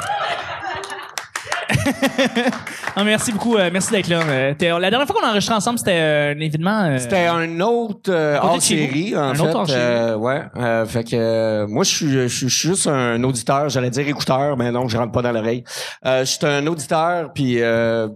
Merci 3.05 3.31
beaucoup, 3.31 3.57
euh, 3.57 3.69
merci 3.71 3.91
d'être 3.91 4.07
là. 4.07 4.21
Euh, 4.27 4.53
la 4.79 4.89
dernière 4.89 5.05
fois 5.07 5.15
qu'on 5.19 5.25
a 5.27 5.31
enregistré 5.31 5.55
ensemble, 5.55 5.77
c'était 5.79 5.99
euh, 5.99 6.33
un 6.35 6.39
événement. 6.39 6.83
euh, 6.85 6.97
C'était 6.97 7.25
un 7.27 7.59
autre 7.59 8.09
euh, 8.11 8.35
Côté 8.39 8.47
hors 8.47 8.55
de 8.57 8.61
chez 8.61 8.87
série, 8.87 9.11
vous. 9.11 9.17
en 9.19 9.21
Un 9.21 9.35
fait. 9.35 9.41
autre 9.41 9.55
hors 9.55 10.21
ouais. 10.21 10.41
Euh, 10.57 10.85
fait 10.85 11.03
que 11.03 11.15
euh, 11.15 11.67
moi, 11.67 11.83
je 11.83 12.27
suis, 12.27 12.49
juste 12.49 12.87
un 12.87 13.21
auditeur. 13.23 13.69
J'allais 13.69 13.89
dire 13.89 14.07
écouteur, 14.07 14.55
mais 14.57 14.71
non, 14.71 14.87
je 14.87 14.97
rentre 14.97 15.11
pas 15.11 15.21
dans 15.21 15.31
l'oreille. 15.31 15.63
Euh, 16.05 16.21
je 16.21 16.25
suis 16.31 16.45
un 16.45 16.65
auditeur, 16.67 17.31
puis 17.33 17.61
euh, 17.61 18.07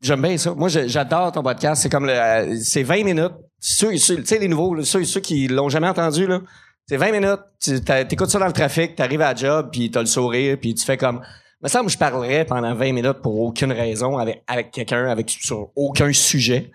j'aime 0.00 0.22
bien 0.22 0.36
ça. 0.38 0.54
Moi, 0.54 0.68
j'adore 0.68 1.32
ton 1.32 1.42
podcast. 1.42 1.82
C'est 1.82 1.90
comme 1.90 2.06
le, 2.06 2.12
euh, 2.12 2.56
c'est 2.62 2.82
20 2.82 3.04
minutes. 3.04 3.32
Ceux, 3.60 3.90
tu 3.92 3.98
sais 3.98 4.38
les 4.38 4.48
nouveaux, 4.48 4.74
là, 4.74 4.82
ceux, 4.84 5.04
ceux 5.04 5.20
qui 5.20 5.46
l'ont 5.46 5.68
jamais 5.68 5.88
entendu 5.88 6.26
là. 6.26 6.40
C'est 6.88 6.96
20 6.96 7.12
minutes. 7.12 7.40
Tu 7.62 7.80
t'écoutes 7.80 8.30
ça 8.30 8.38
dans 8.40 8.46
le 8.46 8.52
trafic, 8.52 8.96
t'arrives 8.96 9.20
à 9.20 9.32
la 9.32 9.34
job, 9.36 9.68
puis 9.70 9.90
t'as 9.90 10.00
le 10.00 10.06
sourire, 10.06 10.56
puis 10.60 10.74
tu 10.74 10.84
fais 10.84 10.96
comme. 10.96 11.20
Me 11.62 11.68
semble 11.68 11.86
que 11.86 11.92
je 11.92 11.98
parlerais 11.98 12.44
pendant 12.44 12.74
20 12.74 12.92
minutes 12.92 13.20
pour 13.22 13.38
aucune 13.40 13.70
raison 13.72 14.18
avec 14.18 14.42
avec 14.48 14.70
quelqu'un 14.72 15.06
avec 15.08 15.30
sur 15.30 15.68
aucun 15.76 16.12
sujet. 16.12 16.70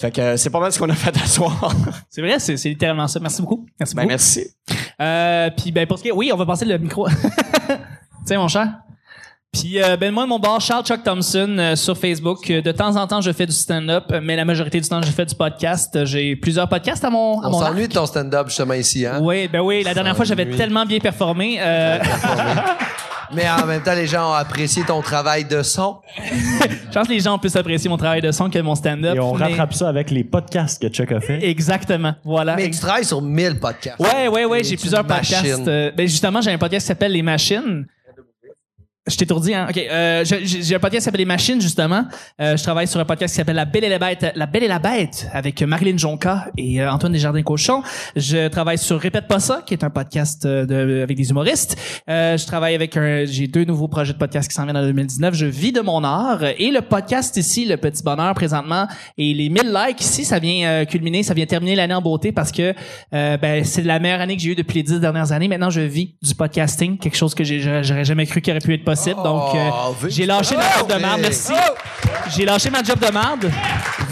Fait 0.00 0.10
que 0.10 0.20
euh, 0.20 0.36
c'est 0.36 0.50
pas 0.50 0.58
mal 0.58 0.72
ce 0.72 0.78
qu'on 0.80 0.90
a 0.90 0.94
fait 0.94 1.16
à 1.22 1.26
soir. 1.26 1.72
C'est 2.10 2.20
vrai, 2.20 2.38
c'est 2.40 2.54
littéralement 2.64 3.06
ça. 3.06 3.20
Merci 3.20 3.42
beaucoup. 3.42 3.64
Merci 3.78 3.94
Ben, 3.94 4.02
beaucoup. 4.02 4.08
merci. 4.10 4.46
Euh, 5.00 5.50
puis 5.56 5.70
ben 5.70 5.86
pour 5.86 5.98
ce 5.98 6.02
qui 6.02 6.08
est- 6.08 6.12
oui, 6.12 6.30
on 6.32 6.36
va 6.36 6.46
passer 6.46 6.64
le 6.64 6.76
micro. 6.78 7.06
Tiens 8.26 8.38
mon 8.38 8.48
cher. 8.48 8.68
Puis 9.52 9.80
euh, 9.80 9.96
ben 9.96 10.12
moi 10.12 10.26
mon 10.26 10.40
bar 10.40 10.60
Charles 10.60 10.84
Chuck 10.84 11.04
Thompson 11.04 11.54
euh, 11.60 11.76
sur 11.76 11.96
Facebook. 11.96 12.48
De 12.50 12.72
temps 12.72 12.96
en 12.96 13.06
temps 13.06 13.20
je 13.20 13.30
fais 13.30 13.46
du 13.46 13.52
stand-up, 13.52 14.12
mais 14.20 14.34
la 14.34 14.44
majorité 14.44 14.80
du 14.80 14.88
temps 14.88 15.00
je 15.00 15.12
fais 15.12 15.26
du 15.26 15.34
podcast. 15.36 16.04
J'ai 16.06 16.34
plusieurs 16.34 16.68
podcasts 16.68 17.04
à 17.04 17.10
mon 17.10 17.40
à 17.40 17.48
On 17.50 17.52
s'ennuie 17.60 17.86
de 17.86 17.92
ton 17.92 18.06
stand-up 18.06 18.48
justement 18.48 18.74
ici, 18.74 19.06
hein? 19.06 19.20
Oui, 19.22 19.46
ben 19.46 19.60
oui, 19.60 19.84
la 19.84 19.94
dernière 19.94 20.16
fois 20.16 20.24
j'avais 20.24 20.50
tellement 20.56 20.84
bien 20.86 20.98
performé. 20.98 21.60
Mais 23.32 23.48
en 23.48 23.66
même 23.66 23.82
temps, 23.82 23.94
les 23.94 24.06
gens 24.06 24.30
ont 24.30 24.34
apprécié 24.34 24.84
ton 24.84 25.00
travail 25.00 25.44
de 25.44 25.62
son. 25.62 25.98
je 26.18 26.92
pense 26.92 27.06
que 27.06 27.12
les 27.12 27.20
gens 27.20 27.34
ont 27.34 27.38
plus 27.38 27.54
apprécié 27.56 27.88
mon 27.88 27.96
travail 27.96 28.20
de 28.20 28.30
son 28.30 28.50
que 28.50 28.58
mon 28.58 28.74
stand-up. 28.74 29.16
Et 29.16 29.20
on 29.20 29.34
mais- 29.34 29.46
rattrape 29.46 29.74
ça 29.74 29.88
avec 29.88 30.10
les 30.10 30.24
podcasts 30.24 30.80
que 30.80 30.88
Chuck 30.88 31.12
a 31.12 31.20
fait. 31.20 31.44
Exactement, 31.44 32.14
voilà. 32.24 32.56
Mais 32.56 32.70
tu 32.70 32.78
travailles 32.78 33.04
sur 33.04 33.20
1000 33.22 33.58
podcasts. 33.58 33.98
Ouais, 34.00 34.28
ouais, 34.28 34.44
ouais, 34.44 34.64
j'ai 34.64 34.76
plusieurs 34.76 35.04
podcasts. 35.04 35.66
Euh, 35.68 35.90
ben 35.96 36.06
justement, 36.06 36.40
j'ai 36.40 36.50
un 36.52 36.58
podcast 36.58 36.84
qui 36.84 36.88
s'appelle 36.88 37.12
Les 37.12 37.22
Machines. 37.22 37.86
Je 39.06 39.16
t'ai 39.18 39.26
tourdi, 39.26 39.52
hein? 39.52 39.66
OK. 39.68 39.76
Euh, 39.76 40.24
j'ai- 40.24 40.74
un 40.74 40.78
podcast 40.78 41.00
qui 41.02 41.04
s'appelle 41.04 41.18
Les 41.18 41.24
Machines, 41.26 41.60
justement. 41.60 42.06
Euh, 42.40 42.56
je 42.56 42.62
travaille 42.62 42.88
sur 42.88 42.98
un 43.00 43.04
podcast 43.04 43.34
qui 43.34 43.36
s'appelle 43.36 43.56
La 43.56 43.66
Belle 43.66 43.84
et 43.84 43.90
la 43.90 43.98
Bête. 43.98 44.32
La 44.34 44.46
Belle 44.46 44.62
et 44.64 44.68
la 44.68 44.78
Bête 44.78 45.28
avec 45.34 45.60
Marilyn 45.60 45.98
Jonca 45.98 46.46
et 46.56 46.80
euh, 46.80 46.90
Antoine 46.90 47.12
Desjardins-Cochon. 47.12 47.82
Je 48.16 48.48
travaille 48.48 48.78
sur 48.78 48.98
Répète 48.98 49.26
pas 49.28 49.40
ça, 49.40 49.62
qui 49.66 49.74
est 49.74 49.84
un 49.84 49.90
podcast 49.90 50.46
euh, 50.46 50.64
de, 50.64 51.02
avec 51.02 51.18
des 51.18 51.28
humoristes. 51.28 51.76
Euh, 52.08 52.38
je 52.38 52.46
travaille 52.46 52.74
avec 52.74 52.96
un... 52.96 53.26
J'ai 53.26 53.46
deux 53.46 53.66
nouveaux 53.66 53.88
projets 53.88 54.14
de 54.14 54.18
podcast 54.18 54.48
qui 54.48 54.54
s'en 54.54 54.64
viennent 54.64 54.78
en 54.78 54.82
2019. 54.82 55.34
Je 55.34 55.44
vis 55.44 55.72
de 55.72 55.82
mon 55.82 56.02
art. 56.02 56.42
Et 56.56 56.70
le 56.70 56.80
podcast 56.80 57.36
ici, 57.36 57.66
Le 57.66 57.76
Petit 57.76 58.02
Bonheur, 58.02 58.32
présentement, 58.32 58.88
et 59.18 59.34
les 59.34 59.50
1000 59.50 59.64
likes 59.86 60.00
ici, 60.00 60.24
ça 60.24 60.38
vient 60.38 60.86
culminer, 60.86 61.22
ça 61.22 61.34
vient 61.34 61.44
terminer 61.44 61.74
l'année 61.76 61.92
en 61.92 62.00
beauté 62.00 62.32
parce 62.32 62.50
que 62.52 62.72
ben, 63.12 63.64
c'est 63.64 63.82
la 63.82 63.98
meilleure 63.98 64.22
année 64.22 64.34
que 64.36 64.42
j'ai 64.42 64.52
eue 64.52 64.56
depuis 64.56 64.76
les 64.76 64.82
dix 64.82 64.98
dernières 64.98 65.30
années. 65.32 65.48
Maintenant, 65.48 65.68
je 65.68 65.82
vis 65.82 66.14
du 66.22 66.34
podcasting, 66.34 66.96
quelque 66.96 67.16
chose 67.18 67.34
que 67.34 67.44
j'aurais 67.44 68.04
jamais 68.06 68.24
cru 68.24 68.40
qu'il 68.40 68.50
aurait 68.52 68.60
pu 68.60 68.72
être 68.72 68.80
possible. 68.80 68.93
Donc, 69.22 69.54
euh, 69.54 69.70
Oh, 69.72 69.94
vive- 70.00 70.10
j'ai 70.10 70.26
lâché 70.26 70.56
ma 70.56 70.78
job 70.78 70.88
de 70.88 70.94
merde. 70.94 71.20
Merci. 71.20 71.52
J'ai 72.34 72.44
lâché 72.44 72.70
ma 72.70 72.82
job 72.82 72.98
de 72.98 73.10
merde. 73.12 73.50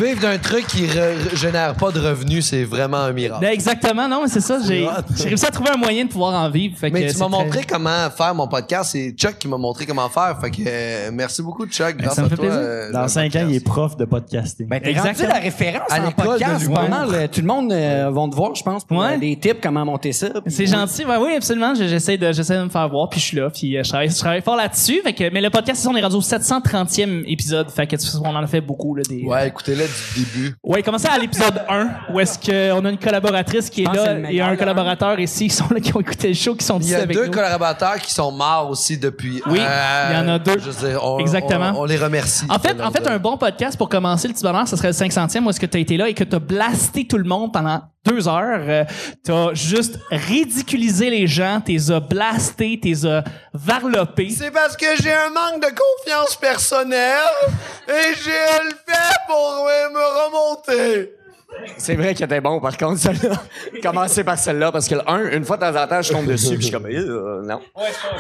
Vivre 0.03 0.21
d'un 0.21 0.39
truc 0.39 0.67
qui 0.67 0.85
re- 0.87 0.97
re- 1.31 1.37
génère 1.37 1.75
pas 1.75 1.91
de 1.93 2.01
revenus, 2.01 2.47
c'est 2.47 2.65
vraiment 2.65 2.97
un 2.99 3.13
miracle. 3.13 3.41
Ben, 3.43 3.53
exactement, 3.53 4.09
non, 4.09 4.23
mais 4.23 4.29
c'est 4.29 4.41
ça. 4.41 4.59
J'ai 4.67 4.89
réussi 5.29 5.47
à 5.47 5.51
trouver 5.51 5.71
un 5.71 5.77
moyen 5.77 6.05
de 6.05 6.11
pouvoir 6.11 6.35
en 6.35 6.51
vivre. 6.51 6.77
Fait 6.77 6.91
Mais 6.91 7.03
que 7.03 7.07
tu 7.09 7.13
c'est 7.15 7.19
m'as 7.21 7.29
très- 7.37 7.45
montré 7.45 7.61
comment 7.69 8.11
faire 8.11 8.35
mon 8.35 8.49
podcast. 8.49 8.91
C'est 8.93 9.11
Chuck 9.17 9.39
qui 9.39 9.49
m'a 9.49 9.59
montré 9.59 9.87
comment 9.87 10.09
faire. 10.09 10.37
Fait 10.41 10.51
que 10.51 10.63
euh, 10.67 11.11
merci 11.13 11.43
beaucoup, 11.43 11.67
Chuck. 11.67 11.97
Grâce 11.97 12.15
ça 12.17 12.23
me 12.23 12.27
à 12.27 12.31
fait 12.31 12.37
toi. 12.37 12.45
plaisir. 12.47 12.61
euh, 12.63 12.93
Dans 12.93 13.03
le 13.03 13.09
5 13.09 13.21
ans, 13.21 13.25
podcast. 13.27 13.47
il 13.51 13.57
est 13.57 13.65
prof 13.65 13.97
de 13.97 14.05
podcasting. 14.05 14.67
Ben, 14.69 14.81
t'es 14.81 14.89
rendu 14.93 14.99
Exactement. 15.11 15.29
la 15.35 15.41
référence 15.41 15.91
À 15.91 16.01
en 16.01 16.07
l'école 16.07 16.25
de 16.25 16.31
podcast. 16.31 16.61
l'humour. 16.63 16.75
Pas 16.81 16.89
mal. 16.89 17.09
euh, 17.15 17.27
Tout 17.31 17.41
le 17.41 17.47
monde 17.47 17.73
euh, 17.73 18.11
va 18.13 18.29
te 18.29 18.35
voir, 18.35 18.55
je 18.55 18.63
pense, 18.63 18.85
pour 18.85 18.99
Ouais. 18.99 19.15
euh, 19.15 19.19
des 19.19 19.37
tips, 19.39 19.59
comment 19.63 19.85
monter 19.85 20.13
ça. 20.13 20.29
puis- 20.31 20.53
C'est 20.53 20.67
gentil, 20.67 21.05
ben 21.05 21.21
oui, 21.21 21.35
absolument. 21.37 21.75
Je- 21.75 21.85
J'essaie 21.93 22.17
de, 22.19 22.33
j'essaie 22.33 22.57
de 22.57 22.65
me 22.65 22.71
faire 22.71 22.89
voir, 22.89 23.09
puis 23.09 23.21
je 23.21 23.25
suis 23.27 23.37
là, 23.37 23.51
puis 23.51 23.77
euh, 23.77 23.83
je 23.85 23.89
travaille, 23.89 24.11
je 24.11 24.19
travaille 24.19 24.43
fort 24.43 24.57
là-dessus. 24.57 25.01
Fait 25.05 25.13
que, 25.13 25.31
mais 25.33 25.41
le 25.41 25.51
podcast, 25.51 25.79
c'est 25.81 25.85
ça, 25.85 25.91
on 25.93 25.97
est 25.97 26.03
rendu 26.03 26.17
au 26.17 26.21
730e 26.23 27.23
épisode. 27.27 27.71
Fait 27.71 27.87
que 27.87 27.97
tu- 27.97 28.07
on 28.25 28.29
en 28.35 28.43
a 28.43 28.47
fait 28.47 28.61
beaucoup 28.61 28.95
là. 28.95 29.03
Des, 29.09 29.23
Ouais, 29.25 29.49
écoutez-le 29.49 29.85
du 30.15 30.25
début. 30.25 30.55
Ouais, 30.63 30.83
commencez 30.83 31.09
à 31.09 31.19
l'épisode 31.19 31.63
1, 31.69 31.89
où 32.13 32.21
est-ce 32.21 32.39
qu'on 32.39 32.85
a 32.85 32.91
une 32.91 32.99
collaboratrice 32.99 33.71
qui 33.71 33.83
est 33.83 33.93
là 33.93 34.31
et 34.31 34.41
un 34.41 34.57
collaborateur 34.57 35.19
ici 35.21 35.49
qui 35.49 35.55
sont 35.55 35.69
là, 35.71 35.81
qui 35.81 35.95
ont 35.97 36.01
écouté 36.01 36.29
le 36.29 36.35
show, 36.35 36.55
qui 36.55 36.65
sont 36.65 36.79
Il 36.79 36.85
ici 36.85 36.93
y 36.93 36.95
a 36.97 37.01
avec 37.03 37.17
deux 37.17 37.27
nous. 37.27 37.31
collaborateurs 37.33 37.97
qui 37.97 38.13
sont 38.13 38.33
morts 38.33 38.69
aussi 38.71 38.99
depuis. 38.99 39.43
Oui, 39.47 39.59
euh, 39.61 40.09
il 40.11 40.17
y 40.17 40.21
en 40.21 40.29
a 40.29 40.39
deux. 40.39 40.57
Je 40.59 40.71
veux 40.71 40.89
dire, 40.89 41.01
on, 41.05 41.19
Exactement. 41.19 41.73
On, 41.77 41.81
on 41.83 41.85
les 41.85 41.97
remercie. 41.99 42.45
En 42.49 42.59
fait, 42.59 42.81
en 42.81 42.91
fait, 42.91 43.07
un 43.07 43.19
bon 43.19 43.37
podcast 43.37 43.77
pour 43.77 43.89
commencer 43.89 44.29
le 44.29 44.35
petit 44.35 44.43
bonheur, 44.43 44.67
ce 44.69 44.77
serait 44.77 44.89
le 44.89 44.95
500e 44.95 45.45
où 45.45 45.51
est-ce 45.51 45.61
que 45.61 45.67
tu 45.67 45.77
as 45.77 45.81
été 45.81 45.97
là 45.97 46.09
et 46.09 46.15
que 46.15 46.25
tu 46.25 46.37
as 46.37 46.39
blasté 46.39 47.07
tout 47.07 47.19
le 47.19 47.25
monde 47.25 47.53
pendant 47.53 47.83
deux 48.05 48.29
heures. 48.29 48.65
Euh, 48.69 48.85
t'as 49.25 49.55
juste 49.55 49.99
ridiculisé 50.11 51.11
les 51.11 51.27
gens, 51.27 51.63
t'es 51.65 51.91
as 51.91 52.01
blasté, 52.01 52.79
t'es 52.83 53.07
as 53.07 53.25
varlopé. 53.53 54.31
C'est 54.31 54.51
parce 54.51 54.77
que 54.77 54.87
j'ai 55.01 55.13
un 55.13 55.31
manque 55.31 55.63
de 55.63 55.69
confiance 55.69 56.37
personnelle 56.37 57.19
et 57.89 58.15
j'ai 58.25 58.65
le 58.65 58.71
fait 58.87 59.17
pour 59.27 59.67
me 59.93 60.27
remonter. 60.27 61.22
C'est 61.77 61.95
vrai 61.95 62.15
qu'il 62.15 62.25
était 62.25 62.41
bon, 62.41 62.61
par 62.61 62.77
contre, 62.77 62.99
celle-là. 62.99 63.41
Commencer 63.83 64.25
par 64.25 64.39
celle-là, 64.39 64.73
parce 64.73 64.89
que 64.89 64.95
le 64.97 65.09
1, 65.09 65.31
une 65.37 65.45
fois 65.45 65.57
de 65.57 65.63
temps 65.63 65.83
en 65.83 65.87
temps, 65.87 66.03
je 66.03 66.13
tombe 66.13 66.27
dessus, 66.27 66.55
puis 66.55 66.57
je 66.59 66.63
suis 66.67 66.71
comme, 66.73 66.87
euh, 66.87 67.43
non. 67.43 67.61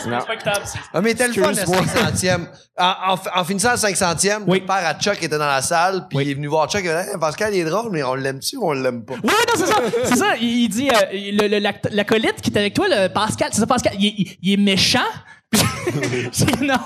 Non. 0.06 0.18
pas 0.24 0.34
écoutable. 0.34 0.64
Ah, 0.94 1.00
mais 1.00 1.14
t'es 1.14 1.26
le 1.28 1.34
fun, 1.34 1.50
le 1.52 1.58
Excuse-moi. 1.58 1.82
500e. 2.12 2.46
En, 2.78 3.14
en, 3.14 3.40
en 3.40 3.44
finissant 3.44 3.72
le 3.72 3.76
500e, 3.76 4.42
Oui. 4.46 4.60
le 4.60 4.66
père 4.66 4.86
à 4.86 4.94
Chuck 4.94 5.16
était 5.22 5.38
dans 5.38 5.46
la 5.46 5.60
salle, 5.62 6.06
puis 6.08 6.18
il 6.22 6.30
est 6.30 6.34
venu 6.34 6.46
voir 6.46 6.68
Chuck, 6.70 6.82
il 6.84 6.90
a 6.90 7.02
dit 7.04 7.10
Hey, 7.10 7.16
Pascal, 7.20 7.54
il 7.54 7.60
est 7.60 7.64
drôle, 7.70 7.90
mais 7.92 8.02
on 8.02 8.14
l'aime-tu 8.14 8.56
ou 8.56 8.68
on 8.68 8.72
l'aime 8.72 9.04
pas? 9.04 9.14
Oui, 9.22 9.30
non, 9.30 9.54
c'est 9.56 9.66
ça. 9.66 9.76
C'est 10.04 10.16
ça. 10.16 10.36
Il, 10.40 10.68
dit, 10.68 10.88
euh, 10.88 10.94
le, 11.12 11.48
le- 11.48 11.58
l'act- 11.58 11.88
l'acolyte 11.92 12.40
qui 12.40 12.50
est 12.50 12.58
avec 12.58 12.74
toi, 12.74 12.86
le 12.88 13.08
Pascal, 13.08 13.48
c'est 13.52 13.60
ça, 13.60 13.66
Pascal, 13.66 13.94
il, 13.98 14.06
il- 14.18 14.36
il 14.42 14.52
est 14.54 14.56
méchant. 14.62 15.00
Non, 16.62 16.76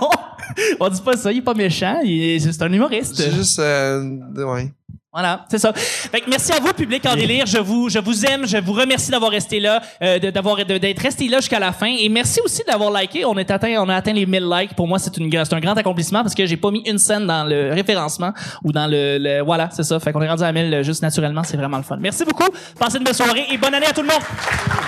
on 0.80 0.88
dit 0.88 1.00
pas 1.02 1.16
ça, 1.16 1.30
il 1.32 1.38
est 1.38 1.42
pas 1.42 1.54
méchant, 1.54 2.00
il 2.02 2.22
est- 2.22 2.40
c'est 2.52 2.62
un 2.62 2.72
humoriste. 2.72 3.14
C'est 3.16 3.30
juste. 3.30 3.58
Euh, 3.58 4.02
ouais. 4.36 4.72
Voilà, 5.18 5.46
c'est 5.48 5.56
ça. 5.58 5.72
Fait 5.72 6.20
que 6.20 6.28
merci 6.28 6.52
à 6.52 6.60
vous, 6.60 6.74
public 6.74 7.02
en 7.06 7.14
délire. 7.14 7.46
Je 7.46 7.56
vous, 7.56 7.88
je 7.88 7.98
vous 7.98 8.26
aime. 8.26 8.46
Je 8.46 8.58
vous 8.58 8.74
remercie 8.74 9.10
d'avoir 9.10 9.30
resté 9.30 9.60
là, 9.60 9.80
euh, 10.02 10.18
d'avoir, 10.18 10.56
d'être 10.66 11.00
resté 11.02 11.26
là 11.28 11.38
jusqu'à 11.38 11.58
la 11.58 11.72
fin. 11.72 11.86
Et 11.98 12.10
merci 12.10 12.38
aussi 12.44 12.60
d'avoir 12.68 12.90
liké. 12.92 13.24
On 13.24 13.34
est 13.38 13.50
atteint, 13.50 13.76
on 13.78 13.88
a 13.88 13.94
atteint 13.96 14.12
les 14.12 14.26
1000 14.26 14.42
likes. 14.46 14.74
Pour 14.74 14.86
moi, 14.86 14.98
c'est 14.98 15.16
une, 15.16 15.30
c'est 15.32 15.54
un 15.54 15.60
grand 15.60 15.72
accomplissement 15.78 16.20
parce 16.22 16.34
que 16.34 16.44
j'ai 16.44 16.58
pas 16.58 16.70
mis 16.70 16.82
une 16.86 16.98
scène 16.98 17.26
dans 17.26 17.44
le 17.44 17.72
référencement 17.72 18.32
ou 18.62 18.72
dans 18.72 18.86
le, 18.86 19.16
le- 19.18 19.40
voilà, 19.42 19.70
c'est 19.72 19.84
ça. 19.84 19.98
Fait 20.00 20.12
qu'on 20.12 20.20
est 20.20 20.28
rendu 20.28 20.42
à 20.42 20.52
1000 20.52 20.74
euh, 20.74 20.82
juste 20.82 21.00
naturellement. 21.00 21.42
C'est 21.44 21.56
vraiment 21.56 21.78
le 21.78 21.82
fun. 21.82 21.96
Merci 21.98 22.24
beaucoup. 22.26 22.50
Passez 22.78 22.98
une 22.98 23.04
belle 23.04 23.14
soirée 23.14 23.46
et 23.50 23.56
bonne 23.56 23.74
année 23.74 23.86
à 23.86 23.92
tout 23.94 24.02
le 24.02 24.08
monde. 24.08 24.20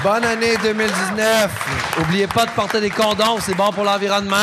Bonne 0.02 0.24
année 0.26 0.56
2019. 0.62 1.96
Oubliez 2.02 2.26
pas 2.26 2.44
de 2.44 2.50
porter 2.50 2.82
des 2.82 2.90
condoms, 2.90 3.38
c'est 3.40 3.56
bon 3.56 3.70
pour 3.70 3.84
l'environnement. 3.84 4.36